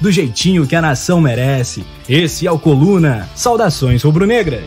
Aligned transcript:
do 0.00 0.10
jeitinho 0.12 0.66
que 0.66 0.76
a 0.76 0.82
nação 0.82 1.20
merece. 1.20 1.84
Esse 2.08 2.46
é 2.46 2.50
o 2.50 2.58
Coluna. 2.58 3.28
Saudações 3.34 4.02
rubro-negras. 4.02 4.64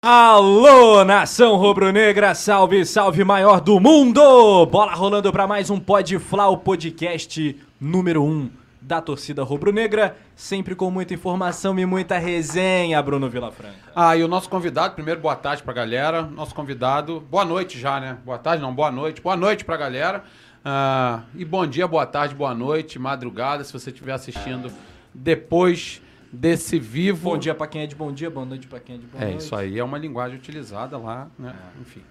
Alô, 0.00 1.04
nação 1.04 1.56
rubro-negra, 1.56 2.32
salve, 2.32 2.84
salve 2.86 3.24
maior 3.24 3.60
do 3.60 3.80
mundo! 3.80 4.64
Bola 4.66 4.94
rolando 4.94 5.32
para 5.32 5.46
mais 5.46 5.70
um 5.70 5.82
Fla, 6.20 6.46
o 6.46 6.56
podcast 6.56 7.56
número 7.80 8.22
1 8.22 8.26
um 8.26 8.50
da 8.80 9.02
torcida 9.02 9.42
rubro-negra, 9.42 10.16
sempre 10.34 10.74
com 10.74 10.90
muita 10.90 11.12
informação 11.12 11.78
e 11.78 11.84
muita 11.84 12.16
resenha, 12.16 13.02
Bruno 13.02 13.28
Vilafranca. 13.28 13.74
Ah, 13.94 14.16
e 14.16 14.22
o 14.22 14.28
nosso 14.28 14.48
convidado, 14.48 14.94
primeiro 14.94 15.20
boa 15.20 15.36
tarde 15.36 15.62
pra 15.62 15.74
galera, 15.74 16.22
nosso 16.22 16.54
convidado, 16.54 17.20
boa 17.28 17.44
noite 17.44 17.78
já, 17.78 18.00
né? 18.00 18.18
Boa 18.24 18.38
tarde 18.38 18.62
não, 18.62 18.72
boa 18.72 18.90
noite, 18.90 19.20
boa 19.20 19.36
noite 19.36 19.64
pra 19.64 19.76
galera. 19.76 20.24
Ah, 20.70 21.22
e 21.34 21.46
bom 21.46 21.66
dia, 21.66 21.88
boa 21.88 22.04
tarde, 22.04 22.34
boa 22.34 22.54
noite, 22.54 22.98
madrugada, 22.98 23.64
se 23.64 23.72
você 23.72 23.88
estiver 23.88 24.12
assistindo 24.12 24.70
depois 25.14 26.02
desse 26.30 26.78
vivo. 26.78 27.30
Bom 27.30 27.38
dia 27.38 27.54
pra 27.54 27.66
quem 27.66 27.80
é 27.80 27.86
de 27.86 27.94
bom 27.94 28.12
dia, 28.12 28.28
boa 28.28 28.44
noite 28.44 28.66
pra 28.66 28.78
quem 28.78 28.96
é 28.96 28.98
de 28.98 29.06
boa 29.06 29.24
É, 29.24 29.28
noite. 29.28 29.40
isso 29.44 29.56
aí 29.56 29.78
é 29.78 29.82
uma 29.82 29.96
linguagem 29.96 30.36
utilizada 30.36 30.98
lá, 30.98 31.28
né? 31.38 31.54
Enfim. 31.80 32.02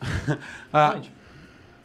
ah, 0.72 0.98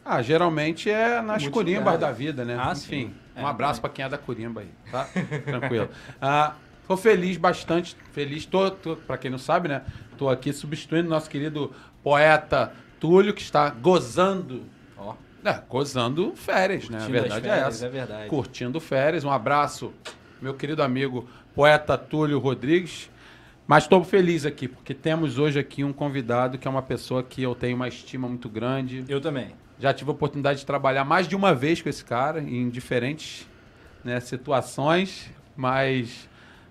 ah, 0.02 0.22
geralmente 0.22 0.88
é 0.88 1.20
nas 1.20 1.42
Muitos 1.42 1.50
curimbas 1.50 1.80
lugares. 1.92 2.00
da 2.00 2.12
vida, 2.12 2.46
né? 2.46 2.56
Ah, 2.58 2.72
Enfim, 2.72 2.80
sim. 3.08 3.14
um 3.36 3.40
É, 3.40 3.44
abraço 3.44 3.82
também. 3.82 3.90
pra 3.90 3.90
quem 3.90 4.04
é 4.06 4.08
da 4.08 4.16
curimba 4.16 4.62
aí, 4.62 4.70
tá? 4.90 5.04
Tranquilo. 5.44 5.90
Ah, 6.18 6.54
tô 6.88 6.96
feliz, 6.96 7.36
bastante 7.36 7.94
feliz. 8.12 8.46
Tô, 8.46 8.70
tô, 8.70 8.96
pra 8.96 9.18
quem 9.18 9.30
não 9.30 9.36
sabe, 9.36 9.68
né? 9.68 9.82
Tô 10.16 10.30
aqui 10.30 10.50
substituindo 10.50 11.10
nosso 11.10 11.28
querido 11.28 11.70
poeta 12.02 12.72
Túlio, 12.98 13.34
que 13.34 13.42
está 13.42 13.68
gozando. 13.68 14.62
É, 15.44 15.60
gozando 15.68 16.32
férias, 16.36 16.88
né? 16.88 16.98
A 16.98 17.00
curtindo 17.00 17.20
verdade 17.20 17.46
é 17.46 17.50
férias, 17.50 17.74
essa. 17.74 17.86
é 17.86 17.88
verdade. 17.88 18.28
Curtindo 18.28 18.80
férias. 18.80 19.24
Um 19.24 19.30
abraço, 19.30 19.92
meu 20.40 20.54
querido 20.54 20.82
amigo 20.82 21.28
poeta 21.54 21.96
Túlio 21.96 22.38
Rodrigues. 22.38 23.10
Mas 23.66 23.84
estou 23.84 24.02
feliz 24.02 24.44
aqui, 24.44 24.66
porque 24.66 24.92
temos 24.92 25.38
hoje 25.38 25.58
aqui 25.58 25.84
um 25.84 25.92
convidado 25.92 26.58
que 26.58 26.66
é 26.66 26.70
uma 26.70 26.82
pessoa 26.82 27.22
que 27.22 27.40
eu 27.40 27.54
tenho 27.54 27.76
uma 27.76 27.86
estima 27.86 28.26
muito 28.26 28.48
grande. 28.48 29.04
eu 29.08 29.20
também. 29.20 29.54
Já 29.78 29.94
tive 29.94 30.10
a 30.10 30.12
oportunidade 30.12 30.58
de 30.58 30.66
trabalhar 30.66 31.04
mais 31.04 31.28
de 31.28 31.36
uma 31.36 31.54
vez 31.54 31.80
com 31.80 31.88
esse 31.88 32.04
cara, 32.04 32.40
em 32.40 32.68
diferentes 32.68 33.48
né, 34.04 34.18
situações, 34.20 35.30
mas 35.56 36.28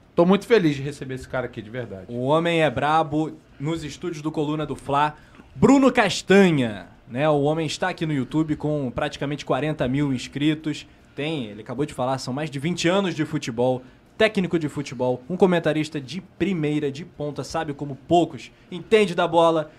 estou 0.09 0.25
muito 0.25 0.45
feliz 0.45 0.75
de 0.75 0.81
receber 0.81 1.15
esse 1.15 1.27
cara 1.27 1.45
aqui, 1.45 1.61
de 1.61 1.69
verdade. 1.69 2.05
O 2.09 2.19
homem 2.19 2.61
é 2.61 2.69
brabo 2.69 3.37
nos 3.59 3.83
estúdios 3.83 4.21
do 4.21 4.29
Coluna 4.31 4.65
do 4.65 4.75
Fla. 4.75 5.15
Bruno 5.55 5.91
Castanha, 5.91 6.87
né? 7.09 7.27
O 7.29 7.41
homem 7.41 7.65
está 7.65 7.89
aqui 7.89 8.05
no 8.05 8.13
YouTube 8.13 8.55
com 8.55 8.91
praticamente 8.91 9.43
40 9.43 9.87
mil 9.87 10.13
inscritos. 10.13 10.87
Tem, 11.15 11.45
ele 11.45 11.61
acabou 11.61 11.85
de 11.85 11.93
falar, 11.93 12.17
são 12.17 12.33
mais 12.33 12.49
de 12.49 12.59
20 12.59 12.87
anos 12.87 13.15
de 13.15 13.25
futebol, 13.25 13.81
técnico 14.17 14.59
de 14.59 14.69
futebol, 14.69 15.23
um 15.29 15.35
comentarista 15.35 15.99
de 15.99 16.21
primeira, 16.21 16.91
de 16.91 17.03
ponta, 17.05 17.43
sabe 17.43 17.73
como 17.73 17.95
poucos, 17.95 18.51
entende 18.71 19.15
da 19.15 19.27
bola. 19.27 19.71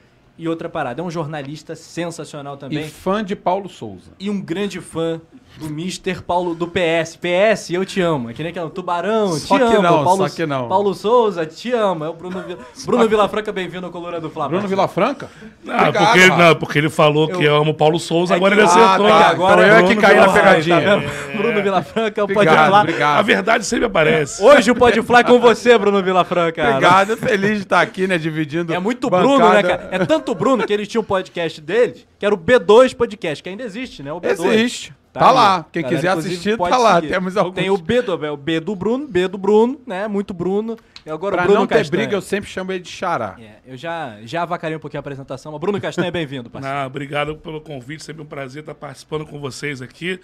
E 0.43 0.49
outra 0.49 0.71
parada, 0.71 1.03
é 1.03 1.05
um 1.05 1.11
jornalista 1.11 1.77
sensacional 1.77 2.57
também. 2.57 2.79
E 2.87 2.89
fã 2.89 3.23
de 3.23 3.37
Paulo 3.37 3.69
Souza. 3.69 4.13
e 4.19 4.31
um 4.31 4.41
grande 4.41 4.81
fã 4.81 5.21
do 5.59 5.67
Mr. 5.67 6.23
Paulo 6.23 6.55
do 6.55 6.67
PS. 6.67 7.17
PS, 7.17 7.71
eu 7.73 7.85
te 7.85 8.01
amo. 8.01 8.31
É 8.31 8.33
que 8.33 8.43
nem 8.43 8.51
aquele 8.51 8.71
Tubarão, 8.71 9.33
Só 9.35 9.59
te 9.59 9.65
que 9.67 9.73
amo. 9.75 9.83
não, 9.83 10.05
Paulo, 10.05 10.29
só 10.29 10.35
que 10.35 10.47
não. 10.47 10.69
Paulo 10.69 10.95
Souza, 10.95 11.45
te 11.45 11.73
amo. 11.73 12.05
É 12.05 12.09
o 12.09 12.15
Bruno, 12.15 12.41
Vila... 12.41 12.59
Bruno 12.87 13.09
Vilafranca, 13.09 13.53
bem-vindo 13.53 13.85
ao 13.85 13.93
Coluna 13.93 14.19
do 14.21 14.31
Flamengo. 14.31 14.55
Bruno 14.55 14.69
Vilafranca? 14.69 15.29
Ah, 15.69 15.89
Obrigado, 15.89 16.07
porque, 16.07 16.19
ele, 16.21 16.37
não, 16.37 16.55
porque 16.57 16.79
ele 16.79 16.89
falou 16.89 17.29
que 17.29 17.45
Eu- 17.45 17.57
ama 17.57 17.71
o 17.73 17.75
Paulo 17.75 17.99
Souza, 17.99 18.33
É 18.33 18.37
agora 18.37 18.55
que- 18.55 18.63
ele 18.63 18.71
Ah, 18.71 18.73
acertou. 18.73 19.09
tá. 19.09 19.29
agora 19.29 19.63
então 19.67 19.77
eu 19.79 19.85
é 19.85 19.89
que 19.89 19.95
Bruno 19.95 20.01
caí 20.01 20.17
na 20.17 20.21
Vilafranca. 20.23 20.49
pegadinha. 20.49 20.81
Tá 20.81 20.97
vendo? 20.97 21.37
Bruno 21.37 21.63
Vilafranca, 21.63 22.29
pode 22.29 22.49
falar. 22.49 22.81
obrigado. 22.81 23.19
A 23.19 23.23
verdade 23.23 23.67
sempre 23.67 23.85
aparece. 23.87 24.43
Hoje 24.43 24.71
o 24.71 24.75
Pode 24.75 25.03
Falar 25.03 25.21
é 25.21 25.25
com 25.25 25.39
você, 25.41 25.77
Bruno 25.77 26.03
Vilafranca. 26.03 26.63
Obrigado, 26.71 27.17
feliz 27.17 27.57
de 27.57 27.63
estar 27.65 27.81
aqui, 27.83 28.07
né, 28.07 28.17
dividindo 28.17 28.73
É 28.73 28.79
muito 28.79 29.11
bancada. 29.11 29.29
Bruno, 29.29 29.49
né, 29.53 29.63
cara? 29.63 29.89
É 29.91 29.99
tanto 30.07 30.30
Bruno 30.35 30.67
que 30.67 30.73
eles 30.73 30.89
tinham 30.89 31.03
um 31.03 31.05
podcast 31.05 31.61
deles, 31.61 32.07
que 32.19 32.25
era 32.27 32.35
o 32.35 32.39
B2 32.39 32.95
Podcast, 32.95 33.43
que 33.43 33.49
ainda 33.49 33.63
existe, 33.63 34.03
né? 34.03 34.13
O 34.13 34.21
B2. 34.21 34.45
Existe. 34.53 34.95
Tá 35.13 35.33
lá. 35.33 35.57
aí. 35.59 35.65
Quem 35.73 35.83
Galera, 35.83 35.97
quiser 36.01 36.09
assistir, 36.19 36.57
tá 36.57 36.77
lá. 36.79 36.95
seguir. 36.97 37.09
Temos 37.09 37.37
alguns. 37.37 37.55
Tem 37.55 37.69
o 37.69 37.77
B 37.77 38.01
do, 38.03 38.25
é 38.25 38.31
o 38.31 38.37
B 38.37 38.61
do 38.61 38.77
Bruno, 38.77 39.09
B 39.09 39.27
do 39.27 39.37
Bruno, 39.37 39.81
né? 39.85 40.07
Muito 40.07 40.33
Bruno. 40.33 40.77
E 41.05 41.11
agora 41.11 41.35
Pra 41.37 41.43
o 41.43 41.47
Bruno 41.47 41.61
não 41.61 41.67
ter 41.67 41.79
Castanha. 41.79 42.03
briga, 42.03 42.17
eu 42.17 42.21
sempre 42.23 42.49
chamo 42.49 42.71
ele 42.71 42.81
de 42.81 42.91
xará. 42.91 43.37
É, 43.41 43.57
eu 43.67 43.77
já, 43.77 44.19
já 44.23 44.43
avacalhei 44.43 44.77
um 44.77 44.81
pouquinho 44.81 44.99
a 44.99 45.03
apresentação, 45.03 45.51
mas 45.51 45.61
Bruno 45.61 45.81
Castanha, 45.81 46.13
bem-vindo, 46.13 46.49
parceiro. 46.51 46.77
Ah, 46.77 46.87
obrigado 46.87 47.35
pelo 47.37 47.61
convite, 47.61 48.05
sempre 48.05 48.23
um 48.23 48.27
prazer 48.27 48.61
estar 48.61 48.75
participando 48.75 49.27
com 49.27 49.41
vocês 49.41 49.83
aqui. 49.83 50.21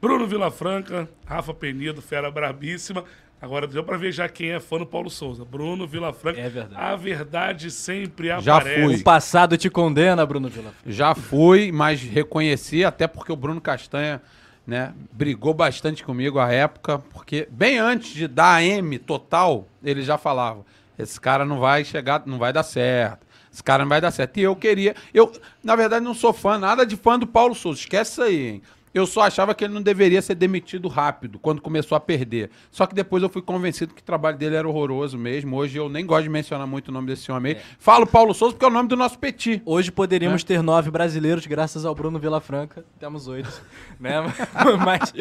Bruno 0.00 0.26
Vilafranca, 0.26 1.06
Rafa 1.26 1.52
Penido, 1.52 2.00
fera 2.00 2.30
brabíssima. 2.30 3.04
Agora 3.40 3.66
deu 3.66 3.82
pra 3.82 3.96
ver 3.96 4.12
já 4.12 4.28
quem 4.28 4.50
é 4.50 4.60
fã 4.60 4.78
do 4.78 4.86
Paulo 4.86 5.08
Souza. 5.08 5.44
Bruno 5.44 5.86
Vilafranca. 5.86 6.38
É 6.40 6.48
verdade. 6.48 6.82
A 6.82 6.94
verdade 6.94 7.70
sempre 7.70 8.28
Já 8.40 8.58
aparece. 8.58 8.84
fui. 8.84 8.96
O 8.96 9.02
passado 9.02 9.56
te 9.56 9.70
condena, 9.70 10.26
Bruno 10.26 10.48
Vilafranca. 10.48 10.76
Já 10.86 11.14
fui, 11.14 11.72
mas 11.72 12.02
reconheci, 12.02 12.84
até 12.84 13.06
porque 13.06 13.32
o 13.32 13.36
Bruno 13.36 13.60
Castanha, 13.60 14.20
né, 14.66 14.92
brigou 15.10 15.54
bastante 15.54 16.04
comigo 16.04 16.38
à 16.38 16.52
época, 16.52 16.98
porque 16.98 17.48
bem 17.50 17.78
antes 17.78 18.12
de 18.12 18.28
dar 18.28 18.56
a 18.56 18.62
M 18.62 18.98
total, 18.98 19.66
ele 19.82 20.02
já 20.02 20.18
falava: 20.18 20.64
esse 20.98 21.18
cara 21.18 21.44
não 21.44 21.58
vai 21.58 21.82
chegar, 21.82 22.22
não 22.26 22.38
vai 22.38 22.52
dar 22.52 22.62
certo. 22.62 23.26
Esse 23.52 23.64
cara 23.64 23.84
não 23.84 23.88
vai 23.88 24.00
dar 24.00 24.10
certo. 24.10 24.38
E 24.38 24.42
eu 24.42 24.54
queria. 24.54 24.94
Eu, 25.12 25.32
na 25.64 25.74
verdade, 25.74 26.04
não 26.04 26.14
sou 26.14 26.32
fã, 26.32 26.58
nada 26.58 26.84
de 26.86 26.96
fã 26.96 27.18
do 27.18 27.26
Paulo 27.26 27.54
Souza. 27.54 27.80
Esquece 27.80 28.12
isso 28.12 28.22
aí, 28.22 28.46
hein? 28.46 28.62
Eu 28.92 29.06
só 29.06 29.20
achava 29.22 29.54
que 29.54 29.64
ele 29.64 29.72
não 29.72 29.80
deveria 29.82 30.20
ser 30.20 30.34
demitido 30.34 30.88
rápido, 30.88 31.38
quando 31.38 31.60
começou 31.62 31.94
a 31.94 32.00
perder. 32.00 32.50
Só 32.72 32.86
que 32.86 32.94
depois 32.94 33.22
eu 33.22 33.28
fui 33.28 33.40
convencido 33.40 33.94
que 33.94 34.02
o 34.02 34.04
trabalho 34.04 34.36
dele 34.36 34.56
era 34.56 34.68
horroroso 34.68 35.16
mesmo. 35.16 35.56
Hoje 35.56 35.78
eu 35.78 35.88
nem 35.88 36.04
gosto 36.04 36.24
de 36.24 36.28
mencionar 36.28 36.66
muito 36.66 36.88
o 36.88 36.92
nome 36.92 37.06
desse 37.06 37.30
homem 37.30 37.52
aí. 37.54 37.62
Falo 37.78 38.04
Paulo 38.06 38.34
Souza 38.34 38.52
porque 38.54 38.64
é 38.64 38.68
o 38.68 38.72
nome 38.72 38.88
do 38.88 38.96
nosso 38.96 39.16
petit. 39.18 39.62
Hoje 39.64 39.92
poderíamos 39.92 40.42
É. 40.42 40.46
ter 40.46 40.62
nove 40.62 40.90
brasileiros 40.90 41.46
graças 41.46 41.84
ao 41.84 41.94
Bruno 41.94 42.18
Vilafranca. 42.18 42.84
Temos 42.98 43.28
oito, 43.28 43.62
né? 44.00 44.14
Mas, 44.84 45.12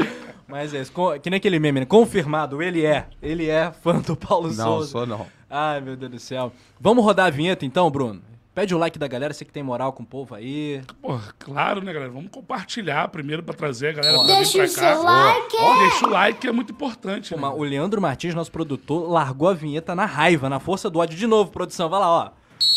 mas 0.48 0.74
é 0.74 0.82
isso. 0.82 0.92
Que 1.22 1.30
nem 1.30 1.38
aquele 1.38 1.60
meme, 1.60 1.82
né? 1.82 1.86
Confirmado, 1.86 2.62
ele 2.64 2.84
é. 2.84 3.06
Ele 3.22 3.48
é 3.48 3.72
fã 3.72 4.00
do 4.00 4.16
Paulo 4.16 4.48
Não, 4.48 4.56
Souza. 4.66 4.88
sou 4.92 5.06
não. 5.06 5.28
Ai, 5.50 5.80
meu 5.80 5.96
Deus 5.96 6.12
do 6.12 6.20
céu. 6.20 6.52
Vamos 6.80 7.04
rodar 7.04 7.28
a 7.28 7.30
vinheta 7.30 7.66
então, 7.66 7.90
Bruno? 7.92 8.22
Pede 8.60 8.76
o 8.76 8.78
like 8.78 9.00
da 9.00 9.08
galera, 9.08 9.34
você 9.34 9.46
que 9.46 9.54
tem 9.54 9.64
moral 9.64 9.94
com 9.94 10.04
o 10.04 10.06
povo 10.06 10.36
aí. 10.36 10.82
Pô, 11.02 11.18
claro, 11.40 11.82
né, 11.82 11.94
galera? 11.94 12.12
Vamos 12.12 12.30
compartilhar 12.30 13.08
primeiro 13.08 13.42
pra 13.42 13.54
trazer 13.54 13.88
a 13.88 13.94
galera 13.94 14.18
Ó. 14.18 14.26
pra 14.26 14.34
vir 14.34 14.36
Deixa 14.36 14.58
pra 14.58 14.68
o 14.68 14.76
cá. 14.76 14.94
seu 14.96 15.04
like. 15.04 15.56
Ó, 15.58 15.78
deixa 15.78 16.06
o 16.06 16.10
like, 16.10 16.46
é 16.46 16.52
muito 16.52 16.74
importante. 16.74 17.34
Pô, 17.34 17.40
né? 17.40 17.48
o 17.48 17.64
Leandro 17.64 18.02
Martins, 18.02 18.36
nosso 18.36 18.52
produtor, 18.52 19.10
largou 19.10 19.48
a 19.48 19.54
vinheta 19.54 19.96
na 19.96 20.06
raiva, 20.06 20.50
na 20.50 20.60
força 20.60 20.90
do 20.90 21.00
ódio. 21.00 21.18
De 21.18 21.26
novo, 21.26 21.52
produção, 21.52 21.88
vai 21.88 22.02
lá, 22.02 22.10
ó. 22.10 22.32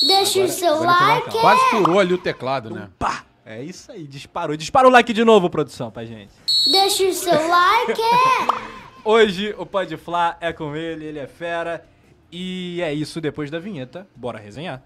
Deixa 0.06 0.44
o 0.44 0.48
seu 0.48 0.84
like. 0.84 1.30
Quase 1.32 1.70
furou 1.70 1.98
ali 1.98 2.14
o 2.14 2.18
teclado, 2.18 2.70
né? 2.70 2.88
Pá! 2.96 3.24
É 3.44 3.60
isso 3.60 3.90
aí, 3.90 4.06
disparou. 4.06 4.56
Dispara 4.56 4.86
o 4.86 4.90
like 4.90 5.12
de 5.12 5.24
novo, 5.24 5.50
produção, 5.50 5.90
pra 5.90 6.04
gente. 6.04 6.30
Deixa 6.70 7.02
o 7.02 7.12
seu 7.12 7.48
like. 7.48 8.00
Hoje 9.04 9.52
o 9.58 9.66
Pode 9.66 9.96
Flá 9.96 10.36
é 10.40 10.52
com 10.52 10.76
ele, 10.76 11.06
ele 11.06 11.18
é 11.18 11.26
fera. 11.26 11.84
E 12.30 12.80
é 12.80 12.94
isso 12.94 13.20
depois 13.20 13.50
da 13.50 13.58
vinheta. 13.58 14.06
Bora 14.14 14.38
resenhar. 14.38 14.80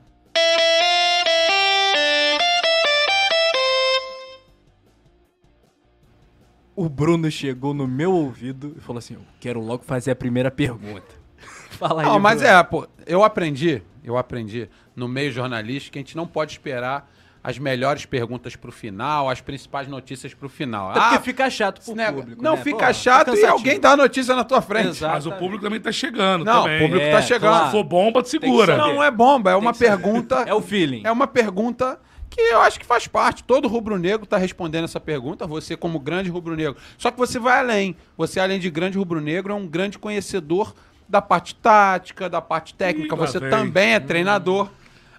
O 6.77 6.89
Bruno 6.91 7.31
chegou 7.31 7.73
no 7.73 7.87
meu 7.89 8.13
ouvido 8.13 8.75
e 8.77 8.81
falou 8.81 8.99
assim: 8.99 9.15
Eu 9.15 9.23
quero 9.41 9.61
logo 9.61 9.83
fazer 9.83 10.11
a 10.11 10.17
primeira 10.17 10.51
pergunta. 10.51 11.15
Fala 11.71 12.03
aí. 12.03 12.07
Não, 12.07 12.21
mas 12.21 12.41
Bruno. 12.41 12.55
é, 12.55 12.63
pô, 12.63 12.87
eu 13.07 13.25
aprendi, 13.25 13.83
eu 14.05 14.17
aprendi 14.19 14.69
no 14.95 15.09
meio 15.09 15.33
jornalístico 15.33 15.95
que 15.95 15.99
a 15.99 16.03
gente 16.03 16.17
não 16.17 16.27
pode 16.27 16.53
esperar 16.53 17.11
as 17.43 17.59
melhores 17.59 18.05
perguntas 18.05 18.57
pro 18.57 18.73
final, 18.73 19.31
as 19.31 19.41
principais 19.41 19.87
notícias 19.87 20.35
pro 20.35 20.49
final. 20.49 20.91
Até 20.91 21.01
porque 21.01 21.19
fica 21.21 21.49
chato 21.49 21.81
pro 21.81 21.95
nego- 21.95 22.21
público. 22.21 22.43
Não, 22.43 22.57
né? 22.57 22.63
fica 22.63 22.87
Pô, 22.89 22.93
chato 22.93 23.23
e 23.29 23.31
cansativo. 23.31 23.53
alguém 23.53 23.79
dá 23.81 23.93
a 23.93 23.97
notícia 23.97 24.35
na 24.35 24.43
tua 24.43 24.61
frente. 24.61 24.89
Exato. 24.89 25.15
Mas 25.15 25.27
o 25.27 25.33
público 25.33 25.63
também 25.63 25.81
tá 25.81 25.93
chegando 25.93 26.45
Não, 26.45 26.63
também. 26.65 26.77
o 26.79 26.81
público 26.83 27.07
É, 27.07 27.13
tá 27.13 27.23
chegando. 27.23 27.51
claro. 27.53 27.67
Se 27.67 27.71
for 27.73 27.85
bomba, 27.85 28.23
te 28.23 28.31
Tem 28.33 28.41
que 28.41 28.47
segura. 28.47 28.77
Não, 28.77 28.95
não 28.95 29.03
é 29.03 29.11
bomba, 29.13 29.53
é 29.53 29.57
uma 29.57 29.71
que 29.73 29.79
saber. 29.79 29.91
pergunta. 30.03 30.45
É 30.47 30.53
o 30.53 30.61
feeling. 30.61 31.03
É 31.05 31.13
uma 31.13 31.27
pergunta 31.29 32.01
que 32.31 32.41
eu 32.41 32.61
acho 32.61 32.79
que 32.79 32.87
faz 32.87 33.07
parte. 33.07 33.43
Todo 33.45 33.69
rubro-negro 33.69 34.25
está 34.25 34.37
respondendo 34.37 34.85
essa 34.85 35.01
pergunta, 35.01 35.47
você 35.47 35.77
como 35.77 35.99
grande 35.99 36.29
rubro-negro. 36.31 36.77
Só 36.99 37.11
que 37.11 37.19
você 37.19 37.39
vai 37.39 37.59
além. 37.61 37.97
Você, 38.17 38.39
além 38.41 38.59
de 38.59 38.71
grande 38.71 38.99
rubro-negro, 38.99 39.53
é 39.53 39.57
um 39.57 39.67
grande 39.67 39.99
conhecedor 39.99 40.75
da 41.09 41.23
parte 41.23 41.55
tática, 41.55 42.29
da 42.29 42.41
parte 42.41 42.75
técnica. 42.75 43.15
Ih, 43.15 43.19
Você 43.19 43.41
também 43.41 43.95
é 43.95 44.01
treinador. 44.01 44.69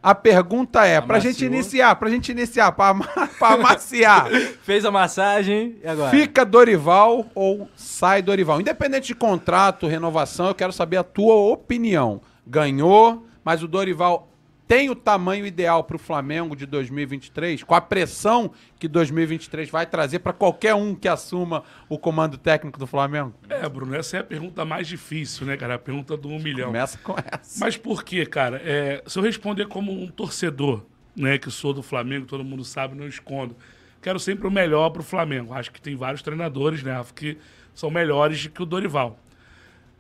A 0.04 0.14
pergunta 0.14 0.86
é, 0.86 1.02
pra 1.02 1.18
gente 1.20 1.44
Amaciou. 1.44 1.54
iniciar, 1.54 1.96
pra 1.96 2.10
gente 2.10 2.32
iniciar, 2.32 2.72
pra 2.72 2.96
amaciar, 3.42 4.28
Fez 4.64 4.86
a 4.86 4.92
massagem 4.92 5.76
e 5.84 5.88
agora? 5.88 6.12
fica 6.12 6.46
Dorival 6.46 7.26
ou 7.34 7.68
sai 7.76 8.22
Dorival? 8.22 8.62
Independente 8.62 9.08
de 9.08 9.16
contrato, 9.16 9.88
renovação, 9.88 10.48
eu 10.48 10.56
quero 10.56 10.72
saber 10.72 10.98
a 10.98 11.04
tua 11.04 11.34
opinião. 11.36 12.22
Ganhou, 12.46 13.26
mas 13.44 13.64
o 13.64 13.68
Dorival 13.68 14.30
tem 14.68 14.90
o 14.90 14.96
tamanho 14.96 15.46
ideal 15.46 15.84
pro 15.84 15.98
Flamengo 15.98 16.56
de 16.56 16.66
2023, 16.66 17.64
com 17.64 17.74
a 17.74 17.80
pressão 17.80 18.52
que 18.78 18.88
2023 18.88 19.70
vai 19.70 19.86
trazer 19.86 20.20
pra 20.20 20.34
qualquer 20.34 20.76
um 20.76 20.94
que 20.94 21.08
assuma 21.08 21.64
o 21.88 21.98
comando 21.98 22.38
técnico 22.38 22.78
do 22.78 22.86
Flamengo? 22.86 23.34
É, 23.48 23.68
Bruno, 23.70 23.96
essa 23.96 24.18
é 24.18 24.20
a 24.20 24.24
pergunta 24.24 24.66
mais 24.66 24.88
difícil, 24.88 25.48
né, 25.48 25.56
cara? 25.56 25.76
A 25.76 25.80
pergunta 25.80 26.18
do 26.18 26.28
um 26.28 26.40
milhão. 26.40 26.68
Começa 26.68 26.98
com 26.98 27.16
essa. 27.18 27.60
Mas 27.64 27.78
por 27.78 28.04
quê, 28.04 28.26
cara? 28.26 28.62
É, 28.64 29.02
se 29.08 29.18
eu 29.18 29.24
responder 29.24 29.68
como 29.68 29.92
um 29.92 30.08
torcedor, 30.08 30.84
né, 31.16 31.38
que 31.38 31.50
sou 31.50 31.74
do 31.74 31.82
Flamengo, 31.82 32.26
todo 32.26 32.44
mundo 32.44 32.66
sabe, 32.66 32.94
não 32.94 33.08
escondo. 33.08 33.56
Quero 34.02 34.20
sempre 34.20 34.48
o 34.48 34.52
melhor 34.52 34.90
pro 34.90 35.02
Flamengo. 35.02 35.54
Acho 35.54 35.72
que 35.72 35.82
tem 35.82 35.96
vários 35.96 36.22
treinadores, 36.22 36.84
né, 36.84 36.92
Rafa, 36.92 37.14
que 37.14 37.38
são 37.74 37.90
melhores 37.90 38.48
que 38.48 38.62
o 38.62 38.66
Dorival. 38.66 39.18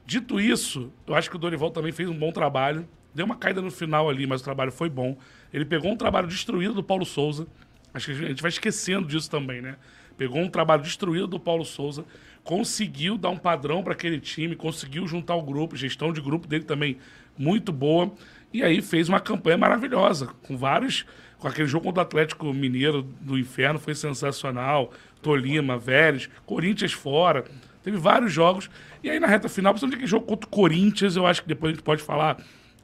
Dito 0.05 0.39
isso, 0.39 0.91
eu 1.05 1.15
acho 1.15 1.29
que 1.29 1.35
o 1.35 1.39
Dorival 1.39 1.71
também 1.71 1.91
fez 1.91 2.09
um 2.09 2.17
bom 2.17 2.31
trabalho. 2.31 2.87
Deu 3.17 3.25
uma 3.25 3.35
caída 3.35 3.63
no 3.63 3.71
final 3.71 4.07
ali, 4.07 4.27
mas 4.27 4.41
o 4.41 4.43
trabalho 4.43 4.71
foi 4.71 4.91
bom. 4.91 5.17
Ele 5.51 5.65
pegou 5.65 5.91
um 5.91 5.97
trabalho 5.97 6.27
destruído 6.27 6.75
do 6.75 6.83
Paulo 6.83 7.03
Souza. 7.03 7.47
Acho 7.91 8.05
que 8.05 8.11
a 8.11 8.27
gente 8.27 8.43
vai 8.43 8.49
esquecendo 8.49 9.07
disso 9.07 9.27
também, 9.27 9.59
né? 9.59 9.75
Pegou 10.15 10.39
um 10.39 10.47
trabalho 10.47 10.83
destruído 10.83 11.25
do 11.25 11.39
Paulo 11.39 11.65
Souza, 11.65 12.05
conseguiu 12.43 13.17
dar 13.17 13.29
um 13.29 13.37
padrão 13.37 13.81
para 13.81 13.93
aquele 13.93 14.19
time, 14.19 14.55
conseguiu 14.55 15.07
juntar 15.07 15.33
o 15.33 15.41
grupo, 15.41 15.75
gestão 15.75 16.13
de 16.13 16.21
grupo 16.21 16.47
dele 16.47 16.63
também 16.63 16.99
muito 17.35 17.71
boa. 17.71 18.13
E 18.53 18.61
aí 18.61 18.83
fez 18.83 19.09
uma 19.09 19.19
campanha 19.19 19.57
maravilhosa, 19.57 20.27
com 20.43 20.55
vários. 20.55 21.03
Com 21.39 21.47
aquele 21.47 21.67
jogo 21.67 21.85
contra 21.85 22.01
o 22.01 22.05
Atlético 22.05 22.53
Mineiro 22.53 23.01
do 23.01 23.35
Inferno 23.35 23.79
foi 23.79 23.95
sensacional. 23.95 24.93
Tolima, 25.23 25.75
Vélez, 25.75 26.29
Corinthians 26.45 26.93
fora. 26.93 27.45
Teve 27.83 27.97
vários 27.97 28.31
jogos. 28.31 28.69
E 29.01 29.09
aí 29.09 29.19
na 29.19 29.25
reta 29.25 29.49
final, 29.49 29.73
principalmente 29.73 29.95
aquele 29.95 30.07
jogo 30.07 30.27
contra 30.27 30.47
o 30.47 30.51
Corinthians, 30.51 31.15
eu 31.15 31.25
acho 31.25 31.41
que 31.41 31.47
depois 31.47 31.71
a 31.71 31.73
gente 31.73 31.83
pode 31.83 32.03
falar 32.03 32.37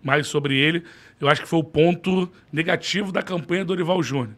mais 0.04 0.28
sobre 0.28 0.58
ele. 0.58 0.84
Eu 1.20 1.30
acho 1.30 1.42
que 1.42 1.48
foi 1.48 1.60
o 1.60 1.64
ponto 1.64 2.30
negativo 2.52 3.12
da 3.12 3.22
campanha 3.24 3.64
do 3.64 3.70
Dorival 3.70 4.04
Júnior. 4.04 4.36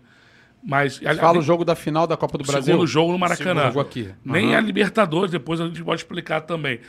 Mas 0.64 0.98
Fala 0.98 1.38
o 1.40 1.42
jogo 1.42 1.64
da 1.64 1.76
final 1.76 2.08
da 2.08 2.18
Copa 2.18 2.38
do 2.38 2.44
Brasil. 2.44 2.74
segundo 2.74 2.88
jogo 2.88 3.12
no 3.12 3.20
Maracanã. 3.20 3.68
Jogo 3.68 3.80
aqui. 3.82 4.10
Nem 4.24 4.50
Aham. 4.50 4.58
a 4.58 4.62
Libertadores, 4.62 5.32
depois 5.32 5.62
a 5.62 5.68
gente 5.68 5.84
pode 5.84 6.02
explicar 6.02 6.42
também. 6.42 6.80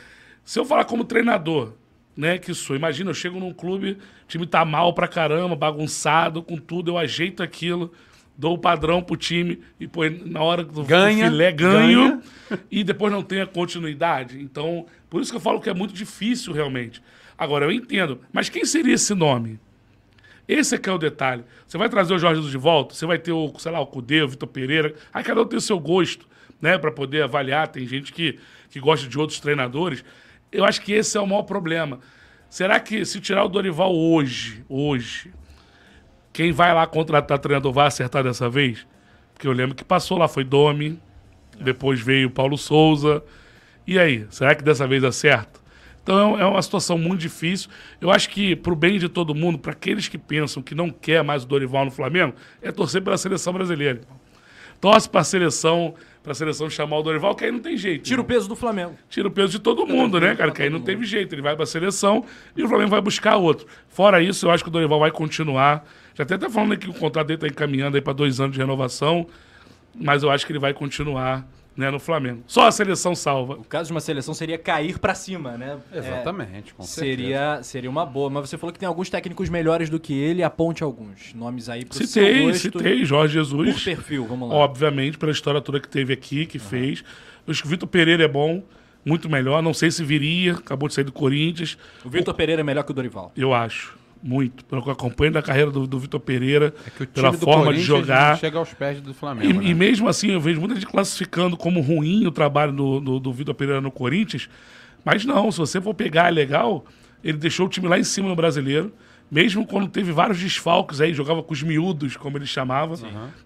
Se 0.43 0.59
eu 0.59 0.65
falar 0.65 0.85
como 0.85 1.03
treinador, 1.03 1.73
né, 2.15 2.39
que 2.39 2.53
sou, 2.55 2.75
imagina, 2.75 3.11
eu 3.11 3.13
chego 3.13 3.39
num 3.39 3.53
clube, 3.53 3.91
o 3.91 4.27
time 4.27 4.47
tá 4.47 4.65
mal 4.65 4.93
pra 4.93 5.07
caramba, 5.07 5.55
bagunçado, 5.55 6.41
com 6.41 6.57
tudo, 6.57 6.89
eu 6.91 6.97
ajeito 6.97 7.43
aquilo, 7.43 7.91
dou 8.35 8.55
o 8.55 8.57
padrão 8.57 9.03
pro 9.03 9.15
time 9.15 9.59
e 9.79 9.87
pô, 9.87 10.01
na 10.25 10.41
hora 10.41 10.63
do 10.63 10.83
Ganha, 10.83 11.29
filé 11.29 11.51
ganho 11.51 12.19
ganha. 12.49 12.59
e 12.71 12.83
depois 12.83 13.13
não 13.13 13.21
tem 13.21 13.41
a 13.41 13.45
continuidade. 13.45 14.41
Então, 14.41 14.87
por 15.07 15.21
isso 15.21 15.29
que 15.31 15.37
eu 15.37 15.41
falo 15.41 15.61
que 15.61 15.69
é 15.69 15.73
muito 15.73 15.93
difícil 15.93 16.51
realmente. 16.51 17.01
Agora, 17.37 17.65
eu 17.65 17.71
entendo, 17.71 18.19
mas 18.33 18.49
quem 18.49 18.65
seria 18.65 18.95
esse 18.95 19.13
nome? 19.13 19.59
Esse 20.47 20.75
é 20.75 20.77
que 20.77 20.89
é 20.89 20.93
o 20.93 20.97
detalhe. 20.97 21.43
Você 21.67 21.77
vai 21.77 21.89
trazer 21.89 22.13
o 22.13 22.19
Jorge 22.19 22.37
Jesus 22.37 22.51
de 22.51 22.57
volta, 22.57 22.95
você 22.95 23.05
vai 23.05 23.19
ter 23.19 23.33
o, 23.33 23.53
sei 23.59 23.71
lá, 23.71 23.79
o 23.79 23.85
Cudê, 23.85 24.21
o 24.21 24.27
Vitor 24.27 24.47
Pereira. 24.47 24.95
Aí 25.13 25.23
cada 25.23 25.41
um 25.41 25.45
tem 25.45 25.57
o 25.57 25.61
seu 25.61 25.77
gosto, 25.77 26.25
né, 26.61 26.77
para 26.77 26.91
poder 26.91 27.23
avaliar. 27.23 27.67
Tem 27.67 27.85
gente 27.85 28.13
que, 28.13 28.39
que 28.69 28.79
gosta 28.79 29.07
de 29.07 29.19
outros 29.19 29.39
treinadores. 29.39 30.03
Eu 30.51 30.63
acho 30.63 30.81
que 30.81 30.93
esse 30.93 31.17
é 31.17 31.21
o 31.21 31.27
maior 31.27 31.43
problema. 31.43 31.99
Será 32.49 32.79
que 32.79 33.03
se 33.03 33.19
tirar 33.19 33.43
o 33.43 33.49
Dorival 33.49 33.93
hoje, 33.93 34.63
hoje, 34.69 35.33
quem 36.31 36.53
vai 36.53 36.73
lá 36.73 36.87
contratar 36.87 37.37
treinador 37.39 37.73
vai 37.73 37.87
acertar 37.87 38.23
dessa 38.23 38.49
vez? 38.49 38.87
Porque 39.33 39.47
eu 39.47 39.51
lembro 39.51 39.75
que 39.75 39.83
passou 39.83 40.17
lá, 40.17 40.29
foi 40.29 40.45
Domi, 40.45 40.97
depois 41.59 41.99
veio 41.99 42.29
o 42.29 42.31
Paulo 42.31 42.57
Souza. 42.57 43.21
E 43.85 43.99
aí, 43.99 44.25
será 44.29 44.55
que 44.55 44.63
dessa 44.63 44.87
vez 44.87 45.03
acerta? 45.03 45.59
Então 46.07 46.39
é 46.39 46.45
uma 46.45 46.61
situação 46.61 46.97
muito 46.97 47.19
difícil. 47.19 47.69
Eu 47.99 48.09
acho 48.09 48.29
que, 48.29 48.55
pro 48.55 48.73
bem 48.77 48.97
de 48.97 49.09
todo 49.09 49.35
mundo, 49.35 49.59
para 49.59 49.73
aqueles 49.73 50.07
que 50.07 50.17
pensam 50.17 50.63
que 50.63 50.73
não 50.73 50.89
quer 50.89 51.21
mais 51.21 51.43
o 51.43 51.45
Dorival 51.45 51.83
no 51.83 51.91
Flamengo, 51.91 52.33
é 52.61 52.71
torcer 52.71 53.01
pela 53.01 53.17
seleção 53.17 53.51
brasileira. 53.51 53.99
Torce 54.79 55.09
para 55.09 55.19
a 55.19 55.23
seleção, 55.25 55.95
para 56.23 56.31
a 56.31 56.35
seleção 56.35 56.69
chamar 56.69 56.99
o 56.99 57.03
Dorival, 57.03 57.35
que 57.35 57.43
aí 57.43 57.51
não 57.51 57.59
tem 57.59 57.75
jeito. 57.75 58.03
Tira 58.03 58.21
o 58.21 58.23
peso 58.23 58.47
do 58.47 58.55
Flamengo. 58.55 58.95
Tira 59.09 59.27
o 59.27 59.31
peso 59.31 59.49
de 59.49 59.59
todo 59.59 59.85
mundo, 59.85 60.17
né, 60.17 60.33
cara? 60.33 60.49
Que 60.51 60.61
aí 60.61 60.69
não 60.69 60.79
teve 60.79 61.03
jeito. 61.03 61.35
Ele 61.35 61.41
vai 61.41 61.55
para 61.55 61.63
a 61.63 61.67
seleção 61.67 62.23
e 62.55 62.63
o 62.63 62.69
Flamengo 62.69 62.91
vai 62.91 63.01
buscar 63.01 63.35
outro. 63.35 63.67
Fora 63.89 64.23
isso, 64.23 64.45
eu 64.45 64.51
acho 64.51 64.63
que 64.63 64.69
o 64.69 64.71
Dorival 64.71 65.01
vai 65.01 65.11
continuar. 65.11 65.85
Já 66.15 66.23
até 66.23 66.37
tá 66.37 66.49
falando 66.49 66.77
que 66.77 66.89
o 66.89 66.93
contrato 66.93 67.27
dele 67.27 67.35
está 67.35 67.47
encaminhando 67.47 67.97
aí 67.97 68.01
para 68.01 68.13
dois 68.13 68.39
anos 68.39 68.53
de 68.53 68.59
renovação, 68.61 69.27
mas 69.93 70.23
eu 70.23 70.31
acho 70.31 70.45
que 70.45 70.53
ele 70.53 70.59
vai 70.59 70.73
continuar 70.73 71.45
né, 71.77 71.91
no 71.91 71.99
Flamengo. 71.99 72.41
Só 72.47 72.67
a 72.67 72.71
seleção 72.71 73.13
salva. 73.15 73.53
O 73.53 73.63
caso 73.63 73.87
de 73.87 73.93
uma 73.93 73.99
seleção 74.01 74.33
seria 74.33 74.57
cair 74.57 74.97
pra 74.97 75.13
cima, 75.13 75.55
né? 75.55 75.77
É, 75.91 75.99
Exatamente, 75.99 76.73
com 76.73 76.81
certeza. 76.83 77.17
seria, 77.17 77.59
seria 77.63 77.89
uma 77.89 78.05
boa. 78.05 78.29
Mas 78.29 78.49
você 78.49 78.57
falou 78.57 78.73
que 78.73 78.79
tem 78.79 78.87
alguns 78.87 79.09
técnicos 79.09 79.47
melhores 79.47 79.89
do 79.89 79.99
que 79.99 80.13
ele. 80.13 80.41
Aponte 80.41 80.83
alguns 80.83 81.33
nomes 81.35 81.69
aí 81.69 81.85
pro 81.85 81.95
seu 81.97 82.07
Citei, 82.07 82.41
gosto. 82.47 82.61
citei 82.61 83.05
Jorge 83.05 83.33
Jesus. 83.35 83.75
Por 83.75 83.83
perfil, 83.83 84.25
vamos 84.25 84.49
lá. 84.49 84.55
Obviamente, 84.55 85.17
pela 85.17 85.31
história 85.31 85.61
toda 85.61 85.79
que 85.79 85.87
teve 85.87 86.11
aqui, 86.11 86.45
que 86.45 86.57
fez. 86.57 87.03
Eu 87.45 87.51
acho 87.51 87.61
que 87.61 87.67
o 87.67 87.71
Vitor 87.71 87.87
Pereira 87.87 88.23
é 88.23 88.27
bom, 88.27 88.63
muito 89.05 89.29
melhor. 89.29 89.61
Não 89.61 89.73
sei 89.73 89.91
se 89.91 90.03
viria, 90.03 90.53
acabou 90.53 90.89
de 90.89 90.95
sair 90.95 91.03
do 91.03 91.11
Corinthians. 91.11 91.77
O 92.03 92.09
Vitor 92.09 92.33
Pereira 92.33 92.61
é 92.61 92.63
melhor 92.63 92.83
que 92.83 92.91
o 92.91 92.93
Dorival. 92.93 93.31
Eu 93.37 93.53
acho. 93.53 93.96
Muito. 94.21 94.65
Eu 94.71 94.91
acompanho 94.91 95.31
da 95.31 95.41
carreira 95.41 95.71
do, 95.71 95.85
do 95.85 95.99
Vitor 95.99 96.19
Pereira, 96.19 96.73
É 96.85 96.89
que 96.89 97.03
o 97.03 97.05
time 97.05 97.13
pela 97.13 97.31
do 97.31 97.37
forma 97.37 97.73
de 97.73 97.81
jogar. 97.81 98.37
chega 98.37 98.57
aos 98.57 98.73
pés 98.73 98.99
do 99.01 99.13
Flamengo. 99.13 99.49
E, 99.49 99.53
né? 99.53 99.65
e 99.65 99.73
mesmo 99.73 100.07
assim, 100.09 100.31
eu 100.31 100.41
vejo 100.41 100.59
muita 100.59 100.75
gente 100.75 100.87
classificando 100.87 101.55
como 101.55 101.79
ruim 101.81 102.25
o 102.25 102.31
trabalho 102.31 102.71
do, 102.73 102.99
do, 102.99 103.19
do 103.19 103.33
Vitor 103.33 103.53
Pereira 103.55 103.81
no 103.81 103.91
Corinthians. 103.91 104.49
Mas 105.05 105.23
não, 105.25 105.51
se 105.51 105.59
você 105.59 105.79
for 105.79 105.93
pegar, 105.93 106.27
é 106.27 106.31
legal. 106.31 106.85
Ele 107.23 107.37
deixou 107.37 107.65
o 107.65 107.69
time 107.69 107.87
lá 107.87 107.97
em 107.97 108.03
cima 108.03 108.27
no 108.27 108.35
brasileiro. 108.35 108.91
Mesmo 109.29 109.67
quando 109.67 109.89
teve 109.89 110.11
vários 110.11 110.39
desfalques 110.39 111.01
aí, 111.01 111.13
jogava 111.13 111.43
com 111.43 111.53
os 111.53 111.61
miúdos, 111.61 112.15
como 112.15 112.37
ele 112.37 112.45
chamava. 112.45 112.95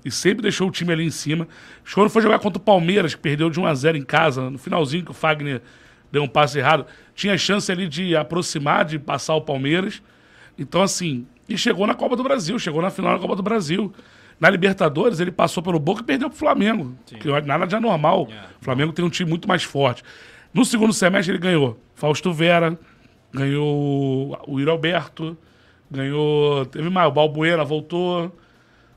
E 0.06 0.12
sempre 0.12 0.44
deixou 0.44 0.68
o 0.68 0.72
time 0.72 0.94
ali 0.94 1.04
em 1.04 1.10
cima. 1.10 1.48
Quando 1.94 2.10
foi 2.10 2.22
jogar 2.22 2.38
contra 2.40 2.60
o 2.60 2.64
Palmeiras, 2.64 3.16
que 3.16 3.22
perdeu 3.22 3.50
de 3.50 3.60
1 3.60 3.66
a 3.66 3.74
0 3.74 3.98
em 3.98 4.04
casa, 4.04 4.50
no 4.50 4.60
finalzinho 4.60 5.04
que 5.04 5.12
o 5.12 5.14
Fagner 5.14 5.62
deu 6.12 6.22
um 6.24 6.28
passe 6.28 6.60
errado, 6.60 6.86
tinha 7.16 7.36
chance 7.38 7.72
ali 7.72 7.88
de 7.88 8.16
aproximar, 8.16 8.86
de 8.86 9.00
passar 9.00 9.34
o 9.34 9.42
Palmeiras. 9.42 10.04
Então, 10.62 10.84
assim, 10.84 11.26
e 11.50 11.58
chegou 11.58 11.88
na 11.88 11.96
Copa 11.96 12.16
do 12.16 12.24
Brasil, 12.24 12.58
chegou 12.60 12.84
na 12.84 12.92
final 12.92 13.14
da 13.14 13.20
Copa 13.20 13.36
do 13.36 13.42
Brasil. 13.42 13.92
Na 14.40 14.48
Libertadores, 14.48 15.20
ele 15.20 15.32
passou 15.32 15.62
pelo 15.62 15.80
Boca 15.80 16.02
e 16.02 16.06
perdeu 16.06 16.30
pro 16.30 16.38
Flamengo. 16.38 16.96
Que 17.06 17.28
nada 17.42 17.66
de 17.66 17.76
anormal. 17.76 18.30
O 18.62 18.64
Flamengo 18.64 18.94
tem 18.94 19.04
um 19.04 19.10
time 19.10 19.30
muito 19.30 19.48
mais 19.48 19.64
forte. 19.64 20.04
No 20.54 20.64
segundo 20.64 20.94
semestre, 20.94 21.32
ele 21.32 21.40
ganhou 21.42 21.80
Fausto 21.96 22.32
Vera, 22.32 22.78
ganhou 23.34 24.40
o 24.48 24.60
Iro 24.60 24.72
Alberto, 24.72 25.36
ganhou. 25.90 26.66
Teve 26.68 26.90
mais, 26.90 27.08
o 27.10 27.12
Balbuena 27.12 27.64
voltou. 27.64 28.26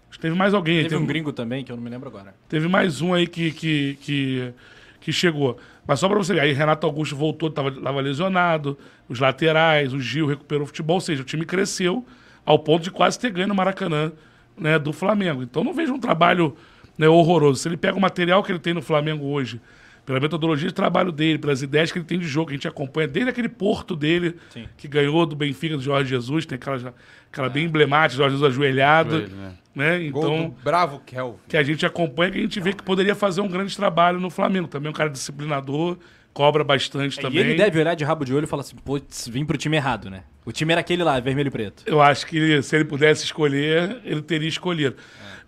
Acho 0.08 0.18
que 0.18 0.20
Teve 0.20 0.36
mais 0.36 0.52
alguém 0.52 0.76
aí. 0.76 0.82
Teve 0.82 0.94
teve 0.96 1.02
um 1.02 1.06
gringo 1.06 1.32
também, 1.32 1.64
que 1.64 1.72
eu 1.72 1.76
não 1.76 1.82
me 1.82 1.90
lembro 1.90 2.08
agora. 2.08 2.34
Teve 2.48 2.68
mais 2.68 3.00
um 3.00 3.14
aí 3.14 3.26
que, 3.26 3.50
que, 3.52 3.98
que, 4.00 4.52
que 5.00 5.12
chegou. 5.12 5.58
Mas 5.86 6.00
só 6.00 6.08
pra 6.08 6.16
você 6.16 6.34
ver, 6.34 6.40
aí 6.40 6.52
Renato 6.52 6.86
Augusto 6.86 7.14
voltou, 7.14 7.50
tava, 7.50 7.70
tava 7.70 8.00
lesionado, 8.00 8.78
os 9.08 9.20
laterais, 9.20 9.92
o 9.92 10.00
Gil 10.00 10.26
recuperou 10.26 10.64
o 10.64 10.66
futebol, 10.66 10.96
ou 10.96 11.00
seja, 11.00 11.22
o 11.22 11.24
time 11.24 11.44
cresceu 11.44 12.04
ao 12.44 12.58
ponto 12.58 12.82
de 12.82 12.90
quase 12.90 13.18
ter 13.18 13.30
ganho 13.30 13.48
no 13.48 13.54
Maracanã 13.54 14.12
né, 14.56 14.78
do 14.78 14.92
Flamengo. 14.92 15.42
Então 15.42 15.62
não 15.62 15.72
vejo 15.72 15.92
um 15.92 16.00
trabalho 16.00 16.56
né, 16.96 17.08
horroroso. 17.08 17.60
Se 17.60 17.68
ele 17.68 17.76
pega 17.76 17.96
o 17.96 18.00
material 18.00 18.42
que 18.42 18.52
ele 18.52 18.58
tem 18.58 18.74
no 18.74 18.82
Flamengo 18.82 19.26
hoje, 19.26 19.60
pela 20.04 20.20
metodologia 20.20 20.68
de 20.68 20.74
trabalho 20.74 21.10
dele, 21.10 21.38
pelas 21.38 21.62
ideias 21.62 21.90
que 21.90 21.98
ele 21.98 22.04
tem 22.04 22.18
de 22.18 22.26
jogo, 22.26 22.48
que 22.48 22.52
a 22.52 22.56
gente 22.56 22.68
acompanha, 22.68 23.08
desde 23.08 23.30
aquele 23.30 23.48
porto 23.48 23.96
dele, 23.96 24.36
Sim. 24.50 24.66
que 24.76 24.86
ganhou 24.86 25.24
do 25.24 25.34
Benfica 25.34 25.76
do 25.76 25.82
Jorge 25.82 26.10
Jesus, 26.10 26.44
tem 26.46 26.56
aquela, 26.56 26.94
aquela 27.32 27.48
bem 27.48 27.64
emblemática, 27.64 28.18
Jorge 28.18 28.36
Jesus 28.36 28.52
ajoelhado. 28.52 29.18
Joelho, 29.18 29.36
né? 29.36 29.52
Né? 29.74 30.04
Então, 30.04 30.54
Bravo 30.62 31.00
Kelvin. 31.04 31.38
que 31.48 31.56
a 31.56 31.62
gente 31.62 31.84
acompanha, 31.84 32.30
que 32.30 32.38
a 32.38 32.42
gente 32.42 32.60
vê 32.60 32.72
que 32.72 32.82
poderia 32.84 33.14
fazer 33.14 33.40
um 33.40 33.48
grande 33.48 33.76
trabalho 33.76 34.20
no 34.20 34.30
Flamengo. 34.30 34.68
Também 34.68 34.88
um 34.88 34.92
cara 34.92 35.10
disciplinador, 35.10 35.98
cobra 36.32 36.62
bastante 36.62 37.18
E 37.18 37.22
também. 37.22 37.40
ele 37.40 37.54
deve 37.54 37.80
olhar 37.80 37.94
de 37.94 38.04
rabo 38.04 38.24
de 38.24 38.32
olho 38.32 38.44
e 38.44 38.46
falar 38.46 38.60
assim, 38.60 38.76
putz, 38.76 39.26
vim 39.26 39.44
pro 39.44 39.56
time 39.56 39.76
errado, 39.76 40.08
né? 40.08 40.22
O 40.44 40.52
time 40.52 40.70
era 40.72 40.80
aquele 40.80 41.02
lá, 41.02 41.18
vermelho 41.18 41.48
e 41.48 41.50
preto. 41.50 41.82
Eu 41.86 42.00
acho 42.00 42.26
que 42.26 42.62
se 42.62 42.76
ele 42.76 42.84
pudesse 42.84 43.24
escolher, 43.24 44.00
ele 44.04 44.22
teria 44.22 44.48
escolhido. 44.48 44.94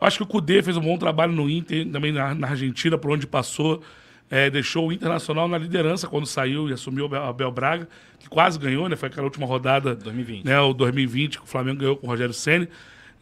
Eu 0.01 0.07
acho 0.07 0.17
que 0.17 0.23
o 0.25 0.27
Cudê 0.27 0.61
fez 0.63 0.77
um 0.77 0.81
bom 0.81 0.99
trabalho 0.99 1.33
no 1.33 1.49
Inter, 1.49 1.87
também 1.89 2.11
na, 2.13 2.35
na 2.35 2.49
Argentina, 2.49 2.99
por 2.99 3.11
onde 3.13 3.27
passou. 3.27 3.83
É, 4.29 4.51
deixou 4.51 4.89
o 4.89 4.93
Internacional 4.93 5.47
na 5.47 5.57
liderança 5.57 6.09
quando 6.09 6.27
saiu 6.27 6.69
e 6.69 6.73
assumiu 6.73 7.05
o 7.05 7.07
Abel- 7.07 7.25
Abel 7.25 7.51
Braga, 7.53 7.89
que 8.19 8.29
quase 8.29 8.59
ganhou, 8.59 8.89
né? 8.89 8.97
Foi 8.97 9.09
aquela 9.09 9.25
última 9.27 9.47
rodada, 9.47 9.95
2020. 9.95 10.45
né? 10.45 10.59
O 10.61 10.73
2020, 10.73 11.39
que 11.39 11.45
o 11.45 11.47
Flamengo 11.47 11.79
ganhou 11.79 11.97
com 11.97 12.07
o 12.09 12.11
Rogério 12.11 12.35
Ceni. 12.35 12.69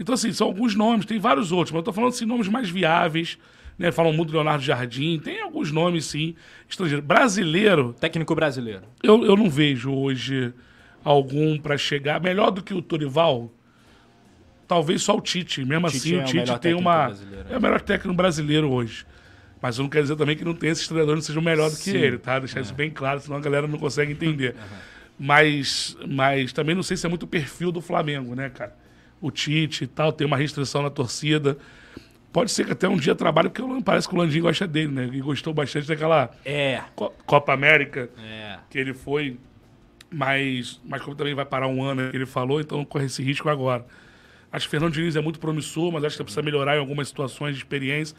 Então, 0.00 0.14
assim, 0.14 0.32
são 0.32 0.46
alguns 0.46 0.75
nomes, 0.75 1.04
tem 1.04 1.18
vários 1.18 1.52
outros, 1.52 1.73
mas 1.73 1.78
eu 1.80 1.84
tô 1.84 1.92
falando 1.92 2.11
assim, 2.11 2.25
nomes 2.25 2.49
mais 2.49 2.68
viáveis, 2.70 3.38
Né? 3.78 3.90
Falam 3.92 4.12
muito 4.12 4.30
do 4.30 4.34
Leonardo 4.34 4.62
Jardim. 4.64 5.18
Tem 5.18 5.40
alguns 5.42 5.70
nomes, 5.73 6.04
sim, 6.06 6.34
estrangeiros. 6.70 7.04
Brasileiro, 7.04 7.92
Técnico 8.00 8.32
brasileiro. 8.34 8.82
eu, 9.02 9.25
eu 9.26 9.37
não 9.37 9.50
vejo 9.50 9.92
hoje 9.92 10.52
algum 11.04 11.58
para 11.58 11.76
chegar. 11.76 12.20
Melhor 12.20 12.50
do 12.52 12.62
que 12.62 12.73
o 12.73 12.80
Torival, 12.80 13.52
talvez 14.66 15.02
só 15.02 15.16
o 15.16 15.20
Tite. 15.20 15.64
Mesmo 15.64 15.88
Tite 15.88 15.96
assim, 15.99 16.14
é 16.14 16.18
o 16.18 16.23
o 16.23 16.26
Tite 16.46 16.61
tem 16.61 16.75
uma. 16.75 17.06
brasileiro, 17.06 17.46
É 17.50 17.58
o 17.58 17.61
melhor 17.61 17.80
técnico 17.80 18.16
brasileiro 18.16 18.70
hoje. 18.70 19.04
Mas 19.64 19.78
eu 19.78 19.83
não 19.85 19.88
quero 19.88 20.04
dizer 20.04 20.16
também 20.16 20.37
que 20.37 20.44
não 20.44 20.52
tem 20.52 20.68
esses 20.68 20.87
treinadores 20.87 21.23
que 21.23 21.26
sejam 21.28 21.40
melhor 21.40 21.71
do 21.71 21.76
que 21.78 21.88
ele, 21.88 22.18
tá? 22.18 22.38
Deixar 22.38 22.61
isso 22.61 22.75
bem 22.75 22.90
claro, 22.90 23.18
senão 23.18 23.38
a 23.38 23.40
galera 23.40 23.66
não 23.66 23.78
consegue 23.78 24.12
entender. 24.12 24.54
Mas, 25.18 25.97
mas 26.06 26.52
também 26.52 26.75
não 26.75 26.83
sei 26.83 26.99
se 26.99 27.06
é 27.06 27.09
muito 27.09 27.23
o 27.23 27.26
perfil 27.26 27.73
do 27.73 27.80
Flamengo, 27.80 28.35
né, 28.35 28.50
cara? 28.50 28.76
O 29.23 29.30
Tite 29.30 29.85
e 29.85 29.87
tal, 29.87 30.12
tem 30.12 30.26
uma 30.26 30.37
restrição 30.37 30.83
na 30.83 30.90
torcida. 30.90 31.56
Pode 32.30 32.50
ser 32.50 32.66
que 32.66 32.73
até 32.73 32.87
um 32.87 32.99
dia 32.99 33.14
trabalhe, 33.14 33.49
porque 33.49 33.83
parece 33.83 34.06
que 34.06 34.14
o 34.14 34.18
Landinho 34.18 34.42
gosta 34.42 34.66
dele, 34.66 34.92
né? 34.92 35.09
E 35.14 35.21
gostou 35.23 35.54
bastante 35.54 35.88
daquela 35.88 36.30
É. 36.44 36.83
Co- 36.94 37.14
Copa 37.25 37.54
América 37.54 38.11
É. 38.23 38.59
que 38.68 38.78
ele 38.78 38.92
foi, 38.92 39.38
mas, 40.11 40.78
mas 40.85 41.00
como 41.00 41.16
também 41.16 41.33
vai 41.35 41.47
parar 41.47 41.68
um 41.68 41.83
ano, 41.83 42.02
né, 42.02 42.11
ele 42.12 42.26
falou, 42.26 42.61
então 42.61 42.76
não 42.76 42.85
corre 42.85 43.06
esse 43.06 43.23
risco 43.23 43.49
agora. 43.49 43.87
Acho 44.52 44.66
que 44.66 44.68
o 44.68 44.71
Fernando 44.73 44.92
Diniz 44.92 45.16
é 45.16 45.23
muito 45.23 45.38
promissor, 45.38 45.90
mas 45.90 46.04
acho 46.04 46.18
que 46.18 46.23
precisa 46.23 46.42
melhorar 46.42 46.76
em 46.76 46.80
algumas 46.80 47.09
situações 47.09 47.54
de 47.54 47.62
experiência. 47.62 48.14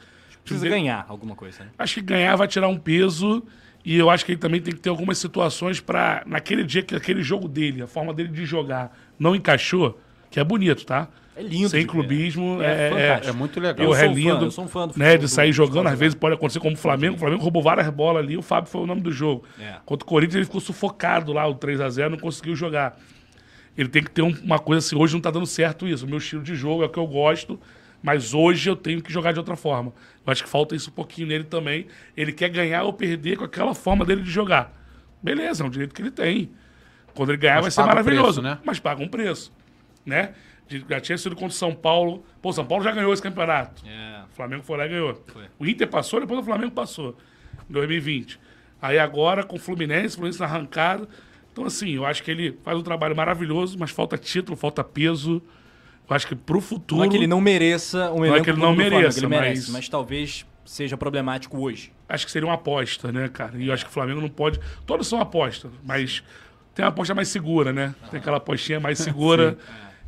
Precisa 0.46 0.70
ganhar 0.70 1.06
alguma 1.10 1.36
coisa, 1.36 1.64
né? 1.64 1.70
Acho 1.78 1.96
que 1.96 2.02
ganhar 2.02 2.36
vai 2.36 2.48
tirar 2.48 2.68
um 2.68 2.78
peso 2.78 3.44
e 3.84 3.98
eu 3.98 4.10
acho 4.10 4.26
que 4.26 4.32
ele 4.32 4.40
também 4.40 4.62
tem 4.62 4.74
que 4.74 4.80
ter 4.80 4.90
algumas 4.90 5.18
situações 5.18 5.80
para 5.82 6.24
naquele 6.26 6.64
dia 6.64 6.82
que 6.82 6.96
aquele 6.96 7.22
jogo 7.22 7.48
dele, 7.48 7.82
a 7.82 7.88
forma 7.88 8.14
dele 8.14 8.30
de 8.30 8.46
jogar 8.46 8.96
não 9.20 9.36
encaixou, 9.36 10.00
que 10.32 10.40
é 10.40 10.44
bonito, 10.44 10.86
tá? 10.86 11.08
É 11.38 11.42
lindo 11.44 11.68
Sem 11.68 11.86
clubismo, 11.86 12.62
É 12.62 12.66
é, 12.66 12.88
é, 12.88 12.90
fantástico. 12.90 13.28
É 13.28 13.38
muito 13.38 13.60
legal. 13.60 13.86
eu 13.86 13.92
Eu 13.92 13.96
sou 13.96 14.04
é 14.06 14.08
um 14.08 14.14
fã, 14.14 14.16
lindo, 14.20 14.46
eu 14.46 14.52
sou 14.52 14.64
um 14.64 14.68
fã 14.70 14.88
do 14.88 14.98
né, 14.98 15.12
de 15.18 15.24
do- 15.24 15.28
sair 15.28 15.50
do 15.50 15.54
jogando, 15.54 15.74
futebol 15.74 15.92
às 15.94 16.00
vezes 16.00 16.16
pode 16.16 16.36
acontecer 16.36 16.60
como 16.62 16.76
o 16.76 16.78
Flamengo, 16.78 17.16
o 17.16 17.20
Flamengo 17.20 17.42
roubou 17.42 17.62
várias 17.62 17.90
bolas 17.90 18.24
ali, 18.24 18.38
o 18.38 18.42
Fábio 18.42 18.70
foi 18.72 18.82
o 18.82 18.86
nome 18.88 19.02
do 19.02 19.12
jogo. 19.12 19.44
É. 19.60 19.76
Contra 19.86 20.06
o 20.06 20.08
Corinthians 20.08 20.36
ele 20.36 20.46
ficou 20.46 20.62
sufocado 20.62 21.34
lá, 21.34 21.46
o 21.46 21.54
3 21.56 21.82
a 21.82 21.90
0 21.90 22.12
não 22.12 22.18
conseguiu 22.18 22.56
jogar. 22.56 22.98
Ele 23.78 23.90
tem 23.90 24.02
que 24.02 24.10
ter 24.12 24.22
um- 24.22 24.34
uma 24.44 24.60
coisa 24.60 24.80
assim, 24.86 24.96
hoje 24.96 25.14
não 25.14 25.20
tá 25.22 25.30
dando 25.30 25.46
certo 25.46 25.86
isso, 25.86 26.06
o 26.06 26.10
meu 26.10 26.20
estilo 26.20 26.42
de 26.42 26.56
jogo 26.56 26.84
é 26.84 26.86
o 26.86 26.90
que 26.90 26.98
eu 27.00 27.06
gosto, 27.06 27.60
mas 28.06 28.36
hoje 28.36 28.70
eu 28.70 28.76
tenho 28.76 29.02
que 29.02 29.12
jogar 29.12 29.32
de 29.32 29.40
outra 29.40 29.56
forma. 29.56 29.92
Eu 30.24 30.32
acho 30.32 30.44
que 30.44 30.50
falta 30.50 30.76
isso 30.76 30.92
um 30.92 30.94
pouquinho 30.94 31.28
nele 31.28 31.44
também. 31.46 31.88
Ele 32.16 32.32
quer 32.32 32.50
ganhar 32.50 32.84
ou 32.84 32.94
perder 32.94 33.36
com 33.36 33.44
aquela 33.46 33.74
forma 33.74 34.06
dele 34.06 34.22
de 34.22 34.30
jogar. 34.30 34.72
Beleza, 35.24 35.64
é 35.64 35.66
um 35.66 35.70
direito 35.72 35.96
que 35.96 36.04
ele 36.04 36.12
tem. 36.12 36.52
Quando 37.16 37.30
ele 37.32 37.40
ganhar 37.40 37.56
Mas 37.56 37.64
vai 37.64 37.72
ser 37.72 37.76
paga 37.78 37.88
um 37.88 37.96
maravilhoso, 37.96 38.42
preço, 38.42 38.42
né? 38.44 38.60
mas 38.64 38.80
paga 38.80 39.02
um 39.04 39.08
preço, 39.08 39.52
né? 40.06 40.36
De- 40.68 40.86
Já 40.88 41.00
tinha 41.00 41.18
sido 41.18 41.34
contra 41.36 41.48
o 41.48 41.52
São 41.52 41.74
Paulo. 41.74 42.24
Pô, 42.44 42.54
São 42.54 42.64
Paulo 42.66 42.84
já 42.84 42.92
ganhou 42.92 43.12
esse 43.12 43.24
campeonato. 43.24 43.82
É. 43.88 44.22
O 44.32 44.36
Flamengo 44.36 44.62
foi 44.62 44.78
lá 44.78 44.86
e 44.86 44.90
ganhou. 44.90 45.24
Foi. 45.26 45.46
O 45.58 45.66
Inter 45.66 45.88
passou, 45.88 46.20
depois 46.20 46.40
o 46.42 46.44
Flamengo 46.44 46.74
passou. 46.74 47.18
Em 47.68 47.74
2020. 47.74 48.40
Aí 48.82 49.00
agora 49.00 49.44
com 49.44 49.56
o 49.56 49.60
Fluminense, 49.60 50.10
o 50.10 50.18
Fluminense 50.18 50.40
na 50.40 50.46
arrancada. 50.46 51.08
Então, 51.52 51.66
assim, 51.66 51.92
eu 51.96 52.06
acho 52.06 52.22
que 52.22 52.30
ele 52.30 52.60
faz 52.64 52.78
um 52.78 52.84
trabalho 52.84 53.16
maravilhoso, 53.16 53.80
mas 53.80 53.90
falta 53.90 54.16
título, 54.18 54.56
falta 54.56 54.84
peso. 54.84 55.42
Eu 56.10 56.16
acho 56.16 56.28
que 56.28 56.36
pro 56.36 56.62
futuro. 56.62 57.00
Não 57.00 57.06
é 57.06 57.10
que 57.10 57.18
ele 57.18 57.28
não 57.28 57.42
mereça 57.42 58.12
um 58.12 58.24
elenco 58.26 58.44
que 58.44 58.50
ele 58.52 58.58
não 58.60 58.76
Flamengo, 58.76 58.96
mereça, 58.96 59.20
ele 59.20 59.28
merece, 59.28 59.62
mas- 59.64 59.70
mas 59.70 59.90
talvez 59.90 60.46
seja 60.64 60.96
problemático 60.98 61.60
hoje. 61.60 61.92
Acho 62.08 62.26
que 62.26 62.32
seria 62.32 62.48
uma 62.48 62.56
aposta, 62.56 63.12
né, 63.12 63.28
cara? 63.30 63.54
E 63.58 63.68
eu 63.68 63.74
acho 63.74 63.84
que 63.86 63.90
o 63.90 63.94
Flamengo 63.94 64.22
não 64.22 64.30
pode. 64.30 64.60
Todos 64.86 65.08
são 65.08 65.20
apostas, 65.20 65.72
mas 65.84 66.24
tem 66.74 66.84
uma 66.86 66.90
aposta 66.90 67.14
mais 67.16 67.28
segura, 67.30 67.72
né? 67.74 67.94
Tem 68.12 68.20
aquela 68.20 68.38
apostinha 68.38 68.80
mais 68.80 69.00
segura. 69.00 69.58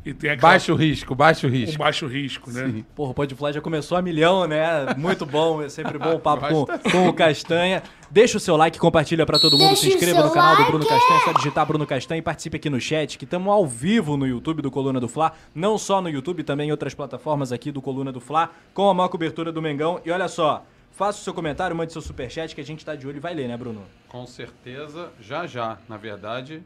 E 0.08 0.14
tem 0.14 0.30
aquela 0.30 0.52
Baixo 0.52 0.74
risco, 0.74 1.14
baixo 1.14 1.48
risco. 1.48 1.78
baixo 1.78 2.06
risco, 2.06 2.50
né? 2.50 2.84
Porra, 2.94 3.10
o 3.10 3.14
Pode 3.14 3.34
Fly 3.34 3.52
já 3.52 3.60
começou 3.60 3.98
a 3.98 4.02
milhão, 4.02 4.46
né? 4.46 4.94
Muito 4.96 5.26
bom, 5.26 5.62
é 5.62 5.68
sempre 5.68 5.98
bom 5.98 6.14
o 6.14 6.18
papo 6.18 6.46
com, 6.48 6.90
com 6.90 7.08
o 7.08 7.12
Castanha. 7.12 7.82
Deixa 8.10 8.38
o 8.38 8.40
seu 8.40 8.56
like, 8.56 8.78
compartilha 8.78 9.26
pra 9.26 9.38
todo 9.38 9.52
mundo, 9.58 9.68
Deixa 9.68 9.82
se 9.82 9.88
inscreva 9.88 10.22
no 10.22 10.30
canal 10.30 10.54
do 10.54 10.60
like. 10.60 10.72
Bruno 10.72 10.86
Castanha, 10.86 11.20
é 11.20 11.24
só 11.24 11.32
digitar 11.34 11.66
Bruno 11.66 11.86
Castanha 11.86 12.18
e 12.18 12.22
participe 12.22 12.56
aqui 12.56 12.70
no 12.70 12.80
chat, 12.80 13.18
que 13.18 13.24
estamos 13.24 13.52
ao 13.52 13.66
vivo 13.66 14.16
no 14.16 14.26
YouTube 14.26 14.62
do 14.62 14.70
Coluna 14.70 14.98
do 14.98 15.08
Fla, 15.08 15.32
não 15.54 15.76
só 15.76 16.00
no 16.00 16.08
YouTube, 16.08 16.42
também 16.42 16.68
em 16.68 16.70
outras 16.70 16.94
plataformas 16.94 17.52
aqui 17.52 17.70
do 17.70 17.82
Coluna 17.82 18.10
do 18.10 18.20
Fla, 18.20 18.50
com 18.72 18.88
a 18.88 18.94
maior 18.94 19.08
cobertura 19.08 19.52
do 19.52 19.60
Mengão. 19.60 20.00
E 20.06 20.10
olha 20.10 20.26
só, 20.28 20.64
faça 20.90 21.20
o 21.20 21.22
seu 21.22 21.34
comentário, 21.34 21.76
mande 21.76 21.92
seu 21.92 22.00
superchat 22.00 22.54
que 22.54 22.60
a 22.60 22.64
gente 22.64 22.82
tá 22.84 22.94
de 22.94 23.06
olho 23.06 23.18
e 23.18 23.20
vai 23.20 23.34
ler, 23.34 23.46
né, 23.46 23.56
Bruno? 23.58 23.82
Com 24.08 24.26
certeza, 24.26 25.10
já 25.20 25.46
já. 25.46 25.76
Na 25.86 25.98
verdade, 25.98 26.62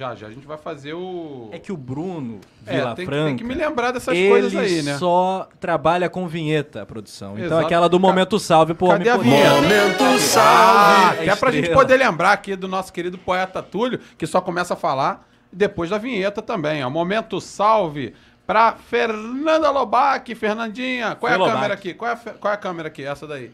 já 0.00 0.14
já 0.14 0.26
a 0.28 0.30
gente 0.30 0.46
vai 0.46 0.56
fazer 0.56 0.94
o. 0.94 1.50
É 1.52 1.58
que 1.58 1.70
o 1.70 1.76
Bruno 1.76 2.40
É, 2.66 2.76
Vila 2.78 2.94
tem, 2.94 3.04
que- 3.04 3.10
Franca... 3.10 3.26
tem 3.26 3.36
que 3.36 3.44
me 3.44 3.52
lembrar 3.54 3.90
dessas 3.92 4.16
ele 4.16 4.28
coisas 4.30 4.56
aí, 4.56 4.82
né? 4.82 4.96
só 4.96 5.46
trabalha 5.60 6.08
com 6.08 6.26
vinheta, 6.26 6.80
a 6.82 6.86
produção. 6.86 7.32
Então 7.34 7.44
Exato. 7.46 7.66
aquela 7.66 7.86
do 7.88 8.00
Momento 8.00 8.38
Salve, 8.38 8.72
pô, 8.72 8.88
Cadê 8.88 9.04
me 9.04 9.10
a 9.10 9.16
vinheta? 9.18 9.54
Momento 9.56 10.02
Ah, 10.02 10.18
Salve! 10.18 11.24
que 11.24 11.30
é 11.30 11.36
pra 11.36 11.50
gente 11.50 11.68
poder 11.70 11.96
lembrar 11.98 12.32
aqui 12.32 12.56
do 12.56 12.66
nosso 12.66 12.90
querido 12.92 13.18
poeta 13.18 13.62
Túlio, 13.62 14.00
que 14.16 14.26
só 14.26 14.40
começa 14.40 14.72
a 14.72 14.76
falar 14.76 15.28
depois 15.52 15.90
da 15.90 15.98
vinheta 15.98 16.40
também. 16.40 16.82
ó. 16.82 16.88
Momento 16.88 17.38
salve 17.38 18.14
pra 18.46 18.72
Fernanda 18.72 19.70
Lobac, 19.70 20.34
Fernandinha. 20.34 21.14
Qual 21.14 21.30
é 21.30 21.34
a 21.34 21.38
Foi 21.38 21.46
câmera 21.46 21.62
Lobac. 21.68 21.72
aqui? 21.88 21.94
Qual 21.94 22.10
é 22.10 22.14
a, 22.14 22.16
qual 22.16 22.50
é 22.50 22.54
a 22.54 22.58
câmera 22.58 22.88
aqui? 22.88 23.04
Essa 23.04 23.26
daí. 23.26 23.50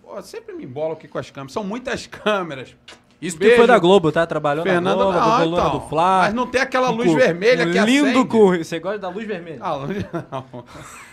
Pô, 0.00 0.20
sempre 0.22 0.54
me 0.54 0.64
embolo 0.64 0.92
aqui 0.92 1.08
com 1.08 1.18
as 1.18 1.30
câmeras. 1.30 1.52
São 1.52 1.64
muitas 1.64 2.06
câmeras. 2.08 2.76
Isso 3.22 3.36
que 3.38 3.44
Beijo. 3.44 3.58
foi 3.58 3.66
da 3.68 3.78
Globo, 3.78 4.10
tá? 4.10 4.26
Trabalhou 4.26 4.64
Fernanda 4.64 4.96
na 4.96 5.02
Globo, 5.04 5.18
Ah, 5.18 5.22
do 5.36 5.42
Coluna 5.44 5.62
então. 5.62 5.78
do 5.80 5.88
Fla. 5.88 6.18
Mas 6.22 6.34
não 6.34 6.46
tem 6.46 6.60
aquela 6.60 6.90
luz 6.90 7.12
vermelha 7.14 7.64
que 7.66 7.78
Lindo 7.80 8.08
acende. 8.10 8.24
com... 8.28 8.56
Você 8.58 8.78
gosta 8.80 8.98
da 8.98 9.08
luz 9.08 9.26
vermelha? 9.26 9.58
Ah, 9.60 9.74
luz- 9.76 10.04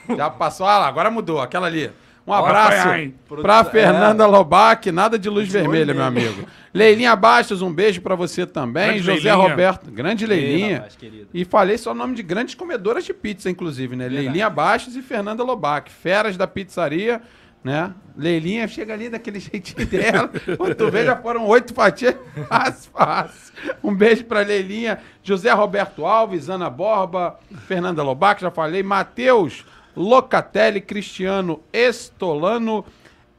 não. 0.10 0.18
Já 0.18 0.30
passou. 0.30 0.66
Ah 0.66 0.80
lá, 0.80 0.88
agora 0.88 1.12
mudou. 1.12 1.40
Aquela 1.40 1.68
ali. 1.68 1.92
Um 2.28 2.34
abraço 2.34 2.84
pra 3.28 3.38
Produção- 3.38 3.72
Fernanda 3.72 4.26
Lobac. 4.28 4.92
Nada 4.92 5.18
de 5.18 5.30
luz 5.30 5.48
vermelha, 5.52 5.94
meu 5.96 6.04
amigo. 6.04 6.44
Leilinha 6.72 7.16
Bastos, 7.16 7.62
um 7.64 7.72
beijo 7.74 8.02
pra 8.02 8.14
você 8.14 8.46
também. 8.46 8.86
Grande 8.88 9.00
José 9.00 9.34
Leilinha. 9.34 9.36
Roberto. 9.50 9.90
Grande 9.92 10.26
Leilinha. 10.28 10.86
querido. 11.00 11.28
e 11.34 11.44
falei 11.44 11.78
só 11.78 11.92
o 11.92 11.96
nome 11.96 12.14
de 12.16 12.22
grandes 12.22 12.54
comedoras 12.54 13.04
de 13.04 13.14
pizza, 13.16 13.50
inclusive, 13.50 13.96
né? 13.96 14.04
Verdade. 14.06 14.24
Leilinha 14.26 14.50
Bastos 14.50 14.96
e 14.96 15.02
Fernanda 15.02 15.44
Lobac. 15.44 15.92
Feras 15.92 16.38
da 16.38 16.46
pizzaria, 16.46 17.20
né? 17.64 17.94
Leilinha 18.16 18.68
chega 18.68 18.94
ali 18.94 19.10
daquele 19.10 19.40
jeitinho 19.40 19.86
dela. 19.88 20.30
Quando 20.58 20.76
tu 20.76 20.92
vê, 20.92 21.06
já 21.06 21.16
foram 21.16 21.46
oito 21.48 21.74
fatias. 21.74 22.16
Fácil, 22.48 22.92
fácil. 22.92 23.54
Um 23.84 23.94
beijo 23.94 24.26
pra 24.26 24.42
Leilinha. 24.42 25.00
José 25.24 25.52
Roberto 25.52 26.06
Alves, 26.06 26.50
Ana 26.50 26.70
Borba, 26.70 27.40
Fernanda 27.68 28.04
Lobac, 28.04 28.42
já 28.42 28.52
falei. 28.52 28.84
Matheus 28.84 29.66
Locatelli, 29.96 30.82
Cristiano 30.82 31.62
Estolano. 31.72 32.86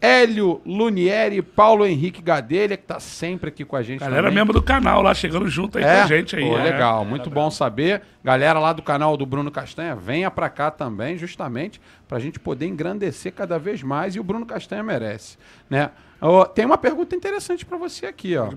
Hélio 0.01 0.63
Lunieri, 0.65 1.43
Paulo 1.43 1.85
Henrique 1.85 2.23
Gadelha, 2.23 2.77
que 2.77 2.85
tá 2.85 2.99
sempre 2.99 3.49
aqui 3.49 3.65
com 3.65 3.77
a 3.77 3.83
gente 3.83 4.01
Galera 4.01 4.23
também. 4.23 4.35
membro 4.35 4.55
do 4.55 4.63
canal 4.63 5.03
lá, 5.03 5.13
chegando 5.13 5.47
junto 5.49 5.77
aí 5.77 5.85
com 5.85 5.91
a 5.91 6.07
gente 6.07 6.37
aí. 6.37 6.49
Pô, 6.49 6.59
é. 6.59 6.63
legal, 6.63 7.05
muito 7.05 7.29
bom 7.29 7.51
saber. 7.51 8.03
Galera 8.25 8.59
lá 8.59 8.73
do 8.73 8.83
canal 8.83 9.17
do 9.17 9.27
Bruno 9.27 9.51
Castanha, 9.51 9.95
venha 9.95 10.31
pra 10.31 10.49
cá 10.49 10.71
também, 10.71 11.19
justamente 11.19 11.81
pra 12.09 12.19
gente 12.19 12.41
poder 12.41 12.67
engrandecer 12.67 13.33
cada 13.33 13.59
vez 13.59 13.83
mais 13.83 14.17
e 14.17 14.21
o 14.21 14.25
Bruno 14.25 14.47
Castanha 14.47 14.83
merece, 14.83 15.37
né? 15.69 15.91
Ó, 16.21 16.45
tem 16.45 16.65
uma 16.65 16.79
pergunta 16.79 17.15
interessante 17.15 17.67
pra 17.67 17.77
você 17.77 18.07
aqui, 18.07 18.37
ó. 18.37 18.49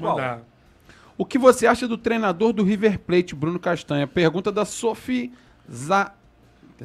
O 1.18 1.26
que 1.26 1.38
você 1.38 1.68
acha 1.68 1.88
do 1.88 1.98
treinador 1.98 2.54
do 2.54 2.64
River 2.64 3.00
Plate, 3.00 3.36
Bruno 3.36 3.60
Castanha? 3.60 4.08
Pergunta 4.08 4.52
da 4.52 4.66
Sophie 4.66 5.32
Za... 5.70 6.12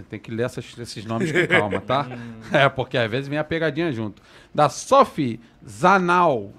Tem- 0.08 0.18
que 0.20 0.30
ler 0.30 0.44
essas- 0.44 0.76
esses 0.78 1.04
nomes 1.04 1.30
com 1.32 1.46
calma, 1.48 1.80
tá? 1.80 2.06
é, 2.52 2.68
porque 2.68 2.96
às 2.96 3.10
vezes 3.10 3.28
vem 3.28 3.38
a 3.38 3.44
pegadinha 3.44 3.90
junto. 3.92 4.22
Da 4.54 4.68
Sophie 4.68 5.40
Zanal. 5.68 6.52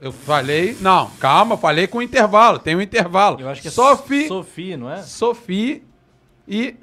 Eu 0.00 0.12
falei... 0.12 0.76
Não, 0.80 1.08
calma, 1.20 1.56
falei 1.56 1.86
com 1.86 2.02
intervalo. 2.02 2.58
Tem 2.58 2.76
um 2.76 2.80
intervalo. 2.82 3.40
Eu 3.40 3.48
acho 3.48 3.62
que 3.62 3.68
é 3.68 3.70
Sophie... 3.70 4.28
Sofia, 4.28 4.76
não 4.76 4.90
é? 4.90 5.02
Sophie 5.02 5.82
e 6.46 6.74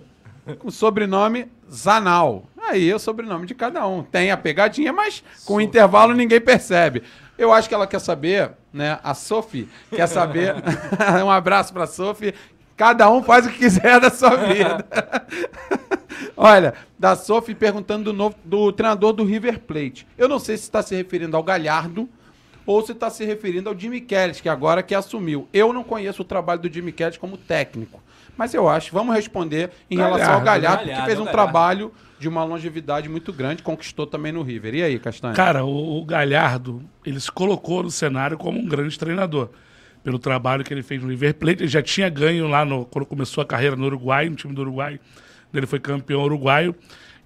com 0.58 0.68
o 0.68 0.72
sobrenome 0.72 1.46
Zanal. 1.70 2.44
Aí 2.66 2.90
é 2.90 2.94
o 2.94 2.98
sobrenome 2.98 3.46
de 3.46 3.54
cada 3.54 3.86
um. 3.86 4.02
Tem 4.02 4.30
a 4.30 4.36
pegadinha, 4.36 4.92
mas 4.92 5.22
com 5.44 5.56
o 5.56 5.60
intervalo 5.60 6.14
ninguém 6.14 6.40
percebe. 6.40 7.02
Eu 7.36 7.52
acho 7.52 7.68
que 7.68 7.74
ela 7.74 7.86
quer 7.86 7.98
saber, 7.98 8.52
né? 8.72 8.98
A 9.02 9.12
Sophie 9.12 9.68
quer 9.90 10.06
saber. 10.06 10.54
um 11.24 11.30
abraço 11.30 11.72
pra 11.72 11.86
Sophie. 11.86 12.32
Cada 12.76 13.10
um 13.10 13.22
faz 13.22 13.46
o 13.46 13.50
que 13.50 13.58
quiser 13.58 14.00
da 14.00 14.10
sua 14.10 14.36
vida. 14.36 14.84
Olha, 16.36 16.74
da 16.98 17.14
Sophie 17.14 17.54
perguntando 17.54 18.04
do, 18.04 18.12
novo, 18.12 18.36
do 18.44 18.72
treinador 18.72 19.12
do 19.12 19.24
River 19.24 19.60
Plate. 19.60 20.06
Eu 20.18 20.28
não 20.28 20.38
sei 20.38 20.56
se 20.56 20.64
está 20.64 20.82
se 20.82 20.94
referindo 20.94 21.36
ao 21.36 21.42
Galhardo 21.42 22.08
ou 22.66 22.84
se 22.84 22.92
está 22.92 23.10
se 23.10 23.24
referindo 23.24 23.68
ao 23.68 23.78
Jimmy 23.78 24.00
Kelly, 24.00 24.34
que 24.34 24.48
agora 24.48 24.82
que 24.82 24.94
assumiu. 24.94 25.48
Eu 25.52 25.72
não 25.72 25.84
conheço 25.84 26.22
o 26.22 26.24
trabalho 26.24 26.60
do 26.60 26.72
Jimmy 26.72 26.92
Kelly 26.92 27.18
como 27.18 27.36
técnico. 27.36 28.02
Mas 28.36 28.52
eu 28.52 28.68
acho, 28.68 28.92
vamos 28.92 29.14
responder 29.14 29.70
em 29.88 29.96
Galhardo, 29.96 30.16
relação 30.16 30.34
ao 30.34 30.44
Galhardo, 30.44 30.86
Galhardo, 30.86 31.00
que 31.00 31.06
fez 31.06 31.20
um 31.20 31.24
Galhardo. 31.24 31.30
trabalho 31.30 31.92
de 32.18 32.28
uma 32.28 32.42
longevidade 32.42 33.08
muito 33.08 33.32
grande, 33.32 33.62
conquistou 33.62 34.06
também 34.06 34.32
no 34.32 34.42
River. 34.42 34.74
E 34.74 34.82
aí, 34.82 34.98
Castanho? 34.98 35.34
Cara, 35.34 35.64
o, 35.64 36.00
o 36.00 36.04
Galhardo, 36.04 36.82
ele 37.04 37.20
se 37.20 37.30
colocou 37.30 37.82
no 37.82 37.90
cenário 37.90 38.36
como 38.36 38.58
um 38.58 38.66
grande 38.66 38.98
treinador. 38.98 39.50
Pelo 40.04 40.18
trabalho 40.18 40.62
que 40.62 40.72
ele 40.72 40.82
fez 40.82 41.02
no 41.02 41.08
River 41.08 41.34
Plate. 41.34 41.62
Ele 41.62 41.68
já 41.68 41.82
tinha 41.82 42.08
ganho 42.08 42.46
lá 42.46 42.64
no, 42.64 42.84
quando 42.84 43.06
começou 43.06 43.42
a 43.42 43.46
carreira 43.46 43.74
no 43.74 43.86
Uruguai, 43.86 44.28
no 44.28 44.36
time 44.36 44.54
do 44.54 44.60
Uruguai. 44.60 45.00
Ele 45.52 45.66
foi 45.66 45.80
campeão 45.80 46.22
uruguaio. 46.22 46.74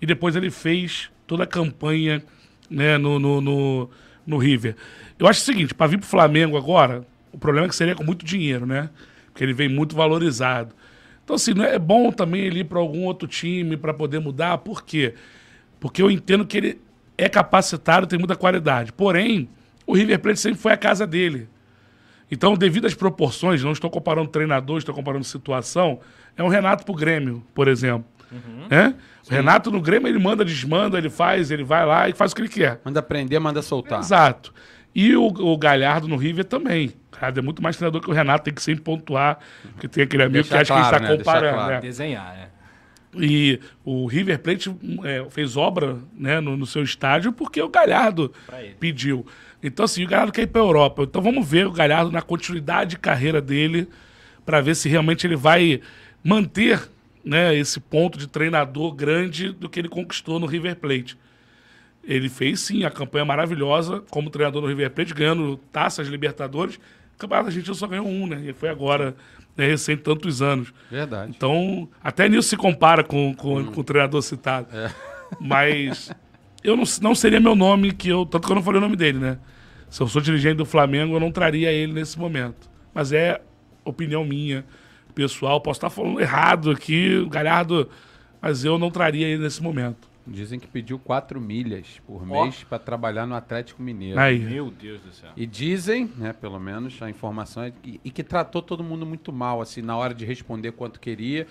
E 0.01 0.07
depois 0.07 0.37
ele 0.37 0.51
fez 0.51 1.11
toda 1.27 1.45
a 1.45 1.47
campanha 1.47 2.23
né, 2.71 2.97
no, 2.97 3.19
no, 3.19 3.41
no, 3.41 3.91
no 4.27 4.39
River. 4.39 4.77
Eu 5.19 5.27
acho 5.27 5.41
o 5.41 5.45
seguinte, 5.45 5.75
para 5.75 5.89
vir 5.89 5.99
pro 5.99 6.07
Flamengo 6.07 6.57
agora, 6.57 7.05
o 7.33 7.39
problema 7.39 7.67
é 7.67 7.69
que 7.69 7.77
seria 7.77 7.95
com 7.95 8.05
muito 8.05 8.25
dinheiro, 8.25 8.65
né? 8.67 8.91
Porque 9.27 9.43
ele 9.43 9.53
vem 9.53 9.69
muito 9.69 9.97
valorizado. 9.97 10.75
Então, 11.25 11.37
assim, 11.37 11.53
não 11.53 11.65
é 11.65 11.79
bom 11.79 12.11
também 12.11 12.43
ele 12.43 12.61
ir 12.61 12.65
para 12.65 12.79
algum 12.79 13.05
outro 13.05 13.29
time 13.29 13.77
para 13.77 13.93
poder 13.93 14.19
mudar. 14.19 14.59
Por 14.59 14.85
quê? 14.85 15.15
Porque 15.81 16.01
eu 16.01 16.11
entendo 16.11 16.47
que 16.47 16.57
ele 16.57 16.81
é 17.17 17.29
capacitado, 17.29 18.07
tem 18.07 18.19
muita 18.19 18.37
qualidade. 18.37 18.93
Porém, 18.93 19.49
o 19.87 19.95
River 19.95 20.19
Plate 20.21 20.41
sempre 20.41 20.59
foi 20.59 20.73
a 20.73 20.77
casa 20.77 21.07
dele. 21.07 21.49
Então, 22.31 22.55
devido 22.55 22.87
às 22.87 22.95
proporções, 22.95 23.63
não 23.63 23.73
estou 23.73 23.91
comparando 23.91 24.29
treinador, 24.29 24.79
estou 24.79 24.95
comparando 24.95 25.25
situação, 25.25 26.01
é 26.37 26.43
um 26.43 26.49
Renato 26.49 26.85
pro 26.85 26.95
Grêmio, 26.95 27.43
por 27.55 27.69
exemplo. 27.69 28.07
Né? 28.69 28.95
O 29.27 29.31
Renato 29.31 29.71
no 29.71 29.81
Grêmio, 29.81 30.09
ele 30.09 30.19
manda, 30.19 30.45
desmanda, 30.45 30.99
ele 30.99 31.09
faz, 31.09 31.51
ele 31.51 31.65
vai 31.65 31.87
lá 31.87 32.09
e 32.09 32.13
faz 32.13 32.33
o 32.33 32.35
que 32.35 32.43
ele 32.43 32.49
quer. 32.49 32.81
Manda 32.85 33.03
prender, 33.03 33.41
manda 33.41 33.63
soltar. 33.63 34.01
Exato. 34.01 34.53
E 34.95 35.17
o, 35.17 35.27
o 35.27 35.57
Galhardo 35.57 36.09
no 36.09 36.17
River 36.17 36.45
também. 36.45 36.93
É 37.21 37.43
muito 37.43 37.63
mais 37.63 37.77
treinador 37.77 38.01
que 38.01 38.11
o 38.11 38.13
Renato, 38.13 38.45
tem 38.45 38.55
que 38.55 38.63
sempre 38.63 38.83
pontuar, 38.83 39.39
porque 39.73 39.89
tem 39.89 40.05
aquele 40.05 40.23
amigo 40.23 40.45
Deixar 40.45 40.57
que 40.57 40.73
acha 40.73 40.73
que 40.73 40.79
a 40.79 40.83
claro, 40.83 40.99
gente 40.99 41.09
né? 41.09 41.15
está 41.17 41.33
Deixar 41.33 41.41
comparando. 41.41 41.57
claro. 41.57 41.75
né? 41.75 41.81
Desenhar, 41.81 42.37
né? 42.37 42.49
E 43.15 43.61
o 43.85 44.07
River 44.07 44.39
Plate 44.39 44.75
é, 45.05 45.27
fez 45.31 45.57
obra 45.57 45.97
né, 46.17 46.41
no, 46.41 46.57
no 46.57 46.67
seu 46.67 46.83
estádio 46.83 47.33
porque 47.33 47.61
o 47.61 47.69
Galhardo 47.69 48.33
pediu. 48.79 49.27
Então, 49.63 49.85
assim, 49.85 50.05
o 50.05 50.09
Galhardo 50.09 50.33
quer 50.33 50.43
ir 50.43 50.47
para 50.47 50.61
Europa. 50.61 51.03
Então, 51.03 51.21
vamos 51.21 51.49
ver 51.49 51.67
o 51.67 51.73
Galhardo 51.73 52.13
na 52.13 52.23
continuidade 52.23 52.91
de 52.91 52.99
carreira 52.99 53.41
dele 53.41 53.89
para 54.45 54.61
ver 54.61 54.75
se 54.75 54.89
realmente 54.89 55.27
ele 55.27 55.37
vai 55.37 55.81
manter 56.23 56.89
né, 57.25 57.55
esse 57.55 57.81
ponto 57.81 58.17
de 58.19 58.27
treinador 58.27 58.93
grande 58.93 59.53
do 59.53 59.69
que 59.69 59.79
ele 59.79 59.89
conquistou 59.89 60.39
no 60.39 60.47
River 60.47 60.77
Plate. 60.77 61.19
Ele 62.05 62.29
fez, 62.29 62.61
sim, 62.61 62.85
a 62.85 62.91
campanha 62.91 63.25
maravilhosa 63.25 64.03
como 64.09 64.31
treinador 64.31 64.63
no 64.63 64.69
River 64.69 64.91
Plate, 64.91 65.13
ganhando 65.13 65.59
taças 65.73 66.09
Libertadores. 66.09 66.77
O 66.77 67.19
Campeonato 67.19 67.49
Argentino 67.49 67.75
só 67.75 67.87
ganhou 67.87 68.07
um, 68.07 68.27
né? 68.27 68.43
E 68.47 68.53
foi 68.53 68.69
agora, 68.69 69.15
né, 69.57 69.67
recente, 69.67 70.03
tantos 70.03 70.41
anos. 70.41 70.73
Verdade. 70.91 71.33
Então, 71.37 71.89
até 72.03 72.29
nisso 72.29 72.49
se 72.49 72.57
compara 72.57 73.03
com, 73.05 73.35
com, 73.35 73.65
com 73.67 73.81
o 73.81 73.85
treinador 73.85 74.23
citado. 74.23 74.69
Mas 75.39 76.11
eu 76.63 76.77
não, 76.77 76.85
não 77.01 77.15
seria 77.15 77.41
meu 77.41 77.55
nome, 77.55 77.93
que 77.93 78.09
eu, 78.09 78.27
tanto 78.27 78.47
que 78.47 78.53
eu 78.53 78.57
não 78.57 78.63
falei 78.63 78.79
o 78.79 78.83
nome 78.83 78.97
dele, 78.97 79.19
né? 79.19 79.39
Se 79.89 80.03
eu 80.03 80.09
sou 80.09 80.21
dirigente 80.21 80.57
do 80.57 80.67
Flamengo, 80.67 81.15
eu 81.15 81.21
não 81.21 81.31
traria 81.31 81.73
ele 81.73 81.93
nesse 81.93 82.19
momento. 82.19 82.69
Mas 82.93 83.13
é 83.13 83.41
opinião 83.85 84.25
minha, 84.25 84.65
pessoal. 85.15 85.61
Posso 85.61 85.79
estar 85.79 85.91
falando 85.91 86.21
errado 86.21 86.71
aqui, 86.71 87.27
Galhardo, 87.29 87.89
mas 88.41 88.65
eu 88.65 88.79
não 88.79 88.91
traria 88.91 89.27
ele 89.27 89.43
nesse 89.43 89.63
momento. 89.63 90.09
Dizem 90.31 90.61
que 90.61 90.67
pediu 90.67 90.99
4 90.99 91.41
milhas 91.41 91.87
por 92.07 92.27
mês 92.27 92.63
para 92.63 92.79
trabalhar 92.79 93.27
no 93.27 93.35
Atlético 93.35 93.83
Mineiro. 93.83 94.21
Aí. 94.21 94.39
Meu 94.39 94.71
Deus 94.71 95.01
do 95.01 95.13
céu. 95.13 95.31
E 95.35 95.47
dizem, 95.47 96.13
né, 96.19 96.35
pelo 96.35 96.61
menos 96.61 97.01
a 97.01 97.09
informação 97.09 97.63
é 97.63 97.71
que, 97.71 97.99
e 98.05 98.11
que 98.11 98.23
tratou 98.23 98.61
todo 98.61 98.85
mundo 98.85 99.07
muito 99.07 99.33
mal, 99.33 99.63
assim, 99.63 99.81
na 99.81 99.97
hora 99.97 100.13
de 100.13 100.27
responder 100.27 100.73
quanto 100.73 101.01
queria. 101.01 101.47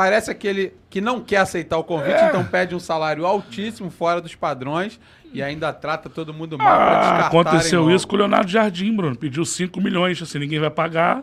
Parece 0.00 0.30
aquele 0.30 0.72
que 0.88 0.98
não 0.98 1.20
quer 1.20 1.36
aceitar 1.36 1.76
o 1.76 1.84
convite, 1.84 2.14
É. 2.16 2.28
então 2.28 2.42
pede 2.42 2.74
um 2.74 2.80
salário 2.80 3.26
altíssimo, 3.26 3.90
fora 3.90 4.18
dos 4.18 4.34
padrões, 4.34 4.98
e 5.30 5.42
ainda 5.42 5.74
trata 5.74 6.08
todo 6.08 6.32
mundo 6.32 6.56
mal 6.56 6.66
Ah, 6.68 7.26
aconteceu 7.26 7.82
logo. 7.82 7.94
isso 7.94 8.08
com 8.08 8.16
o 8.16 8.18
Leonardo 8.18 8.50
Jardim, 8.50 8.96
Bruno. 8.96 9.14
Pediu 9.14 9.44
5 9.44 9.78
milhões, 9.78 10.22
assim, 10.22 10.38
ninguém 10.38 10.58
vai 10.58 10.70
pagar. 10.70 11.22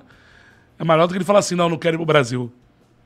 É 0.78 0.84
melhor 0.86 1.08
do 1.08 1.12
que 1.12 1.18
ele 1.18 1.26
falar 1.26 1.40
assim, 1.40 1.56
não, 1.56 1.68
não 1.68 1.78
quero 1.80 1.96
ir 1.96 1.98
pro 1.98 2.06
Brasil. 2.06 2.54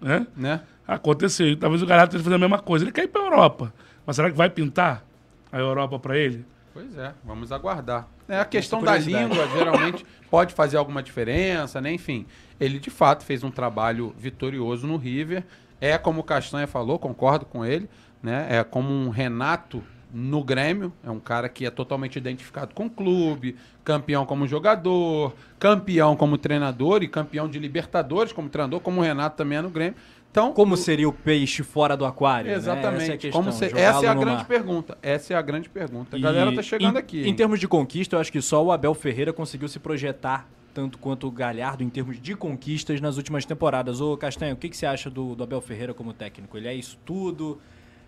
Né? 0.02 0.28
Né? 0.36 0.60
Aconteceu. 0.86 1.48
E 1.48 1.56
talvez 1.56 1.82
o 1.82 1.86
Galhardo 1.86 2.10
esteja 2.10 2.24
fazendo 2.26 2.44
a 2.44 2.50
mesma 2.50 2.60
coisa. 2.62 2.84
Ele 2.84 2.92
quer 2.92 3.06
ir 3.06 3.08
pra 3.08 3.22
Europa. 3.22 3.74
Mas 4.06 4.18
será 4.18 4.30
que 4.30 4.36
vai 4.36 4.50
pintar 4.50 5.06
a 5.54 5.58
Europa 5.58 5.98
pra 6.00 6.18
ele? 6.18 6.44
Pois 6.74 6.98
é, 6.98 7.14
vamos 7.24 7.50
aguardar. 7.54 8.08
É, 8.28 8.40
a 8.40 8.46
questão 8.46 8.84
da 8.84 8.98
língua, 8.98 9.48
geralmente, 9.54 10.06
pode 10.30 10.54
fazer 10.54 10.76
alguma 10.76 11.02
diferença, 11.02 11.80
né? 11.80 11.94
Enfim, 11.94 12.26
ele 12.62 12.80
de 12.80 12.90
fato 12.90 13.26
fez 13.26 13.44
um 13.44 13.52
trabalho 13.52 14.14
vitorioso 14.18 14.86
no 14.88 14.96
River. 14.96 15.44
É 15.82 15.98
como 15.98 16.22
o 16.22 16.24
Castanha 16.24 16.68
falou, 16.68 17.00
concordo 17.00 17.46
com 17.46 17.66
ele, 17.66 17.90
né? 18.22 18.46
É 18.50 18.64
como 18.64 18.90
um 18.94 19.10
Renato 19.10 19.84
no 20.14 20.44
Grêmio, 20.44 20.92
é 21.04 21.10
um 21.10 21.20
cara 21.20 21.48
que 21.50 21.66
é 21.66 21.72
totalmente 21.72 22.18
identificado 22.18 22.76
com 22.76 22.86
o 22.86 22.90
clube, 22.90 23.56
campeão 23.84 24.26
como 24.26 24.46
jogador, 24.48 25.34
campeão 25.58 26.16
como 26.18 26.38
treinador 26.38 27.02
e 27.02 27.08
campeão 27.08 27.48
de 27.50 27.58
Libertadores 27.58 28.32
como 28.34 28.50
treinador, 28.50 28.80
como 28.82 29.00
o 29.00 29.04
Renato 29.04 29.38
também 29.38 29.58
é 29.58 29.62
no 29.62 29.70
Grêmio. 29.70 29.96
Então, 30.30 30.54
Como 30.54 30.76
o- 30.76 30.78
seria 30.78 31.10
o 31.10 31.14
peixe 31.14 31.62
fora 31.64 31.98
do 31.98 32.06
aquário? 32.06 32.52
né? 32.52 32.56
Exatamente. 32.58 33.12
Essa 33.12 33.28
é 33.28 33.30
a 33.30 33.34
Como 33.34 33.52
se- 33.52 33.66
essa 33.66 34.06
é 34.06 34.10
a 34.10 34.14
grande 34.14 34.38
mar. 34.38 34.46
pergunta. 34.48 34.98
Essa 35.02 35.34
é 35.34 35.38
a 35.38 35.42
grande 35.42 35.70
pergunta. 35.70 36.16
A 36.16 36.20
E 36.20 36.22
galera 36.22 36.54
tá 36.56 36.62
chegando 36.62 36.96
em, 36.96 37.00
aqui. 37.00 37.22
Em 37.24 37.28
hein? 37.28 37.36
termos 37.36 37.60
de 37.60 37.68
conquista, 37.68 38.16
eu 38.16 38.20
acho 38.20 38.32
que 38.32 38.42
só 38.42 38.64
o 38.64 38.72
Abel 38.72 38.94
Ferreira 38.94 39.34
conseguiu 39.34 39.68
se 39.68 39.78
projetar 39.80 40.48
tanto 40.74 40.98
quanto 40.98 41.28
o 41.28 41.32
Galhardo 41.32 41.84
em 41.84 41.90
termos 41.90 42.20
de 42.20 42.36
conquistas 42.36 43.00
nas 43.02 43.18
últimas 43.18 43.46
temporadas. 43.46 44.02
Ô, 44.02 44.16
Castanho, 44.18 44.54
o 44.54 44.58
que, 44.58 44.70
que 44.70 44.78
você 44.78 44.86
acha 44.86 45.10
do, 45.10 45.36
do 45.36 45.44
Abel 45.44 45.62
Ferreira 45.62 45.94
como 45.94 46.14
técnico? 46.14 46.58
Ele 46.58 46.68
é 46.68 46.74
isso 46.74 46.98
tudo? 47.06 47.60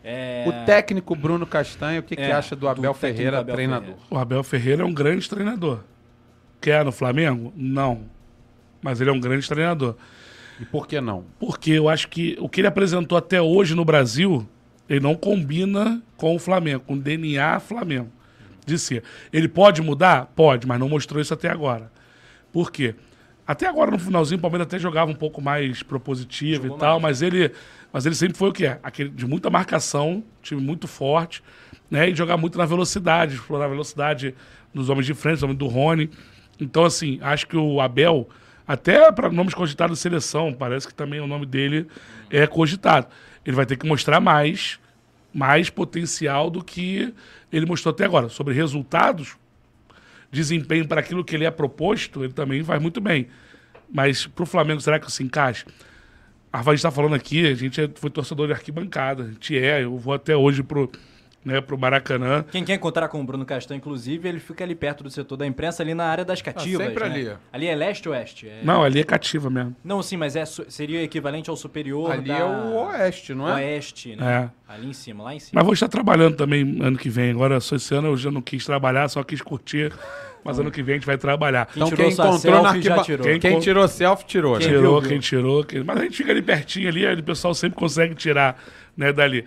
É... 0.04 0.46
O 0.48 0.66
técnico 0.66 1.16
Bruno 1.16 1.46
Castanho, 1.46 2.02
o 2.02 2.04
que, 2.04 2.16
que 2.16 2.22
É, 2.22 2.32
acha 2.32 2.56
do 2.56 2.62
do 2.62 2.68
Abel 2.68 2.94
técnico 2.94 3.00
Ferreira, 3.00 3.40
Abel 3.40 3.56
treinador? 3.56 3.86
Ferreira. 3.96 4.08
O 4.10 4.18
Abel 4.18 4.44
Ferreira 4.44 4.82
é 4.84 4.86
um 4.86 4.94
grande 4.94 5.30
treinador. 5.30 5.80
Quer 6.60 6.84
no 6.84 6.92
Flamengo? 6.92 7.54
Não. 7.56 8.02
Mas 8.82 9.00
ele 9.00 9.10
é 9.10 9.14
um 9.14 9.20
grande 9.20 9.48
treinador. 9.48 9.96
E 10.60 10.66
por 10.66 10.88
que 10.88 11.00
não? 11.02 11.26
Porque 11.40 11.72
eu 11.72 11.90
acho 11.90 12.08
que 12.10 12.38
o 12.40 12.48
que 12.50 12.62
ele 12.62 12.68
apresentou 12.68 13.18
até 13.18 13.42
hoje 13.42 13.76
no 13.76 13.84
Brasil, 13.86 14.48
ele 14.88 15.00
não 15.00 15.16
combina 15.16 16.02
com 16.18 16.36
o 16.36 16.40
Flamengo, 16.40 16.84
com 16.86 16.94
o 16.94 17.00
DNA 17.00 17.60
Flamengo. 17.60 18.10
De 18.66 18.78
ser. 18.78 19.04
Ele 19.32 19.48
pode 19.50 19.82
mudar? 19.82 20.32
Pode, 20.36 20.66
mas 20.66 20.80
não 20.80 20.88
mostrou 20.88 21.22
isso 21.22 21.34
até 21.34 21.50
agora. 21.50 21.92
Por 22.54 22.72
quê? 22.72 22.96
Até 23.46 23.68
agora, 23.68 23.92
no 23.92 24.00
finalzinho, 24.00 24.38
o 24.38 24.42
Palmeiras 24.42 24.68
até 24.68 24.80
jogava 24.80 25.12
um 25.12 25.16
pouco 25.16 25.42
mais 25.42 25.84
propositivo 25.84 26.64
Jogou 26.64 26.78
e 26.78 26.80
tal, 26.80 27.00
mais. 27.00 27.20
mas 27.20 27.22
ele, 27.22 27.52
mas 27.92 28.06
ele 28.06 28.16
sempre 28.16 28.38
foi 28.38 28.50
o 28.50 28.54
quê? 28.54 28.78
Aquele 28.82 29.10
de 29.10 29.28
muita 29.28 29.50
marcação, 29.50 30.24
time 30.42 30.62
muito 30.62 30.88
forte, 30.88 31.44
né? 31.92 32.10
E 32.10 32.16
jogar 32.16 32.38
muito 32.38 32.58
na 32.58 32.66
velocidade, 32.66 33.36
explorar 33.36 33.66
a 33.66 33.68
velocidade 33.68 34.34
dos 34.74 34.90
homens 34.90 35.06
de 35.06 35.14
frente, 35.14 35.36
dos 35.36 35.44
homens 35.44 35.58
do 35.58 35.68
Rony. 35.68 36.10
Então, 36.58 36.86
assim, 36.86 37.20
acho 37.22 37.46
que 37.46 37.58
o 37.58 37.82
Abel, 37.82 38.30
até 38.66 39.12
para 39.12 39.30
nomes 39.30 39.54
cogitados 39.54 39.98
de 39.98 40.02
seleção, 40.02 40.54
parece 40.54 40.88
que 40.88 40.94
também 40.94 41.20
o 41.20 41.28
nome 41.28 41.46
dele 41.46 41.88
é 42.30 42.48
cogitado. 42.48 43.08
Ele 43.46 43.56
vai 43.56 43.66
ter 43.66 43.76
que 43.76 43.86
mostrar 43.86 44.22
mais, 44.22 44.80
mais 45.34 45.70
potencial 45.70 46.50
do 46.50 46.64
que 46.64 47.14
ele 47.52 47.66
mostrou 47.66 47.92
até 47.92 48.06
agora. 48.06 48.30
Sobre 48.30 48.54
resultados, 48.54 49.36
desempenho 50.34 50.88
para 50.88 51.00
aquilo 51.00 51.24
que 51.24 51.36
ele 51.36 51.46
é 51.46 51.52
proposto, 51.52 52.24
ele 52.24 52.34
também 52.34 52.64
faz 52.64 52.82
muito 52.82 53.00
bem. 53.00 53.28
Mas 53.90 54.26
para 54.26 54.44
o 54.44 54.46
Flamengo, 54.46 54.82
será 54.82 55.00
que 55.00 55.10
se 55.12 55.24
encaixa? 55.24 55.66
A 56.52 56.62
gente 56.62 56.74
está 56.76 56.92
falando 56.92 57.16
aqui, 57.16 57.48
a 57.48 57.54
gente 57.54 57.80
é- 57.80 57.90
foi 57.96 58.10
torcedor 58.10 58.48
de 58.48 58.54
arquibancada. 58.54 59.24
A 59.24 59.28
gente 59.28 59.58
é, 59.58 59.84
eu 59.84 59.98
vou 59.98 60.14
até 60.14 60.36
hoje 60.36 60.62
pro, 60.64 60.92
né, 61.44 61.62
pro 61.62 61.78
Maracanã. 61.78 62.44
Quem 62.52 62.64
quer 62.64 62.76
encontrar 62.76 63.08
com 63.08 63.20
o 63.22 63.24
Bruno 63.24 63.46
Castanho, 63.46 63.78
inclusive, 63.78 64.28
ele 64.28 64.40
fica 64.40 64.64
ali 64.64 64.76
perto 64.76 65.04
do 65.04 65.10
setor 65.10 65.36
da 65.38 65.46
imprensa, 65.46 65.84
ali 65.84 65.94
na 65.94 66.06
área 66.06 66.24
das 66.26 66.42
cativas. 66.42 66.88
sempre 66.88 67.10
né? 67.10 67.16
ali. 67.16 67.32
Ali 67.52 67.68
é 67.68 67.76
leste 67.76 68.08
ou 68.08 68.16
oeste? 68.16 68.48
É- 68.48 68.62
Não, 68.64 68.84
ali 68.84 69.00
é 69.00 69.04
cativa 69.04 69.50
mesmo. 69.50 69.76
Não, 69.84 70.02
sim, 70.02 70.18
mas 70.18 70.36
é, 70.36 70.46
seria 70.46 71.02
equivalente 71.04 71.50
ao 71.50 71.56
superior 71.56 72.12
Ali 72.12 72.28
da... 72.28 72.38
é 72.38 72.44
o 72.44 72.74
Oeste, 72.88 73.34
não 73.34 73.48
é? 73.50 73.54
Oeste, 73.56 74.16
né? 74.16 74.50
É. 74.68 74.74
Ali 74.74 74.90
em 74.90 74.94
cima, 74.94 75.24
lá 75.24 75.36
em 75.36 75.40
cima. 75.40 75.52
Mas 75.54 75.64
vou 75.66 75.74
estar 75.74 75.88
trabalhando 75.88 76.36
também 76.36 76.80
ano 76.82 76.98
que 76.98 77.10
vem. 77.10 77.32
Agora, 77.32 77.60
só 77.60 77.76
esse 77.76 77.94
ano 77.94 78.10
eu 78.10 78.18
já 78.18 78.32
não 78.32 78.42
quis 78.42 78.66
trabalhar, 78.66 79.08
só 79.10 79.24
quis 79.24 79.42
curtir. 79.42 79.92
Mas 80.44 80.60
ano 80.60 80.70
que 80.72 80.84
vem 80.84 80.96
a 80.96 80.98
gente 80.98 81.06
vai 81.06 81.18
trabalhar. 81.18 81.68
Quem 81.68 81.84
Então 81.84 81.96
quem 81.96 82.10
encontrou 82.10 82.32
na 82.64 82.72
selfie 82.74 82.82
já 82.82 82.96
arquiba... 82.96 83.04
tirou. 83.04 83.28
Quem, 83.28 83.40
Quem 83.40 83.60
tirou 83.60 83.88
selfie, 83.88 84.26
tirou, 84.26 84.58
Quem 84.58 84.68
né? 84.68 84.74
tirou, 84.74 85.00
viu, 85.00 85.10
quem 85.10 85.20
viu. 85.20 85.22
tirou. 85.22 85.64
Quem... 85.64 85.84
Mas 85.84 85.98
a 86.00 86.04
gente 86.04 86.18
fica 86.18 86.32
ali 86.32 86.42
pertinho 86.42 86.90
ali, 86.90 87.06
aí 87.08 87.16
o 87.16 87.24
pessoal 87.24 87.54
sempre 87.54 87.78
consegue 87.80 88.14
tirar 88.14 88.62
né, 88.98 89.14
dali. 89.14 89.46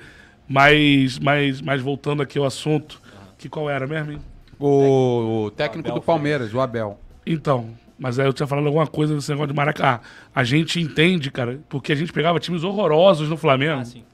Mas, 0.48 1.18
mas, 1.18 1.60
mas 1.60 1.82
voltando 1.82 2.22
aqui 2.22 2.38
ao 2.38 2.44
assunto, 2.44 3.00
que 3.36 3.48
qual 3.48 3.68
era 3.68 3.86
mesmo, 3.86 4.12
hein? 4.12 4.18
O, 4.58 5.44
o 5.46 5.50
técnico 5.50 5.92
do 5.92 6.00
Palmeiras, 6.00 6.54
o 6.54 6.60
Abel. 6.60 6.98
Então, 7.26 7.74
mas 7.98 8.18
aí 8.18 8.26
eu 8.26 8.32
tinha 8.32 8.46
falado 8.46 8.66
alguma 8.66 8.86
coisa 8.86 9.14
desse 9.14 9.30
negócio 9.30 9.48
de 9.48 9.54
Maracanã. 9.54 10.00
A 10.34 10.44
gente 10.44 10.80
entende, 10.80 11.30
cara, 11.30 11.60
porque 11.68 11.92
a 11.92 11.94
gente 11.94 12.12
pegava 12.12 12.38
times 12.38 12.62
horrorosos 12.62 13.28
no 13.28 13.36
Flamengo. 13.36 13.80
Ah, 13.80 13.84
sim. 13.84 14.04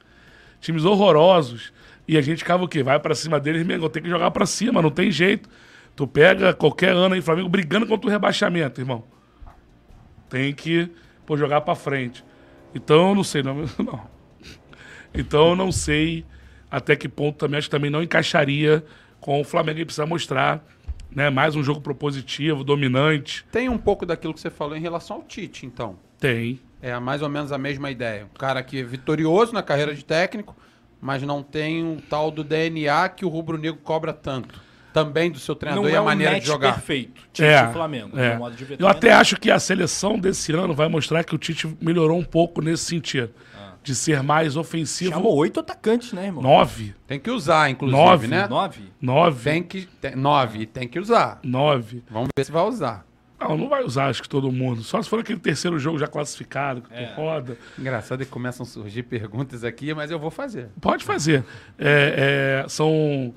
times 0.61 0.85
horrorosos. 0.85 1.73
E 2.07 2.17
a 2.17 2.21
gente 2.21 2.39
ficava 2.39 2.65
o 2.65 2.69
quê? 2.69 2.83
Vai 2.83 2.99
pra 2.99 3.15
cima 3.15 3.39
deles, 3.39 3.65
Mengão, 3.65 3.89
tem 3.89 4.03
que 4.03 4.09
jogar 4.09 4.31
pra 4.31 4.47
cima, 4.47 4.83
não 4.83 4.91
tem 4.91 5.11
jeito. 5.11 5.49
Tu 5.95 6.07
pega 6.07 6.55
qualquer 6.55 6.91
ano 6.91 7.15
aí, 7.15 7.21
Flamengo 7.21 7.49
brigando 7.49 7.87
contra 7.87 8.09
o 8.09 8.11
rebaixamento, 8.11 8.81
irmão. 8.81 9.05
Tem 10.29 10.53
que 10.53 10.91
pô, 11.27 11.37
jogar 11.37 11.61
pra 11.61 11.75
frente. 11.75 12.25
Então, 12.75 13.11
eu 13.11 13.15
não 13.15 13.25
sei, 13.25 13.43
não. 13.43 13.57
não. 13.79 14.12
Então, 15.15 15.51
eu 15.51 15.57
não 15.57 15.71
sei 15.73 16.25
até 16.71 16.97
que 16.97 17.09
ponto 17.09 17.37
também, 17.39 17.59
acho 17.59 17.69
que 17.69 17.71
também 17.77 17.91
não 17.91 18.03
encaixaria 18.03 18.85
com 19.21 19.41
o 19.41 19.45
Flamengo. 19.45 19.79
Ele 19.79 19.85
precisa 19.85 20.07
mostrar 20.07 20.65
né, 21.15 21.29
mais 21.31 21.55
um 21.55 21.63
jogo 21.63 21.81
propositivo, 21.81 22.65
dominante. 22.65 23.45
Tem 23.53 23.69
um 23.69 23.77
pouco 23.79 24.07
daquilo 24.07 24.33
que 24.33 24.41
você 24.41 24.51
falou 24.51 24.77
em 24.77 24.81
relação 24.81 25.17
ao 25.17 25.23
Tite, 25.23 25.67
então. 25.67 25.97
Tem. 26.19 26.59
É 26.81 26.99
mais 26.99 27.21
ou 27.23 27.29
menos 27.29 27.53
a 27.53 27.59
mesma 27.59 27.91
ideia. 27.91 28.25
Um 28.25 28.39
cara 28.39 28.63
que 28.63 28.81
é 28.81 28.83
vitorioso 28.83 29.53
na 29.53 29.63
carreira 29.63 29.95
de 29.95 30.05
técnico, 30.05 30.57
mas 31.01 31.23
não 31.23 31.43
tem 31.43 31.85
um 31.85 31.97
tal 31.99 32.31
do 32.31 32.43
DNA 32.43 33.09
que 33.11 33.25
o 33.25 33.29
rubro-negro 33.29 33.81
cobra 33.83 34.13
tanto. 34.13 34.61
Também 34.93 35.31
do 35.31 35.39
seu 35.39 35.55
treinador 35.55 35.85
Não 35.85 35.91
e 35.91 35.95
é 35.95 35.97
a 35.97 36.03
um 36.03 36.05
maneira 36.05 36.33
match 36.33 36.43
de 36.43 36.49
jogar. 36.49 36.75
perfeito. 36.75 37.23
Tite 37.33 37.45
É, 37.45 37.65
e 37.69 37.73
Flamengo. 37.73 38.19
é. 38.19 38.39
Eu 38.79 38.87
até 38.87 39.11
não. 39.11 39.17
acho 39.19 39.37
que 39.37 39.51
a 39.51 39.59
seleção 39.59 40.19
desse 40.19 40.53
ano 40.53 40.75
vai 40.75 40.87
mostrar 40.89 41.25
que 41.25 41.35
o 41.35 41.39
Tite 41.39 41.67
melhorou 41.81 42.19
um 42.19 42.25
pouco 42.25 42.61
nesse 42.61 42.85
sentido. 42.85 43.31
De 43.83 43.95
ser 43.95 44.23
mais 44.23 44.57
ofensivo. 44.57 45.11
Chamou 45.11 45.35
oito 45.37 45.59
atacantes, 45.61 46.13
né, 46.13 46.27
irmão? 46.27 46.43
Nove. 46.43 46.95
Tem 47.07 47.19
que 47.19 47.31
usar, 47.31 47.69
inclusive, 47.71 48.01
Nove, 48.01 48.27
né? 48.29 48.47
Nove? 48.49 48.93
Nove. 49.01 49.51
Tem 49.51 49.63
que. 49.63 49.87
Tem, 50.01 50.15
nove, 50.15 50.67
tem 50.67 50.87
que 50.89 50.99
usar. 51.01 51.41
Nove. 51.43 52.03
Vamos 52.11 52.29
ver 52.37 52.45
se 52.45 52.53
vai 52.53 52.63
usar. 52.63 53.05
Não, 53.41 53.59
não 53.59 53.69
vai 53.69 53.83
usar, 53.83 54.07
acho 54.07 54.23
que 54.23 54.29
todo 54.29 54.53
mundo. 54.53 54.85
Só 54.85 55.03
se 55.03 55.09
for 55.09 55.19
aquele 55.19 55.41
terceiro 55.41 55.77
jogo 55.77 55.99
já 55.99 56.07
classificado, 56.07 56.83
que 56.83 56.95
É. 56.95 57.07
tu 57.07 57.17
roda. 57.21 57.59
Engraçado 57.77 58.23
é 58.23 58.25
que 58.25 58.31
começam 58.31 58.63
a 58.63 58.67
surgir 58.69 59.03
perguntas 59.03 59.65
aqui, 59.65 59.93
mas 59.93 60.13
eu 60.13 60.19
vou 60.21 60.31
fazer. 60.31 60.69
Pode 60.81 61.03
fazer. 61.05 61.45
É, 61.77 62.63
é, 62.65 62.69
são. 62.69 63.35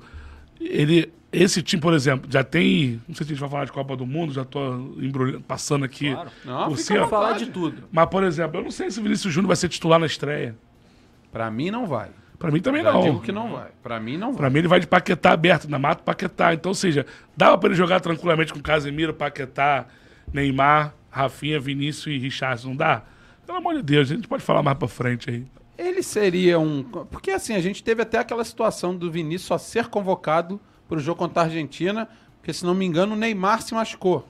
Ele, 0.60 1.12
esse 1.32 1.62
time, 1.62 1.80
por 1.82 1.92
exemplo, 1.92 2.30
já 2.30 2.42
tem. 2.44 3.00
Não 3.06 3.14
sei 3.14 3.26
se 3.26 3.32
a 3.32 3.34
gente 3.34 3.40
vai 3.40 3.48
falar 3.50 3.64
de 3.64 3.72
Copa 3.72 3.96
do 3.96 4.06
Mundo, 4.06 4.32
já 4.32 4.44
tô 4.44 4.74
embrulhando, 4.98 5.40
passando 5.42 5.84
aqui 5.84 6.12
Claro. 6.12 6.30
Não, 6.44 6.68
por 6.68 6.78
cima. 6.78 7.08
Falar 7.08 7.32
de 7.32 7.46
tudo. 7.46 7.84
Mas, 7.90 8.06
por 8.08 8.24
exemplo, 8.24 8.58
eu 8.60 8.64
não 8.64 8.70
sei 8.70 8.90
se 8.90 9.00
o 9.00 9.02
Vinícius 9.02 9.32
Júnior 9.32 9.48
vai 9.48 9.56
ser 9.56 9.68
titular 9.68 9.98
na 9.98 10.06
estreia. 10.06 10.56
Pra 11.32 11.50
mim 11.50 11.70
não 11.70 11.86
vai. 11.86 12.08
Pra 12.38 12.50
mim 12.50 12.60
também 12.60 12.82
Já 12.82 12.92
não. 12.92 13.00
digo 13.00 13.20
que 13.20 13.32
não 13.32 13.52
vai. 13.52 13.68
Pra 13.82 13.98
mim 13.98 14.16
não 14.16 14.28
vai. 14.28 14.36
Pra 14.36 14.50
mim 14.50 14.58
ele 14.58 14.68
vai 14.68 14.80
de 14.80 14.86
Paquetá 14.86 15.32
aberto, 15.32 15.68
na 15.68 15.78
mata 15.78 16.02
Paquetá. 16.02 16.54
Então, 16.54 16.70
ou 16.70 16.74
seja, 16.74 17.04
dava 17.36 17.56
pra 17.58 17.68
ele 17.68 17.76
jogar 17.76 18.00
tranquilamente 18.00 18.52
com 18.52 18.60
Casemiro, 18.60 19.12
Paquetá, 19.14 19.86
Neymar, 20.32 20.94
Rafinha, 21.10 21.58
Vinícius 21.58 22.06
e 22.14 22.18
Richardson. 22.18 22.68
Não 22.68 22.76
dá? 22.76 23.02
Pelo 23.46 23.58
amor 23.58 23.74
de 23.76 23.82
Deus, 23.82 24.10
a 24.10 24.14
gente 24.14 24.28
pode 24.28 24.42
falar 24.42 24.62
mais 24.62 24.76
pra 24.76 24.88
frente 24.88 25.30
aí. 25.30 25.46
Ele 25.78 26.02
seria 26.02 26.58
um. 26.58 26.82
Porque 26.82 27.30
assim, 27.30 27.54
a 27.54 27.60
gente 27.60 27.82
teve 27.82 28.02
até 28.02 28.18
aquela 28.18 28.44
situação 28.44 28.94
do 28.96 29.10
Vinícius 29.10 29.46
só 29.46 29.58
ser 29.58 29.86
convocado 29.88 30.60
para 30.88 30.98
o 30.98 31.00
jogo 31.00 31.18
contra 31.18 31.42
a 31.42 31.44
Argentina, 31.46 32.08
porque 32.38 32.52
se 32.52 32.64
não 32.64 32.74
me 32.74 32.84
engano 32.84 33.14
o 33.14 33.16
Neymar 33.16 33.62
se 33.62 33.74
machucou. 33.74 34.26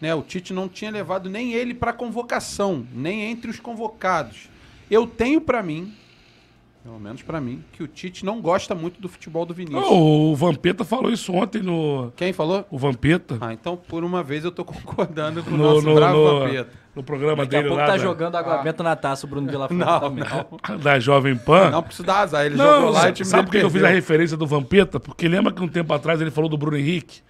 Né? 0.00 0.14
O 0.14 0.22
Tite 0.22 0.52
não 0.52 0.68
tinha 0.68 0.90
levado 0.90 1.28
nem 1.28 1.52
ele 1.52 1.74
para 1.74 1.92
convocação, 1.92 2.86
nem 2.92 3.30
entre 3.30 3.50
os 3.50 3.60
convocados. 3.60 4.48
Eu 4.90 5.06
tenho 5.06 5.40
para 5.40 5.62
mim, 5.62 5.94
pelo 6.82 6.98
menos 6.98 7.22
para 7.22 7.40
mim, 7.40 7.62
que 7.72 7.82
o 7.82 7.86
Tite 7.86 8.24
não 8.24 8.40
gosta 8.40 8.74
muito 8.74 9.00
do 9.00 9.08
futebol 9.08 9.44
do 9.44 9.52
Vinícius. 9.52 9.84
Oh, 9.88 10.32
o 10.32 10.36
Vampeta 10.36 10.84
falou 10.84 11.12
isso 11.12 11.32
ontem 11.32 11.62
no. 11.62 12.10
Quem 12.16 12.32
falou? 12.32 12.64
O 12.70 12.78
Vampeta. 12.78 13.36
Ah, 13.40 13.52
então 13.52 13.76
por 13.76 14.02
uma 14.02 14.22
vez 14.22 14.44
eu 14.44 14.50
tô 14.50 14.64
concordando 14.66 15.44
com 15.44 15.50
o 15.50 15.56
no, 15.56 15.64
nosso 15.64 15.86
no, 15.86 15.94
bravo 15.94 16.16
no, 16.16 16.40
Vampeta. 16.40 16.79
No 16.94 17.02
programa 17.02 17.44
Daqui 17.44 17.54
a 17.56 17.58
dele 17.58 17.68
pouco 17.68 17.80
lá 17.80 17.86
tá 17.86 17.92
da, 17.96 17.98
jogando 17.98 18.34
água 18.36 18.58
benta 18.58 18.82
na 18.82 18.96
taça, 18.96 19.24
o 19.26 19.28
Bruno 19.28 19.48
Vilafranca 19.50 19.84
Não, 19.84 20.00
também. 20.00 20.24
não. 20.68 20.78
da 20.78 20.98
Jovem 20.98 21.36
Pan. 21.36 21.70
Não 21.70 21.82
preciso 21.82 22.04
dar 22.06 22.20
azar, 22.20 22.46
ele 22.46 22.56
Não, 22.56 22.64
jogou 22.80 22.90
lá 22.90 23.06
e 23.08 23.10
o 23.10 23.14
time 23.14 23.28
sabe 23.28 23.44
por 23.44 23.52
que 23.52 23.58
eu 23.64 23.70
fiz 23.70 23.84
a 23.84 23.88
referência 23.88 24.36
do 24.36 24.46
Vampeta? 24.46 24.98
Porque 24.98 25.28
lembra 25.28 25.52
que 25.52 25.62
um 25.62 25.68
tempo 25.68 25.92
atrás 25.94 26.20
ele 26.20 26.30
falou 26.30 26.50
do 26.50 26.56
Bruno 26.58 26.76
Henrique? 26.76 27.20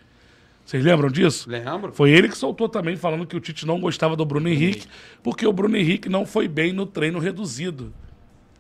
Vocês 0.65 0.85
lembram 0.85 1.09
disso? 1.11 1.51
Lembro? 1.51 1.93
Foi 1.93 2.11
ele 2.11 2.29
que 2.29 2.39
soltou 2.39 2.69
também, 2.69 2.97
falando 2.97 3.27
que 3.27 3.37
o 3.37 3.41
Tite 3.41 3.67
não 3.67 3.81
gostava 3.81 4.15
do 4.15 4.25
Bruno 4.25 4.49
Henrique, 4.49 4.87
porque 5.23 5.45
o 5.47 5.53
Bruno 5.53 5.77
Henrique 5.77 6.09
não 6.09 6.25
foi 6.25 6.47
bem 6.47 6.73
no 6.73 6.87
treino 6.87 7.19
reduzido. 7.19 7.93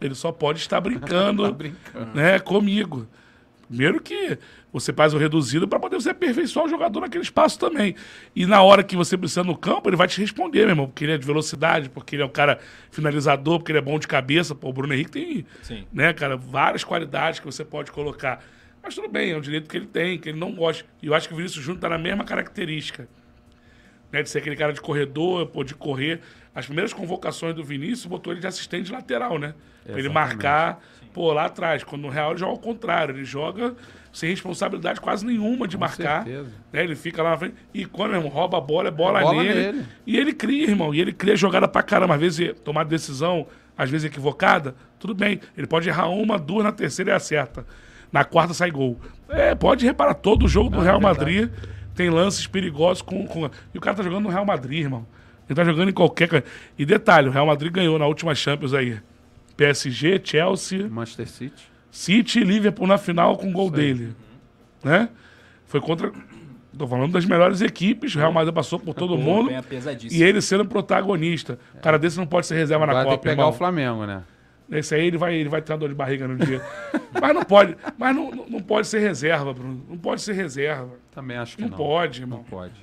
Ele 0.00 0.14
só 0.14 0.32
pode 0.32 0.58
estar 0.58 0.80
brincando, 0.80 1.44
Tá 1.48 1.52
brincando. 1.52 2.14
né, 2.14 2.38
comigo. 2.40 3.06
Primeiro 3.70 4.00
que 4.00 4.36
você 4.72 4.92
faz 4.92 5.14
o 5.14 5.16
reduzido 5.16 5.68
para 5.68 5.78
poder 5.78 5.94
você 5.94 6.10
aperfeiçoar 6.10 6.66
o 6.66 6.68
jogador 6.68 7.02
naquele 7.02 7.22
espaço 7.22 7.56
também. 7.56 7.94
E 8.34 8.44
na 8.44 8.60
hora 8.62 8.82
que 8.82 8.96
você 8.96 9.16
precisa 9.16 9.44
no 9.44 9.56
campo, 9.56 9.88
ele 9.88 9.96
vai 9.96 10.08
te 10.08 10.20
responder, 10.20 10.62
meu 10.62 10.70
irmão, 10.70 10.86
porque 10.88 11.04
ele 11.04 11.12
é 11.12 11.18
de 11.18 11.24
velocidade, 11.24 11.88
porque 11.88 12.16
ele 12.16 12.24
é 12.24 12.26
um 12.26 12.30
cara 12.30 12.58
finalizador, 12.90 13.60
porque 13.60 13.70
ele 13.70 13.78
é 13.78 13.82
bom 13.82 13.96
de 13.96 14.08
cabeça. 14.08 14.56
Pô, 14.56 14.70
o 14.70 14.72
Bruno 14.72 14.92
Henrique 14.92 15.12
tem, 15.12 15.46
Sim. 15.62 15.86
né, 15.92 16.12
cara, 16.12 16.36
várias 16.36 16.82
qualidades 16.82 17.38
que 17.38 17.46
você 17.46 17.64
pode 17.64 17.92
colocar. 17.92 18.42
Mas 18.82 18.96
tudo 18.96 19.08
bem, 19.08 19.30
é 19.30 19.36
um 19.36 19.40
direito 19.40 19.70
que 19.70 19.76
ele 19.76 19.86
tem, 19.86 20.18
que 20.18 20.30
ele 20.30 20.38
não 20.38 20.52
gosta. 20.52 20.84
E 21.00 21.06
eu 21.06 21.14
acho 21.14 21.28
que 21.28 21.34
o 21.34 21.36
Vinícius 21.36 21.62
Júnior 21.62 21.76
está 21.78 21.90
na 21.90 21.98
mesma 21.98 22.24
característica. 22.24 23.08
Né, 24.12 24.22
de 24.22 24.28
ser 24.28 24.38
aquele 24.38 24.56
cara 24.56 24.72
de 24.72 24.80
corredor, 24.80 25.46
pô, 25.46 25.62
de 25.62 25.74
correr. 25.74 26.20
As 26.54 26.66
primeiras 26.66 26.92
convocações 26.92 27.54
do 27.54 27.62
Vinícius 27.62 28.06
botou 28.06 28.32
ele 28.32 28.40
de 28.40 28.46
assistente 28.46 28.90
lateral, 28.90 29.38
né? 29.38 29.54
Pra 29.84 29.98
ele 29.98 30.08
marcar, 30.08 30.80
pô, 31.12 31.32
lá 31.32 31.46
atrás. 31.46 31.84
Quando 31.84 32.02
no 32.02 32.08
Real 32.08 32.30
ele 32.30 32.40
joga 32.40 32.52
ao 32.52 32.58
contrário, 32.58 33.14
ele 33.14 33.24
joga 33.24 33.74
sem 34.12 34.30
responsabilidade 34.30 35.00
quase 35.00 35.24
nenhuma 35.24 35.68
de 35.68 35.78
marcar. 35.78 36.24
certeza. 36.24 36.50
Né? 36.72 36.82
Ele 36.82 36.96
fica 36.96 37.22
lá 37.22 37.30
na 37.30 37.38
frente. 37.38 37.54
E 37.72 37.84
quando, 37.84 38.10
meu 38.10 38.20
irmão, 38.20 38.32
rouba 38.32 38.58
a 38.58 38.60
bola, 38.60 38.88
é 38.88 38.90
bola, 38.90 39.20
bola 39.20 39.42
nele. 39.42 39.72
nele. 39.72 39.86
E 40.06 40.16
ele 40.16 40.32
cria, 40.32 40.64
irmão. 40.68 40.92
E 40.94 41.00
ele 41.00 41.12
cria 41.12 41.36
jogada 41.36 41.68
pra 41.68 41.82
caramba. 41.82 42.14
Às 42.14 42.20
vezes 42.20 42.54
tomar 42.64 42.84
decisão, 42.84 43.46
às 43.78 43.88
vezes 43.88 44.06
equivocada, 44.06 44.74
tudo 44.98 45.14
bem. 45.14 45.40
Ele 45.56 45.66
pode 45.66 45.88
errar 45.88 46.08
uma, 46.08 46.38
duas, 46.38 46.64
na 46.64 46.72
terceira 46.72 47.12
ele 47.12 47.16
acerta. 47.16 47.64
Na 48.12 48.24
quarta 48.24 48.52
sai 48.52 48.72
gol. 48.72 48.98
É, 49.28 49.54
pode 49.54 49.86
reparar, 49.86 50.14
todo 50.14 50.48
jogo 50.48 50.70
do 50.70 50.80
Real 50.80 51.00
Madrid 51.00 51.48
tem 52.00 52.08
lances 52.08 52.46
perigosos 52.46 53.02
com, 53.02 53.26
com. 53.26 53.50
E 53.74 53.76
o 53.76 53.80
cara 53.80 53.94
tá 53.94 54.02
jogando 54.02 54.22
no 54.22 54.30
Real 54.30 54.46
Madrid, 54.46 54.80
irmão. 54.80 55.06
Ele 55.46 55.54
tá 55.54 55.62
jogando 55.64 55.90
em 55.90 55.92
qualquer. 55.92 56.44
E 56.78 56.86
detalhe, 56.86 57.28
o 57.28 57.30
Real 57.30 57.44
Madrid 57.44 57.70
ganhou 57.70 57.98
na 57.98 58.06
última 58.06 58.34
Champions 58.34 58.72
aí. 58.72 58.98
PSG, 59.54 60.18
Chelsea, 60.24 60.88
Manchester 60.88 61.28
City. 61.28 61.70
City 61.90 62.40
e 62.40 62.44
Liverpool 62.44 62.86
na 62.86 62.96
final 62.96 63.36
com 63.36 63.50
o 63.50 63.52
gol 63.52 63.70
dele. 63.70 64.14
Né? 64.82 65.10
Foi 65.66 65.80
contra. 65.80 66.10
Tô 66.78 66.86
falando 66.86 67.12
das 67.12 67.26
melhores 67.26 67.60
equipes. 67.60 68.14
O 68.14 68.18
Real 68.18 68.32
Madrid 68.32 68.54
passou 68.54 68.78
por 68.78 68.94
todo 68.94 69.18
mundo. 69.18 69.50
Pesadíssima. 69.68 70.24
E 70.24 70.26
ele 70.26 70.40
sendo 70.40 70.64
protagonista. 70.64 71.58
O 71.74 71.80
cara 71.80 71.98
desse 71.98 72.16
não 72.16 72.26
pode 72.26 72.46
ser 72.46 72.54
reserva 72.54 72.86
na 72.86 72.92
Agora 72.92 73.04
Copa, 73.04 73.18
que 73.18 73.24
pegar 73.24 73.42
irmão. 73.42 73.50
o 73.50 73.52
Flamengo, 73.52 74.06
né? 74.06 74.22
Esse 74.70 74.94
aí 74.94 75.06
ele 75.08 75.18
vai, 75.18 75.34
ele 75.34 75.48
vai 75.48 75.60
ter 75.60 75.72
uma 75.72 75.78
dor 75.80 75.88
de 75.88 75.94
barriga 75.96 76.28
no 76.28 76.36
dia. 76.38 76.62
mas 77.20 77.34
não 77.34 77.42
pode. 77.42 77.76
Mas 77.98 78.14
não- 78.16 78.30
não 78.48 78.60
pode 78.62 78.86
ser 78.86 79.00
reserva, 79.00 79.52
Bruno. 79.52 79.84
Não 79.88 79.98
pode 79.98 80.22
ser 80.22 80.32
reserva. 80.32 80.92
Também 81.12 81.36
acho 81.36 81.56
que 81.56 81.62
Não, 81.62 81.70
não. 81.70 81.76
pode, 81.76 82.20
irmão. 82.20 82.38
Não 82.38 82.44
pode. 82.44 82.74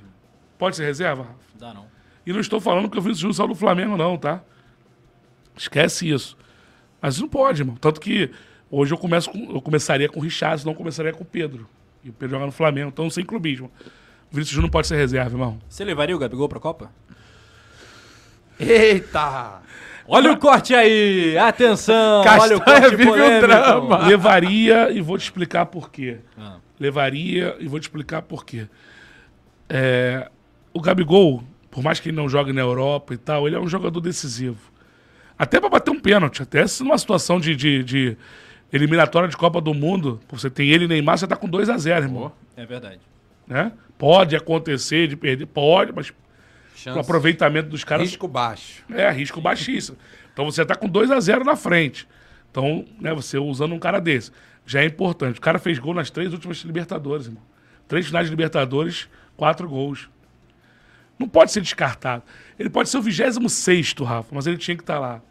Pode 0.58 0.76
ser 0.76 0.86
reserva? 0.86 1.28
Dá 1.56 1.74
não. 1.74 1.86
E 2.26 2.34
não 2.34 2.40
estou 2.40 2.60
falando 2.60 2.90
que 2.90 2.98
o 2.98 3.02
Vinícius 3.02 3.22
Júnior 3.22 3.36
saiu 3.36 3.48
do 3.48 3.56
Flamengo, 3.56 3.96
não, 3.96 4.18
tá? 4.18 4.42
Esquece 5.56 6.10
isso. 6.10 6.38
Mas 7.02 7.20
não 7.22 7.28
pode, 7.30 7.62
irmão. 7.62 7.76
Tanto 7.78 8.02
que 8.02 8.30
hoje 8.70 8.94
eu, 8.94 8.98
começo 8.98 9.30
com- 9.32 9.52
eu 9.54 9.62
começaria 9.62 10.10
com 10.10 10.20
o 10.20 10.24
Richard, 10.24 10.66
não 10.66 10.74
começaria 10.74 11.14
com 11.14 11.24
o 11.24 11.26
Pedro. 11.26 11.70
E 12.04 12.10
o 12.10 12.14
Pedro 12.14 12.36
joga 12.36 12.46
no 12.48 12.52
Flamengo, 12.52 12.90
então 12.90 13.10
sem 13.10 13.24
clubismo. 13.26 13.72
O 14.30 14.36
Vinícius 14.36 14.50
Júnior 14.56 14.64
não 14.68 14.72
pode 14.72 14.88
ser 14.88 14.98
reserva, 14.98 15.32
irmão. 15.36 15.58
Você 15.70 15.84
levaria 15.86 16.16
o 16.16 16.20
Gabigol 16.20 16.50
pra 16.50 16.60
Copa? 16.60 16.92
Eita! 18.60 19.62
Olha 20.08 20.32
o 20.32 20.38
corte 20.38 20.74
aí! 20.74 21.38
Atenção! 21.38 22.22
olha 22.22 22.58
o 22.58 22.60
Castanha 22.60 22.82
corte 22.82 22.96
vive 22.96 23.04
um 23.10 23.14
polêmico. 23.14 23.48
drama. 23.48 24.08
Levaria 24.08 24.90
e 24.92 25.02
vou 25.02 25.18
te 25.18 25.24
explicar 25.24 25.66
por 25.68 25.90
quê. 25.92 26.20
Ah. 26.38 26.58
Levaria 26.80 27.56
e 27.60 27.68
vou 27.68 27.80
te 27.80 27.84
explicar 27.84 28.22
por 28.22 28.46
quê. 28.46 28.68
É, 29.70 30.30
o 30.74 30.80
Gabigol, 30.80 31.44
por 31.72 31.84
mais 31.84 32.00
que 32.00 32.10
ele 32.10 32.18
não 32.18 32.30
jogue 32.30 32.54
na 32.54 32.62
Europa 32.62 33.14
e 33.14 33.18
tal, 33.18 33.48
ele 33.48 33.56
é 33.56 33.60
um 33.60 33.68
jogador 33.68 34.00
decisivo. 34.00 34.72
Até 35.38 35.60
pra 35.60 35.70
bater 35.70 35.92
um 35.92 36.00
pênalti, 36.00 36.42
até 36.42 36.66
se 36.66 36.84
numa 36.84 36.98
situação 36.98 37.40
de, 37.40 37.56
de, 37.56 37.84
de 37.84 38.18
eliminatória 38.72 39.30
de 39.30 39.38
Copa 39.38 39.62
do 39.62 39.74
Mundo, 39.74 40.20
você 40.30 40.50
tem 40.50 40.70
ele 40.70 40.86
e 40.86 40.88
Neymar, 40.88 41.18
você 41.18 41.28
tá 41.28 41.36
com 41.36 41.48
2 41.48 41.70
a 41.70 41.78
0 41.78 42.06
irmão. 42.06 42.32
É 42.56 42.66
verdade. 42.66 43.00
Né? 43.46 43.72
Pode 43.98 44.36
acontecer 44.36 45.08
de 45.08 45.16
perder, 45.16 45.46
pode, 45.46 45.94
mas 45.94 46.12
o 46.86 47.00
aproveitamento 47.00 47.70
dos 47.70 47.84
caras 47.84 48.08
Risco 48.08 48.28
baixo. 48.28 48.84
é, 48.94 49.10
risco 49.12 49.42
baixíssimo. 49.42 49.98
Então 50.34 50.46
você 50.46 50.66
tá 50.66 50.76
com 50.76 50.88
2 50.88 51.10
a 51.12 51.20
0 51.20 51.44
na 51.44 51.56
frente. 51.56 52.08
Então, 52.52 52.86
né, 53.00 53.14
você 53.14 53.38
usando 53.38 53.74
um 53.74 53.80
cara 53.80 54.00
desse, 54.00 54.32
já 54.68 54.82
é 54.82 54.86
importante. 54.86 55.40
O 55.40 55.42
cara 55.42 55.58
fez 55.58 55.80
gol 55.80 55.96
nas 55.96 56.12
três 56.12 56.32
últimas 56.34 56.58
Libertadores, 56.60 57.26
irmão. 57.26 57.42
Três 57.88 58.06
finais 58.06 58.28
de 58.28 58.30
Libertadores, 58.32 59.08
quatro 59.36 59.68
gols. 59.68 60.10
Não 61.18 61.28
pode 61.28 61.52
ser 61.52 61.62
descartado. 61.62 62.22
Ele 62.60 62.70
pode 62.70 62.90
ser 62.90 62.98
o 62.98 63.02
26 63.02 63.94
Rafa, 64.02 64.30
mas 64.36 64.46
ele 64.46 64.58
tinha 64.58 64.76
que 64.78 64.84
estar 64.84 65.00
lá. 65.00 65.22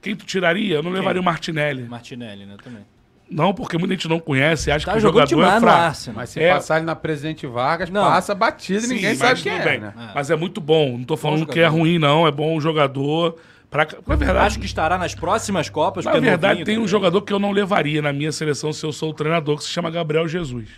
Quem 0.00 0.14
tu 0.14 0.24
tiraria? 0.24 0.76
Eu 0.76 0.82
não 0.82 0.92
levaria 0.92 1.20
o 1.20 1.24
Martinelli. 1.24 1.82
Martinelli, 1.88 2.46
né? 2.46 2.56
Também. 2.62 2.84
Não, 3.28 3.52
porque 3.52 3.76
muita 3.76 3.94
gente 3.94 4.06
não 4.08 4.20
conhece, 4.20 4.70
acha 4.70 4.86
Tá 4.86 4.92
que 4.92 4.98
o 4.98 5.00
jogador 5.00 5.42
é 5.42 5.58
fraco. 5.60 5.96
Mas 6.14 6.30
se 6.30 6.40
É. 6.40 6.54
passar 6.54 6.76
ele 6.76 6.86
na 6.86 6.94
Presidente 6.94 7.44
Vargas, 7.44 7.90
Não. 7.90 8.04
passa 8.04 8.36
batido 8.36 8.84
e 8.84 8.88
ninguém 8.88 9.08
mas 9.08 9.18
sabe 9.18 9.42
quem 9.42 9.52
é, 9.52 9.64
bem. 9.64 9.80
né? 9.80 9.92
Mas 10.14 10.30
é 10.30 10.36
muito 10.36 10.60
bom. 10.60 10.96
Não 10.98 11.04
tô 11.04 11.16
falando 11.16 11.44
que 11.44 11.58
é 11.58 11.66
ruim, 11.66 11.98
não. 11.98 12.24
É 12.24 12.30
bom 12.30 12.60
jogador. 12.60 13.36
Pra... 13.84 13.98
Na 14.06 14.16
verdade, 14.16 14.46
Acho 14.46 14.58
que 14.58 14.66
estará 14.66 14.96
nas 14.96 15.14
próximas 15.14 15.68
Copas. 15.68 16.04
Na 16.04 16.12
porque 16.12 16.26
é 16.26 16.30
verdade, 16.30 16.60
novinho 16.60 16.66
tem 16.66 16.74
um 16.76 16.78
também. 16.78 16.88
jogador 16.88 17.22
que 17.22 17.32
eu 17.32 17.38
não 17.38 17.50
levaria 17.50 18.00
na 18.00 18.12
minha 18.12 18.32
seleção 18.32 18.72
se 18.72 18.84
eu 18.84 18.92
sou 18.92 19.10
o 19.10 19.14
treinador, 19.14 19.56
que 19.58 19.64
se 19.64 19.70
chama 19.70 19.90
Gabriel 19.90 20.26
Jesus. 20.28 20.68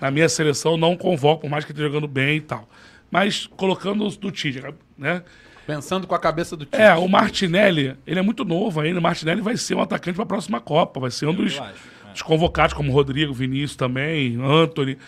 Na 0.00 0.10
minha 0.10 0.28
seleção, 0.28 0.76
não 0.76 0.96
convoco, 0.96 1.42
por 1.42 1.50
mais 1.50 1.64
que 1.64 1.70
esteja 1.70 1.88
jogando 1.88 2.08
bem 2.08 2.38
e 2.38 2.40
tal. 2.40 2.68
Mas 3.10 3.46
colocando 3.46 4.08
do 4.08 4.30
Tite, 4.30 4.62
né? 4.96 5.22
Pensando 5.66 6.06
com 6.06 6.14
a 6.14 6.18
cabeça 6.18 6.56
do 6.56 6.66
time. 6.66 6.82
É, 6.82 6.92
o 6.94 7.06
Martinelli, 7.06 7.96
ele 8.06 8.18
é 8.18 8.22
muito 8.22 8.44
novo 8.44 8.80
ainda. 8.80 8.98
O 8.98 9.02
Martinelli 9.02 9.40
vai 9.40 9.56
ser 9.56 9.74
um 9.74 9.80
atacante 9.80 10.16
para 10.16 10.24
a 10.24 10.26
próxima 10.26 10.60
Copa. 10.60 10.98
Vai 10.98 11.10
ser 11.10 11.26
um 11.26 11.34
dos, 11.34 11.58
acho, 11.58 11.62
é. 11.62 12.12
dos 12.12 12.22
convocados, 12.22 12.74
como 12.74 12.92
Rodrigo, 12.92 13.32
Vinícius 13.32 13.76
também, 13.76 14.38
Anthony. 14.42 14.98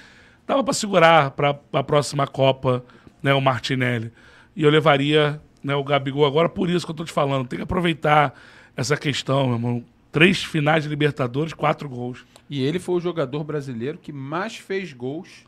Dava 0.47 0.63
para 0.63 0.75
segurar 0.75 1.31
para 1.33 1.59
a 1.73 1.83
próxima 1.83 2.27
Copa 2.27 2.85
né, 3.23 3.35
o 3.35 3.41
Martinelli. 3.41 4.13
E 4.55 4.63
eu 4.63 4.71
levaria 4.71 5.41
né, 5.65 5.75
o 5.75 5.83
Gabigol 5.83 6.27
agora, 6.27 6.49
por 6.49 6.69
isso 6.69 6.85
que 6.85 6.93
eu 6.93 6.97
tô 6.97 7.05
te 7.05 7.13
falando. 7.13 7.49
Tem 7.49 7.57
que 7.57 7.63
aproveitar 7.63 8.35
essa 8.77 8.97
questão, 8.97 9.47
meu 9.47 9.55
irmão. 9.57 9.85
Três 10.13 10.45
finais 10.45 10.85
de 10.85 10.89
Libertadores, 10.91 11.53
quatro 11.53 11.89
gols. 11.89 12.25
E 12.49 12.63
ele 12.63 12.79
foi 12.79 12.95
o 12.97 13.01
jogador 13.01 13.43
brasileiro 13.43 13.99
que 13.99 14.13
mais 14.13 14.57
fez 14.57 14.93
gols, 14.93 15.45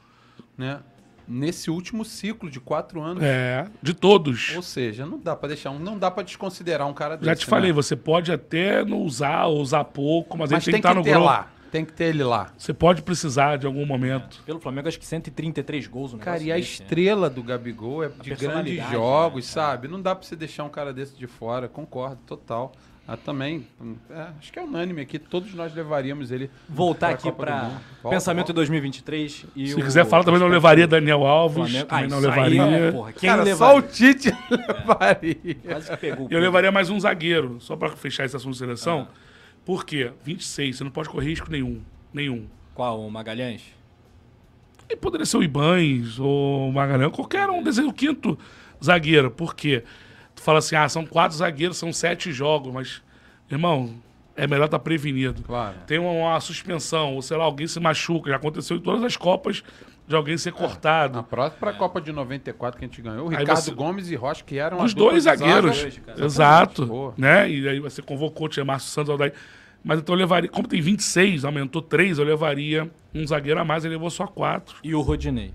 né? 0.58 0.80
Nesse 1.28 1.70
último 1.70 2.04
ciclo 2.04 2.48
de 2.48 2.58
quatro 2.60 3.00
anos. 3.00 3.22
É, 3.22 3.66
de 3.82 3.92
todos. 3.92 4.54
Ou 4.56 4.62
seja, 4.62 5.04
não 5.04 5.18
dá 5.18 5.36
pra 5.36 5.48
deixar 5.48 5.70
um, 5.70 5.78
não 5.78 5.98
dá 5.98 6.08
para 6.10 6.22
desconsiderar 6.22 6.86
um 6.88 6.94
cara 6.94 7.16
desse. 7.16 7.26
Já 7.26 7.36
te 7.36 7.46
falei, 7.46 7.70
né? 7.70 7.74
você 7.74 7.94
pode 7.96 8.32
até 8.32 8.84
não 8.84 9.02
usar, 9.02 9.46
ou 9.46 9.60
usar 9.60 9.84
pouco, 9.84 10.38
mas, 10.38 10.50
Mas 10.50 10.66
ele 10.66 10.72
tem, 10.72 10.80
tem 10.80 10.82
que 10.82 10.88
estar 10.88 11.02
que 11.02 11.08
no 11.08 11.14
grupo. 11.14 11.26
lá. 11.26 11.50
Tem 11.70 11.84
que 11.84 11.92
ter 11.92 12.04
ele 12.04 12.22
lá. 12.24 12.52
Você 12.56 12.72
pode 12.72 13.02
precisar 13.02 13.56
de 13.58 13.66
algum 13.66 13.84
momento. 13.84 14.40
Pelo 14.46 14.58
Flamengo, 14.60 14.88
acho 14.88 14.98
que 14.98 15.06
133 15.06 15.86
gols. 15.86 16.14
Um 16.14 16.18
Cara, 16.18 16.42
e 16.42 16.50
a 16.52 16.56
desse, 16.56 16.80
né? 16.80 16.84
estrela 16.86 17.28
do 17.28 17.42
Gabigol 17.42 18.04
é 18.04 18.08
de 18.08 18.14
grandes 18.14 18.38
personalidade, 18.38 18.92
jogos, 18.92 19.46
né, 19.46 19.52
sabe? 19.52 19.88
Não 19.88 20.00
dá 20.00 20.14
pra 20.14 20.26
você 20.26 20.36
deixar 20.36 20.64
um 20.64 20.68
cara 20.68 20.92
desse 20.92 21.16
de 21.16 21.26
fora, 21.26 21.68
concordo, 21.68 22.18
total. 22.26 22.72
Ah, 23.08 23.16
também, 23.16 23.64
hum, 23.80 23.94
é, 24.10 24.26
acho 24.40 24.52
que 24.52 24.58
é 24.58 24.62
unânime 24.62 25.00
aqui, 25.00 25.16
todos 25.16 25.54
nós 25.54 25.72
levaríamos 25.72 26.32
ele 26.32 26.50
Voltar 26.68 27.10
aqui 27.10 27.30
para 27.30 27.70
pensamento 28.10 28.46
volta. 28.46 28.50
em 28.50 28.54
2023. 28.56 29.46
E 29.54 29.68
Se 29.68 29.74
o- 29.74 29.76
quiser 29.76 30.04
falar, 30.06 30.24
também 30.24 30.40
não 30.40 30.48
levaria 30.48 30.88
Daniel 30.88 31.24
Alves. 31.24 31.56
Flamengo. 31.70 31.86
Também 31.86 32.04
Ah, 32.04 32.08
não 32.08 32.18
isso 32.18 32.30
aí, 32.30 32.50
levaria. 32.58 32.92
porra, 32.92 33.12
quem 33.12 33.30
Cara, 33.30 33.42
levaria? 33.44 33.56
só 33.72 33.78
o 33.78 33.82
Tite 33.82 34.32
levaria. 34.50 35.54
Quase 35.64 35.90
que 35.90 35.96
pegou. 35.98 36.26
Eu 36.30 36.40
levaria 36.40 36.72
mais 36.72 36.90
um 36.90 36.98
zagueiro, 36.98 37.58
só 37.60 37.76
pra 37.76 37.90
fechar 37.90 38.24
esse 38.24 38.34
assunto 38.34 38.52
de 38.54 38.58
seleção. 38.58 39.06
Por 39.66 39.84
quê? 39.84 40.12
26, 40.24 40.76
você 40.78 40.84
não 40.84 40.90
pode 40.90 41.08
correr 41.10 41.28
risco 41.28 41.50
nenhum. 41.50 41.82
Nenhum. 42.14 42.46
Qual? 42.74 43.00
O 43.04 43.10
Magalhães? 43.10 43.62
E 44.88 44.94
poderia 44.96 45.26
ser 45.26 45.36
o 45.38 45.42
Ibães 45.42 46.18
ou 46.20 46.68
o 46.68 46.72
Magalhães, 46.72 47.12
qualquer 47.12 47.50
um, 47.50 47.62
desejo 47.62 47.88
o 47.88 47.92
quinto 47.92 48.38
zagueiro. 48.82 49.30
Por 49.30 49.54
quê? 49.54 49.82
Tu 50.34 50.40
fala 50.42 50.60
assim, 50.60 50.76
ah, 50.76 50.88
são 50.88 51.04
quatro 51.04 51.36
zagueiros, 51.36 51.76
são 51.76 51.92
sete 51.92 52.30
jogos, 52.30 52.72
mas, 52.72 53.02
irmão, 53.50 53.94
é 54.36 54.46
melhor 54.46 54.66
estar 54.66 54.78
prevenido. 54.78 55.42
Claro. 55.42 55.74
Tem 55.86 55.98
uma, 55.98 56.12
uma 56.12 56.40
suspensão, 56.40 57.14
ou 57.16 57.22
sei 57.22 57.36
lá, 57.36 57.44
alguém 57.44 57.66
se 57.66 57.80
machuca. 57.80 58.30
Já 58.30 58.36
aconteceu 58.36 58.76
em 58.76 58.80
todas 58.80 59.02
as 59.02 59.16
Copas 59.16 59.64
de 60.06 60.14
alguém 60.14 60.38
ser 60.38 60.52
cortado. 60.52 61.14
Na 61.16 61.22
próxima, 61.24 61.58
pra 61.58 61.72
Copa 61.72 62.00
de 62.00 62.12
94 62.12 62.78
que 62.78 62.84
a 62.84 62.88
gente 62.88 63.02
ganhou, 63.02 63.26
o 63.26 63.30
Aí 63.30 63.38
Ricardo 63.38 63.60
você- 63.60 63.72
Gomes 63.72 64.08
e 64.08 64.14
Rocha, 64.14 64.44
que 64.44 64.56
eram 64.58 64.80
Os 64.84 64.92
a 64.92 64.94
dois 64.94 65.14
de 65.14 65.20
zagueiros. 65.22 65.76
zaga. 65.78 66.24
Exato. 66.24 67.14
Né? 67.16 67.50
E 67.50 67.68
aí 67.68 67.80
você 67.80 68.00
convocou, 68.02 68.48
tinha 68.48 68.64
Márcio 68.64 68.90
Santos, 68.90 69.10
Aldair. 69.10 69.32
Mas 69.86 70.00
então 70.00 70.16
eu 70.16 70.18
levaria, 70.18 70.50
como 70.50 70.66
tem 70.66 70.80
26, 70.80 71.44
aumentou 71.44 71.80
3, 71.80 72.18
eu 72.18 72.24
levaria 72.24 72.90
um 73.14 73.24
zagueiro 73.24 73.60
a 73.60 73.64
mais, 73.64 73.84
ele 73.84 73.94
levou 73.94 74.10
só 74.10 74.26
4. 74.26 74.78
E 74.82 74.92
o 74.92 75.00
Rodinei? 75.00 75.54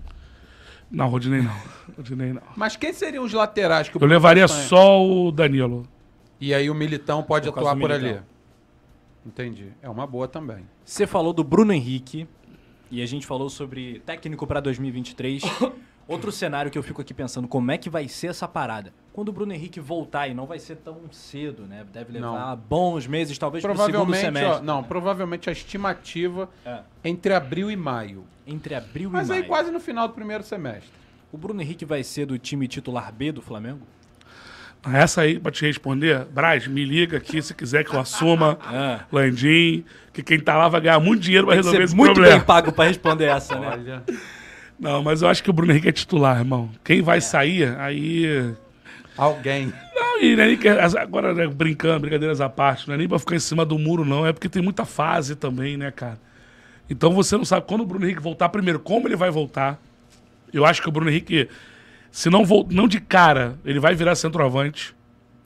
Não, 0.90 1.06
Rodinei 1.06 1.42
não. 1.42 1.52
Rodinei 1.94 2.32
não. 2.32 2.40
Mas 2.56 2.74
quem 2.74 2.94
seriam 2.94 3.24
os 3.24 3.34
laterais 3.34 3.90
que 3.90 3.98
o 3.98 4.00
Eu 4.02 4.08
levaria 4.08 4.48
só 4.48 5.04
o 5.04 5.30
Danilo. 5.30 5.86
E 6.40 6.54
aí 6.54 6.70
o 6.70 6.74
Militão 6.74 7.22
pode 7.22 7.52
Por 7.52 7.58
atuar 7.58 7.76
por 7.76 7.90
Militão. 7.90 8.08
ali. 8.08 8.20
Entendi. 9.26 9.66
É 9.82 9.90
uma 9.90 10.06
boa 10.06 10.26
também. 10.26 10.66
Você 10.82 11.06
falou 11.06 11.34
do 11.34 11.44
Bruno 11.44 11.70
Henrique 11.74 12.26
e 12.90 13.02
a 13.02 13.06
gente 13.06 13.26
falou 13.26 13.50
sobre 13.50 14.00
técnico 14.06 14.46
para 14.46 14.60
2023. 14.60 15.42
Outro 16.08 16.32
cenário 16.32 16.70
que 16.70 16.76
eu 16.76 16.82
fico 16.82 17.00
aqui 17.00 17.14
pensando, 17.14 17.46
como 17.48 17.70
é 17.70 17.78
que 17.78 17.88
vai 17.88 18.08
ser 18.08 18.26
essa 18.28 18.46
parada? 18.48 18.92
Quando 19.12 19.28
o 19.28 19.32
Bruno 19.32 19.52
Henrique 19.52 19.78
voltar, 19.80 20.26
e 20.28 20.34
não 20.34 20.46
vai 20.46 20.58
ser 20.58 20.76
tão 20.76 20.98
cedo, 21.10 21.62
né? 21.64 21.84
Deve 21.92 22.14
levar 22.14 22.50
Não. 22.50 22.56
bons 22.56 23.06
meses, 23.06 23.38
talvez 23.38 23.62
pro 23.62 23.72
segundo 23.72 23.90
Provavelmente, 23.92 24.20
semestre. 24.24 24.60
ó, 24.60 24.62
não, 24.62 24.82
provavelmente 24.82 25.48
a 25.48 25.52
estimativa 25.52 26.48
É. 26.66 26.80
entre 27.04 27.32
abril 27.34 27.70
e 27.70 27.76
maio. 27.76 28.24
Entre 28.46 28.74
abril 28.74 29.10
Mas 29.10 29.28
e 29.28 29.32
aí 29.32 29.38
maio. 29.40 29.48
quase 29.48 29.70
no 29.70 29.78
final 29.78 30.08
do 30.08 30.14
primeiro 30.14 30.42
semestre. 30.42 30.90
O 31.30 31.38
Bruno 31.38 31.62
Henrique 31.62 31.84
vai 31.84 32.02
ser 32.02 32.26
do 32.26 32.38
time 32.38 32.66
titular 32.66 33.12
B 33.12 33.30
do 33.32 33.40
Flamengo? 33.40 33.80
Essa 34.84 35.20
aí, 35.20 35.38
pra 35.38 35.52
te 35.52 35.64
responder, 35.64 36.24
Braz, 36.24 36.66
me 36.66 36.84
liga 36.84 37.16
aqui 37.18 37.40
se 37.40 37.54
quiser 37.54 37.84
que 37.84 37.94
eu 37.94 38.00
assuma, 38.00 38.58
Ah. 38.60 39.04
Landim, 39.12 39.84
que 40.12 40.22
quem 40.24 40.40
tá 40.40 40.56
lá 40.58 40.68
vai 40.68 40.80
ganhar 40.80 40.98
muito 40.98 41.22
dinheiro 41.22 41.46
pra 41.46 41.54
Tem 41.54 41.58
resolver 41.60 41.78
ser 41.78 41.84
esse 41.84 41.94
muito 41.94 42.14
problema. 42.14 42.38
bem 42.38 42.44
pago 42.46 42.72
pra 42.72 42.86
responder 42.86 43.26
essa, 43.26 43.56
né? 43.58 43.68
Olha. 43.68 44.02
Não, 44.82 45.02
mas 45.02 45.22
eu 45.22 45.28
acho 45.28 45.42
que 45.42 45.48
o 45.48 45.52
Bruno 45.52 45.72
Henrique 45.72 45.88
é 45.88 45.92
titular, 45.92 46.38
irmão. 46.38 46.68
Quem 46.84 47.00
vai 47.00 47.20
sair, 47.20 47.74
aí 47.78 48.52
Alguém. 49.16 49.72
Não, 49.94 50.20
e 50.20 50.32
é 50.32 50.36
nem 50.36 50.56
que, 50.56 50.68
agora 50.68 51.34
né, 51.34 51.46
brincando, 51.46 52.00
brincadeiras 52.00 52.40
à 52.40 52.48
parte, 52.48 52.88
não 52.88 52.94
é 52.94 52.98
nem 52.98 53.08
pra 53.08 53.18
ficar 53.18 53.36
em 53.36 53.40
cima 53.40 53.64
do 53.64 53.78
muro, 53.78 54.04
não. 54.04 54.26
É 54.26 54.32
porque 54.32 54.48
tem 54.48 54.62
muita 54.62 54.84
fase 54.84 55.36
também, 55.36 55.76
né, 55.76 55.90
cara? 55.90 56.18
Então 56.88 57.12
você 57.12 57.36
não 57.36 57.44
sabe 57.44 57.66
quando 57.66 57.82
o 57.82 57.86
Bruno 57.86 58.04
Henrique 58.04 58.22
voltar, 58.22 58.48
primeiro, 58.48 58.78
como 58.80 59.06
ele 59.06 59.16
vai 59.16 59.30
voltar. 59.30 59.80
Eu 60.52 60.64
acho 60.64 60.82
que 60.82 60.88
o 60.88 60.92
Bruno 60.92 61.10
Henrique, 61.10 61.48
se 62.10 62.30
não, 62.30 62.44
vol 62.44 62.66
não 62.70 62.88
de 62.88 63.00
cara, 63.00 63.58
ele 63.64 63.78
vai 63.78 63.94
virar 63.94 64.14
centroavante. 64.14 64.94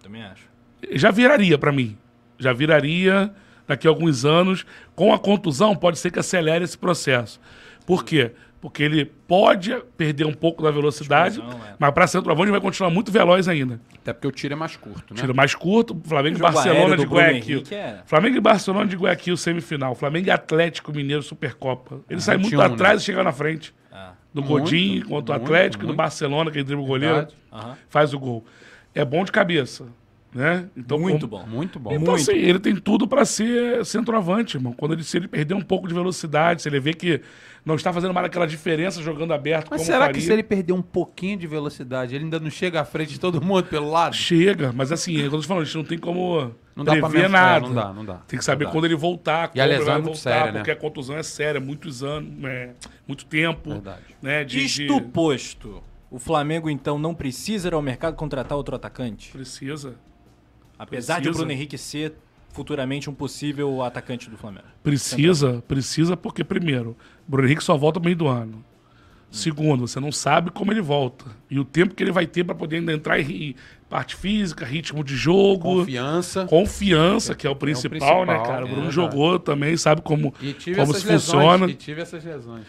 Também 0.03 0.23
acho. 0.23 0.45
Já 0.93 1.11
viraria 1.11 1.59
pra 1.59 1.73
mim. 1.73 1.97
Já 2.39 2.53
viraria 2.53 3.33
daqui 3.67 3.87
a 3.87 3.91
alguns 3.91 4.25
anos. 4.25 4.65
Com 4.95 5.13
a 5.13 5.19
contusão, 5.19 5.75
pode 5.75 5.99
ser 5.99 6.11
que 6.11 6.19
acelere 6.19 6.65
esse 6.65 6.79
processo. 6.79 7.41
Por 7.85 8.05
quê? 8.05 8.33
Porque 8.67 8.83
ele 8.83 9.05
pode 9.05 9.73
perder 9.97 10.27
um 10.27 10.33
pouco 10.35 10.61
da 10.61 10.73
velocidade, 10.73 11.37
Explosão, 11.39 11.61
é. 11.65 11.75
mas 11.79 11.93
para 11.93 12.05
centroavante 12.09 12.51
vai 12.51 12.61
continuar 12.61 12.91
muito 12.91 13.13
veloz 13.13 13.47
ainda. 13.47 13.81
Até 13.95 14.13
porque 14.13 14.27
o 14.27 14.33
tiro 14.33 14.55
é 14.55 14.57
mais 14.57 14.75
curto, 14.77 15.15
né? 15.15 15.21
Tiro 15.21 15.33
mais 15.37 15.55
curto, 15.55 15.97
Flamengo 16.05 16.37
e 16.37 16.41
Barcelona 16.41 16.97
de 16.97 17.05
do 17.05 17.11
Guayaquil. 17.15 17.63
É- 17.71 17.99
Flamengo 18.07 18.37
e 18.37 18.41
Barcelona 18.41 18.87
de 18.89 18.97
Guayaquil, 18.97 19.37
semifinal. 19.37 19.95
Flamengo 19.95 20.27
e 20.27 20.31
Atlético 20.33 20.91
Mineiro, 20.93 21.23
Supercopa. 21.23 22.01
Ele 22.11 22.21
sai 22.21 22.39
muito 22.39 22.51
21, 22.57 22.61
atrás 22.75 22.95
né? 22.95 23.03
e 23.03 23.05
chega 23.05 23.23
na 23.23 23.31
frente. 23.31 23.73
Ah. 23.93 24.15
Do 24.35 24.43
Muito, 24.43 24.63
Godinho 24.65 25.03
contra 25.07 25.37
o 25.37 25.39
muito, 25.39 25.45
Atlético, 25.45 25.83
do 25.85 25.87
muito. 25.87 25.97
Barcelona, 25.99 26.51
que 26.51 26.57
ele 26.59 26.65
dribla 26.65 26.83
o 26.85 26.87
goleiro. 26.89 27.29
Aham. 27.53 27.77
faz 27.89 28.13
o 28.13 28.19
gol. 28.19 28.45
É 28.93 29.05
bom 29.05 29.25
de 29.25 29.31
cabeça, 29.31 29.87
né? 30.35 30.67
Então, 30.77 30.99
Muito 30.99 31.29
como- 31.29 31.45
bom. 31.45 31.49
Muito 31.49 31.79
bom. 31.79 31.93
Então, 31.93 32.15
Muito. 32.15 32.29
assim, 32.31 32.37
ele 32.37 32.59
tem 32.59 32.75
tudo 32.75 33.07
pra 33.07 33.25
ser 33.25 33.85
centroavante, 33.87 34.57
irmão. 34.57 34.73
Quando 34.73 34.93
ele, 34.95 35.05
se 35.05 35.17
ele 35.17 35.29
perder 35.29 35.55
um 35.55 35.63
pouco 35.63 35.87
de 35.87 35.95
velocidade, 35.95 36.63
se 36.63 36.69
ele 36.69 36.81
vê 36.81 36.93
que 36.93 37.21
não 37.67 37.75
está 37.75 37.93
fazendo 37.93 38.15
mais 38.15 38.27
aquela 38.27 38.47
diferença 38.47 39.03
jogando 39.03 39.35
aberto 39.35 39.67
Mas 39.71 39.81
como 39.81 39.87
será 39.87 40.07
faria, 40.07 40.15
que 40.15 40.21
se 40.23 40.33
ele 40.33 40.43
perder 40.45 40.73
um 40.73 40.81
pouquinho 40.81 41.37
de 41.37 41.47
velocidade, 41.49 42.15
ele 42.15 42.25
ainda 42.25 42.39
não 42.41 42.49
chega 42.49 42.81
à 42.81 42.85
frente 42.85 43.11
de 43.15 43.21
todo 43.21 43.43
mundo 43.43 43.65
pelo 43.65 43.91
lado? 43.91 44.15
Chega, 44.15 44.73
mas 44.73 44.93
assim, 44.93 45.17
é 45.19 45.23
quando 45.25 45.35
eu 45.35 45.41
tô 45.41 45.49
falando, 45.49 45.63
a 45.63 45.65
gente 45.67 45.77
não 45.77 45.85
tem 45.85 45.99
como 45.99 46.55
Não 46.77 46.85
dá 46.85 46.93
pra 46.97 47.09
prever 47.09 47.23
mensurar, 47.29 47.61
nada. 47.61 47.67
não 47.67 47.75
dá, 47.75 47.93
não 47.93 48.05
dá. 48.05 48.15
Tem 48.29 48.39
que 48.39 48.45
saber 48.45 48.69
quando 48.71 48.85
ele 48.85 48.95
voltar, 48.95 49.51
E 49.53 49.61
a 49.61 49.65
ele 49.65 49.73
lesão 49.75 49.87
vai 49.87 49.95
é 49.95 49.99
muito 49.99 50.15
voltar, 50.15 50.31
séria, 50.31 50.53
né? 50.53 50.59
porque 50.61 50.71
a 50.71 50.77
contusão 50.77 51.17
é 51.19 51.23
séria, 51.25 51.61
muitos 51.61 52.05
anos, 52.05 52.45
é, 52.45 52.71
muito 53.07 53.27
tempo. 53.27 53.71
Verdade. 53.71 54.03
Né, 54.23 54.45
de, 54.45 54.65
Isto 54.65 55.01
de- 55.01 55.07
posto, 55.09 55.83
o 56.09 56.21
Flamengo 56.21 56.71
então 56.71 56.99
não 57.01 57.15
precisa 57.15 57.67
ir 57.67 57.75
ao 57.75 57.83
mercado 57.83 58.15
contratar 58.15 58.57
outro 58.57 58.77
atacante? 58.77 59.33
Precisa. 59.33 59.97
Apesar 60.79 61.15
de 61.15 61.21
o 61.21 61.23
Precisa. 61.25 61.39
Bruno 61.39 61.53
Henrique 61.53 61.77
ser 61.77 62.15
futuramente 62.57 63.09
um 63.11 63.15
possível 63.15 63.83
atacante 63.83 64.29
do 64.31 64.37
Flamengo. 64.37 64.65
Precisa, 64.83 65.63
precisa 65.69 66.17
porque, 66.17 66.43
primeiro, 66.43 66.97
o 67.29 67.31
Bruno 67.31 67.47
Henrique 67.47 67.63
só 67.63 67.77
volta 67.77 68.01
no 68.01 68.05
meio 68.05 68.17
do 68.17 68.27
ano. 68.27 68.65
Segundo, 69.31 69.87
você 69.87 70.01
não 70.01 70.11
sabe 70.13 70.51
como 70.51 70.73
ele 70.73 70.81
volta. 70.81 71.27
E 71.51 71.59
o 71.59 71.65
tempo 71.65 71.95
que 71.95 72.03
ele 72.03 72.13
vai 72.13 72.27
ter 72.27 72.45
para 72.45 72.55
poder 72.55 72.77
ainda 72.77 72.93
entrar 72.93 73.21
em 73.21 73.55
parte 73.91 74.15
física, 74.17 74.65
ritmo 74.65 75.05
de 75.05 75.15
jogo. 75.17 75.81
Confiança. 75.81 76.47
Confiança, 76.47 77.35
que 77.35 77.47
é 77.47 77.51
o 77.51 77.57
principal, 77.57 78.21
né, 78.25 78.35
principal, 78.35 78.47
cara? 78.47 78.65
O 78.65 78.69
é 78.69 78.71
Bruno 78.71 78.87
verdade. 78.91 78.95
jogou 78.95 79.39
também, 79.39 79.77
sabe 79.77 80.01
como, 80.01 80.33
E 80.41 80.53
tive 80.55 80.81
como 80.81 80.95
se 80.95 81.07
lesões. 81.07 81.25
funciona. 81.25 81.67
E 81.71 81.75
tive 81.75 82.01
essas 82.01 82.25
lesões. 82.25 82.65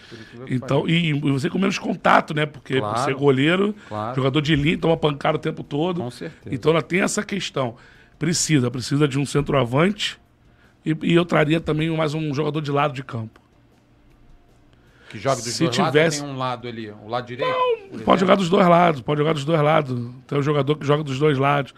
Então, 0.50 0.89
e, 0.89 1.10
e 1.12 1.13
você 1.32 1.50
com 1.50 1.60
menos 1.60 1.78
contato, 1.80 2.34
né? 2.34 2.45
Porque 2.45 2.73
por 2.82 2.89
Claro. 2.89 3.06
ser 3.06 3.13
goleiro, 3.15 3.76
Claro. 3.88 4.15
jogador 4.15 4.41
de 4.41 4.56
linha, 4.56 4.78
toma 4.78 4.97
pancada 4.97 5.38
o 5.38 5.39
tempo 5.39 5.63
todo. 5.63 6.02
Com 6.02 6.12
certeza. 6.12 6.54
Então 6.54 6.71
ela 6.71 6.82
tem 6.82 7.02
essa 7.02 7.23
questão. 7.23 7.76
Precisa, 8.19 8.71
precisa 8.71 9.08
de 9.08 9.19
um 9.19 9.25
centroavante. 9.25 10.19
E, 10.86 10.95
e 11.03 11.13
eu 11.13 11.25
traria 11.25 11.60
também 11.60 11.89
mais 11.95 12.13
um 12.13 12.34
jogador 12.34 12.62
de 12.62 12.71
lado 12.71 12.93
de 12.93 13.03
campo. 13.03 13.39
que 15.10 15.17
joga 15.19 15.36
dos 15.38 15.45
se 15.45 15.63
dois 15.63 15.75
tivesse- 15.75 15.95
lados, 15.95 16.17
tem 16.21 16.30
um 16.30 16.38
lado 16.38 16.67
ali, 16.67 16.89
o 16.91 17.08
lado 17.08 17.27
direito. 17.27 17.53
por 17.91 18.01
Pode 18.01 18.21
jogar 18.21 18.36
dos 18.36 18.49
dois 18.49 18.67
lados, 18.67 19.01
pode 19.01 19.19
jogar 19.19 19.34
dos 19.34 19.45
dois 19.45 19.62
lados. 19.62 20.12
Tem 20.27 20.38
um 20.38 20.41
jogador 20.43 20.75
que 20.75 20.86
joga 20.86 21.03
dos 21.03 21.19
dois 21.19 21.38
lados. 21.38 21.73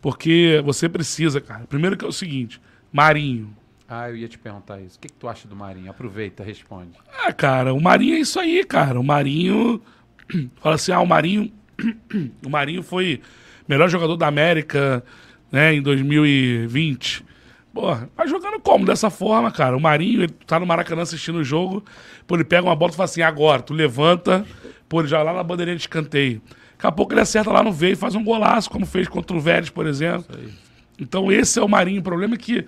Porque 0.00 0.62
você 0.64 0.88
precisa, 0.88 1.40
cara. 1.40 1.66
Primeiro 1.66 1.96
que 1.96 2.04
é 2.04 2.08
o 2.08 2.12
seguinte, 2.12 2.60
Marinho. 2.92 3.54
Ah, 3.88 4.08
eu 4.08 4.16
ia 4.16 4.28
te 4.28 4.38
perguntar 4.38 4.80
isso. 4.80 4.96
O 4.96 5.00
que, 5.00 5.08
que 5.08 5.14
tu 5.14 5.28
acha 5.28 5.48
do 5.48 5.56
Marinho? 5.56 5.90
Aproveita, 5.90 6.44
responde. 6.44 6.92
Ah, 7.24 7.32
cara, 7.32 7.74
o 7.74 7.80
Marinho 7.80 8.14
é 8.14 8.20
isso 8.20 8.38
aí, 8.38 8.64
cara. 8.64 8.98
O 9.00 9.04
Marinho. 9.04 9.82
Fala 10.62 10.76
assim, 10.76 10.92
ah, 10.92 11.00
o 11.00 11.06
Marinho. 11.06 11.52
o 12.46 12.48
Marinho 12.48 12.82
foi 12.84 13.20
melhor 13.68 13.88
jogador 13.88 14.16
da 14.16 14.26
América, 14.28 15.04
né, 15.50 15.74
em 15.74 15.82
2020. 15.82 17.24
Porra, 17.72 18.10
vai 18.16 18.26
jogando 18.26 18.58
como? 18.60 18.84
Dessa 18.84 19.10
forma, 19.10 19.50
cara. 19.50 19.76
O 19.76 19.80
Marinho, 19.80 20.22
ele 20.22 20.32
tá 20.46 20.58
no 20.58 20.66
Maracanã 20.66 21.02
assistindo 21.02 21.38
o 21.38 21.44
jogo, 21.44 21.84
pô, 22.26 22.34
ele 22.34 22.44
pega 22.44 22.64
uma 22.66 22.74
bola 22.74 22.92
e 22.92 22.96
fala 22.96 23.04
assim, 23.04 23.22
agora, 23.22 23.62
tu 23.62 23.72
levanta, 23.72 24.44
pô, 24.88 25.00
ele 25.00 25.08
já 25.08 25.22
lá 25.22 25.32
na 25.32 25.42
bandeirinha 25.42 25.76
de 25.76 25.82
escanteio. 25.82 26.42
Daqui 26.72 26.86
a 26.86 26.92
pouco 26.92 27.12
ele 27.12 27.20
acerta 27.20 27.52
lá 27.52 27.62
no 27.62 27.72
veio 27.72 27.92
e 27.92 27.96
faz 27.96 28.14
um 28.14 28.24
golaço, 28.24 28.70
como 28.70 28.86
fez 28.86 29.06
contra 29.06 29.36
o 29.36 29.40
Vélez, 29.40 29.70
por 29.70 29.86
exemplo. 29.86 30.24
Então 30.98 31.30
esse 31.30 31.58
é 31.58 31.62
o 31.62 31.68
Marinho. 31.68 32.00
O 32.00 32.04
problema 32.04 32.34
é 32.34 32.38
que, 32.38 32.66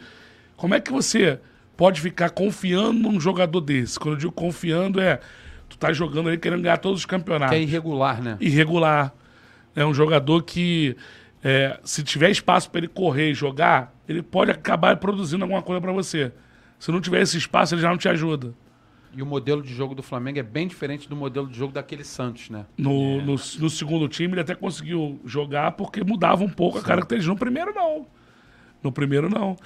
como 0.56 0.74
é 0.74 0.80
que 0.80 0.92
você 0.92 1.40
pode 1.76 2.00
ficar 2.00 2.30
confiando 2.30 2.92
num 2.92 3.18
jogador 3.18 3.60
desse? 3.60 3.98
Quando 3.98 4.14
eu 4.14 4.18
digo 4.18 4.32
confiando, 4.32 5.00
é, 5.00 5.18
tu 5.68 5.78
tá 5.78 5.92
jogando 5.92 6.28
ali 6.28 6.38
querendo 6.38 6.62
ganhar 6.62 6.76
todos 6.76 7.00
os 7.00 7.06
campeonatos 7.06 7.56
Que 7.56 7.62
é 7.62 7.64
irregular, 7.64 8.22
né? 8.22 8.36
irregular. 8.40 9.12
É 9.74 9.84
um 9.84 9.94
jogador 9.94 10.42
que, 10.42 10.94
é, 11.42 11.78
se 11.82 12.02
tiver 12.02 12.30
espaço 12.30 12.70
para 12.70 12.78
ele 12.78 12.88
correr 12.88 13.30
e 13.30 13.34
jogar, 13.34 13.94
ele 14.08 14.22
pode 14.22 14.50
acabar 14.50 14.96
produzindo 14.96 15.44
alguma 15.44 15.62
coisa 15.62 15.80
pra 15.80 15.92
você. 15.92 16.32
Se 16.78 16.90
não 16.90 17.00
tiver 17.00 17.20
esse 17.20 17.36
espaço, 17.36 17.74
ele 17.74 17.82
já 17.82 17.90
não 17.90 17.98
te 17.98 18.08
ajuda. 18.08 18.54
E 19.14 19.22
o 19.22 19.26
modelo 19.26 19.62
de 19.62 19.74
jogo 19.74 19.94
do 19.94 20.02
Flamengo 20.02 20.38
é 20.38 20.42
bem 20.42 20.66
diferente 20.66 21.08
do 21.08 21.14
modelo 21.14 21.46
de 21.46 21.56
jogo 21.56 21.72
daquele 21.72 22.02
Santos, 22.02 22.48
né? 22.48 22.64
No, 22.78 23.20
no, 23.20 23.32
no 23.34 23.70
segundo 23.70 24.08
time, 24.08 24.32
ele 24.32 24.40
até 24.40 24.54
conseguiu 24.54 25.20
jogar 25.24 25.72
porque 25.72 26.02
mudava 26.02 26.42
um 26.42 26.48
pouco 26.48 26.78
a 26.78 26.82
característica. 26.82 27.32
No 27.32 27.38
primeiro, 27.38 27.74
não. 27.74 28.06
No 28.82 28.90
primeiro, 28.90 29.28
não. 29.28 29.56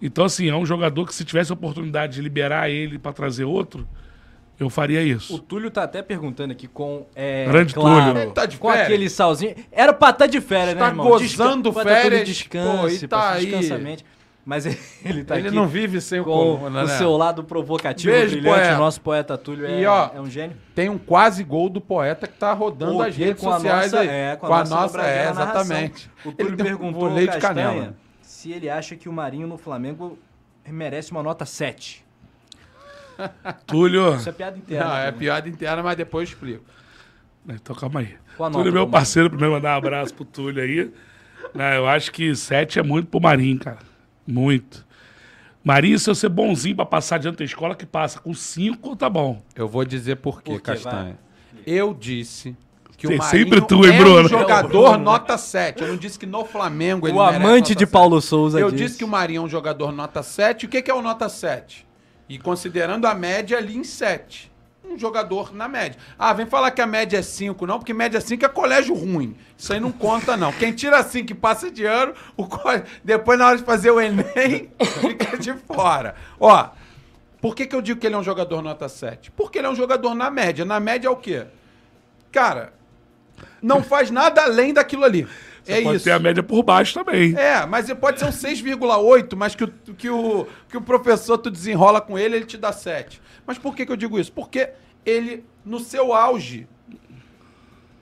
Então, 0.00 0.24
assim, 0.24 0.48
é 0.48 0.56
um 0.56 0.64
jogador 0.64 1.04
que 1.06 1.14
se 1.14 1.24
tivesse 1.24 1.52
a 1.52 1.54
oportunidade 1.54 2.14
de 2.14 2.22
liberar 2.22 2.70
ele 2.70 2.98
pra 2.98 3.12
trazer 3.12 3.44
outro, 3.44 3.86
eu 4.58 4.70
faria 4.70 5.00
O 5.00 5.02
isso. 5.04 5.38
Túlio 5.40 5.70
tá 5.70 5.82
até 5.84 6.02
perguntando 6.02 6.52
aqui 6.52 6.66
com. 6.68 7.06
É, 7.14 7.44
Grande 7.46 7.74
claro, 7.74 8.06
Túlio. 8.12 8.22
Ele 8.22 8.30
tá 8.32 8.46
de 8.46 8.56
com 8.58 8.68
férias? 8.68 8.86
aquele 8.86 9.10
salzinho. 9.10 9.54
Era 9.72 9.92
pra 9.92 10.10
estar 10.10 10.26
de 10.26 10.40
férias, 10.40 10.76
Tá 10.76 10.84
né, 10.84 10.90
irmão? 10.90 11.06
gozando 11.08 11.70
Desca- 11.70 11.82
Túlio 11.82 12.02
férias, 12.02 12.28
Descanse, 12.28 12.98
pô, 12.98 13.04
e 13.04 13.08
tá 13.08 13.18
pô, 13.18 13.24
aí. 13.38 13.50
a. 13.50 14.04
Mas 14.46 14.66
ele 15.02 15.24
tá 15.24 15.38
Ele 15.38 15.48
aqui 15.48 15.56
não 15.56 15.66
vive 15.66 16.02
sem 16.02 16.20
o 16.20 16.24
com 16.24 16.30
Coluna, 16.30 16.84
o 16.84 16.86
né? 16.86 16.98
seu 16.98 17.16
lado 17.16 17.42
provocativo, 17.44 18.12
Beijo, 18.12 18.32
brilhante. 18.36 18.58
poeta. 18.58 18.74
O 18.74 18.78
nosso 18.78 19.00
poeta 19.00 19.38
Túlio 19.38 19.64
é, 19.66 19.80
E, 19.80 19.86
ó, 19.86 20.10
é 20.14 20.20
um 20.20 20.28
gênio. 20.28 20.54
Tem 20.74 20.90
um 20.90 20.98
quase 20.98 21.42
gol 21.42 21.70
do 21.70 21.80
poeta 21.80 22.26
que 22.26 22.34
tá 22.36 22.52
rodando 22.52 22.96
O 22.96 23.02
as 23.02 23.16
redes 23.16 23.42
Com 23.42 23.48
a 23.50 23.54
sociais 23.54 23.92
nossa- 23.92 24.02
aí. 24.04 24.08
é, 24.08 24.36
com 24.36 24.46
a 24.46 24.64
nossa 24.64 24.74
é, 24.74 24.86
dobradinha 24.86 25.24
na 25.24 25.32
narração. 25.34 25.62
exatamente. 25.62 26.10
O 26.26 26.32
Túlio 26.32 26.50
Ele 26.50 26.56
deu 26.56 26.66
um 26.66 26.68
perguntou 26.68 27.08
ao 27.08 27.14
Castanha 27.40 27.88
né? 27.88 27.94
se 28.20 28.52
ele 28.52 28.68
acha 28.68 28.94
que 28.96 29.08
o 29.08 29.12
Marinho 29.14 29.46
no 29.46 29.56
Flamengo 29.56 30.18
merece 30.68 31.10
uma 31.10 31.22
nota 31.22 31.46
7. 31.46 32.03
Túlio. 33.66 34.14
Isso 34.16 34.28
é 34.28 34.32
piada 34.32 34.56
interna. 34.58 34.84
Não, 34.88 34.96
é 34.96 35.04
também. 35.06 35.18
piada 35.20 35.48
interna, 35.48 35.82
mas 35.82 35.96
depois 35.96 36.28
eu 36.28 36.32
explico. 36.34 36.64
Então 37.48 37.74
calma 37.76 38.00
aí. 38.00 38.14
Qual 38.36 38.48
nota 38.50 38.58
Túlio 38.62 38.70
é 38.70 38.74
meu 38.80 38.88
parceiro, 38.88 39.28
primeiro 39.30 39.54
mandar 39.54 39.74
um 39.74 39.78
abraço 39.78 40.14
pro 40.14 40.24
Túlio 40.24 40.62
aí. 40.62 40.90
Né, 41.54 41.76
eu 41.76 41.86
acho 41.86 42.10
que 42.10 42.34
7 42.34 42.78
é 42.78 42.82
muito 42.82 43.06
pro 43.08 43.20
Marinho, 43.20 43.58
cara. 43.60 43.78
Muito. 44.26 44.84
Marinho, 45.62 45.98
se 45.98 46.10
eu 46.10 46.14
ser 46.14 46.28
bonzinho 46.28 46.74
pra 46.76 46.84
passar 46.86 47.18
diante 47.18 47.38
da 47.38 47.44
escola, 47.44 47.74
que 47.74 47.86
passa. 47.86 48.18
Com 48.18 48.34
5, 48.34 48.96
tá 48.96 49.08
bom. 49.08 49.42
Eu 49.54 49.68
vou 49.68 49.84
dizer 49.84 50.16
por 50.16 50.42
quê, 50.42 50.52
Por 50.52 50.60
quê? 50.60 50.72
Castanha. 50.72 51.16
Eu 51.66 51.94
disse 51.94 52.54
que 52.98 53.06
Tem 53.06 53.16
o 53.16 53.18
Marinho 53.18 53.44
sempre 53.44 53.60
tu, 53.62 53.84
hein, 53.86 53.94
é 53.94 53.96
Bruno? 53.98 54.26
um 54.26 54.28
jogador 54.28 54.84
É 54.84 54.88
o 54.88 54.90
Bruno. 54.90 55.04
nota 55.04 55.38
7. 55.38 55.82
Eu 55.82 55.88
não 55.88 55.96
disse 55.96 56.18
que 56.18 56.26
no 56.26 56.44
Flamengo 56.44 57.06
ele 57.08 57.16
O 57.16 57.22
amante 57.22 57.74
de 57.74 57.80
7. 57.80 57.90
Paulo 57.92 58.20
Souza 58.20 58.58
Eu 58.60 58.70
disse. 58.70 58.84
disse 58.84 58.98
que 58.98 59.04
o 59.04 59.08
Marinho 59.08 59.40
é 59.42 59.44
um 59.44 59.48
jogador 59.48 59.90
nota 59.92 60.22
7. 60.22 60.66
O 60.66 60.68
que, 60.68 60.82
que 60.82 60.90
é 60.90 60.94
o 60.94 61.00
nota 61.00 61.28
7? 61.28 61.86
E 62.28 62.38
considerando 62.38 63.06
a 63.06 63.14
média 63.14 63.58
ali 63.58 63.76
em 63.76 63.84
7. 63.84 64.52
Um 64.84 64.98
jogador 64.98 65.54
na 65.54 65.66
média. 65.66 65.98
Ah, 66.18 66.32
vem 66.32 66.46
falar 66.46 66.70
que 66.70 66.80
a 66.80 66.86
média 66.86 67.18
é 67.18 67.22
5, 67.22 67.66
não, 67.66 67.78
porque 67.78 67.94
média 67.94 68.20
5 68.20 68.44
é 68.44 68.48
colégio 68.48 68.94
ruim. 68.94 69.34
Isso 69.56 69.72
aí 69.72 69.80
não 69.80 69.90
conta, 69.90 70.36
não. 70.36 70.52
Quem 70.52 70.72
tira 70.72 71.02
5 71.02 71.32
e 71.32 71.34
passa 71.34 71.70
de 71.70 71.84
ano, 71.84 72.14
o 72.36 72.46
depois 73.02 73.38
na 73.38 73.46
hora 73.46 73.56
de 73.56 73.64
fazer 73.64 73.90
o 73.90 74.00
Enem, 74.00 74.70
fica 75.00 75.38
de 75.38 75.54
fora. 75.54 76.14
Ó, 76.38 76.68
por 77.40 77.54
que, 77.54 77.66
que 77.66 77.74
eu 77.74 77.82
digo 77.82 77.98
que 77.98 78.06
ele 78.06 78.14
é 78.14 78.18
um 78.18 78.22
jogador 78.22 78.62
nota 78.62 78.88
7? 78.88 79.30
Porque 79.30 79.58
ele 79.58 79.66
é 79.66 79.70
um 79.70 79.74
jogador 79.74 80.14
na 80.14 80.30
média. 80.30 80.64
Na 80.64 80.78
média 80.78 81.08
é 81.08 81.10
o 81.10 81.16
quê? 81.16 81.46
Cara, 82.30 82.72
não 83.60 83.82
faz 83.82 84.10
nada 84.10 84.42
além 84.42 84.72
daquilo 84.72 85.04
ali. 85.04 85.26
É 85.66 85.80
Pode 85.82 85.96
isso. 85.96 86.04
ter 86.04 86.10
a 86.12 86.18
média 86.18 86.42
por 86.42 86.62
baixo 86.62 86.94
também. 86.94 87.34
É, 87.36 87.64
mas 87.66 87.90
pode 87.94 88.18
ser 88.18 88.26
um 88.26 88.30
6,8, 88.30 89.34
mas 89.36 89.54
que 89.54 89.64
o, 89.64 89.68
que, 89.96 90.10
o, 90.10 90.46
que 90.68 90.76
o 90.76 90.80
professor 90.80 91.38
tu 91.38 91.50
desenrola 91.50 92.00
com 92.00 92.18
ele, 92.18 92.36
ele 92.36 92.44
te 92.46 92.56
dá 92.56 92.72
7. 92.72 93.20
Mas 93.46 93.58
por 93.58 93.74
que, 93.74 93.84
que 93.86 93.92
eu 93.92 93.96
digo 93.96 94.18
isso? 94.18 94.32
Porque 94.32 94.70
ele, 95.04 95.44
no 95.64 95.78
seu 95.78 96.12
auge, 96.12 96.66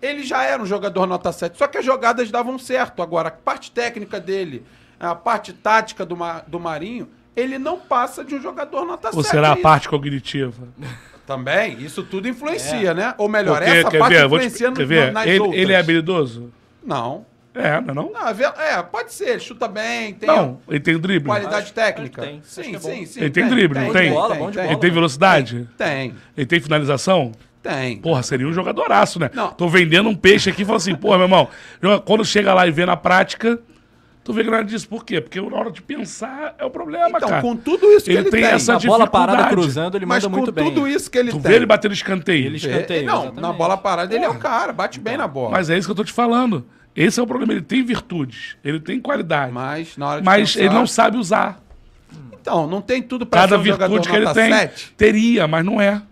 ele 0.00 0.22
já 0.24 0.42
era 0.42 0.62
um 0.62 0.66
jogador 0.66 1.06
nota 1.06 1.30
7. 1.32 1.56
Só 1.56 1.66
que 1.68 1.78
as 1.78 1.84
jogadas 1.84 2.30
davam 2.30 2.58
certo. 2.58 3.02
Agora, 3.02 3.28
a 3.28 3.32
parte 3.32 3.70
técnica 3.70 4.18
dele, 4.18 4.64
a 4.98 5.14
parte 5.14 5.52
tática 5.52 6.04
do, 6.04 6.16
do 6.48 6.58
Marinho, 6.60 7.08
ele 7.36 7.58
não 7.58 7.78
passa 7.78 8.24
de 8.24 8.34
um 8.34 8.42
jogador 8.42 8.84
nota 8.84 9.08
7. 9.08 9.16
Ou 9.16 9.22
será 9.22 9.48
é 9.48 9.52
a 9.52 9.56
parte 9.56 9.88
cognitiva? 9.88 10.68
Também, 11.24 11.80
isso 11.80 12.02
tudo 12.02 12.28
influencia, 12.28 12.92
né? 12.92 13.14
Ou 13.16 13.28
melhor, 13.28 13.58
Porque, 13.58 13.70
essa 13.70 13.90
quer 13.90 13.98
parte 14.00 14.12
ver? 14.14 14.20
Te- 14.20 14.26
influencia 14.26 14.70
no- 14.70 14.76
quer 14.76 14.86
ver? 14.86 15.12
nas 15.12 15.26
Ele, 15.26 15.38
outras. 15.40 15.60
ele 15.60 15.72
é 15.72 15.76
habilidoso? 15.78 16.52
Não. 16.84 17.24
É, 17.54 17.80
não 17.80 17.90
é 17.90 17.94
não? 17.94 18.10
Não, 18.12 18.28
é 18.28 18.74
É, 18.78 18.82
pode 18.82 19.12
ser, 19.12 19.28
ele 19.30 19.40
chuta 19.40 19.68
bem, 19.68 20.14
tem 20.14 20.26
Não, 20.26 20.58
ele 20.68 20.80
tem 20.80 20.98
drible. 20.98 21.26
qualidade 21.28 21.64
Acho- 21.64 21.72
técnica. 21.74 22.22
acho 22.22 22.30
tem. 22.30 22.40
Sim, 22.44 22.76
é 22.76 22.78
sim, 22.78 23.06
sim. 23.06 23.20
Ele 23.20 23.30
tem 23.30 23.46
drible, 23.48 23.78
não 23.78 23.92
tem? 23.92 24.10
Bola, 24.10 24.34
bom 24.34 24.50
de 24.50 24.56
bola. 24.56 24.70
Ele 24.70 24.80
tem 24.80 24.90
velocidade? 24.90 25.68
Tem, 25.76 26.14
Ele 26.36 26.46
tem 26.46 26.60
finalização? 26.60 27.32
tem. 27.62 27.98
Porra, 27.98 28.22
seria 28.22 28.46
um 28.48 28.52
jogadoraço, 28.52 29.20
né? 29.20 29.30
Não. 29.34 29.48
Tô 29.52 29.68
vendendo 29.68 30.08
um 30.08 30.14
peixe 30.16 30.50
aqui 30.50 30.62
e 30.62 30.64
falo 30.64 30.78
assim, 30.78 30.94
porra, 30.96 31.18
meu 31.18 31.26
irmão, 31.26 31.48
quando 32.04 32.24
chega 32.24 32.52
lá 32.54 32.66
e 32.66 32.70
vê 32.72 32.84
na 32.86 32.96
prática, 32.96 33.56
tu 34.24 34.32
vê 34.32 34.42
que 34.42 34.50
nada 34.50 34.64
disso. 34.64 34.88
Por 34.88 35.04
quê? 35.04 35.20
Porque 35.20 35.40
na 35.40 35.56
hora 35.56 35.70
de 35.70 35.80
pensar 35.82 36.56
é 36.58 36.64
o 36.64 36.70
problema, 36.70 37.08
Então, 37.18 37.28
cara. 37.28 37.40
com 37.42 37.54
tudo 37.54 37.86
isso 37.92 38.06
que 38.06 38.10
Ele 38.12 38.18
ele, 38.20 38.30
tem 38.30 38.40
tem, 38.42 38.50
essa 38.50 38.74
A 38.74 38.78
bola 38.80 39.06
parada 39.06 39.32
dificuldade. 39.42 39.54
cruzando, 39.62 39.94
ele 39.96 40.06
mas 40.06 40.24
manda 40.24 40.30
com 40.34 40.40
muito 40.40 40.52
bem. 40.52 40.64
tudo 40.64 40.88
isso 40.88 41.08
que 41.10 41.18
ele 41.18 41.30
Tu 41.30 41.38
tem. 41.38 41.50
vê 41.50 41.56
ele 41.56 41.66
bater 41.66 41.86
no 41.88 41.94
escanteio. 41.94 42.46
Ele- 42.46 42.54
É, 42.54 42.56
escanteio, 42.56 43.04
não, 43.06 43.14
exatamente. 43.14 43.40
na 43.42 43.52
bola 43.52 43.76
parada 43.76 44.12
ele 44.14 44.24
é 44.24 44.28
o 44.28 44.38
cara, 44.38 44.72
bate 44.72 44.98
bem 44.98 45.16
na 45.16 45.28
bola. 45.28 45.50
Mas 45.50 45.70
é 45.70 45.76
isso 45.78 45.86
que 45.86 45.92
eu 45.92 45.96
tô 45.96 46.04
te 46.04 46.12
falando. 46.12 46.66
Esse 46.94 47.18
é 47.18 47.22
o 47.22 47.26
problema. 47.26 47.52
Ele 47.52 47.62
tem 47.62 47.82
virtudes, 47.82 48.56
ele 48.64 48.78
tem 48.80 49.00
qualidade, 49.00 49.52
mas, 49.52 49.88
Mas 49.88 49.96
na 49.96 50.08
hora 50.08 50.20
de 50.20 50.28
pensar- 50.30 50.60
ele 50.60 50.74
não 50.74 50.86
sabe 50.86 51.16
usar. 51.16 51.60
Então, 52.40 52.66
não 52.66 52.80
tem 52.82 53.00
tudo 53.00 53.24
Cada 53.24 53.56
ser 53.56 53.60
um 53.60 53.64
jogador 53.64 53.92
virtude 53.94 54.08
que 54.10 54.16
ele 54.16 54.34
tem, 54.34 54.52
7. 54.52 54.92
teria, 54.96 55.46
mas 55.46 55.64
não 55.64 55.80
é. 55.80 56.02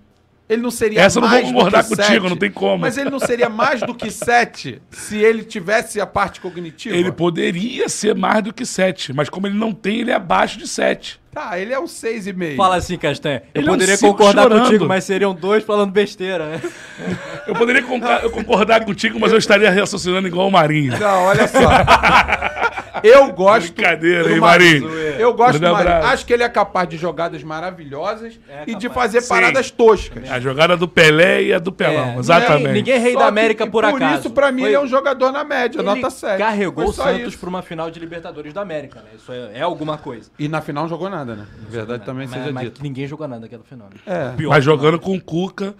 Ele 0.51 0.63
não 0.63 0.71
seria 0.73 1.01
Essa 1.01 1.19
eu 1.19 1.23
não 1.23 1.29
vou 1.29 1.39
mais 1.39 1.49
do 1.49 1.55
concordar 1.55 1.83
que 1.85 1.89
contigo, 1.91 2.09
7. 2.23 2.29
não 2.29 2.37
tem 2.37 2.51
como. 2.51 2.79
Mas 2.79 2.99
ele 2.99 3.09
não 3.09 3.21
seria 3.21 3.49
mais 3.49 3.81
do 3.83 3.95
que 3.95 4.11
7 4.11 4.83
se 4.91 5.17
ele 5.17 5.45
tivesse 5.45 6.01
a 6.01 6.07
parte 6.07 6.41
cognitiva? 6.41 6.97
Ele 6.97 7.13
poderia 7.13 7.89
ser 7.89 8.17
mais 8.17 8.43
do 8.43 8.53
que 8.53 8.67
7, 8.67 9.13
mas 9.13 9.29
como 9.31 9.47
ele 9.47 9.57
não 9.57 9.73
tem, 9.73 10.01
ele 10.01 10.11
é 10.11 10.15
abaixo 10.15 10.59
de 10.59 10.67
7. 10.67 11.21
Tá, 11.33 11.57
ele 11.57 11.73
é 11.73 11.79
um 11.79 11.85
6,5. 11.85 12.57
Fala 12.57 12.75
assim, 12.75 12.99
Castanha. 12.99 13.45
Eu 13.55 13.61
Ele 13.61 13.69
é 13.69 13.71
um 13.71 13.75
poderia 13.75 13.97
concordar 13.99 14.43
chorando. 14.43 14.63
contigo, 14.65 14.87
mas 14.89 15.05
seriam 15.05 15.33
dois 15.33 15.63
falando 15.63 15.93
besteira, 15.93 16.45
né? 16.47 16.61
Eu 17.47 17.55
poderia 17.55 17.83
concordar, 17.83 18.23
eu 18.25 18.31
concordar 18.31 18.85
contigo, 18.85 19.19
mas 19.19 19.33
eu 19.33 19.39
estaria 19.39 19.71
raciocinando 19.71 20.27
igual 20.29 20.47
o 20.49 20.53
Marinho. 20.53 20.97
Não, 20.99 21.23
olha 21.25 21.49
só. 21.49 21.59
Eu 23.03 23.33
gosto. 23.33 23.73
Brincadeira, 23.73 24.25
do 24.25 24.31
hein, 24.31 24.41
Marinho? 24.41 24.89
Eu 25.19 25.35
gosto 25.35 25.59
do 25.59 25.73
Marinho. 25.73 25.97
Acho 26.07 26.27
que 26.27 26.33
ele 26.33 26.43
é 26.43 26.49
capaz 26.49 26.89
de 26.89 26.97
jogadas 26.97 27.43
maravilhosas 27.43 28.39
É 28.49 28.65
e 28.67 28.75
de 28.75 28.89
fazer 28.89 29.21
Sim. 29.21 29.29
paradas 29.29 29.71
toscas. 29.71 30.31
A 30.31 30.41
jogada 30.41 30.77
do 30.77 30.89
Pelé 30.89 31.43
e 31.45 31.53
a 31.55 31.59
do 31.59 31.73
Pelão, 31.73 32.17
É, 32.17 32.19
exatamente. 32.19 32.59
Ninguém, 32.59 32.73
ninguém 32.75 32.95
é 32.95 32.99
rei 32.99 33.13
Só 33.13 33.19
da 33.19 33.25
que- 33.25 33.29
América 33.31 33.65
e 33.65 33.71
por 33.71 33.85
acaso. 33.85 33.99
Por 34.01 34.19
isso, 34.19 34.31
pra 34.31 34.51
mim, 34.53 34.63
Foi- 34.63 34.71
ele 34.71 34.77
é 34.77 34.81
um 34.81 34.87
jogador 34.87 35.33
na 35.33 35.45
média, 35.45 35.79
Ele 35.79 35.87
nota 35.87 36.11
7. 36.11 36.39
carregou 36.39 36.89
o 36.89 36.93
Santos 36.93 37.29
isso. 37.29 37.39
pra 37.39 37.49
uma 37.49 37.63
final 37.63 37.91
de 37.91 38.01
Libertadores 38.01 38.53
da 38.53 38.61
América, 38.63 39.01
né? 39.01 39.11
Isso 39.17 39.33
é, 39.33 39.59
é 39.59 39.63
alguma 39.63 39.99
coisa. 39.99 40.31
E 40.39 40.49
na 40.49 40.61
final 40.61 40.85
não 40.85 40.89
jogou 40.89 41.11
nada, 41.11 41.35
né? 41.35 41.47
Verdade 41.69 42.05
também 42.05 42.27
mas, 42.27 42.39
seja 42.41 42.53
mas 42.53 42.65
dito. 42.65 42.83
ninguém 42.83 43.07
jogou 43.07 43.29
nada 43.29 43.43
naquela 43.43 43.63
final. 43.65 43.89
Né? 43.89 44.01
É. 44.07 44.37
Pior 44.37 44.51
Mas 44.51 44.65
jogando 44.65 44.99
com 44.99 45.15
o 45.15 45.21
Cuca, 45.21 45.75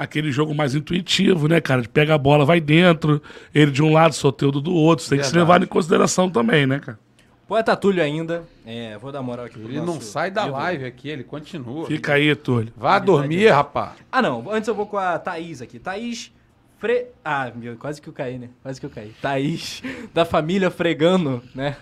aquele 0.00 0.32
jogo 0.32 0.54
mais 0.54 0.74
intuitivo, 0.74 1.46
né, 1.46 1.60
cara? 1.60 1.82
De 1.82 1.88
pega 1.88 2.14
a 2.14 2.18
bola, 2.18 2.44
vai 2.44 2.58
dentro, 2.58 3.22
ele 3.54 3.70
de 3.70 3.82
um 3.82 3.92
lado, 3.92 4.14
Soteudo 4.14 4.58
do 4.60 4.72
outro. 4.72 5.02
Isso 5.02 5.10
tem 5.10 5.18
que 5.18 5.24
ser 5.26 5.32
Verdade. 5.32 5.46
levado 5.46 5.64
em 5.64 5.68
consideração 5.68 6.30
também, 6.30 6.66
né, 6.66 6.78
cara? 6.78 6.98
Poeta 7.46 7.76
Túlio 7.76 8.02
ainda. 8.02 8.44
É, 8.64 8.96
vou 8.96 9.12
dar 9.12 9.20
moral 9.22 9.44
aqui 9.44 9.58
pro 9.58 9.68
Ele 9.68 9.80
não 9.80 10.00
sai 10.00 10.30
da 10.30 10.42
ídolo. 10.42 10.56
live 10.56 10.84
aqui, 10.86 11.08
ele 11.08 11.22
continua. 11.24 11.86
Fica 11.86 12.14
aí, 12.14 12.34
Túlio. 12.34 12.72
Vá 12.76 12.98
dormir, 12.98 13.48
rapaz. 13.48 13.92
Ah, 14.10 14.22
não. 14.22 14.50
Antes 14.50 14.68
eu 14.68 14.74
vou 14.74 14.86
com 14.86 14.96
a 14.96 15.18
Thaís 15.18 15.60
aqui. 15.60 15.78
Thaís 15.78 16.32
Fre... 16.78 17.08
Ah, 17.22 17.52
meu, 17.54 17.76
quase 17.76 18.00
que 18.00 18.08
eu 18.08 18.12
caí, 18.12 18.38
né? 18.38 18.48
Quase 18.62 18.80
que 18.80 18.86
eu 18.86 18.90
caí. 18.90 19.12
Thaís, 19.20 19.82
da 20.14 20.24
família 20.24 20.70
Fregano, 20.70 21.42
né? 21.54 21.76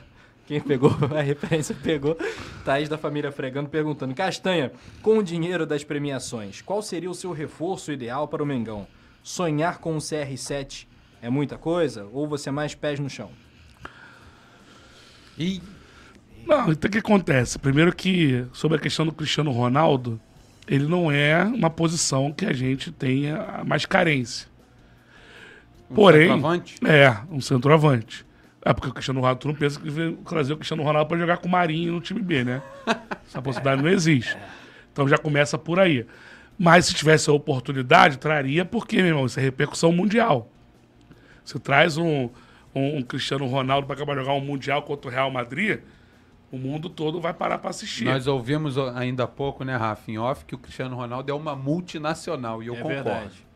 Quem 0.48 0.60
pegou 0.62 0.90
a 1.14 1.20
referência 1.20 1.74
pegou. 1.74 2.16
Thaís 2.64 2.88
da 2.88 2.96
família 2.96 3.30
Fregano 3.30 3.68
perguntando: 3.68 4.14
Castanha, 4.14 4.72
com 5.02 5.18
o 5.18 5.22
dinheiro 5.22 5.66
das 5.66 5.84
premiações, 5.84 6.62
qual 6.62 6.80
seria 6.80 7.10
o 7.10 7.14
seu 7.14 7.32
reforço 7.32 7.92
ideal 7.92 8.26
para 8.26 8.42
o 8.42 8.46
Mengão? 8.46 8.86
Sonhar 9.22 9.76
com 9.76 9.94
um 9.94 9.98
CR7 9.98 10.86
é 11.20 11.28
muita 11.28 11.58
coisa? 11.58 12.08
Ou 12.14 12.26
você 12.26 12.48
é 12.48 12.52
mais 12.52 12.74
pés 12.74 12.98
no 12.98 13.10
chão? 13.10 13.30
E 15.38 15.60
Não, 16.46 16.72
então 16.72 16.88
o 16.88 16.92
que 16.92 16.98
acontece? 16.98 17.58
Primeiro 17.58 17.94
que, 17.94 18.46
sobre 18.54 18.78
a 18.78 18.80
questão 18.80 19.04
do 19.04 19.12
Cristiano 19.12 19.52
Ronaldo, 19.52 20.18
ele 20.66 20.86
não 20.86 21.12
é 21.12 21.44
uma 21.44 21.68
posição 21.68 22.32
que 22.32 22.46
a 22.46 22.54
gente 22.54 22.90
tenha 22.90 23.62
mais 23.66 23.84
carência. 23.84 24.48
Porém, 25.94 26.28
centroavante? 26.28 26.76
é, 26.86 27.18
um 27.30 27.40
centroavante. 27.40 28.27
É 28.68 28.74
porque 28.74 28.88
o 28.88 28.92
Cristiano 28.92 29.20
Ronaldo, 29.20 29.40
tu 29.40 29.48
não 29.48 29.54
pensa 29.54 29.80
que 29.80 29.88
veio 29.88 30.16
trazer 30.18 30.52
o 30.52 30.56
Cristiano 30.56 30.82
Ronaldo 30.82 31.08
para 31.08 31.18
jogar 31.18 31.38
com 31.38 31.48
o 31.48 31.50
Marinho 31.50 31.92
no 31.94 32.00
time 32.00 32.20
B, 32.20 32.44
né? 32.44 32.62
Essa 33.26 33.40
possibilidade 33.40 33.82
não 33.82 33.88
existe. 33.88 34.36
Então 34.92 35.08
já 35.08 35.16
começa 35.16 35.56
por 35.56 35.78
aí. 35.80 36.04
Mas 36.58 36.86
se 36.86 36.94
tivesse 36.94 37.30
a 37.30 37.32
oportunidade, 37.32 38.18
traria, 38.18 38.64
porque, 38.64 38.96
meu 38.96 39.06
irmão, 39.06 39.26
isso 39.26 39.38
é 39.40 39.42
repercussão 39.42 39.90
mundial. 39.92 40.50
Você 41.44 41.58
traz 41.58 41.96
um, 41.96 42.28
um, 42.74 42.98
um 42.98 43.02
Cristiano 43.02 43.46
Ronaldo 43.46 43.86
para 43.86 43.96
acabar 43.96 44.14
de 44.14 44.20
jogar 44.20 44.34
um 44.34 44.40
Mundial 44.40 44.82
contra 44.82 45.08
o 45.08 45.14
Real 45.14 45.30
Madrid, 45.30 45.80
o 46.52 46.58
mundo 46.58 46.90
todo 46.90 47.20
vai 47.20 47.32
parar 47.32 47.58
para 47.58 47.70
assistir. 47.70 48.04
nós 48.04 48.26
ouvimos 48.26 48.76
ainda 48.76 49.24
há 49.24 49.26
pouco, 49.28 49.64
né, 49.64 49.76
Rafa, 49.76 50.10
em 50.10 50.18
off, 50.18 50.44
que 50.44 50.54
o 50.54 50.58
Cristiano 50.58 50.94
Ronaldo 50.96 51.30
é 51.30 51.34
uma 51.34 51.54
multinacional. 51.56 52.62
E 52.62 52.66
eu 52.66 52.74
É 52.74 52.78
concordo. 52.78 53.04
verdade. 53.04 53.46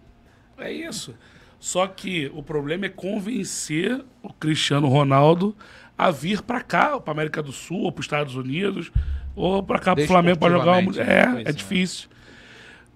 É 0.58 0.72
isso. 0.72 1.14
Só 1.62 1.86
que 1.86 2.28
o 2.34 2.42
problema 2.42 2.86
é 2.86 2.88
convencer 2.88 4.04
o 4.20 4.32
Cristiano 4.32 4.88
Ronaldo 4.88 5.56
a 5.96 6.10
vir 6.10 6.42
pra 6.42 6.60
cá, 6.60 6.98
pra 6.98 7.12
América 7.12 7.40
do 7.40 7.52
Sul, 7.52 7.82
ou 7.82 7.92
pros 7.92 8.04
Estados 8.06 8.34
Unidos, 8.34 8.90
ou 9.36 9.62
pra 9.62 9.78
cá 9.78 9.92
pro 9.92 9.94
Desde 9.94 10.12
Flamengo 10.12 10.40
pra 10.40 10.50
jogar 10.50 10.72
uma. 10.80 10.90
É, 11.00 11.26
Pois 11.26 11.46
é 11.46 11.48
é. 11.50 11.52
difícil. 11.52 12.08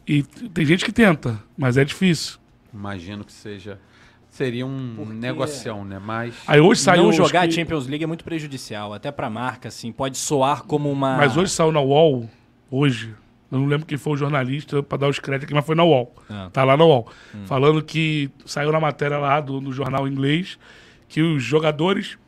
E 0.05 0.25
tem 0.25 0.67
gente 0.67 0.85
que 0.85 0.91
tenta, 0.91 1.41
mas 1.57 1.77
é 1.77 1.85
difícil. 1.85 2.39
Imagino 2.75 3.25
que 3.25 3.33
seja. 3.33 3.79
Seria 4.31 4.67
um 4.67 5.07
negocião, 5.15 5.85
né? 5.85 6.01
Mas. 6.05 6.35
Aí 6.45 6.59
hoje 6.61 6.81
saiu. 6.81 7.05
não 7.05 7.13
jogar 7.13 7.43
a 7.43 7.47
que- 7.47 7.55
Champions 7.55 7.87
League 7.87 8.03
é 8.03 8.07
muito 8.09 8.25
prejudicial, 8.25 8.93
até 8.93 9.13
pra 9.13 9.31
marca, 9.31 9.69
assim. 9.69 9.93
Pode 9.93 10.19
soar 10.19 10.65
como 10.65 10.91
uma. 10.91 11.17
Mas 11.17 11.37
hoje 11.37 11.53
saiu 11.53 11.71
na 11.71 11.81
UOL, 11.81 12.29
hoje, 12.69 13.15
eu 13.51 13.59
não 13.59 13.67
lembro 13.67 13.87
quem 13.87 13.97
foi 13.99 14.13
o 14.15 14.17
jornalista 14.17 14.83
pra 14.83 14.99
dar 14.99 15.09
os 15.09 15.19
créditos 15.19 15.45
aqui, 15.47 15.55
mas 15.55 15.65
foi 15.65 15.75
na 15.77 15.85
UOL. 15.85 16.15
Ah. 16.29 16.49
Tá 16.53 16.65
lá 16.65 16.77
na 16.77 16.85
UOL. 16.85 17.09
Falando 17.47 17.83
que 17.83 18.31
saiu 18.45 18.73
na 18.73 18.81
matéria 18.81 19.19
lá 19.19 19.41
do, 19.41 19.61
no 19.61 19.73
jornal 19.73 20.07
inglês 20.09 20.59
que 21.09 21.23
os 21.23 21.43
jogadores 21.43 22.19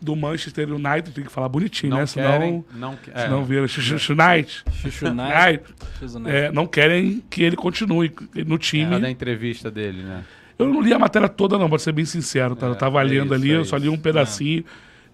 do 0.00 0.14
Manchester 0.14 0.70
United, 0.70 1.12
tem 1.12 1.24
que 1.24 1.32
falar 1.32 1.48
bonitinho, 1.48 1.90
não 1.92 1.98
né? 2.00 2.04
querem. 2.06 2.62
Senão, 2.70 2.90
Não, 2.92 2.98
é, 3.14 3.22
senão 3.22 3.44
vira 3.44 3.66
Chuchu 3.66 4.12
Knight, 4.14 4.62
United, 4.66 4.82
Chuchu 4.82 6.18
Knight. 6.18 6.28
é, 6.28 6.52
não 6.52 6.66
querem 6.66 7.22
que 7.30 7.42
ele 7.42 7.56
continue 7.56 8.12
no 8.46 8.58
time. 8.58 8.96
é, 8.96 8.98
da 9.00 9.10
entrevista 9.10 9.70
dele, 9.70 10.02
né? 10.02 10.22
Eu 10.58 10.68
não 10.68 10.82
li 10.82 10.92
a 10.92 10.98
matéria 10.98 11.28
toda, 11.28 11.58
não, 11.58 11.70
pra 11.70 11.78
ser 11.78 11.92
bem 11.92 12.04
sincero. 12.04 12.54
Tá? 12.54 12.66
eu 12.66 12.74
tava 12.76 13.00
é 13.00 13.04
lendo 13.04 13.24
isso, 13.26 13.34
ali, 13.34 13.50
é 13.52 13.56
eu 13.56 13.64
só 13.64 13.76
li 13.78 13.88
um 13.88 13.96
pedacinho. 13.96 14.62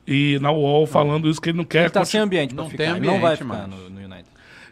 E 0.07 0.39
na 0.41 0.51
UOL 0.51 0.87
falando 0.89 1.29
isso, 1.31 1.41
que 1.41 1.51
ele 1.51 1.59
não 1.59 1.65
quer 1.65 1.83
Ele 1.83 1.91
tá 1.91 2.01
continu- 2.01 2.11
sem 2.11 2.21
ambiente 2.21 2.55
pra 2.55 2.65
Não 2.65 2.71
ficar. 2.71 2.85
tem 2.85 2.97
ele 2.97 3.07
não 3.07 3.21
vai 3.21 3.35
ambiente 3.35 3.45
ficar 3.53 3.69
no, 3.69 3.91
no. 3.91 4.01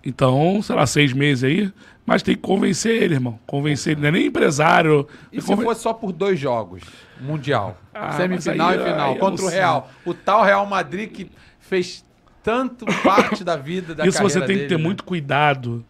Então, 0.04 0.60
sei 0.62 0.74
lá, 0.76 0.86
seis 0.86 1.12
meses 1.12 1.44
aí. 1.44 1.72
Mas 2.06 2.22
tem 2.22 2.34
que 2.34 2.40
convencer 2.40 3.02
ele, 3.02 3.14
irmão. 3.14 3.38
Convencer 3.46 3.92
ele. 3.92 4.00
Não 4.00 4.08
é 4.08 4.12
nem 4.12 4.26
empresário. 4.28 5.06
E 5.30 5.42
se 5.42 5.46
Conven- 5.48 5.64
fosse 5.66 5.82
só 5.82 5.92
por 5.92 6.10
dois 6.10 6.38
jogos? 6.40 6.82
Mundial. 7.20 7.76
Ah, 7.92 8.12
Semifinal 8.12 8.68
mas 8.68 8.76
e 8.76 8.80
aí- 8.82 8.92
final. 8.92 9.12
aí 9.12 9.18
contra 9.18 9.44
o 9.44 9.48
sei. 9.48 9.58
Real. 9.58 9.90
O 10.06 10.14
tal 10.14 10.42
Real 10.42 10.64
Madrid 10.64 11.10
que 11.10 11.30
fez 11.60 12.02
tanto 12.42 12.86
parte 13.02 13.44
da 13.44 13.56
vida 13.56 13.94
da 13.94 14.06
Isso 14.06 14.22
você 14.22 14.38
tem 14.40 14.48
que 14.48 14.54
dele, 14.54 14.68
ter 14.68 14.78
né? 14.78 14.82
muito 14.84 15.04
cuidado 15.04 15.84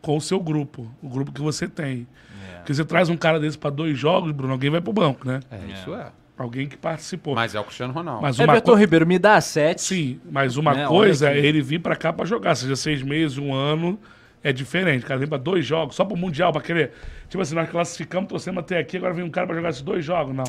com 0.00 0.16
o 0.16 0.20
seu 0.20 0.38
grupo. 0.38 0.88
O 1.02 1.08
grupo 1.08 1.32
que 1.32 1.40
você 1.40 1.66
tem. 1.66 2.06
É. 2.52 2.58
Porque 2.58 2.72
você 2.72 2.84
traz 2.84 3.08
um 3.08 3.16
cara 3.16 3.40
desse 3.40 3.58
pra 3.58 3.68
dois 3.70 3.98
jogos, 3.98 4.30
Bruno, 4.30 4.52
alguém 4.52 4.70
vai 4.70 4.80
pro 4.80 4.92
banco, 4.92 5.26
né? 5.26 5.40
É, 5.50 5.58
isso 5.72 5.92
é. 5.92 6.06
Alguém 6.38 6.68
que 6.68 6.76
participou. 6.76 7.34
Mas 7.34 7.54
é 7.54 7.60
o 7.60 7.64
Cristiano 7.64 7.92
Ronaldo. 7.92 8.22
Mas 8.22 8.38
uma 8.38 8.44
Everton 8.52 8.66
coisa. 8.66 8.80
Ribeiro, 8.80 9.06
me 9.06 9.18
dá 9.18 9.40
sete. 9.40 9.80
Sim, 9.82 10.20
mas 10.30 10.56
uma 10.56 10.72
Né, 10.72 10.86
coisa 10.86 11.30
é 11.30 11.38
ele 11.38 11.60
vir 11.60 11.80
pra 11.80 11.96
cá 11.96 12.12
pra 12.12 12.24
jogar, 12.24 12.54
seja 12.54 12.76
seis 12.76 13.02
meses, 13.02 13.38
um 13.38 13.52
ano, 13.52 13.98
é 14.42 14.52
diferente. 14.52 15.04
O 15.04 15.06
cara 15.08 15.18
vem 15.18 15.28
pra 15.28 15.36
dois 15.36 15.66
jogos, 15.66 15.96
só 15.96 16.04
pro 16.04 16.16
Mundial, 16.16 16.52
pra 16.52 16.60
querer. 16.62 16.92
Tipo 17.28 17.42
assim, 17.42 17.56
nós 17.56 17.68
classificamos, 17.68 18.28
torcemos 18.28 18.60
até 18.60 18.78
aqui, 18.78 18.96
agora 18.96 19.12
vem 19.14 19.24
um 19.24 19.30
cara 19.30 19.46
pra 19.48 19.56
jogar 19.56 19.70
esses 19.70 19.82
dois 19.82 20.04
jogos. 20.04 20.32
Não. 20.34 20.44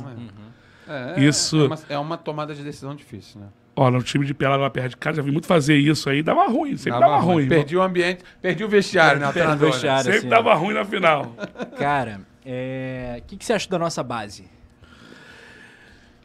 É, 0.87 1.19
Isso- 1.19 1.63
É 1.63 1.65
uma, 1.67 1.79
é 1.89 1.97
uma 1.97 2.17
tomada 2.17 2.53
de 2.53 2.63
decisão 2.63 2.95
difícil, 2.95 3.41
né? 3.41 3.47
Olha, 3.75 3.97
no 3.97 4.03
time 4.03 4.25
de 4.25 4.33
pelada 4.33 4.61
lá 4.61 4.69
perto 4.69 4.89
de 4.91 4.97
casa, 4.97 5.17
já 5.17 5.23
vi 5.23 5.31
muito 5.31 5.47
fazer 5.47 5.75
isso 5.77 6.09
aí, 6.09 6.21
dava 6.21 6.45
ruim, 6.47 6.75
sempre 6.75 6.99
dava, 6.99 7.17
ruim. 7.17 7.47
Perdi 7.47 7.77
o 7.77 7.81
ambiente, 7.81 8.23
perdi 8.41 8.63
o 8.63 8.67
vestiário, 8.69 9.21
né? 9.21 9.29
o 9.29 9.33
Perdi 9.33 9.47
o 9.47 9.51
né? 9.55 9.57
vestiário. 9.71 10.03
Sempre 10.03 10.17
assim, 10.19 10.27
dava 10.29 10.53
ruim 10.53 10.73
na 10.73 10.83
final. 10.83 11.33
Cara, 11.77 12.19
é, 12.45 13.19
o 13.19 13.23
que, 13.25 13.37
que 13.37 13.45
você 13.45 13.53
acha 13.53 13.69
da 13.69 13.79
nossa 13.79 14.03
base? 14.03 14.45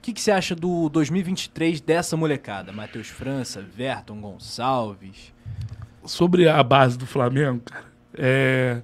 O 0.04 0.06
que, 0.06 0.12
que 0.12 0.20
você 0.20 0.32
acha 0.32 0.54
do 0.54 0.90
2023 0.90 1.80
dessa 1.80 2.14
molecada? 2.14 2.70
Matheus 2.70 3.08
França, 3.08 3.62
Verton 3.62 4.20
Gonçalves. 4.20 5.32
Sobre 6.04 6.46
a 6.46 6.62
base 6.62 6.98
do 6.98 7.06
Flamengo, 7.06 7.62
cara, 7.64 7.86
é. 8.12 8.82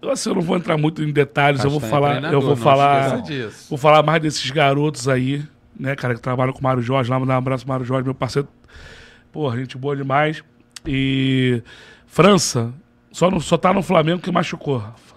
Eu, 0.00 0.12
assim, 0.12 0.28
eu 0.28 0.36
não 0.36 0.42
vou 0.42 0.56
entrar 0.56 0.78
muito 0.78 1.02
em 1.02 1.12
detalhes, 1.12 1.64
eu 1.64 1.70
vou 1.70 1.80
é 1.80 1.90
falar, 1.90 2.32
eu 2.32 2.40
vou 2.40 2.54
falar, 2.54 3.20
vou 3.68 3.76
falar 3.76 4.04
mais 4.04 4.22
desses 4.22 4.48
garotos 4.52 5.08
aí, 5.08 5.44
né, 5.76 5.96
cara, 5.96 6.14
que 6.14 6.20
trabalham 6.20 6.52
com 6.52 6.60
o 6.60 6.62
Mário 6.62 6.80
Jorge, 6.80 7.10
lá 7.10 7.18
mandar 7.18 7.34
um 7.34 7.38
abraço 7.38 7.64
pro 7.64 7.72
Mário 7.72 7.84
Jorge, 7.84 8.04
meu 8.04 8.14
parceiro. 8.14 8.46
Porra, 9.32 9.56
gente 9.56 9.76
boa 9.76 9.96
demais. 9.96 10.44
E 10.86 11.60
França, 12.06 12.72
só, 13.10 13.28
no, 13.28 13.40
só 13.40 13.58
tá 13.58 13.72
no 13.72 13.82
Flamengo 13.82 14.22
que 14.22 14.30
machucou, 14.30 14.78
Rafa. 14.78 15.16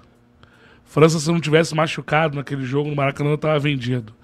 França, 0.85 1.19
se 1.19 1.31
não 1.31 1.39
tivesse 1.39 1.75
machucado 1.75 2.35
naquele 2.35 2.63
jogo 2.63 2.89
no 2.89 2.95
Maracanã, 2.95 3.37
tava 3.37 3.59
vendido. 3.59 4.17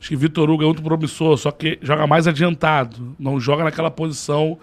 Acho 0.00 0.08
que 0.08 0.16
Vitor 0.16 0.48
Hugo 0.48 0.62
é 0.62 0.66
muito 0.66 0.82
promissor, 0.82 1.36
só 1.36 1.50
que 1.50 1.78
joga 1.82 2.06
mais 2.06 2.26
adiantado. 2.26 3.14
Não 3.18 3.38
joga 3.38 3.62
naquela 3.62 3.90
posição 3.90 4.58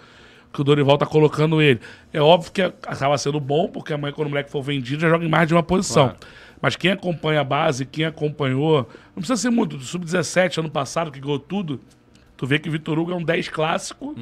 que 0.52 0.60
o 0.60 0.64
Dorival 0.64 0.98
tá 0.98 1.06
colocando 1.06 1.62
ele. 1.62 1.80
É 2.12 2.20
óbvio 2.20 2.52
que 2.52 2.62
acaba 2.62 3.16
sendo 3.20 3.40
bom, 3.40 3.70
porque 3.70 3.94
amanhã, 3.94 4.12
quando 4.12 4.28
o 4.28 4.30
moleque 4.32 4.50
for 4.50 4.64
vendido, 4.64 5.02
já 5.02 5.10
joga 5.10 5.24
em 5.24 5.30
mais 5.30 5.48
de 5.48 5.54
uma 5.54 5.62
posição. 5.62 6.06
Claro. 6.06 6.20
Mas 6.60 6.76
quem 6.76 6.92
acompanha 6.92 7.42
a 7.42 7.44
base, 7.44 7.86
quem 7.86 8.06
acompanhou. 8.06 8.90
Não 9.16 9.22
precisa 9.22 9.38
ser 9.38 9.52
muito. 9.52 9.78
Do 9.78 9.84
Sub-17, 9.84 10.58
ano 10.58 10.72
passado, 10.72 11.12
que 11.12 11.20
ganhou 11.20 11.38
tudo. 11.38 11.80
Tu 12.36 12.48
vê 12.48 12.58
que 12.58 12.68
o 12.68 12.72
Vitor 12.72 12.98
Hugo 12.98 13.12
é 13.12 13.16
um 13.16 13.24
10 13.24 13.50
clássico, 13.50 14.16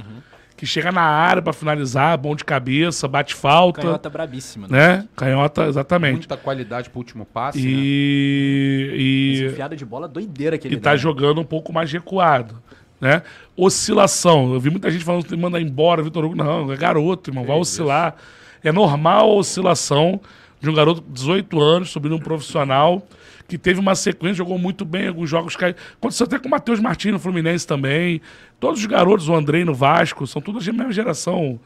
que 0.58 0.66
chega 0.66 0.92
na 0.92 1.02
área 1.02 1.42
pra 1.42 1.52
finalizar, 1.52 2.18
bom 2.18 2.36
de 2.36 2.46
cabeça, 2.46 3.08
bate 3.08 3.36
falta. 3.36 3.82
Canhota 3.82 4.10
brabíssima, 4.10 4.68
né? 4.70 4.98
Né? 4.98 5.08
Canhota, 5.16 5.66
exatamente. 5.68 6.14
Muita 6.16 6.38
qualidade 6.38 6.90
pro 6.90 7.00
último 7.00 7.26
passe, 7.26 7.58
né? 7.60 7.66
E. 7.68 9.42
e... 9.44 9.46
Enfiada 9.48 9.76
de 9.76 9.86
bola 9.86 10.08
doideira 10.08 10.58
que 10.58 10.68
ele 10.68 10.76
E 10.76 10.80
tá 10.80 10.92
dá. 10.92 10.96
jogando 10.96 11.42
um 11.42 11.46
pouco 11.46 11.74
mais 11.74 11.92
recuado. 11.92 12.56
Né? 13.02 13.22
Oscilação. 13.58 14.54
Eu 14.54 14.60
vi 14.60 14.70
muita 14.70 14.90
gente 14.90 15.04
falando 15.04 15.24
que 15.24 15.30
tem 15.30 15.38
que 15.38 15.44
mandar 15.44 15.60
embora, 15.60 16.02
Vitor 16.02 16.24
Hugo. 16.24 16.36
Não, 16.36 16.72
é 16.72 16.78
garoto, 16.78 17.30
irmão. 17.30 17.44
Vai 17.44 17.58
oscilar. 17.58 18.16
É 18.64 18.72
normal 18.72 19.30
a 19.32 19.34
oscilação 19.36 20.20
de 20.62 20.70
um 20.70 20.74
garoto 20.74 21.02
de 21.02 21.12
18 21.12 21.62
anos, 21.62 21.90
subindo 21.92 22.16
um 22.16 22.20
profissional, 22.20 23.06
que 23.48 23.58
teve 23.58 23.80
uma 23.80 23.96
sequência, 23.96 24.36
jogou 24.36 24.58
muito 24.58 24.84
bem, 24.84 25.08
alguns 25.08 25.30
jogos 25.30 25.56
caiu. 25.56 25.76
Aconteceu 25.98 26.26
até 26.26 26.40
com 26.40 26.48
o 26.48 26.52
Matheus 26.52 26.80
Martins 26.80 27.12
no 27.12 27.20
Fluminense 27.20 27.66
também. 27.66 28.22
Todos 28.60 28.80
os 28.80 28.86
garotos, 28.86 29.30
o 29.30 29.36
Andrei 29.36 29.64
no 29.64 29.74
Vasco, 29.74 30.26
são 30.26 30.42
todos 30.42 30.66
da 30.66 30.74
mesma 30.74 30.92
geração. 30.92 31.60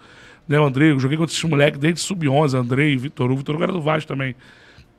Né, 0.47 0.59
o 0.59 0.65
Andrei, 0.65 0.91
eu 0.91 0.99
joguei 0.99 1.17
contra 1.17 1.33
esses 1.33 1.43
moleques 1.43 1.79
desde 1.79 2.01
sub-11, 2.01 2.55
Andrei, 2.55 2.97
Vitor 2.97 3.27
Hugo. 3.27 3.37
Vitor 3.37 3.55
Hugo 3.55 3.63
era 3.63 3.71
do 3.71 3.81
Vasco 3.81 4.07
também. 4.07 4.35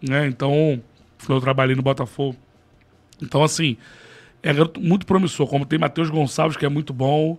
Né? 0.01 0.26
Então, 0.26 0.81
eu 1.28 1.41
trabalhei 1.41 1.74
no 1.74 1.83
Botafogo. 1.83 2.37
Então, 3.20 3.43
assim, 3.43 3.76
é 4.43 4.53
muito 4.78 5.05
promissor. 5.05 5.47
Como 5.47 5.66
tem 5.66 5.78
Matheus 5.78 6.09
Gonçalves, 6.09 6.57
que 6.57 6.64
é 6.64 6.68
muito 6.68 6.93
bom. 6.93 7.37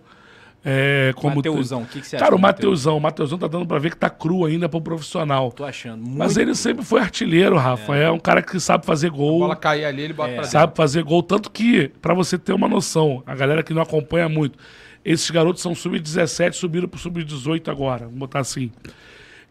É, 0.64 1.12
como 1.16 1.36
Mateusão, 1.36 1.82
o 1.82 1.86
que, 1.86 2.00
que 2.00 2.06
você 2.06 2.16
acha? 2.16 2.24
Cara, 2.24 2.36
o? 2.36 2.38
Mateusão. 2.38 2.96
O 2.96 3.00
Mateusão 3.00 3.36
tá 3.36 3.48
dando 3.48 3.66
pra 3.66 3.78
ver 3.80 3.90
que 3.90 3.96
tá 3.96 4.08
cru 4.08 4.44
ainda 4.44 4.68
pro 4.68 4.80
profissional. 4.80 5.50
Tô 5.50 5.64
achando. 5.64 6.00
Muito 6.02 6.18
Mas 6.18 6.36
ele 6.36 6.54
sempre 6.54 6.84
foi 6.84 7.00
artilheiro, 7.00 7.56
Rafa. 7.56 7.96
É, 7.96 8.08
um 8.10 8.18
cara 8.18 8.40
que 8.42 8.60
sabe 8.60 8.86
fazer 8.86 9.08
A 9.08 9.10
gol. 9.10 9.40
bola 9.40 9.56
cair 9.56 9.84
ali, 9.84 10.02
ele 10.02 10.12
bota 10.12 10.28
pra 10.28 10.36
dentro. 10.42 10.50
Sabe 10.52 10.76
fazer 10.76 11.02
gol. 11.02 11.22
Tanto 11.22 11.50
que, 11.50 11.88
pra 12.00 12.14
você 12.14 12.38
ter 12.38 12.52
uma 12.52 12.68
noção, 12.68 13.24
a 13.26 13.34
galera 13.34 13.62
que 13.64 13.74
não 13.74 13.82
acompanha 13.82 14.28
muito, 14.28 14.56
esses 15.04 15.28
garotos 15.30 15.60
são 15.60 15.74
sub-17, 15.74 16.52
subiram 16.52 16.86
pro 16.86 17.00
sub-18 17.00 17.68
agora. 17.68 18.04
Vamos 18.04 18.18
botar 18.20 18.38
assim. 18.38 18.70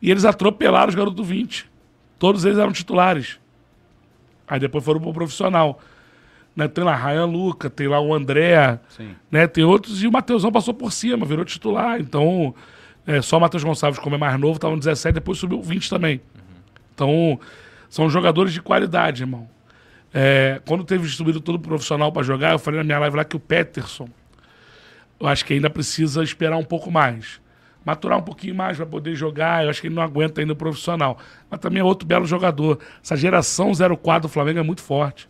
E 0.01 0.09
eles 0.09 0.23
atropelaram 0.23 0.87
os 0.87 0.95
garotos 0.95 1.15
do 1.17 1.23
20. 1.25 1.69
Todos 2.17 2.45
eles 2.45 2.57
eram 2.57 2.71
titulares. 2.71 3.37
Aí 4.47 4.59
depois 4.59 4.83
foram 4.83 5.01
pro 5.01 5.11
profissional. 5.13 5.79
Né? 6.55 6.67
Tem 6.67 6.83
lá 6.83 6.95
Ryan 6.95 7.25
Luca, 7.25 7.69
tem 7.69 7.87
lá 7.87 7.99
o 7.99 8.13
André, 8.13 8.79
Sim. 8.89 9.15
né? 9.29 9.47
Tem 9.47 9.63
outros, 9.63 10.03
e 10.03 10.07
o 10.07 10.11
Mateusão 10.11 10.51
passou 10.51 10.73
por 10.73 10.91
cima, 10.91 11.25
virou 11.25 11.45
titular. 11.45 11.99
Então, 11.99 12.53
é, 13.05 13.21
só 13.21 13.37
o 13.37 13.41
Matheus 13.41 13.63
Gonçalves, 13.63 13.99
como 13.99 14.15
é 14.15 14.17
mais 14.17 14.39
novo, 14.39 14.55
estava 14.55 14.73
no 14.73 14.79
17, 14.79 15.15
depois 15.15 15.37
subiu 15.37 15.61
20 15.61 15.89
também. 15.89 16.21
Então, 16.93 17.39
são 17.89 18.09
jogadores 18.09 18.53
de 18.53 18.61
qualidade, 18.61 19.23
irmão. 19.23 19.49
É, 20.13 20.61
quando 20.65 20.83
teve 20.83 21.07
subido 21.07 21.39
todo 21.39 21.57
profissional 21.57 22.11
para 22.11 22.23
jogar, 22.23 22.51
eu 22.51 22.59
falei 22.59 22.79
na 22.79 22.83
minha 22.83 22.99
live 22.99 23.15
lá 23.15 23.23
que 23.23 23.35
o 23.35 23.39
Peterson, 23.39 24.09
eu 25.19 25.27
acho 25.27 25.45
que 25.45 25.53
ainda 25.53 25.69
precisa 25.69 26.23
esperar 26.23 26.57
um 26.57 26.63
pouco 26.63 26.91
mais. 26.91 27.39
Maturar 27.85 28.19
um 28.19 28.21
pouquinho 28.21 28.53
mais 28.53 28.77
para 28.77 28.85
poder 28.85 29.15
jogar. 29.15 29.63
Eu 29.63 29.69
acho 29.69 29.81
que 29.81 29.87
ele 29.87 29.95
não 29.95 30.03
aguenta 30.03 30.41
ainda 30.41 30.53
o 30.53 30.55
profissional. 30.55 31.17
Mas 31.49 31.59
também 31.59 31.79
é 31.79 31.83
outro 31.83 32.07
belo 32.07 32.25
jogador. 32.25 32.79
Essa 33.03 33.15
geração 33.15 33.71
04 33.73 34.27
do 34.27 34.29
Flamengo 34.31 34.59
é 34.59 34.63
muito 34.63 34.81
forte. 34.81 35.27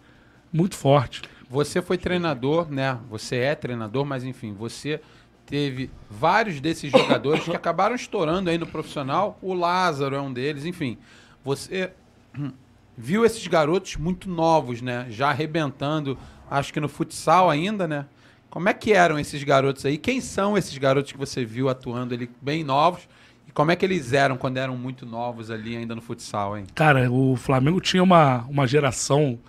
Muito 0.51 0.75
forte. 0.75 1.21
Você 1.49 1.81
foi 1.81 1.97
treinador, 1.97 2.71
né? 2.71 2.97
Você 3.09 3.37
é 3.37 3.55
treinador, 3.55 4.05
mas 4.05 4.23
enfim, 4.23 4.53
você 4.53 5.01
teve 5.45 5.89
vários 6.09 6.61
desses 6.61 6.89
jogadores 6.89 7.43
que 7.43 7.55
acabaram 7.55 7.95
estourando 7.95 8.49
aí 8.49 8.57
no 8.57 8.65
profissional. 8.65 9.37
O 9.41 9.53
Lázaro 9.53 10.15
é 10.15 10.21
um 10.21 10.31
deles, 10.31 10.65
enfim. 10.65 10.97
Você 11.43 11.91
hum, 12.37 12.51
viu 12.97 13.25
esses 13.25 13.45
garotos 13.47 13.97
muito 13.97 14.29
novos, 14.29 14.81
né? 14.81 15.07
Já 15.09 15.29
arrebentando, 15.29 16.17
acho 16.49 16.71
que 16.71 16.79
no 16.79 16.87
futsal 16.87 17.49
ainda, 17.49 17.87
né? 17.87 18.05
Como 18.49 18.67
é 18.67 18.73
que 18.73 18.93
eram 18.93 19.17
esses 19.19 19.43
garotos 19.43 19.85
aí? 19.85 19.97
Quem 19.97 20.19
são 20.21 20.57
esses 20.57 20.77
garotos 20.77 21.11
que 21.11 21.17
você 21.17 21.43
viu 21.43 21.69
atuando 21.69 22.13
ali 22.13 22.29
bem 22.41 22.63
novos? 22.63 23.07
E 23.47 23.51
como 23.51 23.71
é 23.71 23.75
que 23.75 23.85
eles 23.85 24.13
eram 24.13 24.37
quando 24.37 24.57
eram 24.57 24.77
muito 24.77 25.05
novos 25.05 25.49
ali 25.49 25.75
ainda 25.75 25.95
no 25.95 26.01
futsal, 26.01 26.57
hein? 26.57 26.65
Cara, 26.75 27.11
o 27.11 27.35
Flamengo 27.35 27.81
tinha 27.81 28.03
uma, 28.03 28.45
uma 28.49 28.67
geração 28.67 29.39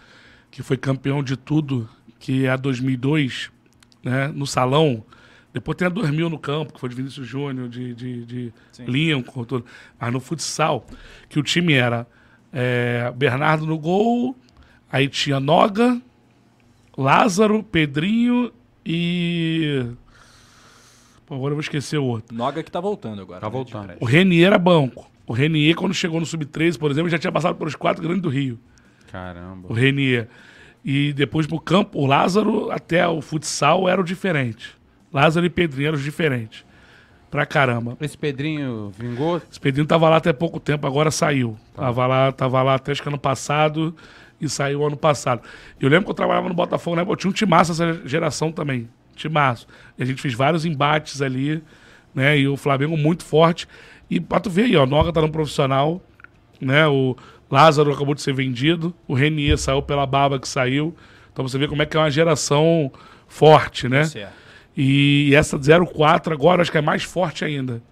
que 0.52 0.62
foi 0.62 0.76
campeão 0.76 1.22
de 1.22 1.34
tudo, 1.34 1.88
que 2.20 2.44
é 2.44 2.50
a 2.50 2.56
2002, 2.56 3.50
né, 4.04 4.28
no 4.28 4.46
salão. 4.46 5.02
Depois 5.52 5.76
tem 5.76 5.86
a 5.86 5.90
2000 5.90 6.28
no 6.28 6.38
campo, 6.38 6.74
que 6.74 6.78
foi 6.78 6.90
de 6.90 6.94
Vinícius 6.94 7.26
Júnior, 7.26 7.68
de, 7.68 7.94
de, 7.94 8.24
de 8.24 8.52
Lincoln, 8.86 9.44
tudo. 9.44 9.64
mas 9.98 10.12
no 10.12 10.20
futsal, 10.20 10.86
que 11.28 11.38
o 11.38 11.42
time 11.42 11.72
era 11.72 12.06
é, 12.52 13.10
Bernardo 13.16 13.66
no 13.66 13.78
gol, 13.78 14.36
aí 14.90 15.08
tinha 15.08 15.40
Noga, 15.40 16.00
Lázaro, 16.96 17.62
Pedrinho 17.62 18.52
e. 18.84 19.86
Pô, 21.24 21.34
agora 21.34 21.52
eu 21.52 21.56
vou 21.56 21.60
esquecer 21.60 21.96
o 21.96 22.04
outro. 22.04 22.36
Noga 22.36 22.62
que 22.62 22.70
tá 22.70 22.80
voltando 22.80 23.22
agora. 23.22 23.40
Tá 23.40 23.46
né, 23.46 23.52
voltando. 23.52 23.94
O 24.00 24.04
Renier 24.04 24.48
era 24.48 24.58
banco. 24.58 25.10
O 25.26 25.32
Renier, 25.32 25.74
quando 25.74 25.94
chegou 25.94 26.20
no 26.20 26.26
Sub-13, 26.26 26.78
por 26.78 26.90
exemplo, 26.90 27.08
já 27.08 27.18
tinha 27.18 27.32
passado 27.32 27.56
pelos 27.56 27.74
quatro 27.74 28.02
grandes 28.02 28.20
do 28.20 28.28
Rio. 28.28 28.58
Caramba. 29.12 29.68
O 29.68 29.74
Renier. 29.74 30.26
E 30.82 31.12
depois 31.12 31.46
pro 31.46 31.60
campo, 31.60 32.00
o 32.00 32.06
Lázaro 32.06 32.70
até 32.70 33.06
o 33.06 33.20
futsal 33.20 33.88
eram 33.88 34.02
diferentes. 34.02 34.70
Lázaro 35.12 35.44
e 35.44 35.50
Pedrinho 35.50 35.88
eram 35.88 35.98
os 35.98 36.02
diferentes. 36.02 36.64
Pra 37.30 37.46
caramba. 37.46 37.96
Esse 38.00 38.16
Pedrinho 38.16 38.90
vingou? 38.98 39.40
Esse 39.50 39.60
Pedrinho 39.60 39.86
tava 39.86 40.08
lá 40.08 40.16
até 40.16 40.32
pouco 40.32 40.58
tempo, 40.58 40.86
agora 40.86 41.10
saiu. 41.10 41.56
Tava 41.74 42.06
lá, 42.06 42.32
tava 42.32 42.62
lá 42.62 42.74
até 42.74 42.92
acho 42.92 43.02
que 43.02 43.08
ano 43.08 43.18
passado 43.18 43.94
e 44.40 44.48
saiu 44.48 44.84
ano 44.84 44.96
passado. 44.96 45.42
Eu 45.80 45.88
lembro 45.88 46.06
que 46.06 46.10
eu 46.10 46.14
trabalhava 46.14 46.48
no 46.48 46.54
Botafogo, 46.54 46.96
né? 46.96 47.04
Eu 47.06 47.16
tinha 47.16 47.30
um 47.30 47.34
timaço 47.34 47.72
essa 47.72 48.06
geração 48.06 48.50
também. 48.50 48.88
Timaço. 49.14 49.66
E 49.96 50.02
a 50.02 50.06
gente 50.06 50.20
fez 50.20 50.34
vários 50.34 50.64
embates 50.64 51.22
ali, 51.22 51.62
né? 52.14 52.38
E 52.38 52.48
o 52.48 52.56
Flamengo 52.56 52.96
muito 52.96 53.24
forte. 53.24 53.68
E 54.10 54.18
pra 54.18 54.40
tu 54.40 54.50
ver 54.50 54.64
aí, 54.64 54.76
ó, 54.76 54.84
o 54.84 54.86
Noga 54.86 55.12
tá 55.12 55.20
no 55.20 55.30
profissional, 55.30 56.02
né? 56.60 56.86
O 56.86 57.16
Lázaro 57.52 57.92
acabou 57.92 58.14
de 58.14 58.22
ser 58.22 58.32
vendido, 58.32 58.94
o 59.06 59.12
Renier 59.12 59.58
saiu 59.58 59.82
pela 59.82 60.06
baba 60.06 60.40
que 60.40 60.48
saiu. 60.48 60.96
Então 61.30 61.46
você 61.46 61.58
vê 61.58 61.68
como 61.68 61.82
é 61.82 61.86
que 61.86 61.94
é 61.94 62.00
uma 62.00 62.10
geração 62.10 62.90
forte, 63.28 63.90
né? 63.90 64.04
Certo. 64.04 64.32
E 64.74 65.34
essa 65.34 65.58
04 65.58 66.32
agora 66.32 66.62
acho 66.62 66.72
que 66.72 66.78
é 66.78 66.80
mais 66.80 67.02
forte 67.02 67.44
ainda. 67.44 67.82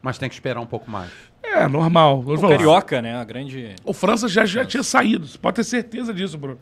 Mas 0.00 0.16
tem 0.16 0.30
que 0.30 0.34
esperar 0.34 0.60
um 0.60 0.66
pouco 0.66 0.90
mais. 0.90 1.10
É, 1.42 1.68
normal. 1.68 2.24
O. 2.26 2.48
Carioca, 2.48 3.02
né? 3.02 3.14
A 3.14 3.22
grande. 3.22 3.74
O 3.84 3.92
França 3.92 4.28
já, 4.28 4.46
já 4.46 4.64
tinha 4.64 4.82
saído. 4.82 5.26
Você 5.26 5.36
pode 5.36 5.56
ter 5.56 5.64
certeza 5.64 6.14
disso, 6.14 6.38
Bruno. 6.38 6.58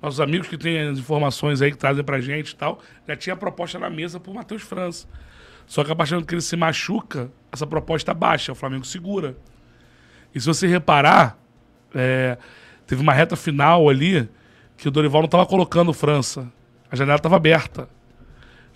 Nossos 0.00 0.20
amigos 0.20 0.46
que 0.46 0.56
têm 0.56 0.78
as 0.78 1.00
informações 1.00 1.60
aí 1.60 1.72
que 1.72 1.78
trazem 1.78 2.04
pra 2.04 2.20
gente 2.20 2.50
e 2.50 2.56
tal, 2.56 2.78
já 3.08 3.16
tinha 3.16 3.34
a 3.34 3.36
proposta 3.36 3.76
na 3.76 3.90
mesa 3.90 4.20
pro 4.20 4.32
Matheus 4.32 4.62
França. 4.62 5.08
Só 5.66 5.82
que 5.82 5.90
a 5.90 5.96
partir 5.96 6.14
do 6.14 6.24
que 6.24 6.34
ele 6.34 6.40
se 6.42 6.56
machuca, 6.56 7.28
essa 7.50 7.66
proposta 7.66 8.14
baixa, 8.14 8.52
o 8.52 8.54
Flamengo 8.54 8.84
segura. 8.84 9.36
E 10.32 10.40
se 10.40 10.46
você 10.46 10.68
reparar, 10.68 11.36
é, 11.94 12.36
teve 12.86 13.00
uma 13.02 13.12
reta 13.12 13.36
final 13.36 13.88
ali 13.88 14.28
que 14.76 14.88
o 14.88 14.90
Dorival 14.90 15.22
não 15.22 15.28
tava 15.28 15.46
colocando 15.46 15.92
França. 15.92 16.46
A 16.90 16.96
janela 16.96 17.18
tava 17.18 17.36
aberta. 17.36 17.88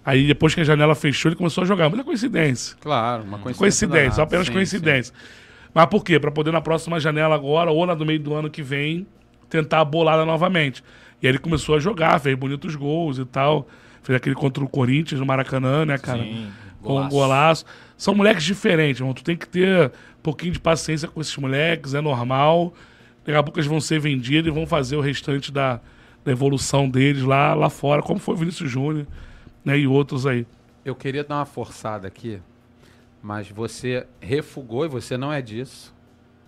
Aí 0.05 0.27
depois 0.27 0.55
que 0.55 0.61
a 0.61 0.65
janela 0.65 0.95
fechou, 0.95 1.29
ele 1.29 1.37
começou 1.37 1.63
a 1.63 1.67
jogar. 1.67 1.89
Muita 1.89 2.05
coincidência. 2.05 2.77
Claro, 2.81 3.23
uma 3.23 3.39
coincidência. 3.39 3.87
Coincidência, 3.89 4.23
apenas 4.23 4.47
Sim, 4.49 4.53
coincidência. 4.53 5.15
Mas 5.73 5.87
por 5.87 6.05
quê? 6.05 6.19
Pra 6.19 6.31
poder 6.31 6.51
na 6.53 6.61
próxima 6.61 6.99
janela 7.01 7.35
agora, 7.35 7.71
ou 7.71 7.87
na 7.87 7.95
do 7.95 8.05
meio 8.05 8.19
do 8.21 8.35
ano 8.35 8.51
que 8.51 8.63
vem, 8.63 9.07
tentar 9.49 9.81
a 9.81 9.85
bolada 9.85 10.25
novamente. 10.25 10.83
E 11.23 11.27
aí 11.27 11.31
ele 11.31 11.39
começou 11.39 11.77
a 11.77 11.79
jogar, 11.79 12.19
fez 12.21 12.37
bonitos 12.37 12.75
gols 12.75 13.19
e 13.19 13.25
tal. 13.25 13.69
Fez 14.03 14.17
aquele 14.17 14.35
contra 14.35 14.63
o 14.65 14.69
Corinthians 14.69 15.21
no 15.21 15.25
Maracanã, 15.27 15.87
né, 15.87 15.97
cara? 15.97 16.23
Sim, 16.25 16.49
Com 16.83 16.95
um 16.95 17.09
golaço. 17.09 17.11
golaço. 17.11 17.65
São 17.97 18.15
moleques 18.15 18.43
diferentes, 18.43 18.99
irmão. 19.01 19.15
Tu 19.15 19.23
tem 19.23 19.37
que 19.37 19.47
ter 19.47 19.87
um 19.87 20.23
pouquinho 20.23 20.53
de 20.53 20.59
paciência 20.59 21.07
com 21.07 21.21
esses 21.21 21.37
moleques, 21.37 21.95
é 21.95 22.01
normal. 22.01 22.75
Daqui 23.25 23.37
a 23.39 23.43
pouco 23.43 23.59
eles 23.59 23.69
vão 23.69 23.81
ser 23.81 24.01
vendidos 24.01 24.49
e 24.49 24.55
vão 24.55 24.67
fazer 24.67 24.97
o 24.97 25.01
restante 25.01 25.53
da, 25.53 25.81
da 26.25 26.33
evolução 26.33 26.89
deles 26.89 27.23
lá, 27.23 27.55
lá 27.55 27.71
fora, 27.71 28.03
como 28.03 28.19
foi 28.19 28.35
o 28.35 28.39
Vinícius 28.39 28.71
Júnior 28.71 29.07
né, 29.65 29.79
e 29.79 29.87
outros 29.87 30.27
aí. 30.27 30.47
Eu 30.85 30.95
queria 30.97 31.23
dar 31.23 31.37
uma 31.37 31.45
forçada 31.47 32.09
aqui, 32.09 32.41
mas 33.23 33.49
você 33.49 34.07
refugou 34.21 34.85
e 34.85 34.89
você 34.89 35.17
não 35.17 35.33
é 35.33 35.41
disso. 35.41 35.95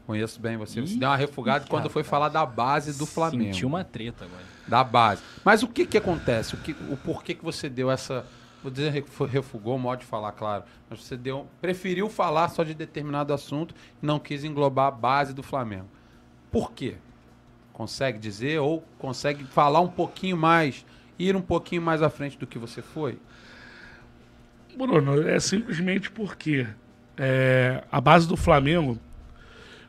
Conheço 0.07 0.39
bem 0.41 0.57
você. 0.57 0.81
Você 0.83 0.97
Ih, 0.97 0.99
deu 0.99 1.09
uma 1.09 1.17
refugada 1.17 1.65
quando 1.67 1.89
foi 1.89 2.03
falar 2.03 2.29
da 2.29 2.45
base 2.45 2.99
do 2.99 3.07
Flamengo. 3.07 3.55
Sentiu 3.55 3.69
uma 3.69 3.85
treta 3.85 4.25
agora. 4.27 4.43
Da 4.69 4.85
base. 4.85 5.23
Mas 5.43 5.63
o 5.63 5.69
que 5.69 5.87
que 5.87 5.97
acontece? 5.97 6.55
O, 6.55 6.59
que, 6.59 6.73
o 6.91 6.97
porquê 6.97 7.35
que 7.35 7.45
você 7.45 7.69
deu 7.71 7.91
essa... 7.91 8.27
Vou 8.63 8.71
dizer 8.71 8.91
refu- 8.91 9.25
refugou, 9.25 9.79
modo 9.79 10.01
de 10.01 10.07
falar, 10.07 10.33
claro. 10.33 10.65
Mas 10.91 11.03
você 11.03 11.17
deu, 11.17 11.47
preferiu 11.61 12.09
falar 12.11 12.49
só 12.49 12.65
de 12.65 12.75
determinado 12.75 13.33
assunto 13.33 13.75
e 14.03 14.05
não 14.07 14.19
quis 14.19 14.43
englobar 14.43 14.89
a 14.89 14.91
base 14.91 15.33
do 15.33 15.43
Flamengo. 15.43 15.89
Por 16.55 16.71
quê? 16.71 16.95
Consegue 17.73 18.17
dizer 18.17 18.61
ou 18.61 18.85
consegue 18.97 19.43
falar 19.43 19.81
um 19.81 19.89
pouquinho 19.89 20.37
mais, 20.37 20.87
ir 21.19 21.35
um 21.35 21.41
pouquinho 21.43 21.83
mais 21.83 22.01
à 22.01 22.09
frente 22.09 22.39
do 22.39 22.47
que 22.47 22.61
você 22.61 22.81
foi? 22.81 23.19
Bruno, 24.79 25.29
é 25.29 25.41
simplesmente 25.41 26.13
porque 26.13 26.65
é, 27.17 27.83
a 27.91 28.01
base 28.01 28.29
do 28.29 28.37
Flamengo, 28.37 28.97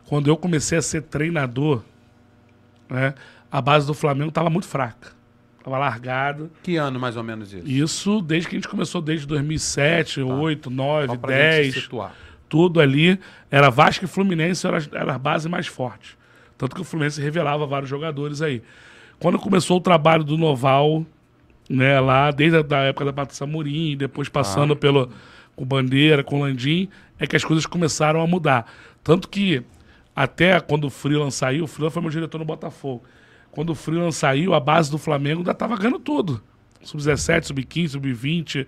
quando 0.08 0.28
eu 0.28 0.36
comecei 0.36 0.76
a 0.76 0.82
ser 0.82 1.04
treinador, 1.04 1.84
né, 2.90 3.14
a 3.52 3.62
base 3.62 3.86
do 3.86 3.94
Flamengo 3.94 4.30
estava 4.30 4.50
muito 4.50 4.68
fraca. 4.68 5.14
Estava 5.60 5.78
largada. 5.78 6.50
Que 6.64 6.78
ano 6.78 7.00
mais 7.00 7.16
ou 7.16 7.22
menos 7.24 7.54
isso? 7.54 7.68
Isso 7.68 8.22
desde 8.24 8.50
que 8.50 8.56
a 8.56 8.58
gente 8.58 8.68
começou, 8.68 9.04
desde 9.04 9.28
2007, 9.28 10.20
2008, 10.20 10.70
2009, 10.72 11.08
Só 11.08 11.16
pra 11.18 11.32
gente 11.32 11.44
se 11.44 11.72
10, 11.74 11.84
situar. 11.84 12.16
tudo 12.50 12.80
ali. 12.80 13.20
Era 13.52 13.70
Vasco 13.70 14.06
e 14.06 14.08
Fluminense, 14.08 14.66
era, 14.66 14.80
era 14.94 15.14
a 15.14 15.20
base 15.20 15.48
mais 15.48 15.68
forte. 15.68 16.18
Tanto 16.58 16.76
que 16.76 16.82
o 16.82 16.84
Fluminense 16.84 17.22
revelava 17.22 17.66
vários 17.66 17.90
jogadores 17.90 18.42
aí. 18.42 18.62
Quando 19.20 19.40
começou 19.40 19.78
o 19.78 19.82
trabalho 19.82 20.24
do 20.24 20.38
Noval, 20.38 21.06
né, 21.70 22.00
lá, 22.00 22.32
desde 22.32 22.58
a 22.58 22.62
da 22.62 22.80
época 22.80 23.06
da 23.06 23.14
Patrícia 23.14 23.46
Murim, 23.46 23.98
depois 23.98 24.30
passando 24.30 24.76
pelo 24.76 25.10
com 25.56 25.66
Bandeira, 25.66 26.24
com 26.24 26.42
Landim, 26.42 26.90
é 27.18 27.26
que 27.26 27.36
as 27.36 27.44
coisas 27.44 27.66
começaram 27.66 28.22
a 28.22 28.28
mudar. 28.28 28.70
Tanto 29.04 29.30
que 29.30 29.64
até 30.16 30.60
quando 30.60 30.86
o 30.86 30.90
Freeland 30.90 31.34
saiu, 31.34 31.64
o 31.64 31.68
Freeland 31.68 31.94
foi 31.94 32.02
meu 32.02 32.12
diretor 32.12 32.38
no 32.38 32.46
Botafogo. 32.46 33.04
Quando 33.52 33.70
o 33.70 33.76
Freeland 33.76 34.14
saiu, 34.14 34.54
a 34.54 34.60
base 34.60 34.92
do 34.92 34.98
Flamengo 34.98 35.40
ainda 35.40 35.52
estava 35.52 35.78
ganhando 35.78 36.00
tudo. 36.00 36.42
Sub-17, 36.82 37.46
sub-15, 37.46 37.88
sub-20, 37.90 38.68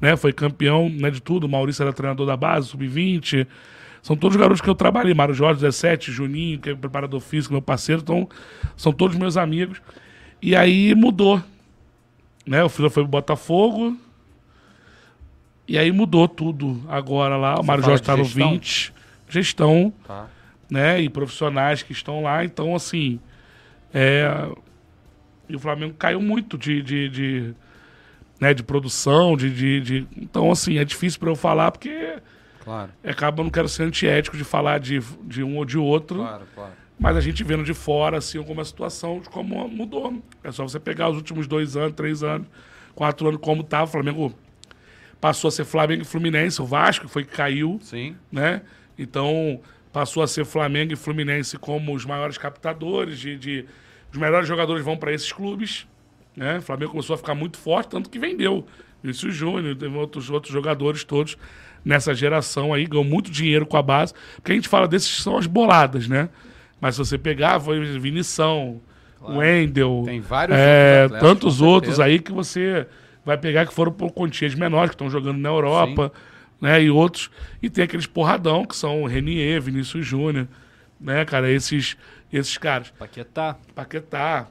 né? 0.00 0.16
Foi 0.16 0.32
campeão 0.32 0.88
né, 0.88 1.10
de 1.10 1.20
tudo. 1.20 1.44
O 1.44 1.48
Maurício 1.48 1.82
era 1.82 1.92
treinador 1.92 2.26
da 2.26 2.36
base, 2.36 2.68
sub-20. 2.68 3.46
São 4.08 4.16
todos 4.16 4.36
os 4.36 4.40
garotos 4.40 4.62
que 4.62 4.70
eu 4.70 4.74
trabalhei. 4.74 5.12
Mário 5.12 5.34
Jorge, 5.34 5.60
17, 5.60 6.10
Juninho, 6.10 6.58
que 6.58 6.70
é 6.70 6.74
preparador 6.74 7.20
físico, 7.20 7.52
meu 7.52 7.60
parceiro. 7.60 8.00
Então, 8.00 8.26
são 8.74 8.90
todos 8.90 9.14
meus 9.18 9.36
amigos. 9.36 9.82
E 10.40 10.56
aí 10.56 10.94
mudou. 10.94 11.42
Né? 12.46 12.64
O 12.64 12.70
Freeland 12.70 12.94
foi 12.94 13.02
pro 13.02 13.10
Botafogo. 13.10 13.94
E 15.68 15.76
aí 15.76 15.92
mudou 15.92 16.26
tudo 16.26 16.82
agora 16.88 17.36
lá. 17.36 17.60
O 17.60 17.62
Mário 17.62 17.84
Jorge 17.84 18.02
tá 18.02 18.16
no 18.16 18.24
gestão? 18.24 18.50
20. 18.52 18.94
Gestão 19.28 19.92
Tá. 20.06 20.26
né? 20.70 21.02
E 21.02 21.10
profissionais 21.10 21.82
que 21.82 21.92
estão 21.92 22.22
lá. 22.22 22.42
Então, 22.42 22.74
assim. 22.74 23.20
É... 23.92 24.48
E 25.50 25.54
o 25.54 25.58
Flamengo 25.58 25.92
caiu 25.98 26.22
muito 26.22 26.56
de. 26.56 26.80
de, 26.82 27.08
de, 27.10 27.54
né, 28.40 28.54
de 28.54 28.62
produção, 28.62 29.36
de, 29.36 29.50
de, 29.50 29.80
de- 29.82 30.06
Então, 30.16 30.50
assim, 30.50 30.78
é 30.78 30.84
difícil 30.86 31.20
para 31.20 31.28
eu 31.28 31.36
falar 31.36 31.72
porque 31.72 32.16
Claro, 32.68 32.92
acaba, 33.02 33.40
eu 33.40 33.44
não 33.44 33.50
quero 33.50 33.68
ser 33.68 33.84
antiético 33.84 34.36
de 34.36 34.44
falar 34.44 34.78
de, 34.78 35.00
de 35.24 35.42
um 35.42 35.56
ou 35.56 35.64
de 35.64 35.78
outro. 35.78 36.18
claro, 36.18 36.44
claro. 36.54 36.72
Mas 37.00 37.16
a 37.16 37.20
gente 37.20 37.42
vendo 37.44 37.62
de 37.64 37.72
fora, 37.72 38.18
assim, 38.18 38.42
como 38.42 38.60
a 38.60 38.64
situação, 38.64 39.20
de 39.20 39.28
como 39.30 39.66
mudou. 39.68 40.20
É 40.44 40.50
só 40.52 40.64
você 40.68 40.78
pegar 40.80 41.08
os 41.08 41.16
últimos 41.16 41.46
dois 41.46 41.76
anos, 41.76 41.92
três 41.94 42.22
anos, 42.22 42.46
quatro 42.94 43.28
anos, 43.28 43.40
como 43.40 43.62
tá. 43.62 43.84
O 43.84 43.86
Flamengo 43.86 44.34
passou 45.20 45.48
a 45.48 45.52
ser 45.52 45.64
Flamengo 45.64 46.02
e 46.02 46.04
Fluminense. 46.04 46.60
O 46.60 46.66
Vasco 46.66 47.08
foi 47.08 47.24
que 47.24 47.30
caiu 47.34 47.78
Sim. 47.82 48.16
né? 48.30 48.62
Então 48.98 49.60
passou 49.92 50.22
a 50.22 50.26
ser 50.26 50.44
Flamengo 50.44 50.92
e 50.92 50.96
Fluminense 50.96 51.56
como 51.56 51.94
os 51.94 52.04
maiores 52.04 52.36
captadores 52.36 53.18
de, 53.18 53.36
de- 53.38 53.64
os 54.12 54.18
melhores 54.18 54.46
jogadores 54.48 54.84
vão 54.84 54.96
para 54.96 55.12
esses 55.12 55.32
clubes, 55.32 55.86
né? 56.36 56.58
O 56.58 56.62
Flamengo 56.62 56.90
começou 56.90 57.14
a 57.14 57.16
ficar 57.16 57.34
muito 57.34 57.56
forte, 57.58 57.90
tanto 57.90 58.10
que 58.10 58.18
vendeu. 58.18 58.66
Vinícius 59.02 59.34
Júnior, 59.34 59.76
teve 59.76 59.96
outros 59.96 60.28
outros 60.30 60.52
jogadores 60.52 61.04
todos 61.04 61.38
nessa 61.88 62.14
geração 62.14 62.74
aí 62.74 62.84
ganhou 62.84 63.02
muito 63.02 63.30
dinheiro 63.30 63.64
com 63.64 63.78
a 63.78 63.82
base, 63.82 64.12
porque 64.36 64.52
a 64.52 64.54
gente 64.54 64.68
fala 64.68 64.86
desses 64.86 65.16
que 65.16 65.22
são 65.22 65.38
as 65.38 65.46
boladas, 65.46 66.06
né? 66.06 66.28
Mas 66.78 66.94
se 66.94 66.98
você 66.98 67.16
pegar, 67.16 67.58
foi 67.58 67.98
Vinição, 67.98 68.78
Wendel, 69.22 70.02
Tem 70.04 70.20
vários 70.20 70.54
é, 70.54 71.04
outros 71.04 71.16
atletas, 71.16 71.20
tantos 71.20 71.60
outros 71.62 71.98
aí 71.98 72.18
que 72.18 72.30
você 72.30 72.86
vai 73.24 73.38
pegar 73.38 73.64
que 73.64 73.72
foram 73.72 73.90
por 73.90 74.12
quantias 74.12 74.54
menores, 74.54 74.90
que 74.90 74.96
estão 74.96 75.08
jogando 75.08 75.38
na 75.38 75.48
Europa, 75.48 76.12
né? 76.60 76.82
E 76.82 76.90
outros. 76.90 77.30
E 77.62 77.70
tem 77.70 77.84
aqueles 77.84 78.06
porradão, 78.06 78.66
que 78.66 78.76
são 78.76 79.06
Renier, 79.06 79.58
Vinícius 79.62 80.06
Júnior, 80.06 80.46
né, 81.00 81.24
cara? 81.24 81.50
Esses, 81.50 81.96
esses 82.30 82.58
caras. 82.58 82.90
Paquetá. 82.98 83.56
Paquetá. 83.74 84.46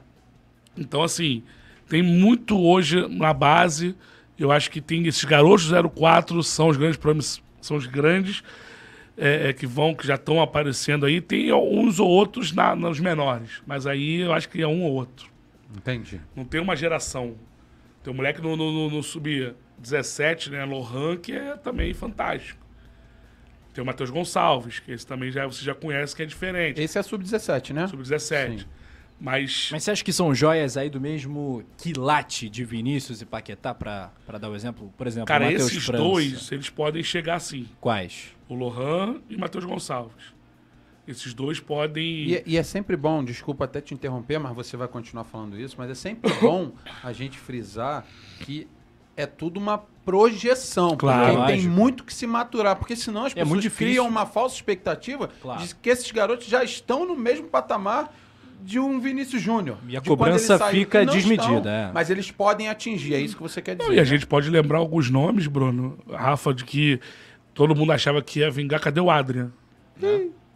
Então, 0.76 1.04
assim, 1.04 1.44
tem 1.88 2.02
muito 2.02 2.58
hoje 2.60 3.06
na 3.08 3.32
base. 3.32 3.94
Eu 4.38 4.52
acho 4.52 4.70
que 4.70 4.80
tem 4.80 5.06
esses 5.06 5.24
garotos 5.24 5.68
04 5.94 6.42
são 6.42 6.68
os 6.68 6.76
grandes 6.76 6.96
promiss- 6.96 7.42
são 7.60 7.76
os 7.76 7.86
grandes 7.86 8.42
é, 9.16 9.48
é, 9.48 9.52
que 9.52 9.66
vão, 9.66 9.94
que 9.94 10.06
já 10.06 10.14
estão 10.14 10.40
aparecendo 10.40 11.04
aí. 11.06 11.20
Tem 11.20 11.52
uns 11.52 11.98
ou 11.98 12.08
outros 12.08 12.52
na, 12.52 12.76
nos 12.76 13.00
menores. 13.00 13.60
Mas 13.66 13.86
aí 13.86 14.20
eu 14.20 14.32
acho 14.32 14.48
que 14.48 14.62
é 14.62 14.66
um 14.68 14.82
ou 14.84 14.92
outro. 14.92 15.28
Entendi. 15.76 16.20
Não 16.36 16.44
tem 16.44 16.60
uma 16.60 16.76
geração. 16.76 17.34
Tem 18.02 18.12
um 18.12 18.16
moleque 18.16 18.40
no, 18.40 18.56
no, 18.56 18.70
no, 18.72 18.90
no 18.90 19.02
sub-17, 19.02 20.50
né? 20.50 20.64
Lohan, 20.64 21.16
que 21.16 21.32
é 21.32 21.56
também 21.56 21.92
fantástico. 21.92 22.64
Tem 23.74 23.82
o 23.82 23.86
Matheus 23.86 24.08
Gonçalves, 24.10 24.78
que 24.78 24.92
esse 24.92 25.06
também 25.06 25.30
já, 25.30 25.46
você 25.46 25.64
já 25.64 25.74
conhece, 25.74 26.14
que 26.16 26.22
é 26.22 26.26
diferente. 26.26 26.80
Esse 26.80 26.98
é 26.98 27.02
sub-17, 27.02 27.72
né? 27.72 27.86
Sub-17. 27.88 28.66
Mas, 29.20 29.68
Mas 29.72 29.82
você 29.82 29.90
acha 29.90 30.04
que 30.04 30.12
são 30.12 30.32
joias 30.32 30.76
aí 30.76 30.88
do 30.88 31.00
mesmo 31.00 31.64
quilate 31.76 32.48
de 32.48 32.64
Vinícius 32.64 33.20
e 33.20 33.26
Paquetá, 33.26 33.74
pra, 33.74 34.12
pra 34.24 34.38
dar 34.38 34.48
o 34.48 34.54
exemplo? 34.54 34.92
Por 34.96 35.06
exemplo, 35.08 35.26
cara, 35.26 35.46
Matheus 35.46 35.70
esses 35.72 35.84
França. 35.84 36.02
dois, 36.04 36.52
eles 36.52 36.70
podem 36.70 37.02
chegar 37.02 37.34
assim. 37.34 37.68
Quais? 37.80 38.28
O 38.48 38.54
Lohan 38.54 39.16
e 39.28 39.36
Matheus 39.36 39.64
Gonçalves. 39.64 40.36
Esses 41.06 41.34
dois 41.34 41.58
podem... 41.58 42.04
E, 42.04 42.42
e 42.46 42.56
é 42.56 42.62
sempre 42.62 42.96
bom, 42.96 43.24
desculpa 43.24 43.64
até 43.64 43.80
te 43.80 43.92
interromper, 43.94 44.38
mas 44.38 44.54
você 44.54 44.76
vai 44.76 44.86
continuar 44.86 45.24
falando 45.24 45.58
isso, 45.58 45.74
mas 45.78 45.90
é 45.90 45.94
sempre 45.94 46.32
bom 46.40 46.70
a 47.02 47.12
gente 47.12 47.38
frisar 47.38 48.04
que 48.40 48.68
é 49.16 49.26
tudo 49.26 49.58
uma 49.58 49.78
projeção. 50.04 50.96
Claro. 50.96 51.38
Porque 51.38 51.52
tem 51.54 51.62
muito 51.62 52.04
que 52.04 52.14
se 52.14 52.26
maturar, 52.26 52.76
porque 52.76 52.94
senão 52.94 53.24
as 53.24 53.32
É 53.32 53.36
pessoas 53.36 53.48
muito 53.48 53.62
difícil. 53.62 53.86
criam 53.86 54.06
uma 54.06 54.26
falsa 54.26 54.54
expectativa 54.54 55.28
Claro. 55.40 55.66
de 55.66 55.74
que 55.74 55.88
esses 55.90 56.08
garotos 56.12 56.46
já 56.46 56.62
estão 56.62 57.04
no 57.06 57.16
mesmo 57.16 57.48
patamar 57.48 58.14
de 58.62 58.78
um 58.78 59.00
Vinícius 59.00 59.40
Júnior. 59.40 59.78
E 59.88 59.96
a 59.96 60.00
cobrança 60.00 60.58
saiu, 60.58 60.80
fica 60.80 61.04
desmedida, 61.06 61.56
estão, 61.56 61.70
é. 61.70 61.90
Mas 61.92 62.10
eles 62.10 62.30
podem 62.30 62.68
atingir, 62.68 63.14
é 63.14 63.20
isso 63.20 63.36
que 63.36 63.42
você 63.42 63.62
quer 63.62 63.76
dizer. 63.76 63.88
Não, 63.88 63.94
e 63.94 63.98
a 63.98 64.02
né? 64.02 64.04
gente 64.04 64.26
pode 64.26 64.50
lembrar 64.50 64.78
alguns 64.78 65.10
nomes, 65.10 65.46
Bruno. 65.46 65.98
Rafa, 66.10 66.52
de 66.52 66.64
que 66.64 67.00
todo 67.54 67.74
mundo 67.74 67.92
achava 67.92 68.22
que 68.22 68.40
ia 68.40 68.50
vingar. 68.50 68.80
Cadê 68.80 69.00
o 69.00 69.10
Adrian? 69.10 69.50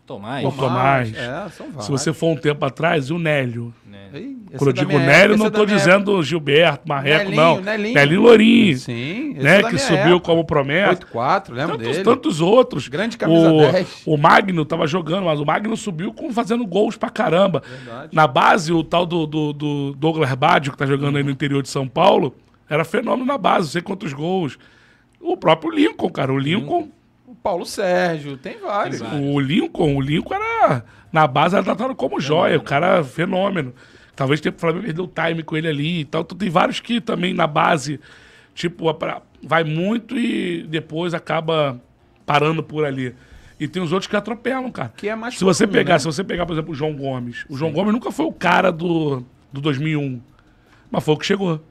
Tomás. 0.06 0.42
Bom, 0.42 0.50
Tomás. 0.50 1.14
É, 1.14 1.48
são 1.50 1.66
vários. 1.68 1.84
Se 1.84 1.90
você 1.90 2.12
for 2.12 2.28
um 2.28 2.36
tempo 2.36 2.64
atrás, 2.64 3.06
e 3.08 3.12
o 3.12 3.18
Nélio. 3.18 3.72
né? 3.86 4.08
Esse 4.12 4.58
Quando 4.58 4.68
eu 4.68 4.70
é 4.70 4.72
digo 4.72 4.88
minha 4.92 5.00
Nélio, 5.00 5.34
época, 5.34 5.38
não 5.58 5.64
esse 5.64 5.72
é 5.72 5.76
dizendo 5.78 6.22
Gilberto, 6.22 6.86
Marreco, 6.86 7.30
Nelinho, 7.30 7.36
não. 7.42 7.60
Nelinho. 7.60 7.94
Nelinho 7.94 8.20
Lourinho. 8.22 8.70
época. 8.72 8.84
Sim, 8.84 9.30
esse 9.30 9.40
né, 9.42 9.58
é 9.58 9.62
da 9.62 9.70
que 9.70 9.78
subiu 9.78 10.16
época. 10.16 10.20
como 10.20 10.44
promessa. 10.44 11.00
8-4, 11.12 11.52
lembro 11.52 11.78
Tantos, 11.78 11.92
dele. 11.92 12.04
tantos 12.04 12.40
outros. 12.40 12.88
Grande 12.88 13.16
camisa 13.16 13.50
o, 13.50 13.72
10. 13.72 14.02
O 14.04 14.16
Magno 14.18 14.64
tava 14.64 14.86
jogando, 14.86 15.24
mas 15.24 15.40
o 15.40 15.46
Magno 15.46 15.76
subiu 15.76 16.12
com, 16.12 16.32
fazendo 16.32 16.66
gols 16.66 16.96
pra 16.96 17.08
caramba. 17.08 17.62
Verdade. 17.66 18.08
Na 18.12 18.26
base, 18.26 18.72
o 18.72 18.84
tal 18.84 19.06
do, 19.06 19.26
do, 19.26 19.52
do 19.52 19.92
Douglas 19.94 20.34
Baggio, 20.34 20.72
que 20.72 20.78
tá 20.78 20.84
jogando 20.84 21.16
aí 21.16 21.22
no 21.22 21.30
interior 21.30 21.62
de 21.62 21.68
São 21.70 21.88
Paulo, 21.88 22.34
era 22.68 22.84
fenômeno 22.84 23.24
na 23.24 23.38
base, 23.38 23.66
não 23.66 23.72
sei 23.72 23.82
quantos 23.82 24.12
gols. 24.12 24.58
O 25.20 25.36
próprio 25.36 25.70
Lincoln, 25.70 26.10
cara. 26.10 26.32
O 26.32 26.38
Lincoln, 26.38 26.88
O 27.32 27.34
Paulo 27.34 27.64
Sérgio, 27.64 28.36
tem 28.36 28.58
vários. 28.58 29.00
o 29.00 29.40
Lincoln, 29.40 29.96
o 29.96 30.00
Lincoln 30.02 30.34
era. 30.34 30.84
Na 31.10 31.26
base 31.26 31.54
era 31.54 31.64
tratado 31.64 31.94
como 31.94 32.20
joia, 32.20 32.58
o 32.58 32.62
cara 32.62 33.02
fenômeno. 33.02 33.72
Talvez 34.14 34.38
tenha 34.38 34.54
o 34.54 34.58
Flamengo 34.58 34.84
perdeu 34.84 35.04
o 35.04 35.08
time 35.08 35.42
com 35.42 35.56
ele 35.56 35.66
ali 35.66 36.00
e 36.00 36.04
tal. 36.04 36.20
Então, 36.20 36.36
tem 36.36 36.50
vários 36.50 36.78
que 36.78 37.00
também 37.00 37.32
na 37.32 37.46
base, 37.46 37.98
tipo, 38.54 38.84
vai 39.42 39.64
muito 39.64 40.14
e 40.18 40.64
depois 40.64 41.14
acaba 41.14 41.80
parando 42.26 42.62
por 42.62 42.84
ali. 42.84 43.14
E 43.58 43.66
tem 43.66 43.82
os 43.82 43.92
outros 43.92 44.08
que 44.10 44.16
atropelam, 44.16 44.70
cara. 44.70 44.92
Que 44.94 45.08
é 45.08 45.14
mais 45.14 45.38
se 45.38 45.42
você 45.42 45.64
comum, 45.64 45.78
pegar, 45.78 45.94
né? 45.94 45.98
se 46.00 46.04
você 46.04 46.22
pegar, 46.22 46.44
por 46.44 46.52
exemplo, 46.52 46.72
o 46.72 46.74
João 46.74 46.94
Gomes. 46.94 47.46
O 47.48 47.56
João 47.56 47.72
Gomes 47.72 47.94
nunca 47.94 48.12
foi 48.12 48.26
o 48.26 48.32
cara 48.32 48.70
do, 48.70 49.24
do 49.50 49.60
2001, 49.62 50.20
mas 50.90 51.02
foi 51.02 51.14
o 51.14 51.16
que 51.16 51.24
chegou. 51.24 51.64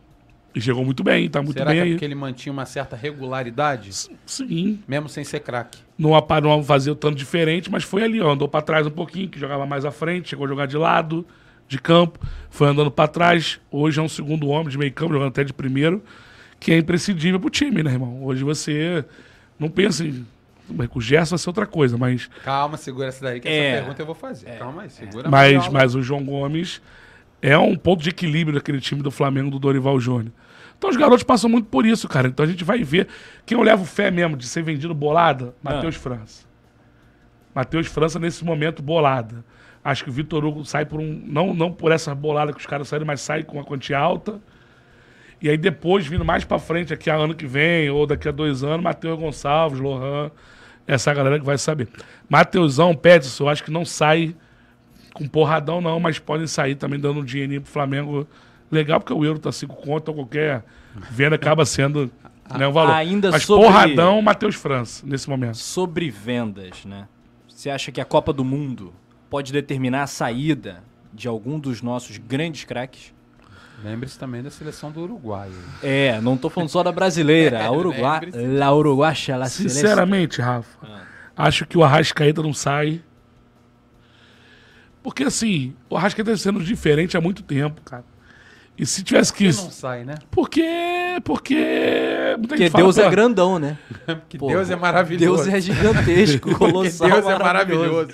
E 0.54 0.60
chegou 0.60 0.84
muito 0.84 1.02
bem, 1.04 1.30
tá 1.30 1.42
muito 1.42 1.54
Será 1.58 1.72
bem 1.72 1.82
que 1.82 1.88
é 1.88 1.92
porque 1.94 2.06
ele 2.06 2.16
mantinha 2.16 2.52
uma 2.52 2.66
certa 2.66 2.96
regularidade, 2.96 3.90
Sim, 4.26 4.80
mesmo 4.88 5.08
sem 5.08 5.24
ser 5.24 5.40
craque? 5.40 5.80
não, 5.98 6.12
não 6.42 6.64
fazia 6.64 6.92
o 6.92 6.96
tanto 6.96 7.16
diferente, 7.16 7.72
mas 7.72 7.84
foi 7.84 8.04
ali, 8.04 8.20
ó, 8.20 8.32
andou 8.32 8.48
pra 8.50 8.62
trás 8.62 8.86
um 8.86 8.92
pouquinho, 8.92 9.30
que 9.30 9.40
jogava 9.40 9.66
mais 9.66 9.86
à 9.86 9.92
frente, 9.92 10.30
chegou 10.30 10.46
a 10.46 10.50
jogar 10.50 10.66
de 10.66 10.76
lado, 10.76 11.26
de 11.70 11.80
campo, 11.80 12.20
foi 12.50 12.68
andando 12.68 12.92
pra 12.92 13.08
trás. 13.08 13.62
Hoje 13.72 14.00
é 14.00 14.04
um 14.04 14.10
segundo 14.10 14.48
homem 14.50 14.68
de 14.68 14.78
meio 14.78 14.92
campo, 14.92 15.14
jogando 15.14 15.30
até 15.30 15.44
de 15.46 15.54
primeiro, 15.54 16.04
que 16.60 16.74
é 16.74 16.78
imprescindível 16.78 17.40
pro 17.40 17.50
time, 17.50 17.82
né, 17.82 17.92
irmão? 17.92 18.22
Hoje 18.26 18.44
você 18.44 19.06
não 19.58 19.70
pensa 19.70 20.04
em. 20.06 20.26
O 20.94 21.02
Gerson 21.02 21.32
vai 21.36 21.40
ser 21.40 21.50
outra 21.50 21.66
coisa, 21.66 21.98
mas, 21.98 22.30
Calma, 22.44 22.78
segura 22.78 23.08
essa 23.08 23.24
daí, 23.24 23.40
que 23.40 23.48
É. 23.48 23.68
essa 23.70 23.78
pergunta 23.80 24.02
eu 24.02 24.06
vou 24.06 24.16
fazer. 24.16 24.58
Calma 24.58 24.84
aí, 24.84 24.90
segura 24.90 25.28
a 25.28 25.32
mas, 25.32 25.68
mas 25.70 25.96
o 25.96 26.02
João 26.02 26.24
Gomes 26.24 26.82
é 27.42 27.58
um 27.58 27.76
ponto 27.76 28.04
de 28.04 28.10
equilíbrio 28.10 28.56
daquele 28.56 28.80
time 28.80 29.02
do 29.02 29.12
Flamengo 29.12 29.50
do 29.50 29.60
Dorival 29.60 30.00
Júnior. 30.00 30.32
Então 30.78 30.90
os 30.90 30.98
garotos 30.98 31.24
passam 31.24 31.50
muito 31.50 31.68
por 31.68 31.86
isso, 31.86 32.08
cara. 32.08 32.28
Então 32.28 32.46
a 32.46 32.48
gente 32.50 32.64
vai 32.64 32.84
ver. 32.84 33.08
Quem 33.46 33.58
eu 33.58 33.64
levo 33.64 33.86
fé 33.86 34.10
mesmo 34.10 34.36
de 34.36 34.48
ser 34.48 34.64
vendido 34.64 34.94
bolada? 34.94 35.54
Matheus 35.62 35.96
França. 35.96 36.46
Matheus 37.54 37.88
França 37.88 38.18
nesse 38.18 38.44
momento 38.44 38.82
bolada. 38.82 39.44
Acho 39.84 40.04
que 40.04 40.10
o 40.10 40.14
Vitor 40.14 40.46
Hugo 40.46 40.66
sai 40.66 40.86
por 40.86 41.00
um. 41.00 41.24
Não, 41.26 41.54
não 41.54 41.72
por 41.72 41.92
essa 41.92 42.14
bolada 42.14 42.54
que 42.54 42.60
os 42.60 42.66
caras 42.66 42.88
saíram, 42.88 43.06
mas 43.06 43.22
sai 43.22 43.44
com 43.44 43.58
uma 43.58 43.64
quantia 43.64 43.98
alta. 43.98 44.40
E 45.42 45.50
aí 45.50 45.58
depois, 45.58 46.06
vindo 46.06 46.24
mais 46.24 46.46
pra 46.46 46.60
frente, 46.60 46.94
aqui 46.94 47.10
a 47.10 47.16
ano 47.16 47.34
que 47.34 47.48
vem, 47.48 47.90
ou 47.90 48.06
daqui 48.06 48.28
a 48.28 48.32
dois 48.32 48.64
anos, 48.64 48.84
Matheus 48.84 49.20
Gonçalves, 49.20 49.80
Lohan, 49.80 50.30
essa 50.88 51.12
galera 51.14 51.40
que 51.40 51.46
vai 51.46 51.58
saber. 51.58 51.88
Mateusão, 52.30 52.96
Peterson, 52.96 53.46
eu 53.46 53.50
acho 53.50 53.64
que 53.64 53.72
não 53.72 53.84
sai 53.84 54.36
com 55.14 55.28
porradão, 55.28 55.82
não, 55.82 56.00
mas 56.00 56.20
podem 56.20 56.48
sair 56.48 56.76
também 56.76 57.00
dando 57.00 57.20
um 57.20 57.24
dinheirinho 57.26 57.62
pro 57.62 57.72
Flamengo 57.72 58.28
legal, 58.72 59.00
porque 59.00 59.14
o 59.14 59.24
euro 59.26 59.40
tá 59.40 59.52
5 59.52 59.76
conto, 59.76 60.04
então 60.04 60.14
qualquer 60.14 60.64
venda 61.10 61.36
acaba 61.36 61.66
sendo 61.66 62.10
né, 62.58 62.68
o 62.68 62.72
valor. 62.72 62.94
Ainda 62.94 63.32
mas 63.32 63.44
sobre- 63.44 63.66
porradão, 63.66 64.22
Matheus 64.22 64.56
França, 64.56 65.06
nesse 65.06 65.30
momento. 65.30 65.58
Sobre 65.58 66.10
vendas, 66.10 66.86
né? 66.86 67.08
Você 67.48 67.70
acha 67.70 67.92
que 67.92 68.02
a 68.02 68.06
Copa 68.06 68.34
do 68.34 68.44
Mundo 68.44 68.94
pode 69.30 69.52
determinar 69.54 70.04
a 70.04 70.08
saída 70.08 70.84
de 71.14 71.28
algum 71.28 71.60
dos 71.60 71.82
nossos 71.82 72.18
grandes 72.18 72.64
craques? 72.64 73.14
Lembre-se 73.84 74.18
também 74.18 74.44
da 74.44 74.50
seleção 74.52 74.92
do 74.92 75.02
Uruguai. 75.02 75.50
É, 75.82 76.22
não 76.22 76.38
tô 76.38 76.50
falando 76.50 76.70
só 76.70 76.84
da 76.84 76.92
brasileira, 76.92 77.64
a 77.66 77.72
Uruguai, 77.74 78.22
la 78.34 78.72
uruguacha, 78.74 79.36
la. 79.36 79.48
Sinceramente, 79.48 80.40
Rafa, 80.40 80.78
acho 81.36 81.66
que 81.66 81.78
o 81.78 81.84
Arrascaeta 81.84 82.44
não 82.44 82.54
sai. 82.54 83.02
Porque 85.04 85.24
assim, 85.24 85.74
o 85.90 85.98
Arrascaeta 85.98 86.32
tá 86.32 86.38
sendo 86.38 86.60
diferente 86.64 87.18
há 87.18 87.22
muito 87.22 87.42
tempo, 87.44 87.82
cara. 87.82 88.04
E 88.78 88.86
se 88.86 89.04
tivesse 89.04 89.34
que. 89.34 89.50
Que 89.52 89.56
não 89.62 89.70
sai, 89.72 90.04
né? 90.04 90.16
Porque. 90.32 90.64
Porque. 91.24 91.58
Porque 92.48 92.70
Deus 92.70 92.98
é 92.98 93.10
grandão, 93.10 93.60
né? 93.60 93.78
Que 94.30 94.38
Pô, 94.38 94.48
Deus 94.48 94.70
é 94.70 94.76
maravilhoso. 94.76 95.44
Deus 95.44 95.54
é 95.56 95.60
gigantesco, 95.62 96.50
Porque 96.50 96.56
colossal, 96.58 97.10
Deus 97.10 97.26
é 97.28 97.38
maravilhoso. 97.38 98.10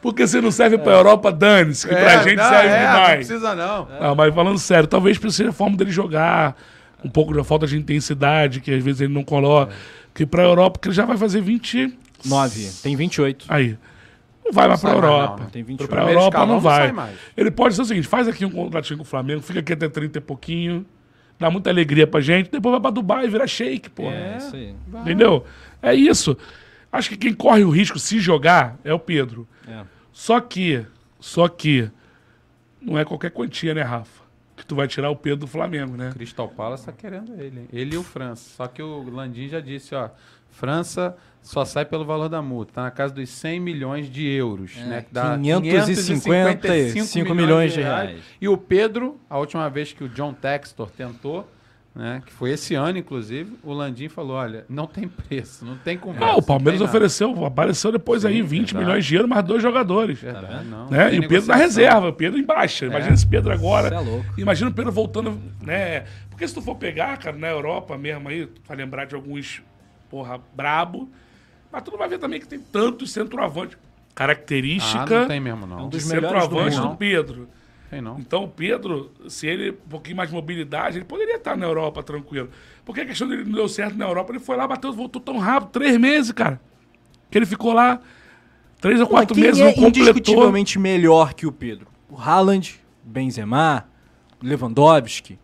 Porque 0.00 0.26
você 0.26 0.40
não 0.40 0.50
serve 0.50 0.76
pra 0.76 0.92
Europa, 0.92 1.32
dane-se, 1.32 1.88
que 1.88 1.94
pra 1.94 2.12
É, 2.12 2.22
gente 2.22 2.36
não, 2.36 2.48
serve 2.48 2.68
é, 2.68 2.82
Não 2.86 2.92
demais. 2.94 3.26
precisa, 3.26 3.54
não. 3.54 3.88
Ah, 3.98 4.14
mas 4.14 4.34
falando 4.34 4.58
sério, 4.58 4.86
talvez 4.86 5.16
precise 5.16 5.48
a 5.48 5.52
forma 5.52 5.76
dele 5.78 5.90
jogar, 5.90 6.54
um 7.02 7.08
pouco 7.08 7.32
da 7.34 7.42
falta 7.42 7.66
de 7.66 7.76
intensidade, 7.78 8.60
que 8.60 8.70
às 8.72 8.84
vezes 8.84 9.00
ele 9.00 9.14
não 9.14 9.24
coloca. 9.24 9.72
Que 10.14 10.26
pra 10.26 10.42
Europa, 10.42 10.78
que 10.78 10.88
ele 10.88 10.94
já 10.94 11.06
vai 11.06 11.16
fazer 11.16 11.40
20. 11.40 11.98
9, 12.26 12.70
tem 12.82 12.94
28. 12.94 13.46
Aí. 13.48 13.76
Não 14.44 14.52
vai 14.52 14.68
mais 14.68 14.80
pra 14.80 14.90
sai 14.90 15.00
mais, 15.00 15.12
Europa. 15.12 15.36
não, 15.38 15.44
né? 15.44 15.50
Tem 15.52 15.62
28. 15.62 15.88
Pra 15.88 15.96
Primeiro 15.98 16.20
Europa 16.20 16.38
não 16.40 16.46
não 16.46 16.60
vai. 16.60 16.92
mais. 16.92 17.16
Ele 17.36 17.50
pode 17.50 17.74
ser 17.74 17.82
o 17.82 17.84
seguinte: 17.84 18.06
faz 18.06 18.28
aqui 18.28 18.44
um 18.44 18.50
contratinho 18.50 18.98
com 18.98 19.02
o 19.04 19.06
Flamengo, 19.06 19.40
fica 19.40 19.60
aqui 19.60 19.72
até 19.72 19.88
30 19.88 20.18
e 20.18 20.20
pouquinho, 20.20 20.84
dá 21.38 21.50
muita 21.50 21.70
alegria 21.70 22.06
pra 22.06 22.20
gente, 22.20 22.50
depois 22.50 22.72
vai 22.72 22.80
pra 22.80 22.90
Dubai 22.90 23.24
e 23.24 23.28
vira 23.30 23.46
shake, 23.46 23.88
pô. 23.90 24.04
É, 24.10 24.36
isso 24.36 24.54
aí. 24.54 24.74
Entendeu? 25.00 25.44
É 25.82 25.94
isso. 25.94 26.36
Acho 26.92 27.08
que 27.08 27.16
quem 27.16 27.32
corre 27.34 27.64
o 27.64 27.70
risco 27.70 27.98
se 27.98 28.20
jogar 28.20 28.76
é 28.84 28.92
o 28.92 28.98
Pedro. 28.98 29.48
É. 29.66 29.82
Só 30.12 30.38
que, 30.40 30.84
só 31.18 31.48
que, 31.48 31.90
não 32.80 32.96
é 32.98 33.04
qualquer 33.04 33.30
quantia, 33.30 33.74
né, 33.74 33.82
Rafa? 33.82 34.23
Que 34.56 34.64
tu 34.64 34.74
vai 34.76 34.86
tirar 34.86 35.10
o 35.10 35.16
Pedro 35.16 35.40
do 35.40 35.46
Flamengo, 35.46 35.96
né? 35.96 36.10
Crystal 36.14 36.48
Palace 36.48 36.86
tá 36.86 36.92
querendo 36.92 37.32
ele. 37.40 37.60
hein? 37.60 37.68
Ele 37.72 37.94
e 37.94 37.98
o 37.98 38.02
França. 38.04 38.50
Só 38.56 38.66
que 38.68 38.80
o 38.82 39.02
Landim 39.10 39.48
já 39.48 39.60
disse, 39.60 39.94
ó. 39.94 40.10
França 40.50 41.16
só 41.42 41.64
sai 41.64 41.84
pelo 41.84 42.04
valor 42.04 42.28
da 42.28 42.40
multa. 42.40 42.74
Tá 42.74 42.82
na 42.82 42.90
casa 42.92 43.12
dos 43.12 43.28
100 43.28 43.58
milhões 43.58 44.08
de 44.08 44.24
euros, 44.28 44.76
né? 44.76 45.02
Que 45.02 45.12
dá 45.12 45.36
555 45.62 47.34
milhões 47.34 47.72
de 47.72 47.80
reais. 47.80 48.22
E 48.40 48.48
o 48.48 48.56
Pedro, 48.56 49.20
a 49.28 49.38
última 49.38 49.68
vez 49.68 49.92
que 49.92 50.04
o 50.04 50.08
John 50.08 50.32
Textor 50.32 50.88
tentou, 50.90 51.48
né? 51.94 52.22
Que 52.26 52.32
foi 52.32 52.50
esse 52.50 52.74
ano, 52.74 52.98
inclusive, 52.98 53.56
o 53.62 53.72
Landim 53.72 54.08
falou: 54.08 54.36
olha, 54.36 54.64
não 54.68 54.86
tem 54.86 55.06
preço, 55.06 55.64
não 55.64 55.76
tem 55.76 55.96
conversa. 55.96 56.26
Ah, 56.34 56.36
o 56.36 56.42
Palmeiras 56.42 56.80
não 56.80 56.86
ofereceu, 56.88 57.44
apareceu 57.44 57.92
depois 57.92 58.24
aí 58.24 58.42
20 58.42 58.50
verdade. 58.72 58.76
milhões 58.84 59.04
de 59.06 59.14
euros, 59.14 59.30
mais 59.30 59.44
dois 59.44 59.62
jogadores. 59.62 60.18
Verdade, 60.18 60.64
não, 60.66 60.88
Né? 60.90 61.04
não 61.10 61.14
E 61.14 61.18
o 61.20 61.28
Pedro 61.28 61.46
na 61.48 61.54
reserva, 61.56 62.08
o 62.08 62.12
Pedro 62.12 62.38
em 62.38 62.44
baixa. 62.44 62.86
Imagina 62.86 63.14
esse 63.14 63.26
Pedro 63.26 63.52
agora. 63.52 63.94
É 63.94 63.98
louco. 64.00 64.26
Imagina 64.36 64.70
o 64.70 64.74
Pedro 64.74 64.90
voltando, 64.90 65.40
né? 65.62 66.04
Porque 66.30 66.48
se 66.48 66.54
tu 66.54 66.60
for 66.60 66.74
pegar, 66.74 67.16
cara, 67.18 67.36
na 67.36 67.48
Europa 67.48 67.96
mesmo 67.96 68.28
aí, 68.28 68.46
tu 68.46 68.60
vai 68.66 68.76
lembrar 68.76 69.04
de 69.04 69.14
alguns, 69.14 69.62
porra, 70.10 70.40
brabo. 70.52 71.08
Mas 71.70 71.82
tu 71.84 71.92
não 71.92 71.98
vai 71.98 72.08
ver 72.08 72.18
também 72.18 72.40
que 72.40 72.48
tem 72.48 72.58
tantos 72.58 73.12
centroavantes. 73.12 73.78
Ah, 73.80 74.14
Característica 74.14 75.20
não 75.20 75.28
tem 75.28 75.40
mesmo, 75.40 75.66
não. 75.66 75.78
É 75.78 75.82
um 75.82 75.88
de 75.88 75.96
dos 75.98 76.06
melhores 76.06 76.38
do 76.38 76.42
centroavante 76.42 76.76
mundo. 76.76 76.88
do 76.90 76.96
Pedro. 76.96 77.48
Tem 77.94 78.02
não. 78.02 78.18
Então 78.18 78.42
o 78.42 78.48
Pedro, 78.48 79.12
se 79.28 79.46
ele 79.46 79.70
um 79.70 79.88
pouquinho 79.88 80.16
mais 80.16 80.28
de 80.28 80.34
mobilidade, 80.34 80.98
ele 80.98 81.04
poderia 81.04 81.36
estar 81.36 81.56
na 81.56 81.64
Europa 81.64 82.02
tranquilo. 82.02 82.50
Porque 82.84 83.02
a 83.02 83.06
questão 83.06 83.28
dele 83.28 83.44
não 83.44 83.52
deu 83.52 83.68
certo 83.68 83.96
na 83.96 84.04
Europa, 84.04 84.32
ele 84.32 84.40
foi 84.40 84.56
lá, 84.56 84.66
bateu, 84.66 84.92
voltou 84.92 85.22
tão 85.22 85.38
rápido, 85.38 85.70
três 85.70 85.96
meses, 85.96 86.32
cara. 86.32 86.60
Que 87.30 87.38
ele 87.38 87.46
ficou 87.46 87.72
lá 87.72 88.00
três 88.80 89.00
ou 89.00 89.06
quatro 89.06 89.32
Quem 89.34 89.44
meses, 89.44 89.60
é 89.60 89.64
não 89.64 89.72
completou. 89.72 90.08
indiscutivelmente 90.08 90.76
melhor 90.76 91.34
que 91.34 91.46
o 91.46 91.52
Pedro? 91.52 91.86
O 92.10 92.18
Haaland, 92.18 92.80
Benzema, 93.04 93.86
Lewandowski. 94.42 95.38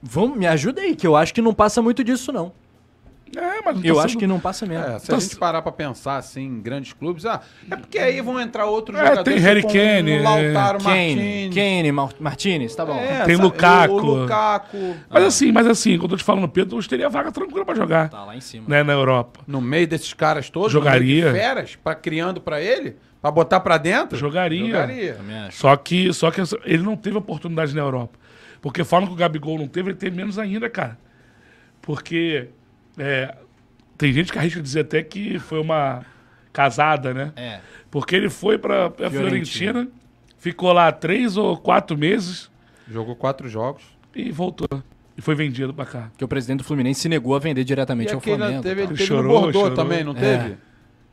Vamos, 0.00 0.38
me 0.38 0.46
ajuda 0.46 0.82
aí, 0.82 0.94
que 0.94 1.06
eu 1.06 1.16
acho 1.16 1.34
que 1.34 1.42
não 1.42 1.52
passa 1.52 1.82
muito 1.82 2.04
disso, 2.04 2.32
não. 2.32 2.52
É, 3.34 3.40
mas 3.64 3.64
tá 3.64 3.70
Eu 3.70 3.94
sendo- 3.96 4.00
acho 4.00 4.18
que 4.18 4.26
não 4.26 4.38
passa 4.38 4.64
mesmo. 4.66 4.84
É, 4.84 4.98
se 4.98 5.08
Tá 5.08 5.16
a 5.16 5.18
gente 5.20 5.36
parar 5.36 5.60
pra 5.60 5.72
pensar 5.72 6.16
assim, 6.16 6.42
em 6.44 6.60
grandes 6.60 6.92
clubes, 6.92 7.26
ah, 7.26 7.40
é 7.70 7.76
porque 7.76 7.98
aí 7.98 8.20
vão 8.20 8.40
entrar 8.40 8.66
outros 8.66 8.96
É, 8.98 9.02
jogadores. 9.02 9.32
tem 9.34 9.42
Harry 9.42 9.60
tipo 9.62 9.72
Kane, 9.72 10.18
um 10.18 10.22
Lautaro 10.22 10.78
Kane, 10.78 11.14
Martins. 11.16 11.54
Kane, 11.54 11.92
Mar- 11.92 12.14
Martinez, 12.20 12.74
tá 12.76 12.86
bom. 12.86 12.94
É, 12.94 13.24
Tem 13.24 13.36
Lukaku. 13.36 13.94
O, 13.94 13.96
o 13.96 14.22
Lukaku. 14.22 14.96
Mas 15.10 15.24
assim, 15.24 15.50
mas 15.52 15.66
assim, 15.66 15.92
quando 15.98 16.02
eu 16.04 16.08
tô 16.10 16.16
te 16.16 16.24
falando, 16.24 16.48
Pedro, 16.48 16.76
hoje 16.78 16.88
teria 16.88 17.08
vaga 17.08 17.32
tranquila 17.32 17.64
pra 17.64 17.74
jogar, 17.74 18.08
Tá 18.08 18.24
lá 18.24 18.36
em 18.36 18.40
cima. 18.40 18.64
né, 18.68 18.82
na 18.82 18.92
Europa. 18.92 19.40
No 19.46 19.60
meio 19.60 19.86
desses 19.88 20.14
caras 20.14 20.48
todos, 20.48 20.70
Jogaria. 20.72 21.26
no 21.26 21.32
meio 21.32 21.34
de 21.34 21.38
feras, 21.40 21.76
pra, 21.76 21.94
criando 21.94 22.40
pra 22.40 22.60
ele, 22.62 22.96
pra 23.20 23.30
botar 23.30 23.58
pra 23.60 23.76
dentro. 23.76 24.16
Jogaria. 24.16 24.66
Jogaria. 24.66 25.16
Só 25.50 25.76
que, 25.76 26.12
só 26.12 26.30
que 26.30 26.40
ele 26.64 26.82
não 26.82 26.96
teve 26.96 27.16
oportunidade 27.18 27.74
na 27.74 27.82
Europa. 27.82 28.16
Porque 28.62 28.82
falam 28.84 29.06
que 29.08 29.12
o 29.12 29.16
Gabigol 29.16 29.58
não 29.58 29.68
teve, 29.68 29.90
ele 29.90 29.96
teve 29.98 30.16
menos 30.16 30.38
ainda, 30.38 30.70
cara. 30.70 30.96
Porque 31.82 32.48
é, 32.98 33.34
tem 33.98 34.12
gente 34.12 34.32
que 34.32 34.38
arrisca 34.38 34.60
dizer 34.60 34.80
até 34.80 35.02
que 35.02 35.38
foi 35.38 35.60
uma 35.60 36.04
casada, 36.52 37.12
né? 37.14 37.32
É. 37.36 37.60
Porque 37.90 38.14
ele 38.16 38.28
foi 38.30 38.58
pra, 38.58 38.90
pra 38.90 39.10
Fiorentina. 39.10 39.72
Fiorentina, 39.72 39.88
ficou 40.38 40.72
lá 40.72 40.90
três 40.92 41.36
ou 41.36 41.56
quatro 41.56 41.96
meses 41.96 42.50
Jogou 42.90 43.16
quatro 43.16 43.48
jogos. 43.48 43.82
e 44.14 44.30
voltou. 44.30 44.68
E 45.16 45.20
foi 45.22 45.34
vendido 45.34 45.72
pra 45.72 45.86
cá. 45.86 46.10
Que 46.16 46.24
o 46.24 46.28
presidente 46.28 46.58
do 46.58 46.64
Fluminense 46.64 47.00
se 47.00 47.08
negou 47.08 47.34
a 47.34 47.38
vender 47.38 47.64
diretamente 47.64 48.10
E 48.12 48.14
ao 48.14 48.20
Flamengo. 48.20 48.62
teve, 48.62 48.74
tá? 48.82 48.88
ele 48.88 48.96
teve 48.98 49.06
Chorou, 49.06 49.50
chorou. 49.52 49.74
também, 49.74 50.04
não 50.04 50.12
É. 50.12 50.14
teve? 50.38 50.56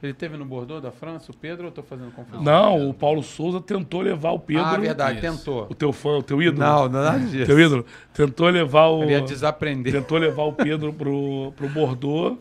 Ele 0.03 0.13
teve 0.13 0.35
no 0.35 0.43
Bordeaux 0.43 0.83
da 0.83 0.91
França, 0.91 1.31
o 1.31 1.35
Pedro, 1.35 1.63
ou 1.63 1.69
eu 1.69 1.71
tô 1.71 1.81
fazendo 1.81 2.11
confusão? 2.11 2.43
Não, 2.43 2.89
o 2.89 2.93
Paulo 2.93 3.23
Souza 3.23 3.61
tentou 3.61 4.01
levar 4.01 4.31
o 4.31 4.39
Pedro. 4.39 4.65
Ah, 4.65 4.77
verdade, 4.77 5.25
Isso. 5.25 5.37
tentou. 5.37 5.67
O 5.69 5.73
teu 5.73 5.93
fã, 5.93 6.17
o 6.17 6.23
teu 6.23 6.41
ídolo. 6.41 6.59
Não, 6.59 6.89
não 6.89 6.99
é 6.99 7.03
nada 7.03 7.19
disso. 7.19 7.45
Teu 7.45 7.57
ídolo. 7.57 7.85
Tentou 8.13 8.49
levar 8.49 8.87
o. 8.87 9.03
Ele 9.03 9.13
ia 9.13 9.21
desaprender. 9.21 9.93
Tentou 9.93 10.17
levar 10.17 10.43
o 10.43 10.51
Pedro 10.51 10.91
pro, 10.91 11.53
pro 11.55 11.69
Bordeaux. 11.69 12.37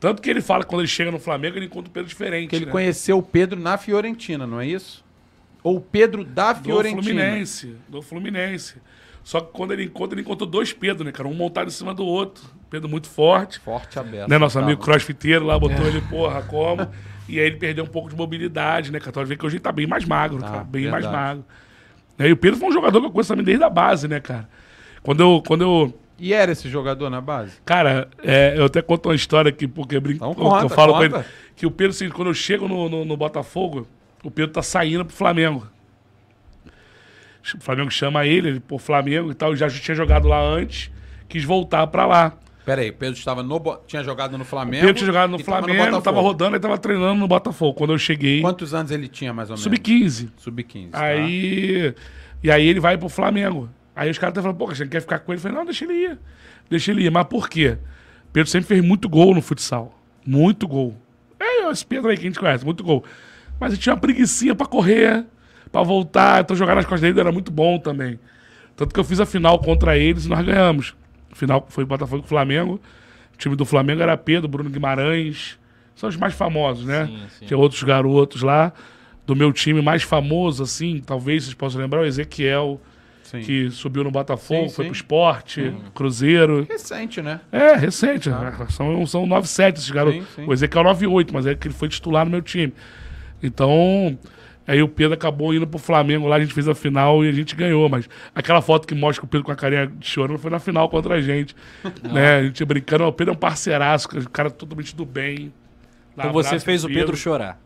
Tanto 0.00 0.20
que 0.20 0.28
ele 0.28 0.40
fala 0.40 0.64
que 0.64 0.68
quando 0.68 0.80
ele 0.80 0.88
chega 0.88 1.10
no 1.10 1.18
Flamengo, 1.20 1.56
ele 1.56 1.66
encontra 1.66 1.88
o 1.88 1.92
Pedro 1.92 2.08
diferente. 2.08 2.50
Que 2.50 2.56
ele 2.56 2.66
né? 2.66 2.72
conheceu 2.72 3.18
o 3.18 3.22
Pedro 3.22 3.58
na 3.58 3.78
Fiorentina, 3.78 4.46
não 4.46 4.60
é 4.60 4.66
isso? 4.66 5.04
Ou 5.62 5.76
o 5.76 5.80
Pedro 5.80 6.24
da 6.24 6.52
Do 6.52 6.64
Fiorentina. 6.64 7.02
Fluminense. 7.02 7.76
Do 7.88 8.02
Fluminense. 8.02 8.76
Só 9.26 9.40
que 9.40 9.50
quando 9.52 9.72
ele 9.72 9.82
encontra, 9.82 10.14
ele 10.14 10.22
encontrou 10.24 10.48
dois 10.48 10.72
Pedro, 10.72 11.02
né, 11.02 11.10
cara? 11.10 11.28
Um 11.28 11.34
montado 11.34 11.66
em 11.66 11.70
cima 11.72 11.92
do 11.92 12.04
outro. 12.06 12.44
Pedro 12.70 12.88
muito 12.88 13.08
forte. 13.08 13.58
Forte 13.58 13.98
aberto. 13.98 14.30
Né, 14.30 14.38
nosso 14.38 14.56
Tá, 14.56 14.64
amigo 14.64 14.80
crossfiteiro 14.80 15.44
lá 15.44 15.58
botou 15.58 15.84
É. 15.84 15.88
ele, 15.88 16.00
porra, 16.02 16.42
como? 16.42 16.86
E 17.28 17.40
aí 17.40 17.46
ele 17.46 17.56
perdeu 17.56 17.82
um 17.82 17.88
pouco 17.88 18.08
de 18.08 18.14
mobilidade, 18.14 18.92
né, 18.92 19.00
cara? 19.00 19.10
Tu 19.10 19.24
ver 19.24 19.36
que 19.36 19.44
hoje 19.44 19.56
ele 19.56 19.62
tá 19.64 19.72
bem 19.72 19.84
mais 19.84 20.04
magro, 20.04 20.38
Tá, 20.38 20.46
cara. 20.48 20.62
Bem 20.64 20.82
verdade. 20.82 21.06
mais 21.06 21.12
magro. 21.16 21.44
Né, 22.16 22.28
E 22.28 22.32
o 22.32 22.36
Pedro 22.36 22.60
foi 22.60 22.68
um 22.68 22.72
jogador 22.72 23.00
que 23.00 23.06
eu 23.08 23.10
conheço 23.10 23.30
também 23.30 23.44
desde 23.44 23.64
a 23.64 23.68
base, 23.68 24.06
né, 24.06 24.20
cara? 24.20 24.48
Quando 25.02 25.20
eu. 25.24 25.42
Quando 25.44 25.62
eu 25.62 26.00
E 26.20 26.32
era 26.32 26.52
esse 26.52 26.68
jogador 26.68 27.10
na 27.10 27.20
base? 27.20 27.54
Cara, 27.64 28.08
é, 28.22 28.54
eu 28.56 28.66
até 28.66 28.80
conto 28.80 29.08
uma 29.08 29.14
história 29.16 29.48
aqui, 29.48 29.66
porque 29.66 29.98
brinco, 29.98 30.24
Então 30.24 30.34
conta, 30.36 30.64
eu 30.66 30.68
falo 30.68 30.92
conta. 30.92 31.04
ele 31.04 31.24
que 31.56 31.66
o 31.66 31.70
Pedro, 31.72 31.90
assim, 31.90 32.08
quando 32.10 32.28
eu 32.28 32.34
chego 32.34 32.68
no, 32.68 32.88
no, 32.88 33.04
no 33.04 33.16
Botafogo, 33.16 33.88
o 34.22 34.30
Pedro 34.30 34.52
tá 34.52 34.62
saindo 34.62 35.04
pro 35.04 35.16
Flamengo. 35.16 35.66
O 37.54 37.60
Flamengo 37.60 37.90
chama 37.90 38.26
ele, 38.26 38.48
ele 38.48 38.60
pô, 38.60 38.78
Flamengo 38.78 39.30
e 39.30 39.34
tal, 39.34 39.54
já 39.54 39.68
tinha 39.68 39.94
jogado 39.94 40.26
lá 40.26 40.40
antes, 40.40 40.90
quis 41.28 41.44
voltar 41.44 41.86
pra 41.86 42.06
lá. 42.06 42.32
Pera 42.64 42.82
aí, 42.82 42.90
o 42.90 42.94
Pedro 42.94 43.16
estava 43.16 43.44
no, 43.44 43.60
tinha 43.86 44.02
jogado 44.02 44.36
no 44.36 44.42
O 44.42 44.46
Flamengo. 44.46 44.80
Pedro 44.80 44.94
tinha 44.94 45.06
jogado 45.06 45.30
no 45.30 45.38
tava 45.38 45.58
Flamengo, 45.62 45.78
tava, 45.84 45.96
Botafogo. 45.98 46.20
rodando 46.20 46.56
e 46.56 46.60
tava 46.60 46.76
treinando 46.76 47.14
no 47.14 47.28
Botafogo. 47.28 47.74
Quando 47.74 47.92
eu 47.92 47.98
cheguei, 47.98 48.40
Quantos 48.40 48.74
anos 48.74 48.90
ele 48.90 49.06
tinha, 49.06 49.32
mais 49.32 49.50
ou 49.50 49.54
menos? 49.56 49.62
sub-15. 49.62 50.30
Sub-15. 50.36 50.90
tá? 50.90 51.04
Aí. 51.04 51.94
E 52.42 52.50
aí 52.50 52.66
ele 52.66 52.80
vai 52.80 52.98
pro 52.98 53.08
Flamengo. 53.08 53.68
Aí 53.94 54.10
os 54.10 54.18
caras 54.18 54.32
até 54.32 54.42
falam, 54.42 54.56
pô, 54.56 54.66
você 54.66 54.84
quer 54.86 55.00
ficar 55.00 55.20
com 55.20 55.32
ele? 55.32 55.38
Eu 55.38 55.42
falei, 55.42 55.56
não, 55.56 55.64
deixa 55.64 55.84
ele 55.84 55.94
ir. 55.94 56.18
Deixa 56.68 56.90
ele 56.90 57.04
ir. 57.04 57.10
Mas 57.10 57.24
por 57.26 57.48
quê? 57.48 57.78
Pedro 58.32 58.50
sempre 58.50 58.66
fez 58.66 58.82
muito 58.84 59.08
gol 59.08 59.32
no 59.32 59.40
futsal. 59.40 59.96
Muito 60.26 60.66
gol. 60.66 60.94
É, 61.38 61.70
esse 61.70 61.86
Pedro 61.86 62.10
aí 62.10 62.16
que 62.16 62.22
a 62.24 62.26
gente 62.26 62.38
conhece, 62.40 62.64
muito 62.64 62.82
gol. 62.82 63.04
Mas 63.60 63.72
ele 63.72 63.80
tinha 63.80 63.94
uma 63.94 64.00
preguiçinha 64.00 64.54
pra 64.56 64.66
correr, 64.66 65.24
pra 65.70 65.82
voltar. 65.82 66.40
Então 66.42 66.56
jogar 66.56 66.74
nas 66.74 66.84
costas 66.84 67.02
dele 67.02 67.20
era 67.20 67.32
muito 67.32 67.50
bom 67.50 67.78
também. 67.78 68.18
Tanto 68.76 68.92
que 68.92 69.00
eu 69.00 69.04
fiz 69.04 69.20
a 69.20 69.26
final 69.26 69.58
contra 69.58 69.96
eles 69.96 70.26
e 70.26 70.28
nós 70.28 70.44
ganhamos. 70.44 70.94
A 71.32 71.34
final 71.34 71.66
foi 71.68 71.84
Botafogo 71.84 72.22
e 72.24 72.28
Flamengo. 72.28 72.80
O 73.34 73.38
time 73.38 73.56
do 73.56 73.64
Flamengo 73.64 74.02
era 74.02 74.16
Pedro, 74.16 74.48
Bruno 74.48 74.70
Guimarães. 74.70 75.58
São 75.94 76.08
os 76.08 76.16
mais 76.16 76.34
famosos, 76.34 76.84
né? 76.84 77.06
Sim, 77.06 77.22
sim. 77.38 77.46
Tinha 77.46 77.58
outros 77.58 77.82
garotos 77.82 78.42
lá. 78.42 78.72
Do 79.26 79.34
meu 79.34 79.52
time 79.52 79.82
mais 79.82 80.02
famoso, 80.04 80.62
assim, 80.62 81.02
talvez 81.04 81.44
vocês 81.44 81.54
possam 81.54 81.80
lembrar, 81.80 82.02
o 82.02 82.04
Ezequiel, 82.04 82.80
Sim. 83.24 83.40
que 83.40 83.70
subiu 83.72 84.04
no 84.04 84.10
Botafogo, 84.12 84.68
Sim, 84.68 84.74
foi 84.74 84.84
sim. 84.84 84.90
pro 84.90 84.96
esporte, 84.96 85.74
Cruzeiro. 85.94 86.64
Recente, 86.70 87.20
né? 87.20 87.40
É, 87.50 87.74
recente. 87.74 88.30
né? 88.30 88.54
São, 88.70 89.04
são 89.04 89.26
9-7 89.26 89.78
esses 89.78 89.90
garotos. 89.90 90.20
Sim, 90.20 90.26
sim. 90.36 90.44
O 90.46 90.52
Ezequiel 90.52 90.84
9-8, 90.84 91.30
mas 91.32 91.44
é 91.44 91.56
que 91.56 91.66
ele 91.66 91.74
foi 91.74 91.88
titular 91.88 92.24
no 92.24 92.30
meu 92.30 92.40
time. 92.40 92.72
Então, 93.42 94.16
aí 94.66 94.82
o 94.82 94.88
Pedro 94.88 95.14
acabou 95.14 95.54
indo 95.54 95.66
pro 95.66 95.78
Flamengo 95.78 96.26
lá, 96.26 96.36
a 96.36 96.40
gente 96.40 96.52
fez 96.54 96.66
a 96.68 96.74
final 96.74 97.24
e 97.24 97.28
a 97.28 97.32
gente 97.32 97.54
ganhou. 97.54 97.88
Mas 97.88 98.08
aquela 98.34 98.60
foto 98.62 98.86
que 98.86 98.94
mostra 98.94 99.24
o 99.24 99.28
Pedro 99.28 99.44
com 99.44 99.52
a 99.52 99.56
carinha 99.56 99.86
de 99.86 100.06
chorando 100.06 100.38
foi 100.38 100.50
na 100.50 100.58
final 100.58 100.88
contra 100.88 101.14
a 101.14 101.20
gente. 101.20 101.54
né? 102.02 102.36
A 102.38 102.42
gente 102.44 102.64
brincando, 102.64 103.04
o 103.04 103.12
Pedro 103.12 103.32
é 103.32 103.36
um 103.36 103.38
parceiraço, 103.38 104.08
o 104.18 104.30
cara 104.30 104.50
totalmente 104.50 104.94
do 104.96 105.04
bem. 105.04 105.52
Então 106.16 106.32
você 106.32 106.58
fez 106.58 106.84
o 106.84 106.88
Pedro 106.88 107.16
chorar. 107.16 107.60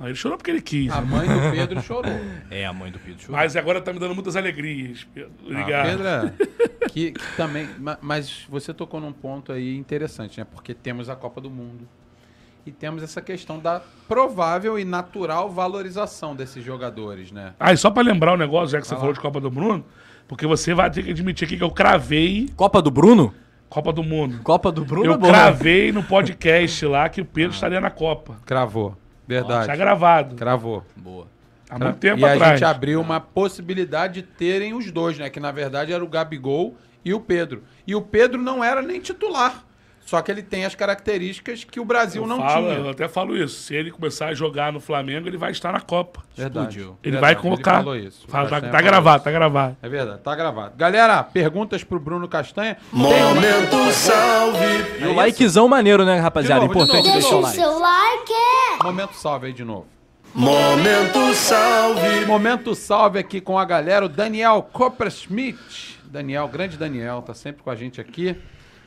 Não, 0.00 0.06
ele 0.08 0.16
chorou 0.16 0.38
porque 0.38 0.50
ele 0.50 0.62
quis. 0.62 0.90
A 0.90 1.02
né? 1.02 1.06
mãe 1.06 1.28
do 1.28 1.50
Pedro 1.52 1.82
chorou. 1.82 2.12
É, 2.50 2.64
a 2.64 2.72
mãe 2.72 2.90
do 2.90 2.98
Pedro 2.98 3.20
chorou. 3.20 3.36
Mas 3.36 3.54
agora 3.56 3.78
tá 3.80 3.92
me 3.92 3.98
dando 3.98 4.14
muitas 4.14 4.34
alegrias, 4.36 5.06
Pedro. 5.14 5.30
Ah, 5.40 5.44
Obrigado. 5.46 5.86
Pedro 5.86 6.06
é- 6.08 6.32
que, 6.88 7.12
que 7.12 7.36
também. 7.36 7.68
ma- 7.78 7.98
Mas 8.00 8.44
você 8.48 8.72
tocou 8.72 8.98
num 9.00 9.12
ponto 9.12 9.52
aí 9.52 9.76
interessante, 9.76 10.40
né? 10.40 10.46
Porque 10.50 10.72
temos 10.72 11.10
a 11.10 11.14
Copa 11.14 11.42
do 11.42 11.50
Mundo. 11.50 11.86
E 12.64 12.70
temos 12.70 13.02
essa 13.02 13.20
questão 13.20 13.58
da 13.58 13.80
provável 14.06 14.78
e 14.78 14.84
natural 14.84 15.50
valorização 15.50 16.34
desses 16.36 16.64
jogadores, 16.64 17.32
né? 17.32 17.54
Ah, 17.58 17.72
e 17.72 17.76
só 17.76 17.90
pra 17.90 18.02
lembrar 18.02 18.34
o 18.34 18.36
negócio, 18.36 18.68
já 18.68 18.80
que 18.80 18.86
você 18.86 18.94
falou 18.94 19.12
de 19.12 19.18
Copa 19.20 19.40
do 19.40 19.50
Bruno, 19.50 19.84
porque 20.28 20.46
você 20.46 20.72
vai 20.72 20.90
ter 20.90 21.02
que 21.02 21.10
admitir 21.10 21.44
aqui 21.46 21.56
que 21.56 21.64
eu 21.64 21.70
cravei 21.70 22.48
Copa 22.56 22.80
do 22.80 22.90
Bruno? 22.90 23.34
Copa 23.68 23.92
do 23.92 24.02
Mundo. 24.04 24.40
Copa 24.44 24.70
do 24.70 24.84
Bruno 24.84 25.06
eu 25.06 25.14
é 25.14 25.16
boa. 25.16 25.32
cravei 25.32 25.90
no 25.92 26.02
podcast 26.02 26.84
lá 26.86 27.08
que 27.08 27.22
o 27.22 27.24
Pedro 27.24 27.52
estaria 27.54 27.80
na 27.80 27.90
Copa. 27.90 28.36
Cravou. 28.44 28.90
Está 29.26 29.26
Verdade. 29.26 29.76
gravado. 29.78 30.36
Cravou. 30.36 30.84
Boa. 30.94 31.26
Há 31.70 31.78
muito 31.78 31.96
tempo 31.96 32.20
e 32.20 32.24
a 32.24 32.34
atrás. 32.34 32.60
gente 32.60 32.64
abriu 32.68 33.00
uma 33.00 33.18
possibilidade 33.18 34.20
de 34.20 34.22
terem 34.22 34.74
os 34.74 34.90
dois, 34.90 35.18
né? 35.18 35.30
Que 35.30 35.40
na 35.40 35.50
verdade 35.50 35.90
era 35.90 36.04
o 36.04 36.08
Gabigol 36.08 36.76
e 37.02 37.14
o 37.14 37.20
Pedro. 37.20 37.62
E 37.86 37.94
o 37.94 38.02
Pedro 38.02 38.40
não 38.40 38.62
era 38.62 38.82
nem 38.82 39.00
titular. 39.00 39.64
Só 40.04 40.20
que 40.20 40.30
ele 40.30 40.42
tem 40.42 40.64
as 40.64 40.74
características 40.74 41.64
que 41.64 41.80
o 41.80 41.84
Brasil 41.84 42.22
eu 42.22 42.28
não 42.28 42.38
falo, 42.38 42.66
tinha. 42.66 42.78
Eu 42.78 42.90
até 42.90 43.08
falo 43.08 43.36
isso. 43.36 43.62
Se 43.62 43.74
ele 43.74 43.90
começar 43.90 44.26
a 44.28 44.34
jogar 44.34 44.72
no 44.72 44.80
Flamengo, 44.80 45.28
ele 45.28 45.36
vai 45.36 45.52
estar 45.52 45.72
na 45.72 45.80
Copa. 45.80 46.22
Verdade. 46.36 46.80
Ele 46.80 46.88
Verdade, 47.02 47.20
vai 47.20 47.34
convocar. 47.36 47.74
Ele 47.76 47.82
falou 47.84 47.96
isso. 47.96 48.26
Fala, 48.28 48.48
tá, 48.48 48.60
tá 48.60 48.80
gravado, 48.80 49.16
isso. 49.18 49.24
tá 49.24 49.30
gravado. 49.30 49.76
É 49.80 49.88
verdade, 49.88 50.20
tá 50.20 50.34
gravado. 50.34 50.72
Galera, 50.76 51.22
perguntas 51.22 51.82
pro 51.84 51.98
Bruno 51.98 52.28
Castanha. 52.28 52.76
Momento 52.92 53.90
salve. 53.92 55.00
E 55.00 55.04
o 55.06 55.14
likezão 55.14 55.68
maneiro, 55.68 56.04
né, 56.04 56.18
rapaziada? 56.18 56.66
De 56.66 56.66
novo, 56.66 56.78
de 56.78 56.84
Importante 56.84 57.06
novo. 57.06 57.20
deixar 57.20 57.36
o 57.36 57.42
Deixa 57.42 57.68
o 57.68 57.78
like. 57.80 58.26
seu 58.26 58.42
like. 58.42 58.84
Momento 58.84 59.14
salve 59.14 59.46
aí 59.46 59.52
de 59.52 59.64
novo. 59.64 59.86
Momento 60.34 61.34
salve. 61.34 62.24
Momento 62.26 62.74
salve 62.74 63.18
aqui 63.18 63.40
com 63.40 63.58
a 63.58 63.64
galera, 63.64 64.06
o 64.06 64.08
Daniel 64.08 64.66
Coppersmith. 64.72 65.98
Daniel, 66.04 66.48
grande 66.48 66.76
Daniel, 66.76 67.22
tá 67.22 67.34
sempre 67.34 67.62
com 67.62 67.70
a 67.70 67.74
gente 67.74 68.00
aqui. 68.00 68.36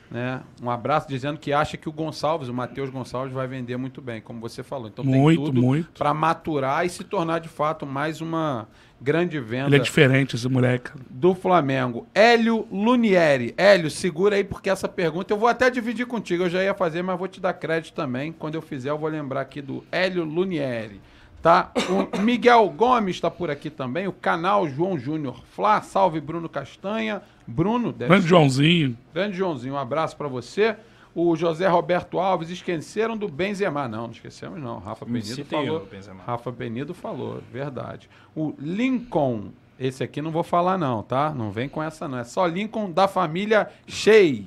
Né? 0.09 0.41
Um 0.61 0.69
abraço 0.69 1.07
dizendo 1.07 1.39
que 1.39 1.51
acha 1.51 1.77
que 1.77 1.89
o 1.89 1.91
Gonçalves, 1.91 2.47
o 2.47 2.53
Matheus 2.53 2.89
Gonçalves, 2.89 3.33
vai 3.33 3.47
vender 3.47 3.75
muito 3.75 4.01
bem, 4.01 4.21
como 4.21 4.39
você 4.39 4.61
falou. 4.63 4.87
Então 4.87 5.03
Muito, 5.03 5.37
tem 5.37 5.45
tudo 5.45 5.61
muito. 5.61 5.97
para 5.97 6.13
maturar 6.13 6.85
e 6.85 6.89
se 6.89 7.03
tornar 7.03 7.39
de 7.39 7.49
fato 7.49 7.85
mais 7.85 8.21
uma 8.21 8.67
grande 9.01 9.39
venda 9.39 9.67
Ele 9.67 9.75
é 9.77 9.79
diferente, 9.79 10.35
esse 10.35 10.47
moleque. 10.47 10.91
do 11.09 11.33
Flamengo. 11.33 12.07
Hélio 12.13 12.67
Lunieri. 12.71 13.53
Hélio, 13.57 13.89
segura 13.89 14.35
aí 14.35 14.43
porque 14.43 14.69
essa 14.69 14.87
pergunta 14.87 15.33
eu 15.33 15.37
vou 15.37 15.49
até 15.49 15.69
dividir 15.69 16.05
contigo. 16.05 16.43
Eu 16.43 16.49
já 16.49 16.63
ia 16.63 16.73
fazer, 16.73 17.01
mas 17.01 17.17
vou 17.17 17.27
te 17.27 17.41
dar 17.41 17.53
crédito 17.53 17.93
também. 17.95 18.31
Quando 18.31 18.55
eu 18.55 18.61
fizer, 18.61 18.91
eu 18.91 18.97
vou 18.97 19.09
lembrar 19.09 19.41
aqui 19.41 19.61
do 19.61 19.83
Hélio 19.91 20.23
Lunieri. 20.23 21.01
Tá? 21.41 21.71
O 22.13 22.21
Miguel 22.21 22.67
Gomes 22.69 23.17
está 23.17 23.29
por 23.29 23.51
aqui 23.51 23.69
também. 23.69 24.07
O 24.07 24.13
canal 24.13 24.67
João 24.67 24.97
Júnior 24.97 25.43
Flá. 25.51 25.81
Salve 25.81 26.19
Bruno 26.19 26.47
Castanha. 26.49 27.21
Bruno, 27.47 27.93
Grande 27.93 28.27
Joãozinho. 28.27 28.97
Grande 29.13 29.37
Joãozinho, 29.37 29.73
um 29.73 29.77
abraço 29.77 30.15
pra 30.15 30.27
você. 30.27 30.75
O 31.13 31.33
José 31.35 31.65
Roberto 31.67 32.19
Alves, 32.19 32.49
esqueceram 32.49 33.15
do 33.15 33.29
Benzema. 33.29 33.87
Não, 33.87 34.03
não 34.03 34.11
esquecemos 34.11 34.61
não. 34.61 34.79
Rafa 34.79 35.05
citem 35.21 35.65
falou. 35.65 35.87
Benzema. 35.89 36.23
Rafa 36.25 36.51
Penido 36.51 36.93
falou, 36.93 37.41
verdade. 37.49 38.09
O 38.35 38.53
Lincoln, 38.59 39.51
esse 39.79 40.03
aqui 40.03 40.21
não 40.21 40.29
vou 40.29 40.43
falar 40.43 40.77
não, 40.77 41.01
tá? 41.01 41.33
Não 41.33 41.51
vem 41.51 41.69
com 41.69 41.81
essa 41.81 42.05
não. 42.07 42.17
É 42.17 42.25
só 42.25 42.45
Lincoln 42.45 42.91
da 42.91 43.07
família 43.07 43.69
Shea. 43.87 44.43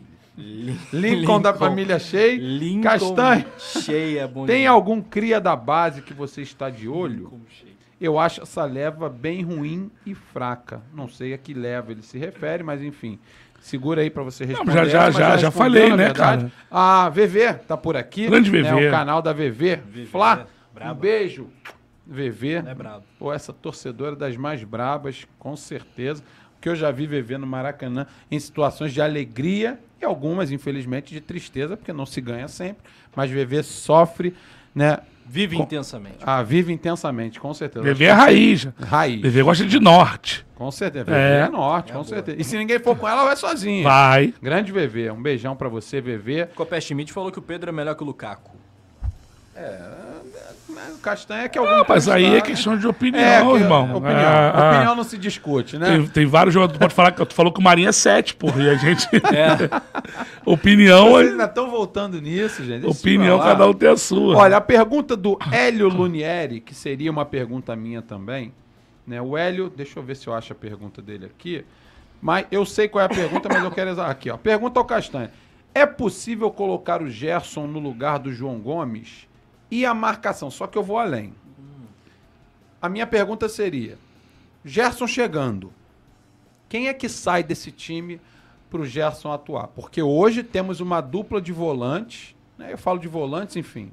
Lincoln, 0.92 1.40
da 1.40 1.52
família 1.52 1.98
Shea. 1.98 2.36
Lincoln 2.36 2.82
Castanho. 2.82 3.46
cheia, 3.58 4.28
bom 4.28 4.46
Tem 4.46 4.66
algum 4.66 5.00
cria 5.00 5.40
da 5.40 5.56
base 5.56 6.02
que 6.02 6.14
você 6.14 6.42
está 6.42 6.70
de 6.70 6.86
olho? 6.86 7.40
Eu 8.00 8.18
acho 8.18 8.42
essa 8.42 8.64
leva 8.64 9.08
bem 9.08 9.42
ruim 9.42 9.90
e 10.06 10.14
fraca. 10.14 10.80
Não 10.94 11.08
sei 11.08 11.34
a 11.34 11.38
que 11.38 11.52
leva 11.52 11.90
ele 11.90 12.02
se 12.02 12.16
refere, 12.18 12.62
mas 12.62 12.80
enfim. 12.82 13.18
Segura 13.60 14.02
aí 14.02 14.08
pra 14.10 14.22
você 14.22 14.44
responder. 14.44 14.72
já- 14.72 14.84
já- 14.84 15.10
já- 15.10 15.36
já 15.36 15.48
respondeu, 15.48 15.52
falei, 15.52 15.90
né, 15.90 15.96
verdade. 16.04 16.42
cara? 16.44 16.52
A 16.70 17.08
VV 17.08 17.54
tá 17.66 17.76
por 17.76 17.96
aqui. 17.96 18.28
Grande 18.28 18.52
né, 18.52 18.62
VV. 18.72 18.86
o 18.88 18.90
canal 18.90 19.20
da 19.20 19.32
VV. 19.32 19.80
Flá, 20.10 20.46
um 20.70 20.74
braba. 20.74 20.94
beijo. 21.00 21.48
VV. 22.06 22.54
É 22.66 22.74
brabo. 22.74 23.04
Pô, 23.18 23.32
essa 23.32 23.52
torcedora 23.52 24.14
das 24.14 24.36
mais 24.36 24.62
brabas, 24.62 25.26
com 25.38 25.56
certeza. 25.56 26.22
Porque 26.54 26.68
eu 26.68 26.76
já 26.76 26.90
vi 26.90 27.06
VV 27.06 27.36
no 27.36 27.46
Maracanã 27.46 28.06
em 28.30 28.38
situações 28.38 28.92
de 28.94 29.00
alegria 29.02 29.78
e 30.00 30.04
algumas, 30.04 30.50
infelizmente, 30.50 31.12
de 31.12 31.20
tristeza, 31.20 31.76
porque 31.76 31.92
não 31.92 32.06
se 32.06 32.20
ganha 32.20 32.48
sempre. 32.48 32.82
Mas 33.14 33.30
VV 33.30 33.62
sofre, 33.62 34.34
né? 34.74 34.98
Vive 35.30 35.56
Com- 35.56 35.62
intensamente. 35.64 36.16
Ah, 36.22 36.42
vive 36.42 36.72
intensamente, 36.72 37.38
com 37.38 37.52
certeza. 37.52 37.84
Bebê 37.84 38.06
é 38.06 38.12
raiz. 38.12 38.66
Raiz. 38.80 39.20
Bebê 39.20 39.42
gosta 39.42 39.64
de 39.66 39.78
norte. 39.78 40.46
Com 40.54 40.70
certeza. 40.70 41.04
VV 41.04 41.14
É. 41.16 41.40
é, 41.40 41.48
norte, 41.48 41.92
com 41.92 42.02
certeza. 42.02 42.40
E 42.40 42.44
se 42.44 42.56
ninguém 42.56 42.78
for 42.78 42.96
com 42.96 43.06
ela, 43.06 43.24
vai 43.24 43.36
sozinha. 43.36 43.84
Vai. 43.84 44.32
Grande 44.42 44.72
VV. 44.72 45.10
Um 45.10 45.20
beijão 45.22 45.54
pra 45.54 45.68
você, 45.68 46.00
VV. 46.00 46.46
Copé 46.54 46.80
Schmidt 46.80 47.12
falou 47.12 47.30
que 47.30 47.38
o 47.38 47.42
Pedro 47.42 47.68
é 47.68 47.72
melhor 47.72 47.94
que 47.94 48.02
o 48.02 48.06
Lukaku. 48.06 48.56
O 50.94 50.98
Castanha 50.98 51.48
que 51.48 51.58
é 51.58 51.60
algum 51.60 51.72
Ah, 51.72 51.84
mas 51.88 52.08
aí 52.08 52.36
é 52.36 52.40
questão 52.40 52.76
de 52.76 52.86
opinião, 52.86 53.22
É, 53.22 53.42
que- 53.58 53.62
irmão. 53.64 53.96
Opinião. 53.96 54.18
Ah, 54.18 54.52
ah. 54.54 54.70
opinião 54.70 54.94
não 54.96 55.04
se 55.04 55.16
discute, 55.18 55.78
né? 55.78 55.86
Tem, 55.88 56.06
tem 56.08 56.26
vários 56.26 56.52
jogadores. 56.54 56.78
Tu 56.78 56.80
pode 56.80 56.94
falar 56.94 57.12
que 57.12 57.24
tu 57.24 57.34
falou 57.34 57.52
que 57.52 57.60
o 57.60 57.62
Marinho 57.62 57.88
é 57.88 57.92
7, 57.92 58.34
porra. 58.34 58.62
E 58.62 58.70
a 58.70 58.74
gente. 58.74 59.06
É. 59.34 59.56
opinião, 60.44 61.10
Vocês 61.12 61.28
é- 61.28 61.30
ainda 61.32 61.44
estão 61.44 61.70
voltando 61.70 62.20
nisso, 62.20 62.64
gente. 62.64 62.82
Deixa 62.82 62.98
opinião, 62.98 63.38
cada 63.38 63.66
um 63.66 63.74
tem 63.74 63.88
a 63.88 63.96
sua. 63.96 64.36
Olha, 64.36 64.56
a 64.56 64.60
pergunta 64.60 65.16
do 65.16 65.38
Hélio 65.52 65.88
Lunieri, 65.88 66.60
que 66.60 66.74
seria 66.74 67.10
uma 67.10 67.24
pergunta 67.24 67.74
minha 67.76 68.02
também, 68.02 68.52
né? 69.06 69.20
O 69.20 69.36
Hélio, 69.36 69.70
deixa 69.74 69.98
eu 69.98 70.02
ver 70.02 70.16
se 70.16 70.26
eu 70.26 70.34
acho 70.34 70.52
a 70.52 70.56
pergunta 70.56 71.00
dele 71.02 71.26
aqui. 71.26 71.64
Mas 72.20 72.46
eu 72.50 72.64
sei 72.66 72.88
qual 72.88 73.02
é 73.02 73.06
a 73.06 73.08
pergunta, 73.08 73.48
mas 73.48 73.62
eu 73.62 73.70
quero 73.70 73.90
exatar 73.90 74.10
aqui, 74.10 74.28
ó. 74.30 74.36
Pergunta 74.36 74.80
ao 74.80 74.84
Castanha. 74.84 75.30
É 75.74 75.86
possível 75.86 76.50
colocar 76.50 77.00
o 77.00 77.08
Gerson 77.08 77.66
no 77.68 77.78
lugar 77.78 78.18
do 78.18 78.32
João 78.32 78.58
Gomes 78.58 79.27
e 79.70 79.84
a 79.84 79.94
marcação? 79.94 80.50
Só 80.50 80.66
que 80.66 80.78
eu 80.78 80.82
vou 80.82 80.98
além. 80.98 81.34
A 82.80 82.88
minha 82.88 83.06
pergunta 83.06 83.48
seria: 83.48 83.98
Gerson 84.64 85.06
chegando, 85.06 85.72
quem 86.68 86.88
é 86.88 86.94
que 86.94 87.08
sai 87.08 87.42
desse 87.42 87.72
time 87.72 88.20
para 88.70 88.80
o 88.80 88.86
Gerson 88.86 89.32
atuar? 89.32 89.68
Porque 89.68 90.02
hoje 90.02 90.42
temos 90.42 90.80
uma 90.80 91.00
dupla 91.00 91.40
de 91.40 91.52
volantes, 91.52 92.34
né? 92.56 92.72
eu 92.72 92.78
falo 92.78 92.98
de 92.98 93.08
volantes, 93.08 93.56
enfim. 93.56 93.92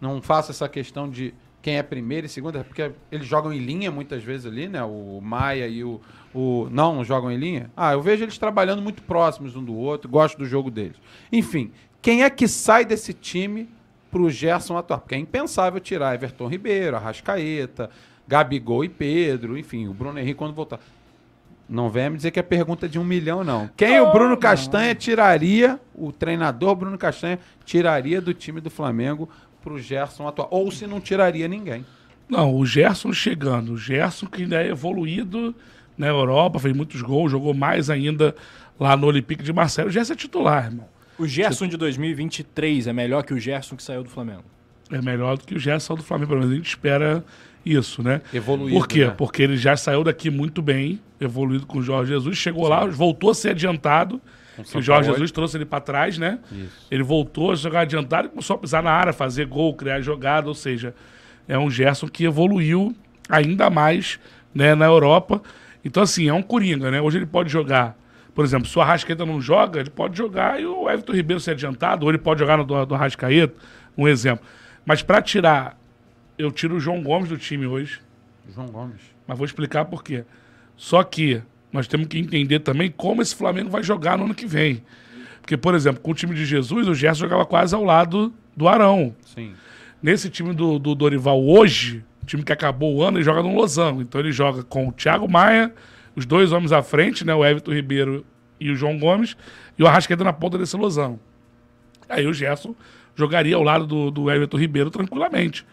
Não 0.00 0.20
faço 0.20 0.50
essa 0.50 0.68
questão 0.68 1.08
de 1.08 1.34
quem 1.62 1.78
é 1.78 1.82
primeiro 1.82 2.26
e 2.26 2.28
segundo, 2.28 2.62
porque 2.64 2.92
eles 3.10 3.26
jogam 3.26 3.52
em 3.52 3.58
linha 3.58 3.90
muitas 3.90 4.22
vezes 4.22 4.46
ali, 4.46 4.68
né? 4.68 4.84
O 4.84 5.20
Maia 5.20 5.66
e 5.66 5.82
o, 5.82 6.00
o. 6.32 6.68
Não, 6.70 6.94
não 6.94 7.04
jogam 7.04 7.30
em 7.30 7.36
linha? 7.36 7.70
Ah, 7.76 7.92
eu 7.92 8.00
vejo 8.00 8.22
eles 8.22 8.38
trabalhando 8.38 8.80
muito 8.80 9.02
próximos 9.02 9.56
um 9.56 9.64
do 9.64 9.74
outro, 9.74 10.08
gosto 10.08 10.38
do 10.38 10.46
jogo 10.46 10.70
deles. 10.70 10.96
Enfim, 11.32 11.72
quem 12.00 12.22
é 12.22 12.30
que 12.30 12.46
sai 12.46 12.84
desse 12.84 13.12
time 13.12 13.68
pro 14.16 14.30
Gerson 14.30 14.78
atuar? 14.78 15.00
Porque 15.00 15.14
é 15.14 15.18
impensável 15.18 15.78
tirar 15.78 16.14
Everton 16.14 16.48
Ribeiro, 16.48 16.96
Arrascaeta, 16.96 17.90
Gabigol 18.26 18.82
e 18.82 18.88
Pedro, 18.88 19.58
enfim, 19.58 19.86
o 19.88 19.92
Bruno 19.92 20.18
Henrique 20.18 20.36
quando 20.36 20.54
voltar. 20.54 20.80
Não 21.68 21.90
venha 21.90 22.08
me 22.08 22.16
dizer 22.16 22.30
que 22.30 22.40
é 22.40 22.42
pergunta 22.42 22.88
de 22.88 22.98
um 22.98 23.04
milhão, 23.04 23.44
não. 23.44 23.68
Quem 23.76 24.00
o 24.00 24.10
Bruno 24.12 24.34
Castanha 24.38 24.94
tiraria, 24.94 25.78
o 25.94 26.12
treinador 26.12 26.74
Bruno 26.74 26.96
Castanha 26.96 27.38
tiraria 27.64 28.18
do 28.20 28.32
time 28.32 28.58
do 28.58 28.70
Flamengo 28.70 29.28
pro 29.62 29.78
Gerson 29.78 30.26
atuar? 30.26 30.48
Ou 30.50 30.70
se 30.70 30.86
não 30.86 30.98
tiraria 30.98 31.46
ninguém. 31.46 31.84
Não, 32.26 32.54
o 32.54 32.64
Gerson 32.64 33.12
chegando. 33.12 33.72
O 33.72 33.76
Gerson 33.76 34.26
que 34.26 34.44
ainda 34.44 34.62
é 34.62 34.68
evoluído 34.68 35.54
na 35.98 36.06
Europa, 36.06 36.58
fez 36.58 36.74
muitos 36.74 37.02
gols, 37.02 37.32
jogou 37.32 37.52
mais 37.52 37.90
ainda 37.90 38.34
lá 38.80 38.96
no 38.96 39.08
Olympique 39.08 39.42
de 39.42 39.52
Marseille. 39.52 39.90
O 39.90 39.92
Gerson 39.92 40.14
é 40.14 40.16
titular, 40.16 40.64
irmão. 40.64 40.95
O 41.18 41.26
Gerson 41.26 41.66
de 41.66 41.76
2023 41.76 42.86
é 42.86 42.92
melhor 42.92 43.22
que 43.22 43.32
o 43.32 43.38
Gerson 43.38 43.76
que 43.76 43.82
saiu 43.82 44.02
do 44.02 44.10
Flamengo. 44.10 44.44
É 44.90 45.00
melhor 45.00 45.36
do 45.36 45.44
que 45.44 45.54
o 45.54 45.58
Gerson 45.58 45.94
do 45.94 46.02
Flamengo, 46.02 46.28
pelo 46.28 46.40
menos 46.40 46.54
a 46.54 46.56
gente 46.56 46.68
espera 46.68 47.24
isso, 47.64 48.02
né? 48.02 48.20
Evoluído, 48.32 48.78
Por 48.78 48.86
quê? 48.86 49.06
né? 49.06 49.14
Porque 49.16 49.42
ele 49.42 49.56
já 49.56 49.76
saiu 49.76 50.04
daqui 50.04 50.30
muito 50.30 50.62
bem, 50.62 51.00
evoluído 51.20 51.66
com 51.66 51.78
o 51.78 51.82
Jorge 51.82 52.12
Jesus, 52.12 52.36
chegou 52.36 52.68
lá, 52.68 52.86
voltou 52.86 53.30
a 53.30 53.34
ser 53.34 53.50
adiantado, 53.50 54.20
que 54.64 54.78
o 54.78 54.82
Jorge. 54.82 55.10
Jesus 55.10 55.30
trouxe 55.32 55.56
ele 55.56 55.64
para 55.64 55.80
trás, 55.80 56.16
né? 56.16 56.38
Isso. 56.52 56.86
Ele 56.90 57.02
voltou 57.02 57.52
a 57.52 57.54
jogar 57.54 57.80
adiantado 57.80 58.28
e 58.28 58.30
começou 58.30 58.54
a 58.54 58.58
pisar 58.58 58.82
na 58.82 58.90
área, 58.90 59.12
fazer 59.12 59.46
gol, 59.46 59.74
criar 59.74 60.00
jogada, 60.00 60.48
ou 60.48 60.54
seja, 60.54 60.94
é 61.48 61.58
um 61.58 61.70
Gerson 61.70 62.08
que 62.08 62.24
evoluiu 62.24 62.94
ainda 63.28 63.68
mais 63.68 64.18
né, 64.54 64.74
na 64.74 64.86
Europa. 64.86 65.42
Então, 65.84 66.02
assim, 66.02 66.28
é 66.28 66.32
um 66.32 66.42
coringa, 66.42 66.90
né? 66.90 67.00
Hoje 67.00 67.18
ele 67.18 67.26
pode 67.26 67.50
jogar, 67.50 67.96
por 68.36 68.44
exemplo, 68.44 68.68
se 68.68 68.78
o 68.78 68.82
Arrascaeta 68.82 69.24
não 69.24 69.40
joga, 69.40 69.80
ele 69.80 69.88
pode 69.88 70.18
jogar 70.18 70.60
e 70.60 70.66
o 70.66 70.90
Everton 70.90 71.14
Ribeiro 71.14 71.40
ser 71.40 71.52
adiantado, 71.52 72.04
ou 72.04 72.10
ele 72.10 72.18
pode 72.18 72.38
jogar 72.38 72.58
no 72.58 72.64
do, 72.64 72.84
do 72.84 72.94
Arrascaeta, 72.94 73.54
um 73.96 74.06
exemplo. 74.06 74.44
Mas 74.84 75.02
para 75.02 75.22
tirar, 75.22 75.80
eu 76.36 76.52
tiro 76.52 76.76
o 76.76 76.80
João 76.80 77.02
Gomes 77.02 77.30
do 77.30 77.38
time 77.38 77.66
hoje, 77.66 77.98
João 78.54 78.66
Gomes. 78.66 79.00
mas 79.26 79.38
vou 79.38 79.46
explicar 79.46 79.86
por 79.86 80.04
quê. 80.04 80.22
Só 80.76 81.02
que 81.02 81.42
nós 81.72 81.88
temos 81.88 82.08
que 82.08 82.18
entender 82.18 82.60
também 82.60 82.90
como 82.94 83.22
esse 83.22 83.34
Flamengo 83.34 83.70
vai 83.70 83.82
jogar 83.82 84.18
no 84.18 84.26
ano 84.26 84.34
que 84.34 84.46
vem. 84.46 84.84
Porque, 85.40 85.56
por 85.56 85.74
exemplo, 85.74 86.02
com 86.02 86.10
o 86.10 86.14
time 86.14 86.34
de 86.34 86.44
Jesus, 86.44 86.86
o 86.86 86.94
Gerson 86.94 87.20
jogava 87.20 87.46
quase 87.46 87.74
ao 87.74 87.82
lado 87.82 88.34
do 88.54 88.68
Arão. 88.68 89.16
Sim. 89.34 89.54
Nesse 90.02 90.28
time 90.28 90.52
do, 90.52 90.78
do 90.78 90.94
Dorival 90.94 91.42
hoje, 91.42 92.04
o 92.22 92.26
time 92.26 92.42
que 92.42 92.52
acabou 92.52 92.96
o 92.96 93.02
ano, 93.02 93.16
ele 93.16 93.24
joga 93.24 93.42
no 93.42 93.54
Losango. 93.54 94.02
Então 94.02 94.20
ele 94.20 94.30
joga 94.30 94.62
com 94.62 94.88
o 94.88 94.92
Thiago 94.92 95.26
Maia, 95.26 95.72
os 96.16 96.24
dois 96.24 96.50
homens 96.50 96.72
à 96.72 96.82
frente, 96.82 97.24
né? 97.24 97.34
O 97.34 97.44
Everton 97.44 97.72
Ribeiro 97.72 98.24
e 98.58 98.70
o 98.70 98.74
João 98.74 98.98
Gomes, 98.98 99.36
e 99.78 99.82
o 99.82 99.86
Arrascaeta 99.86 100.24
na 100.24 100.32
ponta 100.32 100.56
desse 100.56 100.76
Losango. 100.76 101.20
Aí 102.08 102.26
o 102.26 102.32
Gerson 102.32 102.74
jogaria 103.14 103.54
ao 103.54 103.62
lado 103.62 103.86
do, 103.86 104.10
do 104.10 104.30
Everton 104.30 104.56
Ribeiro 104.56 104.90
tranquilamente, 104.90 105.66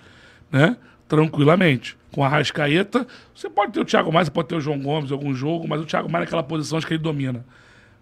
né? 0.51 0.77
Tranquilamente. 1.07 1.97
Com 2.11 2.23
a 2.23 2.27
Arrascaeta, 2.27 3.07
você 3.33 3.49
pode 3.49 3.71
ter 3.71 3.79
o 3.79 3.85
Thiago 3.85 4.11
Maia, 4.11 4.25
você 4.25 4.31
pode 4.31 4.49
ter 4.49 4.55
o 4.55 4.61
João 4.61 4.79
Gomes 4.79 5.09
em 5.09 5.13
algum 5.13 5.33
jogo, 5.33 5.67
mas 5.67 5.81
o 5.81 5.85
Thiago 5.85 6.11
Maia 6.11 6.25
naquela 6.25 6.43
posição 6.43 6.77
acho 6.77 6.85
que 6.85 6.93
ele 6.93 7.01
domina. 7.01 7.45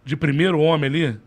De 0.04 0.18
primeiro 0.18 0.60
homem 0.60 0.90
ali, 0.90 1.20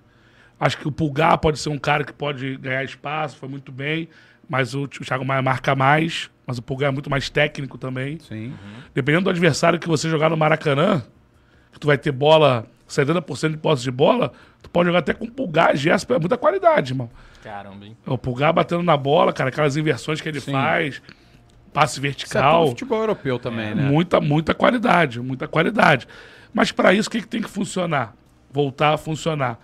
acho 0.59 0.77
que 0.77 0.89
o 0.89 0.93
Pulgar 0.93 1.39
pode 1.39 1.59
ser 1.59 1.71
um 1.71 1.79
cara 1.79 2.05
que 2.05 2.13
pode 2.13 2.57
ganhar 2.57 2.85
espaço, 2.85 3.37
foi 3.37 3.49
muito 3.49 3.73
bem, 3.73 4.09
mas 4.49 4.75
o, 4.75 4.83
o 4.83 4.89
Thiago 4.89 5.25
Maia 5.25 5.41
marca 5.41 5.75
mais, 5.75 6.31
mas 6.47 6.59
o 6.59 6.63
Pulgar 6.63 6.89
é 6.91 6.93
muito 6.93 7.11
mais 7.11 7.29
técnico 7.31 7.79
também. 7.79 8.19
Sim. 8.21 8.53
Dependendo 8.95 9.25
do 9.25 9.31
adversário 9.31 9.79
que 9.79 9.89
você 9.89 10.09
jogar 10.09 10.31
no 10.31 10.37
Maracanã, 10.37 11.03
que 11.73 11.81
tu 11.81 11.87
vai 11.87 11.99
ter 11.99 12.13
bola, 12.13 12.67
70% 12.89 13.51
de 13.53 13.57
posse 13.57 13.83
de 13.83 13.91
bola, 13.91 14.33
tu 14.63 14.71
pode 14.71 14.87
jogar 14.87 15.01
até 15.01 15.15
com 15.15 15.27
Pulgar 15.27 15.75
e 15.75 15.79
Gerson, 15.79 16.15
é 16.15 16.19
muita 16.19 16.37
qualidade, 16.37 16.93
irmão. 16.93 17.11
Caramba, 17.43 17.85
hein? 17.85 17.97
O 18.07 18.17
Pulgar 18.17 18.53
batendo 18.53 18.83
na 18.83 18.97
bola, 18.97 19.33
cara, 19.33 19.49
aquelas 19.51 19.77
inversões 19.77 20.21
que 20.21 20.29
ele 20.29 20.41
Sim. 20.41 20.53
faz, 20.53 21.03
passe 21.73 21.95
Isso 21.95 22.01
é 22.01 22.03
vertical. 22.09 22.61
tudo 22.61 22.71
futebol 22.71 23.01
europeu 23.01 23.39
também, 23.39 23.75
né? 23.75 23.83
Muita, 23.83 24.21
muita 24.21 24.55
qualidade, 24.55 25.21
muita 25.21 25.49
qualidade. 25.49 26.07
Mas 26.53 26.71
para 26.71 26.95
isso, 26.95 27.09
o 27.09 27.11
que, 27.13 27.21
que 27.21 27.27
tem 27.29 27.43
que 27.43 27.51
funcionar? 27.51 28.15
Voltar 28.51 28.95
a 28.95 28.97
funcionar. 28.97 29.59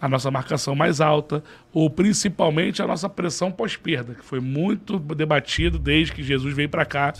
A 0.00 0.08
nossa 0.08 0.30
marcação 0.30 0.74
mais 0.74 1.00
alta, 1.00 1.42
ou 1.72 1.88
principalmente 1.88 2.82
a 2.82 2.86
nossa 2.86 3.08
pressão 3.08 3.50
pós-perda, 3.50 4.14
que 4.14 4.24
foi 4.24 4.40
muito 4.40 4.98
debatido 4.98 5.78
desde 5.78 6.12
que 6.12 6.22
Jesus 6.22 6.54
veio 6.54 6.68
para 6.68 6.84
cá. 6.84 7.14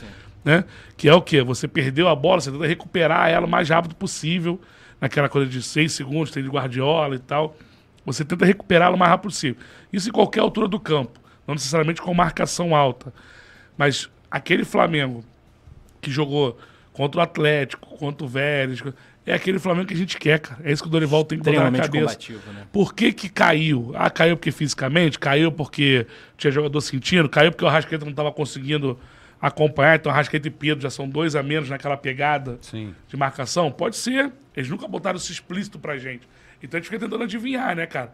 Né? 0.45 0.64
Que 0.97 1.09
é 1.09 1.14
o 1.14 1.22
quê? 1.22 1.43
Você 1.43 1.66
perdeu 1.66 2.09
a 2.09 2.14
bola, 2.14 2.41
você 2.41 2.53
tenta 2.53 2.66
recuperar 2.66 3.31
ela 3.31 3.47
o 3.47 3.49
mais 3.49 3.70
rápido 3.70 3.95
possível, 3.95 4.61
naquela 5.01 5.29
coisa 5.29 5.51
de 5.51 5.62
seis 5.62 5.93
segundos, 5.93 6.31
tem 6.31 6.43
de 6.43 6.49
guardiola 6.49 7.14
e 7.14 7.18
tal. 7.18 7.57
Você 8.05 8.25
tenta 8.25 8.45
recuperá-la 8.45 8.95
o 8.95 8.99
mais 8.99 9.11
rápido 9.11 9.31
possível. 9.31 9.57
Isso 9.93 10.11
em 10.11 10.12
qualquer 10.12 10.41
altura 10.41 10.68
do 10.68 10.79
campo, 10.79 11.18
não 11.47 11.55
necessariamente 11.55 12.03
com 12.03 12.12
marcação 12.12 12.77
alta. 12.77 13.12
Mas 13.79 14.11
aquele 14.31 14.64
Flamengo 14.64 15.25
que 16.01 16.11
jogou 16.11 16.59
contra 16.93 17.20
o 17.20 17.25
Atlético, 17.25 17.97
contra 17.97 18.25
o 18.25 18.29
Vélez, 18.29 18.83
é 19.27 19.35
aquele 19.35 19.59
Flamengo 19.59 19.89
que 19.89 19.95
a 19.95 19.97
gente 19.97 20.18
quer, 20.18 20.39
cara. 20.39 20.61
É 20.64 20.72
isso 20.72 20.83
que 20.83 20.89
o 20.89 20.91
Dorival 20.91 21.25
tem 21.25 21.39
que 21.39 21.45
botar 21.45 21.70
na 21.70 21.79
cabeça. 21.79 21.91
combativo, 21.91 22.53
né? 22.53 22.66
Por 22.72 22.95
que 22.95 23.12
que 23.12 23.29
caiu? 23.29 23.93
Ah, 23.95 24.11
caiu 24.11 24.37
porque 24.37 24.53
fisicamente? 24.53 25.18
Caiu 25.18 25.51
porque 25.51 26.07
tinha 26.37 26.51
jogador 26.51 26.81
sentindo? 26.81 27.29
Caiu 27.29 27.51
porque 27.51 27.64
o 27.64 27.68
Arrascaeta 27.68 28.05
não 28.05 28.11
estava 28.11 28.31
conseguindo 28.31 28.99
acompanhar? 29.41 29.97
Então 29.97 30.11
o 30.11 30.14
Arrascaeta 30.14 30.49
e 30.49 30.51
Pedro 30.51 30.83
já 30.83 30.91
são 30.91 31.09
dois 31.09 31.35
a 31.35 31.43
menos 31.43 31.68
naquela 31.70 31.97
pegada 31.97 32.59
Sim. 32.61 32.95
de 33.09 33.16
marcação? 33.16 33.70
Pode 33.70 33.97
ser. 33.97 34.31
Eles 34.57 34.68
nunca 34.68 34.87
botaram 34.87 35.16
isso 35.16 35.33
explícito 35.33 35.79
pra 35.79 35.97
gente. 35.97 36.29
Então 36.62 36.79
a 36.79 36.81
gente 36.81 36.91
fica 36.91 37.01
tentando 37.01 37.22
adivinhar, 37.25 37.75
né, 37.75 37.87
cara? 37.87 38.12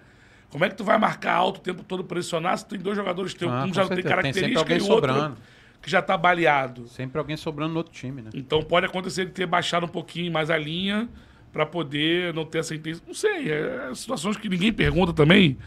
Como 0.51 0.65
é 0.65 0.69
que 0.69 0.75
tu 0.75 0.83
vai 0.83 0.99
marcar 0.99 1.35
alto 1.35 1.59
o 1.59 1.61
tempo 1.61 1.83
todo, 1.85 2.03
pressionar, 2.03 2.59
se 2.59 2.67
tem 2.67 2.79
dois 2.79 2.97
jogadores 2.97 3.33
teus, 3.35 3.51
Ah, 3.53 3.65
um 3.65 3.73
já 3.73 3.87
tem 3.87 3.97
certeza. 3.97 4.03
Tem 4.03 4.03
característica 4.03 4.59
alguém 4.61 4.79
e 4.79 4.81
o 4.81 4.89
outro 4.91 5.13
sobrando. 5.13 5.37
Que 5.83 5.91
já 5.91 6.03
tá 6.03 6.17
baleado. 6.17 6.87
Sempre 6.89 7.19
alguém 7.19 7.37
sobrando 7.37 7.73
no 7.73 7.79
outro 7.79 7.93
time, 7.93 8.23
né? 8.23 8.31
Então 8.35 8.63
pode 8.63 8.87
acontecer 8.87 9.25
de 9.25 9.33
ter 9.33 9.47
baixado 9.47 9.87
um 9.87 9.89
pouquinho 9.89 10.33
mais 10.33 10.51
a 10.51 10.57
linha 10.57 11.09
para 11.53 11.67
poder 11.67 12.33
não 12.35 12.45
ter 12.45 12.59
essa 12.59 12.75
intenção. 12.75 13.03
Não 13.07 13.15
sei, 13.15 13.51
é 13.51 13.91
situações 13.95 14.37
que 14.37 14.49
ninguém 14.49 14.73
pergunta 14.73 15.13
também. 15.13 15.59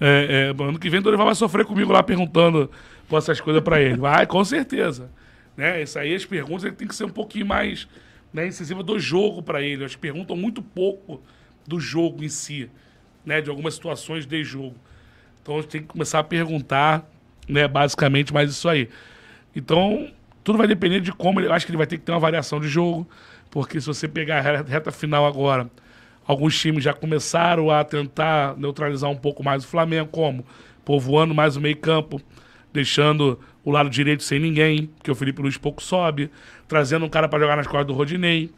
É, 0.00 0.54
é, 0.58 0.62
ano 0.62 0.78
que 0.78 0.88
vem 0.88 1.00
o 1.00 1.02
Dorival 1.02 1.26
vai 1.26 1.34
sofrer 1.34 1.66
comigo 1.66 1.92
lá 1.92 2.02
perguntando 2.02 2.70
pô, 3.08 3.18
essas 3.18 3.40
coisas 3.40 3.62
para 3.62 3.80
ele. 3.80 3.96
Vai, 3.96 4.26
com 4.26 4.44
certeza. 4.44 5.10
Né? 5.56 5.82
Isso 5.82 5.98
aí, 5.98 6.14
as 6.14 6.24
perguntas 6.24 6.64
ele 6.64 6.74
tem 6.74 6.88
que 6.88 6.94
ser 6.94 7.04
um 7.04 7.10
pouquinho 7.10 7.46
mais 7.46 7.86
né, 8.32 8.46
incisiva 8.46 8.82
do 8.82 8.98
jogo 8.98 9.42
para 9.42 9.62
ele. 9.62 9.82
Elas 9.82 9.96
perguntam 9.96 10.36
muito 10.36 10.62
pouco 10.62 11.22
do 11.66 11.78
jogo 11.78 12.24
em 12.24 12.28
si, 12.28 12.70
né? 13.24 13.40
de 13.40 13.50
algumas 13.50 13.74
situações 13.74 14.26
de 14.26 14.42
jogo. 14.42 14.76
Então 15.42 15.58
a 15.58 15.60
gente 15.60 15.70
tem 15.70 15.80
que 15.82 15.88
começar 15.88 16.18
a 16.18 16.24
perguntar, 16.24 17.08
né, 17.48 17.66
basicamente, 17.66 18.32
mais 18.32 18.50
isso 18.50 18.68
aí. 18.68 18.88
Então, 19.54 20.08
tudo 20.44 20.58
vai 20.58 20.66
depender 20.66 21.00
de 21.00 21.12
como 21.12 21.40
ele. 21.40 21.48
Eu 21.48 21.52
acho 21.52 21.66
que 21.66 21.70
ele 21.72 21.78
vai 21.78 21.86
ter 21.86 21.98
que 21.98 22.04
ter 22.04 22.12
uma 22.12 22.20
variação 22.20 22.60
de 22.60 22.68
jogo, 22.68 23.08
porque 23.50 23.80
se 23.80 23.86
você 23.86 24.06
pegar 24.08 24.38
a 24.38 24.40
re- 24.40 24.62
reta 24.62 24.90
final 24.92 25.26
agora, 25.26 25.68
alguns 26.26 26.58
times 26.58 26.84
já 26.84 26.92
começaram 26.92 27.70
a 27.70 27.82
tentar 27.84 28.56
neutralizar 28.56 29.10
um 29.10 29.16
pouco 29.16 29.42
mais 29.42 29.64
o 29.64 29.66
Flamengo, 29.66 30.08
como 30.10 30.44
povoando 30.84 31.34
mais 31.34 31.56
o 31.56 31.60
meio-campo, 31.60 32.20
deixando 32.72 33.38
o 33.64 33.70
lado 33.70 33.90
direito 33.90 34.22
sem 34.22 34.38
ninguém, 34.38 34.86
porque 34.86 35.10
o 35.10 35.14
Felipe 35.14 35.42
Luiz 35.42 35.56
pouco 35.56 35.82
sobe, 35.82 36.30
trazendo 36.66 37.04
um 37.04 37.08
cara 37.08 37.28
para 37.28 37.38
jogar 37.38 37.56
nas 37.56 37.66
costas 37.66 37.86
do 37.86 37.92
Rodinei. 37.92 38.50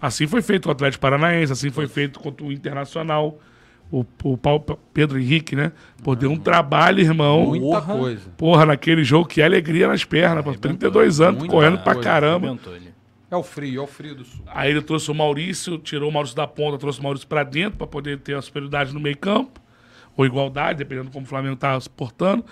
Assim 0.00 0.26
foi 0.26 0.42
feito 0.42 0.64
com 0.64 0.68
o 0.70 0.72
Atlético 0.72 1.00
Paranaense, 1.00 1.52
assim 1.52 1.70
foi 1.70 1.86
feito 1.86 2.18
contra 2.18 2.44
o 2.44 2.52
Internacional. 2.52 3.38
O, 3.90 4.04
o 4.24 4.36
Paulo- 4.36 4.64
Pedro 4.92 5.18
Henrique, 5.18 5.54
né? 5.54 5.70
Pô, 6.02 6.14
deu 6.16 6.30
um 6.30 6.36
trabalho, 6.36 7.00
irmão. 7.00 7.46
Muita 7.46 7.64
Porra. 7.80 7.96
coisa. 7.98 8.30
Porra, 8.36 8.66
naquele 8.66 9.04
jogo, 9.04 9.26
que 9.28 9.40
alegria 9.40 9.86
nas 9.88 10.04
pernas, 10.04 10.44
pô. 10.44 10.52
32 10.54 11.20
anos, 11.20 11.38
muita 11.38 11.54
correndo 11.54 11.78
pra 11.78 11.94
coisa. 11.94 12.08
caramba. 12.08 12.58
É 13.30 13.36
o 13.36 13.42
frio, 13.42 13.80
é 13.80 13.84
o 13.84 13.86
frio 13.86 14.14
do 14.14 14.24
sul. 14.24 14.42
Aí 14.46 14.70
ele 14.70 14.80
trouxe 14.82 15.10
o 15.10 15.14
Maurício, 15.14 15.78
tirou 15.78 16.08
o 16.10 16.12
Maurício 16.12 16.36
da 16.36 16.46
ponta, 16.46 16.78
trouxe 16.78 17.00
o 17.00 17.02
Maurício 17.02 17.26
pra 17.26 17.42
dentro 17.42 17.76
pra 17.78 17.86
poder 17.86 18.18
ter 18.18 18.36
a 18.36 18.42
superioridade 18.42 18.92
no 18.94 19.00
meio 19.00 19.16
campo, 19.16 19.60
ou 20.16 20.24
igualdade, 20.26 20.78
dependendo 20.78 21.06
de 21.08 21.12
como 21.12 21.24
o 21.24 21.28
Flamengo 21.28 21.56
tá 21.56 21.78
se 21.80 21.90
portando. 21.90 22.44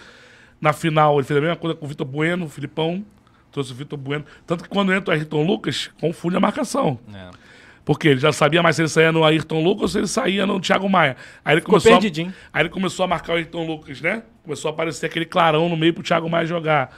Na 0.60 0.72
final, 0.72 1.16
ele 1.18 1.24
fez 1.26 1.36
a 1.38 1.40
mesma 1.40 1.56
coisa 1.56 1.76
com 1.76 1.84
o 1.84 1.88
Vitor 1.88 2.06
Bueno, 2.06 2.46
o 2.46 2.48
Filipão, 2.48 3.04
trouxe 3.52 3.72
o 3.72 3.74
Vitor 3.74 3.98
Bueno. 3.98 4.24
Tanto 4.46 4.64
que 4.64 4.68
quando 4.68 4.92
entra 4.92 5.10
o 5.14 5.16
Ayrton 5.16 5.44
Lucas, 5.44 5.90
confunde 6.00 6.36
a 6.36 6.40
marcação. 6.40 6.98
É. 7.12 7.30
Porque 7.84 8.08
ele 8.08 8.20
já 8.20 8.32
sabia 8.32 8.62
mais 8.62 8.76
se 8.76 8.82
ele 8.82 8.88
saía 8.88 9.12
no 9.12 9.24
Ayrton 9.24 9.62
Lucas 9.62 9.82
ou 9.82 9.88
se 9.88 9.98
ele 9.98 10.06
saía 10.06 10.46
no 10.46 10.58
Thiago 10.58 10.88
Maia. 10.88 11.16
Aí 11.44 11.54
ele 11.54 11.60
Ficou 11.60 11.78
começou, 11.78 11.94
a, 11.94 12.32
aí 12.52 12.62
ele 12.62 12.68
começou 12.70 13.04
a 13.04 13.06
marcar 13.06 13.34
o 13.34 13.36
Ayrton 13.36 13.66
Lucas, 13.66 14.00
né? 14.00 14.22
Começou 14.42 14.70
a 14.70 14.72
aparecer 14.72 15.06
aquele 15.06 15.26
clarão 15.26 15.68
no 15.68 15.76
meio 15.76 15.92
pro 15.92 16.02
Thiago 16.02 16.28
Maia 16.28 16.46
jogar. 16.46 16.96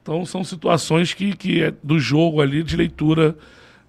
Então 0.00 0.24
são 0.24 0.42
situações 0.42 1.12
que, 1.12 1.36
que 1.36 1.62
é 1.62 1.74
do 1.82 2.00
jogo 2.00 2.40
ali, 2.40 2.62
de 2.62 2.76
leitura 2.76 3.36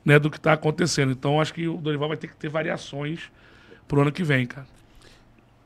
né, 0.03 0.19
do 0.19 0.29
que 0.29 0.39
tá 0.39 0.53
acontecendo. 0.53 1.11
Então 1.11 1.39
acho 1.39 1.53
que 1.53 1.67
o 1.67 1.77
Dorival 1.77 2.09
vai 2.09 2.17
ter 2.17 2.27
que 2.27 2.35
ter 2.35 2.49
variações 2.49 3.31
pro 3.87 4.01
ano 4.01 4.11
que 4.11 4.23
vem, 4.23 4.45
cara. 4.45 4.67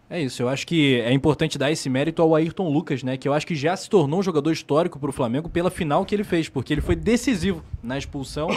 É 0.10 0.22
isso, 0.22 0.42
eu 0.42 0.48
acho 0.48 0.66
que 0.66 1.02
é 1.02 1.12
importante 1.12 1.58
dar 1.58 1.70
esse 1.70 1.90
mérito 1.90 2.22
ao 2.22 2.34
Ayrton 2.34 2.70
Lucas, 2.70 3.04
né? 3.04 3.18
Que 3.18 3.28
eu 3.28 3.34
acho 3.34 3.46
que 3.46 3.54
já 3.56 3.76
se 3.76 3.90
tornou 3.90 4.22
um 4.22 4.24
jogador 4.24 4.54
histórico 4.54 4.98
pro 4.98 5.12
Flamengo 5.12 5.50
pela 5.50 5.70
final 5.70 6.06
que 6.06 6.16
ele 6.16 6.24
fez, 6.24 6.48
porque 6.48 6.74
ele 6.74 6.80
foi 6.80 6.96
decisivo 6.96 7.62
na 7.84 7.98
expulsão 7.98 8.48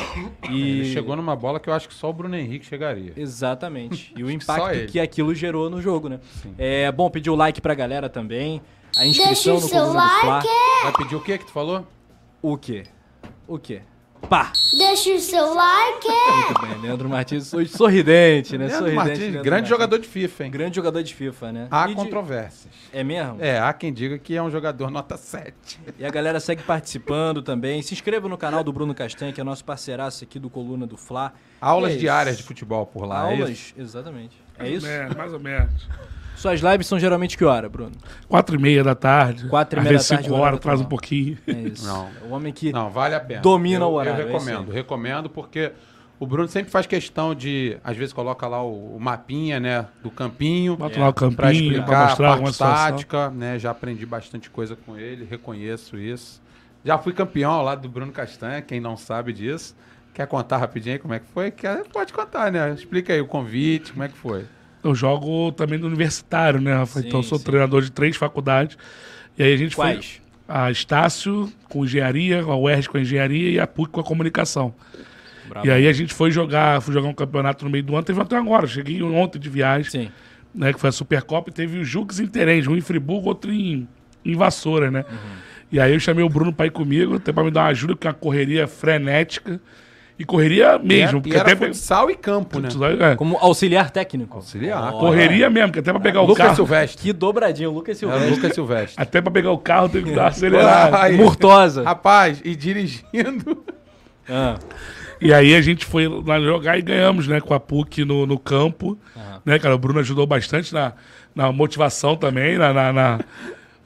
e. 0.49 0.63
Ele 0.63 0.93
chegou 0.93 1.17
numa 1.17 1.35
bola 1.35 1.59
que 1.59 1.69
eu 1.69 1.75
acho 1.75 1.89
que 1.89 1.95
só 1.95 2.09
o 2.09 2.13
Bruno 2.13 2.37
Henrique 2.37 2.65
chegaria. 2.65 3.13
Exatamente. 3.17 4.13
E 4.17 4.23
o 4.23 4.31
impacto 4.31 4.87
que 4.87 5.01
aquilo 5.01 5.35
gerou 5.35 5.69
no 5.69 5.83
jogo, 5.83 6.09
né? 6.09 6.21
É 6.57 6.91
bom 6.93 7.11
pedir 7.11 7.31
o 7.31 7.35
like 7.35 7.61
pra 7.61 7.75
galera 7.75 8.09
também. 8.09 8.63
A 8.97 9.01
Deixa 9.01 9.23
inscrição 9.23 9.57
o 9.57 9.61
no 9.61 9.69
seu 9.69 9.81
Coluna 9.81 10.01
do 10.01 10.21
Fla. 10.21 10.35
like. 10.35 10.49
Vai 10.85 10.93
pedir 10.99 11.17
o 11.17 11.21
que 11.21 11.39
que 11.39 11.47
tu 11.47 11.53
falou? 11.53 11.85
O 12.41 12.57
quê? 12.57 12.85
O 13.49 13.59
quê? 13.59 13.83
Pá! 14.29 14.53
Deixa 14.79 15.11
o 15.11 15.19
seu 15.19 15.55
like. 15.55 16.07
Muito 16.09 16.61
bem, 16.63 16.81
Leandro 16.83 17.09
Martins, 17.09 17.53
hoje 17.53 17.69
sorridente, 17.71 18.57
né? 18.57 18.67
Leandro 18.67 18.79
sorridente. 18.79 18.97
Martins, 18.97 19.19
Leandro 19.21 19.43
grande 19.43 19.51
Martins. 19.63 19.69
jogador 19.69 19.99
de 19.99 20.09
FIFA, 20.09 20.45
hein? 20.45 20.51
Grande 20.51 20.77
jogador 20.77 21.03
de 21.03 21.15
FIFA, 21.15 21.53
né? 21.53 21.69
Há 21.71 21.85
E 21.87 21.89
de- 21.89 21.95
controvérsias. 21.97 22.73
É 22.93 23.03
mesmo? 23.03 23.39
É, 23.41 23.59
há 23.59 23.73
quem 23.73 23.93
diga 23.93 24.19
que 24.19 24.37
é 24.37 24.43
um 24.43 24.51
jogador 24.51 24.89
nota 24.91 25.17
7. 25.17 25.81
E 25.99 26.05
a 26.05 26.11
galera 26.11 26.39
segue 26.39 26.63
participando 26.63 27.43
também. 27.43 27.83
Se 27.83 27.93
inscreva 27.93 28.29
no 28.29 28.39
canal 28.39 28.63
do 28.63 28.73
Bruno 28.73 28.95
Castanha, 28.95 29.33
que 29.33 29.41
é 29.41 29.45
nosso 29.45 29.65
parceiraço 29.65 30.23
aqui 30.23 30.39
do 30.39 30.49
Coluna 30.49 30.87
do 30.87 30.97
Fla. 30.97 31.33
Aulas 31.61 31.95
É 31.95 31.97
diárias 31.97 32.37
de 32.37 32.43
futebol 32.45 32.87
por 32.87 33.07
lá, 33.07 33.29
é 33.29 33.33
Aulas, 33.33 33.51
isso? 33.51 33.75
exatamente. 33.77 34.37
É 34.59 34.69
isso? 34.69 34.87
É, 34.87 35.13
mais 35.15 35.33
ou 35.33 35.41
menos. 35.41 35.89
Suas 36.41 36.61
lives 36.61 36.87
são 36.87 36.99
geralmente 36.99 37.37
que 37.37 37.45
hora, 37.45 37.69
Bruno? 37.69 37.93
Quatro 38.27 38.57
e 38.57 38.59
meia 38.59 38.83
da 38.83 38.95
tarde. 38.95 39.47
Quatro 39.47 39.79
e 39.79 39.83
meia 39.83 39.99
da 39.99 40.03
tarde, 40.03 40.23
cinco 40.23 40.35
horário 40.35 40.47
horas, 40.55 40.61
traz 40.61 40.81
um 40.81 40.87
pouquinho. 40.87 41.37
É 41.47 41.53
isso. 41.53 41.87
Não. 41.87 42.09
O 42.29 42.31
homem 42.31 42.51
que. 42.51 42.73
Não, 42.73 42.89
vale 42.89 43.15
a 43.15 43.21
pena. 43.21 43.43
Domina 43.43 43.85
eu, 43.85 43.89
o 43.89 43.93
horário, 43.93 44.21
é 44.21 44.23
Eu 44.23 44.27
aí. 44.29 44.33
recomendo, 44.33 44.73
recomendo 44.73 45.29
porque 45.29 45.71
o 46.19 46.27
Bruno 46.27 46.49
sempre 46.49 46.71
faz 46.71 46.87
questão 46.87 47.35
de, 47.35 47.77
às 47.85 47.95
vezes 47.95 48.15
coloca 48.15 48.49
lá 48.49 48.63
o, 48.63 48.97
o 48.97 48.99
mapinha, 48.99 49.61
né, 49.61 49.87
do 50.03 50.11
campinho, 50.11 50.79
Bota 50.79 50.99
lá 50.99 51.11
o 51.11 51.13
pra 51.13 51.21
campinho, 51.29 51.37
pra 51.37 51.53
explicar 51.53 51.97
a 52.05 52.09
mostrar 52.09 52.29
alguma 52.29 52.43
parte 52.45 52.55
situação. 52.55 52.91
tática, 52.91 53.31
né, 53.31 53.59
já 53.59 53.71
aprendi 53.71 54.07
bastante 54.07 54.49
coisa 54.49 54.75
com 54.75 54.97
ele, 54.97 55.27
reconheço 55.29 55.99
isso. 55.99 56.41
Já 56.83 56.97
fui 56.97 57.13
campeão 57.13 57.53
ao 57.53 57.63
lado 57.63 57.83
do 57.83 57.89
Bruno 57.91 58.13
Castanha, 58.13 58.63
quem 58.63 58.81
não 58.81 58.97
sabe 58.97 59.35
disso. 59.35 59.77
Quer 60.15 60.27
contar 60.27 60.57
rapidinho 60.57 60.95
aí 60.95 60.99
como 60.99 61.13
é 61.13 61.19
que 61.19 61.27
foi? 61.27 61.51
Quer, 61.51 61.85
pode 61.89 62.15
contar, 62.15 62.51
né? 62.51 62.73
Explica 62.73 63.13
aí 63.13 63.21
o 63.21 63.27
convite, 63.27 63.93
como 63.93 64.05
é 64.05 64.09
que 64.09 64.17
foi. 64.17 64.47
Eu 64.83 64.95
jogo 64.95 65.53
também 65.53 65.79
no 65.79 65.87
universitário, 65.87 66.61
né, 66.61 66.75
Rafa? 66.75 67.01
Sim, 67.01 67.09
então 67.09 67.21
eu 67.21 67.25
sou 67.25 67.39
sim. 67.39 67.45
treinador 67.45 67.83
de 67.83 67.91
três 67.91 68.17
faculdades. 68.17 68.77
E 69.39 69.43
aí 69.43 69.53
a 69.53 69.57
gente 69.57 69.77
Quais? 69.77 70.07
foi. 70.07 70.21
A 70.49 70.71
Estácio 70.71 71.53
com 71.69 71.85
engenharia, 71.85 72.43
a 72.43 72.57
UERJ 72.57 72.89
com 72.89 72.99
engenharia 72.99 73.51
e 73.51 73.61
a 73.61 73.67
PUC 73.67 73.93
com 73.93 74.01
a 74.01 74.05
comunicação. 74.05 74.75
Bravo. 75.49 75.67
E 75.67 75.71
aí 75.71 75.87
a 75.87 75.93
gente 75.93 76.13
foi 76.13 76.31
jogar, 76.31 76.81
fui 76.81 76.93
jogar 76.93 77.09
um 77.09 77.15
campeonato 77.15 77.65
no 77.65 77.71
meio 77.71 77.85
do 77.85 77.95
ano, 77.95 78.03
teve 78.05 78.21
até 78.21 78.37
agora. 78.37 78.67
Cheguei 78.67 79.03
ontem 79.03 79.39
de 79.39 79.49
viagem, 79.49 79.91
Sim. 79.91 80.11
né? 80.55 80.73
Que 80.73 80.81
foi 80.81 80.89
a 80.89 80.93
Supercopa 80.93 81.51
e 81.51 81.53
teve 81.53 81.79
o 81.79 81.85
Jux 81.85 82.21
Interens, 82.21 82.67
um 82.67 82.77
em 82.77 82.81
Friburgo, 82.81 83.29
outro 83.29 83.53
em, 83.53 83.87
em 84.25 84.35
Vassoura, 84.35 84.91
né? 84.91 85.05
Uhum. 85.11 85.17
E 85.73 85.79
aí 85.79 85.93
eu 85.93 86.01
chamei 86.01 86.25
o 86.25 86.29
Bruno 86.29 86.53
pra 86.53 86.67
ir 86.67 86.71
comigo, 86.71 87.17
até 87.17 87.33
pra 87.33 87.45
me 87.45 87.51
dar 87.51 87.63
uma 87.63 87.69
ajuda, 87.69 87.95
porque 87.95 88.07
é 88.07 88.11
uma 88.11 88.15
correria 88.15 88.67
frenética. 88.67 89.61
E 90.21 90.25
correria 90.27 90.79
mesmo. 90.79 91.19
e 91.19 91.23
porque 91.23 91.35
era 91.35 91.43
até 91.47 91.55
pe- 91.57 91.67
futsal 91.69 92.11
e 92.11 92.15
campo, 92.15 92.61
né? 92.61 92.69
é, 93.13 93.17
Como 93.17 93.39
auxiliar 93.39 93.91
técnico. 93.91 94.37
Auxiliar. 94.37 94.93
correria 94.93 95.49
mesmo, 95.49 95.73
que 95.73 95.79
até 95.79 95.91
pra 95.93 95.99
pegar 96.01 96.21
o 96.21 96.27
Lucas 96.27 96.45
carro. 96.45 96.57
Silvestre. 96.57 97.03
Que 97.03 97.13
dobradinho, 97.15 97.71
Lucas 97.71 97.97
É, 97.97 98.01
Silvestre. 98.01 98.31
Lucas 98.31 98.53
Silvestre. 98.55 99.03
Até 99.03 99.23
pra 99.23 99.31
pegar 99.31 99.51
o 99.51 99.57
carro 99.57 99.89
teve 99.89 100.11
que 100.11 100.15
dar. 100.15 100.31
Ai, 100.93 101.13
Murtosa. 101.13 101.83
Rapaz, 101.85 102.43
e 102.45 102.55
dirigindo. 102.55 103.65
Ah, 104.29 104.57
E 105.23 105.33
aí 105.33 105.55
a 105.55 105.61
gente 105.63 105.87
foi 105.87 106.07
lá 106.07 106.39
jogar 106.39 106.79
e 106.79 106.83
ganhamos, 106.83 107.27
né, 107.27 107.41
com 107.41 107.55
a 107.55 107.59
PUC 107.61 108.05
no, 108.05 108.27
no 108.27 108.39
campo. 108.39 108.99
Né, 109.43 109.59
cara? 109.59 109.75
O 109.75 109.79
Bruno 109.79 110.01
ajudou 110.01 110.27
bastante 110.27 110.75
na, 110.75 110.93
na 111.35 111.51
motivação 111.51 112.15
também. 112.15 112.59
Na, 112.59 112.75
na- 112.75 112.93
na- 112.93 113.19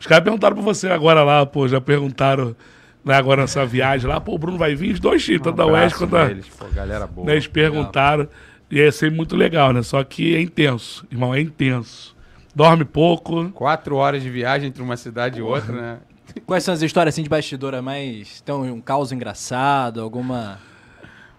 Os 0.01 0.07
caras 0.07 0.25
perguntaram 0.25 0.57
pra 0.57 0.65
você 0.65 0.89
agora 0.89 1.23
lá, 1.23 1.47
pô, 1.47 1.69
já 1.69 1.81
perguntaram 1.81 2.57
né, 3.05 3.15
agora 3.15 3.43
nessa 3.43 3.67
viagem 3.67 4.09
lá, 4.09 4.21
pô, 4.21 4.35
o 4.35 4.39
Bruno 4.39 4.57
vai 4.57 4.75
vir, 4.75 4.95
os 4.95 5.01
dois 5.01 5.25
times, 5.25 5.43
tanto 5.43 5.57
da 5.57 5.67
Oeste 5.67 5.99
quanto 5.99 6.11
da. 6.11 6.27
neles, 6.27 6.49
pô, 6.49 6.67
galera 6.75 7.07
boa. 7.07 7.27
Né, 7.27 7.35
eles 7.35 7.47
perguntaram. 7.47 8.29
E 8.71 8.79
ia 8.79 8.91
ser 8.91 9.11
muito 9.11 9.37
legal, 9.37 9.73
né? 9.73 9.83
Só 9.83 10.03
que 10.03 10.35
é 10.35 10.41
intenso, 10.41 11.07
irmão, 11.11 11.35
é 11.35 11.41
intenso. 11.41 12.17
Dorme 12.55 12.85
pouco. 12.85 13.51
Quatro 13.51 13.97
horas 13.97 14.23
de 14.23 14.31
viagem 14.31 14.69
entre 14.69 14.83
uma 14.83 14.97
cidade 14.97 15.39
e 15.39 15.43
outra, 15.43 15.73
né? 15.73 15.99
quais 16.47 16.65
são 16.65 16.75
as 16.75 16.83
histórias 16.83 17.15
assim 17.15 17.23
de 17.23 17.29
bastidora 17.29 17.83
mais. 17.83 18.41
Tem 18.41 18.55
um 18.55 18.81
caos 18.81 19.13
engraçado, 19.13 20.01
alguma. 20.01 20.59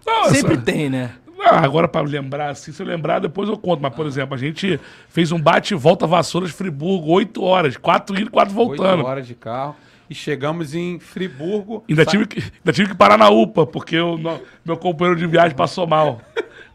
Nossa. 0.06 0.34
Sempre 0.34 0.58
tem, 0.58 0.88
né? 0.88 1.12
Ah, 1.40 1.60
agora 1.60 1.86
pra 1.86 2.00
lembrar, 2.00 2.50
assim, 2.50 2.72
se 2.72 2.82
eu 2.82 2.86
lembrar, 2.86 3.18
depois 3.18 3.48
eu 3.48 3.56
conto. 3.56 3.80
Mas, 3.80 3.94
por 3.94 4.06
exemplo, 4.06 4.34
a 4.34 4.38
gente 4.38 4.80
fez 5.08 5.30
um 5.32 5.40
bate 5.40 5.74
e 5.74 5.76
volta 5.76 6.06
Vassouras 6.06 6.50
Friburgo, 6.50 7.10
oito 7.12 7.42
horas, 7.42 7.76
quatro 7.76 8.18
indo, 8.18 8.30
quatro 8.30 8.54
voltando. 8.54 8.98
Oito 8.98 9.06
horas 9.06 9.26
de 9.26 9.34
carro. 9.34 9.76
E 10.08 10.14
chegamos 10.14 10.74
em 10.74 10.98
Friburgo. 11.00 11.84
Ainda 11.88 12.04
tive, 12.06 12.26
que, 12.26 12.38
ainda 12.40 12.72
tive 12.72 12.88
que 12.90 12.94
parar 12.94 13.18
na 13.18 13.28
UPA, 13.28 13.66
porque 13.66 13.96
no- 13.98 14.40
meu 14.64 14.76
companheiro 14.76 15.18
de 15.18 15.26
viagem 15.26 15.56
passou 15.56 15.86
mal. 15.86 16.20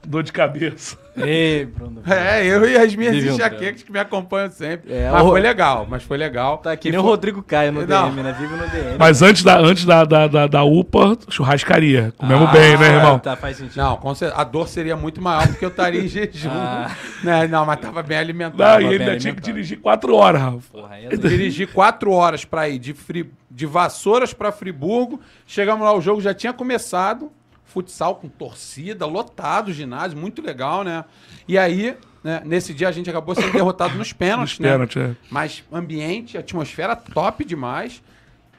Dor 0.05 0.23
de 0.23 0.31
cabeça. 0.33 0.97
Ei, 1.17 1.65
Bruno. 1.65 2.01
É, 2.07 2.45
eu 2.45 2.67
e 2.69 2.77
as 2.77 2.95
minhas 2.95 3.15
um 3.15 3.33
enxaquecas 3.35 3.83
que 3.83 3.91
me 3.91 3.99
acompanham 3.99 4.49
sempre. 4.49 4.93
É, 4.93 5.09
mas 5.11 5.23
o- 5.23 5.29
foi 5.29 5.41
legal, 5.41 5.85
mas 5.89 6.03
foi 6.03 6.17
legal. 6.17 6.57
Tá 6.59 6.75
que 6.77 6.89
nem 6.89 6.99
o 6.99 7.03
foi- 7.03 7.11
Rodrigo 7.11 7.43
Caio 7.43 7.71
no 7.73 7.85
Não. 7.85 8.09
DM, 8.09 8.23
né? 8.23 8.35
Vive 8.39 8.55
no 8.55 8.67
DM. 8.67 8.95
Mas 8.97 9.21
antes 9.21 9.43
da, 9.43 9.57
antes 9.59 9.83
da, 9.85 10.05
da, 10.05 10.27
da, 10.27 10.47
da 10.47 10.63
UPA, 10.63 11.17
churrascaria. 11.29 12.13
Comemos 12.17 12.47
Ah, 12.49 12.51
bem, 12.53 12.77
né, 12.77 12.95
irmão? 12.95 13.19
Tá, 13.19 13.35
faz 13.35 13.57
sentido. 13.57 13.77
Não, 13.77 13.99
a 14.35 14.43
dor 14.43 14.67
seria 14.67 14.95
muito 14.95 15.21
maior 15.21 15.47
porque 15.47 15.65
eu 15.65 15.69
estaria 15.69 16.01
em 16.01 16.07
jejum. 16.09 16.49
Ah. 16.49 16.89
Né? 17.23 17.47
Não, 17.47 17.65
mas 17.65 17.79
tava 17.79 18.01
bem 18.01 18.17
alimentado. 18.17 18.57
Não, 18.63 18.65
Tava 18.65 18.81
e 18.83 18.97
bem 18.97 19.07
ainda 19.07 19.17
tinha 19.19 19.33
que 19.35 19.41
dirigir 19.41 19.79
quatro 19.79 20.15
horas, 20.15 20.41
Rafa. 20.41 20.59
Porra, 20.71 20.95
é 20.97 21.05
Eu 21.05 21.09
doido. 21.09 21.29
dirigi 21.29 21.67
quatro 21.67 22.11
horas 22.11 22.45
pra 22.45 22.69
ir 22.69 22.79
de, 22.79 22.93
Fri... 22.93 23.29
de 23.49 23.65
Vassouras 23.65 24.33
pra 24.33 24.51
Friburgo. 24.51 25.19
Chegamos 25.45 25.83
lá, 25.85 25.93
o 25.93 25.99
jogo 26.01 26.21
já 26.21 26.33
tinha 26.33 26.53
começado. 26.53 27.29
Futsal 27.71 28.15
com 28.15 28.27
torcida, 28.27 29.05
lotado 29.05 29.69
o 29.69 29.73
ginásio, 29.73 30.17
muito 30.17 30.41
legal, 30.41 30.83
né? 30.83 31.05
E 31.47 31.57
aí, 31.57 31.95
né, 32.23 32.41
nesse 32.45 32.73
dia 32.73 32.89
a 32.89 32.91
gente 32.91 33.09
acabou 33.09 33.33
sendo 33.33 33.51
derrotado 33.53 33.95
nos 33.97 34.11
pênaltis, 34.13 34.59
Nos 34.59 34.95
né? 34.95 35.11
é. 35.11 35.15
Mas 35.29 35.63
ambiente, 35.71 36.37
atmosfera 36.37 36.95
top 36.95 37.45
demais. 37.45 38.01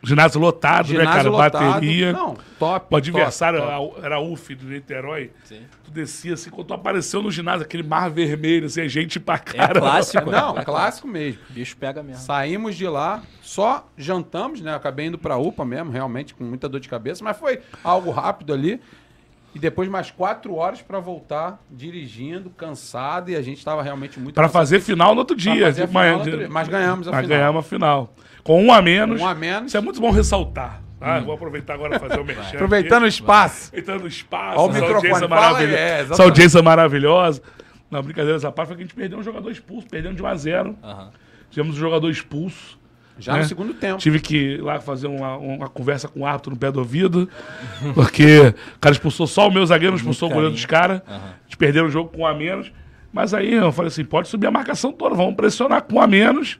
Ginásio 0.04 0.40
lotado, 0.40 0.88
né, 0.92 0.98
Ginásio 0.98 1.16
cara? 1.16 1.30
lotado. 1.30 1.64
Bateria. 1.74 2.12
Não, 2.12 2.36
top. 2.58 2.86
O 2.92 2.96
adversário 2.96 3.60
top, 3.60 3.70
top. 3.94 4.04
era 4.04 4.16
a- 4.16 4.20
UF 4.20 4.52
do 4.56 4.66
Niterói. 4.66 5.30
Sim. 5.44 5.60
Tu 5.84 5.92
descia 5.92 6.34
assim, 6.34 6.50
quando 6.50 6.66
tu 6.66 6.74
apareceu 6.74 7.22
no 7.22 7.30
ginásio, 7.30 7.62
aquele 7.62 7.84
mar 7.84 8.10
vermelho, 8.10 8.66
assim, 8.66 8.88
gente 8.88 9.20
pra 9.20 9.36
É 9.36 9.38
cara. 9.38 9.78
clássico. 9.78 10.28
Não, 10.28 10.58
é 10.58 10.64
clássico 10.64 11.06
mesmo. 11.06 11.40
O 11.48 11.52
bicho 11.52 11.76
pega 11.76 12.02
mesmo. 12.02 12.20
Saímos 12.20 12.74
de 12.74 12.88
lá, 12.88 13.22
só 13.42 13.86
jantamos, 13.96 14.60
né? 14.60 14.74
Acabei 14.74 15.06
indo 15.06 15.18
pra 15.18 15.36
UPA 15.36 15.64
mesmo, 15.64 15.92
realmente, 15.92 16.34
com 16.34 16.42
muita 16.42 16.68
dor 16.68 16.80
de 16.80 16.88
cabeça, 16.88 17.22
mas 17.22 17.36
foi 17.36 17.60
algo 17.84 18.10
rápido 18.10 18.52
ali. 18.52 18.80
E 19.54 19.58
depois 19.58 19.88
mais 19.88 20.10
quatro 20.10 20.54
horas 20.54 20.80
pra 20.80 20.98
voltar 20.98 21.62
dirigindo, 21.70 22.48
cansado, 22.50 23.30
e 23.30 23.36
a 23.36 23.42
gente 23.42 23.62
tava 23.64 23.82
realmente 23.82 24.18
muito 24.18 24.34
cansado. 24.34 24.52
fazer 24.52 24.80
final 24.80 25.12
no 25.14 25.20
outro 25.20 25.36
Pra 25.36 25.52
dia. 25.52 25.66
fazer 25.66 25.82
a 25.82 25.86
de 25.86 25.92
manhã, 25.92 26.12
final 26.12 26.18
no 26.24 26.30
outro 26.30 26.38
dia. 26.38 26.48
Mas 26.50 26.68
ganhamos 26.68 27.08
a 27.08 27.10
Mas 27.10 27.20
final. 27.24 27.38
ganhamos 27.38 27.60
a 27.66 27.68
final. 27.68 28.14
Com 28.42 28.64
um 28.64 28.72
a 28.72 28.80
menos. 28.80 29.20
Um 29.20 29.26
a 29.26 29.34
menos. 29.34 29.66
Isso 29.70 29.76
é 29.76 29.80
muito 29.80 30.00
bom 30.00 30.10
ressaltar. 30.10 30.80
tá? 30.98 31.20
Vou 31.20 31.34
aproveitar 31.34 31.74
agora 31.74 31.98
para 31.98 32.08
fazer 32.08 32.20
o 32.20 32.24
mexer. 32.26 32.56
Aproveitando 32.56 33.02
o 33.02 33.06
espaço. 33.06 33.68
Aproveitando 33.68 34.04
o 34.04 34.08
espaço. 34.08 34.58
Ó 34.58 34.66
o 34.68 34.72
microfone, 34.72 35.28
maravilhosa. 35.28 35.62
é, 35.76 35.84
exatamente. 35.92 36.12
essa 36.12 36.22
audiência 36.22 36.62
maravilhosa. 36.62 37.42
Não, 37.90 38.02
brincadeira 38.02 38.36
essa 38.36 38.50
parte 38.50 38.68
foi 38.68 38.76
que 38.78 38.82
a 38.82 38.86
gente 38.86 38.94
perdeu 38.94 39.18
um 39.18 39.22
jogador 39.22 39.50
expulso, 39.50 39.86
perdendo 39.86 40.14
de 40.16 40.22
1 40.22 40.26
a 40.26 40.34
0 40.34 40.78
Tivemos 41.50 41.76
um 41.76 41.78
jogador 41.78 42.08
expulso. 42.08 42.78
Já 43.18 43.34
né? 43.34 43.40
no 43.40 43.44
segundo 43.44 43.74
tempo. 43.74 43.98
Tive 43.98 44.18
que 44.20 44.36
ir 44.36 44.62
lá 44.62 44.80
fazer 44.80 45.06
uma, 45.06 45.36
uma 45.36 45.68
conversa 45.68 46.08
com 46.08 46.20
o 46.20 46.26
árbitro 46.26 46.50
no 46.52 46.56
pé 46.58 46.70
do 46.72 46.78
ouvido, 46.80 47.28
porque 47.94 48.54
o 48.76 48.78
cara 48.80 48.92
expulsou 48.94 49.26
só 49.26 49.48
o 49.48 49.50
meu 49.52 49.64
zagueiro, 49.66 49.92
não 49.92 49.98
expulsou 49.98 50.28
o 50.30 50.32
goleiro 50.32 50.52
dos 50.54 50.64
caras. 50.66 51.02
Eles 51.46 51.54
perderam 51.56 51.86
o 51.86 51.90
jogo 51.90 52.10
com 52.10 52.22
um 52.22 52.26
a 52.26 52.34
menos. 52.34 52.72
Mas 53.12 53.34
aí 53.34 53.52
eu 53.54 53.70
falei 53.72 53.88
assim: 53.88 54.04
pode 54.04 54.28
subir 54.28 54.46
a 54.46 54.50
marcação 54.50 54.90
toda, 54.92 55.14
vamos 55.14 55.34
pressionar 55.34 55.82
com 55.82 55.96
um 55.96 56.00
a 56.00 56.06
menos. 56.06 56.58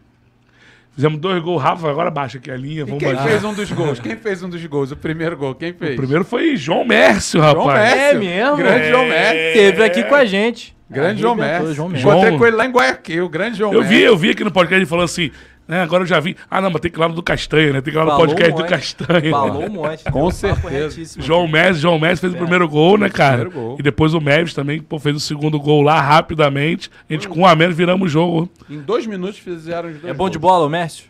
Fizemos 0.95 1.19
dois 1.19 1.43
gols, 1.43 1.63
Rafa, 1.63 1.89
agora 1.89 2.11
baixa 2.11 2.37
aqui 2.37 2.51
a 2.51 2.57
linha, 2.57 2.83
E 2.83 2.85
vamos 2.85 2.99
quem 2.99 3.09
baixar. 3.15 3.27
fez 3.27 3.43
um 3.45 3.55
dos 3.55 3.73
gols? 3.73 3.99
Quem 3.99 4.15
fez 4.15 4.43
um 4.43 4.49
dos 4.51 4.63
gols? 4.67 4.91
O 4.93 4.97
primeiro 4.97 5.35
gol, 5.39 5.55
quem 5.55 5.73
fez? 5.73 5.95
O 5.95 5.97
primeiro 5.97 6.23
foi 6.23 6.55
João 6.55 6.85
Mércio, 6.85 7.41
rapaz. 7.41 7.63
João 7.65 7.75
Mércio. 7.75 7.99
É 7.99 8.15
mesmo? 8.19 8.57
Grande 8.59 8.89
João 8.91 9.03
É. 9.05 9.09
Mércio. 9.09 9.53
Teve 9.63 9.85
aqui 9.85 10.05
com 10.05 10.15
a 10.15 10.25
gente. 10.27 10.77
Grande 10.91 11.23
João 11.23 11.35
Mércio. 11.35 11.73
João 11.73 11.89
Mércio. 11.89 12.03
João- 12.03 12.19
Encontrei 12.19 12.39
com 12.39 12.47
ele 12.47 12.57
lá 12.57 12.67
em 12.67 12.71
Guayaquil, 12.71 13.27
grande 13.31 13.57
João 13.57 13.73
Eu 13.73 13.81
vi, 13.83 13.89
Mércio. 13.89 14.05
eu 14.07 14.17
vi 14.19 14.31
aqui 14.33 14.45
no 14.45 14.51
podcast 14.53 14.77
ele 14.79 14.85
falando 14.85 15.07
assim, 15.07 15.31
né? 15.73 15.83
Agora 15.83 16.03
eu 16.03 16.07
já 16.07 16.21
vi. 16.21 16.37
Ah, 16.51 16.61
não, 16.61 16.71
mas 16.71 16.81
tem 16.81 16.91
que 16.91 16.99
ir 16.99 17.01
lá 17.01 17.09
no 17.09 17.15
do 17.15 17.23
Castanha, 17.23 17.73
né? 17.73 17.81
Tem 17.81 17.93
que 17.93 17.99
ir 17.99 18.01
lá 18.01 18.05
no 18.05 18.11
Falou 18.13 18.27
podcast 18.27 18.53
um 18.53 18.55
do 18.57 18.61
monte. 18.61 18.71
Castanha. 18.71 19.31
Falou 19.31 19.65
um 19.65 19.71
monte. 19.71 20.05
Com 20.11 20.31
certeza. 20.31 21.21
João 21.23 21.49
Messi, 21.49 21.81
João 21.81 21.99
Messi 21.99 22.21
fez 22.21 22.33
o 22.35 22.37
primeiro 22.37 22.69
gol, 22.69 22.99
né, 22.99 23.09
cara? 23.09 23.49
gol. 23.49 23.77
E 23.79 23.83
depois 23.83 24.15
o 24.15 24.21
Meves 24.21 24.55
também 24.55 24.81
pô, 24.81 24.99
fez 24.99 25.17
o 25.17 25.21
segundo 25.21 25.59
gol 25.59 25.83
lá 25.83 26.01
rapidamente. 26.01 26.91
A 27.09 27.13
gente 27.13 27.29
com 27.29 27.41
um 27.41 27.47
a 27.47 27.55
menos 27.57 27.77
viramos 27.77 28.07
o 28.07 28.09
jogo. 28.09 28.49
Em 28.69 28.79
dois 28.81 29.07
minutos 29.07 29.39
fizeram 29.39 29.89
os 29.89 29.97
dois 29.99 30.13
É 30.13 30.15
bom 30.15 30.29
de 30.29 30.39
gols. 30.39 30.53
bola, 30.53 30.67
o 30.67 30.71
Mércio? 30.71 31.07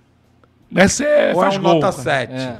Messi 0.71 1.05
é, 1.05 1.33
Ou 1.35 1.43
é 1.43 1.45
faz 1.45 1.57
um 1.57 1.63
gol. 1.63 1.75
nota 1.75 1.91
cara. 1.91 2.03
7? 2.03 2.33
É. 2.33 2.57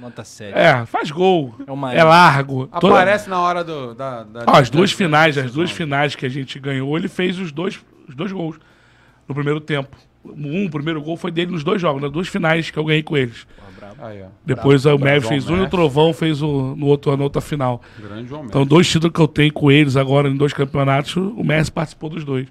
Nota 0.00 0.22
7. 0.24 0.52
É, 0.58 0.84
faz 0.84 1.10
gol. 1.10 1.54
É 1.66 1.72
uma- 1.72 1.94
É 1.94 2.02
largo. 2.04 2.66
Toda- 2.66 2.94
Aparece 2.94 3.30
na 3.30 3.40
hora 3.40 3.64
do, 3.64 3.94
da, 3.94 4.22
da- 4.22 4.44
Ah, 4.46 4.58
as 4.58 4.68
duas 4.68 4.90
das 4.90 4.98
finais, 4.98 5.38
as 5.38 5.50
duas 5.52 5.70
finais 5.70 6.14
que 6.14 6.26
a 6.26 6.28
gente 6.28 6.58
ganhou, 6.58 6.94
ele 6.98 7.08
fez 7.08 7.38
os 7.38 7.50
dois, 7.50 7.80
os 8.06 8.14
dois 8.14 8.30
gols 8.30 8.56
no 9.26 9.34
primeiro 9.34 9.60
tempo. 9.60 9.96
Um, 10.24 10.66
o 10.66 10.70
primeiro 10.70 11.02
gol 11.02 11.16
foi 11.16 11.30
dele 11.30 11.52
nos 11.52 11.62
dois 11.62 11.80
jogos, 11.80 12.00
nas 12.00 12.10
duas 12.10 12.28
finais 12.28 12.70
que 12.70 12.78
eu 12.78 12.84
ganhei 12.84 13.02
com 13.02 13.16
eles. 13.16 13.46
Aí, 13.98 14.22
ó. 14.22 14.26
Depois 14.44 14.84
o 14.86 14.98
Meves 14.98 15.22
João 15.22 15.28
fez 15.30 15.50
um 15.50 15.56
e 15.58 15.60
o. 15.60 15.68
Trovão 15.70 16.12
fez 16.12 16.42
o, 16.42 16.74
no 16.76 16.86
outro, 16.86 17.16
na 17.16 17.22
outra 17.22 17.40
final. 17.40 17.80
Grande 17.98 18.28
João 18.28 18.44
Então, 18.44 18.66
dois 18.66 18.88
títulos 18.88 19.14
que 19.14 19.20
eu 19.20 19.28
tenho 19.28 19.52
com 19.52 19.70
eles 19.70 19.96
agora 19.96 20.28
em 20.28 20.36
dois 20.36 20.52
campeonatos, 20.52 21.16
o 21.16 21.44
Messi 21.44 21.70
participou 21.70 22.10
dos 22.10 22.24
dois. 22.24 22.48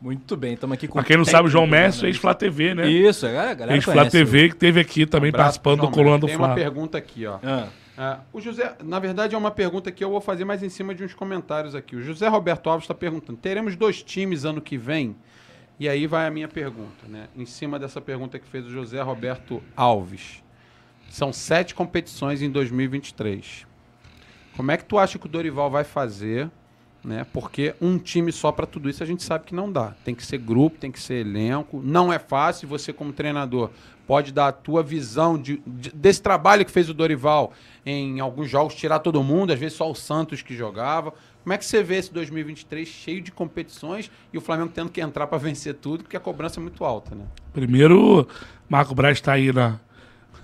Muito 0.00 0.36
bem, 0.36 0.52
estamos 0.54 0.74
aqui 0.74 0.86
com 0.86 0.94
Pra 0.94 1.04
quem 1.04 1.16
não 1.16 1.24
sabe, 1.24 1.48
o 1.48 1.50
João 1.50 1.66
Messi 1.66 2.02
né? 2.02 2.08
ex-Flá 2.08 2.34
TV, 2.34 2.74
né? 2.74 2.88
Isso, 2.88 3.26
a 3.26 3.32
galera, 3.32 3.74
Ex-Flá 3.74 3.94
conhece. 3.94 4.10
TV, 4.10 4.48
que 4.50 4.56
teve 4.56 4.78
aqui 4.78 5.06
também 5.06 5.32
pro 5.32 5.40
participando 5.40 5.80
do 5.80 5.88
Coluna 5.90 6.18
do 6.18 6.26
Mércio. 6.26 6.38
Tem 6.38 6.48
uma 6.48 6.54
pergunta 6.54 6.98
aqui, 6.98 7.26
ó. 7.26 7.38
Ah, 7.42 7.66
Ah, 7.98 8.20
o 8.32 8.40
José, 8.40 8.74
na 8.84 8.98
verdade, 8.98 9.34
é 9.34 9.38
uma 9.38 9.50
pergunta 9.50 9.90
que 9.90 10.04
eu 10.04 10.10
vou 10.10 10.20
fazer 10.20 10.44
mais 10.44 10.62
em 10.62 10.68
cima 10.68 10.94
de 10.94 11.02
uns 11.02 11.14
comentários 11.14 11.74
aqui. 11.74 11.96
O 11.96 12.02
José 12.02 12.28
Roberto 12.28 12.68
Alves 12.68 12.84
está 12.84 12.94
perguntando: 12.94 13.38
teremos 13.38 13.74
dois 13.74 14.02
times 14.02 14.44
ano 14.44 14.60
que 14.60 14.76
vem? 14.76 15.16
E 15.78 15.88
aí 15.88 16.06
vai 16.06 16.26
a 16.26 16.30
minha 16.30 16.48
pergunta, 16.48 17.06
né? 17.06 17.28
Em 17.36 17.44
cima 17.44 17.78
dessa 17.78 18.00
pergunta 18.00 18.38
que 18.38 18.46
fez 18.48 18.64
o 18.66 18.70
José 18.70 19.00
Roberto 19.02 19.62
Alves. 19.76 20.42
São 21.10 21.32
sete 21.32 21.74
competições 21.74 22.40
em 22.42 22.50
2023. 22.50 23.66
Como 24.56 24.70
é 24.70 24.76
que 24.76 24.84
tu 24.84 24.98
acha 24.98 25.18
que 25.18 25.26
o 25.26 25.28
Dorival 25.28 25.70
vai 25.70 25.84
fazer? 25.84 26.50
Né? 27.04 27.24
Porque 27.32 27.74
um 27.80 27.98
time 27.98 28.32
só 28.32 28.50
para 28.50 28.66
tudo 28.66 28.88
isso 28.90 29.02
a 29.02 29.06
gente 29.06 29.22
sabe 29.22 29.44
que 29.44 29.54
não 29.54 29.70
dá. 29.70 29.94
Tem 30.04 30.14
que 30.14 30.24
ser 30.24 30.38
grupo, 30.38 30.78
tem 30.78 30.90
que 30.90 30.98
ser 30.98 31.14
elenco. 31.26 31.80
Não 31.84 32.12
é 32.12 32.18
fácil. 32.18 32.66
Você, 32.68 32.92
como 32.92 33.12
treinador, 33.12 33.70
pode 34.06 34.32
dar 34.32 34.48
a 34.48 34.52
tua 34.52 34.82
visão 34.82 35.38
de- 35.38 35.62
de- 35.66 35.90
desse 35.92 36.20
trabalho 36.22 36.64
que 36.64 36.70
fez 36.72 36.88
o 36.88 36.94
Dorival 36.94 37.52
em 37.84 38.18
alguns 38.18 38.48
jogos, 38.50 38.74
tirar 38.74 38.98
todo 39.00 39.22
mundo, 39.22 39.52
às 39.52 39.58
vezes 39.58 39.76
só 39.76 39.88
o 39.88 39.94
Santos 39.94 40.42
que 40.42 40.56
jogava. 40.56 41.12
Como 41.46 41.54
é 41.54 41.58
que 41.58 41.64
você 41.64 41.80
vê 41.80 41.94
esse 41.94 42.12
2023 42.12 42.88
cheio 42.88 43.22
de 43.22 43.30
competições 43.30 44.10
e 44.32 44.36
o 44.36 44.40
Flamengo 44.40 44.72
tendo 44.74 44.90
que 44.90 45.00
entrar 45.00 45.28
para 45.28 45.38
vencer 45.38 45.74
tudo, 45.74 46.02
porque 46.02 46.16
a 46.16 46.20
cobrança 46.20 46.58
é 46.58 46.60
muito 46.60 46.84
alta, 46.84 47.14
né? 47.14 47.24
Primeiro, 47.52 48.26
Marco 48.68 48.96
Braz 48.96 49.18
está 49.18 49.34
aí 49.34 49.52
na, 49.52 49.78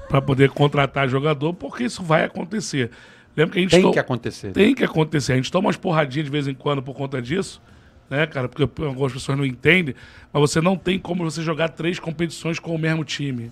para 0.09 0.23
poder 0.23 0.51
contratar 0.51 1.09
jogador, 1.09 1.55
porque 1.55 1.83
isso 1.83 2.05
vai 2.05 2.23
acontecer. 2.23 2.93
Lembra 3.37 3.53
que 3.53 3.59
a 3.59 3.63
gente 3.63 3.71
Tem 3.73 3.83
to- 3.83 3.91
que 3.91 3.99
acontecer. 3.99 4.53
Tem 4.53 4.73
que 4.77 4.85
acontecer. 4.85 5.33
A 5.33 5.37
gente 5.37 5.51
toma 5.51 5.67
umas 5.67 5.77
porradinhas 5.77 6.27
de 6.27 6.31
vez 6.31 6.47
em 6.47 6.55
quando 6.55 6.81
por 6.81 6.95
conta 6.95 7.21
disso, 7.21 7.61
né, 8.09 8.25
cara? 8.29 8.49
Porque 8.49 8.63
algumas 8.85 9.13
pessoas 9.13 9.37
não 9.37 9.45
entendem, 9.45 9.97
mas 10.33 10.41
você 10.41 10.61
não 10.61 10.77
tem 10.77 11.01
como 11.01 11.25
você 11.29 11.43
jogar 11.43 11.71
três 11.71 11.99
competições 11.99 12.61
com 12.61 12.73
o 12.73 12.79
mesmo 12.79 13.05
time. 13.05 13.51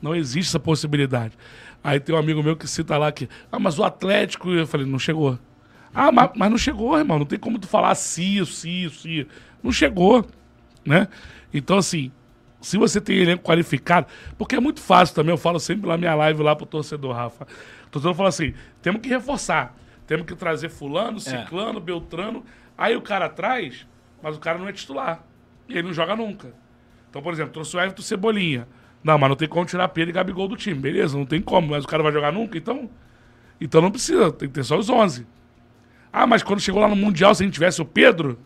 Não 0.00 0.14
existe 0.14 0.50
essa 0.50 0.60
possibilidade. 0.60 1.32
Aí 1.82 1.98
tem 1.98 2.14
um 2.14 2.18
amigo 2.18 2.40
meu 2.40 2.54
que 2.56 2.68
cita 2.68 2.96
lá 2.96 3.10
que, 3.10 3.28
ah, 3.50 3.58
mas 3.58 3.80
o 3.80 3.82
Atlético, 3.82 4.48
eu 4.50 4.64
falei, 4.64 4.86
não 4.86 5.00
chegou. 5.00 5.36
Ah, 6.00 6.12
mas, 6.12 6.30
mas 6.36 6.48
não 6.48 6.56
chegou, 6.56 6.96
irmão. 6.96 7.18
Não 7.18 7.26
tem 7.26 7.40
como 7.40 7.58
tu 7.58 7.66
falar 7.66 7.92
sim, 7.96 8.44
sim, 8.44 8.88
sim. 8.88 9.26
Não 9.60 9.72
chegou, 9.72 10.24
né? 10.86 11.08
Então, 11.52 11.76
assim, 11.76 12.12
se 12.60 12.78
você 12.78 13.00
tem 13.00 13.16
elenco 13.16 13.42
qualificado, 13.42 14.06
porque 14.38 14.54
é 14.54 14.60
muito 14.60 14.80
fácil 14.80 15.12
também, 15.16 15.32
eu 15.32 15.36
falo 15.36 15.58
sempre 15.58 15.88
na 15.88 15.98
minha 15.98 16.14
live 16.14 16.40
lá 16.40 16.54
pro 16.54 16.64
torcedor, 16.64 17.16
Rafa. 17.16 17.48
O 17.88 17.90
torcedor 17.90 18.14
fala 18.14 18.28
assim: 18.28 18.54
temos 18.80 19.00
que 19.00 19.08
reforçar, 19.08 19.74
temos 20.06 20.24
que 20.24 20.36
trazer 20.36 20.68
fulano, 20.68 21.18
ciclano, 21.18 21.80
beltrano. 21.80 22.44
Aí 22.76 22.94
o 22.94 23.02
cara 23.02 23.28
traz, 23.28 23.84
mas 24.22 24.36
o 24.36 24.38
cara 24.38 24.56
não 24.56 24.68
é 24.68 24.72
titular. 24.72 25.24
E 25.68 25.72
ele 25.72 25.88
não 25.88 25.92
joga 25.92 26.14
nunca. 26.14 26.54
Então, 27.10 27.20
por 27.20 27.32
exemplo, 27.32 27.52
trouxe 27.52 27.76
o 27.76 27.80
Everton 27.80 28.02
Cebolinha. 28.02 28.68
Não, 29.02 29.18
mas 29.18 29.28
não 29.28 29.36
tem 29.36 29.48
como 29.48 29.66
tirar 29.66 29.88
Pedro 29.88 30.10
e 30.10 30.12
Gabigol 30.12 30.46
do 30.46 30.54
time. 30.54 30.78
Beleza, 30.78 31.18
não 31.18 31.26
tem 31.26 31.42
como, 31.42 31.70
mas 31.70 31.82
o 31.82 31.88
cara 31.88 32.04
vai 32.04 32.12
jogar 32.12 32.32
nunca, 32.32 32.56
então. 32.56 32.88
Então 33.60 33.82
não 33.82 33.90
precisa, 33.90 34.30
tem 34.30 34.46
que 34.46 34.54
ter 34.54 34.62
só 34.62 34.78
os 34.78 34.88
11. 34.88 35.26
Ah, 36.12 36.26
mas 36.26 36.42
quando 36.42 36.60
chegou 36.60 36.80
lá 36.80 36.88
no 36.88 36.96
Mundial, 36.96 37.34
se 37.34 37.42
a 37.42 37.46
gente 37.46 37.54
tivesse 37.54 37.80
o 37.80 37.84
Pedro, 37.84 38.38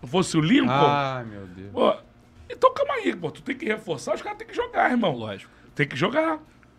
não 0.00 0.08
fosse 0.08 0.36
o 0.36 0.40
Lincoln. 0.40 0.70
Ai, 0.70 1.24
meu 1.24 1.46
Deus. 1.46 1.70
Pô, 1.72 1.94
então 2.48 2.72
calma 2.72 2.94
aí, 2.94 3.14
pô. 3.14 3.30
Tu 3.30 3.42
tem 3.42 3.56
que 3.56 3.66
reforçar, 3.66 4.14
os 4.14 4.22
caras 4.22 4.38
têm 4.38 4.46
que 4.46 4.54
jogar, 4.54 4.90
irmão. 4.90 5.14
lógico. 5.14 5.50
Tem 5.74 5.86
que 5.86 5.96
jogar. 5.96 6.38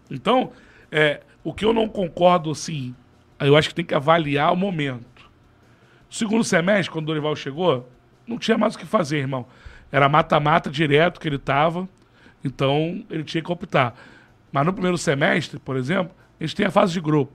Então, 0.09 0.51
é, 0.91 1.21
o 1.43 1.53
que 1.53 1.63
eu 1.63 1.73
não 1.73 1.87
concordo, 1.87 2.51
assim, 2.51 2.95
eu 3.39 3.55
acho 3.55 3.69
que 3.69 3.75
tem 3.75 3.85
que 3.85 3.93
avaliar 3.95 4.51
o 4.51 4.55
momento. 4.55 5.29
Segundo 6.09 6.43
semestre, 6.43 6.91
quando 6.91 7.03
o 7.03 7.07
Dorival 7.07 7.35
chegou, 7.35 7.89
não 8.25 8.37
tinha 8.37 8.57
mais 8.57 8.75
o 8.75 8.79
que 8.79 8.85
fazer, 8.85 9.17
irmão. 9.19 9.45
Era 9.91 10.09
mata-mata 10.09 10.69
direto 10.69 11.19
que 11.19 11.27
ele 11.27 11.37
tava, 11.37 11.87
então 12.43 13.03
ele 13.09 13.23
tinha 13.23 13.43
que 13.43 13.51
optar. 13.51 13.95
Mas 14.51 14.65
no 14.65 14.73
primeiro 14.73 14.97
semestre, 14.97 15.59
por 15.59 15.77
exemplo, 15.77 16.13
a 16.39 16.43
gente 16.43 16.55
tem 16.55 16.65
a 16.65 16.71
fase 16.71 16.93
de 16.93 17.01
grupo. 17.01 17.31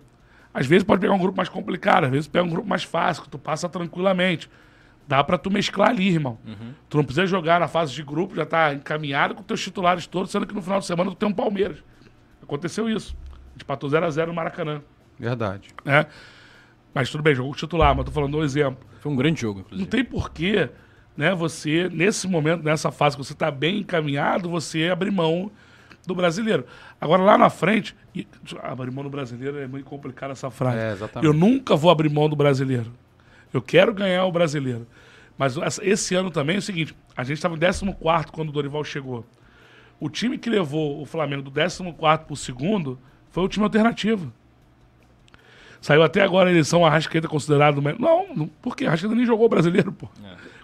Às 0.54 0.66
vezes 0.66 0.84
pode 0.84 1.00
pegar 1.00 1.12
um 1.12 1.18
grupo 1.18 1.36
mais 1.36 1.48
complicado, 1.48 2.04
às 2.04 2.10
vezes 2.10 2.28
pega 2.28 2.44
um 2.46 2.48
grupo 2.50 2.66
mais 2.68 2.84
fácil, 2.84 3.24
que 3.24 3.28
tu 3.28 3.38
passa 3.38 3.68
tranquilamente. 3.68 4.48
Dá 5.06 5.22
pra 5.22 5.36
tu 5.36 5.50
mesclar 5.50 5.90
ali, 5.90 6.08
irmão. 6.08 6.38
Tu 6.88 6.96
não 6.96 7.04
precisa 7.04 7.26
jogar 7.26 7.58
na 7.60 7.66
fase 7.68 7.92
de 7.92 8.02
grupo, 8.02 8.34
já 8.36 8.46
tá 8.46 8.72
encaminhado 8.72 9.34
com 9.34 9.42
teus 9.42 9.60
titulares 9.60 10.06
todos, 10.06 10.30
sendo 10.30 10.46
que 10.46 10.54
no 10.54 10.62
final 10.62 10.78
de 10.78 10.86
semana 10.86 11.10
tu 11.10 11.16
tem 11.16 11.28
um 11.28 11.32
Palmeiras. 11.32 11.78
Aconteceu 12.42 12.88
isso. 12.88 13.16
A 13.32 13.52
gente 13.52 13.62
empatou 13.64 13.90
0x0 13.90 14.26
no 14.28 14.34
Maracanã. 14.34 14.80
Verdade. 15.18 15.68
Né? 15.84 16.06
Mas 16.94 17.10
tudo 17.10 17.22
bem, 17.22 17.34
jogou 17.34 17.52
com 17.52 17.58
titular, 17.58 17.94
mas 17.94 18.04
tô 18.06 18.12
falando 18.12 18.38
um 18.38 18.44
exemplo. 18.44 18.78
Foi 19.00 19.10
um 19.12 19.16
grande 19.16 19.40
jogo, 19.40 19.58
Não 19.58 19.66
inclusive. 19.66 19.88
tem 19.90 20.04
porquê, 20.04 20.70
né, 21.16 21.34
você, 21.34 21.88
nesse 21.92 22.26
momento, 22.28 22.62
nessa 22.62 22.90
fase 22.92 23.16
que 23.16 23.24
você 23.24 23.32
está 23.32 23.50
bem 23.50 23.78
encaminhado, 23.80 24.48
você 24.48 24.88
abrir 24.88 25.10
mão 25.10 25.50
do 26.06 26.14
brasileiro. 26.14 26.64
Agora, 27.00 27.22
lá 27.22 27.38
na 27.38 27.48
frente, 27.50 27.94
e, 28.14 28.26
abrir 28.62 28.90
mão 28.90 29.04
do 29.04 29.10
brasileiro 29.10 29.58
é 29.58 29.66
muito 29.66 29.84
complicado 29.86 30.30
essa 30.32 30.50
frase. 30.50 30.78
É. 30.78 30.96
Eu 31.22 31.32
nunca 31.32 31.74
vou 31.76 31.90
abrir 31.90 32.10
mão 32.10 32.28
do 32.28 32.36
brasileiro. 32.36 32.92
Eu 33.52 33.62
quero 33.62 33.92
ganhar 33.94 34.24
o 34.24 34.32
brasileiro. 34.32 34.86
Mas 35.38 35.56
esse 35.82 36.14
ano 36.14 36.30
também 36.30 36.56
é 36.56 36.58
o 36.58 36.62
seguinte: 36.62 36.94
a 37.16 37.24
gente 37.24 37.36
estava 37.38 37.54
em 37.56 37.58
14 37.58 37.84
quando 38.32 38.48
o 38.50 38.52
Dorival 38.52 38.84
chegou. 38.84 39.24
O 39.98 40.08
time 40.10 40.36
que 40.38 40.50
levou 40.50 41.00
o 41.00 41.06
Flamengo 41.06 41.42
do 41.42 41.50
14 41.50 41.92
para 41.92 42.24
o 42.28 42.36
segundo 42.36 42.98
foi 43.30 43.42
o 43.44 43.48
time 43.48 43.64
alternativo. 43.64 44.32
Saiu 45.80 46.02
até 46.02 46.22
agora 46.22 46.48
a 46.48 46.52
eleição 46.52 46.84
Arrascaeta 46.84 47.28
considerado. 47.28 47.78
o 47.78 47.82
me- 47.82 47.96
Não, 47.98 48.34
não 48.34 48.46
por 48.46 48.74
quê? 48.76 48.86
Arrascaeta 48.86 49.14
nem 49.14 49.26
jogou 49.26 49.46
o 49.46 49.48
brasileiro, 49.50 49.92
pô. 49.92 50.08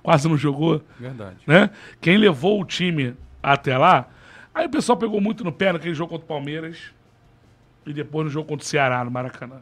Quase 0.02 0.26
não 0.28 0.36
jogou 0.36 0.82
Verdade. 0.98 1.36
né? 1.46 1.70
Quem 2.00 2.16
levou 2.16 2.60
o 2.60 2.64
time 2.64 3.14
até 3.42 3.76
lá, 3.76 4.08
aí 4.54 4.66
o 4.66 4.70
pessoal 4.70 4.96
pegou 4.98 5.20
muito 5.20 5.44
no 5.44 5.52
pé 5.52 5.72
naquele 5.72 5.94
jogo 5.94 6.10
contra 6.10 6.24
o 6.24 6.28
Palmeiras 6.28 6.78
e 7.86 7.92
depois 7.92 8.24
no 8.26 8.30
jogo 8.30 8.48
contra 8.48 8.64
o 8.64 8.68
Ceará, 8.68 9.04
no 9.04 9.10
Maracanã. 9.10 9.60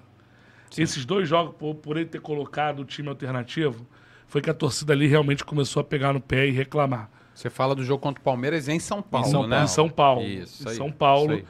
Esses 0.77 1.05
dois 1.05 1.29
jogos, 1.29 1.55
por, 1.57 1.75
por 1.77 1.97
ele 1.97 2.07
ter 2.07 2.21
colocado 2.21 2.81
o 2.81 2.85
time 2.85 3.09
alternativo, 3.09 3.87
foi 4.27 4.43
que 4.43 4.51
a 4.51 4.55
torcida 4.55 4.93
ali 4.93 5.07
realmente 5.07 5.45
começou 5.45 5.81
a 5.81 5.85
pegar 5.85 6.13
no 6.13 6.21
pé 6.21 6.47
e 6.47 6.51
reclamar. 6.51 7.09
Você 7.35 7.49
fala 7.49 7.75
do 7.75 7.83
jogo 7.85 8.03
contra 8.03 8.21
o 8.21 8.25
Palmeiras 8.25 8.69
em 8.69 8.79
São 8.79 9.01
Paulo, 9.01 9.27
Em 9.27 9.31
São, 9.31 9.47
né? 9.47 9.63
em 9.63 9.67
São 9.67 9.89
Paulo. 9.89 10.23
Isso, 10.23 10.67
em 10.67 10.71
aí, 10.71 10.77
São 10.77 10.91
Paulo. 10.93 11.33
aí. 11.33 11.45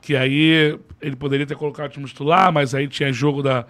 Que 0.00 0.16
aí 0.16 0.78
ele 1.00 1.14
poderia 1.16 1.46
ter 1.46 1.56
colocado 1.56 1.90
o 1.90 1.92
time 1.92 2.06
titular, 2.06 2.50
mas 2.52 2.74
aí 2.74 2.88
tinha 2.88 3.12
jogo 3.12 3.42
da. 3.42 3.66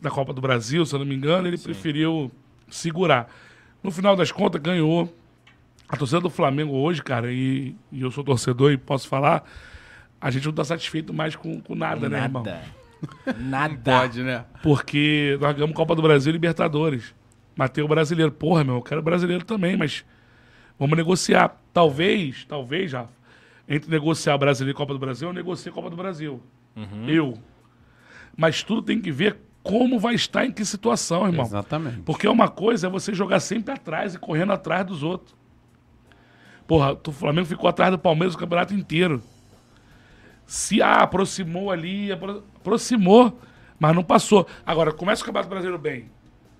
da 0.00 0.10
Copa 0.10 0.32
do 0.32 0.40
Brasil, 0.40 0.84
se 0.86 0.94
eu 0.94 0.98
não 1.00 1.06
me 1.06 1.14
engano, 1.14 1.46
ele 1.48 1.58
preferiu 1.58 2.30
segurar. 2.70 3.28
No 3.82 3.90
final 3.90 4.16
das 4.16 4.32
contas, 4.32 4.60
ganhou. 4.60 5.12
A 5.90 5.96
torcida 5.96 6.20
do 6.20 6.30
Flamengo 6.30 6.72
hoje, 6.72 7.02
cara, 7.02 7.32
e, 7.32 7.74
e 7.90 8.00
eu 8.00 8.10
sou 8.12 8.22
torcedor 8.22 8.70
e 8.70 8.76
posso 8.76 9.08
falar, 9.08 9.42
a 10.20 10.30
gente 10.30 10.46
não 10.46 10.52
tá 10.52 10.62
satisfeito 10.62 11.12
mais 11.12 11.34
com, 11.34 11.60
com 11.60 11.74
nada, 11.74 12.08
né, 12.08 12.22
irmão? 12.22 12.44
Nada. 12.44 12.62
Nada. 13.40 14.00
Pode, 14.00 14.22
né? 14.22 14.44
Porque 14.62 15.38
nós 15.40 15.54
ganhamos 15.54 15.74
Copa 15.74 15.96
do 15.96 16.02
Brasil 16.02 16.30
e 16.30 16.34
Libertadores. 16.34 17.14
Matei 17.56 17.82
o 17.82 17.88
brasileiro. 17.88 18.30
Porra, 18.30 18.62
meu, 18.62 18.76
eu 18.76 18.82
quero 18.82 19.00
brasileiro 19.00 19.42
também, 19.42 19.74
mas 19.74 20.04
vamos 20.78 20.96
negociar. 20.96 21.58
Talvez, 21.72 22.44
talvez, 22.44 22.90
já, 22.90 23.06
entre 23.66 23.90
negociar 23.90 24.36
brasileiro 24.36 24.76
e 24.76 24.78
Copa 24.78 24.92
do 24.92 24.98
Brasil, 24.98 25.28
eu 25.28 25.32
negocio 25.32 25.72
Copa 25.72 25.88
do 25.88 25.96
Brasil. 25.96 26.42
Eu. 27.08 27.38
Mas 28.36 28.62
tudo 28.62 28.82
tem 28.82 29.00
que 29.00 29.10
ver 29.10 29.38
como 29.62 29.98
vai 29.98 30.14
estar 30.14 30.44
em 30.44 30.52
que 30.52 30.64
situação, 30.64 31.26
irmão. 31.26 31.46
Exatamente. 31.46 32.00
Porque 32.00 32.28
uma 32.28 32.48
coisa 32.48 32.86
é 32.86 32.90
você 32.90 33.14
jogar 33.14 33.40
sempre 33.40 33.72
atrás 33.72 34.14
e 34.14 34.18
correndo 34.18 34.52
atrás 34.52 34.86
dos 34.86 35.02
outros. 35.02 35.34
Porra, 36.70 36.96
o 37.04 37.10
Flamengo 37.10 37.48
ficou 37.48 37.68
atrás 37.68 37.90
do 37.90 37.98
Palmeiras 37.98 38.36
o 38.36 38.38
campeonato 38.38 38.72
inteiro. 38.72 39.20
Se 40.46 40.80
ah, 40.80 40.98
aproximou 41.02 41.68
ali, 41.68 42.12
apro- 42.12 42.44
aproximou, 42.54 43.36
mas 43.76 43.92
não 43.92 44.04
passou. 44.04 44.46
Agora, 44.64 44.92
começa 44.92 45.20
o 45.20 45.26
Campeonato 45.26 45.50
Brasileiro 45.50 45.82
bem. 45.82 46.08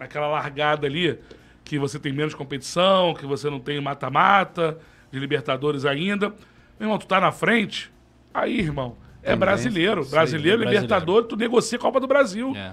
Naquela 0.00 0.26
largada 0.26 0.84
ali, 0.84 1.16
que 1.62 1.78
você 1.78 1.96
tem 1.96 2.12
menos 2.12 2.34
competição, 2.34 3.14
que 3.14 3.24
você 3.24 3.48
não 3.48 3.60
tem 3.60 3.80
mata-mata, 3.80 4.78
de 5.12 5.20
Libertadores 5.20 5.84
ainda. 5.84 6.30
Meu 6.76 6.88
irmão, 6.88 6.98
tu 6.98 7.06
tá 7.06 7.20
na 7.20 7.30
frente, 7.30 7.88
aí, 8.34 8.58
irmão, 8.58 8.96
é 9.22 9.36
brasileiro. 9.36 10.04
Brasileiro, 10.04 10.62
é 10.62 10.64
brasileiro. 10.64 10.70
Libertadores, 10.82 11.28
tu 11.28 11.36
negocia 11.36 11.78
a 11.78 11.80
Copa 11.80 12.00
do 12.00 12.08
Brasil. 12.08 12.52
É. 12.56 12.72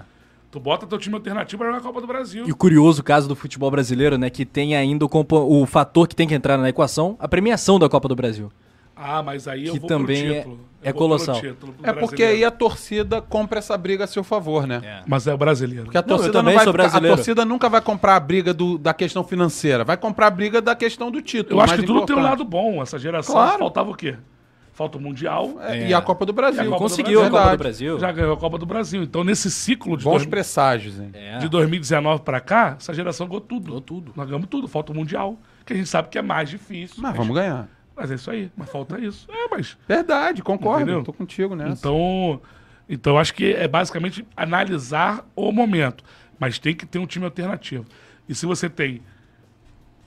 Tu 0.50 0.58
bota 0.58 0.86
teu 0.86 0.98
time 0.98 1.14
alternativo 1.14 1.58
pra 1.58 1.66
jogar 1.68 1.78
a 1.78 1.82
Copa 1.86 2.00
do 2.00 2.06
Brasil. 2.06 2.46
E 2.48 2.52
o 2.52 2.56
curioso 2.56 3.02
caso 3.02 3.28
do 3.28 3.36
futebol 3.36 3.70
brasileiro, 3.70 4.16
né, 4.16 4.30
que 4.30 4.46
tem 4.46 4.74
ainda 4.74 5.04
o, 5.04 5.08
compo- 5.08 5.36
o 5.46 5.66
fator 5.66 6.08
que 6.08 6.16
tem 6.16 6.26
que 6.26 6.34
entrar 6.34 6.56
na 6.56 6.68
equação, 6.70 7.16
a 7.18 7.28
premiação 7.28 7.78
da 7.78 7.88
Copa 7.88 8.08
do 8.08 8.16
Brasil. 8.16 8.50
Ah, 8.96 9.22
mas 9.22 9.46
aí 9.46 9.66
eu 9.66 9.74
Que 9.74 9.78
vou 9.78 9.88
também 9.88 10.26
é- 10.26 10.38
título. 10.38 10.54
é 10.82 10.88
Eu 10.88 10.92
pelo 10.94 10.94
colossal. 10.94 11.34
título, 11.40 11.72
pro 11.74 11.88
É 11.88 11.92
porque 11.92 12.16
brasileiro. 12.16 12.36
aí 12.38 12.44
a 12.44 12.50
torcida 12.50 13.20
compra 13.22 13.58
essa 13.60 13.76
briga 13.76 14.04
a 14.04 14.06
seu 14.08 14.24
favor, 14.24 14.66
né? 14.66 15.02
Mas 15.06 15.26
é 15.26 15.34
o 15.34 15.38
brasileiro. 15.38 15.84
Porque 15.84 15.98
a 15.98 16.00
Não, 16.00 16.06
eu 16.06 16.16
torcida 16.16 16.32
também 16.32 16.54
não 16.54 16.58
vai 16.58 16.64
sou 16.64 16.72
ficar- 16.72 16.82
a 16.82 16.88
brasileiro. 16.88 17.16
torcida 17.16 17.44
nunca 17.44 17.68
vai 17.68 17.80
comprar 17.80 18.16
a 18.16 18.20
briga 18.20 18.52
do- 18.54 18.76
da 18.78 18.92
questão 18.94 19.22
financeira, 19.22 19.84
vai 19.84 19.96
comprar 19.98 20.26
a 20.28 20.30
briga 20.30 20.60
da 20.62 20.74
questão 20.74 21.10
do 21.12 21.20
título. 21.22 21.60
Eu 21.60 21.64
acho 21.64 21.74
que 21.74 21.82
tudo 21.82 22.06
tem 22.06 22.16
um 22.16 22.18
importante. 22.20 22.24
lado 22.24 22.44
bom. 22.44 22.82
Essa 22.82 22.98
geração 22.98 23.34
Claro. 23.34 23.58
faltava 23.58 23.90
o 23.90 23.94
quê? 23.94 24.16
Falta 24.78 24.96
o 24.96 25.00
Mundial. 25.00 25.56
É, 25.60 25.88
E 25.88 25.92
a 25.92 26.00
Copa 26.00 26.24
do 26.24 26.32
Brasil. 26.32 26.60
A 26.62 26.64
Copa 26.66 26.76
do 26.76 26.82
Conseguiu 26.82 27.18
a 27.20 27.28
Brasil. 27.28 27.38
Copa 27.42 27.56
do. 27.56 27.58
Brasil. 27.58 27.98
Já 27.98 28.12
ganhou 28.12 28.32
a 28.32 28.36
Copa 28.36 28.58
do 28.58 28.64
Brasil. 28.64 29.02
Então, 29.02 29.24
nesse 29.24 29.50
ciclo 29.50 29.96
de, 29.96 30.04
Bons 30.04 30.12
dois, 30.18 30.26
presságios, 30.26 31.00
hein? 31.00 31.10
É. 31.14 31.38
de 31.38 31.48
2019 31.48 32.22
pra 32.22 32.38
cá, 32.40 32.76
essa 32.78 32.94
geração 32.94 33.26
ganhou 33.26 33.40
tudo. 33.40 33.64
Ganhou 33.66 33.80
tudo. 33.80 34.12
Nós 34.14 34.28
ganhamos 34.28 34.46
tudo. 34.48 34.68
Falta 34.68 34.92
o 34.92 34.94
Mundial, 34.94 35.36
que 35.66 35.72
a 35.72 35.76
gente 35.76 35.88
sabe 35.88 36.08
que 36.10 36.16
é 36.16 36.22
mais 36.22 36.48
difícil. 36.48 37.02
Mas 37.02 37.16
vamos 37.16 37.34
ganhar. 37.34 37.68
Mas 37.96 38.12
é 38.12 38.14
isso 38.14 38.30
aí. 38.30 38.52
Mas 38.56 38.70
falta 38.70 39.00
isso. 39.00 39.26
É, 39.32 39.48
mas... 39.50 39.76
Verdade, 39.88 40.44
concordo. 40.44 40.82
Entendeu? 40.84 41.02
Tô 41.02 41.12
contigo 41.12 41.56
nessa. 41.56 41.72
Então, 41.72 42.40
então 42.88 43.14
eu 43.14 43.18
acho 43.18 43.34
que 43.34 43.52
é 43.52 43.66
basicamente 43.66 44.24
analisar 44.36 45.26
o 45.34 45.50
momento. 45.50 46.04
Mas 46.38 46.60
tem 46.60 46.72
que 46.72 46.86
ter 46.86 47.00
um 47.00 47.06
time 47.06 47.24
alternativo. 47.24 47.84
E 48.28 48.34
se 48.36 48.46
você 48.46 48.70
tem. 48.70 49.02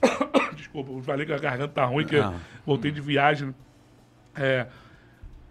Desculpa, 0.56 0.92
eu 0.92 1.02
falei 1.02 1.26
que 1.26 1.32
a 1.34 1.38
garganta 1.38 1.74
tá 1.74 1.84
ruim, 1.84 2.06
que 2.06 2.16
eu 2.16 2.24
Ah. 2.24 2.32
voltei 2.64 2.90
de 2.90 3.02
viagem. 3.02 3.54
É, 4.34 4.66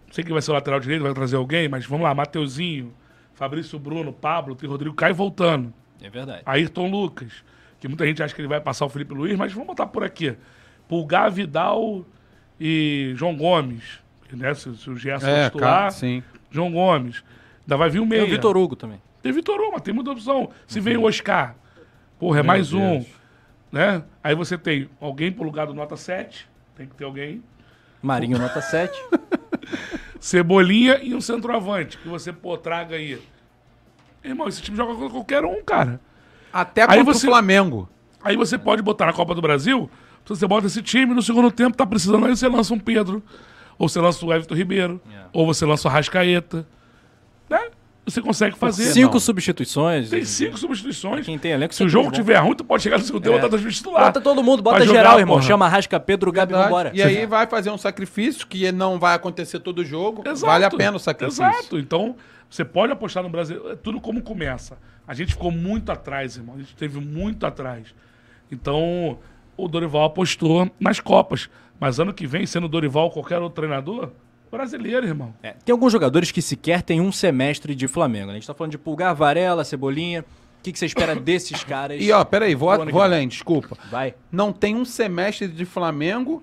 não 0.06 0.12
sei 0.12 0.24
quem 0.24 0.32
vai 0.32 0.42
ser 0.42 0.50
o 0.50 0.54
lateral 0.54 0.80
direito, 0.80 1.02
vai 1.02 1.14
trazer 1.14 1.36
alguém, 1.36 1.68
mas 1.68 1.86
vamos 1.86 2.04
lá, 2.04 2.14
Mateuzinho, 2.14 2.92
Fabrício 3.34 3.78
Bruno, 3.78 4.12
Pablo, 4.12 4.54
tem 4.54 4.68
Rodrigo 4.68 4.94
Caio 4.94 5.14
voltando. 5.14 5.72
É 6.02 6.10
verdade. 6.10 6.42
Ayrton 6.44 6.90
Lucas, 6.90 7.44
que 7.80 7.88
muita 7.88 8.06
gente 8.06 8.22
acha 8.22 8.34
que 8.34 8.40
ele 8.40 8.48
vai 8.48 8.60
passar 8.60 8.84
o 8.84 8.88
Felipe 8.88 9.14
Luiz, 9.14 9.36
mas 9.36 9.52
vamos 9.52 9.68
botar 9.68 9.86
por 9.86 10.04
aqui. 10.04 10.36
Pulgar, 10.88 11.30
Vidal 11.30 12.04
e 12.60 13.12
João 13.16 13.36
Gomes. 13.36 14.00
Né? 14.32 14.52
Se, 14.54 14.76
se 14.76 14.90
o 14.90 14.96
Gerson 14.96 15.26
é, 15.26 15.44
titular, 15.44 15.78
cara, 15.78 15.90
sim. 15.90 16.22
João 16.50 16.72
Gomes. 16.72 17.24
Ainda 17.62 17.76
vai 17.76 17.88
vir 17.88 17.98
o 17.98 18.02
Tem 18.02 18.10
meia. 18.10 18.24
o 18.24 18.28
Vitor 18.28 18.56
Hugo 18.56 18.76
também. 18.76 19.00
Tem 19.22 19.32
Vitor 19.32 19.58
Hugo, 19.60 19.72
mas 19.72 19.82
tem 19.82 19.94
muita 19.94 20.10
opção. 20.10 20.50
Se 20.66 20.80
vem 20.80 20.96
o 20.96 21.04
Oscar, 21.04 21.54
porra, 22.18 22.40
é 22.40 22.42
mais 22.42 22.72
um. 22.72 22.98
Deus. 22.98 23.06
Né? 23.70 24.02
Aí 24.22 24.34
você 24.34 24.58
tem 24.58 24.88
alguém 25.00 25.30
pro 25.32 25.44
lugar 25.44 25.66
do 25.66 25.74
nota 25.74 25.96
7. 25.96 26.48
Tem 26.76 26.86
que 26.86 26.94
ter 26.94 27.04
alguém. 27.04 27.42
Marinho 28.02 28.38
nota 28.38 28.60
7. 28.60 28.92
Cebolinha 30.20 30.98
e 31.02 31.14
um 31.14 31.20
centroavante. 31.20 31.98
Que 31.98 32.08
você, 32.08 32.32
pô, 32.32 32.56
traga 32.56 32.96
aí. 32.96 33.20
Irmão, 34.24 34.46
esse 34.48 34.62
time 34.62 34.76
joga 34.76 34.94
com 34.94 35.10
qualquer 35.10 35.44
um, 35.44 35.62
cara. 35.64 36.00
Até 36.52 36.82
Aí 36.82 36.98
contra 36.98 37.14
você- 37.14 37.26
o 37.26 37.30
Flamengo. 37.30 37.88
Aí 38.22 38.36
você 38.36 38.56
pode 38.56 38.82
botar 38.82 39.06
na 39.06 39.12
Copa 39.12 39.34
do 39.34 39.42
Brasil, 39.42 39.90
você 40.24 40.46
bota 40.46 40.68
esse 40.68 40.80
time, 40.80 41.12
no 41.12 41.20
segundo 41.22 41.50
tempo 41.50 41.76
tá 41.76 41.84
precisando, 41.84 42.24
aí 42.24 42.36
você 42.36 42.46
lança 42.46 42.72
um 42.72 42.78
Pedro, 42.78 43.20
ou 43.76 43.88
você 43.88 44.00
lança 44.00 44.24
o 44.24 44.32
Everton 44.32 44.54
Ribeiro, 44.54 45.00
ou 45.32 45.44
você 45.44 45.66
lança 45.66 45.88
o 45.88 45.90
Rascaeta. 45.90 46.64
Você 48.04 48.20
consegue 48.20 48.58
fazer. 48.58 48.92
Cinco 48.92 49.12
não? 49.14 49.20
substituições. 49.20 50.10
Tem 50.10 50.24
cinco 50.24 50.58
substituições. 50.58 51.24
Quem 51.24 51.38
tem 51.38 51.52
elenco 51.52 51.72
Se 51.72 51.84
o 51.84 51.88
jogo 51.88 52.06
bom. 52.06 52.10
tiver 52.12 52.36
ruim, 52.38 52.54
tu 52.56 52.64
pode 52.64 52.82
chegar 52.82 52.98
no 52.98 53.04
segundo 53.04 53.22
tempo 53.22 53.36
e 53.36 53.38
É. 53.38 53.40
botar 53.42 53.56
dois 53.56 53.76
titular. 53.76 54.06
Bota 54.06 54.20
todo 54.20 54.42
mundo, 54.42 54.60
bota 54.62 54.76
Pra 54.78 54.84
jogar, 54.86 54.98
geral, 54.98 55.18
irmão. 55.20 55.36
porra. 55.36 55.46
Chama 55.46 55.68
Rasca, 55.68 56.00
Pedro, 56.00 56.32
Gabi, 56.32 56.50
Verdade. 56.52 56.68
vambora. 56.68 56.90
E 56.94 57.00
aí 57.02 57.24
vai 57.26 57.46
fazer 57.46 57.70
um 57.70 57.78
sacrifício 57.78 58.44
que 58.46 58.72
não 58.72 58.98
vai 58.98 59.14
acontecer 59.14 59.60
todo 59.60 59.84
jogo. 59.84 60.22
Exato. 60.26 60.46
Vale 60.46 60.64
a 60.64 60.70
pena 60.70 60.96
o 60.96 61.00
sacrifício. 61.00 61.44
Exato. 61.44 61.78
Então, 61.78 62.16
você 62.50 62.64
pode 62.64 62.92
apostar 62.92 63.22
no 63.22 63.28
Brasil. 63.28 63.70
É 63.70 63.76
tudo 63.76 64.00
como 64.00 64.20
começa. 64.20 64.76
A 65.06 65.14
gente 65.14 65.34
ficou 65.34 65.52
muito 65.52 65.92
atrás, 65.92 66.36
irmão. 66.36 66.56
A 66.56 66.58
gente 66.58 66.74
teve 66.74 66.98
muito 67.00 67.46
atrás. 67.46 67.94
Então, 68.50 69.18
o 69.56 69.68
Dorival 69.68 70.04
apostou 70.04 70.68
nas 70.80 70.98
Copas. 71.00 71.48
Mas 71.78 71.98
ano 72.00 72.12
que 72.12 72.26
vem, 72.26 72.46
sendo 72.46 72.64
o 72.64 72.68
Dorival 72.68 73.04
ou 73.04 73.10
qualquer 73.10 73.40
outro 73.40 73.56
treinador, 73.62 74.10
brasileiro, 74.52 75.06
irmão. 75.06 75.34
É, 75.42 75.54
Tem 75.64 75.72
alguns 75.72 75.90
jogadores 75.92 76.30
que 76.30 76.40
sequer 76.42 76.82
têm 76.82 77.00
um 77.00 77.10
semestre 77.10 77.74
de 77.74 77.88
Flamengo. 77.88 78.26
né? 78.26 78.32
A 78.32 78.34
gente 78.34 78.46
tá 78.46 78.54
falando 78.54 78.70
de 78.70 78.78
Pulgar, 78.78 79.14
Varela, 79.14 79.64
Cebolinha. 79.64 80.20
O 80.60 80.62
que, 80.62 80.70
que 80.72 80.78
você 80.78 80.86
espera 80.86 81.14
desses 81.16 81.64
caras? 81.64 82.00
E 82.00 82.12
ó, 82.12 82.22
peraí, 82.24 82.54
vou, 82.54 82.76
vou 82.76 82.84
vem. 82.86 83.00
além, 83.00 83.26
desculpa. 83.28 83.76
Vai. 83.90 84.14
Não 84.30 84.52
tem 84.52 84.76
um 84.76 84.84
semestre 84.84 85.48
de 85.48 85.64
Flamengo 85.64 86.42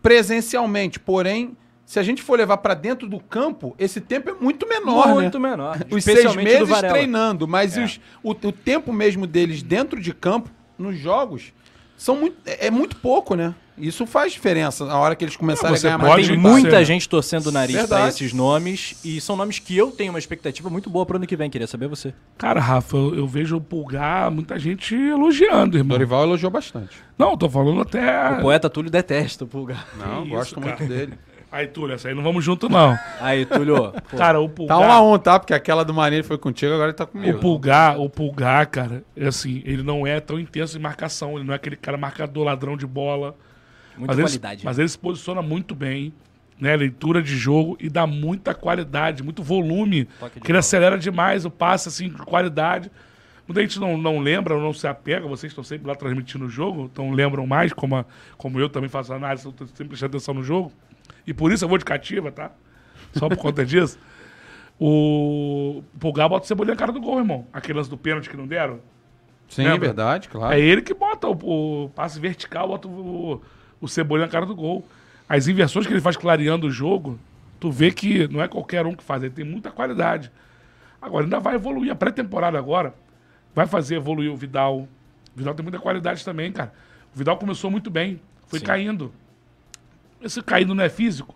presencialmente. 0.00 0.98
Porém, 1.00 1.56
se 1.84 1.98
a 1.98 2.02
gente 2.02 2.22
for 2.22 2.38
levar 2.38 2.58
pra 2.58 2.74
dentro 2.74 3.08
do 3.08 3.20
campo, 3.20 3.74
esse 3.78 4.00
tempo 4.00 4.30
é 4.30 4.34
muito 4.34 4.66
menor, 4.68 5.08
Muito 5.14 5.38
né? 5.38 5.50
menor. 5.50 5.78
Os 5.90 6.04
seis 6.04 6.34
meses 6.36 6.68
treinando, 6.80 7.46
mas 7.48 7.76
os- 7.76 8.00
o, 8.22 8.30
o 8.30 8.52
tempo 8.52 8.92
mesmo 8.92 9.26
deles 9.26 9.62
dentro 9.62 10.00
de 10.00 10.12
campo, 10.14 10.50
nos 10.78 10.96
jogos, 10.98 11.52
são 11.96 12.16
muito, 12.16 12.36
é 12.46 12.66
é 12.66 12.70
muito 12.70 12.96
pouco, 12.96 13.34
né? 13.34 13.54
Isso 13.76 14.06
faz 14.06 14.32
diferença 14.32 14.84
na 14.86 14.96
hora 14.96 15.16
que 15.16 15.24
eles 15.24 15.36
começarem 15.36 15.76
a 15.76 15.80
ganhar 15.80 15.98
pode 15.98 16.08
mais 16.10 16.28
Tem 16.28 16.36
muita 16.38 16.70
ser. 16.78 16.84
gente 16.84 17.08
torcendo 17.08 17.46
o 17.48 17.52
nariz 17.52 17.74
pra 17.76 17.86
Verdade. 17.86 18.08
esses 18.10 18.32
nomes. 18.32 18.94
E 19.04 19.20
são 19.20 19.34
nomes 19.36 19.58
que 19.58 19.76
eu 19.76 19.90
tenho 19.90 20.12
uma 20.12 20.18
expectativa 20.18 20.70
muito 20.70 20.88
boa 20.88 21.04
pro 21.04 21.16
ano 21.16 21.26
que 21.26 21.34
vem. 21.34 21.50
Queria 21.50 21.66
saber 21.66 21.88
você. 21.88 22.14
Cara, 22.38 22.60
Rafa, 22.60 22.96
eu, 22.96 23.14
eu 23.16 23.26
vejo 23.26 23.56
o 23.56 23.60
Pulgar, 23.60 24.30
muita 24.30 24.58
gente 24.58 24.94
elogiando, 24.94 25.76
irmão. 25.76 25.96
Dorival 25.96 26.22
elogiou 26.22 26.50
bastante. 26.52 26.96
Não, 27.18 27.36
tô 27.36 27.48
falando 27.50 27.80
até. 27.80 28.30
O 28.38 28.42
poeta 28.42 28.70
Túlio 28.70 28.90
detesta 28.90 29.44
o 29.44 29.46
Pulgar. 29.48 29.86
Não, 29.98 30.22
isso, 30.22 30.30
gosto 30.30 30.60
cara. 30.60 30.76
muito 30.76 30.88
dele. 30.88 31.14
Aí, 31.50 31.68
Túlio, 31.68 31.94
essa 31.94 32.08
aí 32.08 32.14
não 32.14 32.22
vamos 32.24 32.44
junto, 32.44 32.68
não. 32.68 32.96
Aí, 33.20 33.44
Túlio. 33.46 33.92
pô, 34.10 34.16
Cara, 34.16 34.40
o 34.40 34.48
Tá 34.48 34.54
Pulgar. 34.54 34.78
um 34.80 34.90
a 34.92 35.00
um, 35.02 35.18
tá? 35.18 35.38
Porque 35.38 35.54
aquela 35.54 35.84
do 35.84 35.94
Marinho 35.94 36.24
foi 36.24 36.36
contigo, 36.38 36.72
agora 36.74 36.88
ele 36.90 36.96
tá 36.96 37.04
O 37.04 37.06
comigo. 37.08 37.38
Pulgar, 37.38 37.98
o 38.00 38.08
Pulgar, 38.10 38.66
cara, 38.68 39.04
é 39.16 39.26
assim, 39.26 39.62
ele 39.64 39.82
não 39.84 40.04
é 40.06 40.18
tão 40.20 40.38
intenso 40.38 40.76
em 40.76 40.80
marcação, 40.80 41.36
ele 41.36 41.44
não 41.44 41.52
é 41.52 41.56
aquele 41.56 41.76
cara 41.76 41.96
marcador, 41.96 42.44
ladrão 42.44 42.76
de 42.76 42.86
bola. 42.86 43.36
Muita 43.96 44.14
mas 44.14 44.24
qualidade. 44.24 44.60
Ele, 44.60 44.64
mas 44.66 44.78
ele 44.78 44.88
se 44.88 44.98
posiciona 44.98 45.42
muito 45.42 45.74
bem, 45.74 46.12
né? 46.60 46.74
Leitura 46.76 47.22
de 47.22 47.36
jogo 47.36 47.76
e 47.80 47.88
dá 47.88 48.06
muita 48.06 48.54
qualidade, 48.54 49.22
muito 49.22 49.42
volume. 49.42 50.04
Porque 50.18 50.38
ele 50.38 50.46
bola. 50.48 50.58
acelera 50.60 50.98
demais 50.98 51.44
o 51.44 51.50
passe, 51.50 51.88
assim, 51.88 52.08
de 52.08 52.16
qualidade. 52.18 52.90
Muita 53.46 53.60
gente 53.60 53.78
não, 53.78 53.98
não 53.98 54.18
lembra 54.20 54.54
ou 54.54 54.60
não 54.62 54.72
se 54.72 54.86
apega, 54.86 55.26
vocês 55.26 55.50
estão 55.50 55.62
sempre 55.62 55.86
lá 55.86 55.94
transmitindo 55.94 56.46
o 56.46 56.48
jogo, 56.48 56.88
então 56.90 57.10
lembram 57.10 57.46
mais, 57.46 57.74
como, 57.74 57.94
a- 57.96 58.04
como 58.38 58.58
eu 58.58 58.70
também 58.70 58.88
faço 58.88 59.12
análise, 59.12 59.44
eu 59.44 59.52
tô 59.52 59.66
sempre 59.66 59.88
prestando 59.88 60.16
atenção 60.16 60.32
no 60.32 60.42
jogo. 60.42 60.72
E 61.26 61.34
por 61.34 61.52
isso 61.52 61.62
eu 61.64 61.68
vou 61.68 61.76
de 61.76 61.84
cativa, 61.84 62.32
tá? 62.32 62.50
Só 63.12 63.28
por 63.28 63.36
conta 63.36 63.62
disso. 63.66 63.98
O 64.80 65.82
Pulgar 66.00 66.28
bota 66.28 66.44
o 66.44 66.48
Cebolinha 66.48 66.74
na 66.74 66.78
cara 66.78 66.92
do 66.92 67.00
gol, 67.00 67.18
irmão. 67.18 67.46
Aquele 67.52 67.78
lance 67.78 67.88
do 67.90 67.96
pênalti 67.96 68.28
que 68.28 68.36
não 68.36 68.46
deram. 68.46 68.80
Sim, 69.48 69.64
Lembra? 69.64 69.88
verdade, 69.88 70.28
claro. 70.28 70.54
É 70.54 70.58
ele 70.60 70.82
que 70.82 70.94
bota 70.94 71.28
o, 71.28 71.84
o 71.84 71.88
passe 71.90 72.18
vertical, 72.18 72.68
bota 72.68 72.88
o, 72.88 73.40
o 73.84 73.88
Cebolinha 73.88 74.26
na 74.26 74.32
cara 74.32 74.46
do 74.46 74.54
gol. 74.54 74.86
As 75.28 75.46
inversões 75.46 75.86
que 75.86 75.92
ele 75.92 76.00
faz 76.00 76.16
clareando 76.16 76.66
o 76.66 76.70
jogo, 76.70 77.18
tu 77.60 77.70
vê 77.70 77.90
que 77.90 78.26
não 78.28 78.42
é 78.42 78.48
qualquer 78.48 78.86
um 78.86 78.94
que 78.94 79.04
faz, 79.04 79.22
ele 79.22 79.32
tem 79.32 79.44
muita 79.44 79.70
qualidade. 79.70 80.30
Agora, 81.00 81.24
ainda 81.24 81.38
vai 81.38 81.54
evoluir. 81.54 81.92
A 81.92 81.94
pré-temporada 81.94 82.58
agora 82.58 82.94
vai 83.54 83.66
fazer 83.66 83.96
evoluir 83.96 84.32
o 84.32 84.36
Vidal. 84.36 84.80
O 84.80 84.88
Vidal 85.36 85.54
tem 85.54 85.62
muita 85.62 85.78
qualidade 85.78 86.24
também, 86.24 86.50
cara. 86.50 86.72
O 87.14 87.18
Vidal 87.18 87.36
começou 87.36 87.70
muito 87.70 87.90
bem, 87.90 88.20
foi 88.46 88.60
caindo. 88.60 89.12
Esse 90.20 90.42
caindo 90.42 90.74
não 90.74 90.82
é 90.82 90.88
físico? 90.88 91.34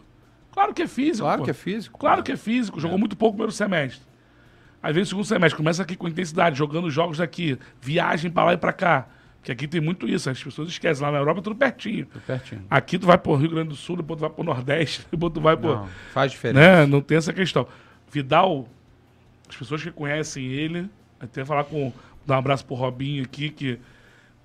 Claro 0.51 0.73
que 0.73 0.83
é 0.83 0.89
físico. 0.89 1.25
Claro 1.25 1.39
pô. 1.39 1.45
que 1.45 1.51
é 1.51 1.55
físico. 1.55 1.99
Claro 1.99 2.23
que 2.23 2.33
é 2.33 2.37
físico, 2.37 2.81
jogou 2.81 2.99
muito 2.99 3.17
pouco 3.17 3.35
no 3.35 3.37
primeiro 3.37 3.53
semestre. 3.53 4.03
Aí 4.83 4.93
vem 4.93 5.03
o 5.03 5.07
segundo 5.07 5.25
semestre, 5.25 5.57
começa 5.57 5.83
aqui 5.83 5.97
com 5.97 6.09
intensidade, 6.09 6.57
jogando 6.57 6.91
jogos 6.91 7.19
daqui, 7.19 7.59
viagem 7.81 8.31
pra 8.31 8.45
lá 8.45 8.53
e 8.55 8.57
pra 8.57 8.73
cá. 8.73 9.07
Que 9.43 9.53
aqui 9.53 9.69
tem 9.69 9.81
muito 9.81 10.09
isso, 10.09 10.29
as 10.29 10.43
pessoas 10.43 10.69
esquecem. 10.69 11.03
Lá 11.03 11.13
na 11.13 11.19
Europa 11.19 11.41
é 11.41 11.43
tudo 11.43 11.57
pertinho. 11.57 12.07
Pertinho. 12.27 12.65
Aqui 12.69 12.99
tu 12.99 13.07
vai 13.07 13.17
pro 13.17 13.35
Rio 13.35 13.51
Grande 13.51 13.69
do 13.71 13.77
Sul, 13.77 13.97
depois 13.97 14.19
tu 14.19 14.23
vai 14.23 14.31
pro 14.31 14.45
Nordeste, 14.45 15.07
depois 15.11 15.33
tu 15.33 15.41
vai 15.41 15.57
pro. 15.57 15.77
Não, 15.77 15.89
faz 16.13 16.33
diferença. 16.33 16.61
né? 16.61 16.87
Não 16.87 17.01
tem 17.01 17.17
essa 17.19 17.33
questão. 17.33 17.67
Vidal, 18.11 18.69
as 19.49 19.57
pessoas 19.57 19.83
que 19.83 19.91
conhecem 19.91 20.45
ele, 20.47 20.91
até 21.21 21.45
falar 21.45 21.65
com. 21.65 21.93
dar 22.27 22.37
um 22.37 22.39
abraço 22.39 22.65
pro 22.65 22.75
Robinho 22.75 23.25
aqui, 23.25 23.49
que 23.49 23.79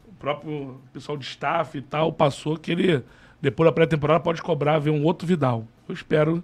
o 0.07 0.14
próprio 0.14 0.80
pessoal 0.94 1.18
de 1.18 1.26
staff 1.26 1.78
e 1.78 1.82
tal 1.82 2.14
passou 2.14 2.57
que 2.57 2.72
ele, 2.72 3.03
depois 3.41 3.68
da 3.68 3.74
pré-temporada, 3.74 4.20
pode 4.20 4.41
cobrar 4.41 4.80
ver 4.80 4.91
um 4.91 5.03
outro 5.03 5.28
Vidal. 5.28 5.68
Eu 5.88 5.94
espero 5.94 6.44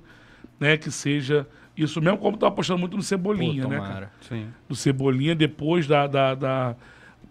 né, 0.60 0.76
que 0.76 0.92
seja 0.92 1.48
isso 1.78 2.02
mesmo, 2.02 2.18
como 2.18 2.36
tô 2.36 2.46
apostando 2.46 2.80
muito 2.80 2.98
no 2.98 3.04
Cebolinha, 3.04 3.64
Pô, 3.64 3.70
né? 3.70 3.80
Cara? 3.80 4.12
Sim. 4.28 4.48
Do 4.68 4.76
Cebolinha 4.76 5.34
depois 5.34 5.88
da, 5.88 6.08
da, 6.08 6.36
da 6.36 6.76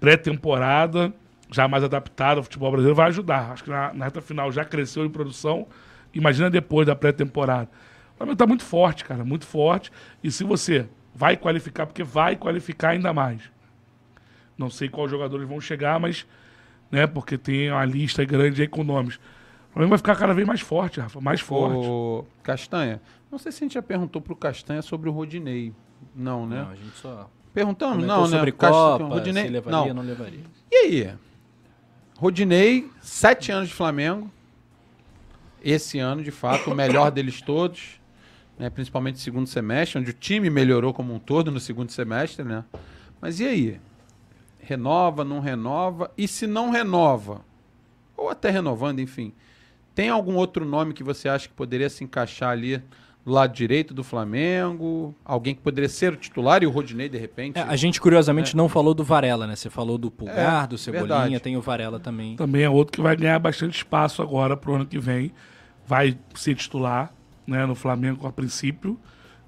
pré-temporada, 0.00 1.12
já 1.50 1.66
mais 1.66 1.82
adaptado 1.82 2.38
ao 2.38 2.42
futebol 2.42 2.70
brasileiro, 2.70 2.94
vai 2.94 3.08
ajudar. 3.08 3.52
Acho 3.52 3.64
que 3.64 3.70
na, 3.70 3.92
na 3.92 4.04
reta 4.04 4.20
final 4.20 4.50
já 4.52 4.64
cresceu 4.64 5.04
em 5.04 5.10
produção. 5.10 5.66
Imagina 6.14 6.50
depois 6.50 6.86
da 6.86 6.94
pré-temporada. 6.94 7.70
O 8.14 8.18
Flamengo 8.18 8.36
tá 8.36 8.46
muito 8.46 8.64
forte, 8.64 9.04
cara, 9.04 9.24
muito 9.24 9.46
forte. 9.46 9.90
E 10.22 10.30
se 10.30 10.44
você 10.44 10.88
vai 11.14 11.36
qualificar, 11.36 11.86
porque 11.86 12.02
vai 12.02 12.36
qualificar 12.36 12.90
ainda 12.90 13.12
mais. 13.12 13.42
Não 14.56 14.68
sei 14.68 14.88
quais 14.88 15.10
jogadores 15.10 15.48
vão 15.48 15.60
chegar, 15.60 15.98
mas, 16.00 16.26
né, 16.90 17.06
porque 17.06 17.38
tem 17.38 17.70
uma 17.70 17.84
lista 17.84 18.24
grande 18.24 18.62
aí 18.62 18.68
com 18.68 18.82
nomes. 18.82 19.16
O 19.16 19.72
Flamengo 19.72 19.90
vai 19.90 19.98
ficar 19.98 20.16
cada 20.16 20.34
vez 20.34 20.46
mais 20.46 20.60
forte, 20.60 21.00
Rafa, 21.00 21.20
mais 21.20 21.40
forte. 21.40 21.86
O 21.86 22.24
Castanha, 22.42 23.00
não 23.30 23.38
sei 23.38 23.52
se 23.52 23.62
a 23.62 23.64
gente 23.66 23.74
já 23.74 23.82
perguntou 23.82 24.20
pro 24.20 24.34
Castanha 24.34 24.82
sobre 24.82 25.08
o 25.08 25.12
Rodinei. 25.12 25.72
Não, 26.14 26.46
né? 26.46 26.62
Não, 26.62 26.70
a 26.70 26.74
gente 26.74 26.96
só 26.96 27.30
Perguntamos? 27.58 27.96
comentou 27.96 28.16
Não, 28.16 28.26
sobre 28.28 28.52
né? 28.52 28.56
Copa, 28.56 29.04
Rodinei, 29.04 29.44
se 29.46 29.50
levaria, 29.50 29.78
não. 29.78 29.94
não 29.94 30.02
levaria. 30.02 30.44
E 30.70 30.76
aí? 30.76 31.14
Rodinei, 32.16 32.88
sete 33.02 33.50
anos 33.50 33.68
de 33.68 33.74
Flamengo. 33.74 34.30
Esse 35.60 35.98
ano, 35.98 36.22
de 36.22 36.30
fato, 36.30 36.70
o 36.70 36.74
melhor 36.74 37.10
deles 37.10 37.42
todos. 37.42 38.00
Né? 38.56 38.70
Principalmente 38.70 39.14
no 39.14 39.20
segundo 39.20 39.48
semestre, 39.48 39.98
onde 39.98 40.10
o 40.10 40.12
time 40.12 40.48
melhorou 40.48 40.94
como 40.94 41.12
um 41.12 41.18
todo 41.18 41.50
no 41.50 41.58
segundo 41.58 41.90
semestre, 41.90 42.44
né? 42.44 42.64
Mas 43.20 43.40
e 43.40 43.44
aí? 43.44 43.80
Renova, 44.60 45.24
não 45.24 45.40
renova? 45.40 46.12
E 46.16 46.28
se 46.28 46.46
não 46.46 46.70
renova? 46.70 47.40
Ou 48.16 48.28
até 48.28 48.50
renovando, 48.50 49.00
enfim. 49.00 49.32
Tem 49.96 50.08
algum 50.08 50.36
outro 50.36 50.64
nome 50.64 50.94
que 50.94 51.02
você 51.02 51.28
acha 51.28 51.48
que 51.48 51.54
poderia 51.54 51.90
se 51.90 52.04
encaixar 52.04 52.50
ali 52.50 52.80
do 53.28 53.34
lado 53.34 53.54
direito 53.54 53.94
do 53.94 54.02
Flamengo? 54.02 55.14
Alguém 55.24 55.54
que 55.54 55.60
poderia 55.60 55.88
ser 55.88 56.12
o 56.12 56.16
titular 56.16 56.62
e 56.62 56.66
o 56.66 56.70
Rodinei, 56.70 57.08
de 57.08 57.18
repente? 57.18 57.58
É, 57.58 57.62
a 57.62 57.76
gente, 57.76 58.00
curiosamente, 58.00 58.56
não 58.56 58.68
falou 58.68 58.94
do 58.94 59.04
Varela, 59.04 59.46
né? 59.46 59.54
Você 59.54 59.70
falou 59.70 59.96
do 59.96 60.10
Pulgar, 60.10 60.64
É, 60.64 60.66
do 60.66 60.76
Cebolinha, 60.76 61.06
verdade. 61.20 61.40
tem 61.40 61.56
o 61.56 61.60
Varela 61.60 62.00
também. 62.00 62.36
Também 62.36 62.62
é 62.62 62.70
outro 62.70 62.92
que 62.92 63.00
vai 63.00 63.14
ganhar 63.16 63.38
bastante 63.38 63.76
espaço 63.76 64.20
agora 64.22 64.56
pro 64.56 64.74
ano 64.74 64.86
que 64.86 64.98
vem. 64.98 65.30
Vai 65.86 66.18
ser 66.34 66.54
titular 66.54 67.12
né, 67.46 67.64
no 67.64 67.74
Flamengo 67.74 68.26
a 68.26 68.32
princípio. 68.32 68.98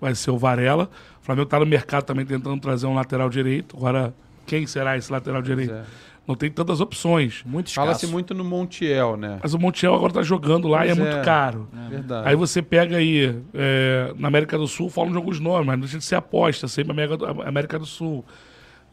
Vai 0.01 0.15
ser 0.15 0.31
o 0.31 0.39
Varela. 0.39 0.89
O 1.21 1.25
Flamengo 1.25 1.45
está 1.45 1.59
no 1.59 1.67
mercado 1.67 2.05
também 2.05 2.25
tentando 2.25 2.61
trazer 2.61 2.87
um 2.87 2.95
lateral 2.95 3.29
direito. 3.29 3.77
Agora, 3.77 4.15
quem 4.47 4.67
será 4.67 4.97
esse 4.97 5.11
lateral 5.11 5.43
direito? 5.43 5.73
é. 5.73 5.85
Não 6.27 6.37
tem 6.37 6.51
tantas 6.51 6.81
opções. 6.81 7.43
Muito. 7.45 7.73
Fala-se 7.73 8.07
muito 8.07 8.33
no 8.35 8.45
Montiel, 8.45 9.17
né? 9.17 9.41
Mas 9.43 9.53
o 9.53 9.59
Montiel 9.59 9.95
agora 9.95 10.13
tá 10.13 10.23
jogando 10.23 10.69
lá 10.69 10.87
e 10.87 10.91
é 10.91 10.95
Pois 10.95 10.99
muito 11.05 11.19
é. 11.19 11.25
caro. 11.25 11.69
Verdade. 11.89 12.29
Aí 12.29 12.37
você 12.37 12.63
pega 12.63 12.99
aí, 12.99 13.43
é, 13.53 14.15
na 14.17 14.29
América 14.29 14.57
do 14.57 14.69
Sul, 14.69 14.89
falam 14.89 15.11
de 15.11 15.17
alguns 15.17 15.41
nomes, 15.41 15.67
mas 15.67 15.75
não 15.75 15.81
deixa 15.81 15.99
de 15.99 16.05
ser 16.05 16.15
aposta, 16.15 16.69
sempre 16.69 16.93
América 16.93 17.17
do, 17.17 17.27
América 17.43 17.79
do 17.79 17.87
Sul. 17.87 18.25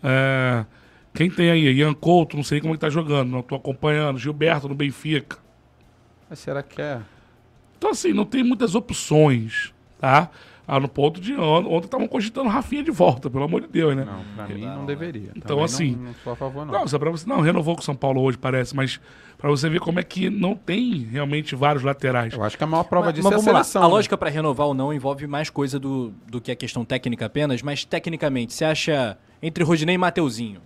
É, 0.03 0.65
quem 1.13 1.29
tem 1.29 1.51
aí? 1.51 1.71
Ian 1.73 1.93
Couto, 1.93 2.35
não 2.35 2.43
sei 2.43 2.59
como 2.59 2.73
ele 2.73 2.79
tá 2.79 2.89
jogando, 2.89 3.29
não 3.29 3.41
tô 3.41 3.55
acompanhando. 3.55 4.17
Gilberto 4.17 4.67
no 4.67 4.75
Benfica. 4.75 5.37
Mas 6.29 6.39
será 6.39 6.63
que 6.63 6.81
é? 6.81 7.01
Então, 7.77 7.91
assim, 7.91 8.13
não 8.13 8.25
tem 8.25 8.43
muitas 8.43 8.73
opções, 8.73 9.73
tá? 9.99 10.29
Ah, 10.69 10.81
no 10.81 10.89
ponto 10.89 11.21
de 11.21 11.33
on- 11.33 11.65
ontem 11.65 11.85
estavam 11.85 12.07
cogitando 12.09 12.49
Rafinha 12.49 12.83
de 12.83 12.91
volta, 12.91 13.29
pelo 13.29 13.45
amor 13.45 13.61
de 13.61 13.67
Deus, 13.67 13.95
né? 13.95 14.03
Não, 14.03 14.21
pra 14.35 14.53
mim 14.53 14.65
não 14.65 14.85
deveria. 14.85 15.31
Então, 15.33 15.55
Também 15.55 15.63
assim, 15.63 15.91
Não, 15.95 16.03
não 16.03 16.13
sou 16.23 16.33
a 16.33 16.35
favor, 16.35 16.65
não. 16.65 16.73
Não, 16.73 16.87
só 16.87 16.99
pra 16.99 17.09
você. 17.09 17.25
Não, 17.29 17.39
renovou 17.39 17.73
com 17.75 17.81
o 17.81 17.85
São 17.85 17.95
Paulo 17.95 18.21
hoje, 18.21 18.37
parece, 18.37 18.75
mas 18.75 18.99
pra 19.37 19.49
você 19.49 19.69
ver 19.69 19.79
como 19.79 19.97
é 19.99 20.03
que 20.03 20.29
não 20.29 20.55
tem 20.55 21.07
realmente 21.09 21.55
vários 21.55 21.83
laterais. 21.83 22.33
Eu 22.33 22.43
acho 22.43 22.57
que 22.57 22.63
a 22.65 22.67
maior 22.67 22.83
prova 22.83 23.05
Mas, 23.05 23.15
disso 23.15 23.23
mas 23.23 23.31
é 23.31 23.35
a 23.35 23.37
vamos 23.39 23.53
lá, 23.53 23.63
seleção. 23.63 23.81
a 23.81 23.85
né? 23.87 23.91
lógica 23.93 24.17
para 24.17 24.29
renovar 24.29 24.67
ou 24.67 24.73
não 24.73 24.93
envolve 24.93 25.25
mais 25.25 25.49
coisa 25.49 25.79
do, 25.79 26.11
do 26.29 26.41
que 26.41 26.51
a 26.51 26.55
questão 26.55 26.83
técnica 26.83 27.25
apenas, 27.27 27.61
mas 27.61 27.85
tecnicamente, 27.85 28.53
você 28.53 28.65
acha 28.65 29.17
entre 29.41 29.63
Rodinei 29.63 29.95
e 29.95 29.97
Mateuzinho? 29.97 30.59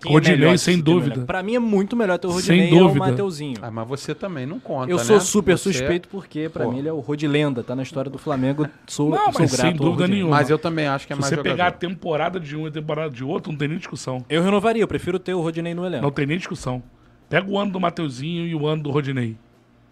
Quem 0.00 0.10
é 0.10 0.14
Rodinei, 0.14 0.50
que 0.52 0.58
sem 0.58 0.76
se 0.76 0.82
dúvida. 0.82 1.24
Pra 1.24 1.42
mim 1.42 1.54
é 1.56 1.58
muito 1.58 1.96
melhor 1.96 2.18
ter 2.18 2.26
o 2.28 2.32
Sem 2.40 2.58
Rodinei 2.60 2.72
ou 2.80 2.84
o 2.84 2.88
dúvida. 2.88 3.06
Mateuzinho. 3.06 3.58
Ah, 3.62 3.70
mas 3.70 3.88
você 3.88 4.14
também 4.14 4.46
não 4.46 4.60
conta, 4.60 4.90
Eu 4.90 4.96
né? 4.96 5.04
sou 5.04 5.20
super 5.20 5.58
Você- 5.58 5.72
suspeito 5.72 6.08
porque, 6.08 6.48
pra 6.48 6.64
Pô. 6.64 6.72
mim, 6.72 6.78
ele 6.78 6.88
é 6.88 6.92
o 6.92 7.00
Rodilenda, 7.00 7.62
tá 7.62 7.74
na 7.74 7.82
história 7.82 8.10
do 8.10 8.18
Flamengo. 8.18 8.68
Sou, 8.86 9.10
Não, 9.10 9.16
sou 9.32 9.40
mas 9.40 9.50
grato 9.52 9.66
sem 9.68 9.74
dúvida 9.76 10.06
nenhuma. 10.06 10.36
Mas 10.36 10.50
eu 10.50 10.58
também 10.58 10.86
acho 10.86 11.06
que 11.06 11.12
é 11.12 11.16
Se 11.16 11.20
mais 11.20 11.28
você 11.30 11.36
jogador. 11.36 11.54
pegar 11.54 11.66
a 11.68 11.72
temporada 11.72 12.38
de 12.38 12.56
um 12.56 12.64
e 12.66 12.68
a 12.68 12.72
temporada 12.72 13.10
de 13.10 13.24
outro, 13.24 13.50
não 13.50 13.58
tem 13.58 13.68
nem 13.68 13.78
discussão. 13.78 14.24
Eu 14.28 14.42
renovaria, 14.42 14.82
eu 14.82 14.88
prefiro 14.88 15.18
ter 15.18 15.34
o 15.34 15.40
Rodinei 15.40 15.74
no 15.74 15.84
elenco. 15.84 16.02
Não 16.04 16.10
tem 16.12 16.26
nem 16.26 16.38
discussão. 16.38 16.82
Pega 17.28 17.50
o 17.50 17.58
ano 17.58 17.70
do 17.72 17.80
Mateuzinho 17.80 18.46
e 18.46 18.54
o 18.54 18.66
ano 18.66 18.82
do 18.84 18.90
Rodinei. 18.90 19.36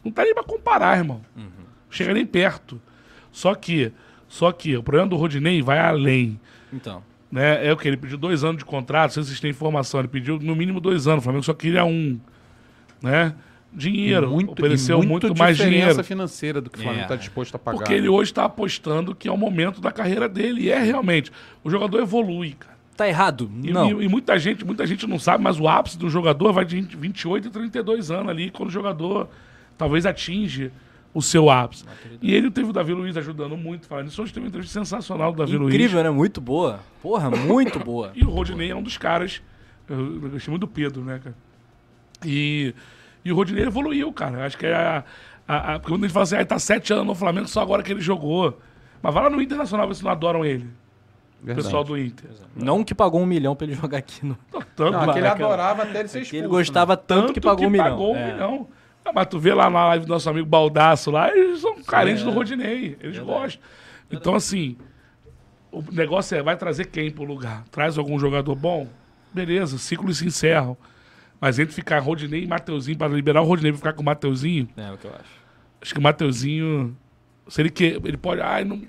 Não 0.04 0.12
tá 0.12 0.22
nem 0.22 0.32
pra 0.32 0.42
comparar, 0.44 0.96
irmão. 0.96 1.20
Chega 1.90 2.14
nem 2.14 2.24
perto. 2.24 2.80
Só 3.32 3.54
que, 3.54 3.92
só 4.28 4.50
que 4.52 4.76
o 4.76 4.82
problema 4.82 5.08
do 5.08 5.16
Rodinei 5.16 5.60
vai 5.62 5.78
além. 5.78 6.40
Então, 6.72 7.02
Né? 7.30 7.66
É 7.66 7.72
o 7.72 7.76
que? 7.76 7.88
Ele 7.88 7.96
pediu 7.96 8.16
dois 8.16 8.44
anos 8.44 8.58
de 8.58 8.64
contrato, 8.64 9.08
não 9.10 9.14
sei 9.14 9.22
se 9.24 9.28
vocês 9.30 9.40
têm 9.40 9.50
informação. 9.50 10.00
Ele 10.00 10.08
pediu 10.08 10.38
no 10.38 10.54
mínimo 10.54 10.80
dois 10.80 11.06
anos. 11.08 11.20
O 11.20 11.24
Flamengo 11.24 11.44
só 11.44 11.54
queria 11.54 11.84
um. 11.84 12.18
Né? 13.02 13.34
Dinheiro. 13.72 14.30
muito, 14.30 14.52
ofereceu 14.52 15.02
e 15.02 15.06
muito, 15.06 15.36
mais 15.36 15.56
diferença 15.56 15.80
dinheiro. 15.86 16.04
financeira 16.04 16.60
do 16.62 16.70
que 16.70 16.78
o 16.78 16.82
Flamengo 16.82 17.00
É. 17.02 17.04
está 17.04 17.16
disposto 17.16 17.54
a 17.56 17.58
pagar. 17.58 17.78
Porque 17.78 17.92
ele 17.92 18.08
hoje 18.08 18.30
está 18.30 18.44
apostando 18.46 19.14
que 19.14 19.28
é 19.28 19.32
o 19.32 19.36
momento 19.36 19.80
da 19.82 19.92
carreira 19.92 20.28
dele. 20.28 20.62
E 20.62 20.70
é 20.70 20.82
realmente. 20.82 21.30
O 21.62 21.68
jogador 21.70 22.00
evolui, 22.00 22.52
cara. 22.58 22.74
tá 22.96 23.06
errado? 23.06 23.50
E, 23.62 23.70
Não. 23.70 24.00
e- 24.00 24.06
e 24.06 24.08
muita 24.08 24.38
gente, 24.38 24.64
muita 24.64 24.86
gente 24.86 25.06
não 25.06 25.18
sabe, 25.18 25.44
mas 25.44 25.60
o 25.60 25.68
ápice 25.68 25.98
do 25.98 26.08
jogador 26.08 26.50
vai 26.54 26.64
de 26.64 26.76
20 26.76 26.96
28 26.96 27.48
e 27.48 27.50
32 27.50 28.10
anos 28.10 28.30
ali, 28.30 28.50
quando 28.50 28.70
o 28.70 28.72
jogador 28.72 29.28
talvez 29.76 30.06
atinge 30.06 30.70
o 31.16 31.22
seu 31.22 31.48
ápice. 31.48 31.84
E 32.20 32.34
ele 32.34 32.50
teve 32.50 32.68
o 32.70 32.72
Davi 32.72 32.92
Luiz 32.92 33.16
ajudando 33.16 33.56
muito, 33.56 33.86
falando 33.86 34.08
isso. 34.08 34.20
Hoje 34.22 34.32
teve 34.32 34.44
uma 34.44 34.48
entrevista 34.48 34.78
sensacional 34.78 35.32
do 35.32 35.38
Davi 35.38 35.56
Luiz. 35.56 35.74
Incrível, 35.74 36.02
né? 36.02 36.10
Muito 36.10 36.40
boa. 36.40 36.80
Porra, 37.02 37.30
muito 37.30 37.78
boa. 37.78 38.10
E 38.14 38.22
o 38.24 38.28
Rodinei 38.30 38.70
é 38.70 38.76
um 38.76 38.82
dos 38.82 38.98
caras. 38.98 39.40
Eu, 39.88 40.20
gostei 40.20 40.50
muito 40.50 40.60
do 40.60 40.68
Pedro, 40.68 41.02
né, 41.04 41.20
cara? 41.22 41.34
E, 42.24 42.74
e 43.24 43.32
o 43.32 43.34
Rodinei 43.34 43.64
evoluiu, 43.64 44.12
cara. 44.12 44.44
Acho 44.46 44.58
que 44.58 44.66
é 44.66 44.74
a, 44.74 45.04
a, 45.46 45.74
a- 45.74 45.78
Quando 45.80 46.04
a 46.04 46.06
gente 46.06 46.12
fala 46.12 46.24
assim, 46.24 46.34
ah, 46.36 46.38
ele 46.38 46.46
tá 46.46 46.58
sete 46.58 46.92
anos 46.92 47.06
no 47.06 47.14
Flamengo, 47.14 47.46
só 47.48 47.60
agora 47.62 47.82
que 47.82 47.92
ele 47.92 48.00
jogou. 48.00 48.58
Mas 49.02 49.14
vai 49.14 49.22
lá 49.24 49.30
no 49.30 49.40
Internacional 49.40 49.86
ver 49.88 49.94
se 49.94 50.04
não 50.04 50.10
adoram 50.10 50.44
ele. 50.44 50.64
O 51.42 51.46
Verdade. 51.46 51.64
pessoal 51.66 51.84
do 51.84 51.96
Inter. 51.98 52.30
Não 52.54 52.82
que 52.82 52.94
pagou 52.94 53.20
um 53.20 53.26
milhão 53.26 53.54
pra 53.54 53.66
ele 53.66 53.74
jogar 53.76 53.98
aqui 53.98 54.24
no. 54.24 54.36
Tanto, 54.74 54.90
Não, 54.92 55.06
né, 55.06 55.12
cara? 55.14 55.32
adorava 55.32 55.82
até 55.84 56.00
ele 56.00 56.08
ser 56.08 56.18
Que 56.18 56.24
expulso. 56.24 56.44
ele 56.44 56.48
gostava 56.48 56.96
tanto, 56.96 57.32
que 57.32 57.40
pagou 57.40 57.66
um 57.66 57.70
milhão. 57.70 57.84
pagou 57.90 58.12
um 58.14 58.16
É. 58.16 58.32
milhão. 58.32 58.68
Ah, 59.06 59.12
mas 59.14 59.26
tu 59.28 59.38
vê 59.38 59.54
lá 59.54 59.70
na 59.70 59.86
live 59.88 60.04
do 60.04 60.08
nosso 60.08 60.28
amigo 60.28 60.46
Baldaço 60.46 61.10
lá, 61.12 61.30
eles 61.34 61.60
são 61.60 61.80
carentes 61.82 62.22
é. 62.22 62.24
do 62.24 62.30
Rodinei. 62.32 62.96
Eles 63.00 63.16
gostam. 63.18 63.62
Então, 64.10 64.34
assim, 64.34 64.76
o 65.70 65.82
negócio 65.92 66.36
é, 66.36 66.42
vai 66.42 66.56
trazer 66.56 66.86
quem 66.86 67.10
pro 67.10 67.22
lugar? 67.24 67.64
Traz 67.70 67.96
algum 67.98 68.18
jogador 68.18 68.54
bom? 68.56 68.88
Beleza, 69.32 69.78
ciclos 69.78 70.18
se 70.18 70.26
encerram. 70.26 70.76
Mas 71.40 71.58
entre 71.58 71.74
ficar 71.74 71.98
Rodinei 72.00 72.42
e 72.44 72.46
Mateuzinho, 72.46 72.96
para 72.98 73.08
liberar 73.12 73.42
o 73.42 73.44
Rodinei 73.44 73.70
pra 73.72 73.78
ficar 73.78 73.92
com 73.92 74.02
o 74.02 74.04
Mateuzinho, 74.04 74.68
É 74.76 74.90
o 74.90 74.96
que 74.96 75.04
eu 75.06 75.12
acho. 75.12 75.40
acho 75.82 75.92
que 75.94 76.00
o 76.00 76.02
Mateuzinho, 76.02 76.96
se 77.46 77.60
ele 77.60 77.70
quer, 77.70 77.94
ele 78.04 78.16
pode, 78.16 78.40
ai, 78.40 78.64
não 78.64 78.82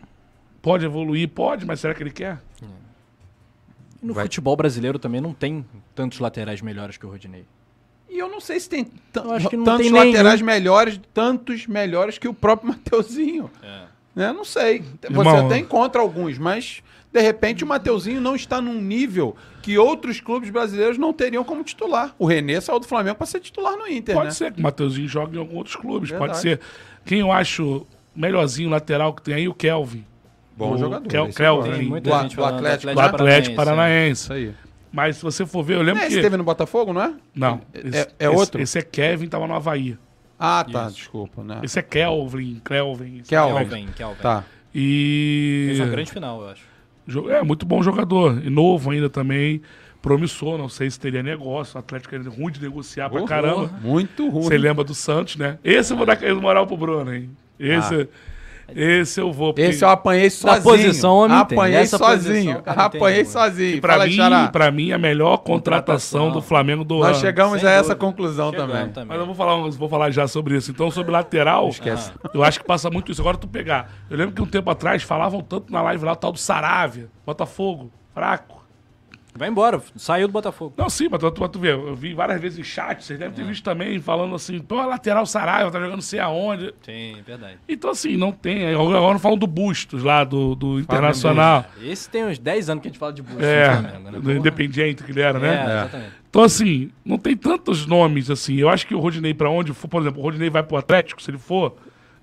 pode 0.62 0.86
evoluir, 0.86 1.28
pode, 1.30 1.66
mas 1.66 1.80
será 1.82 1.94
que 1.94 2.02
ele 2.02 2.10
quer? 2.12 2.42
E 4.02 4.06
no 4.06 4.14
Vai- 4.14 4.26
futebol 4.26 4.56
brasileiro 4.56 4.98
também 4.98 5.20
não 5.20 5.34
tem 5.34 5.66
tantos 5.94 6.20
laterais 6.20 6.62
melhores 6.62 6.98
que 6.98 7.06
o 7.06 7.10
Rodinei. 7.10 7.46
E 8.10 8.18
eu 8.20 8.30
não 8.30 8.40
sei 8.40 8.60
se 8.60 8.70
tem 8.70 8.86
tan- 9.12 9.24
Eu 9.26 9.32
acho 9.34 9.50
que 9.50 9.58
não 9.58 9.64
tantos 9.66 9.84
tem 9.84 9.92
nenhum. 9.92 10.12
laterais 10.12 10.42
melhores, 10.42 11.00
tantos 11.14 11.68
melhores 11.68 12.18
que 12.18 12.28
o 12.28 12.34
próprio 12.34 12.70
Mateuzinho. 12.70 13.50
Né? 14.16 14.34
Não 14.34 14.44
sei. 14.46 14.80
Você 15.02 15.08
Irmão, 15.14 15.46
até 15.46 15.58
encontra 15.60 16.02
alguns, 16.02 16.38
mas 16.38 16.82
de 17.14 17.22
repente 17.22 17.64
o 17.64 17.68
Mateuzinho 17.68 18.20
não 18.22 18.36
está 18.36 18.60
num 18.62 18.82
nível 18.82 19.36
que 19.62 19.78
outros 19.78 20.20
clubes 20.22 20.50
brasileiros 20.50 20.98
não 20.98 21.12
teriam 21.14 21.44
como 21.44 21.64
titular. 21.64 22.16
O 22.18 22.26
René 22.26 22.60
saiu 22.62 22.80
do 22.80 22.88
Flamengo 22.88 23.18
para 23.18 23.28
ser 23.28 23.40
titular 23.42 23.76
no 23.78 23.88
Inter, 23.88 24.16
Pode 24.16 24.28
né? 24.28 24.32
ser 24.34 24.52
que 24.54 24.60
o 24.60 24.64
Mateuzinho 24.64 25.08
jogue 25.08 25.36
em 25.36 25.40
alguns 25.40 25.58
outros 25.58 25.76
clubes, 25.76 26.10
Verdade. 26.10 26.32
pode 26.32 26.42
ser. 26.42 26.60
Quem 27.06 27.20
eu 27.20 27.32
acho 27.32 27.86
melhorzinho 28.16 28.70
lateral 28.70 29.14
que 29.14 29.22
tem 29.22 29.34
aí, 29.36 29.48
o 29.48 29.54
Kelvin. 29.54 30.04
Bom 30.56 30.74
O 30.74 30.78
jogador. 30.78 31.08
Kel- 31.08 31.30
Kelvin. 31.30 31.84
muita 31.84 32.10
do, 32.10 32.22
gente 32.24 32.36
do 32.36 32.42
falando 32.42 32.52
do 32.54 32.58
Atlético, 32.68 32.94
Do? 32.94 33.00
Atlético 33.02 33.54
é. 33.54 33.56
Paranaense. 33.56 34.22
Isso 34.24 34.34
aí. 34.34 34.54
Mas 34.92 35.18
se 35.18 35.24
você 35.24 35.46
for 35.46 35.64
ver, 35.64 35.76
eu 35.76 35.82
lembro 35.82 36.02
É, 36.02 36.08
que. 36.08 36.14
esse 36.14 36.22
teve 36.22 36.38
no 36.38 36.44
Botafogo, 36.44 36.94
não 36.94 37.02
é? 37.02 37.14
Não. 37.36 37.62
É- 37.74 37.80
esse, 37.88 37.98
é 37.98 38.08
esse- 38.20 38.28
outro? 38.28 38.62
Esse 38.62 38.80
é 38.80 38.82
Kevin, 38.82 39.28
tava 39.28 39.46
no 39.48 39.54
Havaí. 39.54 39.98
Ah, 40.40 40.66
tá. 40.72 40.88
Desculpa, 40.90 41.44
né? 41.44 41.60
Esse 41.64 41.80
é 41.80 41.82
Kelvin, 41.82 42.62
Kelvin. 42.64 43.20
é 43.20 43.22
Kelvin. 43.24 43.66
Kelvin, 43.68 43.88
Kelvin. 43.96 44.22
Tá. 44.22 44.44
E. 44.74 45.66
Fez 45.68 45.80
uma 45.80 45.88
grande 45.88 46.12
final, 46.12 46.42
eu 46.42 46.50
acho. 46.50 47.30
É, 47.32 47.42
muito 47.44 47.66
bom 47.66 47.82
jogador. 47.82 48.42
E 48.46 48.50
novo 48.50 48.92
ainda 48.92 49.10
também. 49.10 49.62
Promissor, 50.02 50.58
não 50.58 50.70
sei 50.70 50.90
se 50.92 51.00
teria 51.00 51.24
negócio. 51.24 51.76
O 51.76 51.80
Atlético 51.80 52.16
é 52.16 52.20
ruim 52.20 52.52
de 52.52 52.62
negociar 52.62 53.10
pra 53.10 53.24
caramba. 53.24 53.68
Muito 53.82 54.30
ruim. 54.30 54.44
Você 54.44 54.58
lembra 54.58 54.84
do 54.84 54.94
Santos, 54.94 55.36
né? 55.36 55.58
Esse 55.64 55.92
eu 55.94 55.98
vou 55.98 56.06
dar 56.06 56.18
moral 56.36 56.68
pro 56.68 56.78
Bruno, 56.78 57.14
hein? 57.14 57.30
Esse, 57.60 58.08
esse 58.76 59.20
eu 59.20 59.32
vou. 59.32 59.54
Esse 59.58 59.84
eu 59.84 59.90
apanhei 59.90 60.30
sozinho. 60.30 60.64
posição, 60.64 61.16
homem. 61.16 61.38
Apanhei 61.38 61.78
Essa 61.78 61.98
sozinho. 61.98 62.56
posição, 62.62 62.84
Apanhei 62.86 63.26
sozinho. 63.26 63.82
Pra 63.82 63.94
Fala, 63.94 64.06
mim, 64.08 64.52
pra 64.52 64.72
mim, 64.72 64.92
a 64.92 64.98
melhor 64.98 65.38
contratação, 65.38 66.22
Contratação. 66.22 66.32
do 66.32 66.42
Flamengo 66.42 66.84
do 66.84 67.00
Nós 67.00 67.08
ano. 67.10 67.16
chegamos 67.20 67.60
Sem 67.62 67.70
a 67.70 67.72
essa 67.74 67.82
dúvida. 67.84 67.96
conclusão 68.00 68.52
também. 68.52 68.90
também. 68.90 69.08
Mas 69.10 69.20
eu 69.20 69.26
vou 69.26 69.36
falar, 69.36 69.70
vou 69.70 69.90
falar 69.90 70.12
já 70.12 70.28
sobre 70.28 70.56
isso. 70.58 70.72
Então, 70.72 70.90
sobre 70.92 71.12
lateral, 71.12 71.70
Esquece. 71.70 72.12
eu 72.34 72.44
acho 72.44 72.60
que 72.60 72.66
passa 72.66 72.90
muito 72.90 73.12
isso. 73.12 73.22
Agora 73.22 73.38
tu 73.38 73.48
pegar. 73.48 73.90
Eu 74.10 74.18
lembro 74.18 74.34
que 74.36 74.42
um 74.42 74.46
tempo 74.46 74.70
atrás 74.70 75.04
falavam 75.04 75.42
tanto 75.42 75.72
na 75.72 75.82
live 75.82 76.04
lá, 76.06 76.12
o 76.14 76.16
tal 76.16 76.32
do 76.32 76.38
Saravia, 76.40 77.08
Botafogo, 77.26 77.92
fraco. 78.14 78.57
Vai 79.38 79.50
embora, 79.50 79.82
saiu 79.96 80.28
do 80.28 80.32
Botafogo. 80.32 80.74
Não, 80.76 80.90
sim, 80.90 81.08
mas 81.10 81.20
tu, 81.20 81.30
tu, 81.32 81.48
tu 81.48 81.60
vê, 81.60 81.72
eu 81.72 81.96
vi 81.96 82.14
várias 82.14 82.42
vezes 82.42 82.60
em 82.60 82.64
chat, 82.64 83.04
vocês 83.04 83.18
devem 83.20 83.34
ter 83.34 83.44
visto 83.46 83.64
também, 83.64 84.00
falando 84.02 84.36
assim, 84.36 84.60
pô, 84.60 84.76
lateral 84.86 85.26
Saraiva, 85.26 85.70
tá 85.72 85.80
jogando 85.80 86.02
sei 86.02 86.20
aonde. 86.20 86.74
Sim, 86.82 87.18
verdade. 87.26 87.58
Então, 87.70 87.92
assim, 87.92 88.18
não 88.18 88.32
tem. 88.32 88.74
Agora 88.74 88.98
agora 88.98 89.14
não 89.14 89.20
falam 89.20 89.38
do 89.38 89.48
Bustos 89.48 90.04
lá, 90.04 90.24
do, 90.24 90.56
do 90.56 90.80
Internacional. 90.80 91.66
Esse 91.82 92.10
tem 92.10 92.26
uns 92.26 92.38
10 92.40 92.70
anos 92.70 92.82
que 92.82 92.88
a 92.88 92.92
gente 92.92 93.00
fala 93.00 93.14
de 93.14 93.22
Bustos 93.22 93.44
É, 93.44 93.72
Flamengo, 93.74 94.12
né? 94.12 94.12
do 94.12 94.22
Porra. 94.22 94.34
Independiente 94.36 95.04
que 95.04 95.12
ele 95.12 95.22
era, 95.22 95.38
É, 95.38 95.42
né? 95.42 95.64
exatamente. 95.82 96.12
Então, 96.30 96.44
assim, 96.44 96.92
não 97.06 97.18
tem 97.18 97.36
tantos 97.38 97.86
nomes 97.86 98.30
assim. 98.30 98.56
Eu 98.58 98.70
acho 98.70 98.86
que 98.86 98.94
o 98.94 99.00
Rodinei, 99.00 99.34
pra 99.34 99.50
onde 99.50 99.74
for, 99.74 99.88
por 99.88 100.02
exemplo, 100.02 100.20
o 100.20 100.24
Rodinei 100.24 100.50
vai 100.50 100.62
pro 100.64 100.78
Atlético, 100.78 101.22
se 101.22 101.32
ele 101.32 101.38
for, 101.38 101.76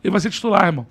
ele 0.02 0.10
vai 0.10 0.20
ser 0.20 0.30
titular, 0.30 0.64
irmão. 0.66 0.86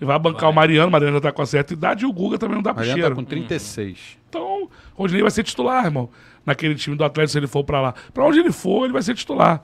Ele 0.00 0.06
vai 0.06 0.18
bancar 0.18 0.50
o 0.50 0.52
Mariano, 0.52 0.88
o 0.88 0.90
Mariano 0.90 1.16
já 1.16 1.20
tá 1.20 1.32
com 1.32 1.42
a 1.42 1.46
certa 1.46 1.72
idade, 1.72 2.04
e 2.04 2.06
o 2.06 2.12
Guga 2.12 2.36
também 2.38 2.56
não 2.56 2.62
dá 2.62 2.74
Mariano 2.74 2.98
cheiro. 2.98 3.14
tá 3.14 3.14
com 3.14 3.24
36. 3.24 4.18
Então, 4.28 4.68
Rodinei 4.94 5.22
vai 5.22 5.30
ser 5.30 5.44
titular, 5.44 5.84
irmão. 5.84 6.10
Naquele 6.44 6.74
time 6.74 6.96
do 6.96 7.04
Atlético, 7.04 7.32
se 7.32 7.38
ele 7.38 7.46
for 7.46 7.64
pra 7.64 7.80
lá. 7.80 7.94
Pra 8.12 8.24
onde 8.24 8.38
ele 8.40 8.52
for, 8.52 8.84
ele 8.84 8.92
vai 8.92 9.02
ser 9.02 9.14
titular. 9.14 9.62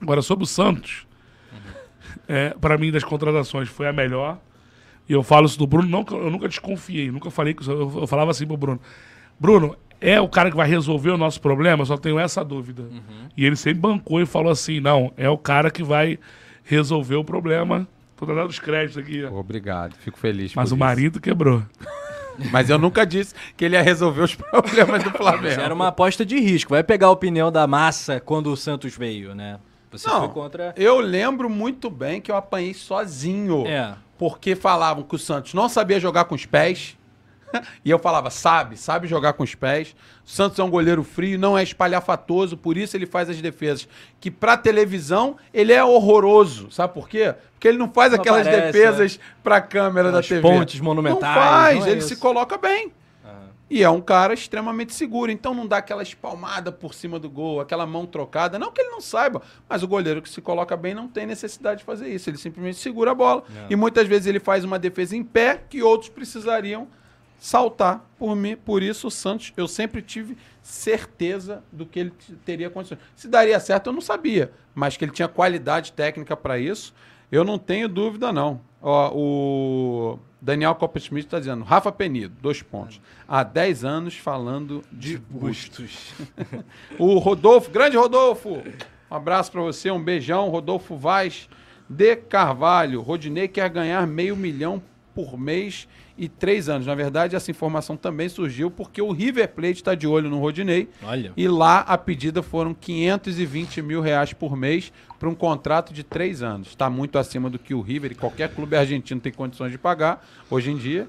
Agora, 0.00 0.22
sobre 0.22 0.44
o 0.44 0.46
Santos, 0.46 1.06
é, 2.28 2.50
para 2.60 2.78
mim, 2.78 2.90
das 2.90 3.04
contratações, 3.04 3.68
foi 3.68 3.88
a 3.88 3.92
melhor. 3.92 4.38
E 5.08 5.12
eu 5.12 5.22
falo 5.22 5.46
isso 5.46 5.58
do 5.58 5.66
Bruno, 5.66 5.88
não, 5.88 6.04
eu 6.18 6.30
nunca 6.30 6.48
desconfiei, 6.48 7.10
nunca 7.10 7.30
falei 7.30 7.54
que 7.54 7.68
eu, 7.68 8.00
eu 8.00 8.06
falava 8.06 8.30
assim 8.30 8.46
pro 8.46 8.56
Bruno. 8.56 8.80
Bruno, 9.38 9.76
é 10.00 10.20
o 10.20 10.28
cara 10.28 10.50
que 10.50 10.56
vai 10.56 10.68
resolver 10.68 11.10
o 11.10 11.18
nosso 11.18 11.40
problema? 11.40 11.82
Eu 11.82 11.86
só 11.86 11.96
tenho 11.96 12.18
essa 12.18 12.44
dúvida. 12.44 12.84
E 13.36 13.44
ele 13.44 13.56
sempre 13.56 13.80
bancou 13.80 14.20
e 14.20 14.26
falou 14.26 14.50
assim: 14.50 14.80
não, 14.80 15.12
é 15.16 15.28
o 15.28 15.38
cara 15.38 15.70
que 15.70 15.82
vai 15.82 16.18
resolver 16.64 17.16
o 17.16 17.24
problema. 17.24 17.86
Tô 18.16 18.26
dando 18.26 18.48
os 18.48 18.58
créditos 18.58 18.98
aqui. 18.98 19.24
ó. 19.24 19.32
Obrigado, 19.32 19.94
fico 19.96 20.18
feliz. 20.18 20.54
Mas 20.54 20.68
por 20.68 20.74
o 20.74 20.76
isso. 20.76 20.84
marido 20.84 21.20
quebrou. 21.20 21.62
Mas 22.50 22.70
eu 22.70 22.78
nunca 22.78 23.04
disse 23.04 23.34
que 23.56 23.64
ele 23.64 23.76
ia 23.76 23.82
resolver 23.82 24.22
os 24.22 24.34
problemas 24.36 25.02
do 25.04 25.10
Flamengo. 25.10 25.60
Era 25.60 25.74
uma 25.74 25.88
aposta 25.88 26.24
de 26.24 26.38
risco. 26.40 26.70
Vai 26.70 26.82
pegar 26.82 27.08
a 27.08 27.10
opinião 27.10 27.52
da 27.52 27.66
massa 27.66 28.20
quando 28.20 28.50
o 28.50 28.56
Santos 28.56 28.96
veio, 28.96 29.34
né? 29.34 29.58
Você 29.90 30.08
Não, 30.08 30.20
foi 30.20 30.28
contra. 30.30 30.72
eu 30.76 30.98
lembro 31.00 31.50
muito 31.50 31.90
bem 31.90 32.20
que 32.20 32.30
eu 32.32 32.36
apanhei 32.36 32.72
sozinho. 32.72 33.66
É. 33.66 33.94
Porque 34.16 34.54
falavam 34.56 35.02
que 35.02 35.14
o 35.14 35.18
Santos 35.18 35.52
não 35.52 35.68
sabia 35.68 36.00
jogar 36.00 36.24
com 36.24 36.34
os 36.34 36.46
pés. 36.46 36.96
E 37.84 37.90
eu 37.90 37.98
falava, 37.98 38.30
sabe, 38.30 38.76
sabe 38.76 39.06
jogar 39.08 39.32
com 39.32 39.42
os 39.42 39.54
pés. 39.54 39.94
O 40.24 40.30
Santos 40.30 40.58
é 40.58 40.62
um 40.64 40.70
goleiro 40.70 41.02
frio, 41.02 41.38
não 41.38 41.58
é 41.58 41.62
espalhafatoso, 41.62 42.56
por 42.56 42.76
isso 42.76 42.96
ele 42.96 43.06
faz 43.06 43.28
as 43.28 43.40
defesas. 43.40 43.88
Que 44.20 44.30
pra 44.30 44.56
televisão 44.56 45.36
ele 45.52 45.72
é 45.72 45.82
horroroso. 45.84 46.70
Sabe 46.70 46.94
por 46.94 47.08
quê? 47.08 47.34
Porque 47.54 47.68
ele 47.68 47.78
não 47.78 47.90
faz 47.92 48.12
Não 48.12 48.20
aquelas 48.20 48.46
aparece, 48.46 48.72
defesas 48.72 49.20
pra 49.42 49.60
câmera 49.60 50.08
Aquelas 50.08 50.28
da 50.28 50.36
TV. 50.36 50.40
pontes 50.42 50.80
monumentais, 50.80 51.34
Não 51.34 51.42
faz, 51.42 51.78
não 51.80 51.86
é 51.86 51.90
ele 51.90 51.98
isso. 51.98 52.08
se 52.08 52.16
coloca 52.16 52.56
bem. 52.56 52.92
E 53.70 53.82
é 53.82 53.88
um 53.88 54.02
cara 54.02 54.34
extremamente 54.34 54.92
seguro, 54.92 55.30
então 55.32 55.54
não 55.54 55.66
dá 55.66 55.78
aquela 55.78 56.02
espalmada 56.02 56.70
por 56.70 56.92
cima 56.92 57.18
do 57.18 57.30
gol, 57.30 57.58
aquela 57.58 57.86
mão 57.86 58.04
trocada. 58.04 58.58
Não 58.58 58.70
que 58.70 58.82
ele 58.82 58.90
não 58.90 59.00
saiba, 59.00 59.40
mas 59.66 59.82
o 59.82 59.88
goleiro 59.88 60.20
que 60.20 60.28
se 60.28 60.42
coloca 60.42 60.76
bem 60.76 60.92
não 60.94 61.08
tem 61.08 61.24
necessidade 61.24 61.78
de 61.78 61.84
fazer 61.86 62.08
isso. 62.08 62.28
Ele 62.28 62.36
simplesmente 62.36 62.76
segura 62.76 63.12
a 63.12 63.14
bola. 63.14 63.44
E 63.70 63.74
muitas 63.76 64.06
vezes 64.06 64.26
ele 64.26 64.38
faz 64.40 64.62
uma 64.62 64.78
defesa 64.78 65.16
em 65.16 65.24
pé 65.24 65.58
que 65.70 65.82
outros 65.82 66.10
precisariam 66.10 66.86
saltar 67.42 68.08
por 68.16 68.36
mim. 68.36 68.56
Por 68.56 68.84
isso, 68.84 69.08
o 69.08 69.10
Santos, 69.10 69.52
eu 69.56 69.66
sempre 69.66 70.00
tive 70.00 70.38
certeza 70.62 71.64
do 71.72 71.84
que 71.84 71.98
ele 71.98 72.12
teria 72.44 72.70
condições. 72.70 73.00
Se 73.16 73.26
daria 73.26 73.58
certo, 73.58 73.88
eu 73.88 73.92
não 73.92 74.00
sabia, 74.00 74.52
mas 74.72 74.96
que 74.96 75.04
ele 75.04 75.10
tinha 75.10 75.26
qualidade 75.26 75.92
técnica 75.92 76.36
para 76.36 76.56
isso, 76.56 76.94
eu 77.32 77.42
não 77.42 77.58
tenho 77.58 77.88
dúvida, 77.88 78.32
não. 78.32 78.60
Ó, 78.80 79.10
o 79.12 80.18
Daniel 80.40 80.76
Coppersmith 80.76 81.24
está 81.24 81.40
dizendo, 81.40 81.64
Rafa 81.64 81.90
Penido, 81.90 82.32
dois 82.40 82.62
pontos. 82.62 83.00
Há 83.26 83.42
10 83.42 83.84
anos 83.84 84.16
falando 84.16 84.84
de 84.92 85.18
bustos. 85.18 86.12
o 86.96 87.18
Rodolfo, 87.18 87.72
grande 87.72 87.96
Rodolfo, 87.96 88.62
um 89.10 89.14
abraço 89.14 89.50
para 89.50 89.62
você, 89.62 89.90
um 89.90 90.02
beijão. 90.02 90.48
Rodolfo 90.48 90.96
Vaz 90.96 91.48
de 91.88 92.14
Carvalho. 92.14 93.02
Rodinei 93.02 93.48
quer 93.48 93.68
ganhar 93.68 94.06
meio 94.06 94.36
milhão 94.36 94.80
por 95.12 95.36
mês 95.36 95.88
e 96.16 96.28
três 96.28 96.68
anos. 96.68 96.86
Na 96.86 96.94
verdade, 96.94 97.34
essa 97.34 97.50
informação 97.50 97.96
também 97.96 98.28
surgiu 98.28 98.70
porque 98.70 99.00
o 99.00 99.12
River 99.12 99.48
Plate 99.48 99.72
está 99.74 99.94
de 99.94 100.06
olho 100.06 100.28
no 100.28 100.38
Rodinei. 100.38 100.88
Olha. 101.02 101.32
E 101.36 101.48
lá 101.48 101.80
a 101.80 101.96
pedida 101.96 102.42
foram 102.42 102.74
520 102.74 103.80
mil 103.82 104.00
reais 104.00 104.32
por 104.32 104.56
mês 104.56 104.92
para 105.18 105.28
um 105.28 105.34
contrato 105.34 105.92
de 105.92 106.02
três 106.02 106.42
anos. 106.42 106.68
Está 106.68 106.90
muito 106.90 107.18
acima 107.18 107.48
do 107.48 107.58
que 107.58 107.74
o 107.74 107.80
River 107.80 108.12
e 108.12 108.14
qualquer 108.14 108.48
clube 108.50 108.76
argentino 108.76 109.20
tem 109.20 109.32
condições 109.32 109.70
de 109.72 109.78
pagar 109.78 110.24
hoje 110.50 110.70
em 110.70 110.76
dia. 110.76 111.08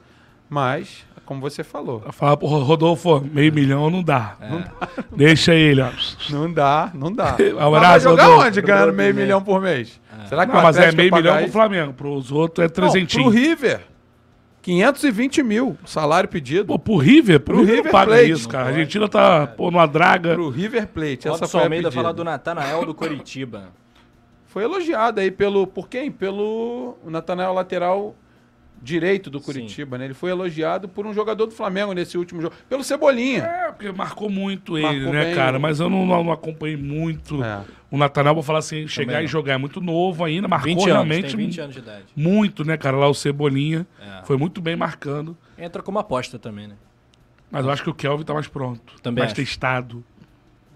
Mas, 0.50 1.04
como 1.26 1.42
você 1.42 1.64
falou, 1.64 2.02
Falar 2.12 2.38
pro 2.38 2.46
Rodolfo, 2.48 3.22
meio 3.22 3.52
milhão 3.52 3.90
não 3.90 4.04
dá. 4.04 4.36
Não 4.40 4.60
dá. 4.62 4.72
Deixa 5.16 5.56
ele, 5.56 5.82
ó. 5.82 5.90
não 6.30 6.52
dá, 6.52 6.92
não 6.94 7.12
dá. 7.12 7.36
Um 7.42 7.56
Mas 7.56 7.56
vai 7.56 7.66
abraço, 7.78 8.04
jogar 8.04 8.24
Rodolfo. 8.26 8.48
onde 8.48 8.62
ganhando 8.62 8.94
meio 8.94 9.16
milhão 9.16 9.42
por 9.42 9.60
mês? 9.62 10.00
Será 10.30 10.46
que 10.46 10.52
Não, 10.54 10.60
o 10.60 10.64
mas 10.64 10.78
é 10.78 10.92
meio 10.92 11.12
milhão 11.12 11.24
pagar 11.24 11.36
pro 11.38 11.44
isso? 11.46 11.54
Flamengo. 11.54 11.94
Pros 11.94 12.32
outros 12.32 12.64
é 12.64 12.68
Não, 12.68 12.74
trezentinho. 12.74 13.24
pro 13.24 13.32
River. 13.34 13.82
520 14.64 15.44
mil, 15.44 15.78
salário 15.86 16.30
pedido. 16.30 16.66
Pô, 16.68 16.80
pro 16.80 16.96
River, 16.96 17.40
pro, 17.42 17.56
Pro 17.56 17.66
River, 17.66 17.76
River 17.76 17.86
não 17.86 18.00
paga 18.00 18.12
Plate. 18.14 18.32
isso, 18.32 18.48
cara. 18.50 18.64
A 18.64 18.68
Argentina 18.70 19.10
tá 19.10 19.46
pô, 19.46 19.70
numa 19.70 19.86
draga. 19.86 20.34
Pro 20.34 20.50
River 20.50 20.88
Plate, 20.88 21.28
essa 21.28 21.30
Robson 21.32 21.48
foi 21.48 21.60
a 21.60 21.64
Almeida 21.66 21.90
pedida. 21.90 22.02
fala 22.02 22.14
do 22.14 22.24
Natanael 22.24 22.86
do 22.86 22.94
Coritiba. 22.96 23.70
Foi 24.48 24.64
elogiado 24.64 25.20
aí 25.20 25.30
pelo. 25.30 25.68
Por 25.68 25.90
quem? 25.90 26.10
Pelo 26.10 26.98
Natanael 27.06 27.54
lateral 27.54 28.16
direito 28.84 29.30
do 29.30 29.40
Curitiba, 29.40 29.98
né? 29.98 30.04
Ele 30.06 30.14
foi 30.14 30.30
elogiado 30.30 30.90
por 30.90 31.08
um 31.08 31.14
jogador 31.14 31.46
do 31.46 31.54
Flamengo 31.54 31.94
nesse 31.94 32.18
último 32.18 32.42
jogo. 32.42 32.54
Pelo 32.68 32.84
Cebolinha. 32.84 33.44
É, 33.44 33.72
porque 33.72 33.90
marcou 33.94 34.30
muito 34.30 34.78
ele, 34.78 34.86
Marcou 34.86 35.14
né, 35.14 35.26
bem 35.26 35.36
cara? 35.36 35.58
o- 35.58 35.62
Mas 35.62 35.80
eu 35.80 35.90
não, 35.90 36.06
não 36.06 36.32
acompanhei 36.32 36.76
muito 36.76 37.42
É. 37.42 37.62
o 37.90 37.98
Natanael. 37.98 38.34
Vou 38.34 38.44
falar 38.44 38.60
assim, 38.60 38.86
chegar 38.88 39.14
não. 39.20 39.22
e 39.24 39.28
jogar. 39.28 39.54
É 39.54 39.58
muito 39.58 39.80
novo 39.80 40.24
ainda. 40.26 40.48
Marcou 40.50 40.66
20 40.68 40.78
anos, 40.82 40.92
realmente 40.94 41.28
tem 41.36 41.46
20 41.46 41.62
anos 41.62 41.74
de 41.76 41.80
idade. 41.82 42.04
muito, 42.16 42.66
né, 42.66 42.76
cara? 42.76 42.98
Lá 42.98 43.08
o 43.08 43.14
Cebolinha. 43.14 43.88
É. 44.02 44.26
Foi 44.26 44.36
muito 44.38 44.60
bem 44.62 44.76
marcando. 44.76 45.38
Entra 45.58 45.82
como 45.82 45.98
aposta 46.00 46.38
também, 46.38 46.68
né? 46.68 46.76
Mas 47.50 47.64
eu 47.66 47.72
acho 47.72 47.84
que 47.84 47.90
o 47.90 47.94
Kelvin 47.94 48.24
tá 48.26 48.34
mais 48.34 48.48
pronto. 48.48 48.96
Também 49.02 49.22
mais 49.22 49.32
acho. 49.32 49.36
testado. 49.42 50.04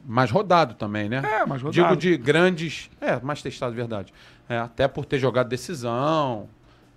Mais 0.06 0.32
rodado 0.32 0.76
também, 0.76 1.10
né? 1.10 1.18
É, 1.26 1.46
mais 1.46 1.62
rodado. 1.62 1.72
Digo 1.72 1.96
de 1.98 2.16
grandes. 2.16 2.90
É, 3.02 3.20
mais 3.20 3.42
testado, 3.42 3.76
verdade. 3.76 4.14
É, 4.48 4.58
até 4.58 4.88
por 4.88 5.04
ter 5.04 5.20
jogado 5.20 5.50
decisão. 5.50 6.48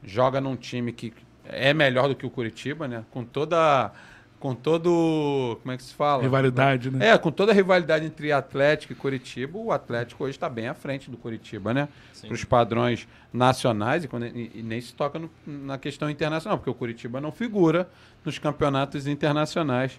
Joga 0.03 0.41
num 0.41 0.57
time 0.57 0.93
que 0.93 1.13
é 1.45 1.75
melhor 1.75 2.09
do 2.09 2.15
que 2.15 2.25
o 2.27 2.31
Curitiba, 2.31 2.87
né? 2.89 3.05
Com 3.11 3.25
toda. 3.25 3.93
Com 4.39 4.55
todo. 4.55 5.59
Como 5.61 5.73
é 5.73 5.77
que 5.77 5.83
se 5.83 5.93
fala? 5.93 6.23
Rivalidade, 6.23 6.91
né? 6.91 7.09
É, 7.11 7.19
com 7.19 7.31
toda 7.31 7.53
a 7.53 7.55
rivalidade 7.55 8.07
entre 8.07 8.33
Atlético 8.33 8.95
e 8.95 8.97
Curitiba, 8.97 9.59
o 9.59 9.71
Atlético 9.71 10.25
hoje 10.25 10.31
está 10.31 10.49
bem 10.49 10.67
à 10.69 10.73
frente 10.75 11.11
do 11.11 11.19
Curitiba, 11.19 11.75
né? 11.75 11.89
Para 12.23 12.33
os 12.35 12.45
padrões 12.45 13.07
nacionais 13.33 14.05
e, 14.05 14.09
quando- 14.09 14.27
e- 14.27 14.51
e 14.55 14.63
nem 14.63 14.81
se 14.81 14.95
toca 14.95 15.19
no- 15.19 15.31
na 15.47 15.77
questão 15.77 16.09
internacional, 16.09 16.57
porque 16.57 16.71
o 16.71 16.75
Curitiba 16.75 17.21
não 17.21 17.31
figura 17.33 17.89
nos 18.25 18.39
campeonatos 18.39 19.07
internacionais 19.07 19.99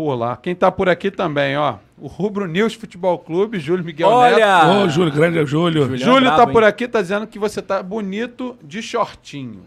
por 0.00 0.14
lá. 0.14 0.34
Quem 0.34 0.54
está 0.54 0.72
por 0.72 0.88
aqui 0.88 1.10
também, 1.10 1.58
ó, 1.58 1.74
o 1.98 2.06
Rubro 2.06 2.46
News 2.46 2.72
Futebol 2.72 3.18
Clube, 3.18 3.60
Júlio 3.60 3.84
Miguel 3.84 4.08
Neto. 4.08 4.34
Olha! 4.34 4.82
Ô, 4.82 4.88
Júlio, 4.88 5.12
grande 5.12 5.44
Júlio. 5.44 5.82
Júlio. 5.82 5.98
Júlio 5.98 6.20
brabo, 6.22 6.36
tá 6.38 6.44
hein? 6.44 6.52
por 6.52 6.64
aqui, 6.64 6.88
tá 6.88 7.02
dizendo 7.02 7.26
que 7.26 7.38
você 7.38 7.60
tá 7.60 7.82
bonito 7.82 8.56
de 8.62 8.80
shortinho. 8.80 9.60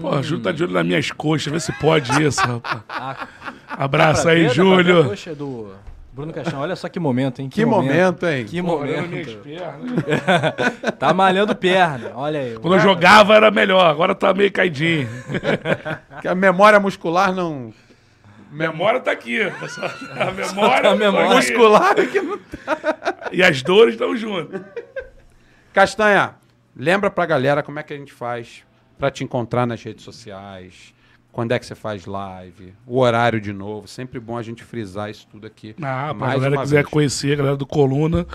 Pô, 0.00 0.16
o 0.16 0.22
Júlio 0.24 0.42
tá 0.42 0.50
de 0.50 0.64
olho 0.64 0.72
nas 0.72 0.84
minhas 0.84 1.12
coxas. 1.12 1.52
Vê 1.52 1.60
se 1.60 1.72
pode 1.74 2.10
isso, 2.24 2.40
rapaz. 2.40 2.82
Ah, 2.88 3.28
Abraço 3.68 4.28
aí, 4.28 4.48
ver, 4.48 4.50
Júlio. 4.50 5.04
coxa 5.10 5.32
do 5.32 5.70
Bruno 6.12 6.32
Caixão. 6.32 6.58
Olha 6.58 6.74
só 6.74 6.88
que 6.88 6.98
momento, 6.98 7.40
hein? 7.40 7.48
Que, 7.48 7.64
momento, 7.64 8.26
hein? 8.26 8.44
Que 8.44 8.60
Pô, 8.60 8.78
momento. 8.78 9.38
Tá 10.98 11.14
malhando 11.14 11.54
perna. 11.54 12.10
Olha 12.16 12.40
aí. 12.40 12.58
Quando 12.58 12.74
eu 12.74 12.80
jogava 12.80 13.36
era 13.36 13.52
melhor, 13.52 13.86
agora 13.86 14.12
tá 14.12 14.34
meio 14.34 14.50
caidinho. 14.50 15.08
Que 16.20 16.26
a 16.26 16.34
memória 16.34 16.80
muscular 16.80 17.32
não. 17.32 17.72
Memória 18.52 19.00
tá 19.00 19.10
aqui. 19.10 19.38
pessoal. 19.58 19.90
A 20.14 20.30
memória, 20.30 20.90
A 20.92 20.94
memória. 20.96 21.28
tá. 21.28 21.34
Muscular 21.36 21.94
que 21.94 22.20
não 22.20 22.38
E 23.32 23.42
as 23.42 23.62
dores 23.62 23.94
estão 23.94 24.14
juntas. 24.16 24.60
Castanha, 25.72 26.34
lembra 26.76 27.10
pra 27.10 27.24
galera 27.26 27.62
como 27.62 27.78
é 27.78 27.82
que 27.82 27.94
a 27.94 27.96
gente 27.96 28.12
faz 28.12 28.62
pra 28.98 29.10
te 29.10 29.24
encontrar 29.24 29.66
nas 29.66 29.82
redes 29.82 30.04
sociais, 30.04 30.92
Quando 31.32 31.52
é 31.52 31.58
que 31.58 31.64
você 31.64 31.74
faz 31.74 32.04
live? 32.04 32.74
O 32.86 32.98
horário 33.00 33.40
de 33.40 33.54
novo. 33.54 33.88
Sempre 33.88 34.20
bom 34.20 34.36
a 34.36 34.42
gente 34.42 34.62
frisar 34.62 35.10
isso 35.10 35.26
tudo 35.30 35.46
aqui. 35.46 35.74
Ah, 35.80 36.08
pra 36.08 36.14
mais 36.14 36.34
galera 36.34 36.56
uma 36.56 36.62
quiser 36.62 36.82
vez. 36.82 36.88
conhecer, 36.88 37.32
a 37.32 37.36
galera 37.36 37.56
do 37.56 37.64
Coluna, 37.66 38.26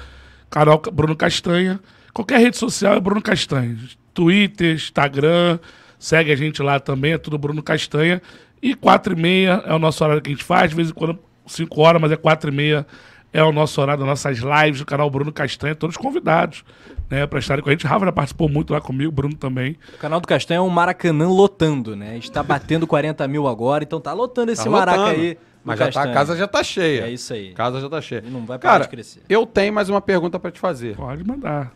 canal 0.49 0.81
Bruno 0.91 1.15
Castanha. 1.15 1.79
Qualquer 2.11 2.39
rede 2.39 2.57
social 2.57 2.95
é 2.95 2.99
Bruno 2.99 3.21
Castanha. 3.21 3.77
Twitter, 4.15 4.73
Instagram, 4.73 5.59
segue 5.99 6.31
a 6.31 6.35
gente 6.35 6.63
lá 6.63 6.79
também, 6.79 7.13
é 7.13 7.17
tudo 7.19 7.37
Bruno 7.37 7.61
Castanha. 7.61 8.19
E 8.61 8.73
4 8.73 9.13
e 9.13 9.15
meia 9.21 9.63
é 9.65 9.73
o 9.73 9.79
nosso 9.79 10.03
horário 10.03 10.21
que 10.21 10.29
a 10.29 10.33
gente 10.33 10.43
faz, 10.43 10.69
de 10.69 10.75
vez 10.75 10.89
em 10.89 10.93
quando 10.93 11.17
5 11.45 11.81
horas, 11.81 12.01
mas 12.01 12.11
é 12.11 12.15
4 12.15 12.49
e 12.51 12.53
meia 12.53 12.87
é 13.33 13.43
o 13.43 13.51
nosso 13.51 13.79
horário 13.81 13.99
das 13.99 14.07
nossas 14.09 14.37
lives 14.39 14.79
do 14.79 14.85
canal 14.85 15.09
Bruno 15.09 15.31
Castanha, 15.31 15.75
todos 15.75 15.95
convidados, 15.97 16.63
né, 17.09 17.27
pra 17.27 17.39
estarem 17.39 17.63
com 17.63 17.69
a 17.69 17.73
gente. 17.73 17.85
Rafa 17.85 18.05
já 18.05 18.11
participou 18.11 18.49
muito 18.49 18.73
lá 18.73 18.81
comigo, 18.81 19.11
Bruno 19.11 19.35
também. 19.35 19.77
O 19.93 19.97
canal 19.97 20.19
do 20.19 20.27
Castanho 20.27 20.59
é 20.59 20.61
um 20.61 20.69
Maracanã 20.69 21.27
lotando, 21.27 21.95
né? 21.95 22.17
Está 22.17 22.41
batendo 22.41 22.87
40 22.87 23.27
mil 23.27 23.47
agora, 23.47 23.83
então 23.83 23.99
tá 24.01 24.13
lotando 24.13 24.51
esse 24.51 24.63
Tá 24.63 24.69
maraca 24.69 24.97
lotando. 25.01 25.21
aí. 25.21 25.37
Mas 25.63 25.77
já 25.79 25.91
tá, 25.91 26.03
a 26.03 26.13
casa 26.13 26.35
já 26.37 26.47
tá 26.47 26.63
cheia. 26.63 27.01
É 27.07 27.11
isso 27.11 27.33
aí. 27.33 27.51
A 27.51 27.53
casa 27.53 27.81
já 27.81 27.89
tá 27.89 27.99
cheia. 28.01 28.23
E 28.25 28.29
não 28.29 28.45
vai 28.45 28.57
parar 28.57 28.71
Cara, 28.73 28.83
de 28.85 28.89
crescer. 28.89 29.21
eu 29.27 29.45
tenho 29.45 29.73
mais 29.73 29.89
uma 29.89 29.99
pergunta 30.01 30.39
pra 30.39 30.49
te 30.49 30.59
fazer. 30.61 30.95
Pode 30.95 31.25
mandar. 31.27 31.73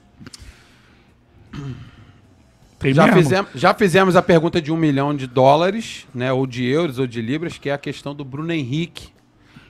Tem 2.82 2.94
Já 2.95 3.06
mesmo? 3.06 3.22
fizemos, 3.22 3.52
já 3.53 3.74
fizemos 3.76 4.16
a 4.16 4.24
pergunta 4.24 4.60
de 4.60 4.72
um 4.72 4.76
milhão 4.76 5.16
de 5.16 5.28
dólares, 5.28 6.08
né? 6.14 6.34
Ou 6.34 6.48
de 6.48 6.66
euros 6.66 6.98
ou 6.98 7.06
de 7.06 7.22
libras, 7.22 7.58
que 7.60 7.70
é 7.70 7.74
a 7.74 7.78
questão 7.78 8.16
do 8.16 8.26
Bruno 8.26 8.52
Henrique, 8.52 9.10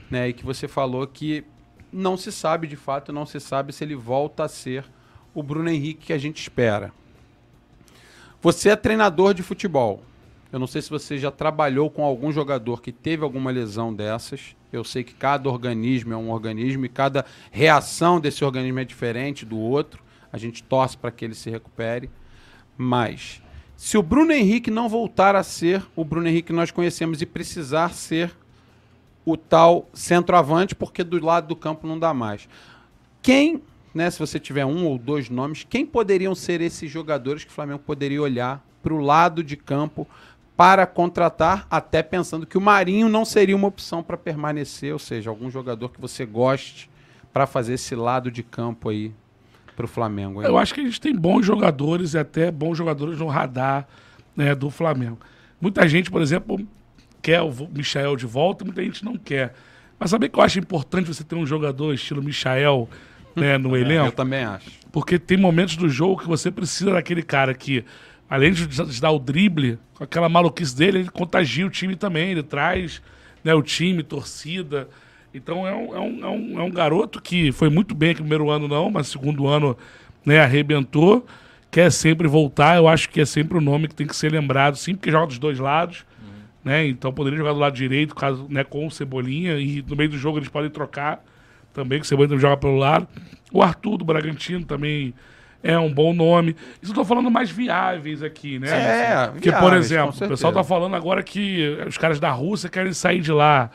né? 0.10 0.30
E 0.30 0.34
que 0.34 0.46
você 0.46 0.66
falou 0.66 1.06
que 1.06 1.44
não 1.92 2.16
se 2.16 2.32
sabe, 2.32 2.68
de 2.68 2.78
fato, 2.78 3.12
não 3.12 3.26
se 3.26 3.40
sabe 3.42 3.74
se 3.74 3.84
ele 3.84 3.96
volta 3.96 4.46
a 4.46 4.48
ser 4.48 4.86
o 5.34 5.44
Bruno 5.44 5.70
Henrique 5.70 6.08
que 6.08 6.14
a 6.14 6.18
gente 6.18 6.42
espera. 6.42 6.94
Você 8.42 8.70
é 8.70 8.76
treinador 8.78 9.34
de 9.34 9.44
futebol. 9.44 10.02
Eu 10.52 10.60
não 10.60 10.68
sei 10.68 10.82
se 10.82 10.90
você 10.90 11.18
já 11.18 11.32
trabalhou 11.32 11.90
com 11.90 12.04
algum 12.04 12.32
jogador 12.32 12.82
que 12.82 12.94
teve 12.94 13.24
alguma 13.24 13.52
lesão 13.52 13.94
dessas. 13.94 14.56
Eu 14.72 14.86
sei 14.86 15.04
que 15.04 15.14
cada 15.14 15.50
organismo 15.50 16.14
é 16.14 16.18
um 16.18 16.32
organismo 16.32 16.86
e 16.86 16.90
cada 16.90 17.26
reação 17.52 18.22
desse 18.22 18.44
organismo 18.44 18.80
é 18.80 18.86
diferente 18.86 19.46
do 19.46 19.58
outro. 19.58 20.02
A 20.32 20.38
gente 20.38 20.64
torce 20.64 20.98
para 20.98 21.12
que 21.12 21.26
ele 21.26 21.36
se 21.36 21.50
recupere. 21.50 22.10
Mas, 22.78 23.42
se 23.76 23.98
o 23.98 24.04
Bruno 24.04 24.32
Henrique 24.32 24.70
não 24.70 24.88
voltar 24.88 25.36
a 25.36 25.44
ser 25.44 25.86
o 25.96 26.06
Bruno 26.06 26.28
Henrique 26.28 26.48
que 26.48 26.54
nós 26.54 26.72
conhecemos 26.72 27.22
e 27.22 27.26
precisar 27.26 27.94
ser 27.94 28.32
o 29.26 29.38
tal 29.38 29.90
centroavante, 29.94 30.76
porque 30.76 31.04
do 31.04 31.24
lado 31.24 31.48
do 31.48 31.56
campo 31.56 31.88
não 31.88 31.98
dá 31.98 32.14
mais. 32.14 32.48
Quem, 33.22 33.62
né, 33.94 34.10
se 34.10 34.20
você 34.20 34.40
tiver 34.40 34.66
um 34.66 34.86
ou 34.86 34.98
dois 34.98 35.30
nomes, 35.30 35.66
quem 35.68 35.86
poderiam 35.86 36.34
ser 36.34 36.62
esses 36.62 36.90
jogadores 36.90 37.44
que 37.44 37.52
o 37.52 37.54
Flamengo 37.54 37.80
poderia 37.80 38.22
olhar 38.22 38.66
para 38.82 38.94
o 38.94 39.00
lado 39.00 39.44
de 39.44 39.56
campo 39.56 40.08
para 40.56 40.86
contratar, 40.86 41.66
até 41.70 42.04
pensando 42.04 42.46
que 42.46 42.58
o 42.58 42.62
Marinho 42.62 43.10
não 43.10 43.26
seria 43.26 43.56
uma 43.56 43.68
opção 43.68 44.04
para 44.04 44.18
permanecer, 44.18 44.94
ou 44.94 45.00
seja, 45.00 45.30
algum 45.30 45.50
jogador 45.50 45.90
que 45.90 46.00
você 46.00 46.26
goste 46.26 46.90
para 47.34 47.48
fazer 47.48 47.74
esse 47.74 47.96
lado 47.96 48.30
de 48.30 48.44
campo 48.44 48.90
aí 48.90 49.12
para 49.82 49.86
o 49.86 49.88
Flamengo. 49.88 50.42
hein? 50.42 50.48
Eu 50.48 50.58
acho 50.58 50.74
que 50.74 50.82
a 50.82 50.84
gente 50.84 51.02
tem 51.02 51.16
bons 51.16 51.46
jogadores 51.46 52.14
e 52.14 52.18
até 52.18 52.52
bons 52.52 52.78
jogadores 52.78 53.18
no 53.18 53.28
radar 53.28 53.88
né, 54.36 54.54
do 54.54 54.70
Flamengo. 54.70 55.18
Muita 55.60 55.88
gente, 55.88 56.10
por 56.12 56.22
exemplo, 56.22 56.60
quer 57.22 57.42
o 57.42 57.52
Michael 57.74 58.16
de 58.16 58.26
volta, 58.26 58.64
muita 58.64 58.84
gente 58.84 59.04
não 59.04 59.18
quer. 59.18 59.54
Mas 60.00 60.10
sabe 60.10 60.30
que 60.30 60.38
eu 60.38 60.44
acho 60.44 60.60
importante 60.60 61.08
você 61.08 61.24
ter 61.24 61.36
um 61.36 61.46
jogador 61.46 61.94
estilo 61.94 62.24
Michael 62.24 62.88
né, 63.36 63.58
no 63.58 63.70
Eu 63.76 63.82
elenco? 63.82 64.12
também 64.12 64.44
acho. 64.44 64.72
Porque 64.92 65.18
tem 65.20 65.38
momentos 65.38 65.76
do 65.76 65.90
jogo 65.90 66.22
que 66.22 66.28
você 66.28 66.52
precisa 66.52 66.94
daquele 66.94 67.24
cara 67.24 67.54
que, 67.54 67.84
além 68.30 68.52
de 68.52 68.68
de 68.68 69.02
dar 69.02 69.12
o 69.12 69.20
drible, 69.20 69.78
com 69.94 70.04
aquela 70.04 70.28
maluquice 70.28 70.76
dele, 70.76 71.00
ele 71.00 71.10
contagia 71.10 71.66
o 71.66 71.70
time 71.70 71.96
também. 71.96 72.32
Ele 72.32 72.44
traz 72.44 73.02
né, 73.44 73.54
o 73.54 73.62
time, 73.62 74.04
torcida. 74.04 74.88
Então 75.34 75.68
é 75.68 75.74
um, 75.74 75.96
é, 75.96 76.00
um, 76.00 76.26
é, 76.26 76.30
um, 76.30 76.60
é 76.60 76.64
um 76.64 76.72
garoto 76.72 77.22
que 77.22 77.52
foi 77.52 77.70
muito 77.70 77.96
bem 77.96 78.12
aqui 78.12 78.20
no 78.20 78.28
primeiro 78.28 78.50
ano, 78.50 78.68
não, 78.68 78.92
mas 78.92 79.08
segundo 79.08 79.48
ano 79.48 79.78
né, 80.26 80.40
arrebentou. 80.40 81.26
Quer 81.70 81.90
sempre 81.92 82.28
voltar. 82.28 82.76
Eu 82.76 82.88
acho 82.88 83.10
que 83.10 83.22
é 83.22 83.26
sempre 83.26 83.58
o 83.58 83.62
nome 83.62 83.88
que 83.88 83.96
tem 83.96 84.06
que 84.06 84.16
ser 84.16 84.32
lembrado, 84.32 84.76
sim, 84.76 84.94
porque 84.94 85.10
joga 85.10 85.28
dos 85.28 85.40
dois 85.40 85.58
lados. 85.58 86.06
Né? 86.64 86.88
Então 86.88 87.12
poderia 87.12 87.40
jogar 87.40 87.54
do 87.54 87.60
lado 87.60 87.76
direito, 87.76 88.14
caso, 88.14 88.46
né, 88.50 88.64
com 88.64 88.86
o 88.86 88.92
Cebolinha, 88.92 89.58
e 89.58 89.84
no 89.88 89.96
meio 89.96 90.10
do 90.10 90.18
jogo 90.18 90.38
eles 90.38 90.50
podem 90.50 90.70
trocar 90.70 91.24
também, 91.74 92.00
que 92.00 92.06
o 92.06 92.08
Cebolinha 92.08 92.30
também 92.30 92.42
joga 92.42 92.58
pelo 92.58 92.76
lado. 92.76 93.08
O 93.52 93.64
Arthur 93.64 93.98
do 93.98 94.06
Bragantino 94.06 94.66
também 94.66 95.14
é 95.64 95.78
um 95.78 95.92
bom 95.92 96.14
nome. 96.14 96.56
Isso 96.82 96.92
eu 96.92 96.96
tô 96.96 97.06
falando 97.06 97.32
mais 97.32 97.50
viáveis 97.50 98.22
aqui, 98.22 98.60
né? 98.60 98.70
É, 98.70 99.28
Porque, 99.28 99.52
por 99.52 99.60
viáveis, 99.62 99.86
exemplo, 99.86 100.14
com 100.18 100.26
o 100.26 100.30
pessoal 100.30 100.54
tá 100.54 100.64
falando 100.64 100.96
agora 100.96 101.24
que 101.24 101.78
os 101.88 101.98
caras 101.98 102.20
da 102.20 102.32
Rússia 102.32 102.70
querem 102.70 102.94
sair 102.94 103.22
de 103.22 103.32
lá. 103.32 103.70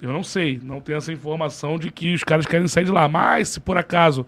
Eu 0.00 0.12
não 0.12 0.22
sei, 0.22 0.60
não 0.62 0.80
tenho 0.80 0.98
essa 0.98 1.12
informação 1.12 1.78
de 1.78 1.90
que 1.90 2.14
os 2.14 2.22
caras 2.22 2.44
querem 2.46 2.68
sair 2.68 2.84
de 2.84 2.90
lá. 2.92 3.08
Mas, 3.08 3.48
se 3.48 3.60
por 3.60 3.78
acaso 3.78 4.26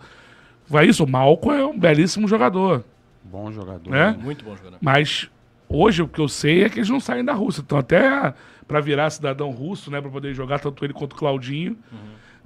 vai 0.67 0.87
isso, 0.87 1.05
o 1.05 1.09
Malco 1.09 1.53
é 1.53 1.65
um 1.65 1.79
belíssimo 1.79 2.27
jogador, 2.27 2.85
Bom 3.23 3.53
jogador. 3.53 3.91
né? 3.91 4.17
Muito 4.19 4.45
bom 4.45 4.57
jogador. 4.57 4.79
Mas 4.81 5.29
hoje 5.69 6.03
o 6.03 6.09
que 6.09 6.19
eu 6.21 6.29
sei 6.29 6.65
é 6.65 6.69
que 6.71 6.79
eles 6.79 6.89
não 6.89 7.01
saem 7.01 7.23
da 7.25 7.35
Rússia. 7.35 7.61
Então, 7.61 7.77
até 7.79 8.33
para 8.67 8.81
virar 8.81 9.09
cidadão 9.11 9.51
russo, 9.51 9.91
né, 9.91 10.01
para 10.01 10.11
poder 10.11 10.35
jogar 10.35 10.59
tanto 10.59 10.85
ele 10.85 10.93
quanto 10.93 11.13
o 11.15 11.17
Claudinho. 11.17 11.77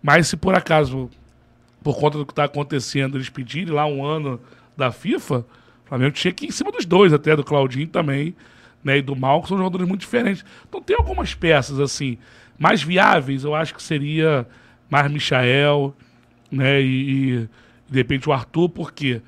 Mas 0.03 0.29
se 0.29 0.37
por 0.37 0.55
acaso, 0.55 1.09
por 1.83 1.97
conta 1.99 2.19
do 2.19 2.27
que 2.27 2.33
está 2.33 2.45
acontecendo, 2.45 3.17
eles 3.17 3.29
pedirem 3.29 3.73
lá 3.73 3.87
um 3.87 4.05
ano 4.05 4.41
da 4.77 4.91
FIFA, 4.93 5.39
o 5.85 5.89
Flamengo 5.89 6.13
tinha 6.13 6.33
que 6.33 6.45
ir 6.47 6.49
em 6.49 6.53
cima 6.53 6.71
dos 6.73 6.85
dois, 6.85 7.13
até 7.13 7.35
do 7.37 7.45
Claudinho 7.45 7.87
também, 7.89 8.35
né, 8.83 8.99
e 8.99 9.03
do 9.03 9.15
Mal, 9.15 9.43
que 9.43 9.49
são 9.49 9.57
jogadores 9.57 9.87
muito 9.87 10.01
diferentes. 10.01 10.45
Então 10.69 10.81
tem 10.81 10.97
algumas 10.97 11.35
peças 11.35 11.79
assim 11.79 12.19
mais 12.63 12.81
viáveis, 12.81 13.43
eu 13.43 13.57
acho 13.57 13.75
que 13.75 13.83
seria 13.83 14.47
mais 14.89 15.11
Michael, 15.11 15.93
né, 16.49 16.81
e, 16.81 17.33
e 17.33 17.49
de 17.91 17.99
repente 17.99 18.29
o 18.29 18.33
Arthur, 18.33 18.69
por 18.69 18.93
quê? 18.93 19.21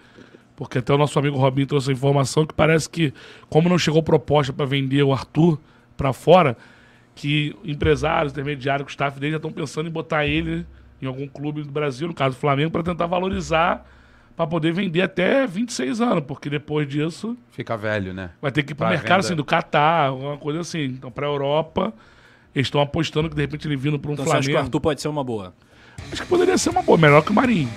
Porque 0.54 0.78
até 0.78 0.94
o 0.94 0.96
nosso 0.96 1.18
amigo 1.18 1.36
Robinho 1.36 1.66
trouxe 1.66 1.90
a 1.90 1.92
informação 1.92 2.46
que 2.46 2.54
parece 2.54 2.88
que, 2.88 3.12
como 3.48 3.68
não 3.68 3.76
chegou 3.76 4.04
proposta 4.04 4.52
para 4.52 4.64
vender 4.64 5.02
o 5.02 5.12
Arthur 5.12 5.58
para 5.96 6.12
fora, 6.12 6.56
que 7.12 7.56
empresários, 7.64 8.32
intermediários, 8.32 8.86
o 8.86 8.90
staff 8.90 9.18
dele 9.18 9.32
já 9.32 9.38
estão 9.38 9.50
pensando 9.50 9.88
em 9.88 9.92
botar 9.92 10.24
ele 10.24 10.64
em 11.02 11.06
algum 11.06 11.26
clube 11.26 11.64
do 11.64 11.72
Brasil, 11.72 12.06
no 12.06 12.14
caso 12.14 12.36
do 12.36 12.40
Flamengo, 12.40 12.70
para 12.70 12.84
tentar 12.84 13.06
valorizar, 13.06 13.84
para 14.36 14.46
poder 14.46 14.72
vender 14.72 15.02
até 15.02 15.44
26 15.44 16.00
anos, 16.00 16.24
porque 16.24 16.48
depois 16.48 16.86
disso 16.88 17.36
Fica 17.50 17.76
velho, 17.76 18.14
né? 18.14 18.30
vai 18.40 18.52
ter 18.52 18.62
que 18.62 18.72
ir 18.72 18.74
para 18.76 18.86
o 18.86 18.90
mercado 18.90 19.08
venda. 19.08 19.26
assim, 19.26 19.34
do 19.34 19.44
Catar, 19.44 20.06
alguma 20.06 20.38
coisa 20.38 20.60
assim. 20.60 20.84
Então, 20.84 21.10
para 21.10 21.26
a 21.26 21.30
Europa, 21.30 21.92
eles 22.54 22.66
estão 22.66 22.80
apostando 22.80 23.28
que 23.28 23.34
de 23.34 23.42
repente 23.42 23.66
ele 23.66 23.76
vindo 23.76 23.98
para 23.98 24.10
um 24.10 24.14
Então 24.14 24.24
você 24.24 24.30
acha 24.30 24.40
que 24.40 24.46
o 24.48 24.52
Flamengo. 24.52 24.66
Arthur 24.66 24.80
pode 24.80 25.00
ser 25.02 25.08
uma 25.08 25.24
boa? 25.24 25.54
Acho 26.12 26.22
que 26.22 26.28
poderia 26.28 26.56
ser 26.58 26.70
uma 26.70 26.82
boa, 26.82 26.96
melhor 26.98 27.22
que 27.22 27.30
o 27.30 27.34
Marinho. 27.34 27.70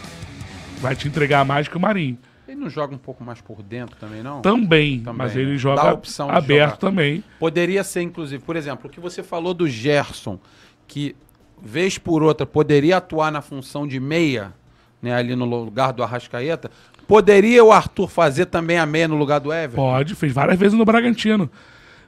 Vai 0.80 0.96
te 0.96 1.08
entregar 1.08 1.44
mais 1.46 1.68
que 1.68 1.76
o 1.76 1.80
Marinho. 1.80 2.18
Ele 2.48 2.56
não 2.58 2.70
joga 2.70 2.96
um 2.96 2.98
pouco 2.98 3.24
mais 3.24 3.42
por 3.42 3.62
dentro 3.62 3.96
também, 3.98 4.24
não? 4.24 4.42
Também, 4.42 5.00
Também, 5.02 5.18
mas 5.18 5.36
né? 5.36 5.42
ele 5.42 5.58
joga 5.58 5.92
opção 5.92 6.30
aberto 6.30 6.70
jogar. 6.70 6.78
também. 6.78 7.24
Poderia 7.40 7.84
ser, 7.84 8.02
inclusive, 8.04 8.42
por 8.44 8.56
exemplo, 8.56 8.88
o 8.88 8.90
que 8.90 9.00
você 9.00 9.22
falou 9.22 9.54
do 9.54 9.68
Gerson, 9.68 10.40
que 10.88 11.14
vez 11.62 11.98
por 11.98 12.24
outra 12.24 12.46
poderia 12.46 12.98
atuar 12.98 13.32
na 13.32 13.42
função 13.42 13.86
de 13.86 14.00
meia, 14.00 14.54
né, 15.02 15.14
ali 15.14 15.36
no 15.36 15.44
lugar 15.46 15.92
do 15.92 16.02
Arrascaeta. 16.04 16.72
Poderia 17.06 17.64
o 17.64 17.72
Arthur 17.72 18.08
fazer 18.08 18.46
também 18.46 18.78
a 18.78 18.86
meia 18.86 19.08
no 19.08 19.16
lugar 19.18 19.40
do 19.40 19.52
Everton? 19.52 19.76
Pode, 19.76 20.16
fez 20.16 20.32
várias 20.32 20.58
vezes 20.58 20.78
no 20.78 20.86
Bragantino. 20.86 21.50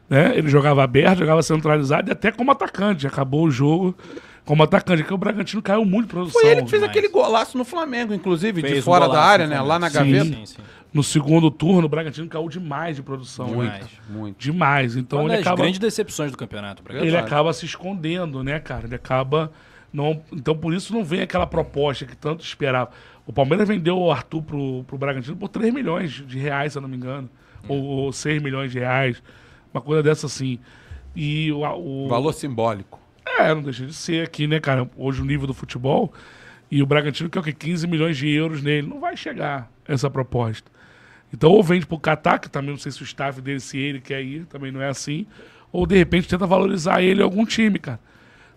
Né? 0.09 0.35
Ele 0.35 0.49
jogava 0.49 0.83
aberto, 0.83 1.19
jogava 1.19 1.43
centralizado 1.43 2.09
e 2.09 2.13
até 2.13 2.31
como 2.31 2.51
atacante. 2.51 3.05
Acabou 3.05 3.45
o 3.45 3.51
jogo 3.51 3.95
como 4.43 4.63
atacante, 4.63 5.03
porque 5.03 5.13
o 5.13 5.17
Bragantino 5.17 5.61
caiu 5.61 5.85
muito 5.85 6.07
de 6.07 6.13
produção. 6.13 6.41
Foi 6.41 6.49
ele 6.49 6.63
que 6.63 6.69
fez 6.69 6.81
demais. 6.81 6.89
aquele 6.89 7.07
golaço 7.13 7.55
no 7.55 7.63
Flamengo, 7.63 8.13
inclusive, 8.13 8.63
de 8.63 8.67
Fez 8.67 8.79
um 8.79 8.81
fora 8.81 9.01
da 9.01 9.07
golaço 9.07 9.27
área, 9.27 9.47
né? 9.47 9.61
Lá 9.61 9.77
na 9.77 9.89
Sim. 9.89 9.93
gaveta. 9.93 10.25
Sim, 10.25 10.45
sim. 10.47 10.57
No 10.91 11.03
segundo 11.03 11.51
turno, 11.51 11.85
o 11.85 11.89
Bragantino 11.89 12.27
caiu 12.27 12.49
demais 12.49 12.95
de 12.95 13.03
produção. 13.03 13.45
Demais. 13.45 13.85
Muito. 14.09 14.39
Demais. 14.39 14.95
Então 14.95 15.19
Uma 15.19 15.29
ele 15.29 15.37
das 15.37 15.41
acaba, 15.41 15.61
grandes 15.61 15.77
decepções 15.77 16.31
do 16.31 16.37
campeonato. 16.37 16.81
pra 16.81 16.95
ele 16.95 17.15
acaba 17.15 17.53
se 17.53 17.67
escondendo, 17.67 18.43
né, 18.43 18.59
cara? 18.59 18.87
Ele 18.87 18.95
acaba. 18.95 19.51
Não, 19.93 20.19
então 20.33 20.55
por 20.55 20.73
isso 20.73 20.93
não 20.93 21.03
vem 21.03 21.21
aquela 21.21 21.45
proposta 21.45 22.05
que 22.05 22.17
tanto 22.17 22.43
esperava. 22.43 22.89
O 23.27 23.31
Palmeiras 23.33 23.67
vendeu 23.67 23.99
o 23.99 24.11
Arthur 24.11 24.41
pro, 24.41 24.83
pro 24.85 24.97
Bragantino 24.97 25.35
por 25.35 25.49
3 25.49 25.71
milhões 25.71 26.11
de 26.11 26.39
reais, 26.39 26.71
se 26.71 26.79
eu 26.79 26.81
não 26.81 26.89
me 26.89 26.97
engano. 26.97 27.29
Ou, 27.67 27.83
ou 27.83 28.11
6 28.11 28.41
milhões 28.41 28.71
de 28.71 28.79
reais. 28.79 29.21
Uma 29.73 29.81
coisa 29.81 30.03
dessa 30.03 30.25
assim. 30.27 30.59
E 31.15 31.51
o, 31.51 31.61
o, 31.61 32.07
Valor 32.07 32.33
simbólico. 32.33 32.99
É, 33.25 33.53
não 33.53 33.61
deixa 33.61 33.85
de 33.85 33.93
ser 33.93 34.23
aqui, 34.25 34.47
né, 34.47 34.59
cara? 34.59 34.89
Hoje 34.97 35.21
o 35.21 35.25
nível 35.25 35.47
do 35.47 35.53
futebol. 35.53 36.13
E 36.71 36.83
o 36.83 36.85
Bragantino 36.85 37.29
quer 37.29 37.39
o 37.39 37.43
quê? 37.43 37.53
15 37.53 37.87
milhões 37.87 38.17
de 38.17 38.29
euros 38.29 38.61
nele. 38.61 38.87
Não 38.87 38.99
vai 38.99 39.17
chegar 39.17 39.71
essa 39.87 40.09
proposta. 40.09 40.69
Então, 41.33 41.51
ou 41.51 41.63
vende 41.63 41.85
pro 41.85 41.99
Catar, 41.99 42.39
que 42.39 42.49
também 42.49 42.71
não 42.71 42.77
sei 42.77 42.91
se 42.91 43.01
o 43.01 43.03
staff 43.03 43.39
dele, 43.41 43.59
se 43.59 43.77
ele 43.77 43.99
quer 43.99 44.21
ir, 44.21 44.45
também 44.45 44.71
não 44.71 44.81
é 44.81 44.89
assim. 44.89 45.25
Ou, 45.71 45.85
de 45.85 45.95
repente, 45.95 46.27
tenta 46.27 46.45
valorizar 46.47 47.01
ele 47.01 47.21
em 47.21 47.23
algum 47.23 47.45
time, 47.45 47.77
cara. 47.79 47.99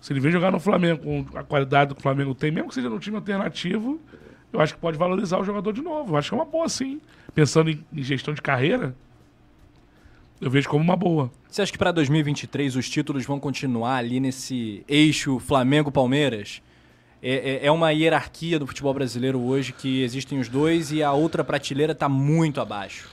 Se 0.01 0.13
ele 0.13 0.21
vem 0.21 0.33
jogar 0.33 0.51
no 0.51 0.59
Flamengo 0.59 1.03
com 1.03 1.39
a 1.39 1.45
qualidade 1.45 1.95
que 1.95 2.01
o 2.01 2.03
Flamengo 2.03 2.35
tem, 2.35 2.51
mesmo 2.51 2.69
que 2.69 2.75
seja 2.75 2.89
num 2.89 2.99
time 2.99 3.17
alternativo, 3.17 4.01
eu 4.53 4.61
acho 4.61 4.75
que 4.75 4.81
pode 4.81 4.99
valorizar 4.99 5.39
o 5.39 5.45
jogador 5.45 5.73
de 5.73 5.83
novo. 5.83 6.13
Eu 6.13 6.17
acho 6.17 6.31
que 6.31 6.35
é 6.35 6.39
uma 6.39 6.45
boa, 6.45 6.69
sim. 6.69 7.01
Pensando 7.35 7.71
em, 7.71 7.85
em 7.93 8.03
gestão 8.03 8.35
de 8.35 8.43
carreira, 8.43 8.95
Eu 10.43 10.51
vejo 10.51 10.69
como 10.69 10.83
uma 10.83 10.97
boa. 10.97 11.31
Você 11.49 11.63
acha 11.63 11.71
que 11.71 11.79
para 11.79 11.93
2023 11.93 12.75
os 12.75 12.91
títulos 12.91 13.25
vão 13.25 13.39
continuar 13.39 13.95
ali 13.99 14.19
nesse 14.19 14.83
eixo 14.89 15.39
Flamengo-Palmeiras? 15.39 16.61
É, 17.23 17.61
é- 17.63 17.67
é 17.67 17.71
uma 17.71 17.91
hierarquia 17.93 18.59
do 18.59 18.67
futebol 18.67 18.93
brasileiro 18.93 19.41
hoje 19.41 19.73
que 19.73 20.03
existem 20.03 20.41
os 20.41 20.49
dois 20.49 20.91
e 20.91 21.01
a 21.01 21.13
outra 21.13 21.45
prateleira 21.45 21.93
está 21.93 22.09
muito 22.09 22.61
abaixo. 22.61 23.09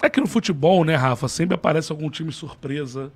É 0.00 0.08
que 0.08 0.20
no 0.20 0.28
futebol, 0.28 0.84
né, 0.84 0.94
Rafa, 0.94 1.26
sempre 1.26 1.56
aparece 1.56 1.90
algum 1.90 2.08
time 2.08 2.30
surpresa, 2.30 3.12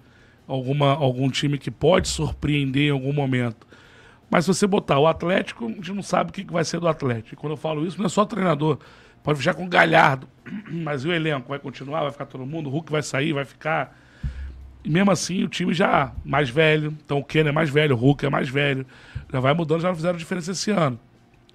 alguma, 0.48 0.90
algum 0.92 1.30
time 1.30 1.56
que 1.56 1.70
pode 1.70 2.08
surpreender 2.08 2.88
em 2.88 2.90
algum 2.90 3.12
momento. 3.12 3.64
Mas 4.28 4.44
se 4.44 4.48
você 4.52 4.66
botar 4.66 4.98
o 4.98 5.06
Atlético, 5.06 5.66
a 5.66 5.68
gente 5.68 5.92
não 5.92 6.02
sabe 6.02 6.30
o 6.30 6.32
que 6.32 6.42
que 6.44 6.52
vai 6.52 6.64
ser 6.64 6.80
do 6.80 6.88
Atlético. 6.88 7.34
E 7.34 7.36
quando 7.36 7.52
eu 7.52 7.56
falo 7.56 7.86
isso, 7.86 7.96
não 7.96 8.06
é 8.06 8.08
só 8.08 8.24
treinador. 8.24 8.78
Pode 9.24 9.38
fechar 9.38 9.54
com 9.54 9.64
o 9.64 9.68
Galhardo, 9.68 10.28
mas 10.70 11.02
e 11.02 11.08
o 11.08 11.12
elenco 11.12 11.48
vai 11.48 11.58
continuar, 11.58 12.02
vai 12.02 12.12
ficar 12.12 12.26
todo 12.26 12.44
mundo, 12.44 12.68
o 12.68 12.70
Hulk 12.70 12.92
vai 12.92 13.02
sair, 13.02 13.32
vai 13.32 13.46
ficar. 13.46 13.98
E 14.84 14.90
mesmo 14.90 15.10
assim, 15.10 15.42
o 15.42 15.48
time 15.48 15.72
já 15.72 16.12
mais 16.22 16.50
velho. 16.50 16.94
Então 17.02 17.18
o 17.18 17.24
Ken 17.24 17.48
é 17.48 17.50
mais 17.50 17.70
velho, 17.70 17.96
o 17.96 17.98
Hulk 17.98 18.26
é 18.26 18.28
mais 18.28 18.50
velho. 18.50 18.86
Já 19.32 19.40
vai 19.40 19.54
mudando, 19.54 19.80
já 19.80 19.88
não 19.88 19.96
fizeram 19.96 20.18
diferença 20.18 20.52
esse 20.52 20.70
ano. 20.70 21.00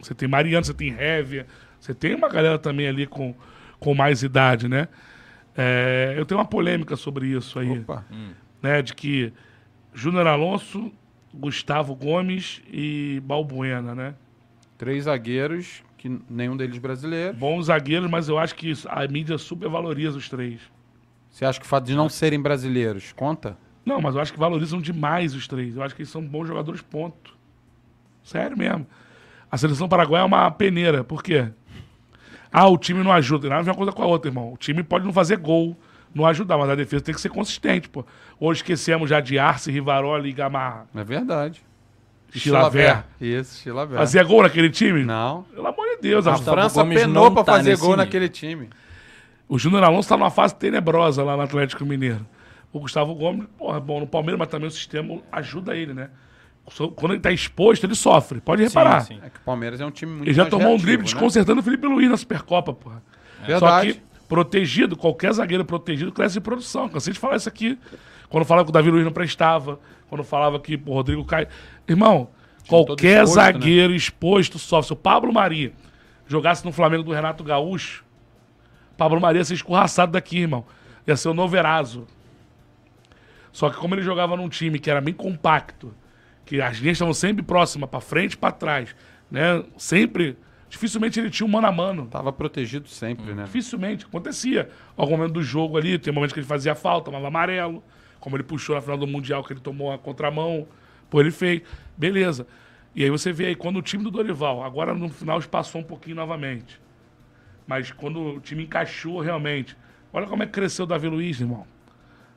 Você 0.02 0.16
tem 0.16 0.28
Mariano, 0.28 0.66
você 0.66 0.74
tem 0.74 0.92
Révia, 0.92 1.46
você 1.80 1.94
tem 1.94 2.16
uma 2.16 2.28
galera 2.28 2.58
também 2.58 2.88
ali 2.88 3.06
com, 3.06 3.36
com 3.80 3.94
mais 3.94 4.24
idade, 4.24 4.68
né? 4.68 4.88
É, 5.56 6.16
eu 6.18 6.26
tenho 6.26 6.40
uma 6.40 6.46
polêmica 6.46 6.96
sobre 6.96 7.28
isso 7.28 7.60
aí, 7.60 7.80
Opa. 7.80 8.04
né? 8.64 8.82
De 8.82 8.96
que 8.96 9.32
Júnior 9.94 10.26
Alonso, 10.26 10.92
Gustavo 11.32 11.94
Gomes 11.94 12.64
e 12.68 13.22
Balbuena, 13.24 13.94
né? 13.94 14.16
Três 14.76 15.04
zagueiros, 15.04 15.84
que 16.00 16.20
nenhum 16.30 16.56
deles 16.56 16.78
brasileiro. 16.78 17.36
Bons 17.36 17.66
zagueiros, 17.66 18.10
mas 18.10 18.30
eu 18.30 18.40
acho 18.40 18.56
que 18.56 18.72
a 18.88 19.06
mídia 19.06 19.38
supervaloriza 19.38 20.18
os 20.18 20.30
três. 20.30 20.62
Você 21.30 21.44
acha 21.44 21.60
que 21.60 21.66
o 21.66 21.70
fato 21.70 21.86
de 21.86 21.94
não 21.94 22.08
serem 22.08 22.42
brasileiros 22.42 23.12
conta? 23.12 23.58
Não, 23.86 24.02
mas 24.02 24.16
eu 24.16 24.22
acho 24.22 24.32
que 24.32 24.40
valorizam 24.40 24.80
demais 24.80 25.36
os 25.36 25.46
três. 25.46 25.76
Eu 25.76 25.84
acho 25.84 25.94
que 25.94 26.02
eles 26.02 26.10
são 26.10 26.26
bons 26.26 26.48
jogadores, 26.48 26.82
ponto. 26.82 27.38
Sério 28.24 28.58
mesmo. 28.58 28.88
A 29.52 29.58
seleção 29.58 29.90
paraguaia 29.90 30.22
é 30.22 30.26
uma 30.26 30.50
peneira. 30.50 31.04
Por 31.04 31.22
quê? 31.22 31.50
Ah, 32.52 32.68
o 32.68 32.78
time 32.78 33.04
não 33.04 33.12
ajuda. 33.12 33.50
Nada 33.50 33.60
a 33.60 33.64
ver 33.64 33.72
uma 33.72 33.78
coisa 33.78 33.92
com 33.92 34.02
a 34.02 34.06
outra, 34.08 34.30
irmão. 34.30 34.54
O 34.54 34.58
time 34.58 34.82
pode 34.84 35.06
não 35.06 35.12
fazer 35.12 35.38
gol, 35.38 35.78
não 36.16 36.26
ajudar, 36.26 36.58
mas 36.58 36.70
a 36.70 36.76
defesa 36.76 37.04
tem 37.04 37.14
que 37.14 37.22
ser 37.22 37.30
consistente, 37.30 37.90
pô. 37.90 38.06
Hoje 38.40 38.60
esquecemos 38.60 39.10
já 39.10 39.20
de 39.20 39.38
Arce, 39.38 39.70
Rivaroli 39.70 40.30
e 40.30 40.34
Gamarra. 40.34 40.88
É 40.96 41.04
verdade. 41.04 41.62
Chilaver. 42.32 43.04
Isso, 43.20 43.62
Chilaver. 43.62 43.98
Fazia 43.98 44.24
gol 44.24 44.44
naquele 44.44 44.70
time? 44.70 45.04
Não. 45.04 45.44
Pelo 45.54 45.68
amor 45.68 45.86
de 45.96 46.02
Deus. 46.02 46.28
A 46.28 46.34
a- 46.34 46.38
França 46.38 46.82
Gomes 46.84 47.00
penou 47.02 47.32
pra 47.32 47.44
tá 47.44 47.54
fazer 47.54 47.76
gol 47.78 47.90
nível. 47.90 47.98
naquele 47.98 48.30
time. 48.30 48.70
O 49.48 49.58
Júnior 49.58 49.84
Alonso 49.84 50.02
está 50.02 50.16
numa 50.18 50.30
fase 50.30 50.54
tenebrosa 50.56 51.24
lá 51.24 51.36
no 51.36 51.42
Atlético 51.44 51.84
Mineiro. 51.86 52.26
O 52.72 52.80
Gustavo 52.80 53.16
Gomes, 53.16 53.48
porra, 53.58 53.80
bom 53.80 54.00
no 54.00 54.06
Palmeiras, 54.08 54.38
mas 54.38 54.48
também 54.48 54.68
o 54.68 54.72
sistema 54.72 55.18
ajuda 55.32 55.76
ele, 55.76 55.94
né? 55.94 56.10
Quando 56.96 57.14
ele 57.14 57.20
tá 57.22 57.32
exposto, 57.32 57.84
ele 57.84 57.96
sofre. 57.96 58.40
Pode 58.40 58.62
reparar. 58.62 59.02
sim. 59.02 59.20
É 59.24 59.30
que 59.30 59.38
o 59.38 59.44
Palmeiras 59.44 59.82
é 59.82 59.86
um 59.86 59.90
time 59.90 60.12
muito 60.12 60.26
Ele 60.28 60.34
já 60.36 60.44
mais 60.44 60.52
tomou 60.52 60.68
um 60.68 60.70
reativo, 60.72 60.86
drible 60.86 61.04
né? 61.08 61.12
desconcertando 61.12 61.62
o 61.62 61.64
Felipe 61.64 61.88
Luiz 61.88 62.08
na 62.12 62.16
Supercopa, 62.18 62.74
porra. 62.74 63.02
Só 63.40 63.46
Verdade. 63.48 63.94
que 63.94 64.02
protegido, 64.28 64.96
qualquer 64.96 65.34
zagueiro 65.34 65.66
protegido 65.66 66.12
cresce 66.12 66.36
de 66.36 66.42
produção. 66.42 66.88
Cansei 66.88 67.12
de 67.12 67.18
falar 67.20 67.38
isso 67.38 67.50
aqui. 67.50 67.80
Quando 68.30 68.46
falava 68.46 68.66
que 68.66 68.70
o 68.70 68.74
Davi 68.74 68.92
Luiz 68.92 69.04
não 69.04 69.12
prestava, 69.12 69.80
quando 70.08 70.24
falava 70.24 70.60
que 70.60 70.80
o 70.86 70.94
Rodrigo 70.94 71.26
Caio. 71.26 71.48
Irmão, 71.90 72.30
qualquer 72.68 73.24
exposto, 73.24 73.38
né? 73.38 73.44
zagueiro 73.44 73.96
exposto 73.96 74.60
sofre. 74.60 74.88
Se 74.88 74.94
o 74.94 74.96
Pablo 74.96 75.34
Maria 75.34 75.74
jogasse 76.28 76.64
no 76.64 76.72
Flamengo 76.72 77.04
do 77.04 77.12
Renato 77.12 77.44
Gaúcho, 77.44 78.06
Pablo 78.96 79.20
Maria 79.20 79.40
ia 79.40 79.46
ser 79.46 79.56
escorraçado 79.56 80.12
daqui, 80.12 80.40
irmão. 80.40 80.66
Ia 81.08 81.18
ser 81.18 81.30
o 81.30 81.34
novo 81.34 81.56
Eraso. 81.56 82.08
Só 83.52 83.70
que 83.70 83.78
como 83.78 83.96
ele 83.96 84.02
jogava 84.02 84.38
num 84.38 84.48
time 84.48 84.78
que 84.78 84.90
era 84.90 85.02
bem 85.02 85.14
compacto, 85.14 85.94
que 86.46 86.62
as 86.62 86.78
linhas 86.78 86.96
estavam 86.96 87.14
sempre 87.14 87.44
próximas, 87.44 87.90
pra 87.90 88.00
frente 88.00 88.34
e 88.34 88.38
pra 88.38 88.52
trás, 88.52 88.96
né? 89.30 89.64
Sempre. 89.78 90.38
Dificilmente 90.70 91.20
ele 91.20 91.32
tinha 91.32 91.48
um 91.48 91.50
mano 91.50 91.66
a 91.66 91.72
mano. 91.72 92.06
Tava 92.06 92.32
protegido 92.32 92.88
sempre, 92.88 93.34
né? 93.34 93.44
Dificilmente. 93.44 94.06
Acontecia. 94.06 94.70
Algum 94.96 95.18
momento 95.18 95.34
do 95.34 95.44
jogo 95.44 95.78
ali, 95.78 95.98
tem 95.98 96.14
momentos 96.14 96.34
que 96.34 96.40
ele 96.40 96.48
fazia 96.48 96.76
falta, 96.76 97.06
tomava 97.06 97.28
amarelo. 97.28 97.84
Como 98.20 98.36
ele 98.36 98.44
puxou 98.44 98.76
na 98.76 98.82
final 98.82 98.98
do 98.98 99.08
Mundial, 99.08 99.44
que 99.44 99.54
ele 99.54 99.60
tomou 99.60 99.92
a 99.92 99.98
contramão. 99.98 100.68
Pô, 101.10 101.20
ele 101.20 101.32
fez. 101.32 101.62
Beleza. 101.98 102.48
E 102.96 103.04
aí 103.04 103.10
você 103.10 103.32
vê 103.32 103.48
aí, 103.48 103.56
quando 103.56 103.78
o 103.78 103.82
time 103.82 104.04
do 104.04 104.12
Dorival, 104.12 104.64
agora 104.64 104.94
no 104.94 105.10
final 105.10 105.40
espaçou 105.40 105.82
um 105.82 105.84
pouquinho 105.84 106.16
novamente. 106.16 106.80
Mas 107.68 107.92
quando 107.92 108.20
o 108.20 108.40
time 108.40 108.64
encaixou 108.64 109.20
realmente. 109.20 109.78
Olha 110.12 110.26
como 110.26 110.42
é 110.42 110.46
que 110.46 110.52
cresceu 110.52 110.86
o 110.86 110.88
Davi 110.88 111.08
Luiz, 111.08 111.40
irmão. 111.40 111.68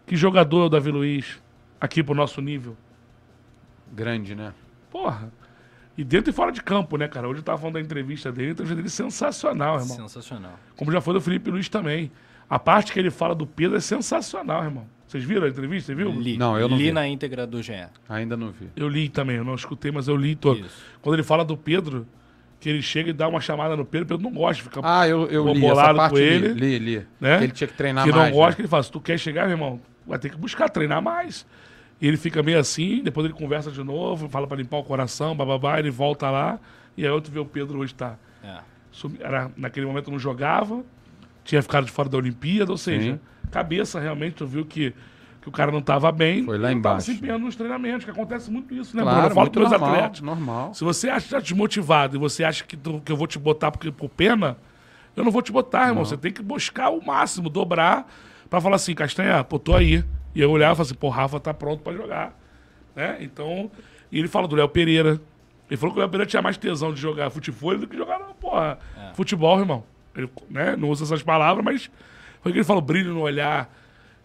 Que 0.07 0.15
jogador 0.15 0.65
é 0.65 0.67
o 0.67 0.69
Davi 0.69 0.91
Luiz 0.91 1.43
aqui 1.81 2.03
pro 2.03 2.15
nosso 2.15 2.41
nível. 2.41 2.77
Grande, 3.91 4.35
né? 4.35 4.53
Porra. 4.91 5.33
E 5.97 6.05
dentro 6.05 6.31
e 6.31 6.33
fora 6.33 6.53
de 6.53 6.63
campo, 6.63 6.97
né, 6.97 7.09
cara? 7.09 7.29
Hoje 7.29 7.41
eu 7.41 7.45
tava 7.45 7.59
falando 7.59 7.75
da 7.75 7.81
entrevista 7.81 8.31
dele, 8.33 8.49
a 8.49 8.53
entrevista 8.53 8.77
dele 8.77 8.89
é 8.89 8.91
sensacional, 8.91 9.79
irmão. 9.79 9.97
Sensacional. 9.97 10.59
Como 10.77 10.93
já 10.93 11.01
foi 11.01 11.15
do 11.15 11.21
Felipe 11.21 11.51
Luiz 11.51 11.69
também. 11.69 12.11
A 12.49 12.59
parte 12.59 12.93
que 12.93 12.99
ele 12.99 13.11
fala 13.11 13.35
do 13.35 13.47
Pedro 13.47 13.77
é 13.77 13.81
sensacional, 13.81 14.65
irmão. 14.65 14.87
Vocês 15.13 15.25
viram 15.25 15.45
a 15.45 15.49
entrevista, 15.51 15.89
você 15.93 15.95
viu? 15.95 16.11
Li, 16.11 16.39
Não, 16.39 16.59
eu 16.59 16.67
não 16.67 16.77
li 16.79 16.85
vi. 16.85 16.93
na 16.93 17.07
íntegra 17.07 17.47
do 17.47 17.63
GE. 17.63 17.75
Ainda 18.09 18.35
não 18.35 18.51
vi. 18.51 18.71
Eu 18.75 18.89
li 18.89 19.11
também, 19.11 19.37
eu 19.37 19.45
não 19.45 19.55
escutei, 19.55 19.93
mas 19.93 20.09
eu 20.09 20.17
li 20.17 20.35
todo. 20.35 20.61
Isso. 20.61 20.83
Quando 21.03 21.17
ele 21.17 21.23
fala 21.23 21.45
do 21.45 21.55
Pedro, 21.55 22.07
que 22.59 22.71
ele 22.71 22.81
chega 22.81 23.11
e 23.11 23.13
dá 23.13 23.29
uma 23.29 23.39
chamada 23.39 23.77
no 23.77 23.85
Pedro, 23.85 24.07
o 24.07 24.09
Pedro 24.09 24.23
não 24.23 24.33
gosta 24.33 24.55
de 24.55 24.63
ficar 24.63 24.81
Ah, 24.83 25.07
eu, 25.07 25.27
eu 25.27 25.45
li 25.53 25.59
essa 25.67 25.75
bolado 25.75 25.97
parte, 25.99 26.13
com 26.15 26.19
li, 26.19 26.25
ele, 26.25 26.49
li, 26.55 26.79
li. 26.79 27.07
né? 27.21 27.37
Que 27.37 27.45
ele 27.45 27.53
tinha 27.53 27.69
que 27.69 27.75
treinar 27.75 28.05
que 28.05 28.11
não 28.11 28.21
mais. 28.21 28.33
gosta, 28.35 28.49
né? 28.49 28.55
que 28.57 28.61
ele 28.63 28.69
fala, 28.69 28.83
se 28.85 28.91
tu 28.91 29.01
quer 29.03 29.19
chegar, 29.19 29.43
meu 29.43 29.51
irmão, 29.53 29.79
vai 30.07 30.19
ter 30.19 30.31
que 30.31 30.37
buscar 30.39 30.71
treinar 30.71 31.03
mais. 31.03 31.45
E 32.01 32.09
ele 32.09 32.17
fica 32.17 32.43
meio 32.43 32.59
assim, 32.59 33.03
depois 33.05 33.27
ele 33.27 33.35
conversa 33.35 33.71
de 33.71 33.85
novo, 33.85 34.31
fala 34.31 34.47
pra 34.47 34.57
limpar 34.57 34.79
o 34.79 34.83
coração, 34.83 35.37
bababá, 35.37 35.79
ele 35.79 35.91
volta 35.91 36.31
lá, 36.31 36.59
e 36.97 37.07
aí 37.07 37.21
tu 37.21 37.31
vê 37.31 37.39
o 37.39 37.45
Pedro 37.45 37.81
hoje 37.81 37.95
tá. 37.95 38.17
É. 38.43 38.61
Era, 39.21 39.51
naquele 39.59 39.85
momento 39.85 40.11
não 40.11 40.19
jogava, 40.19 40.83
tinha 41.45 41.61
ficado 41.61 41.85
de 41.85 41.91
fora 41.93 42.09
da 42.09 42.17
Olimpíada, 42.17 42.73
ou 42.73 42.79
seja, 42.79 43.13
Sim. 43.13 43.21
Cabeça 43.53 44.01
realmente, 44.01 44.35
tu 44.35 44.47
viu 44.47 44.65
que, 44.65 44.93
que 45.41 45.49
o 45.49 45.53
cara 45.53 45.71
não 45.71 45.81
tava 45.83 46.11
bem. 46.11 46.45
Foi 46.45 46.57
lá 46.59 46.71
não 46.73 46.81
tava 46.83 46.95
embaixo. 46.95 47.07
se 47.07 47.13
empenhando 47.13 47.45
nos 47.45 47.55
treinamentos, 47.55 48.05
que 48.05 48.11
acontece 48.11 48.51
muito 48.51 48.75
isso, 48.75 48.97
né, 48.97 49.03
Claro, 49.03 49.17
Bruno? 49.19 49.31
Eu 49.31 49.35
falo 49.35 49.45
muito 49.47 49.53
pros 49.61 49.71
normal, 49.71 49.95
atletas. 49.95 50.21
normal. 50.21 50.75
Se 50.75 50.83
você 50.83 51.09
acha 51.11 51.27
que 51.27 51.31
tá 51.35 51.41
desmotivado 51.41 52.17
e 52.17 52.19
você 52.19 52.43
acha 52.43 52.65
que, 52.65 52.77
tu- 52.77 53.01
que 53.05 53.13
eu 53.13 53.17
vou 53.17 53.27
te 53.27 53.39
botar 53.39 53.71
porque, 53.71 53.93
por 53.93 54.09
pena, 54.09 54.57
eu 55.15 55.23
não 55.23 55.31
vou 55.31 55.43
te 55.43 55.53
botar, 55.53 55.89
irmão. 55.89 56.05
Você 56.05 56.17
tem 56.17 56.33
que 56.33 56.43
buscar 56.43 56.89
o 56.91 57.05
máximo, 57.05 57.49
dobrar, 57.49 58.11
pra 58.49 58.61
falar 58.61 58.77
assim, 58.77 58.95
Castanha, 58.95 59.45
pô, 59.45 59.59
tô 59.59 59.75
aí. 59.77 60.03
E 60.35 60.41
eu 60.41 60.51
olhar 60.51 60.73
e 60.73 60.75
falar 60.75 60.87
assim, 60.87 60.95
pô, 60.95 61.09
Rafa 61.11 61.39
tá 61.39 61.53
pronto 61.53 61.83
pra 61.83 61.93
jogar. 61.93 62.39
Né? 62.97 63.19
Então, 63.21 63.71
e 64.11 64.19
ele 64.19 64.29
fala 64.29 64.49
do 64.49 64.57
Léo 64.57 64.69
Pereira. 64.69 65.21
Ele 65.71 65.77
falou 65.79 65.93
que 65.95 65.99
o 65.99 66.03
Léo 66.03 66.09
Pereira 66.11 66.29
tinha 66.29 66.43
mais 66.43 66.57
tesão 66.57 66.93
de 66.93 67.01
jogar 67.01 67.31
futebol 67.31 67.77
do 67.79 67.87
que 67.87 67.97
jogar, 67.97 68.19
porra, 68.41 68.79
futebol, 69.15 69.59
irmão. 69.59 69.85
Ele 70.15 70.29
né, 70.51 70.77
não 70.77 70.91
usa 70.91 71.05
essas 71.05 71.23
palavras, 71.23 71.65
mas 71.65 71.91
foi 72.43 72.51
o 72.51 72.53
que 72.53 72.59
ele 72.59 72.65
falou, 72.65 72.83
brilho 72.83 73.13
no 73.15 73.21
olhar. 73.21 73.73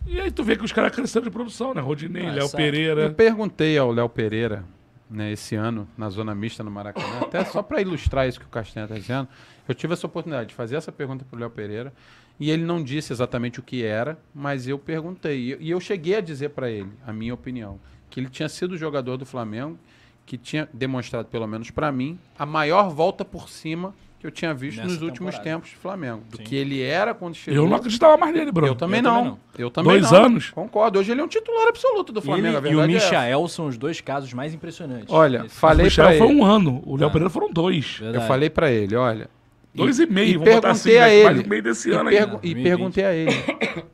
E 0.06 0.20
aí 0.20 0.32
tu 0.32 0.44
vê 0.44 0.56
que 0.56 0.64
os 0.66 0.72
caras 0.72 0.94
cresceram 0.96 1.26
de 1.26 1.32
produção, 1.32 1.74
né? 1.74 1.82
Rodinei, 1.82 2.26
Ah, 2.28 2.32
Léo 2.32 2.48
certo. 2.48 2.56
Pereira. 2.58 3.02
Eu 3.04 3.14
perguntei 3.14 3.78
ao 3.78 3.92
Léo 3.92 4.08
Pereira, 4.10 4.64
né, 5.10 5.32
esse 5.32 5.56
ano, 5.56 5.88
na 5.98 6.10
zona 6.10 6.34
mista 6.36 6.64
no 6.64 6.72
Maracanã, 6.72 7.20
até 7.24 7.44
só 7.46 7.62
para 7.62 7.82
ilustrar 7.82 8.28
isso 8.28 8.40
que 8.40 8.46
o 8.46 8.50
Castanha 8.50 8.86
está 8.86 8.96
dizendo, 8.96 9.28
eu 9.68 9.76
tive 9.76 9.94
essa 9.94 10.06
oportunidade 10.08 10.50
de 10.50 10.56
fazer 10.56 10.76
essa 10.76 10.92
pergunta 10.92 11.26
para 11.30 11.36
o 11.38 11.40
Léo 11.40 11.50
Pereira, 11.50 11.94
e 12.40 12.52
ele 12.52 12.64
não 12.64 12.84
disse 12.84 13.12
exatamente 13.12 13.60
o 13.60 13.64
que 13.64 13.84
era, 13.84 14.18
mas 14.34 14.68
eu 14.68 14.78
perguntei. 14.78 15.54
E- 15.54 15.58
E 15.60 15.72
eu 15.72 15.80
cheguei 15.80 16.16
a 16.16 16.22
dizer 16.22 16.50
para 16.50 16.70
ele, 16.70 16.90
a 17.06 17.12
minha 17.12 17.34
opinião, 17.34 17.80
que 18.10 18.20
ele 18.20 18.30
tinha 18.30 18.48
sido 18.48 18.78
jogador 18.78 19.18
do 19.18 19.26
Flamengo, 19.26 19.78
que 20.26 20.38
tinha 20.38 20.70
demonstrado, 20.74 21.28
pelo 21.30 21.48
menos 21.48 21.72
para 21.72 21.92
mim, 21.92 22.20
a 22.38 22.46
maior 22.46 22.90
volta 22.90 23.26
por 23.26 23.50
cima 23.50 23.94
que 24.20 24.26
eu 24.26 24.32
tinha 24.32 24.52
visto 24.54 24.78
Nessa 24.78 24.90
nos 24.94 25.02
últimos 25.02 25.36
temporada. 25.36 25.58
tempos 25.58 25.72
do 25.72 25.78
Flamengo. 25.80 26.24
Do 26.30 26.38
Sim. 26.38 26.44
que 26.44 26.56
ele 26.56 26.82
era 26.82 27.14
quando 27.14 27.36
chegou. 27.36 27.64
Eu 27.64 27.70
não 27.70 27.78
acreditava 27.78 28.18
mais 28.18 28.34
nele, 28.34 28.52
Bruno. 28.52 28.72
Eu 28.72 28.76
também 28.76 29.00
Eu 29.00 29.04
não. 29.04 29.14
também 29.16 29.30
não. 29.32 29.40
Eu 29.58 29.70
também 29.70 29.92
Dois 30.00 30.12
não. 30.12 30.24
anos? 30.26 30.50
Concordo. 30.50 31.00
Hoje 31.00 31.12
ele 31.12 31.22
é 31.22 31.24
um 31.24 31.28
titular 31.28 31.68
absoluto 31.68 32.12
do 32.12 32.22
Flamengo. 32.22 32.58
a 32.58 32.60
Ele 32.60 32.70
e 32.72 32.76
o 32.76 32.82
é. 32.82 32.88
Michael 32.88 33.48
são 33.48 33.68
os 33.68 33.78
dois 33.78 34.02
casos 34.02 34.34
mais 34.34 34.54
impressionantes. 34.54 35.10
Olha, 35.14 35.44
Esse- 35.46 35.56
falei 35.60 35.86
o 35.86 35.90
Michel 35.90 36.08
pra 36.08 36.18
foi 36.18 36.28
ele. 36.28 36.36
um 36.36 36.44
ano, 36.44 36.82
o 36.86 36.96
Léo 36.98 37.08
Ah. 37.08 37.12
Pereira 37.12 37.30
foram 37.30 37.52
dois. 37.52 37.98
Verdade. 38.00 38.24
Eu 38.24 38.28
falei 38.28 38.50
pra 38.50 38.72
ele, 38.72 38.96
olha. 38.96 39.30
Dois 39.76 40.00
e 40.00 40.08
meio, 40.08 40.30
e 40.30 40.34
vamos 40.38 40.56
botar 40.56 40.70
perguntei 40.70 40.98
assim, 41.00 41.04
a 41.12 41.14
ele. 41.14 41.24
Mais 41.26 41.44
do 41.44 41.50
meio 41.50 41.62
desse 41.64 41.90
e, 41.90 41.94
ano 41.94 42.10
pergu- 42.10 42.36
ainda. 42.36 42.48
e 42.48 42.54
2020. 42.54 42.64
perguntei 42.64 43.06
a 43.06 43.14
ele, 43.14 43.32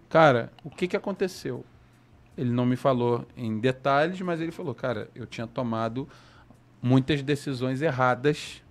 cara, 0.07 0.49
o 0.63 0.69
que 0.69 0.87
que 0.87 0.95
aconteceu? 0.95 1.65
Ele 2.37 2.49
não 2.51 2.65
me 2.65 2.77
falou 2.77 3.25
em 3.35 3.59
detalhes, 3.59 4.21
mas 4.21 4.39
ele 4.39 4.51
falou, 4.51 4.73
cara, 4.73 5.09
eu 5.13 5.25
tinha 5.25 5.45
tomado 5.45 6.07
muitas 6.81 7.21
decisões 7.21 7.81
erradas, 7.81 8.61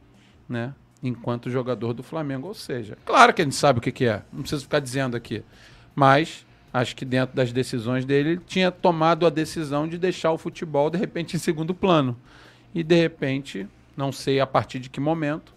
né? 0.48 0.74
Enquanto 1.02 1.50
jogador 1.50 1.92
do 1.92 2.02
Flamengo. 2.02 2.48
Ou 2.48 2.54
seja, 2.54 2.96
claro 3.04 3.34
que 3.34 3.42
a 3.42 3.44
gente 3.44 3.56
sabe 3.56 3.78
o 3.78 3.82
que, 3.82 3.90
que 3.90 4.06
é. 4.06 4.22
Não 4.32 4.40
preciso 4.40 4.62
ficar 4.62 4.78
dizendo 4.78 5.16
aqui. 5.16 5.42
Mas 5.94 6.46
acho 6.72 6.96
que 6.96 7.04
dentro 7.04 7.36
das 7.36 7.52
decisões 7.52 8.04
dele, 8.04 8.30
ele 8.30 8.40
tinha 8.46 8.70
tomado 8.70 9.26
a 9.26 9.30
decisão 9.30 9.86
de 9.86 9.98
deixar 9.98 10.32
o 10.32 10.38
futebol, 10.38 10.88
de 10.88 10.96
repente, 10.96 11.36
em 11.36 11.38
segundo 11.38 11.74
plano. 11.74 12.16
E 12.74 12.82
de 12.82 12.94
repente, 12.94 13.66
não 13.96 14.10
sei 14.10 14.40
a 14.40 14.46
partir 14.46 14.78
de 14.78 14.88
que 14.88 15.00
momento, 15.00 15.52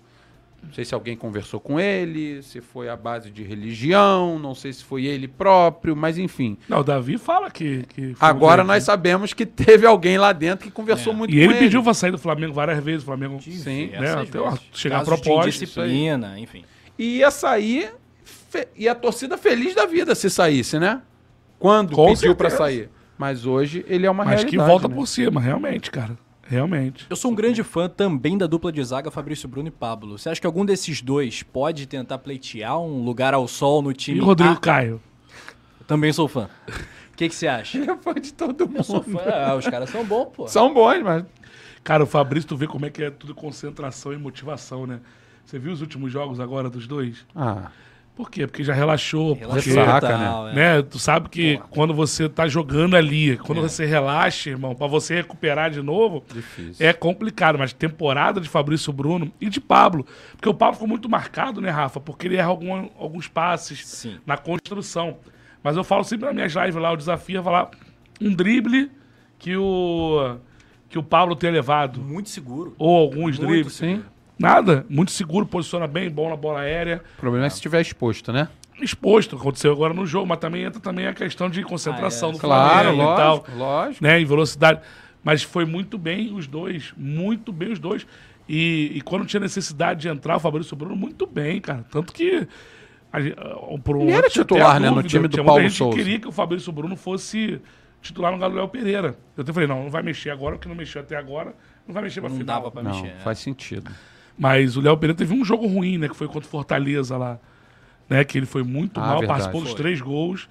Não 0.68 0.74
sei 0.74 0.84
se 0.84 0.94
alguém 0.94 1.16
conversou 1.16 1.60
com 1.60 1.80
ele, 1.80 2.42
se 2.44 2.60
foi 2.62 2.90
a 2.90 2.96
base 2.98 3.32
de 3.32 3.44
religião, 3.44 4.38
não 4.40 4.54
sei 4.54 4.74
se 4.74 4.84
foi 4.84 5.06
ele 5.06 5.28
próprio, 5.28 5.96
mas 5.96 6.18
enfim. 6.18 6.58
Não, 6.68 6.80
o 6.80 6.84
Davi 6.84 7.18
fala 7.18 7.50
que. 7.50 7.84
que 7.90 8.14
foi 8.14 8.28
Agora 8.30 8.64
nós 8.64 8.84
sabemos 8.84 9.34
que 9.34 9.46
teve 9.46 9.86
alguém 9.86 10.18
lá 10.18 10.34
dentro 10.34 10.66
que 10.66 10.72
conversou 10.72 11.14
muito 11.14 11.32
E 11.32 11.36
com 11.36 11.42
ele 11.44 11.54
ele. 11.54 11.60
pediu 11.60 11.82
pra 11.84 11.94
sair 11.94 12.12
do 12.12 12.18
Flamengo 12.18 12.54
várias 12.54 12.84
vezes. 12.84 13.04
O 13.04 13.06
Flamengo. 13.06 13.40
Sim. 13.42 13.88
né, 13.88 14.12
até, 14.14 14.40
vezes. 14.40 14.60
chegar 14.74 14.98
a 14.98 15.00
Casos 15.00 15.16
de 15.16 15.22
proposta. 15.24 15.48
indisciplina, 15.50 16.40
enfim. 16.40 16.64
E 17.00 17.18
ia 17.20 17.32
sair, 17.32 17.92
fe- 18.24 18.68
e 18.76 18.88
a 18.90 18.96
torcida 18.96 19.38
feliz 19.38 19.74
da 19.76 19.86
vida 19.86 20.14
se 20.16 20.30
saísse, 20.30 20.78
né? 20.80 21.02
Quando 21.60 21.96
Com 21.96 22.08
pediu 22.14 22.36
pra 22.36 22.50
certeza. 22.50 22.70
sair. 22.72 22.90
Mas 23.18 23.46
hoje 23.46 23.86
ele 23.88 24.06
é 24.06 24.12
uma 24.12 24.26
Mas 24.26 24.42
realidade. 24.42 24.52
que 24.58 24.58
volta 24.70 24.88
né? 24.90 24.96
por 24.96 25.08
cima, 25.08 25.40
realmente, 25.40 25.90
cara. 25.90 26.18
Realmente. 26.48 27.08
Eu 27.10 27.16
sou 27.16 27.32
um 27.32 27.36
grande 27.36 27.64
fã 27.64 27.90
também 27.90 28.38
da 28.38 28.46
dupla 28.46 28.72
de 28.72 28.84
zaga 28.84 29.10
Fabrício 29.10 29.48
Bruno 29.50 29.68
e 29.68 29.72
Pablo. 29.72 30.18
Você 30.18 30.30
acha 30.30 30.40
que 30.40 30.46
algum 30.48 30.64
desses 30.66 31.02
dois 31.02 31.42
pode 31.44 31.88
tentar 31.88 32.20
pleitear 32.20 32.80
um 32.80 33.04
lugar 33.04 33.34
ao 33.34 33.48
sol 33.48 33.82
no 33.82 33.92
E 33.92 33.96
time? 33.96 34.20
o 34.22 34.26
Rodrigo 34.26 34.54
A? 34.54 34.58
Caio? 34.58 35.02
Eu 35.80 35.86
também 35.88 36.14
sou 36.14 36.28
fã. 36.28 36.50
O 36.68 37.16
que 37.18 37.30
que 37.30 37.36
você 37.36 37.48
acha? 37.48 37.78
Ele 37.78 37.90
é 37.90 37.96
fã 37.98 38.14
de 38.14 38.34
todo 38.34 38.68
mundo. 38.68 38.78
Eu 38.78 38.84
sou 38.84 39.02
fã. 39.02 39.20
Ah, 39.26 39.56
os 39.56 39.66
caras 39.68 39.90
são 39.90 40.04
bons, 40.06 40.26
pô. 40.36 40.48
São 40.48 40.74
bons, 40.74 41.02
mas. 41.02 41.24
Cara, 41.84 42.04
o 42.04 42.08
Fabrício, 42.08 42.50
tu 42.50 42.58
vê 42.58 42.68
como 42.68 42.86
é 42.86 42.90
que 42.90 43.04
é 43.04 43.10
tudo 43.10 43.34
concentração 43.34 44.12
e 44.14 44.18
motivação, 44.18 44.86
né? 44.86 45.00
Você 45.46 45.58
viu 45.60 45.72
os 45.72 45.82
últimos 45.82 46.12
jogos 46.12 46.40
agora 46.40 46.70
dos 46.70 46.88
dois? 46.88 47.26
Ah, 47.36 47.72
Por 48.16 48.32
quê? 48.32 48.48
Porque 48.48 48.64
já 48.64 48.74
relaxou. 48.74 49.34
Relaxou 49.34 49.56
porque, 49.56 49.70
Ressaca, 49.72 50.08
tal, 50.08 50.48
é. 50.50 50.54
né? 50.54 50.82
Tu 50.82 50.98
sabe 50.98 51.28
que 51.28 51.60
quando 51.70 51.94
você 51.94 52.30
tá 52.30 52.48
jogando 52.48 52.96
ali, 52.96 53.36
quando 53.40 53.62
você 53.62 53.86
relaxa, 53.86 54.52
irmão, 54.52 54.74
pra 54.74 54.88
você 54.88 55.16
recuperar 55.16 55.70
de 55.70 55.82
novo, 55.82 56.24
difícil. 56.34 56.86
é 56.88 56.94
complicado. 56.94 57.60
Mas 57.60 57.74
temporada 57.74 58.40
de 58.40 58.48
Fabrício 58.48 58.94
Bruno 58.94 59.30
e 59.42 59.50
de 59.50 59.60
Pablo. 59.60 60.06
Porque 60.32 60.48
o 60.48 60.54
Pablo 60.54 60.76
ficou 60.76 60.88
muito 60.88 61.10
marcado, 61.10 61.60
né, 61.60 61.70
Rafa? 61.70 62.00
Porque 62.00 62.28
ele 62.28 62.38
erra 62.38 62.48
algum- 62.48 62.88
alguns 62.98 63.28
passes 63.28 63.86
Sim. 63.86 64.18
na 64.26 64.38
construção. 64.38 65.18
Mas 65.62 65.76
eu 65.76 65.84
falo 65.84 66.04
sempre 66.06 66.26
nas 66.28 66.34
minhas 66.36 66.54
lives 66.54 66.76
lá, 66.76 66.94
o 66.94 66.98
desafio 66.98 67.40
é 67.42 67.44
falar 67.44 67.70
um 68.22 68.34
drible 68.34 68.90
que 69.38 69.58
o, 69.58 70.38
que 70.88 70.98
o 70.98 71.04
Pablo 71.04 71.36
tenha 71.36 71.52
levado. 71.52 72.00
Muito 72.00 72.30
seguro. 72.30 72.74
Ou 72.80 72.96
alguns 72.98 73.38
Muito, 73.38 73.46
dribles. 73.46 73.74
sim. 73.74 74.02
Nada. 74.38 74.86
Muito 74.90 75.12
seguro, 75.12 75.46
posiciona 75.46 75.88
bem, 75.88 76.10
bom 76.10 76.30
na 76.30 76.36
bola 76.36 76.60
aérea. 76.62 77.02
O 77.18 77.20
problema 77.20 77.46
é 77.46 77.50
se 77.50 77.56
estiver 77.56 77.82
exposto, 77.82 78.32
né? 78.34 78.48
Exposto, 78.82 79.38
aconteceu 79.38 79.72
agora 79.72 79.94
no 79.94 80.06
jogo, 80.06 80.28
mas 80.28 80.38
também 80.40 80.64
entra 80.64 80.82
também 80.82 81.08
a 81.08 81.14
questão 81.14 81.50
de 81.50 81.64
concentração 81.64 82.30
Ah, 82.30 82.32
é. 82.32 82.34
do 82.36 82.40
Claro, 82.40 82.88
Flamengo 82.90 83.04
e 83.14 83.16
tal 83.16 83.36
lógico, 83.38 83.58
lógico. 83.58 84.04
né, 84.04 84.20
em 84.20 84.26
velocidade. 84.26 84.82
Mas 85.24 85.42
foi 85.44 85.66
muito 85.66 85.98
bem 85.98 86.34
os 86.34 86.46
dois, 86.46 86.94
muito 86.98 87.52
bem 87.54 87.72
os 87.72 87.80
dois. 87.80 88.06
E, 88.48 88.92
e 88.94 89.02
quando 89.02 89.26
tinha 89.26 89.40
necessidade 89.40 90.02
de 90.02 90.08
entrar, 90.10 90.36
o 90.36 90.40
Fabrício 90.40 90.76
Bruno, 90.76 90.96
muito 90.96 91.26
bem, 91.26 91.60
cara. 91.62 91.86
Tanto 91.90 92.14
que. 92.14 92.48
A, 93.12 93.22
gente- 93.22 93.36
ah, 93.40 93.56
um 93.70 94.02
Ele 94.02 94.12
era 94.12 94.30
titular, 94.30 94.76
a 94.76 94.80
né, 94.80 94.90
no 94.92 95.02
time 95.02 95.28
do 95.30 95.44
Paulo 95.44 95.62
gente 95.62 95.72
que 95.72 95.78
Souza. 95.78 95.98
queria 95.98 96.20
que 96.20 96.28
o 96.28 96.32
Fabrício 96.34 96.72
Bruno 96.72 96.98
fosse 96.98 97.62
titular 98.02 98.32
no 98.34 98.38
Gabriel 98.38 98.68
Pereira. 98.68 99.18
Eu 99.38 99.42
até 99.42 99.54
falei, 99.54 99.68
não, 99.70 99.84
não 99.86 99.90
vai 99.90 100.04
mexer 100.04 100.30
agora, 100.32 100.58
porque 100.58 100.68
não 100.68 100.76
mexeu 100.76 101.02
até 101.02 101.16
agora, 101.16 101.56
não 101.88 101.94
vai 101.94 102.04
mexer 102.04 102.20
pra 102.20 102.30
Não 102.30 102.38
final. 102.38 102.58
dava 102.58 102.70
pra 102.72 102.84
Não, 102.84 102.92
mexer. 102.92 103.08
é. 103.16 103.20
faz 103.24 103.40
sentido. 103.40 103.90
Mas 104.38 104.76
o 104.78 104.82
Léo 104.82 104.98
Pereira 104.98 105.18
teve 105.18 105.34
um 105.34 105.44
jogo 105.46 105.66
ruim, 105.68 105.98
né? 105.98 106.10
Que 106.10 106.16
foi 106.16 106.28
contra 106.28 106.48
o 106.48 106.52
Fortaleza 106.52 107.18
lá. 107.18 107.40
Né, 108.08 108.24
que 108.24 108.38
ele 108.38 108.46
foi 108.46 108.62
muito 108.62 109.00
Ah, 109.00 109.04
mal, 109.08 109.10
verdade. 109.20 109.28
participou 109.28 109.62
dos 109.62 109.72
Foi. 109.72 109.78
três 109.82 110.00
gols. 110.00 110.48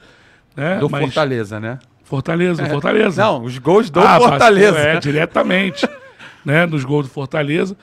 Né, 0.57 0.79
Do 0.79 0.91
mas- 0.91 1.03
Fortaleza, 1.05 1.61
né? 1.61 1.79
Fortaleza, 2.03 2.67
Fortaleza. 2.67 3.23
Não, 3.23 3.45
os 3.45 3.59
gols 3.59 3.91
do 3.91 4.01
Ah, 4.01 4.19
Fortaleza. 4.19 4.77
É, 4.79 4.99
diretamente, 4.99 5.89
né, 6.45 6.67
nos 6.67 6.85
gols 6.85 7.07
do 7.07 7.13
Fortaleza. 7.13 7.77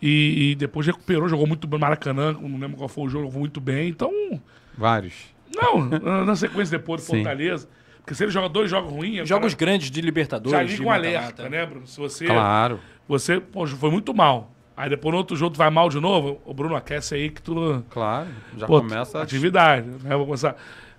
E, 0.00 0.50
e 0.50 0.54
depois 0.54 0.86
recuperou, 0.86 1.28
jogou 1.28 1.46
muito 1.46 1.66
bem 1.66 1.78
no 1.78 1.80
Maracanã, 1.84 2.32
não 2.40 2.58
lembro 2.58 2.76
qual 2.76 2.88
foi 2.88 3.04
o 3.04 3.08
jogo, 3.08 3.24
jogou 3.26 3.40
muito 3.40 3.60
bem. 3.60 3.88
Então, 3.88 4.12
Vários. 4.78 5.14
não, 5.56 5.86
na- 6.24 6.36
sequência 6.36 6.78
depois 6.78 7.00
do. 7.02 7.06
Fortaleza. 7.08 7.68
Porque 7.98 8.14
se 8.14 8.22
ele 8.22 8.30
joga 8.30 8.48
dois 8.48 8.70
jogos 8.70 8.92
ruins, 8.92 9.22
o 9.22 9.26
Jogos 9.26 9.54
cara 9.54 9.70
grandes 9.72 9.90
de 9.90 10.00
Libertadores. 10.00 10.52
já 10.52 10.62
liga 10.62 10.84
um 10.84 10.90
alerta, 10.92 11.48
né, 11.48 11.66
Bruno? 11.66 11.86
Se 11.88 11.98
você, 11.98 12.26
Claro. 12.26 12.78
você 13.08 13.40
pô, 13.40 13.66
foi 13.66 13.90
muito 13.90 14.14
mal. 14.14 14.52
Aí 14.76 14.90
depois 14.90 15.12
no 15.12 15.18
outro 15.18 15.34
jogo 15.36 15.54
tu 15.54 15.58
vai 15.58 15.70
mal 15.70 15.88
de 15.88 15.98
novo, 15.98 16.40
o 16.44 16.52
Bruno 16.52 16.76
aquece 16.76 17.14
aí 17.14 17.30
que 17.30 17.40
tu 17.40 17.82
Claro. 17.88 18.28
Já 18.58 18.66
Pô, 18.66 18.80
começa. 18.80 19.18
a- 19.18 19.22
atividade, 19.22 19.88
né? 20.04 20.14
Vou 20.16 20.26
começar. 20.26 20.54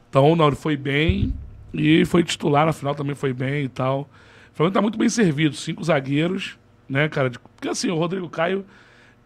Então, 0.10 0.36
não, 0.36 0.48
ele 0.48 0.56
foi 0.56 0.76
bem 0.76 1.34
e 1.74 2.04
foi 2.06 2.24
titular 2.24 2.66
na 2.66 2.74
final 2.74 2.96
também 2.96 3.14
foi 3.14 3.34
bem 3.34 3.66
e 3.66 3.70
tal. 3.70 4.02
O 4.52 4.56
Flamengo 4.56 4.74
tá 4.74 4.82
muito 4.82 4.98
bem 4.98 5.10
servido, 5.10 5.56
cinco 5.56 5.84
zagueiros, 5.84 6.58
né, 6.90 7.08
cara? 7.08 7.30
Porque 7.30 7.70
assim, 7.70 7.90
o 7.92 7.96
Rodrigo 7.96 8.28
Caio, 8.30 8.66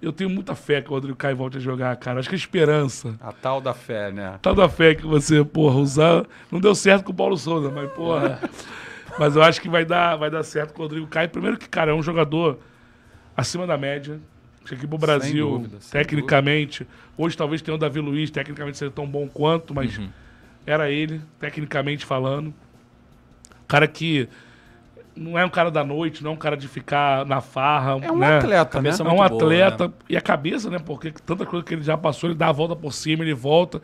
eu 0.02 0.12
tenho 0.12 0.30
muita 0.30 0.54
fé 0.56 0.82
que 0.82 0.90
o 0.90 0.94
Rodrigo 0.94 1.16
Caio 1.16 1.38
volte 1.38 1.56
a 1.58 1.60
jogar, 1.62 1.96
cara. 1.96 2.20
Acho 2.20 2.28
que 2.28 2.36
a 2.36 2.38
esperança. 2.38 3.16
A 3.22 3.32
tal 3.32 3.62
da 3.62 3.74
fé, 3.74 4.12
né? 4.12 4.38
Tá 4.42 4.52
da 4.52 4.68
fé 4.68 4.96
que 4.96 5.06
você, 5.06 5.46
porra, 5.46 5.78
usar. 5.78 6.26
Não 6.52 6.60
deu 6.60 6.76
certo 6.76 7.06
com 7.06 7.12
o 7.12 7.16
Paulo 7.16 7.38
Souza, 7.38 7.72
mas, 7.72 7.90
porra. 7.94 8.38
Mas 9.20 9.36
eu 9.36 9.44
acho 9.44 9.62
que 9.62 9.68
vai 9.68 9.84
dar, 9.84 10.16
vai 10.16 10.30
dar 10.32 10.42
certo 10.42 10.74
com 10.74 10.80
o 10.82 10.86
Rodrigo 10.86 11.06
Caio. 11.06 11.28
Primeiro 11.30 11.58
que, 11.58 11.68
cara, 11.68 11.92
é 11.92 11.94
um 11.94 12.02
jogador 12.02 12.60
acima 13.36 13.68
da 13.68 13.78
média. 13.78 14.22
Chega 14.66 14.82
aqui 14.82 14.88
pro 14.88 14.98
Brasil, 14.98 15.50
dúvida, 15.50 15.78
sem 15.80 15.92
tecnicamente. 15.92 16.88
Hoje 17.18 17.36
talvez 17.36 17.62
tenha 17.62 17.76
o 17.76 17.78
Davi 17.78 18.00
Luiz, 18.00 18.30
tecnicamente 18.30 18.78
seja 18.78 18.92
tão 18.92 19.08
bom 19.08 19.28
quanto, 19.28 19.74
mas 19.74 20.00
era 20.66 20.90
ele, 20.90 21.22
tecnicamente 21.40 22.06
falando. 22.06 22.54
Cara 23.68 23.88
que 23.88 24.30
não 25.16 25.38
é 25.38 25.46
um 25.46 25.50
cara 25.50 25.70
da 25.70 25.84
noite, 25.84 26.24
não 26.24 26.32
é 26.32 26.34
um 26.34 26.38
cara 26.38 26.56
de 26.56 26.68
ficar 26.68 27.26
na 27.26 27.42
farra. 27.42 28.00
É 28.02 28.12
um 28.12 28.18
né? 28.18 28.38
atleta, 28.38 28.72
Cabeça 28.72 29.04
né? 29.04 29.10
É 29.10 29.14
um 29.14 29.18
muito 29.18 29.30
boa, 29.30 29.44
atleta. 29.44 29.88
né? 29.88 29.94
E 30.10 30.18
a 30.18 30.22
cabeça, 30.22 30.70
né? 30.70 30.80
Porque 30.80 31.12
tanta 31.26 31.46
coisa 31.46 31.66
que 31.66 31.74
ele 31.74 31.84
já 31.84 31.98
passou, 31.98 32.30
ele 32.30 32.38
dá 32.38 32.48
a 32.50 32.52
volta 32.52 32.76
por 32.76 32.94
cima, 32.94 33.24
ele 33.24 33.34
volta. 33.34 33.82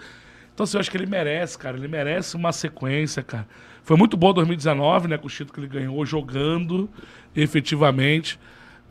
Então, 0.54 0.64
assim, 0.64 0.78
eu 0.78 0.82
acho 0.82 0.90
que 0.90 0.98
ele 0.98 1.06
merece, 1.06 1.58
cara. 1.58 1.78
Ele 1.78 1.88
merece 1.88 2.36
uma 2.36 2.52
sequência, 2.52 3.22
cara. 3.22 3.48
Foi 3.84 3.95
muito 3.95 4.18
bom 4.18 4.34
2019, 4.34 5.08
né? 5.08 5.18
Com 5.18 5.28
o 5.28 5.30
título 5.30 5.54
que 5.54 5.60
ele 5.60 5.68
ganhou, 5.68 6.06
jogando 6.06 6.90
efetivamente. 7.36 8.40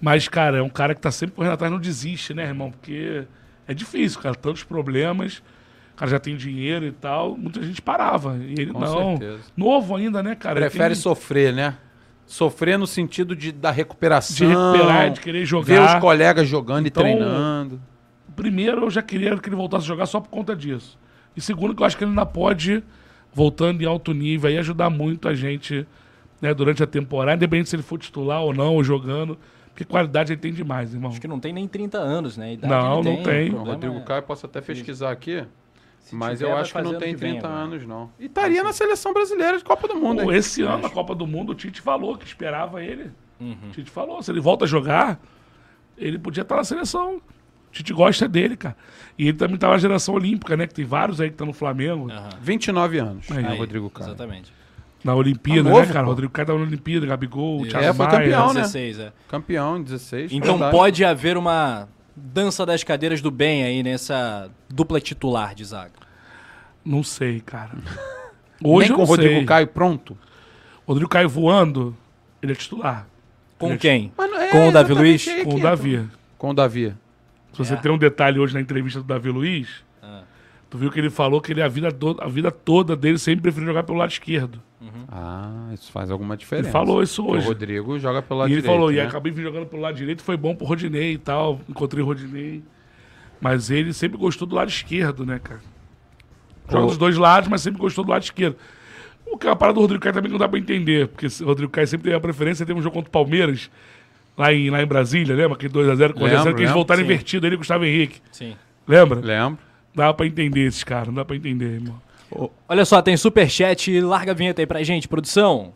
Mas, 0.01 0.29
cara, 0.29 0.59
é 0.59 0.63
um 0.63 0.69
cara 0.69 0.95
que 0.95 1.01
tá 1.01 1.11
sempre 1.11 1.35
correndo 1.37 1.53
atrás, 1.55 1.73
não 1.73 1.81
desiste, 1.81 2.35
né, 2.35 2.45
irmão? 2.45 2.71
Porque 2.71 3.25
é 3.67 3.73
difícil, 3.75 4.21
cara. 4.21 4.35
Tantos 4.35 4.63
problemas. 4.63 5.43
O 5.95 5.97
cara 5.97 6.11
já 6.11 6.19
tem 6.19 6.37
dinheiro 6.37 6.85
e 6.87 6.93
tal. 6.93 7.37
Muita 7.37 7.63
gente 7.63 7.81
parava. 7.81 8.37
E 8.39 8.53
ele 8.53 8.73
Com 8.73 8.81
não. 8.81 9.17
certeza. 9.17 9.41
Novo 9.57 9.97
ainda, 9.97 10.23
né, 10.23 10.35
cara? 10.35 10.61
Prefere 10.61 10.95
tem 10.95 11.03
sofrer, 11.03 11.53
né? 11.55 11.75
Sofrer 12.27 12.79
no 12.79 12.87
sentido 12.87 13.35
de, 13.35 13.53
da 13.53 13.71
recuperação. 13.71 14.35
de 14.47 14.53
recuperar, 14.53 15.11
de 15.11 15.21
querer 15.21 15.39
Ver 15.41 15.47
jogar. 15.47 15.95
os 15.97 16.01
colegas 16.01 16.47
jogando 16.49 16.87
Então, 16.87 17.03
e 17.03 17.07
treinando. 17.17 17.81
primeiro, 18.35 18.83
eu 18.85 18.91
já 18.91 19.01
queria 19.01 19.37
que 19.39 19.49
ele 19.49 19.57
voltasse 19.57 19.85
a 19.85 19.89
jogar 19.89 20.07
só 20.07 20.21
por 20.21 20.29
conta 20.29 20.55
disso. 20.55 20.99
E 21.37 21.41
segundo, 21.41 21.75
que 21.75 21.83
eu 21.83 21.87
acho 21.87 21.97
que 21.97 22.03
ele 22.05 22.11
ainda 22.11 22.27
pode, 22.27 22.83
voltando 23.33 23.81
em 23.83 23.87
alto 23.87 24.13
nível, 24.13 24.51
aí 24.51 24.59
ajudar 24.59 24.91
muito 24.91 25.29
a 25.29 25.35
gente 25.35 25.87
né, 26.43 26.53
durante 26.53 26.83
a 26.83 26.87
temporada, 26.87 27.37
independente 27.37 27.71
se 27.71 27.77
ele 27.77 27.83
for 27.83 27.99
titular 27.99 28.43
ou 28.43 28.53
não, 28.53 28.75
ou 28.75 28.83
jogando. 28.85 29.39
Porque 29.77 29.85
qualidade 29.85 30.33
ele 30.33 30.41
tem 30.41 30.55
demais, 30.55 30.95
irmão. 30.95 31.11
Acho 31.11 31.21
que 31.21 31.29
não 31.29 31.39
tem 31.39 31.53
nem 31.53 31.69
30 31.69 31.99
anos, 31.99 32.39
né? 32.39 32.57
Não, 32.63 33.03
não 33.03 33.23
tem. 33.23 33.51
o 33.55 33.63
Rodrigo 33.63 33.99
é- 33.99 34.01
Caio, 34.05 34.23
posso 34.23 34.47
até 34.47 34.63
pesquisar 34.63 35.11
aqui, 35.11 35.45
mas 36.11 36.39
tiver, 36.39 36.51
eu 36.51 36.57
acho 36.57 36.73
que 36.73 36.81
não 36.81 36.99
tem 36.99 37.15
que 37.15 37.21
vem 37.21 37.33
30 37.33 37.47
agora. 37.47 37.63
anos, 37.63 37.87
não. 37.87 38.11
E 38.19 38.25
estaria 38.25 38.63
na 38.63 38.73
seleção 38.73 39.13
brasileira 39.13 39.59
de 39.59 39.65
Copa 39.65 39.87
do 39.87 39.95
Mundo, 39.97 40.23
Pô, 40.23 40.33
hein? 40.33 40.39
esse 40.39 40.63
ano, 40.63 40.79
na 40.79 40.89
Copa 40.89 41.15
do 41.15 41.27
Mundo, 41.27 41.53
o 41.53 41.55
Tite 41.55 41.83
falou 41.83 42.17
que 42.17 42.25
esperava 42.25 42.83
ele. 42.83 43.11
Uhum. 43.39 43.55
O 43.69 43.71
Tite 43.73 43.91
falou, 43.91 44.23
se 44.23 44.31
ele 44.31 44.41
volta 44.41 44.65
a 44.65 44.69
jogar, 44.69 45.21
ele 45.99 46.19
podia 46.19 46.41
estar 46.41 46.57
na 46.57 46.65
seleção. 46.65 47.17
O 47.17 47.71
Tite 47.71 47.93
gosta 47.93 48.27
dele, 48.27 48.57
cara. 48.57 48.79
E 49.19 49.29
ele 49.29 49.37
também 49.37 49.59
tá 49.59 49.69
na 49.69 49.77
geração 49.77 50.15
olímpica, 50.15 50.57
né? 50.57 50.67
Que 50.67 50.73
tem 50.73 50.87
vários 50.87 51.21
aí 51.21 51.29
que 51.29 51.35
estão 51.35 51.47
no 51.47 51.53
Flamengo. 51.53 52.11
Aham. 52.11 52.31
29 52.41 52.99
anos, 52.99 53.31
Aí, 53.31 53.45
Aí, 53.45 53.59
Rodrigo 53.59 53.91
Caio. 53.91 54.09
Exatamente. 54.09 54.56
Na 55.07 55.15
Olimpíada, 55.15 55.63
Tá 55.65 55.71
novo, 55.71 55.87
né, 55.87 55.93
cara? 55.93 56.05
pô. 56.05 56.11
Rodrigo 56.11 56.33
Caio 56.33 56.47
tava 56.47 56.59
na 56.59 56.65
Olimpíada, 56.67 57.07
Gabigol, 57.07 57.61
Isso. 57.63 57.71
Thiago 57.71 57.85
É, 57.87 57.93
foi 57.95 58.07
Maia. 58.07 58.19
campeão, 58.19 58.47
né? 58.53 58.61
16, 58.63 58.99
é. 58.99 59.13
Campeão 59.29 59.77
em 59.79 59.83
16. 59.83 60.33
Então 60.33 60.53
verdade. 60.55 60.73
pode 60.77 61.05
haver 61.05 61.37
uma 61.37 61.89
dança 62.15 62.67
das 62.67 62.83
cadeiras 62.83 63.21
do 63.23 63.31
bem 63.31 63.63
aí 63.65 63.83
nessa 63.83 64.51
dupla 64.69 65.01
titular 65.01 65.55
de 65.55 65.65
zaga. 65.65 65.93
Não 66.85 67.03
sei, 67.03 67.41
cara. 67.41 67.71
Hoje 68.65 68.89
Nem 68.89 68.97
com 68.97 69.03
o 69.03 69.07
Rodrigo 69.07 69.35
sei. 69.35 69.45
Caio 69.45 69.67
pronto. 69.67 70.17
Rodrigo 70.87 71.09
Caio 71.11 71.29
voando, 71.29 71.97
ele 72.43 72.53
é 72.53 72.55
titular. 72.55 73.07
Com 73.59 73.71
Ele- 73.71 73.79
quem? 73.79 74.13
Mas 74.17 74.31
não- 74.31 74.39
é 74.41 74.49
Com 74.51 74.69
o 74.69 74.73
Davi 74.73 74.93
Luiz? 74.93 75.29
aí 75.29 75.45
Com 75.45 75.55
o 75.55 75.61
Davi. 75.61 76.09
Com 76.39 76.51
o 76.51 76.55
Davi. 76.55 76.95
Se 77.53 77.59
você 77.59 77.75
É. 77.75 77.77
tem 77.77 77.91
um 77.91 77.99
detalhe 77.99 78.39
hoje 78.39 78.55
na 78.55 78.61
entrevista 78.61 79.01
do 79.01 79.07
Davi 79.07 79.31
Luiz. 79.31 79.69
Tu 80.71 80.79
viu 80.79 80.91
que 80.91 80.99
ele 80.99 81.11
falou 81.11 81.41
que 81.41 81.53
ele 81.53 81.63
a 81.63 81.69
vida, 81.69 81.91
do- 81.91 82.17
a 82.21 82.29
vida 82.29 82.51
toda 82.51 82.95
dele 82.97 83.19
sempre 83.19 83.43
preferiu 83.43 83.67
jogar 83.69 83.83
pelo 83.83 83.99
lado 83.99 84.11
esquerdo. 84.11 84.61
Ah, 85.09 85.71
isso 85.73 85.91
faz 85.93 86.11
alguma 86.11 86.37
diferença. 86.37 86.69
Ele 86.69 86.73
falou 86.73 87.03
isso 87.03 87.25
hoje. 87.27 87.45
O 87.45 87.49
Rodrigo 87.49 87.99
joga 87.99 88.21
pelo 88.23 88.41
lado 88.41 88.49
e 88.49 88.53
ele 88.55 88.61
direito, 88.61 88.75
falou, 88.77 88.93
e 88.93 88.97
né? 88.97 89.03
acabei 89.03 89.31
vindo 89.33 89.45
jogando 89.45 89.67
pelo 89.67 89.81
lado 89.83 89.95
direito, 89.97 90.23
foi 90.23 90.37
bom 90.37 90.55
pro 90.55 90.67
Rodinei 90.67 91.13
e 91.13 91.19
tal. 91.19 91.61
Encontrei 91.69 92.03
o 92.03 92.07
Rodinei. 92.07 92.63
Mas 93.41 93.71
ele 93.71 93.93
sempre 93.93 94.19
gostou 94.19 94.47
do 94.49 94.55
lado 94.57 94.69
esquerdo, 94.69 95.25
né, 95.25 95.39
cara? 95.39 95.61
Joga 96.69 96.85
O- 96.85 96.89
dos 96.89 96.97
dois 96.99 97.17
lados, 97.17 97.49
mas 97.49 97.61
sempre 97.61 97.79
gostou 97.81 98.05
do 98.05 98.11
lado 98.11 98.23
esquerdo. 98.23 98.57
O 99.25 99.37
que 99.39 99.47
é 99.47 99.51
a 99.51 99.57
parada 99.57 99.75
do 99.75 99.81
Rodrigo 99.81 100.03
Caio 100.03 100.15
também 100.15 100.31
não 100.31 100.39
dá 100.39 100.49
pra 100.49 100.59
entender, 100.59 101.09
porque 101.09 101.27
o 101.27 101.45
Rodrigo 101.47 101.71
Caio 101.71 101.87
sempre 101.87 102.05
teve 102.05 102.17
a 102.17 102.21
preferência, 102.21 102.65
teve 102.67 102.79
um 102.79 102.83
jogo 102.83 102.95
contra 102.95 103.09
o 103.09 103.13
Palmeiras, 103.13 103.71
lá 104.37 104.53
em, 104.53 104.71
lá 104.71 104.83
em 104.83 104.87
Brasília, 104.87 105.35
lembra? 105.35 105.55
Aquele 105.57 105.73
2x0 105.73 106.13
com 106.15 106.25
o 106.25 106.55
que 106.55 106.63
eles 106.63 106.73
voltaram 106.73 107.01
sim. 107.01 107.05
invertido, 107.05 107.47
ele 107.47 107.55
e 107.55 107.57
o 107.57 107.59
Gustavo 107.59 107.85
Henrique. 107.85 108.21
Sim. 108.33 108.57
Lembra? 108.87 109.21
Lembro. 109.21 109.59
Dá 109.97 110.13
pra 110.13 110.27
entender 110.27 110.67
esses 110.67 110.85
caras, 110.85 111.09
não 111.09 111.15
dá 111.15 111.25
pra 111.25 111.35
entender, 111.35 111.77
irmão. 111.77 111.99
Olha 112.69 112.85
só, 112.85 113.01
tem 113.01 113.17
superchat, 113.17 113.99
larga 114.03 114.33
a 114.33 114.35
vinheta 114.35 114.61
aí 114.61 114.67
pra 114.67 114.83
gente, 114.83 115.09
produção. 115.09 115.73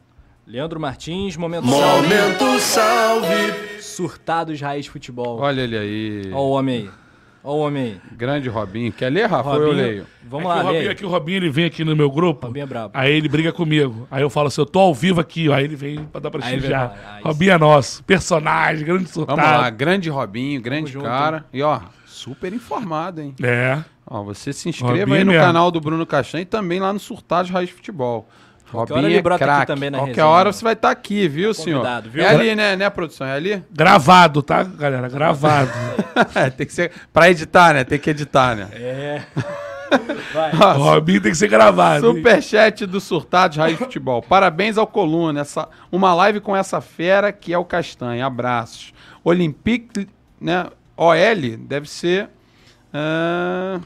Leandro 0.47 0.79
Martins, 0.79 1.39
momento 1.39 1.67
salve. 1.67 2.09
Momento 2.09 2.59
salve. 2.61 3.81
Surtados 3.81 4.61
Raiz 4.61 4.87
Futebol. 4.87 5.39
Olha 5.39 5.63
ele 5.63 5.79
aí. 5.79 6.31
Ó 6.35 6.49
o 6.49 6.51
homem 6.51 6.77
aí. 6.77 6.91
Ó 7.43 7.55
o 7.55 7.59
homem 7.61 7.83
aí. 7.83 8.01
Grande 8.15 8.51
Robinho. 8.51 8.93
Quer 8.93 9.11
ler, 9.11 9.27
Rafa? 9.27 9.49
Eu 9.51 9.69
Robinho, 9.69 9.73
leio. 9.73 10.07
Vamos 10.25 10.45
é 10.45 10.49
lá, 10.49 10.55
que 10.55 10.61
o 10.61 10.67
Robinho, 10.67 10.91
é 10.91 10.95
que 10.95 11.07
o 11.07 11.09
Robinho 11.09 11.37
ele 11.39 11.51
vem 11.51 11.65
aqui 11.65 11.83
no 11.83 11.97
meu 11.97 12.11
grupo. 12.11 12.47
Robinho 12.49 12.65
é 12.65 12.67
brabo. 12.67 12.91
Aí 12.93 13.13
ele 13.13 13.29
briga 13.29 13.53
comigo. 13.53 14.07
Aí 14.11 14.21
eu 14.21 14.29
falo 14.29 14.49
assim, 14.49 14.61
eu 14.61 14.67
tô 14.67 14.81
ao 14.81 14.95
vivo 14.95 15.19
aqui, 15.19 15.49
ó. 15.49 15.55
Aí 15.55 15.65
ele 15.65 15.77
vem 15.77 16.05
pra 16.05 16.21
dar 16.21 16.31
pra 16.31 16.43
falar, 16.43 16.97
ah, 17.07 17.21
Robinho 17.23 17.53
é 17.53 17.59
nosso. 17.59 18.05
Personagem, 18.05 18.85
grande 18.85 19.09
surtado. 19.09 19.41
Vamos 19.41 19.61
lá, 19.61 19.71
grande 19.71 20.11
Robinho, 20.11 20.61
grande 20.61 20.93
junto, 20.93 21.07
cara. 21.07 21.47
E 21.53 21.63
ó, 21.63 21.81
super 22.05 22.53
informado, 22.53 23.23
hein? 23.23 23.35
É. 23.43 23.79
Ó, 24.11 24.25
você 24.25 24.53
se 24.53 24.69
inscreva 24.69 24.99
Robinho 24.99 25.17
aí 25.17 25.25
no 25.25 25.31
mesmo. 25.31 25.47
canal 25.47 25.71
do 25.71 25.81
Bruno 25.81 26.05
Castanho 26.05 26.43
e 26.43 26.47
também 26.47 26.81
lá 26.81 26.93
no 26.93 26.99
Surtados 26.99 27.49
Raiz 27.49 27.71
Futebol. 27.71 28.27
Robinho 28.73 29.07
é 29.19 29.23
craque. 29.23 29.67
também 29.67 29.89
na 29.91 29.99
Qualquer 29.99 30.11
resenha. 30.13 30.27
hora 30.27 30.53
você 30.53 30.65
vai 30.65 30.73
estar 30.75 30.91
aqui, 30.91 31.29
viu, 31.29 31.55
senhor? 31.55 31.79
convidado, 31.79 32.11
viu? 32.11 32.23
É 32.23 32.29
ali, 32.29 32.55
né, 32.55 32.77
né, 32.77 32.91
produção? 32.91 33.27
É 33.27 33.33
ali? 33.35 33.65
Gravado, 33.71 34.43
tá, 34.43 34.63
galera? 34.65 35.09
Gravado. 35.09 35.71
É, 36.35 36.51
tem 36.51 36.67
que 36.67 36.73
ser 36.73 36.93
pra 37.13 37.31
editar, 37.31 37.73
né? 37.73 37.85
Tem 37.85 37.99
que 37.99 38.11
editar, 38.11 38.55
né? 38.55 38.69
É. 38.73 39.23
Vai. 40.35 40.53
o 40.77 40.83
Robinho 40.83 41.21
tem 41.21 41.33
que 41.33 41.39
ser 41.39 41.49
gravado. 41.49 42.07
Superchat 42.07 42.87
do 42.87 43.01
Surtados 43.01 43.57
Raiz 43.57 43.79
Futebol. 43.79 44.21
Parabéns 44.23 44.77
ao 44.77 44.87
Coluna. 44.87 45.41
Essa, 45.41 45.69
uma 45.91 46.13
live 46.15 46.41
com 46.41 46.55
essa 46.57 46.81
fera 46.81 47.33
que 47.33 47.53
é 47.53 47.59
o 47.59 47.65
Castanha. 47.65 48.27
Abraços. 48.27 48.93
Olympique, 49.25 50.09
né? 50.41 50.67
OL 50.97 51.15
deve 51.61 51.89
ser. 51.89 52.29
ah, 52.93 53.81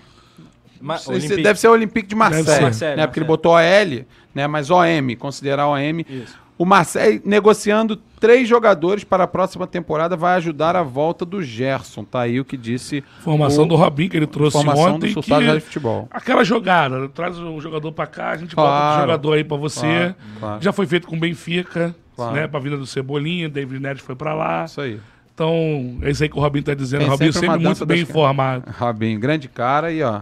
Ma- 0.85 1.01
Olympique. 1.09 1.43
deve 1.43 1.59
ser 1.59 1.69
o 1.69 1.73
Olympique 1.73 2.09
de 2.09 2.15
Marseille, 2.15 2.47
ser. 2.47 2.61
Marseille, 2.63 2.97
né? 2.97 3.07
Porque 3.07 3.19
ele 3.21 3.27
Marseille. 3.27 3.87
botou 3.97 4.01
OL, 4.03 4.07
né? 4.35 4.47
Mas 4.47 4.71
OM, 4.71 5.17
considerar 5.19 5.67
OM. 5.69 6.01
Isso. 6.09 6.45
O 6.57 6.65
Marseille 6.65 7.21
negociando 7.25 7.97
três 8.21 8.49
jogadores 8.49 9.03
para 9.03 9.25
a 9.25 9.27
próxima 9.27 9.67
temporada 9.67 10.17
vai 10.17 10.37
ajudar 10.37 10.77
a 10.77 10.85
volta 10.85 11.25
do 11.25 11.43
Gerson. 11.43 12.05
Tá 12.05 12.21
aí 12.21 12.39
o 12.39 12.45
que 12.45 12.57
disse 12.57 13.03
Formação 13.23 13.65
o- 13.65 13.67
do 13.67 13.75
Robinho 13.75 14.09
que 14.09 14.17
ele 14.17 14.27
trouxe 14.27 14.57
formação 14.57 14.95
ontem. 14.95 15.13
do 15.13 15.21
que... 15.21 15.33
Raiz 15.33 15.65
Futebol. 15.65 16.07
Aquela 16.13 16.45
jogada, 16.45 17.09
traz 17.09 17.37
o 17.41 17.61
jogador 17.61 17.91
pra 17.91 18.07
cá, 18.07 18.31
a 18.31 18.37
gente 18.37 18.55
bota 18.55 18.69
Claro. 18.69 18.99
o 18.99 19.01
jogador 19.01 19.33
aí 19.33 19.43
pra 19.43 19.57
você. 19.57 19.81
Claro, 19.81 20.15
claro. 20.39 20.63
Já 20.63 20.73
foi 20.73 20.87
feito 20.87 21.09
com 21.09 21.17
o 21.17 21.19
Benfica, 21.19 21.93
Claro. 22.15 22.35
né? 22.37 22.47
Pra 22.47 22.61
vinda 22.61 22.77
do 22.77 22.87
Cebolinha, 22.87 23.49
David 23.49 23.83
Neres 23.83 24.03
foi 24.03 24.15
pra 24.15 24.33
lá. 24.33 24.65
Isso 24.65 24.81
aí. 24.81 25.01
Então, 25.35 25.99
é 26.03 26.11
isso 26.13 26.23
aí 26.23 26.29
que 26.29 26.39
o 26.39 26.41
Robinho 26.41 26.65
tá 26.65 26.73
dizendo. 26.75 27.01
Tem 27.01 27.09
O 27.09 27.11
Robinho 27.11 27.33
sempre 27.33 27.49
sempre 27.51 27.67
muito 27.67 27.85
bem 27.85 28.01
informado. 28.03 28.65
Robinho, 28.79 29.19
grande 29.19 29.49
cara 29.49 29.91
e 29.91 30.01
ó. 30.05 30.21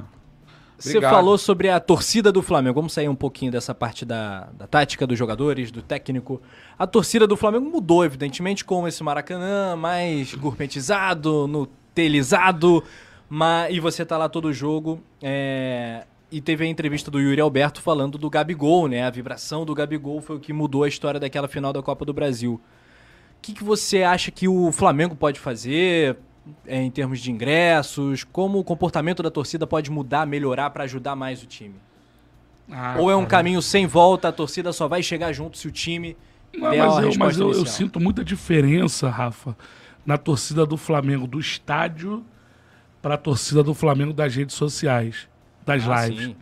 Você 0.82 1.00
falou 1.00 1.38
sobre 1.38 1.68
a 1.68 1.78
torcida 1.78 2.32
do 2.32 2.42
Flamengo. 2.42 2.74
Vamos 2.74 2.92
sair 2.92 3.08
um 3.08 3.14
pouquinho 3.14 3.52
dessa 3.52 3.74
parte 3.74 4.04
da, 4.04 4.48
da 4.58 4.66
tática 4.66 5.06
dos 5.06 5.18
jogadores, 5.18 5.70
do 5.70 5.80
técnico. 5.80 6.42
A 6.78 6.86
torcida 6.86 7.26
do 7.26 7.36
Flamengo 7.36 7.70
mudou, 7.70 8.04
evidentemente, 8.04 8.64
com 8.64 8.86
esse 8.88 9.02
Maracanã 9.02 9.76
mais 9.76 10.34
gourmetizado, 10.34 11.46
nutelizado. 11.46 12.82
Mas, 13.28 13.74
e 13.74 13.80
você 13.80 14.04
tá 14.04 14.18
lá 14.18 14.28
todo 14.28 14.52
jogo. 14.52 15.00
é, 15.22 16.04
e 16.32 16.40
teve 16.40 16.64
a 16.64 16.66
entrevista 16.66 17.10
do 17.10 17.20
Yuri 17.20 17.42
Alberto 17.42 17.82
falando 17.82 18.16
do 18.16 18.30
Gabigol, 18.30 18.88
né? 18.88 19.04
A 19.04 19.10
vibração 19.10 19.66
do 19.66 19.74
Gabigol 19.74 20.22
foi 20.22 20.36
o 20.36 20.40
que 20.40 20.50
mudou 20.50 20.82
a 20.82 20.88
história 20.88 21.20
daquela 21.20 21.46
final 21.46 21.74
da 21.74 21.82
Copa 21.82 22.06
do 22.06 22.14
Brasil. 22.14 22.54
O 22.54 23.42
que, 23.42 23.52
que 23.52 23.62
você 23.62 24.02
acha 24.02 24.30
que 24.30 24.48
o 24.48 24.72
Flamengo 24.72 25.14
pode 25.14 25.38
fazer 25.38 26.16
em 26.66 26.90
termos 26.90 27.20
de 27.20 27.30
ingressos? 27.30 28.24
Como 28.24 28.58
o 28.58 28.64
comportamento 28.64 29.22
da 29.22 29.30
torcida 29.30 29.66
pode 29.66 29.90
mudar, 29.90 30.26
melhorar 30.26 30.70
para 30.70 30.84
ajudar 30.84 31.14
mais 31.16 31.42
o 31.42 31.46
time? 31.46 31.74
Ah, 32.70 32.96
Ou 32.98 33.10
é 33.10 33.16
um 33.16 33.20
cara. 33.20 33.30
caminho 33.30 33.60
sem 33.60 33.86
volta, 33.86 34.28
a 34.28 34.32
torcida 34.32 34.72
só 34.72 34.88
vai 34.88 35.02
chegar 35.02 35.32
junto 35.32 35.58
se 35.58 35.68
o 35.68 35.70
time 35.70 36.16
Não, 36.52 36.70
der 36.70 36.80
a 36.80 36.86
mas 36.86 36.98
eu, 36.98 37.04
resposta 37.08 37.18
mas 37.18 37.38
eu, 37.38 37.52
eu 37.52 37.66
sinto 37.66 38.00
muita 38.00 38.24
diferença, 38.24 39.08
Rafa, 39.10 39.56
na 40.06 40.16
torcida 40.16 40.64
do 40.64 40.76
Flamengo 40.76 41.26
do 41.26 41.38
estádio 41.40 42.24
para 43.00 43.14
a 43.14 43.18
torcida 43.18 43.62
do 43.62 43.74
Flamengo 43.74 44.12
das 44.12 44.34
redes 44.34 44.54
sociais, 44.54 45.28
das 45.66 45.86
Ah, 45.88 46.06
lives. 46.06 46.26
sim. 46.26 46.36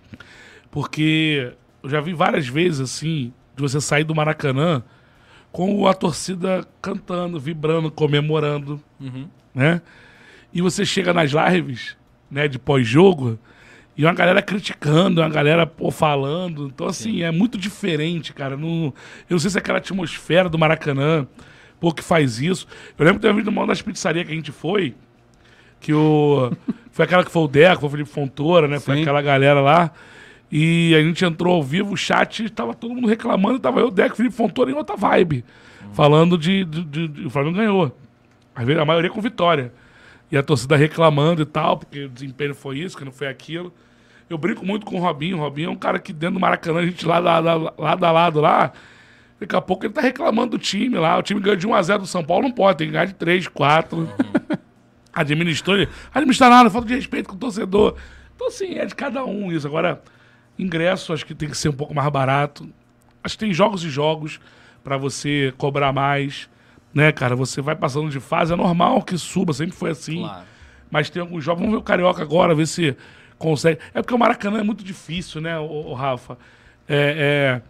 Porque 0.70 1.52
eu 1.82 1.88
já 1.90 2.00
vi 2.00 2.12
várias 2.12 2.46
vezes, 2.46 2.80
assim, 2.80 3.32
de 3.56 3.62
você 3.62 3.80
sair 3.80 4.04
do 4.04 4.14
Maracanã 4.14 4.82
com 5.50 5.86
a 5.88 5.94
torcida 5.94 6.66
cantando, 6.80 7.40
vibrando, 7.40 7.90
comemorando, 7.90 8.80
Uhum. 9.00 9.28
Né? 9.54 9.80
E 10.52 10.60
você 10.60 10.84
chega 10.84 11.12
nas 11.12 11.30
lives, 11.32 11.96
né, 12.30 12.48
de 12.48 12.58
pós-jogo, 12.58 13.38
e 13.96 14.04
uma 14.04 14.14
galera 14.14 14.40
criticando, 14.42 15.20
uma 15.20 15.28
galera 15.28 15.66
pô, 15.66 15.90
falando. 15.90 16.66
Então, 16.66 16.86
assim, 16.86 17.22
é 17.22 17.30
muito 17.30 17.58
diferente, 17.58 18.32
cara. 18.32 18.56
Não, 18.56 18.86
eu 19.28 19.34
não 19.34 19.38
sei 19.38 19.50
se 19.50 19.58
é 19.58 19.60
aquela 19.60 19.78
atmosfera 19.78 20.48
do 20.48 20.58
Maracanã, 20.58 21.26
pô, 21.78 21.92
que 21.92 22.02
faz 22.02 22.40
isso. 22.40 22.66
Eu 22.98 23.04
lembro 23.04 23.20
que 23.20 23.26
teve 23.26 23.48
uma 23.48 23.66
das 23.66 23.82
pizzarias 23.82 24.26
que 24.26 24.32
a 24.32 24.34
gente 24.34 24.50
foi, 24.52 24.94
que 25.80 25.92
o. 25.92 26.50
foi 26.90 27.04
aquela 27.04 27.24
que 27.24 27.30
foi 27.30 27.42
o 27.42 27.48
Deco, 27.48 27.80
foi 27.80 27.88
o 27.88 27.90
Felipe 27.90 28.10
Fontoura, 28.10 28.66
né? 28.66 28.80
Foi 28.80 28.96
Sim. 28.96 29.02
aquela 29.02 29.20
galera 29.22 29.60
lá. 29.60 29.92
E 30.50 30.94
a 30.96 31.00
gente 31.02 31.24
entrou 31.24 31.54
ao 31.54 31.62
vivo, 31.62 31.92
o 31.92 31.96
chat, 31.96 32.48
tava 32.50 32.74
todo 32.74 32.92
mundo 32.94 33.06
reclamando, 33.06 33.58
tava 33.60 33.78
eu, 33.80 33.86
o 33.88 33.90
Deco, 33.90 34.16
Felipe 34.16 34.34
Fontoura 34.34 34.70
em 34.70 34.74
outra 34.74 34.96
vibe. 34.96 35.44
Falando 35.92 36.36
de, 36.38 36.64
de, 36.64 36.84
de- 36.84 37.08
de- 37.08 37.26
O 37.26 37.30
Flamengo 37.30 37.56
ganhou. 37.56 37.96
Às 38.60 38.66
vezes, 38.66 38.82
a 38.82 38.84
maioria 38.84 39.08
com 39.08 39.22
vitória. 39.22 39.72
E 40.30 40.36
a 40.36 40.42
torcida 40.42 40.76
reclamando 40.76 41.40
e 41.40 41.46
tal, 41.46 41.78
porque 41.78 42.04
o 42.04 42.08
desempenho 42.10 42.54
foi 42.54 42.78
isso, 42.78 42.96
que 42.96 43.04
não 43.04 43.10
foi 43.10 43.26
aquilo. 43.26 43.72
Eu 44.28 44.36
brinco 44.36 44.66
muito 44.66 44.84
com 44.84 44.96
o 44.96 45.00
Robinho. 45.00 45.38
O 45.38 45.40
Robinho 45.40 45.68
é 45.68 45.72
um 45.72 45.76
cara 45.76 45.98
que 45.98 46.12
dentro 46.12 46.34
do 46.34 46.40
Maracanã, 46.40 46.80
a 46.80 46.84
gente 46.84 47.06
lá, 47.06 47.18
lá, 47.18 47.38
lá, 47.38 47.72
lado 47.78 48.04
a 48.04 48.12
lado 48.12 48.40
lá. 48.40 48.70
Daqui 49.40 49.56
a 49.56 49.62
pouco 49.62 49.86
ele 49.86 49.94
tá 49.94 50.02
reclamando 50.02 50.50
do 50.50 50.58
time 50.58 50.98
lá. 50.98 51.16
O 51.16 51.22
time 51.22 51.40
ganhou 51.40 51.56
de 51.56 51.66
1x0 51.66 52.00
do 52.00 52.06
São 52.06 52.22
Paulo, 52.22 52.42
não 52.42 52.52
pode, 52.52 52.76
tem 52.76 52.88
que 52.88 52.92
ganhar 52.92 53.06
de 53.06 53.14
3, 53.14 53.48
4. 53.48 54.08
Administrou 55.10 55.76
ele. 55.78 55.88
Administrar 56.12 56.50
nada, 56.50 56.68
falta 56.68 56.86
de 56.86 56.94
respeito 56.94 57.30
com 57.30 57.36
o 57.36 57.38
torcedor. 57.38 57.96
Então, 58.36 58.48
assim, 58.48 58.74
é 58.74 58.84
de 58.84 58.94
cada 58.94 59.24
um 59.24 59.50
isso. 59.50 59.66
Agora, 59.66 60.02
ingresso 60.58 61.14
acho 61.14 61.24
que 61.24 61.34
tem 61.34 61.48
que 61.48 61.56
ser 61.56 61.70
um 61.70 61.72
pouco 61.72 61.94
mais 61.94 62.10
barato. 62.10 62.68
Acho 63.24 63.38
que 63.38 63.44
tem 63.46 63.54
jogos 63.54 63.82
e 63.84 63.88
jogos 63.88 64.38
pra 64.84 64.98
você 64.98 65.54
cobrar 65.56 65.94
mais. 65.94 66.46
Né, 66.92 67.12
cara? 67.12 67.36
Você 67.36 67.60
vai 67.62 67.76
passando 67.76 68.10
de 68.10 68.18
fase, 68.20 68.52
é 68.52 68.56
normal 68.56 69.02
que 69.02 69.16
suba, 69.16 69.52
sempre 69.52 69.76
foi 69.76 69.90
assim. 69.90 70.18
Claro. 70.22 70.42
Mas 70.90 71.08
tem 71.08 71.22
alguns 71.22 71.44
jogos. 71.44 71.60
Vamos 71.60 71.74
ver 71.76 71.80
o 71.80 71.84
Carioca 71.84 72.20
agora, 72.22 72.54
ver 72.54 72.66
se 72.66 72.96
consegue. 73.38 73.78
É 73.94 74.02
porque 74.02 74.12
o 74.14 74.18
Maracanã 74.18 74.58
é 74.58 74.62
muito 74.64 74.82
difícil, 74.82 75.40
né, 75.40 75.56
o, 75.58 75.92
Rafa? 75.94 76.36
É, 76.88 77.62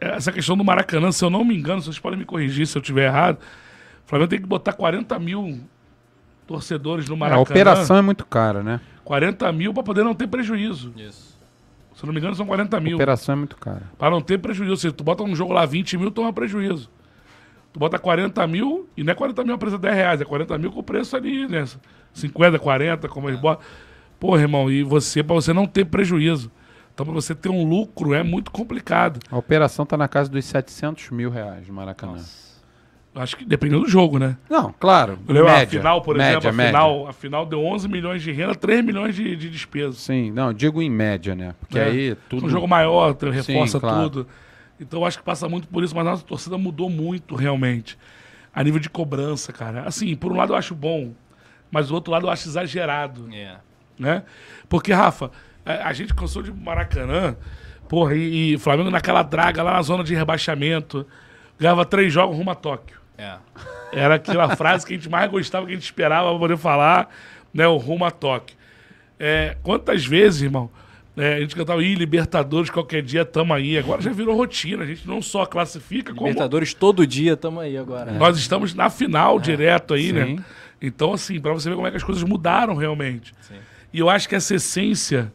é- 0.00 0.06
essa 0.16 0.32
questão 0.32 0.56
do 0.56 0.64
Maracanã, 0.64 1.12
se 1.12 1.22
eu 1.24 1.28
não 1.30 1.44
me 1.44 1.54
engano, 1.56 1.82
vocês 1.82 1.98
podem 1.98 2.18
me 2.18 2.24
corrigir 2.24 2.66
se 2.66 2.76
eu 2.76 2.80
estiver 2.80 3.04
errado. 3.06 3.36
O 4.04 4.08
Flamengo 4.08 4.28
tem 4.30 4.40
que 4.40 4.46
botar 4.46 4.72
40 4.72 5.18
mil 5.18 5.60
torcedores 6.46 7.08
no 7.08 7.14
É, 7.14 7.18
Maracanã. 7.18 7.40
a 7.40 7.42
operação 7.42 7.96
é 7.96 8.02
muito 8.02 8.24
cara, 8.26 8.62
né? 8.62 8.80
40 9.04 9.50
mil 9.52 9.72
para 9.74 9.82
poder 9.82 10.02
não 10.04 10.14
ter 10.14 10.26
prejuízo. 10.26 10.92
Isso. 10.96 11.34
Se 11.94 12.02
eu 12.02 12.06
não 12.06 12.12
me 12.14 12.18
engano, 12.18 12.34
são 12.34 12.46
40 12.46 12.76
A 12.76 12.80
mil. 12.80 12.96
operação 12.96 13.34
é 13.34 13.36
muito 13.36 13.56
cara. 13.56 13.82
Para 13.98 14.10
não 14.10 14.20
ter 14.20 14.38
prejuízo. 14.38 14.76
Se 14.76 14.90
tu 14.92 15.04
bota 15.04 15.22
um 15.22 15.34
jogo 15.36 15.52
lá 15.52 15.64
20 15.64 15.96
mil, 15.96 16.10
toma 16.10 16.32
prejuízo. 16.32 16.90
Tu 17.74 17.80
bota 17.80 17.98
40 17.98 18.46
mil, 18.46 18.88
e 18.96 19.02
não 19.02 19.10
é 19.10 19.14
40 19.16 19.42
mil 19.42 19.56
a 19.56 19.58
preço 19.58 19.74
de 19.76 19.82
10 19.82 19.94
reais, 19.96 20.20
é 20.20 20.24
40 20.24 20.56
mil 20.58 20.70
com 20.70 20.78
o 20.78 20.82
preço 20.82 21.16
ali, 21.16 21.48
né? 21.48 21.64
50, 22.12 22.56
40, 22.56 23.08
como 23.08 23.28
eles 23.28 23.40
botam. 23.40 23.66
Porra, 24.20 24.42
irmão, 24.42 24.70
e 24.70 24.84
você, 24.84 25.24
para 25.24 25.34
você 25.34 25.52
não 25.52 25.66
ter 25.66 25.84
prejuízo. 25.84 26.52
Então, 26.94 27.04
para 27.04 27.12
você 27.12 27.34
ter 27.34 27.48
um 27.48 27.68
lucro, 27.68 28.14
é 28.14 28.22
muito 28.22 28.52
complicado. 28.52 29.18
A 29.28 29.36
operação 29.36 29.84
tá 29.84 29.96
na 29.96 30.06
casa 30.06 30.30
dos 30.30 30.44
700 30.44 31.10
mil 31.10 31.30
reais 31.30 31.66
no 31.66 31.74
Maracanã. 31.74 32.18
Eu 33.12 33.20
Acho 33.20 33.36
que 33.36 33.44
dependendo 33.44 33.82
do 33.82 33.88
jogo, 33.88 34.20
né? 34.20 34.36
Não, 34.48 34.72
claro. 34.78 35.18
Lembro, 35.26 35.44
média, 35.46 35.78
a 35.78 35.82
final, 35.82 36.00
por 36.02 36.16
média, 36.16 36.30
exemplo, 36.30 36.48
a 36.48 36.52
média. 36.52 36.70
final, 36.70 37.08
a 37.08 37.12
final 37.12 37.44
deu 37.46 37.64
11 37.64 37.88
milhões 37.88 38.22
de 38.22 38.30
renda, 38.30 38.54
3 38.54 38.84
milhões 38.84 39.16
de, 39.16 39.34
de 39.34 39.50
despesas. 39.50 39.96
Sim, 39.96 40.30
não, 40.30 40.52
digo 40.52 40.80
em 40.80 40.88
média, 40.90 41.34
né? 41.34 41.56
Porque 41.58 41.78
É. 41.78 41.84
aí 41.86 42.16
tudo. 42.28 42.46
Um 42.46 42.48
jogo 42.48 42.68
maior, 42.68 43.16
reforça 43.20 43.80
claro. 43.80 44.10
tudo. 44.10 44.28
Então 44.80 45.00
eu 45.00 45.06
acho 45.06 45.18
que 45.18 45.24
passa 45.24 45.48
muito 45.48 45.68
por 45.68 45.82
isso, 45.84 45.94
mas 45.94 46.06
a 46.06 46.10
nossa 46.10 46.24
torcida 46.24 46.58
mudou 46.58 46.90
muito 46.90 47.34
realmente. 47.34 47.96
A 48.52 48.62
nível 48.62 48.80
de 48.80 48.88
cobrança, 48.90 49.52
cara. 49.52 49.82
Assim, 49.82 50.14
por 50.14 50.32
um 50.32 50.36
lado 50.36 50.52
eu 50.52 50.56
acho 50.56 50.74
bom, 50.74 51.12
mas 51.70 51.88
do 51.88 51.94
outro 51.94 52.12
lado 52.12 52.26
eu 52.26 52.30
acho 52.30 52.48
exagerado, 52.48 53.28
É. 53.34 53.56
né? 53.98 54.22
Porque, 54.68 54.92
Rafa, 54.92 55.30
a, 55.64 55.88
a 55.88 55.92
gente 55.92 56.14
cansou 56.14 56.42
de 56.42 56.52
Maracanã, 56.52 57.36
porra, 57.88 58.14
e, 58.14 58.54
e 58.54 58.58
Flamengo 58.58 58.90
naquela 58.90 59.22
draga 59.22 59.62
lá 59.62 59.72
na 59.74 59.82
zona 59.82 60.04
de 60.04 60.14
rebaixamento, 60.14 61.06
ganhava 61.58 61.84
três 61.84 62.12
jogos 62.12 62.36
rumo 62.36 62.50
a 62.50 62.54
Tóquio. 62.54 62.98
É. 63.18 63.36
Era 63.92 64.16
aquela 64.16 64.56
frase 64.56 64.84
que 64.86 64.92
a 64.92 64.96
gente 64.96 65.08
mais 65.08 65.30
gostava, 65.30 65.66
que 65.66 65.72
a 65.72 65.74
gente 65.76 65.84
esperava 65.84 66.30
pra 66.30 66.38
poder 66.38 66.56
falar, 66.56 67.08
né? 67.52 67.66
O 67.68 67.76
rumo 67.76 68.04
a 68.04 68.10
Tóquio. 68.10 68.56
É, 69.18 69.56
quantas 69.62 70.04
vezes, 70.04 70.42
irmão, 70.42 70.68
é, 71.16 71.34
a 71.34 71.40
gente 71.40 71.54
cantava, 71.54 71.82
ih, 71.82 71.94
Libertadores, 71.94 72.70
qualquer 72.70 73.02
dia 73.02 73.24
tamo 73.24 73.54
aí. 73.54 73.78
Agora 73.78 74.02
já 74.02 74.10
virou 74.12 74.36
rotina, 74.36 74.82
a 74.82 74.86
gente 74.86 75.06
não 75.06 75.22
só 75.22 75.46
classifica, 75.46 76.12
como 76.12 76.26
Libertadores 76.26 76.74
todo 76.74 77.06
dia, 77.06 77.36
tamo 77.36 77.60
aí 77.60 77.76
agora. 77.76 78.12
nós 78.12 78.36
estamos 78.36 78.74
na 78.74 78.90
final 78.90 79.38
direto 79.38 79.94
aí, 79.94 80.08
Sim. 80.08 80.12
né? 80.12 80.44
Então, 80.82 81.12
assim, 81.12 81.40
pra 81.40 81.52
você 81.52 81.68
ver 81.68 81.76
como 81.76 81.86
é 81.86 81.90
que 81.90 81.96
as 81.96 82.02
coisas 82.02 82.22
mudaram 82.24 82.74
realmente. 82.74 83.32
Sim. 83.40 83.54
E 83.92 84.00
eu 84.00 84.10
acho 84.10 84.28
que 84.28 84.34
essa 84.34 84.56
essência 84.56 85.32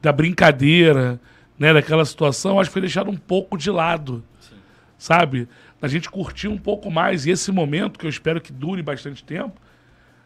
da 0.00 0.10
brincadeira, 0.10 1.20
né, 1.58 1.74
daquela 1.74 2.04
situação, 2.04 2.58
acho 2.58 2.70
que 2.70 2.72
foi 2.72 2.82
deixado 2.82 3.10
um 3.10 3.16
pouco 3.16 3.58
de 3.58 3.70
lado. 3.70 4.24
Sabe? 4.96 5.46
A 5.80 5.88
gente 5.88 6.10
curtir 6.10 6.48
um 6.48 6.58
pouco 6.58 6.90
mais. 6.90 7.26
E 7.26 7.30
esse 7.30 7.52
momento, 7.52 7.98
que 7.98 8.06
eu 8.06 8.10
espero 8.10 8.40
que 8.40 8.52
dure 8.52 8.82
bastante 8.82 9.22
tempo, 9.22 9.60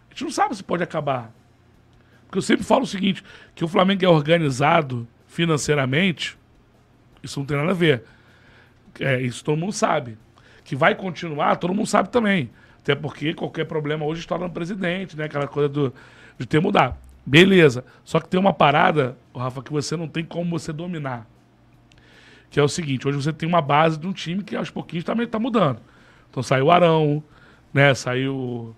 a 0.09 0.15
gente 0.15 0.25
não 0.25 0.31
sabe 0.31 0.57
se 0.57 0.63
pode 0.63 0.83
acabar. 0.83 1.33
Porque 2.35 2.39
eu 2.39 2.43
sempre 2.43 2.65
falo 2.65 2.83
o 2.83 2.87
seguinte, 2.87 3.23
que 3.55 3.65
o 3.65 3.69
Flamengo 3.69 4.05
é 4.05 4.09
organizado 4.09 5.07
financeiramente, 5.29 6.37
isso 7.23 7.39
não 7.39 7.47
tem 7.47 7.57
nada 7.57 7.71
a 7.71 7.75
ver. 7.75 8.03
É, 8.99 9.21
isso 9.21 9.45
todo 9.45 9.57
mundo 9.57 9.73
sabe. 9.73 10.19
Que 10.65 10.75
vai 10.75 10.97
continuar, 10.97 11.55
todo 11.59 11.73
mundo 11.73 11.87
sabe 11.87 12.09
também. 12.09 12.51
Até 12.81 12.97
porque 12.97 13.35
qualquer 13.35 13.67
problema 13.67 14.05
hoje 14.05 14.23
está 14.23 14.37
no 14.37 14.51
presidente, 14.51 15.17
né? 15.17 15.27
Aquela 15.27 15.47
coisa 15.47 15.69
do, 15.69 15.95
de 16.37 16.45
ter 16.45 16.59
mudar. 16.61 17.01
Beleza. 17.25 17.85
Só 18.03 18.19
que 18.19 18.29
tem 18.29 18.41
uma 18.41 18.53
parada, 18.53 19.17
Rafa, 19.33 19.63
que 19.63 19.71
você 19.71 19.97
não 19.97 20.09
tem 20.09 20.25
como 20.25 20.59
você 20.59 20.73
dominar. 20.73 21.29
Que 22.51 22.59
é 22.59 22.63
o 22.65 22.69
seguinte, 22.69 23.07
hoje 23.07 23.17
você 23.17 23.33
tem 23.33 23.49
uma 23.49 23.63
base 23.63 23.97
de 23.97 24.09
um 24.09 24.13
time 24.13 24.43
que 24.43 24.57
aos 24.57 24.71
pouquinhos 24.71 25.05
também 25.05 25.25
está 25.25 25.39
mudando. 25.39 25.81
Então 26.29 26.43
saiu 26.43 26.67
o 26.67 26.73
Arão, 26.73 27.23
né? 27.73 27.95
Saiu 27.95 28.75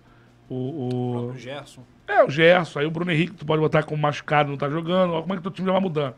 o, 0.46 0.54
o, 0.54 1.30
O 1.30 1.38
Gerson, 1.38 1.82
é, 2.08 2.22
o 2.22 2.30
Gerson, 2.30 2.78
aí 2.78 2.86
o 2.86 2.90
Bruno 2.90 3.10
Henrique, 3.10 3.34
tu 3.34 3.44
pode 3.44 3.60
botar 3.60 3.82
como 3.82 4.00
machucado, 4.00 4.48
não 4.48 4.56
tá 4.56 4.70
jogando. 4.70 5.12
Olha 5.12 5.22
como 5.22 5.34
é 5.34 5.36
que 5.36 5.42
teu 5.42 5.50
time 5.50 5.66
já 5.66 5.72
vai 5.72 5.80
mudando. 5.80 6.14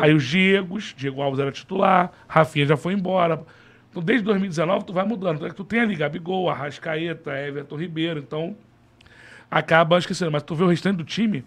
Aí 0.00 0.12
os 0.12 0.24
Diegos, 0.24 0.94
Diego 0.96 1.22
Alves 1.22 1.38
era 1.38 1.52
titular, 1.52 2.12
Rafinha 2.26 2.66
já 2.66 2.76
foi 2.76 2.94
embora. 2.94 3.44
Então, 3.90 4.02
desde 4.02 4.24
2019, 4.24 4.86
tu 4.86 4.92
vai 4.92 5.04
mudando. 5.04 5.36
Então, 5.36 5.46
é 5.46 5.50
que 5.50 5.56
tu 5.56 5.64
tem 5.64 5.80
ali 5.80 5.94
Gabigol, 5.94 6.50
Arrascaeta, 6.50 7.32
Everton 7.32 7.76
Ribeiro. 7.76 8.18
Então, 8.18 8.56
acaba 9.50 9.98
esquecendo. 9.98 10.32
Mas 10.32 10.42
tu 10.42 10.54
vê 10.54 10.64
o 10.64 10.68
restante 10.68 10.96
do 10.96 11.04
time, 11.04 11.44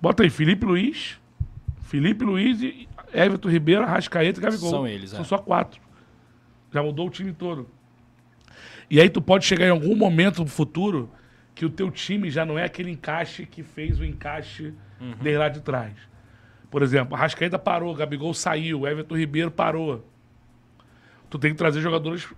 bota 0.00 0.22
aí 0.22 0.30
Felipe 0.30 0.64
Luiz, 0.64 1.18
Felipe 1.82 2.24
Luiz 2.24 2.60
e 2.62 2.88
Everton 3.12 3.48
Ribeiro, 3.48 3.82
Arrascaeta 3.82 4.40
e 4.40 4.42
Gabigol. 4.42 4.70
São 4.70 4.86
eles, 4.86 5.10
São 5.10 5.20
é. 5.20 5.24
só 5.24 5.38
quatro. 5.38 5.80
Já 6.72 6.82
mudou 6.82 7.06
o 7.06 7.10
time 7.10 7.32
todo. 7.32 7.68
E 8.90 9.00
aí 9.00 9.08
tu 9.08 9.20
pode 9.20 9.44
chegar 9.44 9.66
em 9.66 9.70
algum 9.70 9.96
momento 9.96 10.42
no 10.42 10.48
futuro 10.48 11.10
que 11.56 11.64
o 11.64 11.70
teu 11.70 11.90
time 11.90 12.30
já 12.30 12.44
não 12.44 12.58
é 12.58 12.64
aquele 12.64 12.90
encaixe 12.90 13.46
que 13.46 13.62
fez 13.62 13.98
o 13.98 14.04
encaixe 14.04 14.74
desde 15.22 15.38
lá 15.38 15.48
de 15.48 15.62
trás. 15.62 15.94
Por 16.70 16.82
exemplo, 16.82 17.16
a 17.16 17.18
Rascaeta 17.18 17.58
parou, 17.58 17.94
o 17.94 17.96
Gabigol 17.96 18.34
saiu, 18.34 18.80
o 18.80 18.86
Everton 18.86 19.16
Ribeiro 19.16 19.50
parou. 19.50 20.06
Tu 21.30 21.38
tem 21.38 21.52
que 21.52 21.56
trazer 21.56 21.80
jogadores. 21.80 22.28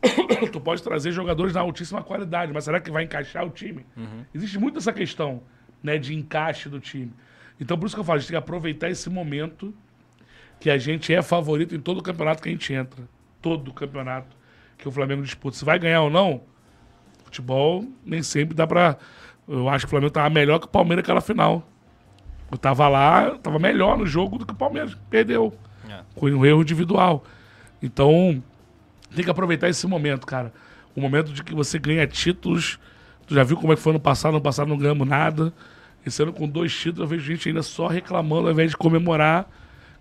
tu 0.52 0.60
pode 0.60 0.80
trazer 0.80 1.10
jogadores 1.10 1.54
de 1.54 1.58
altíssima 1.58 2.04
qualidade, 2.04 2.52
mas 2.52 2.62
será 2.62 2.80
que 2.80 2.88
vai 2.88 3.02
encaixar 3.02 3.44
o 3.44 3.50
time? 3.50 3.84
Existe 4.32 4.60
muito 4.60 4.78
essa 4.78 4.92
questão 4.92 5.42
né, 5.82 5.98
de 5.98 6.14
encaixe 6.14 6.68
do 6.68 6.78
time. 6.78 7.12
Então, 7.60 7.76
por 7.76 7.86
isso 7.86 7.96
que 7.96 8.00
eu 8.00 8.04
falo, 8.04 8.18
a 8.18 8.20
gente 8.20 8.28
tem 8.28 8.34
que 8.34 8.44
aproveitar 8.44 8.90
esse 8.90 9.10
momento 9.10 9.74
que 10.60 10.70
a 10.70 10.78
gente 10.78 11.12
é 11.12 11.20
favorito 11.20 11.74
em 11.74 11.80
todo 11.80 11.98
o 11.98 12.02
campeonato 12.02 12.40
que 12.40 12.48
a 12.48 12.52
gente 12.52 12.72
entra. 12.72 13.08
Todo 13.40 13.72
o 13.72 13.74
campeonato 13.74 14.36
que 14.78 14.86
o 14.86 14.92
Flamengo 14.92 15.22
disputa. 15.22 15.56
Se 15.56 15.64
vai 15.64 15.80
ganhar 15.80 16.02
ou 16.02 16.10
não, 16.10 16.42
futebol 17.32 17.84
nem 18.04 18.22
sempre 18.22 18.54
dá 18.54 18.66
pra. 18.66 18.98
Eu 19.48 19.68
acho 19.68 19.86
que 19.86 19.86
o 19.86 19.90
Flamengo 19.90 20.12
tava 20.12 20.28
melhor 20.30 20.58
que 20.58 20.66
o 20.66 20.68
Palmeiras 20.68 21.02
naquela 21.02 21.20
final. 21.20 21.66
Eu 22.50 22.58
tava 22.58 22.86
lá, 22.86 23.24
eu 23.24 23.38
tava 23.38 23.58
melhor 23.58 23.96
no 23.96 24.06
jogo 24.06 24.38
do 24.38 24.44
que 24.44 24.52
o 24.52 24.56
Palmeiras. 24.56 24.96
Perdeu. 25.08 25.54
É. 25.88 26.00
Com 26.14 26.26
um 26.26 26.44
erro 26.44 26.60
individual. 26.60 27.24
Então, 27.82 28.42
tem 29.14 29.24
que 29.24 29.30
aproveitar 29.30 29.68
esse 29.68 29.86
momento, 29.86 30.26
cara. 30.26 30.52
O 30.94 31.00
momento 31.00 31.32
de 31.32 31.42
que 31.42 31.54
você 31.54 31.78
ganha 31.78 32.06
títulos. 32.06 32.78
Tu 33.26 33.34
já 33.34 33.42
viu 33.42 33.56
como 33.56 33.72
é 33.72 33.76
que 33.76 33.82
foi 33.82 33.92
no 33.92 34.00
passado? 34.00 34.34
No 34.34 34.40
passado 34.40 34.68
não 34.68 34.76
ganhamos 34.76 35.08
nada. 35.08 35.52
Esse 36.04 36.22
ano 36.22 36.32
com 36.32 36.46
dois 36.46 36.74
títulos, 36.74 37.00
eu 37.00 37.06
vejo 37.06 37.24
gente 37.24 37.48
ainda 37.48 37.62
só 37.62 37.86
reclamando 37.86 38.48
ao 38.48 38.52
invés 38.52 38.70
de 38.70 38.76
comemorar. 38.76 39.48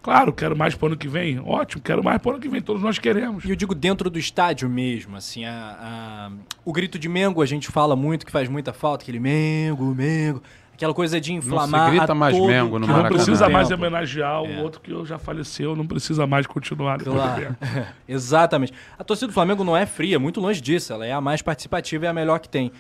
Claro, 0.02 0.34
quero 0.34 0.56
mais 0.58 0.74
pro 0.74 0.88
ano 0.88 0.98
que 0.98 1.08
vem. 1.08 1.40
Ótimo, 1.40 1.82
quero 1.84 2.04
mais 2.04 2.20
pro 2.20 2.32
ano 2.32 2.40
que 2.40 2.50
vem. 2.50 2.60
Todos 2.62 2.82
nós 2.82 2.98
queremos. 2.98 3.46
E 3.46 3.50
eu 3.52 3.56
digo 3.56 3.76
dentro 3.76 4.10
do 4.10 4.18
estádio 4.18 4.68
mesmo, 4.68 5.16
assim, 5.16 5.46
a, 5.46 5.78
a- 5.80 6.32
o 6.66 6.74
grito 6.74 6.98
de 6.98 7.08
Mengo 7.08 7.42
a 7.42 7.46
gente 7.46 7.68
fala 7.68 7.96
muito 7.96 8.26
que 8.26 8.32
faz 8.32 8.50
muita 8.50 8.74
falta, 8.74 9.04
aquele 9.04 9.20
Mengo, 9.20 9.94
Mengo, 9.94 10.42
aquela 10.74 10.94
coisa 10.94 11.22
de 11.22 11.34
inflamar 11.34 11.92
grita 11.92 12.14
a 12.14 12.16
mais 12.16 12.36
todo- 12.36 12.48
Mengo 12.48 12.80
no 12.80 12.86
Que 12.88 12.92
não 12.92 12.98
Maracanã. 12.98 13.24
precisa 13.24 13.48
mais 13.48 13.68
tempo. 13.68 13.80
homenagear 13.82 14.42
o 14.42 14.48
É. 14.48 14.62
outro 14.64 14.82
que 14.82 15.06
já 15.06 15.20
faleceu, 15.20 15.76
não 15.76 15.86
precisa 15.86 16.26
mais 16.26 16.48
continuar 16.48 16.98
Claro. 17.00 17.56
Exatamente. 18.10 18.74
A 18.98 19.04
torcida 19.04 19.28
do 19.28 19.34
Flamengo 19.34 19.64
não 19.64 19.78
é 19.78 19.86
fria, 19.86 20.18
muito 20.18 20.42
longe 20.42 20.60
disso. 20.60 20.92
Ela 20.94 21.06
é 21.06 21.12
a 21.14 21.22
mais 21.22 21.44
participativa 21.44 22.06
e 22.06 22.08
a 22.08 22.14
melhor 22.14 22.40
que 22.40 22.50
tem. 22.50 22.72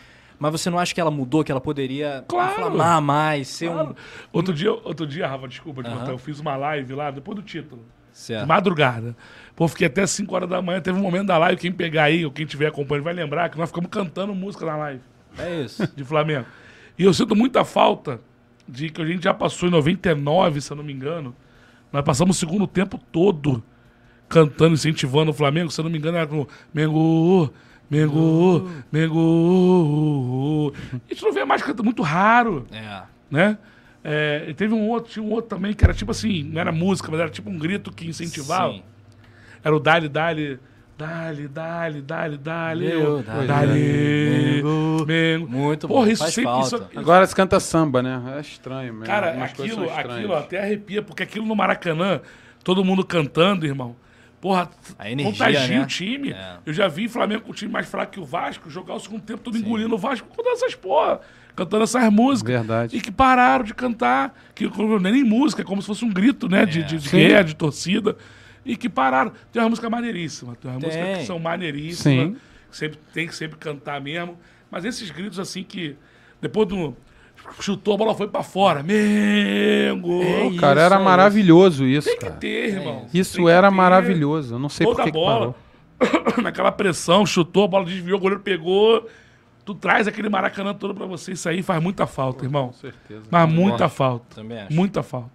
Mas 0.41 0.51
você 0.53 0.71
não 0.71 0.79
acha 0.79 0.91
que 0.91 0.99
ela 0.99 1.11
mudou, 1.11 1.43
que 1.43 1.51
ela 1.51 1.61
poderia 1.61 2.25
Claro. 2.27 2.51
inflamar 2.53 2.99
mais, 2.99 3.47
ser 3.47 3.69
Claro. 3.69 3.89
um. 3.91 3.93
Outro 4.33 4.51
dia, 4.55 4.71
outro 4.71 5.05
dia, 5.05 5.27
Rafa, 5.27 5.47
desculpa, 5.47 5.83
botar, 5.83 6.09
eu 6.09 6.17
fiz 6.17 6.39
uma 6.39 6.55
live 6.57 6.95
lá, 6.95 7.11
depois 7.11 7.35
do 7.35 7.43
título. 7.43 7.83
De 8.11 8.17
Certo. 8.17 8.47
madrugada. 8.47 9.15
Pô, 9.55 9.67
fiquei 9.67 9.85
até 9.85 10.05
5 10.07 10.33
horas 10.33 10.49
da 10.49 10.59
manhã. 10.59 10.81
Teve 10.81 10.97
um 10.97 11.01
momento 11.03 11.27
da 11.27 11.37
live, 11.37 11.61
quem 11.61 11.71
pegar 11.71 12.05
aí, 12.05 12.25
ou 12.25 12.31
quem 12.31 12.43
estiver 12.43 12.65
acompanhando, 12.65 13.03
vai 13.03 13.13
lembrar 13.13 13.49
que 13.49 13.57
nós 13.59 13.69
ficamos 13.69 13.91
cantando 13.91 14.33
música 14.33 14.65
na 14.65 14.75
live 14.77 15.01
É 15.37 15.61
isso. 15.61 15.87
de 15.95 16.03
Flamengo. 16.03 16.47
E 16.97 17.03
eu 17.03 17.13
sinto 17.13 17.35
muita 17.35 17.63
falta 17.63 18.19
de 18.67 18.89
que 18.89 18.99
a 18.99 19.05
gente 19.05 19.23
já 19.23 19.35
passou 19.35 19.69
em 19.69 19.71
99, 19.71 20.59
se 20.59 20.71
eu 20.71 20.75
não 20.75 20.83
me 20.83 20.91
engano. 20.91 21.35
Nós 21.93 22.03
passamos 22.03 22.35
o 22.35 22.39
segundo 22.39 22.65
tempo 22.65 22.97
todo 23.11 23.63
cantando, 24.27 24.73
incentivando 24.73 25.29
o 25.29 25.33
Flamengo. 25.35 25.69
Se 25.69 25.79
eu 25.79 25.83
não 25.83 25.91
me 25.91 25.99
engano, 25.99 26.17
era 26.17 26.25
com 26.25 26.47
Mengo, 26.73 27.53
Mengo, 27.91 28.71
Mengo. 29.51 30.73
A 30.93 31.13
gente 31.13 31.23
não 31.23 31.33
vê 31.33 31.43
mais 31.45 31.61
cantando, 31.61 31.83
muito 31.83 32.01
raro 32.01 32.65
É. 32.71 33.01
né? 33.29 33.57
É, 34.03 34.45
e 34.47 34.53
teve 34.53 34.73
um 34.73 34.87
outro, 34.89 35.11
tinha 35.11 35.23
um 35.23 35.29
outro 35.29 35.49
também 35.55 35.73
que 35.73 35.83
era 35.83 35.93
tipo 35.93 36.09
assim, 36.09 36.41
não 36.43 36.59
era 36.59 36.71
música, 36.71 37.09
mas 37.11 37.19
era 37.19 37.29
tipo 37.29 37.49
um 37.49 37.57
grito 37.59 37.91
que 37.91 38.07
incentivava. 38.07 38.73
Sim. 38.73 38.83
Era 39.63 39.75
o 39.75 39.79
Dali, 39.79 40.09
Dali, 40.09 40.59
Dali, 40.97 41.47
Dali, 41.47 42.01
Dali, 42.01 42.37
Dali, 42.37 42.85
Meu, 42.87 43.17
ô, 43.19 43.21
Dali, 43.21 43.47
Dali, 43.47 43.79
Mengo. 44.63 45.05
Mengo. 45.05 45.47
Muito 45.51 45.87
Porra, 45.87 46.05
bom, 46.05 46.11
isso 46.11 46.23
faz 46.23 46.33
sempre, 46.33 46.49
falta. 46.51 46.65
isso, 46.67 46.89
Agora 46.99 47.27
se 47.27 47.35
canta 47.35 47.59
samba, 47.59 48.01
né? 48.01 48.21
É 48.37 48.39
estranho 48.41 48.91
mesmo. 48.93 49.05
Cara, 49.05 49.27
Algumas 49.27 49.51
aquilo, 49.51 49.89
aquilo 49.91 50.35
até 50.35 50.59
arrepia, 50.61 51.01
porque 51.03 51.21
aquilo 51.21 51.45
no 51.45 51.55
Maracanã, 51.55 52.21
todo 52.63 52.83
mundo 52.83 53.05
cantando, 53.05 53.65
irmão. 53.67 53.95
Porra, 54.41 54.69
A 54.97 55.09
energia, 55.09 55.31
contagia 55.31 55.77
né? 55.77 55.83
o 55.83 55.85
time. 55.87 56.31
É. 56.31 56.57
Eu 56.65 56.73
já 56.73 56.87
vi 56.87 57.07
Flamengo 57.07 57.43
com 57.43 57.51
um 57.51 57.53
time 57.53 57.71
mais 57.71 57.87
fraco 57.87 58.11
que 58.13 58.19
o 58.19 58.25
Vasco 58.25 58.69
jogar 58.71 58.95
o 58.95 58.99
segundo 58.99 59.21
tempo 59.21 59.39
todo 59.43 59.55
engolindo 59.55 59.93
o 59.93 59.97
Vasco 59.99 60.27
cantando 60.27 60.49
essas 60.49 60.73
porra, 60.73 61.21
cantando 61.55 61.83
essas 61.83 62.11
músicas. 62.11 62.51
Verdade. 62.55 62.97
E 62.97 63.01
que 63.01 63.11
pararam 63.11 63.63
de 63.63 63.73
cantar, 63.75 64.35
que 64.55 64.65
não 64.65 64.95
é 64.97 65.11
nem 65.11 65.23
música, 65.23 65.61
é 65.61 65.65
como 65.65 65.79
se 65.79 65.87
fosse 65.87 66.03
um 66.03 66.09
grito, 66.11 66.49
né? 66.49 66.65
De, 66.65 66.81
de, 66.83 66.97
de 66.97 67.07
Sim. 67.09 67.17
guerra, 67.17 67.43
de 67.43 67.55
torcida. 67.55 68.17
E 68.65 68.75
que 68.75 68.89
pararam. 68.89 69.31
Tem 69.51 69.61
uma 69.61 69.69
música 69.69 69.89
maneiríssima, 69.89 70.55
tem 70.55 70.71
uma 70.71 70.79
Tem. 70.79 70.89
música 70.89 71.19
que 71.19 71.25
são 71.25 71.37
maneiríssimas. 71.37 72.27
Sim. 72.29 72.35
que 72.69 72.77
Sempre, 72.77 72.99
tem 73.13 73.27
que 73.27 73.35
sempre 73.35 73.57
cantar 73.59 74.01
mesmo. 74.01 74.37
Mas 74.71 74.85
esses 74.85 75.09
gritos 75.11 75.39
assim 75.39 75.63
que. 75.63 75.95
Depois 76.41 76.67
do. 76.67 76.95
Chutou, 77.59 77.93
a 77.93 77.97
bola 77.97 78.15
foi 78.15 78.27
pra 78.27 78.41
fora. 78.43 78.81
Mengo! 78.83 80.21
É 80.23 80.57
Cara, 80.57 80.79
Isso, 80.81 80.85
era 80.85 80.95
é 80.95 80.99
maravilhoso 81.03 81.85
isso, 81.85 82.07
Tem 82.07 82.17
que 82.17 82.25
cara. 82.25 82.37
ter, 82.37 82.69
irmão. 82.69 83.05
É 83.13 83.17
Isso 83.17 83.35
Tem 83.37 83.45
que 83.45 83.51
era 83.51 83.69
ter. 83.69 83.75
maravilhoso. 83.75 84.55
Eu 84.55 84.59
não 84.59 84.69
sei 84.69 84.85
por 84.87 84.95
que 84.95 85.03
que 85.03 85.11
bola. 85.11 85.55
parou. 85.99 86.35
naquela 86.41 86.71
pressão, 86.71 87.25
chutou, 87.25 87.65
a 87.65 87.67
bola 87.67 87.85
desviou, 87.85 88.17
o 88.17 88.21
goleiro 88.21 88.41
pegou. 88.41 89.07
Tu 89.63 89.75
traz 89.75 90.07
aquele 90.07 90.27
Maracanã 90.27 90.73
todo 90.73 90.95
pra 90.95 91.05
você. 91.05 91.33
Isso 91.33 91.47
aí 91.47 91.61
faz 91.61 91.81
muita 91.81 92.07
falta, 92.07 92.43
irmão. 92.43 92.67
Com 92.67 92.73
certeza. 92.73 93.21
Mas 93.29 93.47
muita 93.49 93.87
falta. 93.87 94.25
Também 94.35 94.59
acho. 94.59 94.73
Muita 94.73 95.03
falta. 95.03 95.29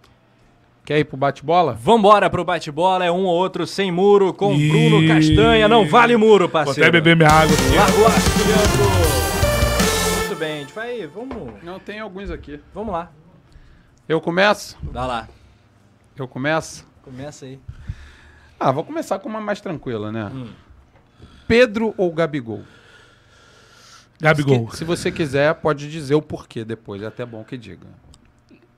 Quer 0.85 0.99
ir 0.99 1.05
pro 1.05 1.17
bate-bola? 1.17 1.77
Vambora 1.81 2.29
pro 2.31 2.45
bate-bola, 2.45 3.05
é 3.05 3.11
um 3.11 3.25
ou 3.25 3.35
outro 3.35 3.67
sem 3.67 3.91
muro 3.93 4.33
com 4.33 4.53
Ih. 4.55 4.69
Bruno 4.69 5.09
Castanha. 5.09 5.69
Não 5.69 5.87
vale 5.87 6.17
muro, 6.17 6.45
Vou 6.45 6.49
parceiro. 6.49 6.83
até 6.89 6.91
beber 6.91 7.17
minha 7.17 7.29
água 7.29 7.57
Leandro. 7.71 9.06
Muito 10.37 10.45
bem, 10.49 10.57
a 10.57 10.61
gente 10.61 10.75
vai. 10.75 11.07
Vamos, 11.07 11.63
Não, 11.65 11.81
tem 11.81 11.99
alguns 11.99 12.31
aqui. 12.31 12.61
vamos 12.75 12.93
lá. 12.93 13.11
Eu 14.07 14.21
começo? 14.21 14.77
Dá 14.93 15.07
lá. 15.07 15.29
Eu 16.15 16.29
começo? 16.29 16.87
Começa 17.03 17.47
aí. 17.47 17.59
Ah, 18.61 18.71
vou 18.71 18.85
começar 18.85 19.19
com 19.19 19.31
uma 19.31 19.41
mais 19.41 19.63
tranquila, 19.63 20.13
né? 20.13 20.27
Hum. 20.27 20.49
Pedro 21.49 21.95
ou 21.97 22.13
Gabigol? 22.13 22.63
Gabigol. 24.21 24.67
Que- 24.67 24.77
se 24.77 24.85
você 24.85 25.11
quiser, 25.11 25.55
pode 25.55 25.91
dizer 25.91 26.15
o 26.15 26.21
porquê 26.21 26.67
depois. 26.67 27.01
É 27.01 27.07
até 27.07 27.25
bom 27.25 27.43
que 27.43 27.57
diga. 27.57 27.87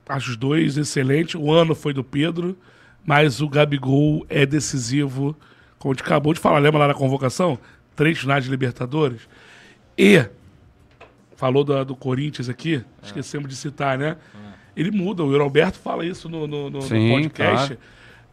Acho 0.07 0.31
os 0.31 0.37
dois 0.37 0.77
excelentes. 0.77 1.35
O 1.35 1.51
ano 1.51 1.75
foi 1.75 1.91
do 1.93 2.05
Pedro, 2.05 2.57
mas 3.05 3.41
o 3.41 3.49
Gabigol 3.49 4.25
é 4.29 4.45
decisivo. 4.45 5.35
Como 5.77 5.91
a 5.91 5.93
gente 5.93 6.05
acabou 6.05 6.33
de 6.33 6.39
falar, 6.39 6.59
lembra 6.59 6.79
lá 6.79 6.87
na 6.87 6.93
convocação? 6.93 7.59
Três 7.97 8.17
finais 8.17 8.45
de 8.45 8.49
Libertadores. 8.49 9.27
E, 9.97 10.25
falou 11.39 11.63
da- 11.63 11.85
do, 11.85 11.95
Corinthians 11.95 12.49
aqui, 12.49 12.83
esquecemos 13.01 13.47
de 13.47 13.55
citar, 13.55 13.97
né? 13.97 14.17
Ele 14.75 14.91
muda. 14.91 15.23
O 15.23 15.37
Roberto 15.37 15.77
fala 15.79 16.05
isso 16.05 16.27
no, 16.27 16.45
no- 16.45 16.69
no- 16.69 16.79
no 16.79 16.81
Sim, 16.81 17.09
podcast, 17.09 17.67
claro. 17.67 17.77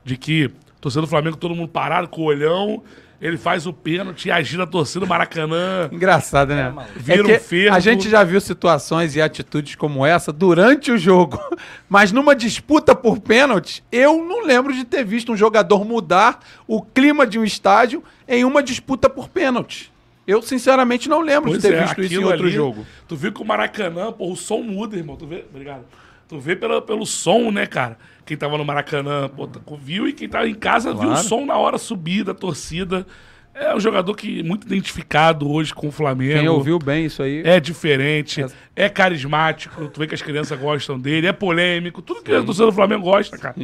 de 0.05 0.17
que 0.17 0.51
torcedor 0.81 1.07
do 1.07 1.11
Flamengo, 1.11 1.37
todo 1.37 1.55
mundo 1.55 1.69
parado 1.69 2.09
com 2.09 2.23
o 2.23 2.25
olhão. 2.25 2.83
Ele 3.19 3.39
faz 3.39 3.67
o 3.67 3.73
pênalti 3.73 4.27
e 4.27 4.31
agita 4.31 4.65
a 4.65 4.67
torcida 4.67 5.01
do 5.01 5.07
Maracanã. 5.09 5.89
Engraçado, 5.91 6.49
né? 6.55 6.75
Vira 6.97 7.25
que 7.25 7.33
um 7.37 7.41
fervo. 7.41 7.75
A 7.75 7.81
gente 7.81 8.11
já 8.11 8.23
viu 8.23 8.39
situações 8.43 9.17
e 9.17 9.23
atitudes 9.23 9.75
como 9.75 10.05
essa 10.05 10.31
durante 10.31 10.91
o 10.93 10.99
jogo. 10.99 11.41
Mas 11.89 12.13
numa 12.13 12.37
disputa 12.37 12.95
por 12.95 13.19
pênalti, 13.19 13.83
eu 13.91 14.23
não 14.23 14.45
lembro 14.45 14.75
de 14.75 14.85
ter 14.85 15.03
visto 15.03 15.33
um 15.33 15.37
jogador 15.37 15.83
mudar 15.83 16.41
o 16.69 16.83
clima 16.83 17.27
de 17.27 17.39
um 17.39 17.45
estádio 17.45 18.05
em 18.29 18.45
uma 18.45 18.63
disputa 18.63 19.09
por 19.09 19.31
pênalti. 19.31 19.91
Eu, 20.27 20.43
sinceramente, 20.43 21.09
não 21.09 21.21
lembro 21.21 21.51
Pois 21.51 21.63
de 21.63 21.69
ter 21.69 21.75
é, 21.77 21.83
visto 21.83 22.03
isso 22.03 22.15
em 22.21 22.25
outro 22.25 22.43
ali, 22.47 22.51
jogo. 22.53 22.85
Tu 23.07 23.15
viu 23.17 23.33
que 23.33 23.41
o 23.41 23.45
Maracanã, 23.45 24.11
pô, 24.13 24.33
o 24.33 24.37
som 24.37 24.59
muda, 24.63 24.97
irmão. 24.97 25.17
Tu 25.17 25.27
vê, 25.27 25.45
obrigado. 25.49 25.85
Tu 26.29 26.41
vê 26.41 26.57
pela, 26.57 26.83
pelo 26.83 27.07
som, 27.07 27.51
né, 27.53 27.67
cara? 27.67 27.97
Quem 28.25 28.37
tava 28.37 28.59
no 28.59 28.65
Maracanã, 28.65 29.29
pô, 29.29 29.47
tá- 29.47 29.61
viu 29.79 30.09
e 30.09 30.13
quem 30.13 30.29
tava 30.29 30.49
em 30.49 30.55
casa 30.55 30.93
viu 30.93 31.03
o 31.05 31.13
Claro. 31.13 31.29
som 31.29 31.47
na 31.47 31.57
hora 31.57 31.79
subir 31.79 32.25
da 32.25 32.35
torcida. 32.35 33.07
É 33.55 33.75
um 33.75 33.81
jogador 33.81 34.15
que 34.15 34.43
muito 34.43 34.67
identificado 34.67 35.49
hoje 35.51 35.73
com 35.73 35.89
o 35.89 35.93
Flamengo. 35.93 36.41
Quem 36.41 36.49
ouviu 36.49 36.79
bem 36.79 37.07
isso 37.07 37.23
aí? 37.23 37.41
É 37.45 37.59
diferente, 37.59 38.45
é 38.75 38.89
carismático, 38.89 39.89
tu 39.89 39.99
vê 40.01 40.07
que 40.07 40.15
as 40.15 40.21
crianças 40.21 40.59
gostam 40.59 40.99
dele, 40.99 41.27
é 41.29 41.33
polêmico, 41.33 42.03
tudo 42.03 42.21
que 42.23 42.33
a 42.33 42.43
torcida 42.43 42.67
do 42.67 42.73
Flamengo 42.73 43.05
gosta, 43.05 43.39
cara. 43.39 43.55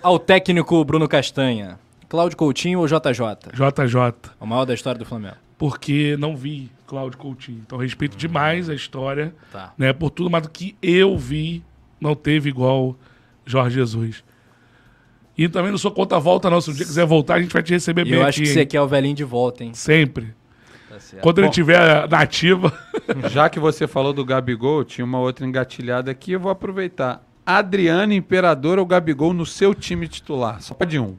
Ao 0.00 0.18
técnico 0.18 0.82
Bruno 0.84 1.06
Castanha, 1.06 1.78
Cláudio 2.08 2.38
Coutinho 2.38 2.78
ou 2.78 2.86
JJ? 2.86 3.52
JJ, 3.52 4.14
O 4.40 4.46
maior 4.46 4.64
da 4.64 4.72
história 4.72 4.98
do 4.98 5.04
Flamengo. 5.04 5.36
Porque 5.58 6.16
não 6.18 6.36
vi 6.36 6.70
Cláudio 6.86 7.18
Coutinho. 7.18 7.62
Então 7.66 7.78
respeito 7.78 8.16
demais 8.16 8.68
a 8.68 8.74
história, 8.74 9.34
Tá. 9.52 9.72
né? 9.78 9.92
Por 9.92 10.10
tudo, 10.10 10.30
mas 10.30 10.42
do 10.42 10.50
que 10.50 10.76
eu 10.82 11.16
vi, 11.16 11.62
não 12.00 12.14
teve 12.14 12.48
igual 12.50 12.96
Jorge 13.46 13.76
Jesus. 13.76 14.24
E 15.36 15.48
também 15.48 15.70
não 15.70 15.78
sou 15.78 15.90
contra 15.90 16.16
a 16.16 16.20
volta, 16.20 16.48
não. 16.48 16.60
Se 16.60 16.70
um 16.70 16.74
dia 16.74 16.86
quiser 16.86 17.04
voltar, 17.06 17.34
a 17.34 17.42
gente 17.42 17.52
vai 17.52 17.62
te 17.62 17.72
receber 17.72 18.02
E 18.02 18.04
bem 18.04 18.14
eu 18.14 18.20
aqui. 18.20 18.28
acho 18.28 18.42
que 18.42 18.48
hein? 18.48 18.54
você 18.54 18.66
quer 18.66 18.80
o 18.80 18.86
velhinho 18.86 19.14
de 19.16 19.24
volta, 19.24 19.64
hein? 19.64 19.74
Sempre. 19.74 20.32
Tá 20.88 21.00
certo. 21.00 21.22
Quando 21.22 21.38
ele 21.40 21.48
tiver 21.50 22.08
na 22.08 22.20
ativa. 22.20 22.72
Já 23.32 23.48
que 23.48 23.58
você 23.58 23.88
falou 23.88 24.12
do 24.12 24.24
Gabigol, 24.24 24.84
tinha 24.84 25.04
uma 25.04 25.18
outra 25.18 25.44
engatilhada 25.44 26.08
aqui, 26.10 26.32
eu 26.32 26.40
vou 26.40 26.52
aproveitar. 26.52 27.24
Adriano 27.44 28.12
Imperador 28.12 28.78
ou 28.78 28.86
Gabigol 28.86 29.32
no 29.34 29.44
seu 29.44 29.74
time 29.74 30.06
titular? 30.06 30.62
Só 30.62 30.72
pode 30.72 30.98
um. 31.00 31.16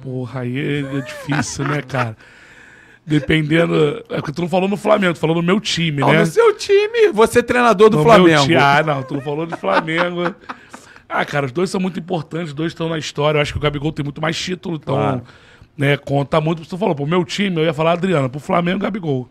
Porra, 0.00 0.40
aí 0.40 0.58
é, 0.58 0.80
é 0.80 1.00
difícil, 1.00 1.64
né, 1.66 1.82
cara? 1.82 2.16
Dependendo. 3.04 4.04
É 4.08 4.16
porque 4.16 4.32
tu 4.32 4.42
não 4.42 4.48
falou 4.48 4.68
no 4.68 4.76
Flamengo, 4.76 5.14
tu 5.14 5.18
falou 5.20 5.34
no 5.36 5.42
meu 5.42 5.60
time, 5.60 6.00
Não, 6.00 6.12
né? 6.12 6.20
no 6.20 6.26
seu 6.26 6.56
time, 6.56 7.08
você 7.12 7.40
é 7.40 7.42
treinador 7.42 7.90
do 7.90 7.96
No 7.98 8.02
Flamengo. 8.04 8.46
ti- 8.46 8.54
Ah, 8.54 8.82
não, 8.84 9.02
tu 9.02 9.14
não 9.14 9.20
falou 9.20 9.44
de 9.44 9.56
Flamengo. 9.56 10.34
ah, 11.08 11.24
cara, 11.24 11.46
os 11.46 11.52
dois 11.52 11.68
são 11.68 11.80
muito 11.80 11.98
importantes, 11.98 12.48
os 12.48 12.54
dois 12.54 12.70
estão 12.72 12.88
na 12.88 12.98
história. 12.98 13.38
Eu 13.38 13.42
acho 13.42 13.52
que 13.52 13.58
o 13.58 13.62
Gabigol 13.62 13.90
tem 13.92 14.04
muito 14.04 14.20
mais 14.22 14.38
título, 14.40 14.76
então, 14.80 14.94
Claro. 14.94 15.22
né, 15.76 15.96
conta 15.96 16.40
muito. 16.40 16.64
Tu 16.64 16.78
falou, 16.78 16.94
pro 16.94 17.06
meu 17.06 17.24
time, 17.24 17.56
eu 17.60 17.64
ia 17.64 17.74
falar 17.74 17.92
Adriano, 17.92 18.30
pro 18.30 18.38
Flamengo, 18.40 18.78
Gabigol. 18.78 19.28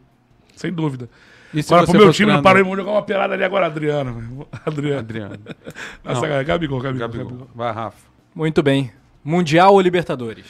Sem 0.56 0.72
dúvida. 0.72 1.10
E 1.54 1.64
se 1.64 1.74
Agora, 1.74 1.86
pro 1.88 1.98
meu 1.98 2.12
time, 2.12 2.26
treinador? 2.28 2.44
Paraíba, 2.44 2.64
vamos 2.70 2.78
jogar 2.80 2.92
uma 2.92 3.02
pelada 3.04 3.34
ali 3.34 3.44
agora, 3.44 3.66
Adriano. 3.68 4.48
Adriano. 4.66 5.00
Adriano. 5.00 5.36
Nossa, 6.04 6.22
Não. 6.22 6.28
cara, 6.28 6.44
Gabigol, 6.44 6.80
Gabigol, 6.82 7.08
Gabigol. 7.08 7.26
Gabigol. 7.30 7.48
Vai, 7.56 7.72
Rafa. 7.74 7.98
Muito 8.36 8.62
bem. 8.62 8.92
Mundial 9.24 9.74
ou 9.74 9.82
Libertadores? 9.82 10.46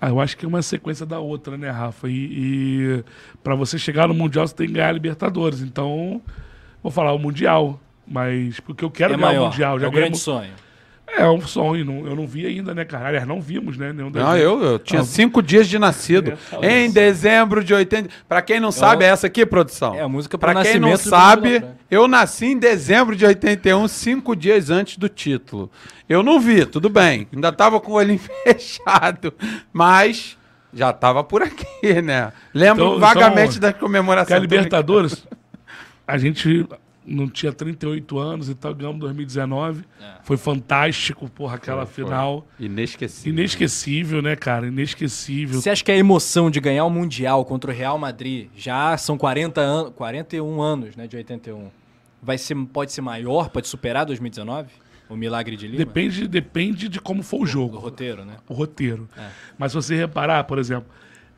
Ah, 0.00 0.08
eu 0.08 0.20
acho 0.20 0.36
que 0.36 0.44
é 0.44 0.48
uma 0.48 0.62
sequência 0.62 1.04
da 1.04 1.18
outra, 1.18 1.58
né, 1.58 1.68
Rafa? 1.70 2.08
E, 2.08 2.12
e 2.14 3.04
para 3.42 3.54
você 3.54 3.78
chegar 3.78 4.08
no 4.08 4.14
Mundial, 4.14 4.46
você 4.46 4.54
tem 4.54 4.66
que 4.66 4.72
ganhar 4.74 4.88
a 4.88 4.92
Libertadores. 4.92 5.60
Então, 5.60 6.22
vou 6.82 6.90
falar 6.90 7.12
o 7.12 7.18
Mundial. 7.18 7.78
Mas 8.06 8.58
porque 8.60 8.84
eu 8.84 8.90
quero 8.90 9.14
é 9.14 9.16
ganhar 9.16 9.28
maior. 9.28 9.42
o 9.42 9.50
Mundial. 9.50 9.76
é 9.76 9.80
Já 9.80 9.88
o 9.88 9.90
ganhei 9.90 10.04
grande 10.08 10.18
sonho. 10.18 10.50
É 11.16 11.28
um 11.28 11.40
sonho, 11.40 11.84
não- 11.84 12.06
eu 12.06 12.14
não 12.16 12.26
vi 12.26 12.46
ainda, 12.46 12.72
né, 12.74 12.84
cara? 12.84 13.08
Aliás, 13.08 13.26
não 13.26 13.40
vimos, 13.40 13.76
né? 13.76 13.92
Nenhum 13.92 14.10
Não, 14.10 14.36
eu, 14.36 14.62
eu 14.62 14.78
tinha 14.78 15.02
Ah, 15.02 15.04
cinco 15.04 15.42
dias 15.42 15.68
de 15.68 15.78
nascido. 15.78 16.36
fala 16.36 16.64
Em 16.66 16.84
isso. 16.86 16.94
dezembro 16.94 17.62
de 17.64 17.74
80. 17.74 18.08
Pra 18.28 18.40
quem 18.40 18.60
não 18.60 18.70
sabe, 18.72 19.04
é 19.04 19.08
essa 19.08 19.26
aqui, 19.26 19.44
produção. 19.44 19.94
É 19.94 20.00
a 20.02 20.08
música 20.08 20.38
pro 20.38 20.52
Pra 20.52 20.62
quem 20.62 20.78
não 20.78 20.96
sabe, 20.96 21.62
eu 21.90 22.06
nasci 22.08 22.46
em 22.46 22.58
dezembro 22.58 23.14
de 23.16 23.26
81, 23.26 23.86
cinco 23.88 24.34
dias 24.36 24.70
antes 24.70 24.96
do 24.96 25.08
título. 25.08 25.70
Eu 26.08 26.22
não 26.22 26.38
vi, 26.40 26.64
tudo 26.64 26.88
bem. 26.88 27.26
Ainda 27.32 27.52
tava 27.52 27.80
com 27.80 27.92
o 27.92 27.94
olhinho 27.96 28.20
fechado. 28.44 29.32
Mas 29.72 30.36
já 30.72 30.92
tava 30.92 31.22
por 31.24 31.42
aqui, 31.42 32.00
né? 32.02 32.32
Lembro 32.54 32.84
Então- 32.86 32.98
vagamente 33.00 33.58
então, 33.58 33.70
da 33.70 33.72
comemoração. 33.72 34.24
Porque 34.26 34.34
a 34.34 34.38
Libertadores, 34.58 35.26
a 36.06 36.16
gente 36.18 36.66
não 37.04 37.28
tinha 37.28 37.52
38 37.52 38.18
anos 38.18 38.48
e 38.48 38.54
tal, 38.54 38.74
ganhamos 38.74 38.96
em 38.96 39.00
2019. 39.00 39.84
Foi 40.22 40.36
fantástico, 40.36 41.28
porra, 41.28 41.56
aquela 41.56 41.86
Foi, 41.86 42.04
foi. 42.04 42.04
final. 42.04 42.46
Inesquecível. 42.58 43.32
Inesquecível, 43.32 44.22
né, 44.22 44.36
cara? 44.36 44.66
Inesquecível. 44.66 45.60
Você 45.60 45.70
acha 45.70 45.82
que 45.84 45.90
a 45.90 45.96
emoção 45.96 46.50
de 46.50 46.60
ganhar 46.60 46.84
o 46.84 46.90
Mundial 46.90 47.44
contra 47.44 47.70
o 47.70 47.74
Real 47.74 47.98
Madrid, 47.98 48.48
já 48.56 48.96
são 48.96 49.16
40 49.16 49.60
anos, 49.60 49.92
41 49.94 50.60
anos, 50.60 50.96
né, 50.96 51.06
de 51.06 51.16
81, 51.16 51.70
vai 52.22 52.36
ser, 52.38 52.54
pode 52.66 52.92
ser 52.92 53.00
maior, 53.00 53.48
pode 53.48 53.66
superar 53.66 54.04
2019? 54.04 54.68
O 55.08 55.16
milagre 55.16 55.56
de 55.56 55.66
Lima? 55.66 55.78
Depende, 55.78 56.28
depende 56.28 56.88
de 56.88 57.00
como 57.00 57.22
for 57.22 57.38
o 57.38 57.40
do 57.40 57.46
jogo. 57.46 57.78
roteiro, 57.78 58.24
né? 58.24 58.36
o 58.48 58.54
roteiro. 58.54 59.08
Mas 59.58 59.72
se 59.72 59.76
você 59.76 59.96
reparar, 59.96 60.44
por 60.44 60.56
exemplo, 60.56 60.88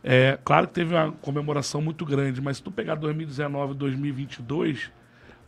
é 0.05 0.39
claro 0.45 0.67
que 0.67 0.75
teve 0.75 0.95
uma 0.95 1.11
comemoração 1.13 1.81
muito 1.81 2.05
grande, 2.05 2.41
mas 2.43 2.59
se 2.59 2.63
tu 2.63 2.71
pegar 2.71 2.97
2019 2.97 3.73
e 3.73 3.77
2022, 3.77 4.91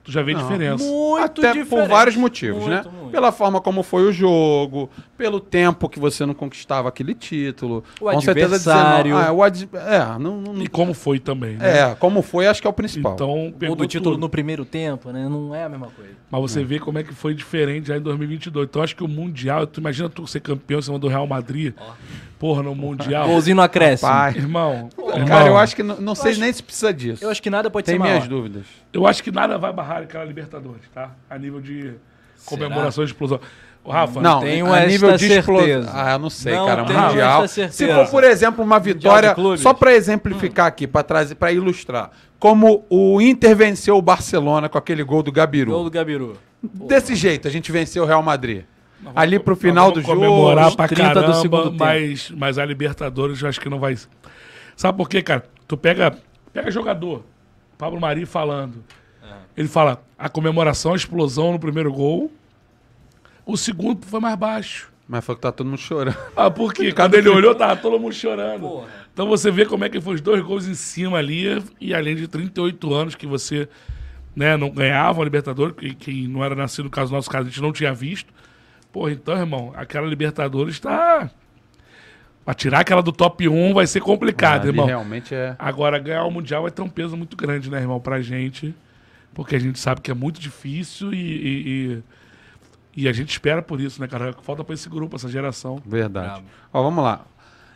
tu 0.05 0.13
já 0.13 0.23
vê 0.23 0.35
a 0.35 0.39
diferença. 0.39 0.85
Muito 0.85 1.25
Até 1.25 1.53
por 1.55 1.63
diferente. 1.65 1.89
vários 1.89 2.17
motivos, 2.17 2.63
Muito, 2.65 2.71
né? 2.71 2.95
muito. 2.99 3.11
Pela 3.11 3.33
forma 3.33 3.61
como 3.61 3.83
foi 3.83 4.03
o 4.07 4.13
jogo, 4.13 4.91
pelo 5.17 5.41
tempo 5.41 5.89
que 5.89 5.99
você 5.99 6.25
não 6.27 6.35
conquistava 6.35 6.89
aquele 6.89 7.15
título. 7.15 7.83
O 8.01 8.09
adversário. 8.09 9.13
19 9.13 9.13
Ah, 9.29 9.33
o 9.33 9.43
ad... 9.43 9.69
É, 9.73 10.19
não, 10.19 10.41
não- 10.41 10.63
E 10.63 10.67
como 10.69 10.93
foi 10.93 11.19
também, 11.19 11.57
né? 11.57 11.91
é, 11.91 11.95
como 11.95 12.21
foi, 12.23 12.47
acho 12.47 12.61
que 12.61 12.67
é 12.67 12.71
o 12.71 12.73
principal. 12.75 13.15
Então, 13.15 13.53
pegou 13.59 13.75
do 13.75 13.87
título 13.87 14.15
tudo. 14.17 14.21
no 14.21 14.29
primeiro 14.29 14.65
tempo, 14.65 15.11
né? 15.11 15.27
Não 15.29 15.55
é 15.55 15.65
a 15.65 15.69
mesma 15.69 15.89
coisa. 15.89 16.11
Mas 16.31 16.41
você 16.41 16.63
vê 16.63 16.79
como 16.79 16.99
é 16.99 17.03
que 17.03 17.15
foi 17.15 17.33
diferente 17.35 17.89
já 17.89 17.97
em 17.97 18.01
2022. 18.01 18.67
Então, 18.69 18.83
acho 18.83 18.95
que 18.95 19.03
o 19.05 19.09
Mundial, 19.09 19.67
tu 19.67 19.81
imagina 19.81 20.09
tu 20.09 20.27
ser 20.27 20.41
campeão 20.41 20.79
em 20.79 20.83
cima 20.83 20.99
do 20.99 21.09
Real 21.09 21.27
Madrid, 21.27 21.73
porra, 22.45 22.63
no 22.63 22.75
Mundial. 22.75 23.27
Golzinho 23.27 23.57
no 23.57 23.63
acréscimo. 23.63 24.11
Pai. 24.11 24.35
Irmão, 24.37 24.91
Cara, 24.95 25.19
irmão, 25.21 25.47
eu 25.47 25.57
acho 25.57 25.75
que 25.75 25.83
não, 25.83 25.97
não 25.99 26.15
sei 26.15 26.33
acho- 26.33 26.41
nem 26.41 26.53
se 26.53 26.63
precisa 26.63 26.93
disso. 26.93 27.25
Eu 27.25 27.31
acho 27.31 27.43
que 27.43 27.49
nada 27.49 27.71
pode 27.71 27.87
Tem 27.87 27.95
ser 27.95 27.99
maior. 27.99 28.13
minhas 28.17 28.29
dúvidas. 28.29 28.65
eu 28.93 29.07
acho 29.07 29.23
que 29.23 29.31
nada 29.31 29.57
vai 29.57 29.73
barrar 29.73 30.03
aquela 30.03 30.25
Libertadores, 30.25 30.83
tá? 30.93 31.13
A 31.31 31.39
nível 31.39 31.59
de 31.63 31.95
comemoração 32.45 33.03
de 33.03 33.11
explosão. 33.13 33.41
Rafa, 33.89 34.21
Não, 34.21 34.41
a 34.43 34.47
esta 34.47 34.87
nível 34.87 35.17
de 35.17 35.27
explosão. 35.27 35.65
certeza. 35.67 35.91
Ah, 35.95 36.13
eu 36.13 36.19
não 36.19 36.29
sei, 36.29 36.55
Não 36.55 36.67
cara. 36.67 36.83
Mundial. 36.85 37.49
Se 37.49 37.69
for, 37.95 38.09
por 38.11 38.25
exemplo, 38.25 38.63
uma 38.63 38.79
vitória. 38.79 39.35
Só 39.57 39.73
para 39.73 39.95
exemplificar 39.95 40.67
aqui, 40.67 40.87
para 40.87 41.03
trazer, 41.03 41.37
para 41.37 41.51
ilustrar. 41.51 42.11
Como 42.39 42.85
o 42.91 43.23
Inter 43.23 43.57
venceu 43.57 43.97
o 43.97 44.03
Barcelona 44.03 44.69
com 44.69 44.77
aquele 44.77 45.03
gol 45.03 45.23
do 45.23 45.33
Gabiru. 45.33 45.71
Gol 45.73 45.85
do 45.85 45.91
Gabiru. 45.91 46.37
Desse 46.63 47.15
jeito, 47.15 47.49
a 47.49 47.51
gente 47.51 47.73
venceu 47.73 48.03
o 48.03 48.07
Real 48.07 48.23
Madrid. 48.23 48.65
Ali 49.15 49.39
pro 49.39 49.57
final 49.57 49.91
do 49.91 50.01
jogo. 50.01 50.15
comemorar 50.15 50.75
pra 50.75 50.89
30 50.89 51.09
do 51.09 51.15
caramba, 51.15 51.35
segundo 51.35 51.71
tempo. 51.71 51.77
mas, 51.85 52.31
mas 52.31 52.59
a 52.59 52.65
Libertadores 52.65 53.41
eu 53.43 53.49
acho 53.49 53.61
que 53.61 53.69
não 53.69 53.79
vai. 53.79 53.97
Sabe 54.77 54.97
por 54.97 55.09
quê, 55.09 55.23
cara? 55.23 55.45
Tu 55.67 55.77
pega, 55.77 56.17
pega 56.53 56.71
jogador, 56.71 57.25
Pablo 57.79 58.01
Mari 58.01 58.27
falando. 58.27 58.85
Ele 59.57 59.69
fala 59.69 60.03
a 60.19 60.29
comemoração, 60.29 60.93
a 60.93 60.97
explosão 60.97 61.53
no 61.53 61.59
primeiro 61.59 61.93
gol. 61.93 62.31
O 63.47 63.57
segundo 63.57 64.05
foi 64.05 64.21
mais 64.21 64.37
baixo. 64.37 64.93
Mas 65.07 65.25
foi 65.25 65.35
que 65.35 65.43
tá 65.43 65.53
todo 65.53 65.67
mundo 65.67 65.79
chorando. 65.79 66.17
Ah, 66.35 66.51
por 66.51 66.73
quê? 66.73 66.91
Quando 66.93 67.15
ele 67.15 67.29
olhou, 67.29 67.55
tava 67.55 67.77
todo 67.77 68.01
mundo 68.01 68.15
chorando. 68.15 68.85
Então 69.13 69.29
você 69.29 69.51
vê 69.51 69.67
como 69.67 69.85
é 69.85 69.89
que 69.89 70.01
foi 70.01 70.15
os 70.15 70.21
dois 70.21 70.41
gols 70.41 70.67
em 70.67 70.75
cima 70.75 71.19
ali, 71.19 71.63
e 71.81 71.95
além 71.95 72.17
de 72.17 72.27
38 72.27 72.95
anos 72.95 73.15
que 73.15 73.27
você 73.27 73.69
né, 74.35 74.57
não 74.57 74.71
ganhava 74.71 75.21
a 75.21 75.25
Libertadores, 75.25 75.77
que, 75.77 75.95
que 75.95 76.27
não 76.27 76.43
era 76.43 76.55
nascido 76.55 76.87
no 76.87 76.91
caso 76.91 77.11
do 77.11 77.15
nosso 77.15 77.31
caso, 77.31 77.47
a 77.47 77.51
gente 77.51 77.61
não 77.63 77.73
tinha 77.73 77.93
visto. 77.93 78.33
Pô, 78.95 79.09
então, 79.09 79.37
irmão, 79.37 79.73
aquela 79.75 80.07
Libertadores 80.07 80.79
tá. 80.79 81.29
Pra 82.45 82.55
tirar 82.55 82.79
aquela 82.81 83.03
do 83.03 83.11
top 83.11 83.49
1 83.49 83.75
vai 83.75 83.89
ser 83.89 84.01
complicado, 84.01 84.61
Ali 84.63 84.69
irmão. 84.69 84.87
realmente 84.87 85.35
é. 85.35 85.57
Agora, 85.59 85.99
ganhar 85.99 86.23
o 86.25 86.31
Mundial 86.31 86.63
vai 86.63 86.71
ter 86.71 86.81
um 86.81 86.89
peso 86.89 87.17
muito 87.17 87.37
grande, 87.37 87.69
né, 87.69 87.79
irmão, 87.81 87.99
pra 87.99 88.21
gente. 88.21 88.73
Porque 89.35 89.57
a 89.57 89.59
gente 89.59 89.81
sabe 89.81 90.01
que 90.01 90.13
é 90.13 90.15
muito 90.15 90.41
difícil 90.41 91.13
e, 91.13 91.17
e, 91.17 91.93
e- 92.97 93.03
e 93.03 93.09
a 93.09 93.13
gente 93.13 93.31
espera 93.31 93.61
por 93.61 93.81
isso, 93.81 94.01
né, 94.01 94.07
cara? 94.07 94.33
Falta 94.43 94.63
pra 94.63 94.75
esse 94.75 94.89
grupo, 94.89 95.17
essa 95.17 95.29
geração. 95.29 95.83
Verdade. 95.85 96.45
Ó, 96.73 96.81
vamos 96.81 97.03
lá. 97.03 97.25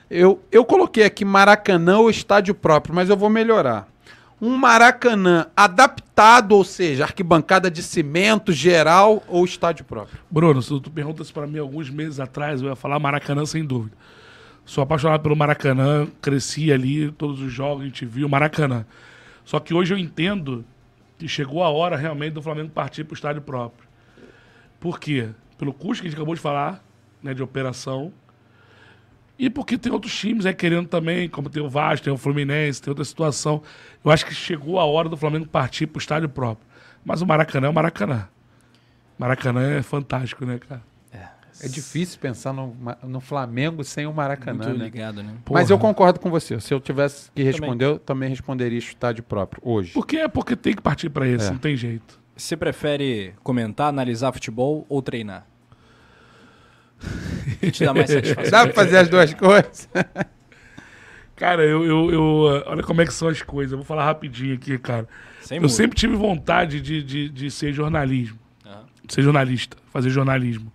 Eu, 0.09 0.41
eu 0.53 0.65
coloquei 0.65 1.03
aqui 1.03 1.25
Maracanã 1.25 1.99
ou 1.99 2.09
estádio 2.09 2.55
próprio, 2.55 2.95
mas 2.95 3.11
eu 3.11 3.17
vou 3.17 3.29
melhorar. 3.29 3.89
Um 4.41 4.57
Maracanã 4.57 5.47
adaptado, 5.57 6.53
ou 6.53 6.63
seja, 6.63 7.05
arquibancada 7.05 7.69
de 7.69 7.83
cimento 7.83 8.53
geral 8.53 9.23
ou 9.27 9.45
estádio 9.45 9.85
próprio? 9.85 10.21
Bruno, 10.31 10.63
se 10.63 10.69
tu 10.81 10.91
perguntas 10.91 11.31
pra 11.33 11.47
mim 11.47 11.59
alguns 11.59 11.91
meses 11.91 12.21
atrás, 12.21 12.63
eu 12.63 12.69
ia 12.69 12.77
falar 12.77 13.01
Maracanã 13.01 13.45
sem 13.45 13.65
dúvida. 13.65 13.97
Sou 14.65 14.83
apaixonado 14.83 15.23
pelo 15.23 15.35
Maracanã, 15.35 16.07
cresci 16.21 16.73
ali, 16.73 17.11
todos 17.11 17.41
os 17.41 17.53
jogos 17.53 17.83
a 17.83 17.87
gente 17.87 18.05
viu 18.07 18.29
Maracanã. 18.29 18.87
Só 19.45 19.59
que 19.59 19.75
hoje 19.75 19.93
eu 19.93 19.99
entendo 19.99 20.65
que 21.19 21.27
chegou 21.27 21.65
a 21.65 21.71
hora 21.71 21.97
realmente 21.97 22.35
do 22.35 22.43
Flamengo 22.43 22.69
partir 22.69 23.03
pro 23.03 23.15
estádio 23.15 23.43
próprio. 23.43 23.89
Por 24.79 25.01
quê? 25.01 25.31
Pelo 25.57 25.73
custo 25.73 26.03
que 26.03 26.07
a 26.07 26.11
gente 26.11 26.17
acabou 26.17 26.35
de 26.35 26.41
falar, 26.41 26.85
né, 27.21 27.35
de 27.35 27.43
operação. 27.43 28.13
E 29.39 29.49
porque 29.49 29.79
tem 29.79 29.93
outros 29.93 30.15
times 30.19 30.47
aí 30.47 30.55
querendo 30.55 30.89
também, 30.89 31.29
como 31.29 31.49
tem 31.49 31.63
o 31.63 31.69
Vasco, 31.69 32.05
tem 32.05 32.13
o 32.13 32.17
Fluminense, 32.17 32.83
tem 32.83 32.91
outra 32.91 33.05
situação. 33.05 33.63
Eu 34.05 34.11
acho 34.11 34.27
que 34.27 34.35
chegou 34.35 34.81
a 34.81 34.85
hora 34.85 35.09
do 35.09 35.17
Flamengo 35.17 35.47
partir 35.47 35.87
para 35.87 35.99
o 35.99 36.01
estádio 36.01 36.29
próprio. 36.29 36.67
Mas 37.05 37.23
o 37.23 37.27
Maracanã 37.27 37.69
é 37.69 37.71
o 37.71 37.75
Maracanã. 37.75 38.29
Maracanã 39.19 39.77
é 39.79 39.83
fantástico, 39.83 40.45
né, 40.45 40.59
cara? 40.59 40.83
É 41.61 41.67
difícil 41.67 42.21
pensar 42.21 42.53
no, 42.53 42.77
no 43.03 43.19
Flamengo 43.21 43.83
sem 43.83 44.07
o 44.07 44.13
Maracanã, 44.13 44.67
Muito 44.67 44.79
né? 44.79 44.85
ligado, 44.85 45.25
né? 45.25 45.33
Mas 45.51 45.67
Porra. 45.67 45.73
eu 45.73 45.79
concordo 45.79 46.21
com 46.21 46.31
você. 46.31 46.61
Se 46.61 46.73
eu 46.73 46.79
tivesse 46.81 47.33
que 47.35 47.43
responder, 47.43 47.85
eu 47.85 47.99
também 47.99 48.29
responderia 48.29 48.79
estádio 48.79 49.25
próprio, 49.25 49.61
hoje. 49.65 49.93
Por 49.93 50.07
quê? 50.07 50.29
Porque 50.29 50.55
tem 50.55 50.73
que 50.75 50.81
partir 50.83 51.11
para 51.11 51.27
esse, 51.27 51.49
É. 51.49 51.51
não 51.51 51.59
tem 51.59 51.77
jeito. 51.77 52.21
Você 52.37 52.57
prefere 52.57 53.35
comentar, 53.43 53.89
analisar 53.89 54.31
futebol 54.31 54.87
ou 54.89 55.03
treinar? 55.03 55.45
Que 57.61 57.71
te 57.71 57.85
dá 57.85 57.95
mais 57.95 58.11
satisfação? 58.11 58.51
Dá 58.51 58.65
pra 58.65 58.73
fazer 58.75 58.97
as 58.99 59.09
duas 59.09 59.33
coisas? 59.35 59.89
Cara, 61.37 61.63
eu, 61.65 61.85
eu, 61.85 62.11
eu- 62.13 62.63
Olha 62.67 62.83
como 62.83 63.01
é 63.01 63.07
que 63.07 63.13
são 63.15 63.29
as 63.29 63.43
coisas. 63.43 63.73
Eu 63.73 63.79
vou 63.79 63.85
falar 63.87 64.05
rapidinho 64.05 64.55
aqui, 64.55 64.77
cara. 64.79 65.07
Sem 65.41 65.59
eu 65.59 65.63
muro. 65.63 65.73
sempre 65.73 65.97
tive 65.97 66.17
vontade 66.17 66.81
de, 66.81 67.03
de, 67.03 67.29
de 67.29 67.51
ser 67.51 67.73
jornalismo. 67.73 68.39
Aham. 68.67 68.83
De 69.07 69.15
ser 69.15 69.23
jornalista, 69.23 69.77
fazer 69.93 70.11
jornalismo. 70.11 70.73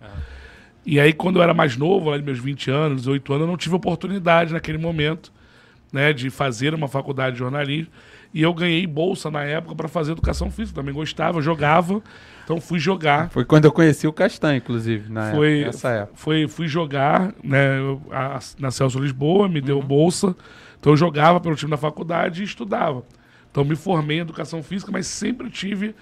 E 0.86 0.98
aí, 1.00 1.12
quando 1.12 1.36
eu 1.36 1.42
era 1.42 1.54
mais 1.54 1.76
novo, 1.76 2.10
lá 2.10 2.16
de 2.18 2.22
meus 2.22 2.38
20 2.38 2.70
anos, 2.70 3.02
18 3.02 3.32
anos, 3.32 3.42
eu 3.42 3.50
não 3.50 3.56
tive 3.56 3.74
oportunidade 3.74 4.52
naquele 4.52 4.76
momento, 4.78 5.32
né, 5.92 6.12
de 6.12 6.28
fazer 6.28 6.74
uma 6.74 6.88
faculdade 6.88 7.32
de 7.34 7.38
jornalismo. 7.38 7.90
E 8.32 8.42
eu 8.42 8.52
ganhei 8.52 8.86
bolsa 8.86 9.30
na 9.30 9.44
época 9.44 9.74
para 9.74 9.86
fazer 9.88 10.12
educação 10.12 10.50
física. 10.50 10.80
Também 10.80 10.94
gostava, 10.94 11.40
jogava. 11.40 12.02
Então 12.44 12.60
fui 12.60 12.78
jogar. 12.78 13.30
Foi 13.30 13.44
quando 13.44 13.64
eu 13.64 13.72
conheci 13.72 14.06
o 14.06 14.12
Castanho, 14.12 14.58
inclusive, 14.58 15.10
na 15.10 15.30
Foi, 15.32 15.52
época, 15.60 15.66
nessa 15.66 15.88
época. 15.90 16.12
foi 16.16 16.46
fui 16.46 16.68
jogar 16.68 17.32
né, 17.42 17.78
a- 18.12 18.38
na 18.58 18.70
Celso 18.70 18.98
Lisboa, 18.98 19.48
me 19.48 19.60
deu 19.60 19.82
bolsa. 19.82 20.36
Então 20.78 20.92
eu 20.92 20.96
jogava 20.96 21.40
pelo 21.40 21.56
time 21.56 21.70
da 21.70 21.76
faculdade 21.78 22.42
e 22.42 22.44
estudava. 22.44 23.02
Então 23.50 23.64
me 23.64 23.74
formei 23.74 24.18
em 24.18 24.20
educação 24.20 24.62
física, 24.62 24.92
mas 24.92 25.06
sempre 25.06 25.48
tive 25.50 25.94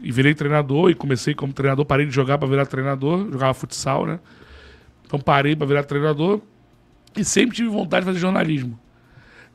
e 0.00 0.10
virei 0.10 0.34
treinador 0.34 0.90
e 0.90 0.94
comecei 0.94 1.34
como 1.34 1.52
treinador, 1.52 1.84
parei 1.84 2.06
de 2.06 2.12
jogar 2.12 2.38
para 2.38 2.48
virar 2.48 2.64
treinador, 2.66 3.30
jogava 3.30 3.52
futsal, 3.54 4.06
né? 4.06 4.18
Então 5.04 5.20
parei 5.20 5.54
para 5.54 5.66
virar 5.66 5.82
treinador 5.84 6.40
e 7.16 7.22
sempre 7.24 7.54
tive 7.56 7.68
vontade 7.68 8.04
de 8.04 8.06
fazer 8.06 8.18
jornalismo. 8.18 8.78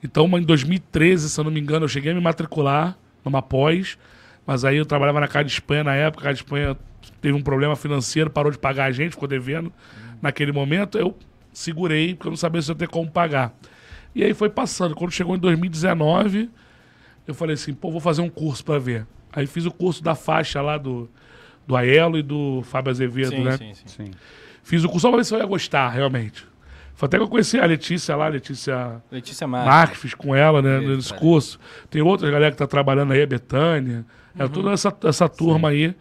Então, 0.03 0.27
em 0.37 0.43
2013, 0.43 1.27
se 1.29 1.39
eu 1.39 1.43
não 1.43 1.51
me 1.51 1.59
engano, 1.59 1.85
eu 1.85 1.89
cheguei 1.89 2.11
a 2.11 2.15
me 2.15 2.21
matricular 2.21 2.95
numa 3.25 3.41
pós, 3.41 3.97
mas 4.47 4.63
aí 4.63 4.77
eu 4.77 4.85
trabalhava 4.85 5.19
na 5.19 5.27
Casa 5.27 5.43
de 5.43 5.51
Espanha 5.51 5.83
na 5.83 5.93
época, 5.93 6.23
a 6.23 6.23
Casa 6.23 6.35
de 6.35 6.43
Espanha 6.43 6.77
teve 7.21 7.35
um 7.37 7.41
problema 7.41 7.75
financeiro, 7.75 8.29
parou 8.29 8.49
de 8.51 8.57
pagar 8.57 8.85
a 8.85 8.91
gente, 8.91 9.11
ficou 9.11 9.27
devendo. 9.27 9.71
Naquele 10.21 10.53
momento, 10.53 10.97
eu 10.97 11.15
segurei, 11.51 12.15
porque 12.15 12.27
eu 12.27 12.31
não 12.31 12.37
sabia 12.37 12.61
se 12.61 12.71
eu 12.71 12.73
ia 12.73 12.79
ter 12.79 12.87
como 12.87 13.11
pagar. 13.11 13.53
E 14.15 14.23
aí 14.23 14.33
foi 14.33 14.49
passando. 14.49 14.95
Quando 14.95 15.11
chegou 15.11 15.35
em 15.35 15.39
2019, 15.39 16.49
eu 17.27 17.33
falei 17.33 17.55
assim, 17.55 17.73
pô, 17.73 17.91
vou 17.91 17.99
fazer 17.99 18.21
um 18.21 18.29
curso 18.29 18.63
para 18.63 18.79
ver. 18.79 19.05
Aí 19.33 19.45
fiz 19.45 19.65
o 19.65 19.71
curso 19.71 20.01
da 20.01 20.15
faixa 20.15 20.61
lá 20.61 20.77
do, 20.77 21.09
do 21.67 21.75
Aelo 21.75 22.17
e 22.17 22.23
do 22.23 22.63
Fábio 22.63 22.89
Azevedo, 22.89 23.29
Sim, 23.31 23.43
né? 23.43 23.57
sim, 23.57 23.73
sim. 23.75 24.05
Sim. 24.05 24.11
Fiz 24.63 24.83
o 24.83 24.87
curso 24.87 25.01
só 25.01 25.09
pra 25.09 25.17
ver 25.17 25.25
se 25.25 25.35
eu 25.35 25.39
ia 25.39 25.45
gostar, 25.45 25.89
realmente. 25.89 26.45
Foi 26.95 27.05
até 27.05 27.17
que 27.17 27.23
eu 27.23 27.27
conheci 27.27 27.59
a 27.59 27.65
Letícia 27.65 28.15
lá, 28.15 28.25
a 28.25 28.29
Letícia 28.29 29.01
Letícia 29.11 29.45
Marques. 29.45 29.69
Marques, 29.71 30.01
fiz 30.01 30.13
com 30.15 30.33
ela, 30.35 30.63
né, 30.63 30.79
Beijo, 30.79 30.95
nesse 30.95 31.09
cara. 31.09 31.21
curso. 31.21 31.59
Tem 31.91 32.01
outra 32.01 32.31
galera 32.31 32.51
que 32.51 32.57
tá 32.57 32.65
trabalhando 32.65 33.13
aí, 33.13 33.21
a 33.21 33.27
Betânia. 33.27 34.03
É 34.39 34.47
toda 34.47 34.71
essa, 34.71 34.95
essa 35.03 35.27
turma 35.29 35.69
aí, 35.69 35.95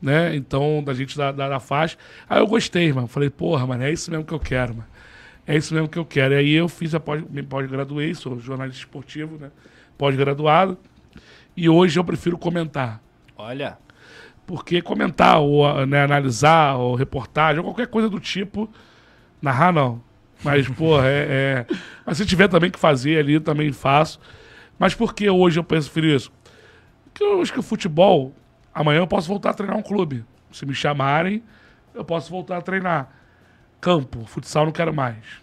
né? 0.00 0.34
Então, 0.34 0.82
da 0.84 0.94
gente 0.94 1.16
da, 1.16 1.30
da, 1.32 1.48
da 1.48 1.60
faixa. 1.60 1.96
Aí 2.28 2.40
eu 2.40 2.46
gostei, 2.46 2.92
mano. 2.92 3.06
Falei, 3.06 3.30
porra, 3.30 3.66
mano, 3.66 3.82
é 3.84 3.92
isso 3.92 4.10
mesmo 4.10 4.24
que 4.24 4.32
eu 4.32 4.40
quero, 4.40 4.74
mano. 4.74 4.88
É 5.46 5.56
isso 5.56 5.74
mesmo 5.74 5.88
que 5.88 5.98
eu 5.98 6.04
quero. 6.04 6.34
E 6.34 6.36
aí 6.36 6.52
eu 6.52 6.68
fiz 6.68 6.94
a 6.94 7.00
pós, 7.00 7.22
me 7.30 7.42
pós-graduei, 7.42 8.14
sou 8.14 8.38
jornalista 8.38 8.80
esportivo, 8.80 9.36
né? 9.38 9.50
Pós-graduado. 9.98 10.78
E 11.56 11.68
hoje 11.68 11.98
eu 11.98 12.04
prefiro 12.04 12.38
comentar. 12.38 13.00
Olha, 13.36 13.76
Porque 14.46 14.80
comentar, 14.80 15.40
ou 15.40 15.86
né, 15.86 16.02
analisar, 16.04 16.76
ou 16.76 16.94
reportagem, 16.94 17.58
ou 17.58 17.64
qualquer 17.64 17.86
coisa 17.88 18.08
do 18.08 18.18
tipo, 18.20 18.68
narrar 19.40 19.72
não. 19.72 20.00
Mas, 20.42 20.68
porra, 20.70 21.06
é, 21.08 21.66
é- 21.70 21.74
Mas 22.06 22.18
se 22.18 22.26
tiver 22.26 22.48
também 22.48 22.70
que 22.70 22.78
fazer 22.78 23.18
ali, 23.18 23.38
também 23.40 23.72
faço. 23.72 24.18
Mas 24.78 24.94
por 24.94 25.14
que 25.14 25.28
hoje 25.28 25.58
eu 25.60 25.64
penso 25.64 25.96
isso? 26.00 26.32
Porque 27.12 27.24
eu 27.24 27.40
acho 27.40 27.52
que 27.52 27.60
o 27.60 27.62
futebol, 27.62 28.34
amanhã 28.74 29.00
eu 29.00 29.06
posso 29.06 29.28
voltar 29.28 29.50
a 29.50 29.54
treinar 29.54 29.76
um 29.76 29.82
clube. 29.82 30.24
Se 30.50 30.64
me 30.64 30.74
chamarem, 30.74 31.42
eu 31.94 32.04
posso 32.04 32.30
voltar 32.30 32.58
a 32.58 32.62
treinar. 32.62 33.10
Campo, 33.80 34.24
futsal 34.24 34.64
não 34.64 34.72
quero 34.72 34.94
mais. 34.94 35.42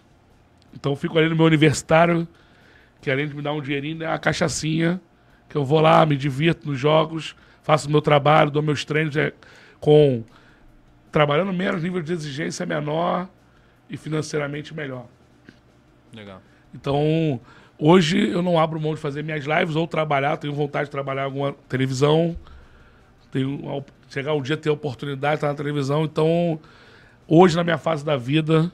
Então 0.74 0.92
eu 0.92 0.96
fico 0.96 1.18
ali 1.18 1.28
no 1.28 1.36
meu 1.36 1.46
universitário, 1.46 2.26
que 3.00 3.10
além 3.10 3.28
de 3.28 3.34
me 3.34 3.42
dar 3.42 3.52
um 3.52 3.60
dinheirinho, 3.60 4.02
é 4.02 4.06
a 4.06 4.18
cachaçinha, 4.18 5.00
que 5.48 5.56
eu 5.56 5.64
vou 5.64 5.80
lá, 5.80 6.04
me 6.06 6.16
divirto 6.16 6.68
nos 6.68 6.78
jogos, 6.78 7.34
faço 7.62 7.88
o 7.88 7.90
meu 7.90 8.00
trabalho, 8.00 8.50
dou 8.50 8.62
meus 8.62 8.84
treinos 8.84 9.16
é, 9.16 9.32
com 9.80 10.24
trabalhando 11.10 11.52
menos, 11.52 11.82
nível 11.82 12.02
de 12.02 12.12
exigência 12.12 12.64
menor 12.64 13.28
e 13.88 13.96
financeiramente 13.96 14.74
melhor. 14.74 15.06
legal. 16.12 16.40
Então, 16.72 17.40
hoje 17.80 18.30
eu 18.30 18.42
não 18.42 18.58
abro 18.58 18.80
mão 18.80 18.94
de 18.94 19.00
fazer 19.00 19.24
minhas 19.24 19.44
lives 19.44 19.74
ou 19.74 19.86
trabalhar, 19.86 20.36
tenho 20.36 20.52
vontade 20.52 20.84
de 20.86 20.90
trabalhar 20.90 21.24
alguma 21.24 21.52
televisão, 21.68 22.36
tenho 23.32 23.84
chegar 24.08 24.34
um 24.34 24.42
dia 24.42 24.56
ter 24.56 24.68
a 24.68 24.72
oportunidade 24.72 25.34
de 25.34 25.36
estar 25.38 25.48
na 25.48 25.54
televisão, 25.54 26.04
então 26.04 26.60
hoje 27.26 27.56
na 27.56 27.64
minha 27.64 27.78
fase 27.78 28.04
da 28.04 28.16
vida 28.16 28.70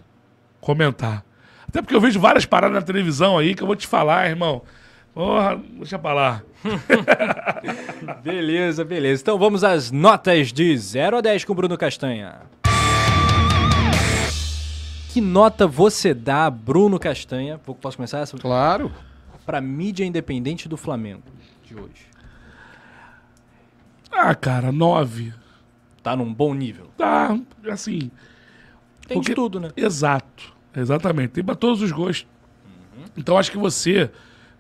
comentar. 0.61 1.25
Até 1.69 1.83
porque 1.83 1.95
eu 1.95 2.01
vejo 2.01 2.19
várias 2.19 2.47
paradas 2.47 2.75
na 2.75 2.83
televisão 2.83 3.39
aí 3.39 3.55
que 3.55 3.63
eu 3.63 3.67
vou 3.67 3.77
te 3.77 3.87
falar, 3.87 4.29
irmão. 4.29 4.63
Porra, 5.13 5.59
deixa 5.79 5.99
pra 5.99 6.13
lá. 6.13 6.43
Beleza, 8.23 8.85
beleza. 8.85 9.23
Então 9.23 9.39
vamos 9.39 9.65
às 9.65 9.91
notas 9.91 10.53
de 10.53 10.77
0 10.77 11.17
a 11.17 11.21
10 11.21 11.45
com 11.45 11.53
o 11.53 11.57
Bruno 11.57 11.79
Castanha. 11.79 12.35
Que 15.17 15.21
nota 15.23 15.67
você 15.67 16.13
dá, 16.13 16.51
Bruno 16.51 16.99
Castanha? 16.99 17.57
Posso 17.81 17.97
começar 17.97 18.19
essa? 18.19 18.37
Claro. 18.37 18.93
Pra 19.47 19.63
mídia 19.63 20.05
independente 20.05 20.69
do 20.69 20.77
Flamengo 20.77 21.23
de 21.65 21.75
hoje. 21.75 22.05
Ah, 24.13 24.35
cara, 24.35 24.71
nove. 24.71 25.33
Tá 26.03 26.15
num 26.15 26.31
bom 26.35 26.53
nível. 26.53 26.91
Tá, 26.99 27.35
assim, 27.73 28.11
Tem 29.09 29.17
Porque- 29.17 29.31
de 29.31 29.35
tudo, 29.35 29.59
né? 29.59 29.71
Exato, 29.75 30.53
exatamente. 30.77 31.31
Tem 31.31 31.43
para 31.43 31.55
todos 31.55 31.81
os 31.81 31.91
gostos. 31.93 32.27
Então 33.17 33.39
acho 33.39 33.51
que 33.51 33.57
você, 33.57 34.11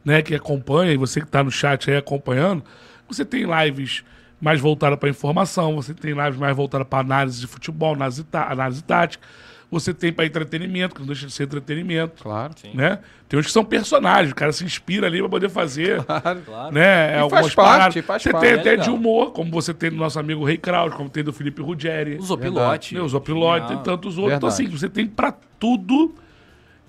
né, 0.03 0.23
que 0.23 0.35
acompanha 0.35 0.91
e 0.91 0.97
você 0.97 1.21
que 1.21 1.27
está 1.27 1.45
no 1.45 1.51
chat 1.51 1.91
aí 1.91 1.99
acompanhando, 1.99 2.65
você 3.07 3.27
tem 3.27 3.45
lives 3.45 4.03
mais 4.41 4.59
voltadas 4.59 4.99
para 4.99 5.11
informação, 5.11 5.77
você 5.77 5.93
tem 5.93 6.15
lives 6.15 6.39
mais 6.39 6.57
voltadas 6.57 6.87
para 6.89 7.01
análise 7.01 7.43
de 7.43 7.47
futebol, 7.47 7.93
análise, 7.93 8.25
tá- 8.25 8.51
análise 8.51 8.83
tática, 8.83 9.27
você 9.71 9.93
tem 9.93 10.13
para 10.13 10.25
entretenimento, 10.25 10.95
que 10.95 11.01
não 11.01 11.07
deixa 11.09 11.27
de 11.27 11.33
ser 11.33 11.43
entretenimento, 11.45 12.23
Claro. 12.23 12.55
né? 12.73 13.01
Tem 13.29 13.39
uns 13.41 13.47
que 13.47 13.53
são 13.53 13.65
personagens, 13.65 14.31
o 14.31 14.35
cara 14.35 14.53
se 14.53 14.65
inspira 14.65 15.09
ali 15.09 15.19
para 15.19 15.29
poder 15.29 15.49
fazer 15.49 16.01
Claro. 16.47 16.73
né? 16.73 17.17
E 17.17 17.19
algumas 17.19 17.47
faz 17.47 17.55
parte, 17.55 17.75
paradas. 17.75 18.05
faz 18.07 18.23
você 18.23 18.31
parte. 18.31 18.43
tem 18.45 18.53
É 18.53 18.61
até 18.61 18.77
de 18.77 18.89
humor, 18.91 19.33
como 19.33 19.51
você 19.51 19.75
tem 19.75 19.91
do 19.91 19.97
nosso 19.97 20.19
amigo 20.21 20.45
Rei 20.45 20.57
Kraus, 20.57 20.95
como 20.95 21.09
tem 21.11 21.25
do 21.25 21.33
Felipe 21.33 21.61
Ruggeri. 21.61 22.17
O 22.17 22.23
Zopilote. 22.23 22.95
Né, 22.95 23.01
Os 23.01 23.11
Zopilote, 23.11 23.67
tem 23.67 23.79
tantos 23.83 24.17
outros. 24.19 24.37
Então, 24.37 24.49
Verdade. 24.51 24.69
assim, 24.69 24.79
você 24.79 24.89
tem 24.89 25.05
pra 25.07 25.35
tudo. 25.59 26.15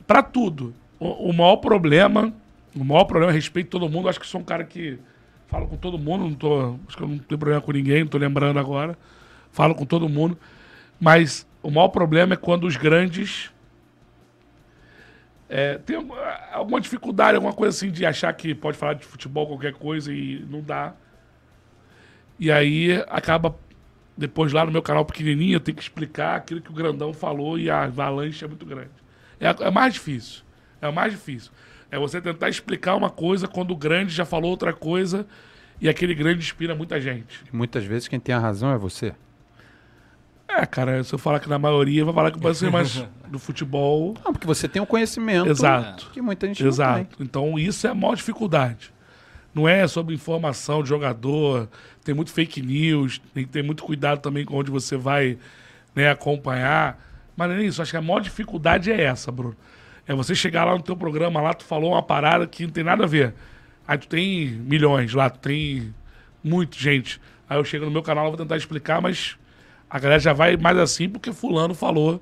Pra 0.05 0.21
tudo. 0.21 0.73
O, 0.99 1.29
o 1.29 1.33
maior 1.33 1.55
problema. 1.57 2.31
O 2.75 2.83
maior 2.83 3.05
problema, 3.05 3.31
respeito 3.31 3.69
todo 3.71 3.89
mundo. 3.89 4.07
Acho 4.07 4.19
que 4.19 4.27
sou 4.27 4.39
um 4.39 4.43
cara 4.43 4.63
que 4.63 4.99
falo 5.47 5.65
com 5.67 5.75
todo 5.77 5.97
mundo. 5.97 6.25
Não 6.25 6.33
tô, 6.35 6.75
acho 6.87 6.95
que 6.95 7.01
eu 7.01 7.07
não 7.07 7.17
tenho 7.17 7.39
problema 7.39 7.59
com 7.61 7.71
ninguém, 7.71 8.01
não 8.01 8.07
tô 8.07 8.19
lembrando 8.19 8.59
agora. 8.59 8.95
Falo 9.51 9.73
com 9.73 9.83
todo 9.85 10.07
mundo. 10.07 10.37
Mas 10.99 11.46
o 11.67 11.69
maior 11.69 11.89
problema 11.89 12.33
é 12.33 12.37
quando 12.37 12.65
os 12.65 12.77
grandes. 12.77 13.51
É, 15.49 15.77
tem 15.79 15.97
alguma- 16.53 16.79
dificuldade, 16.79 17.35
alguma 17.35 17.51
coisa 17.51 17.75
assim 17.75 17.91
de 17.91 18.05
achar 18.05 18.31
que 18.31 18.55
pode 18.55 18.77
falar 18.77 18.93
de 18.93 19.03
futebol, 19.03 19.45
qualquer 19.47 19.73
coisa, 19.73 20.13
e 20.13 20.45
não 20.49 20.61
dá. 20.61 20.93
E 22.39 22.49
aí 22.49 23.03
acaba, 23.09 23.53
depois 24.15 24.53
lá 24.53 24.65
no 24.65 24.71
meu 24.71 24.81
canal 24.81 25.03
pequenininho, 25.03 25.55
eu 25.57 25.59
tenho 25.59 25.75
que 25.75 25.83
explicar 25.83 26.37
aquilo 26.37 26.61
que 26.61 26.69
o 26.69 26.73
grandão 26.73 27.11
falou 27.11 27.59
e 27.59 27.69
a 27.69 27.83
avalanche 27.83 28.45
é 28.45 28.47
muito 28.47 28.65
grande. 28.65 28.91
É, 29.37 29.47
é 29.49 29.69
mais 29.69 29.93
difícil. 29.93 30.43
É 30.81 30.89
mais 30.89 31.11
difícil. 31.11 31.51
É 31.91 31.99
você 31.99 32.21
tentar 32.21 32.47
explicar 32.47 32.95
uma 32.95 33.09
coisa 33.09 33.45
quando 33.45 33.71
o 33.71 33.75
grande 33.75 34.13
já 34.13 34.23
falou 34.23 34.51
outra 34.51 34.71
coisa 34.71 35.27
e 35.81 35.89
aquele 35.89 36.15
grande 36.15 36.39
inspira 36.39 36.73
muita 36.73 37.01
gente. 37.01 37.43
Muitas 37.51 37.83
vezes 37.83 38.07
quem 38.07 38.21
tem 38.21 38.33
a 38.33 38.39
razão 38.39 38.71
é 38.71 38.77
você. 38.77 39.13
É, 40.57 40.65
cara, 40.65 41.03
se 41.03 41.13
eu 41.13 41.19
falar 41.19 41.39
que 41.39 41.47
na 41.47 41.59
maioria, 41.59 42.03
vai 42.03 42.11
falar 42.11 42.31
que 42.31 42.39
você 42.39 42.67
mais 42.67 43.05
do 43.29 43.37
futebol. 43.37 44.15
Não, 44.25 44.33
porque 44.33 44.47
você 44.47 44.67
tem 44.67 44.81
um 44.81 44.87
conhecimento 44.87 45.47
Exato. 45.47 46.09
que 46.11 46.19
muita 46.19 46.47
gente 46.47 46.63
não 46.63 46.71
tem. 46.71 46.73
Exato. 46.73 47.17
Então 47.21 47.59
isso 47.59 47.85
é 47.85 47.91
a 47.91 47.93
maior 47.93 48.15
dificuldade. 48.15 48.91
Não 49.53 49.69
é 49.69 49.87
sobre 49.87 50.15
informação 50.15 50.81
de 50.81 50.89
jogador, 50.89 51.69
tem 52.03 52.15
muito 52.15 52.31
fake 52.31 52.59
news, 52.63 53.21
tem 53.35 53.45
que 53.45 53.51
ter 53.51 53.63
muito 53.63 53.83
cuidado 53.83 54.19
também 54.19 54.45
com 54.45 54.55
onde 54.55 54.71
você 54.71 54.97
vai 54.97 55.37
né, 55.95 56.09
acompanhar. 56.09 57.05
Mas 57.35 57.49
não 57.49 57.55
é 57.57 57.63
isso, 57.63 57.79
acho 57.79 57.91
que 57.91 57.97
a 57.97 58.01
maior 58.01 58.19
dificuldade 58.19 58.91
é 58.91 59.03
essa, 59.03 59.31
Bruno. 59.31 59.55
É 60.07 60.15
você 60.15 60.33
chegar 60.33 60.65
lá 60.65 60.73
no 60.73 60.81
teu 60.81 60.97
programa, 60.97 61.39
lá 61.39 61.53
tu 61.53 61.65
falou 61.65 61.91
uma 61.91 62.01
parada 62.01 62.47
que 62.47 62.63
não 62.63 62.71
tem 62.71 62.83
nada 62.83 63.03
a 63.03 63.07
ver. 63.07 63.35
Aí 63.87 63.97
tu 63.99 64.07
tem 64.07 64.47
milhões 64.47 65.13
lá, 65.13 65.29
tu 65.29 65.37
tem 65.37 65.93
muita 66.43 66.75
gente. 66.79 67.21
Aí 67.47 67.59
eu 67.59 67.63
chego 67.63 67.85
no 67.85 67.91
meu 67.91 68.01
canal, 68.01 68.25
eu 68.25 68.31
vou 68.31 68.37
tentar 68.39 68.57
explicar, 68.57 68.99
mas 68.99 69.37
a 69.89 69.99
galera 69.99 70.19
já 70.19 70.33
vai 70.33 70.57
mais 70.57 70.77
assim 70.77 71.09
porque 71.09 71.31
fulano 71.31 71.73
falou 71.73 72.21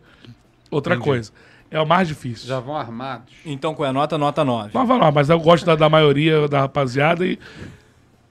outra 0.70 0.98
coisa. 0.98 1.32
É 1.72 1.80
o 1.80 1.86
mais 1.86 2.08
difícil. 2.08 2.48
Já 2.48 2.60
vão 2.60 2.76
armados. 2.76 3.34
Então, 3.46 3.74
com 3.74 3.84
a 3.84 3.92
nota, 3.92 4.18
nota 4.18 4.46
9. 4.46 4.70
Mas 4.74 4.88
vai 4.88 4.98
lá, 5.00 5.12
mas 5.12 5.30
eu 5.30 5.40
gosto 5.40 5.66
da, 5.66 5.76
da 5.76 5.90
maioria 5.90 6.48
da 6.48 6.62
rapaziada 6.62 7.26
e 7.26 7.40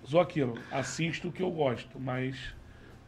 só 0.05 0.21
aquilo. 0.21 0.55
Assisto 0.71 1.29
o 1.29 1.33
que 1.33 1.43
eu 1.43 1.51
gosto, 1.51 1.99
mas 1.99 2.37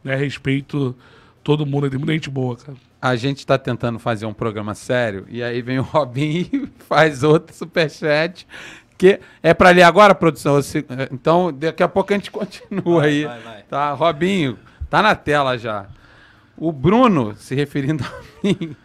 né, 0.03 0.15
respeito 0.15 0.95
todo 1.43 1.65
mundo. 1.65 1.89
Tem 1.89 1.97
muita 1.97 2.13
gente 2.13 2.29
boa, 2.29 2.57
cara. 2.57 2.77
A 3.01 3.15
gente 3.15 3.45
tá 3.45 3.57
tentando 3.57 3.99
fazer 3.99 4.25
um 4.25 4.33
programa 4.33 4.75
sério 4.75 5.25
e 5.29 5.41
aí 5.41 5.61
vem 5.61 5.79
o 5.79 5.83
Robinho 5.83 6.47
e 6.53 6.83
faz 6.83 7.23
outro 7.23 7.55
superchat. 7.55 8.45
Que 8.97 9.19
é 9.43 9.53
para 9.53 9.69
ler 9.69 9.83
agora, 9.83 10.15
produção? 10.15 10.59
Então, 11.11 11.53
daqui 11.53 11.83
a 11.83 11.87
pouco 11.87 12.11
a 12.11 12.15
gente 12.15 12.29
continua 12.31 13.01
Vai, 13.01 13.09
aí. 13.09 13.25
vai, 13.25 13.39
vai. 13.39 13.61
Tá, 13.63 13.93
Robinho, 13.93 14.57
tá 14.89 15.01
na 15.01 15.15
tela 15.15 15.57
já. 15.57 15.85
O 16.57 16.71
Bruno, 16.71 17.35
se 17.35 17.53
referindo 17.55 18.03
a 18.03 18.11
mim, 18.43 18.75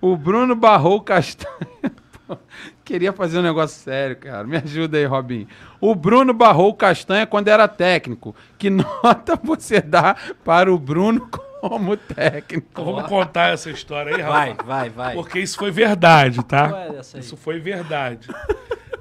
o 0.00 0.16
Bruno 0.16 0.54
barrou 0.54 0.96
o 0.96 1.00
castanha. 1.00 1.56
Pô, 2.26 2.36
Queria 2.84 3.12
fazer 3.12 3.38
um 3.38 3.42
negócio 3.42 3.80
sério, 3.80 4.16
cara. 4.16 4.44
Me 4.46 4.56
ajuda 4.56 4.98
aí, 4.98 5.04
Robinho. 5.04 5.46
O 5.80 5.94
Bruno 5.94 6.32
barrou 6.34 6.70
o 6.70 6.74
castanha 6.74 7.26
quando 7.26 7.48
era 7.48 7.66
técnico. 7.68 8.34
Que 8.58 8.68
nota 8.70 9.38
você 9.42 9.80
dá 9.80 10.14
para 10.44 10.72
o 10.72 10.78
Bruno 10.78 11.28
como 11.60 11.96
técnico? 11.96 12.84
Vamos 12.84 13.04
contar 13.08 13.52
essa 13.52 13.70
história 13.70 14.14
aí, 14.16 14.22
Vai, 14.22 14.50
rapaz. 14.50 14.66
vai, 14.66 14.90
vai. 14.90 15.14
Porque 15.14 15.38
isso 15.38 15.56
foi 15.58 15.70
verdade, 15.70 16.44
tá? 16.44 16.86
É? 17.14 17.18
Isso 17.18 17.36
foi 17.36 17.58
verdade. 17.58 18.28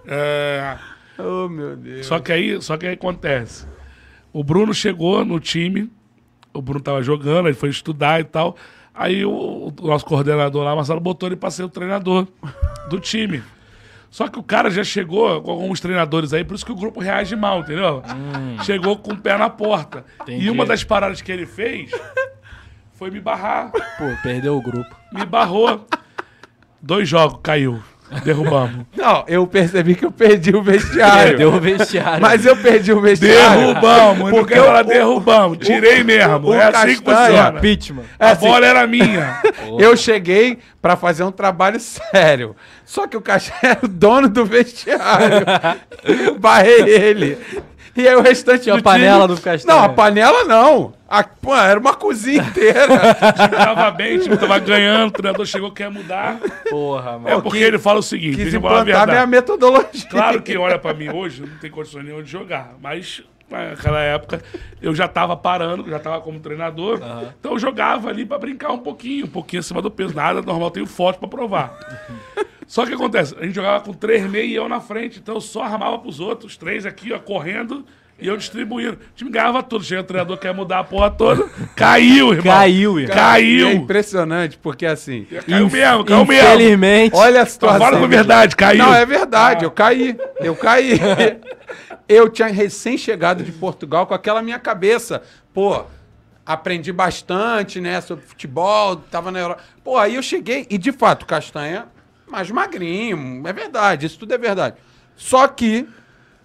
É, 0.07 0.77
Oh, 1.17 1.47
meu 1.47 1.75
Deus. 1.77 2.05
só 2.05 2.19
que 2.19 2.31
aí, 2.31 2.61
só 2.61 2.75
que 2.77 2.85
aí 2.85 2.93
acontece. 2.93 3.65
O 4.33 4.43
Bruno 4.43 4.73
chegou 4.73 5.23
no 5.23 5.39
time, 5.39 5.89
o 6.57 6.61
Bruno 6.61 6.81
tava 6.81 7.01
jogando, 7.03 7.47
ele 7.47 7.55
foi 7.55 7.69
estudar 7.69 8.19
e 8.19 8.23
tal. 8.23 8.55
Aí 8.93 9.25
o, 9.25 9.73
o 9.79 9.87
nosso 9.87 10.05
coordenador 10.05 10.63
lá, 10.63 10.75
Marcelo, 10.75 10.99
botou 10.99 11.27
ele 11.27 11.35
pra 11.35 11.51
ser 11.51 11.63
o 11.63 11.69
treinador 11.69 12.27
do 12.89 12.99
time. 12.99 13.43
Só 14.09 14.29
que 14.29 14.39
o 14.39 14.43
cara 14.43 14.69
já 14.71 14.83
chegou 14.83 15.41
com 15.41 15.51
alguns 15.51 15.81
treinadores 15.81 16.31
aí, 16.31 16.45
por 16.45 16.55
isso 16.55 16.65
que 16.65 16.71
o 16.71 16.75
grupo 16.75 17.01
reage 17.01 17.35
mal, 17.35 17.59
entendeu? 17.59 18.01
Chegou 18.63 18.95
com 18.97 19.11
o 19.11 19.17
pé 19.17 19.37
na 19.37 19.49
porta. 19.49 20.05
Entendi. 20.21 20.45
E 20.45 20.49
uma 20.49 20.65
das 20.65 20.85
paradas 20.85 21.21
que 21.21 21.29
ele 21.29 21.45
fez 21.45 21.91
foi 22.93 23.11
me 23.11 23.19
barrar. 23.19 23.71
Pô, 23.71 24.05
perdeu 24.23 24.55
o 24.55 24.61
grupo. 24.61 24.95
Me 25.11 25.25
barrou. 25.25 25.85
Dois 26.81 27.09
jogos, 27.09 27.39
caiu. 27.43 27.83
Derrubamos. 28.23 28.85
Não, 28.95 29.23
eu 29.27 29.45
percebi 29.47 29.95
que 29.95 30.05
eu 30.05 30.11
perdi 30.11 30.55
o 30.55 30.61
vestiário. 30.61 31.29
Perdeu 31.29 31.53
o 31.53 31.59
vestiário. 31.59 32.21
Mas 32.21 32.45
eu 32.45 32.55
perdi 32.55 32.93
o 32.93 33.01
vestiário. 33.01 33.67
Derrubamos, 33.67 34.29
Porque 34.29 34.57
o- 34.59 34.83
derrubamos. 34.83 35.57
Tirei 35.59 36.03
mesmo. 36.03 36.49
o 36.49 36.53
é 36.53 36.65
assim 36.65 36.95
que 36.97 37.03
funciona. 37.03 37.57
Impeachment. 37.57 38.03
A 38.19 38.31
assim- 38.31 38.47
bola 38.47 38.65
era 38.65 38.85
minha. 38.87 39.41
Eu 39.79 39.97
cheguei 39.97 40.59
pra 40.81 40.95
fazer 40.95 41.23
um 41.23 41.31
trabalho 41.31 41.79
sério. 41.79 42.55
Só 42.85 43.07
que 43.07 43.17
o 43.17 43.21
caixa 43.21 43.51
era 43.61 43.79
o 43.83 43.87
dono 43.87 44.29
do 44.29 44.45
vestiário. 44.45 45.45
barrei 46.39 46.81
ele. 46.87 47.37
E 47.95 48.07
aí 48.07 48.15
o 48.15 48.21
restante 48.21 48.63
Tinha 48.63 48.75
do 48.75 48.79
a 48.79 48.83
panela 48.83 49.25
time... 49.25 49.35
do 49.35 49.41
Castanha. 49.41 49.73
Não, 49.77 49.83
a 49.85 49.89
panela 49.89 50.43
não. 50.43 50.93
A, 51.07 51.23
pô, 51.23 51.55
era 51.55 51.79
uma 51.79 51.93
cozinha 51.93 52.41
inteira. 52.43 52.87
Tava 53.55 53.91
bem, 53.91 54.17
o 54.17 54.21
time 54.23 54.35
tava 54.37 54.57
ganhando, 54.59 55.09
o 55.09 55.11
treinador 55.11 55.45
chegou, 55.45 55.71
quer 55.71 55.89
mudar. 55.89 56.37
Porra, 56.69 57.11
É 57.11 57.17
mano. 57.17 57.41
porque 57.41 57.59
que- 57.59 57.63
ele 57.63 57.77
fala 57.79 57.99
o 57.99 58.03
seguinte, 58.03 58.35
Quis 58.37 58.53
implantar 58.53 59.07
minha 59.07 59.25
metodologia. 59.25 60.09
Claro 60.09 60.41
que 60.41 60.57
olha 60.57 60.77
pra 60.79 60.93
mim 60.93 61.09
hoje, 61.09 61.41
não 61.43 61.57
tem 61.59 61.69
condições 61.71 62.03
nenhuma 62.03 62.23
de 62.23 62.29
jogar, 62.31 62.73
mas 62.81 63.23
naquela 63.49 63.99
época 64.01 64.41
eu 64.81 64.93
já 64.95 65.07
tava 65.07 65.37
parando, 65.37 65.87
já 65.87 65.99
tava 65.99 66.19
como 66.19 66.39
treinador, 66.39 66.99
então 67.39 67.53
eu 67.53 67.59
jogava 67.59 68.09
ali 68.09 68.25
pra 68.25 68.39
brincar 68.39 68.71
um 68.71 68.79
pouquinho, 68.79 69.25
um 69.25 69.29
pouquinho 69.29 69.59
acima 69.59 69.81
do 69.83 69.91
peso, 69.91 70.13
nada 70.15 70.41
normal, 70.41 70.71
tenho 70.71 70.87
foto 70.87 71.19
pra 71.19 71.27
provar. 71.29 71.77
Só 72.67 72.85
que 72.85 72.93
acontece, 72.93 73.35
a 73.39 73.43
gente 73.43 73.55
jogava 73.55 73.83
com 73.83 73.93
três 73.93 74.23
meia 74.29 74.43
e 74.43 74.55
eu 74.55 74.67
na 74.67 74.79
frente, 74.79 75.19
então 75.19 75.35
eu 75.35 75.41
só 75.41 75.63
armava 75.63 75.99
pros 75.99 76.19
outros, 76.19 76.53
os 76.53 76.57
três 76.57 76.85
aqui, 76.85 77.13
ó, 77.13 77.19
correndo, 77.19 77.85
e 78.17 78.27
eu 78.27 78.35
distribuindo. 78.37 78.93
O 78.93 79.15
time 79.15 79.29
ganhava 79.29 79.61
tudo, 79.61 79.83
chega 79.83 80.01
o 80.01 80.03
treinador, 80.03 80.37
quer 80.37 80.53
mudar 80.53 80.79
a 80.79 80.83
porra 80.83 81.11
toda, 81.11 81.47
caiu, 81.75 82.31
irmão. 82.33 82.43
Caiu, 82.43 82.99
irmão. 82.99 82.99
E 82.99 83.11
é 83.11 83.15
Caiu. 83.15 83.71
impressionante, 83.71 84.57
porque 84.57 84.85
assim... 84.85 85.25
Caiu 85.25 85.69
mesmo, 85.69 86.05
caiu 86.05 86.25
mesmo. 86.25 86.47
Infelizmente. 86.47 87.15
Olha 87.15 87.41
a 87.41 87.45
situação. 87.45 87.79
fala 87.79 87.99
com 87.99 88.07
verdade, 88.07 88.55
caiu. 88.55 88.83
Não, 88.83 88.93
é 88.93 89.05
verdade, 89.05 89.63
eu 89.63 89.71
caí. 89.71 90.17
Eu 90.39 90.55
caí. 90.55 90.99
eu 92.09 92.29
tinha 92.29 92.47
recém-chegado 92.47 93.43
de 93.43 93.51
Portugal 93.51 94.07
com 94.07 94.13
aquela 94.13 94.41
minha 94.41 94.59
cabeça. 94.59 95.21
Pô, 95.53 95.85
aprendi 96.45 96.91
bastante, 96.91 97.81
né, 97.81 97.99
sobre 98.01 98.25
futebol, 98.25 98.95
tava 98.95 99.31
na 99.31 99.39
Europa. 99.39 99.63
Pô, 99.83 99.97
aí 99.97 100.15
eu 100.15 100.23
cheguei 100.23 100.65
e, 100.69 100.77
de 100.77 100.91
fato, 100.91 101.25
Castanha, 101.25 101.87
mais 102.27 102.49
magrinho, 102.51 103.47
é 103.47 103.53
verdade, 103.53 104.05
isso 104.05 104.19
tudo 104.19 104.33
é 104.33 104.37
verdade. 104.37 104.75
Só 105.15 105.47
que, 105.47 105.87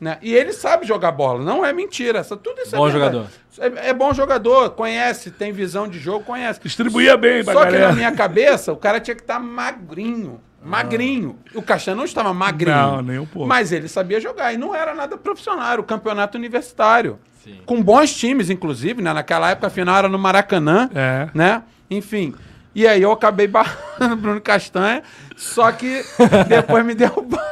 né, 0.01 0.19
e 0.23 0.35
ele 0.35 0.53
sabe 0.53 0.87
jogar 0.87 1.13
bola, 1.13 1.43
não 1.43 1.65
é 1.65 1.73
mentira, 1.73 2.19
essa, 2.19 2.37
tudo 2.37 2.61
isso 2.63 2.77
Bom 2.77 2.89
é 2.89 2.93
jogador. 2.93 3.27
É, 3.59 3.91
é 3.91 3.95
bom 3.95 4.15
jogador, 4.15 4.71
conhece, 4.71 5.31
tem 5.31 5.53
visão 5.53 5.89
de 5.89 5.99
jogo, 5.99 6.25
conhece. 6.25 6.61
Distribuía 6.63 7.17
bem 7.17 7.45
pra 7.45 7.53
Só 7.53 7.61
que 7.61 7.73
galera. 7.73 7.89
na 7.89 7.95
minha 7.95 8.13
cabeça, 8.13 8.73
o 8.73 8.77
cara 8.77 9.01
tinha 9.01 9.15
que 9.15 9.23
estar 9.23 9.39
magrinho. 9.39 10.41
Magrinho. 10.63 11.39
O 11.55 11.63
Castanho 11.63 11.97
não 11.97 12.05
estava 12.05 12.35
magrinho. 12.35 12.77
Não, 12.77 13.03
nem 13.03 13.19
um 13.19 13.25
pouco. 13.27 13.49
Mas 13.49 13.73
ele 13.73 13.89
sabia 13.89 14.21
jogar. 14.21 14.53
E 14.53 14.59
não 14.59 14.75
era 14.75 14.95
nada 14.95 15.17
profissional, 15.17 15.73
era 15.73 15.81
o 15.81 15.85
campeonato 15.85 16.37
universitário. 16.37 17.19
Com 17.65 17.83
bons 17.83 18.15
times, 18.15 18.51
inclusive, 18.51 19.01
né? 19.01 19.13
Naquela 19.13 19.51
época, 19.51 19.69
a 19.69 19.71
final 19.71 19.97
era 19.97 20.09
no 20.09 20.19
Maracanã. 20.19 20.91
É. 20.95 21.29
Né? 21.33 21.63
Enfim. 21.91 22.35
E 22.75 22.87
aí 22.87 23.03
eu 23.03 23.11
acabei 23.11 23.47
barrando 23.49 24.15
o 24.15 24.17
Bruno 24.17 24.41
Castanha, 24.41 25.03
só 25.37 25.73
que 25.73 26.05
depois 26.49 26.85
me 26.85 26.95
derrubaram. 26.95 27.43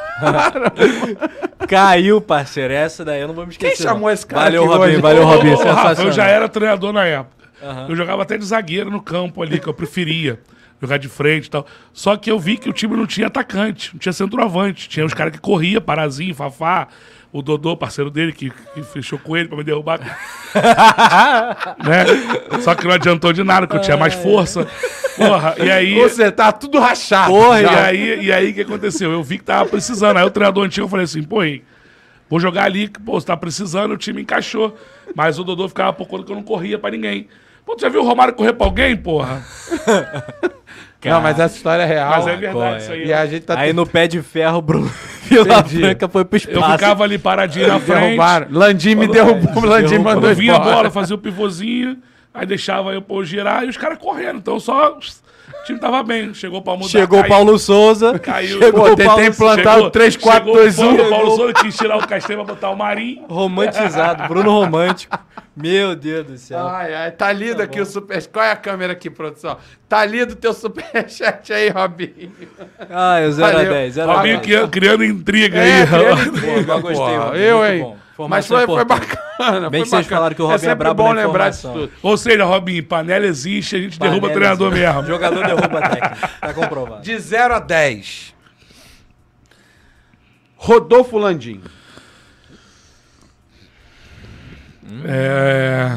Caiu, 1.67 2.21
parceiro. 2.21 2.73
Essa 2.73 3.03
daí 3.03 3.21
eu 3.21 3.27
não 3.27 3.35
vou 3.35 3.45
me 3.45 3.51
esquecer. 3.51 3.75
Quem 3.75 3.85
chamou 3.85 4.07
não. 4.07 4.11
esse 4.11 4.25
cara 4.25 4.43
Valeu, 4.43 4.65
Robinho. 4.65 5.01
Valeu, 5.01 5.25
Robinho. 5.25 5.57
eu 6.03 6.11
já 6.11 6.25
era 6.25 6.47
treinador 6.47 6.93
na 6.93 7.05
época. 7.05 7.39
Eu 7.87 7.95
jogava 7.95 8.23
até 8.23 8.37
de 8.37 8.45
zagueiro 8.45 8.89
no 8.89 9.01
campo 9.01 9.41
ali, 9.41 9.59
que 9.59 9.67
eu 9.67 9.73
preferia. 9.73 10.39
Jogar 10.81 10.97
de 10.97 11.09
frente 11.09 11.47
e 11.47 11.49
tal. 11.49 11.65
Só 11.91 12.15
que 12.15 12.31
eu 12.31 12.39
vi 12.39 12.57
que 12.57 12.69
o 12.69 12.73
time 12.73 12.95
não 12.95 13.05
tinha 13.05 13.27
atacante, 13.27 13.91
não 13.93 13.99
tinha 13.99 14.13
centroavante. 14.13 14.87
Tinha 14.87 15.05
os 15.05 15.13
caras 15.13 15.33
que 15.33 15.39
corria, 15.39 15.81
Parazinho, 15.81 16.33
Fafá, 16.33 16.87
o 17.31 17.41
Dodô, 17.41 17.77
parceiro 17.77 18.09
dele, 18.09 18.33
que, 18.33 18.49
que 18.49 18.81
fechou 18.83 19.19
com 19.19 19.37
ele 19.37 19.47
pra 19.47 19.57
me 19.57 19.63
derrubar. 19.63 19.99
né? 21.85 22.05
Só 22.61 22.73
que 22.73 22.85
não 22.85 22.93
adiantou 22.93 23.31
de 23.31 23.43
nada, 23.43 23.67
que 23.67 23.75
eu 23.75 23.81
tinha 23.81 23.95
mais 23.95 24.15
força. 24.15 24.67
Porra, 25.15 25.55
e 25.59 25.69
aí. 25.69 25.95
Você 25.95 26.31
tá 26.31 26.51
tudo 26.51 26.79
rachado. 26.79 27.31
Porra, 27.31 27.61
E 27.61 27.67
aí, 27.67 28.25
e 28.25 28.33
aí 28.33 28.49
o 28.49 28.53
que 28.53 28.61
aconteceu? 28.61 29.11
Eu 29.11 29.21
vi 29.23 29.37
que 29.37 29.43
tava 29.43 29.69
precisando. 29.69 30.17
Aí 30.17 30.25
o 30.25 30.31
treinador 30.31 30.65
antigo 30.65 30.85
eu 30.85 30.89
falei 30.89 31.05
assim, 31.05 31.21
pô, 31.21 31.43
hein, 31.43 31.61
vou 32.27 32.39
jogar 32.39 32.63
ali, 32.63 32.87
que, 32.87 32.99
pô, 32.99 33.19
você 33.19 33.27
tá 33.27 33.37
precisando, 33.37 33.91
o 33.91 33.97
time 33.97 34.23
encaixou. 34.23 34.75
Mas 35.15 35.37
o 35.37 35.43
Dodô 35.43 35.67
ficava 35.67 35.93
por 35.93 36.07
conta 36.07 36.25
que 36.25 36.31
eu 36.31 36.35
não 36.35 36.43
corria 36.43 36.79
pra 36.79 36.89
ninguém. 36.89 37.27
Pô, 37.63 37.75
tu 37.75 37.81
já 37.81 37.89
viu 37.89 38.01
o 38.01 38.05
Romário 38.05 38.33
correr 38.33 38.53
pra 38.53 38.65
alguém, 38.65 38.97
porra? 38.97 39.45
Não, 41.05 41.21
mas 41.21 41.39
essa 41.39 41.55
história 41.55 41.83
é 41.83 41.85
real. 41.85 42.09
Mas 42.09 42.27
é 42.27 42.35
verdade 42.35 42.81
isso 42.83 42.91
aí. 42.91 43.05
E 43.07 43.13
a 43.13 43.25
gente 43.25 43.43
tá 43.45 43.57
Aí 43.57 43.71
no 43.71 43.87
pé 43.87 44.07
de 44.07 44.21
ferro, 44.21 44.61
Bruno 44.61 44.91
Vila 45.29 45.59
Entendi. 45.59 45.79
Franca 45.79 46.07
foi 46.09 46.25
pro 46.25 46.35
Eu 46.37 46.37
espaço. 46.39 46.71
ficava 46.73 47.03
ali 47.03 47.17
paradinho 47.17 47.67
na 47.67 47.79
frente. 47.79 48.01
derrubaram. 48.01 48.47
Landim 48.49 48.95
me 48.95 49.07
Quando- 49.07 49.13
derrubou. 49.13 49.63
Landim 49.65 49.97
mandou 49.99 50.33
vinha 50.35 50.55
a 50.55 50.59
bola, 50.59 50.89
fazia 50.91 51.15
o 51.15 51.19
pivôzinho, 51.19 51.97
aí 52.33 52.45
deixava 52.45 52.93
eu 52.93 53.01
pô, 53.01 53.23
girar 53.23 53.65
e 53.65 53.69
os 53.69 53.77
caras 53.77 53.97
correndo. 53.97 54.37
Então 54.37 54.59
só. 54.59 54.97
O 54.97 55.63
time 55.65 55.79
tava 55.79 56.01
bem. 56.03 56.33
Chegou 56.33 56.61
pra 56.61 56.73
mudar. 56.75 56.87
Chegou 56.89 57.19
o. 57.21 57.27
Paulo 57.27 57.57
Souza. 57.59 58.17
Caiu. 58.19 58.59
Chegou 58.59 58.81
Pô, 58.83 58.87
o 58.91 58.95
tentei 58.95 59.05
Paulo 59.07 59.23
implantar 59.23 59.73
Chegou- 59.73 59.87
o 59.87 59.91
3, 59.91 60.15
4, 60.15 60.39
chegou 60.45 60.55
2, 60.61 60.77
o 60.77 60.81
Paulo, 60.81 61.03
1. 61.05 61.09
Paulo 61.09 61.35
Souza 61.35 61.53
quis 61.53 61.75
tirar 61.77 61.97
o 61.97 62.07
Castanho 62.07 62.45
pra 62.45 62.53
botar 62.53 62.69
o 62.69 62.75
Marinho. 62.75 63.25
Romantizado. 63.27 64.27
Bruno 64.27 64.51
Romântico. 64.51 65.17
Meu 65.55 65.95
Deus 65.95 66.25
do 66.25 66.37
céu. 66.37 66.65
Ai, 66.67 66.93
ai, 66.93 67.11
tá 67.11 67.31
lido 67.33 67.61
aqui 67.61 67.81
o 67.81 67.85
super. 67.85 68.25
Qual 68.27 68.45
é 68.45 68.51
a 68.51 68.55
câmera 68.55 68.93
aqui, 68.93 69.09
produção? 69.09 69.57
Tá 69.89 70.05
lido 70.05 70.31
o 70.31 70.35
teu 70.35 70.53
superchat 70.53 71.51
aí, 71.51 71.69
Robinho. 71.69 72.31
Ah, 72.89 73.19
é 73.19 73.29
0 73.29 73.47
a 73.47 73.51
Valeu. 73.51 73.73
10. 73.73 73.93
0 73.95 74.11
a 74.11 74.15
Robinho 74.15 74.39
10. 74.39 74.45
cri- 74.61 74.67
criando 74.69 75.03
intriga 75.03 75.57
É, 75.59 75.81
aí. 75.81 75.87
criando 75.87 76.31
Pô, 76.31 76.37
intriga, 76.37 76.73
eu 76.73 76.81
gostei. 76.81 77.17
Robinho, 77.17 77.35
Eu, 77.43 77.65
hein? 77.65 77.81
bom. 77.81 77.97
Mas 78.27 78.45
Informação 78.45 78.75
foi, 78.75 78.75
foi 78.75 78.85
bacana. 78.85 79.69
Bem 79.69 79.81
foi 79.81 79.83
que 79.83 79.89
vocês 79.89 80.03
bacana. 80.03 80.03
falaram 80.03 80.35
que 80.35 80.41
o 80.41 80.45
é 80.45 80.47
Robinho 80.47 80.55
é 80.55 80.59
sempre 80.59 80.75
brabo 80.75 81.03
bom 81.03 81.13
na 81.13 81.21
lembrar 81.25 81.49
disso 81.49 81.71
tudo. 81.71 81.91
Ou 82.01 82.17
seja, 82.17 82.43
Robinho, 82.43 82.83
panela 82.83 83.25
existe, 83.25 83.75
a 83.75 83.79
gente 83.79 83.99
derruba 83.99 84.27
o 84.27 84.31
treinador 84.31 84.71
mesmo. 84.71 85.05
Jogador 85.05 85.45
derruba 85.45 85.81
técnico. 85.89 86.39
Tá 86.41 86.53
comprovado. 86.53 87.01
De 87.01 87.17
0 87.17 87.53
a 87.53 87.59
10. 87.59 88.35
Rodolfo 90.57 91.17
Landim. 91.17 91.61
É. 95.05 95.89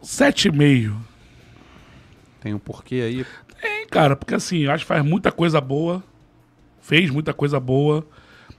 Sete 0.00 0.48
e 0.48 0.52
meio. 0.52 0.96
Tem 2.40 2.52
um 2.52 2.58
porquê 2.58 2.96
aí. 2.96 3.26
Tem, 3.60 3.86
cara, 3.86 4.16
porque 4.16 4.34
assim, 4.34 4.60
eu 4.60 4.72
acho 4.72 4.84
que 4.84 4.88
faz 4.88 5.04
muita 5.04 5.30
coisa 5.30 5.60
boa. 5.60 6.02
Fez 6.80 7.10
muita 7.10 7.32
coisa 7.32 7.60
boa 7.60 8.04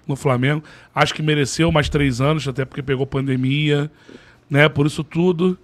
no 0.08 0.16
Flamengo. 0.16 0.64
Acho 0.94 1.14
que 1.14 1.22
mereceu 1.22 1.72
mais 1.72 1.90
três 1.90 2.22
anos, 2.22 2.48
até 2.48 2.66
porque 2.66 2.82
pegou 2.82 3.06
pandemia, 3.06 3.92
né? 4.50 4.68
Por 4.70 4.86
isso 4.86 5.04
tudo. 5.04 5.58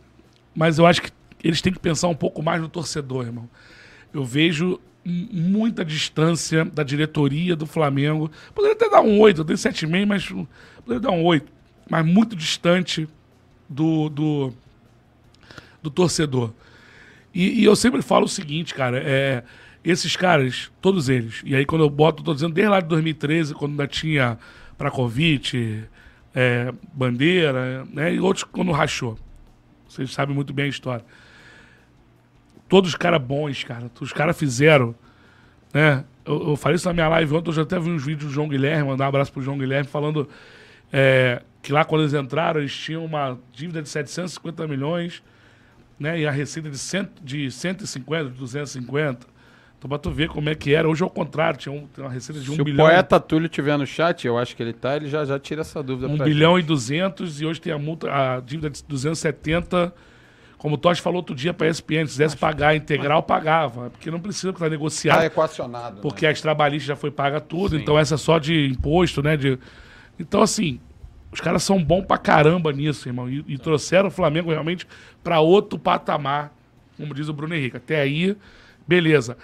Mas 0.55 0.77
eu 0.77 0.85
acho 0.85 1.01
que 1.01 1.11
eles 1.43 1.61
têm 1.61 1.73
que 1.73 1.79
pensar 1.79 2.07
um 2.07 2.15
pouco 2.15 2.41
mais 2.41 2.61
no 2.61 2.67
torcedor, 2.67 3.25
irmão. 3.25 3.49
Eu 4.13 4.25
vejo 4.25 4.79
muita 5.05 5.85
distância 5.85 6.65
da 6.65 6.83
diretoria 6.83 7.55
do 7.55 7.65
Flamengo. 7.65 8.29
Poderia 8.53 8.75
até 8.75 8.89
dar 8.89 9.01
um 9.01 9.19
8, 9.19 9.41
eu 9.41 9.43
dei 9.43 9.55
7,5, 9.55 10.05
mas 10.05 10.27
poderia 10.83 10.99
dar 10.99 11.11
um 11.11 11.23
8. 11.23 11.51
Mas 11.89 12.05
muito 12.05 12.35
distante 12.35 13.07
do, 13.67 14.09
do, 14.09 14.53
do 15.81 15.89
torcedor. 15.89 16.53
E, 17.33 17.61
e 17.61 17.63
eu 17.63 17.75
sempre 17.75 18.01
falo 18.01 18.25
o 18.25 18.29
seguinte, 18.29 18.73
cara, 18.73 19.01
é, 19.03 19.43
esses 19.83 20.15
caras, 20.15 20.71
todos 20.81 21.09
eles, 21.09 21.41
e 21.45 21.55
aí 21.55 21.65
quando 21.65 21.83
eu 21.83 21.89
boto, 21.89 22.23
tô 22.23 22.33
dizendo 22.33 22.53
desde 22.53 22.69
lá 22.69 22.79
de 22.79 22.87
2013, 22.87 23.53
quando 23.53 23.71
ainda 23.71 23.87
tinha 23.87 24.37
Prakovic, 24.77 25.83
é, 26.33 26.73
Bandeira, 26.93 27.85
né, 27.91 28.13
e 28.13 28.19
outros 28.19 28.43
quando 28.43 28.71
rachou. 28.71 29.17
Vocês 29.87 30.11
sabem 30.11 30.35
muito 30.35 30.53
bem 30.53 30.65
a 30.65 30.69
história. 30.69 31.03
Todos 32.67 32.91
os 32.91 32.95
caras 32.95 33.21
bons, 33.21 33.63
cara. 33.63 33.89
Os 33.99 34.13
caras 34.13 34.37
fizeram, 34.37 34.93
né? 35.73 36.05
Eu, 36.23 36.49
eu 36.49 36.55
falei 36.55 36.75
isso 36.75 36.87
na 36.87 36.93
minha 36.93 37.07
live 37.07 37.33
ontem, 37.33 37.49
eu 37.49 37.53
já 37.53 37.63
até 37.63 37.79
vi 37.79 37.89
uns 37.89 38.05
vídeos 38.05 38.29
do 38.29 38.33
João 38.33 38.47
Guilherme, 38.47 38.87
mandar 38.87 39.05
um 39.05 39.07
abraço 39.07 39.31
pro 39.31 39.41
João 39.41 39.57
Guilherme, 39.57 39.89
falando 39.89 40.29
é, 40.93 41.41
que 41.63 41.73
lá 41.73 41.83
quando 41.83 42.01
eles 42.01 42.13
entraram, 42.13 42.59
eles 42.59 42.75
tinham 42.75 43.03
uma 43.03 43.39
dívida 43.51 43.81
de 43.81 43.89
750 43.89 44.67
milhões, 44.67 45.23
né? 45.99 46.19
E 46.19 46.27
a 46.27 46.31
receita 46.31 46.69
de, 46.69 46.77
cento, 46.77 47.23
de 47.23 47.49
150, 47.49 48.29
de 48.29 48.37
250. 48.37 49.38
Então, 49.79 49.87
pra 49.87 49.97
tu 49.97 50.11
ver 50.11 50.27
como 50.27 50.49
é 50.49 50.55
que 50.55 50.73
era. 50.75 50.87
Hoje 50.89 51.01
é 51.01 51.05
o 51.05 51.09
contrário, 51.09 51.57
tinha 51.57 51.73
um- 51.73 51.87
uma 51.97 52.09
receita 52.09 52.41
de 52.41 52.51
um 52.51 52.55
Se 52.55 52.63
bilhão. 52.63 52.85
o 52.85 52.89
poeta 52.89 53.17
Túlio 53.17 53.47
tiver 53.47 53.77
no 53.77 53.87
chat, 53.87 54.27
eu 54.27 54.37
acho 54.37 54.53
que 54.55 54.61
ele 54.61 54.73
tá, 54.73 54.97
ele 54.97 55.07
já, 55.07 55.23
já 55.23 55.39
tira 55.39 55.61
essa 55.61 55.81
dúvida 55.81 56.07
1 56.09 56.17
pra 56.17 56.25
bilhão 56.25 56.55
gente. 56.57 56.65
e 56.65 56.67
200 56.67 57.39
e 57.41 57.45
hoje 57.45 57.61
tem 57.61 57.71
a 57.71 57.77
multa, 57.77 58.11
a 58.11 58.39
dívida 58.41 58.69
de 58.69 58.83
270. 58.83 59.93
Como 60.57 60.75
o 60.75 60.77
Tosh 60.77 60.99
falou 60.99 61.19
outro 61.19 61.33
dia 61.33 61.53
para 61.53 61.67
a 61.67 61.69
ESPN, 61.69 62.05
se 62.05 62.11
quisesse 62.11 62.35
pagar 62.35 62.75
integral, 62.75 63.23
pagava. 63.23 63.89
Porque 63.91 64.11
não 64.11 64.19
precisa 64.19 64.49
estar 64.49 64.65
Tá 64.65 64.69
negociado, 64.69 65.23
equacionado. 65.23 66.01
porque 66.01 66.25
né? 66.25 66.33
as 66.33 66.41
trabalhistas 66.41 66.85
já 66.85 66.95
foi 66.97 67.09
paga 67.11 67.39
tudo, 67.39 67.77
Sim. 67.77 67.81
então 67.81 67.97
essa 67.97 68.15
é 68.15 68.17
só 68.17 68.37
de 68.37 68.67
imposto, 68.67 69.23
né? 69.23 69.37
De... 69.37 69.57
Então, 70.19 70.41
assim, 70.41 70.81
os 71.31 71.39
caras 71.39 71.63
são 71.63 71.81
bons 71.81 72.03
pra 72.05 72.17
caramba 72.17 72.73
nisso, 72.73 73.07
irmão. 73.07 73.29
E, 73.29 73.45
e 73.47 73.57
trouxeram 73.57 74.09
o 74.09 74.11
Flamengo 74.11 74.49
realmente 74.51 74.85
para 75.23 75.39
outro 75.39 75.79
patamar, 75.79 76.51
como 76.97 77.13
diz 77.13 77.29
o 77.29 77.33
Bruno 77.33 77.55
Henrique. 77.55 77.77
Até 77.77 78.01
aí, 78.01 78.35
beleza. 78.85 79.37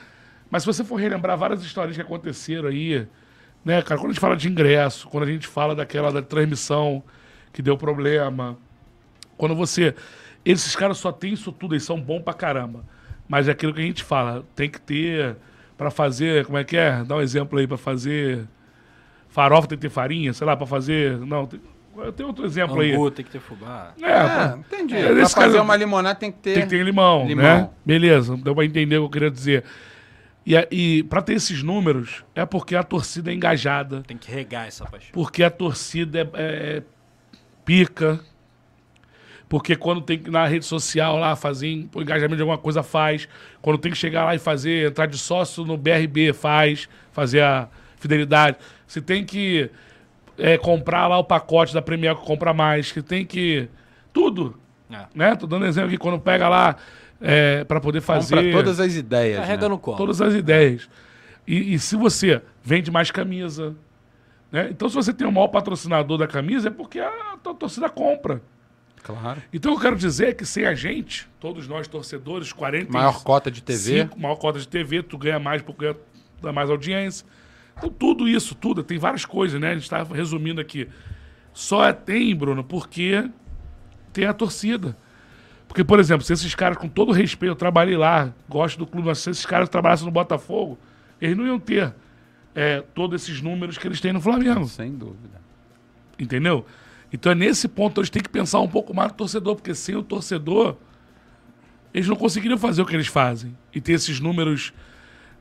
Mas 0.49 0.63
se 0.63 0.67
você 0.67 0.83
for 0.83 0.95
relembrar 0.95 1.37
várias 1.37 1.63
histórias 1.63 1.95
que 1.95 2.01
aconteceram 2.01 2.69
aí, 2.69 3.07
né, 3.63 3.81
cara, 3.81 3.99
quando 3.99 4.11
a 4.11 4.13
gente 4.13 4.21
fala 4.21 4.35
de 4.37 4.47
ingresso, 4.47 5.07
quando 5.09 5.23
a 5.23 5.31
gente 5.31 5.47
fala 5.47 5.75
daquela 5.75 6.11
da 6.11 6.21
transmissão 6.21 7.03
que 7.51 7.61
deu 7.61 7.77
problema, 7.77 8.57
quando 9.37 9.55
você. 9.55 9.95
Esses 10.45 10.75
caras 10.75 10.97
só 10.97 11.11
têm 11.11 11.33
isso 11.33 11.51
tudo, 11.51 11.73
eles 11.73 11.83
são 11.83 11.99
bons 11.99 12.21
pra 12.21 12.33
caramba. 12.33 12.83
Mas 13.27 13.47
é 13.47 13.51
aquilo 13.51 13.73
que 13.73 13.81
a 13.81 13.85
gente 13.85 14.03
fala, 14.03 14.45
tem 14.55 14.69
que 14.69 14.79
ter 14.79 15.35
pra 15.75 15.89
fazer, 15.89 16.45
como 16.45 16.57
é 16.59 16.63
que 16.63 16.77
é? 16.77 17.03
Dá 17.03 17.15
um 17.15 17.21
exemplo 17.21 17.57
aí, 17.57 17.65
pra 17.67 17.77
fazer 17.77 18.45
farofa 19.29 19.67
tem 19.67 19.77
que 19.77 19.81
ter 19.81 19.89
farinha, 19.89 20.31
sei 20.31 20.45
lá, 20.47 20.55
pra 20.55 20.65
fazer. 20.67 21.17
Não, 21.17 21.45
tem, 21.45 21.59
tem 22.15 22.25
outro 22.25 22.45
exemplo 22.45 22.79
aí. 22.79 22.93
Angu, 22.93 23.09
tem 23.11 23.25
que 23.25 23.31
ter 23.31 23.39
fubá. 23.39 23.93
É, 24.01 24.11
É, 24.11 24.57
entendi. 24.57 24.95
É, 24.95 25.11
pra 25.11 25.21
esse 25.23 25.33
fazer 25.33 25.51
cara- 25.53 25.63
uma 25.63 25.75
limonada 25.75 26.15
tem 26.15 26.31
que 26.31 26.37
ter... 26.39 26.53
tem 26.53 26.63
que 26.63 26.69
ter 26.69 26.83
limão, 26.83 27.25
Limão. 27.27 27.43
né? 27.43 27.69
Beleza, 27.85 28.37
deu 28.37 28.53
pra 28.55 28.63
entender 28.63 28.97
o 28.97 29.01
que 29.01 29.05
eu 29.05 29.09
queria 29.09 29.31
dizer. 29.31 29.63
E, 30.45 30.55
a- 30.55 30.67
e 30.71 31.03
para 31.03 31.21
ter 31.21 31.33
esses 31.33 31.63
números, 31.63 32.23
é 32.35 32.45
porque 32.45 32.75
a 32.75 32.83
torcida 32.83 33.31
é 33.31 33.33
engajada, 33.33 34.03
Tem 34.03 34.17
que 34.17 34.31
regar 34.31 34.67
essa 34.67 34.85
paixão. 34.85 35.09
porque 35.11 35.43
a 35.43 35.49
torcida 35.49 36.19
é, 36.19 36.77
é- 36.77 36.83
pica, 37.65 38.19
porque 39.47 39.75
quando 39.75 40.01
tem 40.01 40.17
que 40.19 40.29
ir 40.29 40.31
na 40.31 40.45
rede 40.45 40.65
social 40.65 41.17
lá 41.17 41.35
fazer 41.35 41.87
o 41.93 42.01
engajamento 42.01 42.35
de 42.35 42.41
alguma 42.41 42.57
coisa, 42.57 42.81
faz. 42.83 43.27
Quando 43.61 43.77
tem 43.77 43.91
que 43.91 43.97
chegar 43.97 44.25
lá 44.25 44.35
e 44.35 44.39
fazer, 44.39 44.89
entrar 44.89 45.05
de 45.05 45.17
sócio 45.17 45.63
no 45.65 45.77
BRB, 45.77 46.33
faz, 46.33 46.89
fazer 47.11 47.41
a 47.41 47.67
fidelidade. 47.97 48.57
Se 48.87 49.01
tem 49.01 49.23
que 49.23 49.69
é, 50.37 50.57
comprar 50.57 51.07
lá 51.07 51.17
o 51.17 51.23
pacote 51.23 51.73
da 51.73 51.81
Premier 51.81 52.15
que 52.15 52.25
compra 52.25 52.53
mais, 52.53 52.91
que 52.91 53.01
tem 53.01 53.25
que. 53.25 53.67
Tudo. 54.11 54.59
É. 54.91 55.05
Né? 55.15 55.35
Tô 55.35 55.47
dando 55.47 55.65
exemplo 55.65 55.89
aqui, 55.89 55.97
quando 55.97 56.19
pega 56.19 56.47
lá 56.49 56.75
é, 57.21 57.63
para 57.63 57.79
poder 57.79 58.01
fazer 58.01 58.35
Compra 58.35 58.51
todas 58.51 58.79
as 58.79 58.95
ideias, 58.95 59.39
Carrega 59.39 59.63
né? 59.63 59.67
no 59.69 59.79
colo. 59.79 59.97
todas 59.97 60.21
as 60.21 60.33
ideias. 60.33 60.89
E, 61.47 61.73
e 61.73 61.79
se 61.79 61.95
você 61.95 62.41
vende 62.63 62.91
mais 62.91 63.11
camisa, 63.11 63.75
né? 64.51 64.69
Então 64.71 64.89
se 64.89 64.95
você 64.95 65.13
tem 65.13 65.27
o 65.27 65.31
maior 65.31 65.47
patrocinador 65.47 66.17
da 66.17 66.27
camisa, 66.27 66.69
é 66.69 66.71
porque 66.71 66.99
a, 66.99 67.37
tua 67.41 67.53
torcida 67.53 67.89
compra. 67.89 68.41
Claro. 69.03 69.41
Então 69.53 69.73
eu 69.73 69.79
quero 69.79 69.95
dizer 69.95 70.35
que 70.35 70.45
sem 70.45 70.65
a 70.65 70.73
gente, 70.73 71.27
todos 71.39 71.67
nós 71.67 71.87
torcedores, 71.87 72.51
40 72.51 72.91
Maior 72.91 73.23
cota 73.23 73.51
de 73.51 73.61
TV. 73.61 74.01
Cinco, 74.01 74.19
maior 74.19 74.35
cota 74.35 74.59
de 74.59 74.67
TV, 74.67 75.03
tu 75.03 75.17
ganha 75.17 75.39
mais 75.39 75.61
porque 75.61 75.95
dá 76.41 76.51
mais 76.51 76.69
audiência. 76.69 77.25
Então, 77.77 77.89
tudo 77.89 78.27
isso, 78.27 78.55
tudo, 78.55 78.81
tem 78.83 78.97
várias 78.97 79.25
coisas, 79.25 79.59
né? 79.59 79.71
A 79.71 79.73
gente 79.73 79.83
está 79.83 80.01
resumindo 80.03 80.61
aqui. 80.61 80.87
Só 81.53 81.91
tem, 81.91 82.35
Bruno, 82.35 82.63
porque 82.63 83.29
tem 84.11 84.25
a 84.25 84.33
torcida. 84.33 84.97
Porque, 85.75 85.83
por 85.83 85.99
exemplo, 85.99 86.25
se 86.25 86.31
esses 86.31 86.55
caras, 86.55 86.77
com 86.77 86.87
todo 86.87 87.11
respeito, 87.11 87.51
eu 87.51 87.55
trabalhei 87.55 87.97
lá, 87.97 88.33
gosto 88.47 88.77
do 88.77 88.87
clube, 88.87 89.09
mas 89.09 89.19
se 89.19 89.29
esses 89.29 89.45
caras 89.45 89.67
trabalhassem 89.67 90.05
no 90.05 90.11
Botafogo, 90.11 90.79
eles 91.19 91.35
não 91.35 91.45
iam 91.45 91.59
ter 91.59 91.93
é, 92.55 92.79
todos 92.93 93.21
esses 93.21 93.41
números 93.41 93.77
que 93.77 93.85
eles 93.85 93.99
têm 93.99 94.13
no 94.13 94.21
Flamengo. 94.21 94.65
Sem 94.69 94.95
dúvida. 94.95 95.41
Entendeu? 96.17 96.65
Então 97.11 97.29
é 97.29 97.35
nesse 97.35 97.67
ponto 97.67 97.99
eles 97.99 98.09
têm 98.09 98.23
que 98.23 98.29
pensar 98.29 98.61
um 98.61 98.69
pouco 98.69 98.93
mais 98.93 99.11
no 99.11 99.17
torcedor, 99.17 99.53
porque 99.53 99.75
sem 99.75 99.97
o 99.97 100.01
torcedor, 100.01 100.77
eles 101.93 102.07
não 102.07 102.15
conseguiriam 102.15 102.57
fazer 102.57 102.81
o 102.81 102.85
que 102.85 102.95
eles 102.95 103.07
fazem. 103.07 103.53
E 103.73 103.81
ter 103.81 103.91
esses 103.91 104.21
números 104.21 104.71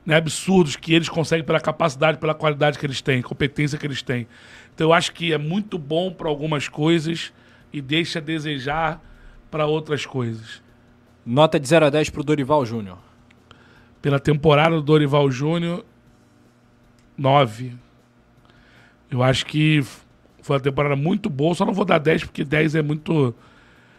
né, 0.05 0.17
absurdos 0.17 0.75
que 0.75 0.93
eles 0.93 1.07
conseguem 1.07 1.45
pela 1.45 1.61
capacidade, 1.61 2.17
pela 2.17 2.33
qualidade 2.33 2.77
que 2.77 2.85
eles 2.85 2.99
têm, 2.99 3.21
competência 3.21 3.79
que 3.79 3.87
eles 3.87 4.01
têm. 4.01 4.27
Então 4.73 4.87
eu 4.87 4.93
acho 4.93 5.13
que 5.13 5.31
é 5.31 5.37
muito 5.37 5.77
bom 5.77 6.11
para 6.11 6.27
algumas 6.27 6.67
coisas 6.67 7.31
e 7.71 7.81
deixa 7.81 8.19
a 8.19 8.21
desejar 8.21 9.01
para 9.51 9.65
outras 9.65 10.05
coisas. 10.05 10.61
Nota 11.25 11.59
de 11.59 11.67
0 11.67 11.85
a 11.85 11.89
10 11.89 12.09
pro 12.09 12.23
Dorival 12.23 12.65
Júnior. 12.65 12.97
Pela 14.01 14.19
temporada 14.19 14.75
do 14.75 14.81
Dorival 14.83 15.29
Júnior, 15.31 15.83
9. 17.17 17.73
Eu 19.09 19.23
acho 19.23 19.45
que 19.45 19.83
foi 20.41 20.57
uma 20.57 20.61
temporada 20.61 20.95
muito 20.95 21.29
boa, 21.29 21.55
só 21.55 21.65
não 21.65 21.73
vou 21.73 21.85
dar 21.85 21.97
10 21.97 22.25
porque 22.25 22.43
10 22.43 22.75
é 22.75 22.81
muito. 22.81 23.33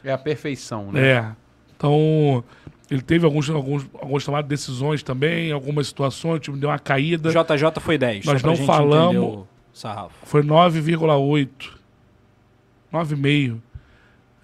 É 0.05 0.13
a 0.13 0.19
perfeição, 0.19 0.93
né? 0.93 1.09
É. 1.09 1.33
Então, 1.77 2.45
ele 2.91 3.03
teve 3.03 3.25
alguns, 3.25 3.51
alguns, 3.51 3.87
alguns 4.01 4.25
tomadas 4.25 4.45
de 4.47 4.51
decisões 4.51 5.03
também, 5.03 5.51
algumas 5.51 5.89
situações, 5.89 6.37
o 6.37 6.39
time 6.39 6.59
deu 6.59 6.71
uma 6.71 6.79
caída. 6.79 7.31
JJ 7.31 7.81
foi 7.81 7.99
10. 7.99 8.25
Nós 8.25 8.43
não 8.43 8.57
falamos- 8.57 9.17
o. 9.17 9.47
Foi 10.23 10.43
9,8. 10.43 11.77
9,5. 12.93 13.61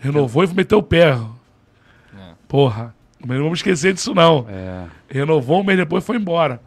Renovou 0.02 0.42
e 0.42 0.52
meteu 0.52 0.78
o 0.78 0.82
pé. 0.82 1.12
É. 1.12 2.34
Porra. 2.48 2.94
Mas 3.24 3.36
não 3.36 3.44
vamos 3.44 3.60
esquecer 3.60 3.94
disso, 3.94 4.12
não. 4.12 4.46
É. 4.48 4.86
Renovou 5.08 5.60
um 5.60 5.64
mês 5.64 5.78
depois 5.78 6.02
e 6.02 6.06
foi 6.06 6.16
embora. 6.16 6.60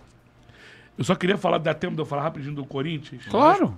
Eu 0.98 1.04
só 1.04 1.14
queria 1.14 1.38
falar, 1.38 1.58
dá 1.58 1.74
tempo 1.74 1.96
de 1.96 2.02
eu 2.02 2.06
falar 2.06 2.24
rapidinho 2.24 2.56
do 2.56 2.66
Corinthians? 2.66 3.26
Claro. 3.26 3.78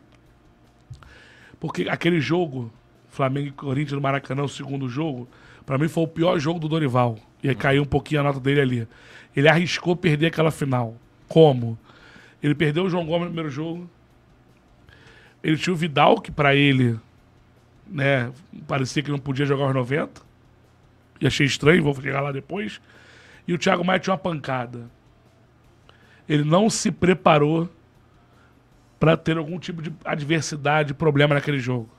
Porque 1.60 1.90
aquele 1.90 2.20
jogo, 2.20 2.72
Flamengo 3.10 3.48
e 3.48 3.52
Corinthians 3.52 3.94
no 3.94 4.02
Maracanã, 4.02 4.44
o 4.44 4.48
segundo 4.48 4.88
jogo, 4.88 5.28
pra 5.66 5.80
mim 5.80 5.88
foi 5.88 6.04
o 6.04 6.08
pior 6.08 6.38
jogo 6.38 6.60
do 6.60 6.68
Dorival. 6.68 7.18
E 7.42 7.50
aí 7.50 7.56
caiu 7.56 7.82
um 7.82 7.86
pouquinho 7.86 8.22
a 8.22 8.24
nota 8.24 8.40
dele 8.40 8.62
ali. 8.62 8.88
Ele 9.36 9.50
arriscou 9.50 9.96
perder 9.96 10.28
aquela 10.28 10.52
final. 10.52 10.96
Como? 11.28 11.78
Ele 12.42 12.54
perdeu 12.54 12.86
o 12.86 12.90
João 12.90 13.06
Gomes 13.06 13.22
no 13.22 13.28
primeiro 13.28 13.50
jogo. 13.50 13.90
Ele 15.44 15.58
tinha 15.58 15.74
o 15.74 15.78
Vidal, 15.78 16.22
que 16.22 16.32
pra 16.32 16.56
ele, 16.56 17.00
né, 17.90 18.32
parecia 18.68 19.02
que 19.04 19.12
não 19.12 19.20
podia 19.20 19.46
jogar 19.46 19.68
os 19.68 19.74
90. 19.74 20.22
E 21.20 21.28
achei 21.28 21.46
estranho, 21.46 21.84
vou 21.84 21.96
chegar 21.96 22.22
lá 22.22 22.32
depois. 22.32 22.80
E 23.48 23.54
o 23.54 23.58
Thiago 23.58 23.84
Maia 23.84 24.00
tinha 24.00 24.14
uma 24.14 24.20
pancada. 24.20 24.90
Ele 26.28 26.44
não 26.44 26.70
se 26.70 26.92
preparou 26.92 27.70
para 29.00 29.16
ter 29.16 29.38
algum 29.38 29.58
tipo 29.60 29.82
de 29.82 29.94
adversidade, 30.04 30.94
problema 30.94 31.36
naquele 31.36 31.60
jogo. 31.60 31.90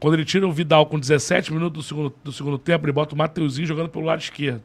Quando 0.00 0.14
ele 0.14 0.24
tira 0.24 0.46
o 0.46 0.52
Vidal 0.52 0.86
com 0.86 0.98
17 0.98 1.52
minutos 1.52 1.82
do 1.84 1.86
segundo, 1.86 2.14
do 2.22 2.32
segundo 2.32 2.58
tempo, 2.58 2.84
ele 2.84 2.92
bota 2.92 3.14
o 3.14 3.18
Mateuzinho 3.18 3.66
jogando 3.66 3.88
pelo 3.88 4.04
lado 4.04 4.20
esquerdo. 4.20 4.62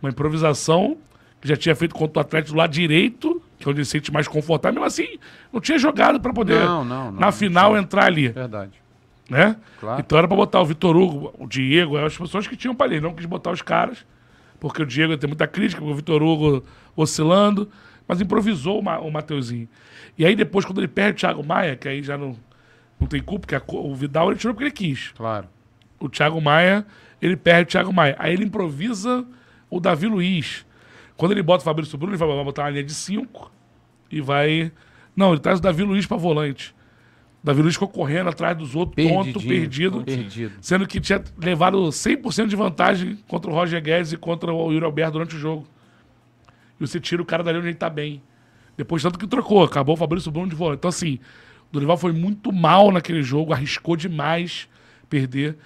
Uma 0.00 0.10
improvisação 0.10 0.98
que 1.40 1.48
já 1.48 1.56
tinha 1.56 1.74
feito 1.74 1.94
contra 1.94 2.18
o 2.18 2.20
Atlético 2.20 2.52
do 2.52 2.58
lado 2.58 2.70
direito, 2.72 3.42
que 3.58 3.66
é 3.66 3.70
onde 3.70 3.80
ele 3.80 3.84
se 3.84 3.92
sente 3.92 4.12
mais 4.12 4.28
confortável. 4.28 4.74
Mesmo 4.74 4.86
assim, 4.86 5.18
não 5.52 5.60
tinha 5.60 5.78
jogado 5.78 6.20
para 6.20 6.32
poder, 6.32 6.60
Não, 6.60 6.84
não, 6.84 7.10
não, 7.10 7.20
na 7.20 7.32
final, 7.32 7.76
entrar 7.76 8.06
ali. 8.06 8.28
Verdade. 8.28 8.81
Né? 9.30 9.56
Claro. 9.80 10.00
Então 10.00 10.18
era 10.18 10.28
para 10.28 10.36
botar 10.36 10.60
o 10.60 10.66
Vitor 10.66 10.96
Hugo, 10.96 11.34
o 11.38 11.46
Diego, 11.46 11.96
as 11.96 12.16
pessoas 12.16 12.46
que 12.46 12.56
tinham 12.56 12.74
para 12.74 12.86
ali. 12.86 13.00
Não 13.00 13.14
quis 13.14 13.26
botar 13.26 13.50
os 13.50 13.62
caras 13.62 14.04
porque 14.62 14.80
o 14.80 14.86
Diego 14.86 15.18
tem 15.18 15.26
muita 15.26 15.48
crítica, 15.48 15.82
o 15.82 15.92
Vitor 15.92 16.22
Hugo 16.22 16.62
oscilando, 16.94 17.68
mas 18.06 18.20
improvisou 18.20 18.78
o, 18.78 18.82
Ma, 18.82 19.00
o 19.00 19.10
Mateuzinho. 19.10 19.68
E 20.16 20.24
aí 20.24 20.36
depois, 20.36 20.64
quando 20.64 20.78
ele 20.78 20.86
perde 20.86 21.16
o 21.16 21.18
Thiago 21.18 21.44
Maia, 21.44 21.74
que 21.74 21.88
aí 21.88 22.00
já 22.00 22.16
não, 22.16 22.36
não 23.00 23.08
tem 23.08 23.20
culpa, 23.20 23.40
porque 23.40 23.56
a 23.56 23.76
o 23.76 23.92
Vidal 23.92 24.30
ele 24.30 24.38
tirou 24.38 24.54
porque 24.54 24.62
ele 24.62 24.70
quis. 24.70 25.08
Claro. 25.16 25.48
O 25.98 26.08
Thiago 26.08 26.40
Maia, 26.40 26.86
ele 27.20 27.36
perde 27.36 27.62
o 27.62 27.72
Thiago 27.72 27.92
Maia. 27.92 28.14
Aí 28.20 28.34
ele 28.34 28.44
improvisa 28.44 29.26
o 29.68 29.80
Davi 29.80 30.06
Luiz. 30.06 30.64
Quando 31.16 31.32
ele 31.32 31.42
bota 31.42 31.62
o 31.62 31.64
Fabrício 31.64 31.98
Bruno, 31.98 32.12
ele 32.12 32.18
vai 32.18 32.28
vai 32.28 32.44
botar 32.44 32.62
uma 32.62 32.70
linha 32.70 32.84
de 32.84 32.94
5 32.94 33.50
e 34.12 34.20
vai. 34.20 34.70
Não, 35.16 35.32
ele 35.32 35.40
traz 35.40 35.58
o 35.58 35.62
Davi 35.62 35.82
Luiz 35.82 36.06
pra 36.06 36.16
volante. 36.16 36.72
Davi 37.42 37.60
Luiz 37.60 37.74
ficou 37.74 37.88
correndo 37.88 38.28
atrás 38.30 38.56
dos 38.56 38.76
outros, 38.76 39.04
tonto, 39.04 39.40
perdido. 39.40 40.02
perdido. 40.04 40.52
Sendo 40.60 40.86
que 40.86 41.00
tinha 41.00 41.22
levado 41.36 41.78
100% 41.88 42.46
de 42.46 42.54
vantagem 42.54 43.18
contra 43.26 43.50
o 43.50 43.54
Roger 43.54 43.82
Guedes 43.82 44.12
e 44.12 44.16
contra 44.16 44.52
o 44.52 44.72
Yuri 44.72 44.84
Alberto 44.84 45.12
durante 45.12 45.34
o 45.34 45.38
jogo. 45.38 45.66
E 46.78 46.86
você 46.86 47.00
tira 47.00 47.20
o 47.20 47.24
cara 47.26 47.42
dali 47.42 47.58
onde 47.58 47.68
ele 47.68 47.74
tá 47.74 47.90
bem. 47.90 48.22
Depois, 48.76 49.02
tanto 49.02 49.18
que 49.18 49.26
trocou, 49.26 49.64
acabou 49.64 49.94
o 49.94 49.98
Fabrício 49.98 50.30
Bruno 50.30 50.48
de 50.48 50.54
volante. 50.54 50.78
Então, 50.78 50.88
assim, 50.88 51.18
o 51.68 51.72
Dorival 51.72 51.96
foi 51.96 52.12
muito 52.12 52.52
mal 52.52 52.92
naquele 52.92 53.22
jogo, 53.22 53.52
arriscou 53.52 53.96
demais 53.96 54.68
perder. 55.08 55.56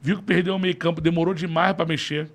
Viu 0.00 0.18
que 0.18 0.22
perdeu 0.22 0.54
o 0.54 0.58
meio-campo, 0.58 1.00
demorou 1.00 1.32
demais 1.32 1.74
pra 1.74 1.86
mexer. 1.86 2.30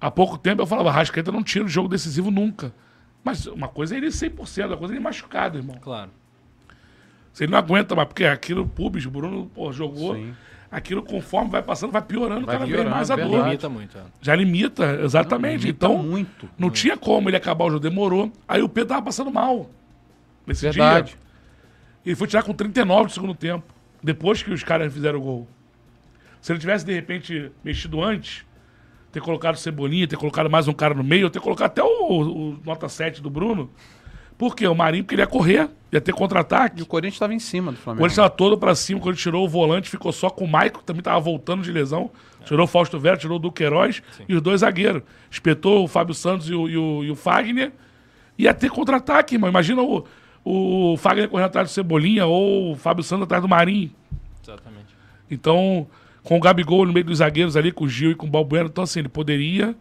Há 0.00 0.10
pouco 0.10 0.36
tempo 0.36 0.60
eu 0.60 0.66
falava, 0.66 0.90
Rascaeta 0.90 1.30
não 1.30 1.42
tira 1.42 1.64
o 1.64 1.68
jogo 1.68 1.88
decisivo 1.88 2.30
nunca. 2.30 2.74
Mas 3.22 3.46
uma 3.46 3.68
coisa 3.68 3.94
é 3.94 3.98
ele 3.98 4.08
100%, 4.08 4.62
outra 4.62 4.76
coisa 4.76 4.92
é 4.92 4.96
ele 4.96 5.04
machucado, 5.04 5.56
irmão. 5.56 5.78
Claro. 5.80 6.10
Você 7.34 7.48
não 7.48 7.58
aguenta 7.58 7.96
mais, 7.96 8.06
porque 8.06 8.24
aquilo, 8.24 8.64
Pubis, 8.64 9.04
o 9.04 9.10
Bruno 9.10 9.50
pô, 9.52 9.72
jogou. 9.72 10.14
Sim. 10.14 10.32
Aquilo, 10.70 11.02
conforme 11.02 11.50
vai 11.50 11.62
passando, 11.62 11.90
vai 11.92 12.00
piorando 12.02 12.46
Vai 12.46 12.54
cada 12.54 12.66
piorando, 12.66 12.84
vez 12.90 12.96
mais 12.96 13.10
a 13.10 13.16
dor. 13.16 13.22
verdade. 13.24 13.44
Limita 13.44 13.68
muito. 13.68 13.98
é. 13.98 14.02
Já 14.20 14.34
limita, 14.36 15.00
exatamente. 15.02 15.62
Limita 15.66 15.86
então, 15.86 16.02
muito, 16.02 16.48
não 16.56 16.70
tinha 16.70 16.96
como 16.96 17.28
ele 17.28 17.36
acabar 17.36 17.64
o 17.64 17.70
jogo, 17.70 17.80
demorou. 17.80 18.32
Aí 18.46 18.62
o 18.62 18.68
Pedro 18.68 18.90
tava 18.90 19.02
passando 19.02 19.32
mal. 19.32 19.68
Nesse 20.46 20.62
Verdade. 20.62 21.08
dia. 21.10 21.18
Ele 22.06 22.14
foi 22.14 22.28
tirar 22.28 22.44
com 22.44 22.52
39 22.52 23.06
do 23.06 23.12
segundo 23.12 23.34
tempo. 23.34 23.64
Depois 24.02 24.42
que 24.42 24.52
os 24.52 24.62
caras 24.62 24.92
fizeram 24.92 25.18
o 25.18 25.22
gol. 25.22 25.48
Se 26.40 26.52
ele 26.52 26.60
tivesse, 26.60 26.84
de 26.84 26.92
repente, 26.92 27.50
mexido 27.64 28.02
antes, 28.02 28.44
ter 29.10 29.20
colocado 29.20 29.56
Cebolinha, 29.56 30.06
ter 30.06 30.16
colocado 30.16 30.48
mais 30.50 30.68
um 30.68 30.72
cara 30.72 30.92
no 30.94 31.02
meio, 31.02 31.30
ter 31.30 31.40
colocado 31.40 31.66
até 31.66 31.82
o, 31.82 31.86
o 32.10 32.58
nota 32.64 32.88
7 32.88 33.20
do 33.22 33.30
Bruno. 33.30 33.70
Por 34.36 34.56
quê? 34.56 34.66
O 34.66 34.74
Marinho 34.74 35.04
queria 35.04 35.26
correr, 35.26 35.68
ia 35.92 36.00
ter 36.00 36.12
contra-ataque. 36.12 36.80
E 36.80 36.82
o 36.82 36.86
Corinthians 36.86 37.14
estava 37.14 37.32
em 37.32 37.38
cima 37.38 37.70
do 37.70 37.76
O 37.76 37.78
Flamengo. 37.78 38.00
Corinthians 38.00 38.18
estava 38.18 38.30
todo 38.30 38.58
pra 38.58 38.74
cima, 38.74 39.00
quando 39.00 39.14
ele 39.14 39.22
tirou 39.22 39.44
o 39.44 39.48
volante, 39.48 39.88
ficou 39.88 40.12
só 40.12 40.28
com 40.28 40.44
o 40.44 40.48
Maico, 40.48 40.80
que 40.80 40.84
também 40.84 41.00
estava 41.00 41.20
voltando 41.20 41.62
de 41.62 41.70
lesão. 41.70 42.10
Tirou 42.44 42.64
o 42.64 42.66
Fausto 42.66 42.98
Vera, 42.98 43.16
tirou 43.16 43.36
o 43.36 43.40
Duqueiroz 43.40 44.02
e 44.28 44.34
os 44.34 44.42
dois 44.42 44.60
zagueiros. 44.60 45.02
Espetou 45.30 45.84
o 45.84 45.88
Fábio 45.88 46.14
Santos 46.14 46.48
e 46.50 46.54
o, 46.54 46.68
e 46.68 46.76
o, 46.76 47.04
e 47.04 47.10
o 47.10 47.16
Fagner. 47.16 47.72
Ia 48.36 48.52
ter 48.52 48.70
contra-ataque, 48.70 49.36
irmão. 49.36 49.48
Imagina 49.48 49.82
o, 49.82 50.04
o 50.44 50.96
Fagner 50.98 51.28
correndo 51.28 51.46
atrás 51.46 51.70
do 51.70 51.72
Cebolinha 51.72 52.26
ou 52.26 52.72
o 52.72 52.76
Fábio 52.76 53.02
Santos 53.02 53.24
atrás 53.24 53.42
do 53.42 53.48
Marinho. 53.48 53.90
Exatamente. 54.42 54.94
Então, 55.30 55.86
com 56.22 56.36
o 56.36 56.40
Gabigol 56.40 56.84
no 56.84 56.92
meio 56.92 57.06
dos 57.06 57.18
zagueiros 57.18 57.56
ali, 57.56 57.72
com 57.72 57.84
o 57.84 57.88
Gil 57.88 58.10
e 58.10 58.14
com 58.14 58.26
o 58.26 58.30
Balbueno, 58.30 58.68
então 58.68 58.84
assim, 58.84 58.98
ele 58.98 59.08
poderia 59.08 59.74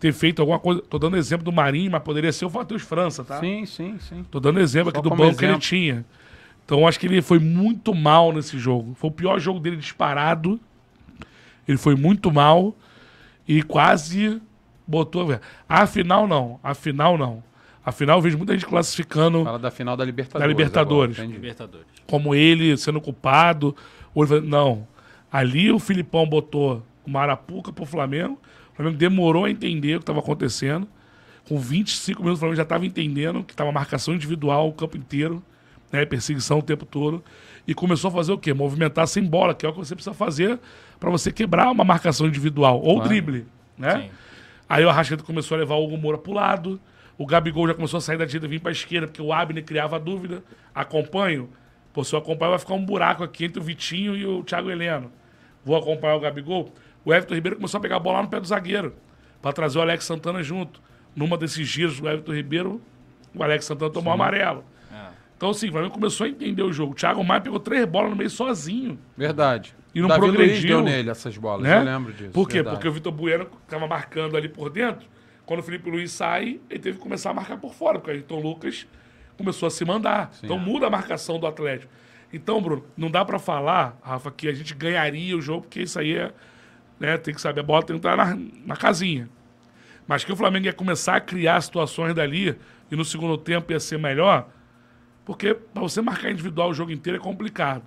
ter 0.00 0.12
feito 0.12 0.40
alguma 0.40 0.58
coisa. 0.58 0.80
Tô 0.80 0.98
dando 0.98 1.16
exemplo 1.16 1.44
do 1.44 1.52
Marinho, 1.52 1.90
mas 1.92 2.02
poderia 2.02 2.32
ser 2.32 2.46
o 2.46 2.50
Matheus 2.50 2.82
França, 2.82 3.22
tá? 3.22 3.38
Sim, 3.38 3.66
sim, 3.66 3.98
sim. 4.00 4.24
Tô 4.30 4.40
dando 4.40 4.58
exemplo 4.58 4.90
Só 4.90 4.98
aqui 4.98 5.08
do 5.08 5.14
banco 5.14 5.36
que 5.36 5.44
ele 5.44 5.52
exemplo. 5.52 5.60
tinha. 5.60 6.04
Então 6.64 6.88
acho 6.88 6.98
que 6.98 7.06
ele 7.06 7.20
foi 7.20 7.38
muito 7.38 7.94
mal 7.94 8.32
nesse 8.32 8.58
jogo. 8.58 8.94
Foi 8.94 9.10
o 9.10 9.12
pior 9.12 9.38
jogo 9.38 9.60
dele 9.60 9.76
disparado. 9.76 10.58
Ele 11.68 11.76
foi 11.76 11.94
muito 11.94 12.32
mal 12.32 12.74
e 13.46 13.62
quase 13.62 14.40
botou. 14.86 15.38
A 15.68 15.86
final 15.86 16.26
não. 16.26 16.58
A 16.62 16.74
final 16.74 17.18
não. 17.18 17.42
A 17.84 17.92
final 17.92 18.18
eu 18.18 18.22
vejo 18.22 18.36
muita 18.36 18.52
gente 18.52 18.66
classificando 18.66 19.42
Fala 19.44 19.58
da 19.58 19.70
final 19.70 19.96
da 19.96 20.04
Libertadores. 20.04 20.40
Da 20.42 20.46
Libertadores. 20.46 21.18
agora. 21.18 21.32
Libertadores. 21.32 21.86
como 22.06 22.34
ele 22.34 22.76
sendo 22.76 23.00
culpado. 23.00 23.74
Ou 24.14 24.22
ele 24.22 24.28
falando, 24.28 24.48
não. 24.48 24.88
Ali 25.30 25.70
o 25.70 25.78
Filipão 25.78 26.26
botou 26.26 26.82
o 27.06 27.10
Marapuca 27.10 27.72
pro 27.72 27.84
Flamengo. 27.84 28.38
O 28.72 28.76
Flamengo 28.76 28.96
demorou 28.96 29.44
a 29.44 29.50
entender 29.50 29.96
o 29.96 29.98
que 29.98 30.04
estava 30.04 30.20
acontecendo. 30.20 30.88
Com 31.48 31.58
25 31.58 32.20
minutos, 32.22 32.38
o 32.38 32.40
Flamengo 32.40 32.56
já 32.56 32.62
estava 32.62 32.86
entendendo 32.86 33.42
que 33.42 33.52
estava 33.52 33.72
marcação 33.72 34.14
individual 34.14 34.68
o 34.68 34.72
campo 34.72 34.96
inteiro, 34.96 35.42
né? 35.92 36.04
Perseguição 36.04 36.58
o 36.58 36.62
tempo 36.62 36.84
todo. 36.86 37.22
E 37.66 37.74
começou 37.74 38.08
a 38.08 38.12
fazer 38.12 38.32
o 38.32 38.38
quê? 38.38 38.52
Movimentar 38.52 39.06
sem 39.06 39.24
bola, 39.24 39.54
que 39.54 39.66
é 39.66 39.68
o 39.68 39.72
que 39.72 39.78
você 39.78 39.94
precisa 39.94 40.14
fazer 40.14 40.58
para 40.98 41.10
você 41.10 41.32
quebrar 41.32 41.70
uma 41.70 41.84
marcação 41.84 42.26
individual. 42.26 42.80
Ou 42.82 43.00
drible, 43.00 43.46
né? 43.76 44.02
Sim. 44.02 44.10
Aí 44.68 44.84
o 44.84 44.88
Arrascaeta 44.88 45.24
começou 45.24 45.56
a 45.56 45.58
levar 45.58 45.74
o 45.74 45.84
Hugo 45.84 45.96
Moura 45.96 46.18
pro 46.18 46.32
lado. 46.32 46.80
O 47.18 47.26
Gabigol 47.26 47.66
já 47.66 47.74
começou 47.74 47.98
a 47.98 48.00
sair 48.00 48.16
da 48.16 48.24
direita 48.24 48.46
e 48.46 48.48
vir 48.48 48.60
pra 48.60 48.70
esquerda, 48.70 49.06
porque 49.06 49.20
o 49.20 49.32
Abner 49.32 49.64
criava 49.64 49.98
dúvida. 49.98 50.42
Acompanho. 50.74 51.50
Pô, 51.92 52.04
se 52.04 52.14
eu 52.14 52.18
acompanhar, 52.18 52.50
vai 52.50 52.58
ficar 52.60 52.74
um 52.74 52.84
buraco 52.84 53.24
aqui 53.24 53.44
entre 53.44 53.58
o 53.58 53.62
Vitinho 53.62 54.16
e 54.16 54.24
o 54.24 54.44
Thiago 54.44 54.70
Heleno. 54.70 55.10
Vou 55.64 55.76
acompanhar 55.76 56.14
o 56.14 56.20
Gabigol. 56.20 56.72
O 57.04 57.12
Everton 57.12 57.34
Ribeiro 57.34 57.56
começou 57.56 57.78
a 57.78 57.80
pegar 57.80 57.96
a 57.96 58.00
bola 58.00 58.18
lá 58.18 58.22
no 58.24 58.28
pé 58.28 58.40
do 58.40 58.46
zagueiro, 58.46 58.94
pra 59.40 59.52
trazer 59.52 59.78
o 59.78 59.82
Alex 59.82 60.04
Santana 60.04 60.42
junto. 60.42 60.80
Numa 61.14 61.36
desses 61.36 61.66
giros, 61.66 62.00
o 62.00 62.08
Everton 62.08 62.32
Ribeiro, 62.32 62.80
o 63.34 63.42
Alex 63.42 63.64
Santana 63.64 63.90
tomou 63.90 64.12
amarelo. 64.12 64.64
Então, 65.40 65.48
assim, 65.48 65.70
o 65.70 65.72
Flamengo 65.72 65.94
começou 65.94 66.26
a 66.26 66.28
entender 66.28 66.62
o 66.62 66.70
jogo. 66.70 66.92
O 66.92 66.94
Thiago 66.94 67.24
Maia 67.24 67.40
pegou 67.40 67.58
três 67.58 67.86
bolas 67.86 68.10
no 68.10 68.16
meio 68.16 68.28
sozinho. 68.28 68.98
Verdade. 69.16 69.74
E 69.94 70.00
não 70.02 70.06
Davi 70.06 70.26
Luiz 70.26 70.36
progrediu. 70.36 70.68
deu 70.68 70.82
nele 70.82 71.08
essas 71.08 71.34
bolas, 71.38 71.62
né? 71.62 71.78
eu 71.78 71.82
lembro 71.82 72.12
disso. 72.12 72.30
Por 72.30 72.46
quê? 72.46 72.56
verdade. 72.56 72.76
Porque 72.76 72.86
o 72.88 72.92
Vitor 72.92 73.10
Bueno 73.10 73.46
estava 73.64 73.86
marcando 73.86 74.36
ali 74.36 74.50
por 74.50 74.68
dentro. 74.68 75.08
Quando 75.46 75.60
o 75.60 75.62
Felipe 75.62 75.90
Luiz 75.90 76.12
sai, 76.12 76.60
ele 76.68 76.78
teve 76.78 76.98
que 76.98 77.02
começar 77.02 77.30
a 77.30 77.32
marcar 77.32 77.56
por 77.56 77.72
fora, 77.72 77.98
porque 77.98 78.10
o 78.10 78.14
Ayrton 78.14 78.38
Lucas 78.38 78.86
começou 79.38 79.66
a 79.66 79.70
se 79.70 79.82
mandar. 79.82 80.30
então 80.44 80.58
muda 80.58 80.88
a 80.88 80.90
marcação 80.90 81.38
do 81.38 81.46
Atlético. 81.46 81.90
Então, 82.30 82.60
Bruno, 82.60 82.84
não 82.94 83.10
dá 83.10 83.24
pra 83.24 83.38
falar, 83.38 83.98
Rafa, 84.02 84.30
que 84.30 84.46
a 84.46 84.52
gente 84.52 84.74
ganharia 84.74 85.34
o 85.34 85.40
jogo, 85.40 85.62
porque 85.62 85.80
isso 85.80 85.98
aí 85.98 86.16
é. 86.16 86.32
Né, 87.00 87.16
tem 87.16 87.34
que 87.34 87.40
saber, 87.40 87.60
a 87.60 87.62
bola 87.62 87.82
tem 87.82 87.98
que 87.98 88.06
estar 88.06 88.16
na, 88.16 88.38
na 88.66 88.76
casinha. 88.76 89.28
Mas 90.06 90.22
que 90.22 90.32
o 90.32 90.36
Flamengo 90.36 90.66
ia 90.66 90.72
começar 90.72 91.16
a 91.16 91.20
criar 91.20 91.60
situações 91.62 92.14
dali 92.14 92.54
e 92.90 92.96
no 92.96 93.04
segundo 93.04 93.38
tempo 93.38 93.72
ia 93.72 93.80
ser 93.80 93.98
melhor, 93.98 94.48
porque 95.24 95.54
para 95.54 95.80
você 95.80 96.02
marcar 96.02 96.30
individual 96.30 96.70
o 96.70 96.74
jogo 96.74 96.92
inteiro 96.92 97.18
é 97.18 97.20
complicado. 97.20 97.84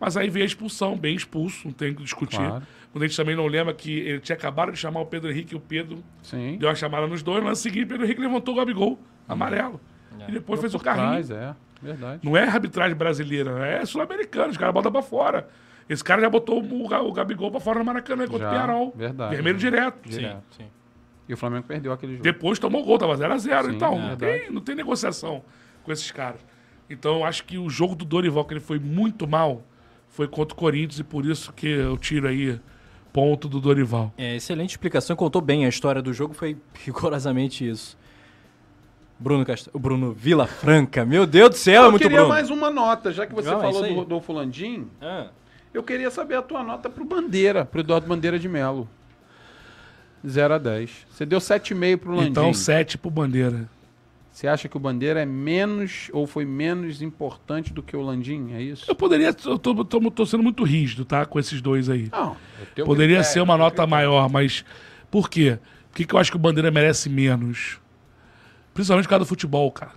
Mas 0.00 0.16
aí 0.16 0.30
veio 0.30 0.44
a 0.44 0.46
expulsão, 0.46 0.96
bem 0.96 1.14
expulso, 1.14 1.66
não 1.66 1.74
tem 1.74 1.90
o 1.90 1.96
que 1.96 2.02
discutir. 2.04 2.36
Claro. 2.36 2.62
Quando 2.92 3.02
a 3.02 3.06
gente 3.06 3.16
também 3.16 3.36
não 3.36 3.46
lembra 3.46 3.74
que 3.74 3.90
ele 3.90 4.20
tinha 4.20 4.36
acabado 4.36 4.72
de 4.72 4.78
chamar 4.78 5.00
o 5.00 5.06
Pedro 5.06 5.30
Henrique 5.30 5.54
e 5.54 5.56
o 5.56 5.60
Pedro 5.60 6.02
Sim. 6.22 6.56
deu 6.58 6.70
a 6.70 6.74
chamada 6.74 7.06
nos 7.06 7.22
dois. 7.22 7.42
No 7.42 7.48
lance 7.48 7.62
seguinte, 7.62 7.84
o 7.84 7.88
Pedro 7.88 8.04
Henrique 8.04 8.20
levantou 8.20 8.54
o 8.54 8.56
Gabigol, 8.56 8.98
amarelo. 9.28 9.80
E 10.26 10.32
depois 10.32 10.60
fez 10.60 10.74
o 10.74 10.78
carrinho. 10.78 11.08
Trás, 11.08 11.30
é. 11.30 11.54
Verdade. 11.82 12.20
Não 12.24 12.36
é 12.36 12.44
arbitragem 12.44 12.96
brasileira, 12.96 13.66
é 13.66 13.84
sul-americana. 13.84 14.48
Os 14.48 14.56
caras 14.56 14.74
botam 14.74 14.90
pra 14.90 15.02
fora. 15.02 15.48
Esse 15.88 16.04
cara 16.04 16.20
já 16.20 16.28
botou 16.28 16.62
o, 16.62 16.84
o 16.86 17.12
Gabigol 17.12 17.50
pra 17.50 17.60
fora 17.60 17.78
no 17.78 17.84
Maracanã 17.84 18.26
contra 18.26 18.40
Já, 18.40 18.48
o 18.48 18.50
Penharol. 18.52 18.92
verdade. 18.94 19.34
Vermelho 19.34 19.58
direto. 19.58 20.08
Direto. 20.08 20.42
Sim. 20.56 20.66
E 21.28 21.32
o 21.34 21.36
Flamengo 21.36 21.64
perdeu 21.66 21.92
aquele 21.92 22.12
jogo. 22.12 22.24
Depois 22.24 22.58
tomou 22.58 22.84
gol, 22.84 22.98
tava 22.98 23.14
0x0. 23.16 23.64
Sim, 23.64 23.76
Então, 23.76 23.94
é 23.94 24.08
não, 24.08 24.16
tem, 24.16 24.50
não 24.50 24.60
tem 24.60 24.74
negociação 24.74 25.42
com 25.82 25.92
esses 25.92 26.10
caras. 26.10 26.40
Então, 26.90 27.16
eu 27.16 27.24
acho 27.24 27.44
que 27.44 27.58
o 27.58 27.68
jogo 27.68 27.94
do 27.94 28.04
Dorival, 28.04 28.44
que 28.44 28.54
ele 28.54 28.60
foi 28.60 28.78
muito 28.78 29.26
mal, 29.28 29.62
foi 30.08 30.26
contra 30.26 30.54
o 30.54 30.56
Corinthians 30.58 30.98
e 30.98 31.04
por 31.04 31.24
isso 31.26 31.52
que 31.52 31.66
eu 31.68 31.96
tiro 31.98 32.26
aí 32.28 32.58
ponto 33.12 33.48
do 33.48 33.60
Dorival. 33.60 34.12
É, 34.16 34.36
excelente 34.36 34.70
explicação, 34.70 35.16
contou 35.16 35.40
bem 35.42 35.66
a 35.66 35.68
história 35.68 36.00
do 36.00 36.12
jogo, 36.12 36.32
foi 36.34 36.56
rigorosamente 36.84 37.68
isso. 37.68 37.96
Bruno 39.18 39.44
Cast... 39.44 39.68
Bruno 39.74 40.12
Vila 40.12 40.46
Franca, 40.46 41.04
meu 41.04 41.26
Deus 41.26 41.50
do 41.50 41.56
céu, 41.56 41.82
é 41.82 41.86
eu 41.86 41.90
muito 41.90 42.02
queria 42.02 42.18
Bruno. 42.18 42.32
mais 42.32 42.50
uma 42.50 42.70
nota, 42.70 43.12
já 43.12 43.26
que 43.26 43.34
você 43.34 43.50
Não, 43.50 43.58
é 43.58 43.62
falou 43.62 43.82
aí. 43.82 43.90
do 43.92 43.98
Rodolfo 43.98 44.32
Landim. 44.32 44.88
Ah, 45.00 45.28
Eu 45.72 45.82
queria 45.82 46.10
saber 46.10 46.36
a 46.36 46.42
tua 46.42 46.62
nota 46.62 46.88
pro 46.88 47.04
Bandeira, 47.04 47.64
pro 47.64 47.80
Eduardo 47.80 48.06
Bandeira 48.06 48.38
de 48.38 48.48
Melo. 48.48 48.88
0 50.26 50.54
a 50.54 50.58
10. 50.58 51.06
Você 51.10 51.26
deu 51.26 51.38
7,5 51.38 51.98
pro 51.98 52.14
Landim. 52.14 52.30
Então, 52.30 52.52
7 52.52 52.98
pro 52.98 53.10
Bandeira. 53.10 53.68
Você 54.30 54.46
acha 54.46 54.68
que 54.68 54.76
o 54.76 54.80
Bandeira 54.80 55.20
é 55.20 55.26
menos 55.26 56.10
ou 56.12 56.26
foi 56.26 56.44
menos 56.44 57.02
importante 57.02 57.72
do 57.72 57.82
que 57.82 57.96
o 57.96 58.00
Landim? 58.00 58.52
É 58.52 58.62
isso? 58.62 58.84
Eu 58.88 58.94
poderia, 58.94 59.34
eu 59.44 59.58
tô, 59.58 59.84
tô, 59.84 60.10
tô 60.10 60.26
sendo 60.26 60.42
muito 60.42 60.62
rígido, 60.62 61.04
tá? 61.04 61.26
Com 61.26 61.40
esses 61.40 61.60
dois 61.60 61.88
aí. 61.88 62.08
Não. 62.12 62.36
Poderia 62.84 63.16
critério, 63.16 63.24
ser 63.24 63.40
uma 63.40 63.56
nota 63.56 63.82
critério. 63.82 63.90
maior, 63.90 64.30
mas 64.30 64.64
por 65.10 65.28
quê? 65.28 65.58
Por 65.90 65.96
que, 65.96 66.04
que 66.04 66.14
eu 66.14 66.18
acho 66.18 66.30
que 66.30 66.36
o 66.36 66.40
Bandeira 66.40 66.70
merece 66.70 67.08
menos? 67.08 67.80
Principalmente 68.72 69.06
por 69.06 69.10
causa 69.10 69.24
do 69.24 69.28
futebol, 69.28 69.72
cara. 69.72 69.92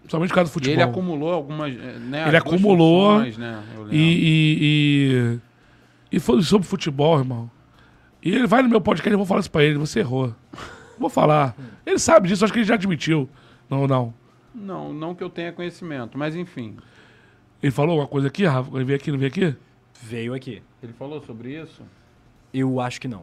Principalmente 0.00 0.30
por 0.30 0.34
causa 0.34 0.50
do 0.50 0.52
E 0.52 0.54
futebol. 0.54 0.74
ele 0.74 0.82
acumulou 0.82 1.32
algumas. 1.32 1.74
eh, 1.74 1.98
Né, 1.98 2.28
Ele 2.28 2.36
acumulou 2.36 3.12
funções, 3.18 3.38
né. 3.38 3.62
E, 3.90 3.96
e, 3.96 5.38
e, 6.12 6.16
e 6.16 6.20
foi 6.20 6.42
sobre 6.42 6.66
futebol, 6.66 7.18
irmão. 7.18 7.50
E 8.22 8.30
ele 8.32 8.46
vai 8.46 8.62
no 8.62 8.68
meu 8.68 8.80
podcast, 8.80 9.10
eu 9.12 9.18
vou 9.18 9.26
falar 9.26 9.40
isso 9.40 9.50
pra 9.50 9.62
ele, 9.64 9.78
você 9.78 10.00
errou. 10.00 10.34
Vou 10.98 11.08
falar. 11.08 11.56
Ele 11.86 11.98
sabe 11.98 12.28
disso, 12.28 12.44
acho 12.44 12.52
que 12.52 12.58
ele 12.58 12.66
já 12.66 12.74
admitiu. 12.74 13.28
Não, 13.68 13.86
não. 13.86 14.12
Não, 14.54 14.92
não 14.92 15.14
que 15.14 15.22
eu 15.24 15.30
tenha 15.30 15.52
conhecimento, 15.52 16.18
mas 16.18 16.34
enfim. 16.36 16.76
Ele 17.62 17.70
falou 17.72 17.92
alguma 17.92 18.08
coisa 18.08 18.26
aqui, 18.28 18.44
Rafa? 18.44 18.74
Ele 18.76 18.84
veio 18.84 18.96
aqui, 18.98 19.10
não 19.12 19.18
veio 19.18 19.28
aqui? 19.30 19.56
veio 20.02 20.34
aqui. 20.34 20.62
Ele 20.82 20.92
falou 20.94 21.20
sobre 21.22 21.58
isso? 21.62 21.82
Eu 22.52 22.80
acho 22.80 23.00
que 23.00 23.06
não. 23.06 23.22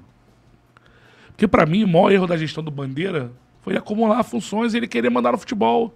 Porque 1.30 1.48
pra 1.48 1.66
mim, 1.66 1.84
o 1.84 1.88
maior 1.88 2.12
erro 2.12 2.28
da 2.28 2.38
gestão 2.38 2.64
do 2.64 2.72
Bandeira 2.72 3.32
foi 3.62 3.74
ele 3.74 3.80
acumular 3.80 4.24
funções 4.24 4.74
e 4.74 4.78
ele 4.78 4.88
querer 4.88 5.10
mandar 5.10 5.32
no 5.32 5.38
futebol. 5.38 5.94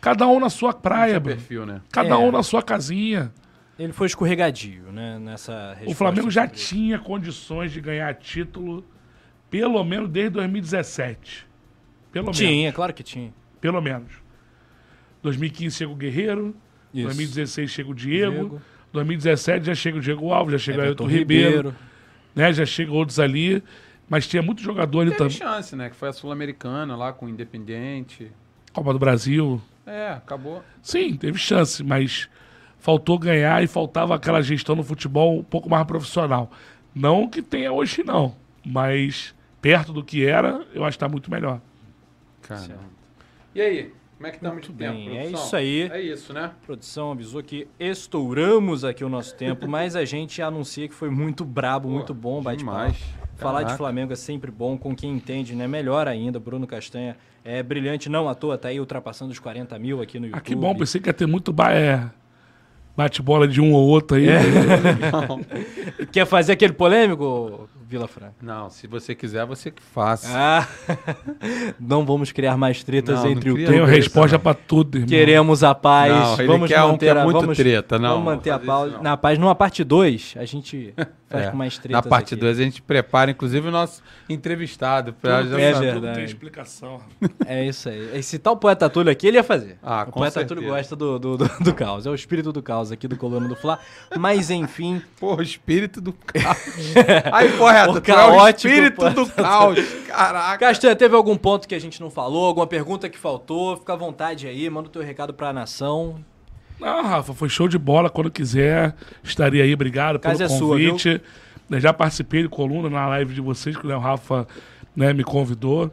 Cada 0.00 0.26
um 0.26 0.38
na 0.40 0.50
sua 0.50 0.72
praia, 0.72 1.12
Seu 1.12 1.20
Bruno. 1.20 1.36
perfil, 1.36 1.66
né? 1.66 1.80
Cada 1.92 2.10
É. 2.10 2.16
um 2.16 2.30
na 2.30 2.42
sua 2.42 2.62
casinha. 2.62 3.32
Ele 3.78 3.92
foi 3.92 4.06
escorregadio, 4.06 4.90
né? 4.92 5.18
Nessa 5.18 5.52
O 5.52 5.74
resposta 5.74 5.94
Flamengo 5.96 6.30
já 6.30 6.42
sobre- 6.42 6.56
tinha 6.58 6.98
condições 6.98 7.72
de 7.72 7.80
ganhar 7.80 8.14
título, 8.14 8.84
pelo 9.50 9.82
menos 9.84 10.08
desde 10.08 10.30
2017. 10.30 11.46
Pelo 12.12 12.26
menos. 12.26 12.38
Tinha, 12.38 12.72
claro 12.72 12.94
que 12.94 13.02
tinha. 13.02 13.32
Pelo 13.60 13.80
menos. 13.82 14.12
2015 15.22 15.76
chega 15.76 15.90
o 15.92 15.96
Guerreiro, 15.96 16.54
Isso. 16.94 17.04
2016 17.04 17.70
chega 17.70 17.90
o 17.90 17.94
Diego, 17.94 18.32
Diego. 18.32 18.62
2017 18.92 19.66
já 19.66 19.74
chega 19.74 19.98
o 19.98 20.00
Diego 20.00 20.32
Alves, 20.32 20.52
já 20.52 20.58
chega 20.58 20.78
o 20.78 20.82
Everton 20.82 21.04
Ailton 21.04 21.18
Ribeiro, 21.18 21.56
Ribeiro. 21.56 21.76
né? 22.34 22.52
Já 22.52 22.64
chega 22.64 22.92
outros 22.92 23.18
ali. 23.18 23.62
Mas 24.08 24.26
tinha 24.28 24.40
muito 24.40 24.62
jogador 24.62 25.00
ali 25.00 25.10
Teve 25.10 25.18
também. 25.18 25.36
chance, 25.36 25.74
né? 25.74 25.90
Que 25.90 25.96
foi 25.96 26.08
a 26.08 26.12
Sul-Americana 26.12 26.94
lá 26.96 27.12
com 27.12 27.26
o 27.26 27.28
Independente. 27.28 28.30
Copa 28.72 28.92
do 28.92 28.98
Brasil. 29.00 29.60
É, 29.86 30.10
acabou. 30.10 30.62
Sim, 30.82 31.16
teve 31.16 31.38
chance, 31.38 31.82
mas 31.84 32.28
faltou 32.78 33.18
ganhar 33.18 33.62
e 33.62 33.66
faltava 33.66 34.14
aquela 34.14 34.42
gestão 34.42 34.74
no 34.74 34.82
futebol 34.82 35.38
um 35.38 35.44
pouco 35.44 35.70
mais 35.70 35.86
profissional. 35.86 36.50
Não 36.94 37.28
que 37.28 37.40
tenha 37.40 37.72
hoje, 37.72 38.02
não. 38.04 38.34
Mas 38.64 39.34
perto 39.60 39.92
do 39.92 40.02
que 40.02 40.26
era, 40.26 40.66
eu 40.74 40.84
acho 40.84 40.96
que 40.98 41.04
está 41.04 41.08
muito 41.08 41.30
melhor. 41.30 41.60
Caramba. 42.42 42.80
E 43.54 43.60
aí? 43.60 43.92
Como 44.16 44.26
é 44.26 44.30
que 44.30 44.36
estamos 44.36 44.62
de 44.62 44.72
bem, 44.72 44.88
tempo, 44.88 45.10
é 45.10 45.20
produção? 45.20 45.44
isso 45.44 45.56
aí. 45.56 45.90
É 45.92 46.00
isso, 46.00 46.32
né? 46.32 46.44
A 46.44 46.66
produção 46.66 47.12
avisou 47.12 47.42
que 47.42 47.68
estouramos 47.78 48.82
aqui 48.82 49.04
o 49.04 49.10
nosso 49.10 49.34
tempo, 49.36 49.68
mas 49.68 49.94
a 49.94 50.06
gente 50.06 50.40
anuncia 50.40 50.88
que 50.88 50.94
foi 50.94 51.10
muito 51.10 51.44
brabo, 51.44 51.88
muito 51.88 52.14
bom 52.14 52.42
demais. 52.42 52.96
Falar 53.36 53.64
de. 53.64 53.76
Flamengo 53.76 54.14
é 54.14 54.16
sempre 54.16 54.50
bom, 54.50 54.78
com 54.78 54.96
quem 54.96 55.12
entende, 55.12 55.54
né? 55.54 55.68
Melhor 55.68 56.08
ainda. 56.08 56.40
Bruno 56.40 56.66
Castanha 56.66 57.14
é 57.46 57.62
brilhante, 57.62 58.08
não 58.08 58.28
à 58.28 58.34
toa, 58.34 58.58
tá 58.58 58.68
aí 58.68 58.80
ultrapassando 58.80 59.30
os 59.32 59.38
40 59.38 59.78
mil 59.78 60.02
aqui 60.02 60.18
no 60.18 60.26
YouTube. 60.26 60.38
Ah, 60.38 60.42
que 60.42 60.54
bom, 60.54 60.74
pensei 60.74 61.00
que 61.00 61.08
ia 61.08 61.14
ter 61.14 61.26
muito 61.26 61.52
ba- 61.52 61.72
é, 61.72 62.02
bate-bola 62.96 63.46
de 63.46 63.60
um 63.60 63.72
ou 63.72 63.86
outro 63.86 64.16
aí. 64.16 64.28
É. 64.28 64.40
Quer 66.10 66.26
fazer 66.26 66.52
aquele 66.52 66.72
polêmico, 66.72 67.68
Vila 67.88 68.08
Franca? 68.08 68.34
Não, 68.42 68.68
se 68.70 68.86
você 68.86 69.14
quiser, 69.14 69.44
você 69.46 69.70
que 69.70 69.80
faça. 69.82 70.28
Ah, 70.32 70.66
não 71.78 72.04
vamos 72.04 72.32
criar 72.32 72.56
mais 72.56 72.82
tretas 72.82 73.16
Não, 73.18 73.24
não 73.26 73.30
entre 73.32 73.52
cria 73.52 73.66
Tenho 73.66 73.78
youtubers. 73.80 73.96
resposta 74.04 74.38
pra 74.38 74.54
tudo, 74.54 74.96
irmão. 74.96 75.08
Queremos 75.08 75.62
a 75.62 75.74
paz. 75.74 76.12
Não, 76.12 76.34
ele 76.38 76.46
vamos 76.48 76.68
quer 76.68 76.82
um 76.82 76.88
manter 76.92 76.98
que 77.12 77.18
é 77.18 77.20
a, 77.20 77.24
muito 77.24 77.40
vamos, 77.40 77.56
treta, 77.56 77.98
não, 77.98 78.08
Vamos 78.10 78.24
manter 78.24 78.50
a 78.50 78.58
paz. 78.58 78.88
isso 78.88 78.96
não. 78.96 79.02
Na 79.04 79.16
paz, 79.16 79.38
numa 79.38 79.54
parte 79.54 79.84
2, 79.84 80.34
a 80.36 80.44
gente 80.44 80.92
faz 81.28 81.46
É, 81.46 81.50
com 81.50 81.56
mais. 81.56 81.80
Na 81.88 82.02
parte 82.02 82.34
aqui. 82.34 82.40
2 82.40 82.60
a 82.60 82.62
gente 82.62 82.82
prepara, 82.82 83.30
inclusive, 83.30 83.68
o 83.68 83.70
nosso 83.70 84.02
entrevistado. 84.28 85.12
Pra 85.12 85.42
Tudo, 85.42 85.50
já. 85.50 85.60
É 85.60 85.72
tudo 85.72 85.82
verdade. 85.82 86.14
tem 86.16 86.24
explicação. 86.24 87.00
É 87.44 87.64
isso 87.64 87.88
aí. 87.88 88.18
Esse 88.18 88.38
tal 88.38 88.56
poeta 88.56 88.88
Túlio 88.88 89.10
aqui, 89.10 89.26
ele 89.26 89.36
ia 89.36 89.44
fazer. 89.44 89.78
Ah, 89.82 90.02
o 90.02 90.12
com 90.12 90.20
poeta 90.20 90.40
certeza. 90.40 90.54
Túlio 90.54 90.70
gosta 90.70 90.96
do, 90.96 91.18
do, 91.18 91.36
do, 91.38 91.48
do 91.60 91.74
caos. 91.74 92.06
É 92.06 92.10
o 92.10 92.14
espírito 92.14 92.52
do 92.52 92.62
caos 92.62 92.92
aqui 92.92 93.08
do 93.08 93.16
Coluna 93.16 93.48
do 93.48 93.56
Fla. 93.56 93.78
Mas, 94.16 94.50
enfim, 94.50 95.02
Pô, 95.18 95.36
o 95.36 95.42
espírito 95.42 96.00
do 96.00 96.12
caos. 96.12 96.58
Aí, 97.32 97.52
correto, 97.56 97.92
O 97.92 98.10
é 98.10 98.42
o 98.42 98.48
espírito 98.48 99.10
do 99.10 99.26
caos. 99.26 99.78
Caraca. 100.06 100.58
Castanha, 100.58 100.96
teve 100.96 101.14
algum 101.14 101.36
ponto 101.36 101.66
que 101.68 101.74
a 101.74 101.80
gente 101.80 102.00
não 102.00 102.10
falou? 102.10 102.46
Alguma 102.46 102.66
pergunta 102.66 103.08
que 103.08 103.18
faltou? 103.18 103.76
Fica 103.76 103.92
à 103.92 103.96
vontade 103.96 104.46
aí, 104.46 104.68
manda 104.70 104.88
o 104.88 104.90
teu 104.90 105.02
recado 105.02 105.34
pra 105.34 105.52
nação. 105.52 106.16
Não, 106.80 107.02
Rafa, 107.02 107.32
foi 107.32 107.48
show 107.48 107.68
de 107.68 107.78
bola. 107.78 108.10
Quando 108.10 108.30
quiser, 108.30 108.94
estaria 109.22 109.64
aí. 109.64 109.72
Obrigado 109.72 110.18
pelo 110.18 110.42
é 110.42 110.48
sua, 110.48 110.76
convite. 110.76 111.20
Eu 111.70 111.80
já 111.80 111.92
participei 111.92 112.42
de 112.42 112.48
coluna 112.48 112.88
na 112.88 113.06
live 113.08 113.34
de 113.34 113.40
vocês, 113.40 113.76
que 113.76 113.86
o 113.86 113.98
Rafa 113.98 114.46
né, 114.94 115.12
me 115.12 115.24
convidou. 115.24 115.90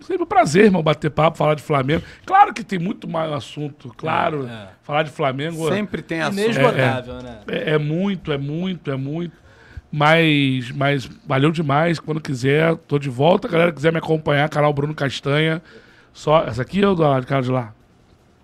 Sempre 0.00 0.24
um 0.24 0.26
prazer, 0.26 0.64
irmão, 0.64 0.82
bater 0.82 1.10
papo, 1.10 1.38
falar 1.38 1.54
de 1.54 1.62
Flamengo. 1.62 2.02
Claro 2.26 2.52
que 2.52 2.64
tem 2.64 2.78
muito 2.78 3.06
mais 3.08 3.30
assunto, 3.32 3.94
claro. 3.96 4.48
É, 4.48 4.52
é. 4.52 4.68
Falar 4.82 5.04
de 5.04 5.10
Flamengo 5.10 5.68
é- 5.68 5.76
Sempre 5.76 6.02
tem 6.02 6.20
assunto. 6.20 6.40
Inesgotável, 6.40 7.22
né? 7.22 7.38
é, 7.46 7.74
é 7.74 7.78
muito, 7.78 8.32
é 8.32 8.38
muito, 8.38 8.90
é 8.90 8.96
muito. 8.96 9.36
Mas, 9.92 10.70
mas 10.72 11.08
valeu 11.26 11.52
demais. 11.52 12.00
Quando 12.00 12.20
quiser, 12.20 12.74
tô 12.88 12.98
de 12.98 13.10
volta. 13.10 13.46
Galera, 13.46 13.70
quiser 13.70 13.92
me 13.92 13.98
acompanhar, 13.98 14.48
canal 14.48 14.72
Bruno 14.72 14.94
Castanha. 14.94 15.62
Só, 16.12 16.44
essa 16.44 16.62
aqui 16.62 16.84
ou 16.84 16.94
do 16.94 17.02
lado, 17.02 17.26
cara 17.26 17.42
de 17.42 17.50
lá? 17.50 17.72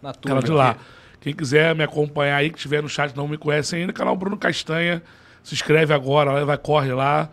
Na 0.00 0.12
turma. 0.12 0.42
de 0.42 0.52
lá. 0.52 0.76
Quem 1.20 1.34
quiser 1.34 1.74
me 1.74 1.82
acompanhar 1.82 2.36
aí, 2.36 2.50
que 2.50 2.56
estiver 2.56 2.82
no 2.82 2.88
chat 2.88 3.14
não 3.16 3.26
me 3.26 3.36
conhece 3.36 3.76
ainda, 3.76 3.92
canal 3.92 4.16
Bruno 4.16 4.36
Castanha. 4.36 5.02
Se 5.42 5.54
inscreve 5.54 5.92
agora, 5.92 6.32
lá, 6.32 6.44
vai, 6.44 6.58
corre 6.58 6.92
lá. 6.92 7.28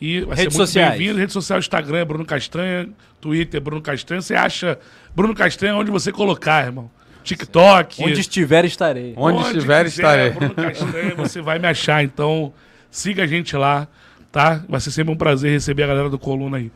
E 0.00 0.20
vai 0.22 0.36
Redes 0.36 0.36
ser 0.36 0.58
muito 0.58 0.66
sociais. 0.66 0.98
bem-vindo. 0.98 1.18
Rede 1.18 1.32
social, 1.32 1.58
Instagram 1.58 1.98
é 1.98 2.04
Bruno 2.04 2.24
Castanha, 2.24 2.88
Twitter 3.20 3.58
é 3.58 3.60
Bruno 3.60 3.80
Castanha. 3.80 4.20
Você 4.20 4.34
acha 4.34 4.78
Bruno 5.14 5.34
Castanha 5.34 5.76
onde 5.76 5.90
você 5.90 6.10
colocar, 6.10 6.64
irmão. 6.66 6.90
TikTok. 7.22 8.02
Onde 8.02 8.20
estiver, 8.20 8.64
estarei. 8.64 9.14
Onde 9.16 9.42
estiver, 9.42 9.86
estarei. 9.86 10.30
Bruno 10.30 10.54
Castanha, 10.54 11.14
você 11.14 11.40
vai 11.40 11.58
me 11.58 11.68
achar. 11.68 12.02
Então, 12.02 12.52
siga 12.90 13.22
a 13.22 13.26
gente 13.26 13.56
lá, 13.56 13.86
tá? 14.32 14.62
Vai 14.68 14.80
ser 14.80 14.90
sempre 14.90 15.12
um 15.12 15.16
prazer 15.16 15.52
receber 15.52 15.84
a 15.84 15.86
galera 15.86 16.10
do 16.10 16.18
Coluna 16.18 16.56
aí. 16.56 16.70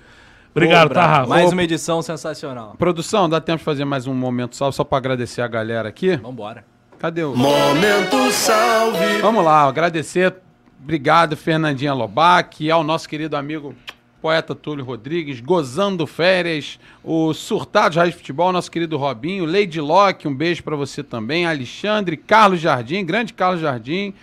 Obrigado, 0.57 0.89
tá. 0.89 1.07
Rafa? 1.07 1.29
Mais 1.29 1.53
uma 1.53 1.63
edição 1.63 2.01
sensacional. 2.01 2.75
Produção, 2.79 3.29
dá 3.29 3.39
tempo 3.43 3.59
de 3.59 3.65
fazer 3.65 3.85
mais 3.85 4.07
um 4.07 4.15
momento 4.15 4.57
só, 4.57 4.73
só 4.73 4.85
pra 4.85 4.97
agradecer 4.97 5.43
a 5.43 5.47
galera 5.47 5.91
aqui? 5.91 6.17
Vambora. 6.17 6.65
Cadê 6.99 7.23
o... 7.25 7.37
Momento 7.37 8.33
salve. 8.33 9.19
Vamos 9.21 9.45
lá, 9.45 9.69
agradecer. 9.69 10.35
Obrigado, 10.83 11.37
Fernandinha 11.37 11.93
Lobac, 11.93 12.71
ao 12.71 12.83
nosso 12.83 13.07
querido 13.07 13.37
amigo 13.37 13.75
poeta 14.23 14.55
Túlio 14.55 14.83
Rodrigues, 14.83 15.41
Gozando 15.41 16.07
Férias, 16.07 16.81
o 17.05 17.35
Surtados 17.35 17.99
Raiz 17.99 18.15
Futebol, 18.15 18.51
nosso 18.51 18.71
querido 18.71 18.97
Robinho, 18.97 19.45
Lady 19.45 19.79
Locke, 19.79 20.27
um 20.27 20.35
beijo 20.35 20.63
pra 20.63 20.75
você 20.75 21.03
também, 21.03 21.45
Alexandre, 21.45 22.17
Carlos 22.17 22.61
Jardim, 22.61 23.05
grande 23.05 23.35
Carlos 23.35 23.61
Jardim, 23.61 24.15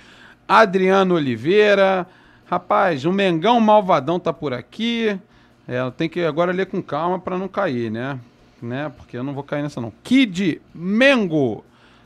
Adriano 0.47 1.13
Oliveira, 1.13 2.07
rapaz, 2.49 3.05
o 3.05 3.11
Mengão 3.11 3.59
Malvadão 3.59 4.19
tá 4.19 4.33
por 4.33 4.51
aqui, 4.51 5.15
é, 5.67 5.90
tem 5.92 6.09
que 6.09 6.24
agora 6.24 6.51
ler 6.51 6.66
com 6.66 6.82
calma 6.82 7.19
pra 7.19 7.38
não 7.38 7.48
cair, 7.48 7.90
né? 7.90 8.19
né? 8.64 8.92
Porque 8.95 9.17
eu 9.17 9.24
não 9.24 9.33
vou 9.33 9.43
cair 9.43 9.61
nessa 9.61 9.82
não. 9.82 9.93
Kid 10.03 10.61
Mengo, 10.74 11.64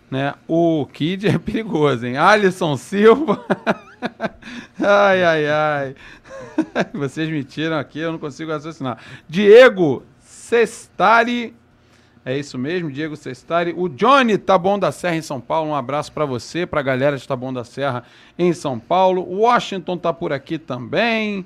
né? 0.10 0.34
O 0.48 0.86
Kid 0.88 1.28
é 1.28 1.38
perigoso, 1.38 2.06
hein? 2.06 2.18
Alisson 2.18 2.76
Silva. 2.76 3.46
ai, 4.82 5.24
ai, 5.24 5.48
ai. 5.48 5.96
Vocês 6.94 7.30
me 7.30 7.44
tiram 7.44 7.78
aqui, 7.78 8.00
eu 8.00 8.12
não 8.12 8.20
consigo 8.20 8.52
raciocinar. 8.52 8.98
Diego 9.30 10.04
Sestari. 10.20 11.56
É 12.26 12.38
isso 12.38 12.58
mesmo, 12.58 12.92
Diego 12.92 13.16
Sestari. 13.16 13.74
O 13.78 13.88
Johnny 13.88 14.38
Taboão 14.38 14.78
da 14.78 14.92
Serra 14.92 15.16
em 15.16 15.22
São 15.22 15.40
Paulo. 15.40 15.70
Um 15.70 15.76
abraço 15.76 16.12
pra 16.12 16.26
você, 16.26 16.66
pra 16.66 16.82
galera 16.82 17.16
de 17.16 17.26
Taboão 17.26 17.54
da 17.54 17.64
Serra 17.64 18.04
em 18.38 18.52
São 18.52 18.78
Paulo. 18.78 19.22
Washington 19.22 19.98
tá 19.98 20.12
por 20.12 20.34
aqui 20.34 20.58
também. 20.58 21.46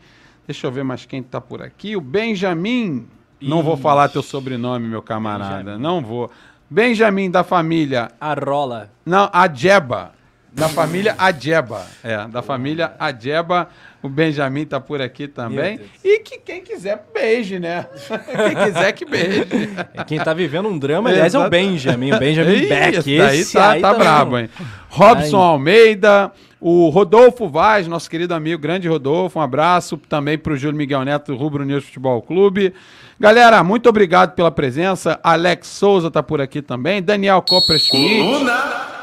Deixa 0.52 0.68
eu 0.68 0.72
ver 0.72 0.84
mais 0.84 1.06
quem 1.06 1.24
tá 1.24 1.40
por 1.40 1.62
aqui. 1.62 1.96
O 1.96 2.02
Benjamin. 2.02 3.08
Não 3.42 3.64
vou 3.64 3.78
falar 3.78 4.10
teu 4.10 4.22
sobrenome, 4.22 4.86
meu 4.86 5.02
camarada. 5.02 5.64
Benjamin. 5.64 5.82
Não 5.82 6.02
vou. 6.02 6.30
Benjamin 6.70 7.32
da 7.32 7.42
família 7.42 8.12
A 8.20 8.34
rola. 8.34 8.90
não, 9.06 9.30
Adjeba. 9.32 10.12
Da 10.52 10.68
família 10.68 11.16
Adjeba. 11.18 11.88
É, 12.04 12.28
da 12.28 12.42
família 12.42 12.92
Adjeba. 13.00 13.70
O 14.04 14.10
Benjamin 14.10 14.66
tá 14.66 14.78
por 14.82 15.02
aqui 15.02 15.26
também. 15.26 15.80
E 16.04 16.20
que 16.20 16.38
quem 16.40 16.62
quiser, 16.62 17.02
beije, 17.14 17.58
né? 17.58 17.88
quem 18.04 18.66
quiser 18.66 18.92
que 18.92 19.06
beije. 19.06 19.48
É 19.94 20.04
quem 20.04 20.20
tá 20.20 20.34
vivendo 20.34 20.68
um 20.68 20.78
drama, 20.78 21.10
aliás, 21.10 21.34
é 21.34 21.40
o. 21.40 21.50
Benjamin. 21.50 22.12
O 22.12 22.20
Benjamin 22.20 22.68
Beck. 22.68 22.98
esse 22.98 23.18
daí 23.18 23.40
Esse 23.40 23.54
tá, 23.54 23.70
aí 23.72 23.82
tá 23.82 23.94
brabo, 23.94 24.38
hein? 24.38 24.50
Robson 24.90 25.38
Ai. 25.42 25.48
Almeida, 25.48 26.34
o 26.62 26.90
Rodolfo 26.90 27.50
Vaz, 27.50 27.88
nosso 27.88 28.08
querido 28.08 28.36
amigo, 28.36 28.62
grande 28.62 28.88
Rodolfo, 28.88 29.40
um 29.40 29.42
abraço 29.42 29.98
também 29.98 30.38
pro 30.38 30.56
Júlio 30.56 30.78
Miguel 30.78 31.04
Neto, 31.04 31.36
Rubro 31.36 31.66
News 31.66 31.86
Futebol 31.86 32.22
Clube. 32.22 32.72
Galera, 33.20 33.64
muito 33.64 33.90
obrigado 33.90 34.36
pela 34.36 34.52
presença. 34.52 35.20
Alex 35.24 35.68
Souza 35.68 36.12
tá 36.12 36.22
por 36.22 36.40
aqui 36.40 36.62
também. 36.62 37.02
Daniel 37.02 37.42
Copras 37.42 37.82
Schmidt. 37.82 38.46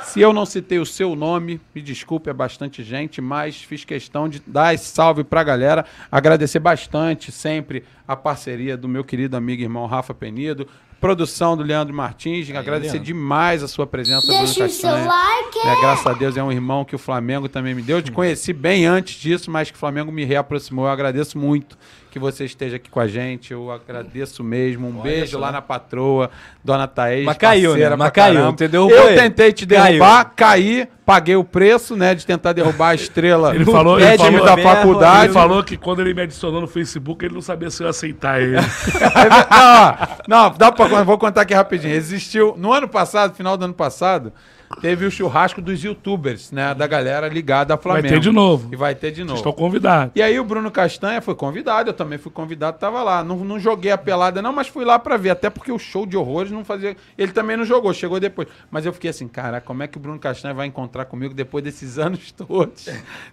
Se 0.05 0.20
eu 0.20 0.33
não 0.33 0.47
citei 0.47 0.78
o 0.78 0.87
seu 0.87 1.17
nome, 1.17 1.61
me 1.75 1.83
desculpe, 1.83 2.31
é 2.31 2.33
bastante 2.33 2.83
gente, 2.83 3.20
mas 3.20 3.61
fiz 3.61 3.85
questão 3.85 4.28
de 4.28 4.41
dar 4.47 4.73
esse 4.73 4.87
salve 4.87 5.25
pra 5.25 5.43
galera. 5.43 5.85
Agradecer 6.11 6.61
bastante 6.61 7.33
sempre 7.33 7.85
a 8.07 8.17
parceria 8.17 8.77
do 8.77 8.89
meu 8.89 9.03
querido 9.03 9.37
amigo 9.37 9.62
e 9.62 9.65
irmão 9.65 9.85
Rafa 9.87 10.15
Penido. 10.15 10.67
Produção 11.01 11.57
do 11.57 11.62
Leandro 11.62 11.94
Martins. 11.94 12.51
agradecer 12.51 12.94
Leandro. 12.94 13.07
demais 13.07 13.62
a 13.62 13.68
sua 13.68 13.86
presença, 13.86 14.27
Bruno 14.27 14.44
Deixe 14.44 14.62
o 14.62 14.68
seu 14.68 14.91
like. 14.91 15.59
É, 15.59 15.81
graças 15.81 16.07
a 16.07 16.12
Deus 16.12 16.36
é 16.36 16.43
um 16.43 16.51
irmão 16.51 16.85
que 16.85 16.94
o 16.94 16.99
Flamengo 16.99 17.49
também 17.49 17.75
me 17.75 17.83
deu. 17.83 17.99
Eu 17.99 18.02
te 18.02 18.10
conheci 18.10 18.52
bem 18.52 18.85
antes 18.85 19.15
disso, 19.20 19.51
mas 19.51 19.70
que 19.70 19.77
o 19.77 19.78
Flamengo 19.78 20.10
me 20.10 20.25
reaproximou. 20.25 20.86
Eu 20.86 20.91
agradeço 20.91 21.39
muito 21.39 21.78
que 22.10 22.18
você 22.18 22.44
esteja 22.44 22.77
aqui 22.77 22.91
com 22.91 23.01
a 23.01 23.07
gente. 23.07 23.52
Eu 23.52 23.70
agradeço 23.70 24.43
mesmo. 24.43 24.89
Um 24.89 25.01
beijo 25.01 25.33
só. 25.33 25.39
lá 25.39 25.52
na 25.52 25.62
patroa, 25.62 26.31
dona 26.65 26.86
Thaís. 26.89 27.25
Mas 27.25 27.36
caiu, 27.36 27.77
né? 27.77 27.97
Mas 27.97 28.10
caiu, 28.10 28.49
entendeu? 28.49 28.91
Eu 28.91 29.02
Foi. 29.02 29.15
tentei 29.15 29.52
te 29.52 29.67
Caiu. 29.67 29.99
derrubar, 29.99 30.33
caí, 30.35 30.89
paguei 31.07 31.36
o 31.36 31.44
preço, 31.44 31.97
né, 31.97 32.15
de 32.15 32.27
tentar 32.27 32.52
derrubar 32.52 32.91
a 32.91 32.94
estrela 32.94 33.55
Ele 33.55 33.65
falou, 33.65 33.99
do 33.99 34.05
ele 34.05 34.18
falou, 34.18 34.44
da 34.44 34.57
mesmo, 34.57 34.70
faculdade. 34.70 35.25
ele 35.25 35.33
falou 35.33 35.65
que 35.65 35.77
quando 35.77 36.01
ele 36.01 36.12
me 36.12 36.23
adicionou 36.23 36.60
no 36.60 36.67
Facebook, 36.67 37.25
ele 37.25 37.35
não 37.35 37.41
sabia 37.41 37.70
se 37.70 37.83
eu 37.83 37.86
ia 37.86 37.91
aceitar 37.91 38.43
ele. 38.43 38.57
não, 40.28 40.49
não, 40.51 40.55
dá 40.59 40.70
pra, 40.73 40.88
vou 41.05 41.18
contar 41.18 41.42
aqui 41.42 41.55
rapidinho. 41.55 41.94
Existiu, 41.94 42.55
no 42.57 42.73
ano 42.73 42.89
passado, 42.89 43.34
final 43.34 43.57
do 43.57 43.65
ano 43.65 43.75
passado, 43.75 44.33
teve 44.81 45.05
o 45.07 45.11
churrasco 45.11 45.61
dos 45.61 45.83
youtubers, 45.83 46.53
né, 46.53 46.75
da 46.75 46.87
galera 46.87 47.29
ligada 47.29 47.75
a 47.75 47.77
Vai 47.77 47.83
Flamengo. 47.83 48.09
ter 48.09 48.21
de 48.21 48.31
novo. 48.31 48.69
E 48.73 48.77
vai 48.77 48.95
ter 48.95 49.11
de 49.11 49.25
novo. 49.25 49.37
Estou 49.39 49.53
convidado. 49.53 50.13
E 50.15 50.23
aí 50.23 50.39
o 50.39 50.45
Bruno 50.45 50.71
Castanha 50.71 51.21
foi 51.21 51.35
convidado, 51.35 51.91
eu 51.91 51.95
também 51.95 52.19
fui 52.19 52.31
convidado, 52.31 52.79
tava 52.79 53.03
lá. 53.03 53.23
Não, 53.25 53.37
não 53.39 53.59
joguei 53.59 53.91
a 53.91 53.99
pelada 53.99 54.41
não, 54.43 54.53
mas 54.53 54.69
fui 54.69 54.85
lá 54.85 54.99
pra 54.99 55.17
ver, 55.17 55.31
até 55.31 55.51
porque 55.51 55.73
o 55.73 55.79
show 55.79 56.07
de 56.07 56.17
horrores 56.17 56.51
não 56.53 56.65
fazia... 56.65 56.97
Ele 57.17 57.33
também 57.33 57.57
não 57.57 57.65
jogou, 57.65 57.93
chegou 57.93 58.21
depois. 58.21 58.49
Mas 58.71 58.85
eu 58.87 58.93
fiquei 58.93 59.11
assim, 59.11 59.27
cara, 59.29 59.61
como 59.61 59.83
é 59.83 59.87
que 59.87 59.97
o 59.97 60.01
Bruno 60.01 60.19
Castanha 60.19 60.55
vai 60.55 60.67
encontrar 60.67 61.05
comigo 61.07 61.35
depois 61.35 61.65
desses 61.65 61.99
anos 61.99 62.31
todos? 62.37 62.89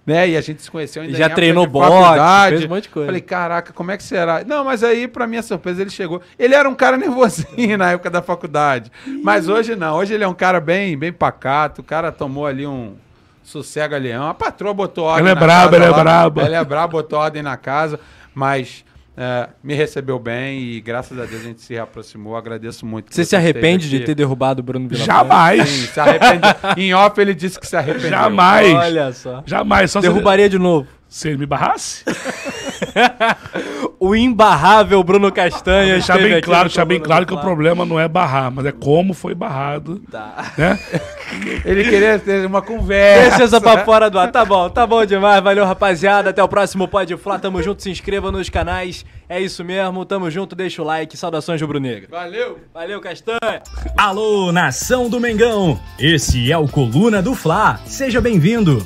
né? 0.05 0.29
E 0.29 0.37
a 0.37 0.41
gente 0.41 0.61
se 0.61 0.71
conheceu 0.71 1.03
ainda 1.03 1.17
Já 1.17 1.29
treinou 1.29 1.65
faculdade. 1.69 2.55
fez 2.57 2.65
um 2.65 2.73
monte 2.73 2.83
de 2.83 2.89
coisa. 2.89 3.05
Falei, 3.07 3.21
caraca, 3.21 3.73
como 3.73 3.91
é 3.91 3.97
que 3.97 4.03
será? 4.03 4.43
Não, 4.45 4.63
mas 4.63 4.83
aí, 4.83 5.07
pra 5.07 5.27
minha 5.27 5.43
surpresa, 5.43 5.81
ele 5.81 5.89
chegou. 5.89 6.21
Ele 6.37 6.55
era 6.55 6.67
um 6.67 6.75
cara 6.75 6.97
nervosinho 6.97 7.77
na 7.77 7.91
época 7.91 8.09
da 8.09 8.21
faculdade. 8.21 8.91
Mas 9.23 9.47
hoje 9.47 9.75
não, 9.75 9.95
hoje 9.97 10.13
ele 10.13 10.23
é 10.23 10.27
um 10.27 10.33
cara 10.33 10.59
bem, 10.59 10.97
bem 10.97 11.11
pacato, 11.25 11.81
o 11.81 11.83
cara 11.83 12.11
tomou 12.11 12.45
ali 12.45 12.65
um 12.67 12.95
sossega 13.43 13.97
leão. 13.97 14.27
A 14.27 14.33
patroa 14.33 14.73
botou 14.73 15.05
ordem 15.05 15.25
Ele 15.31 15.37
é 15.37 15.39
casa 15.47 15.75
ele 15.75 15.85
é 15.85 15.89
lá. 15.89 15.97
brabo. 16.03 16.41
Ele 16.41 16.55
é 16.55 16.63
brabo, 16.63 16.91
botou 16.93 17.19
ordem 17.19 17.41
na 17.43 17.57
casa, 17.57 17.99
mas 18.33 18.83
é, 19.17 19.49
me 19.63 19.73
recebeu 19.73 20.19
bem 20.19 20.59
e 20.59 20.81
graças 20.81 21.17
a 21.19 21.25
Deus 21.25 21.41
a 21.41 21.45
gente 21.45 21.61
se 21.61 21.77
aproximou. 21.77 22.35
Agradeço 22.35 22.85
muito. 22.85 23.13
Você 23.13 23.23
se 23.25 23.35
arrepende 23.35 23.89
de 23.89 23.99
ter 24.01 24.13
derrubado 24.15 24.61
o 24.61 24.63
Bruno 24.63 24.87
Vila 24.87 25.03
Jamais. 25.05 25.67
Sim, 25.69 25.87
se 25.87 25.99
arrepende. 25.99 26.41
em 26.77 26.93
off 26.93 27.19
ele 27.19 27.33
disse 27.33 27.59
que 27.59 27.67
se 27.67 27.75
arrependeu. 27.75 28.09
Jamais. 28.09 28.73
Olha 28.73 29.11
só. 29.13 29.43
Jamais. 29.45 29.91
Só 29.91 30.01
se- 30.01 30.07
Derrubaria 30.07 30.49
de 30.49 30.57
novo. 30.59 30.87
se 31.07 31.27
ele 31.29 31.37
me 31.37 31.45
barrasse. 31.45 32.03
O 33.99 34.15
imbarrável 34.15 35.03
Bruno 35.03 35.31
Castanha. 35.31 35.93
Deixar 35.93 36.17
bem 36.17 36.33
aqui 36.33 36.41
claro, 36.41 36.67
deixar 36.67 36.85
bem 36.85 36.99
claro 36.99 37.25
que 37.25 37.33
o 37.33 37.39
problema 37.39 37.85
não 37.85 37.99
é 37.99 38.07
barrar, 38.07 38.51
mas 38.51 38.65
é 38.65 38.71
como 38.71 39.13
foi 39.13 39.33
barrado. 39.33 40.01
Tá. 40.11 40.53
Né? 40.57 40.79
Ele 41.65 41.83
queria 41.83 42.19
ter 42.19 42.45
uma 42.45 42.61
conversa. 42.61 43.29
Deixa 43.29 43.43
essa 43.43 43.61
pra 43.61 43.83
fora 43.83 44.09
do 44.09 44.19
ar. 44.19 44.31
Tá 44.31 44.45
bom, 44.45 44.69
tá 44.69 44.85
bom 44.85 45.05
demais. 45.05 45.43
Valeu, 45.43 45.65
rapaziada. 45.65 46.29
Até 46.29 46.43
o 46.43 46.47
próximo 46.47 46.87
Pode 46.87 47.15
Flá. 47.17 47.39
Tamo 47.39 47.61
junto. 47.61 47.81
Se 47.81 47.89
inscreva 47.89 48.31
nos 48.31 48.49
canais. 48.49 49.05
É 49.27 49.39
isso 49.39 49.63
mesmo. 49.63 50.05
Tamo 50.05 50.29
junto. 50.29 50.55
Deixa 50.55 50.81
o 50.81 50.85
like. 50.85 51.17
Saudações 51.17 51.61
rubro-negra. 51.61 52.07
Valeu. 52.09 52.59
Valeu, 52.73 53.01
Castanha. 53.01 53.61
Alô, 53.97 54.51
nação 54.51 55.09
do 55.09 55.19
Mengão! 55.19 55.79
Esse 55.99 56.51
é 56.51 56.57
o 56.57 56.67
Coluna 56.67 57.21
do 57.21 57.33
Fla. 57.33 57.79
Seja 57.85 58.21
bem-vindo. 58.21 58.85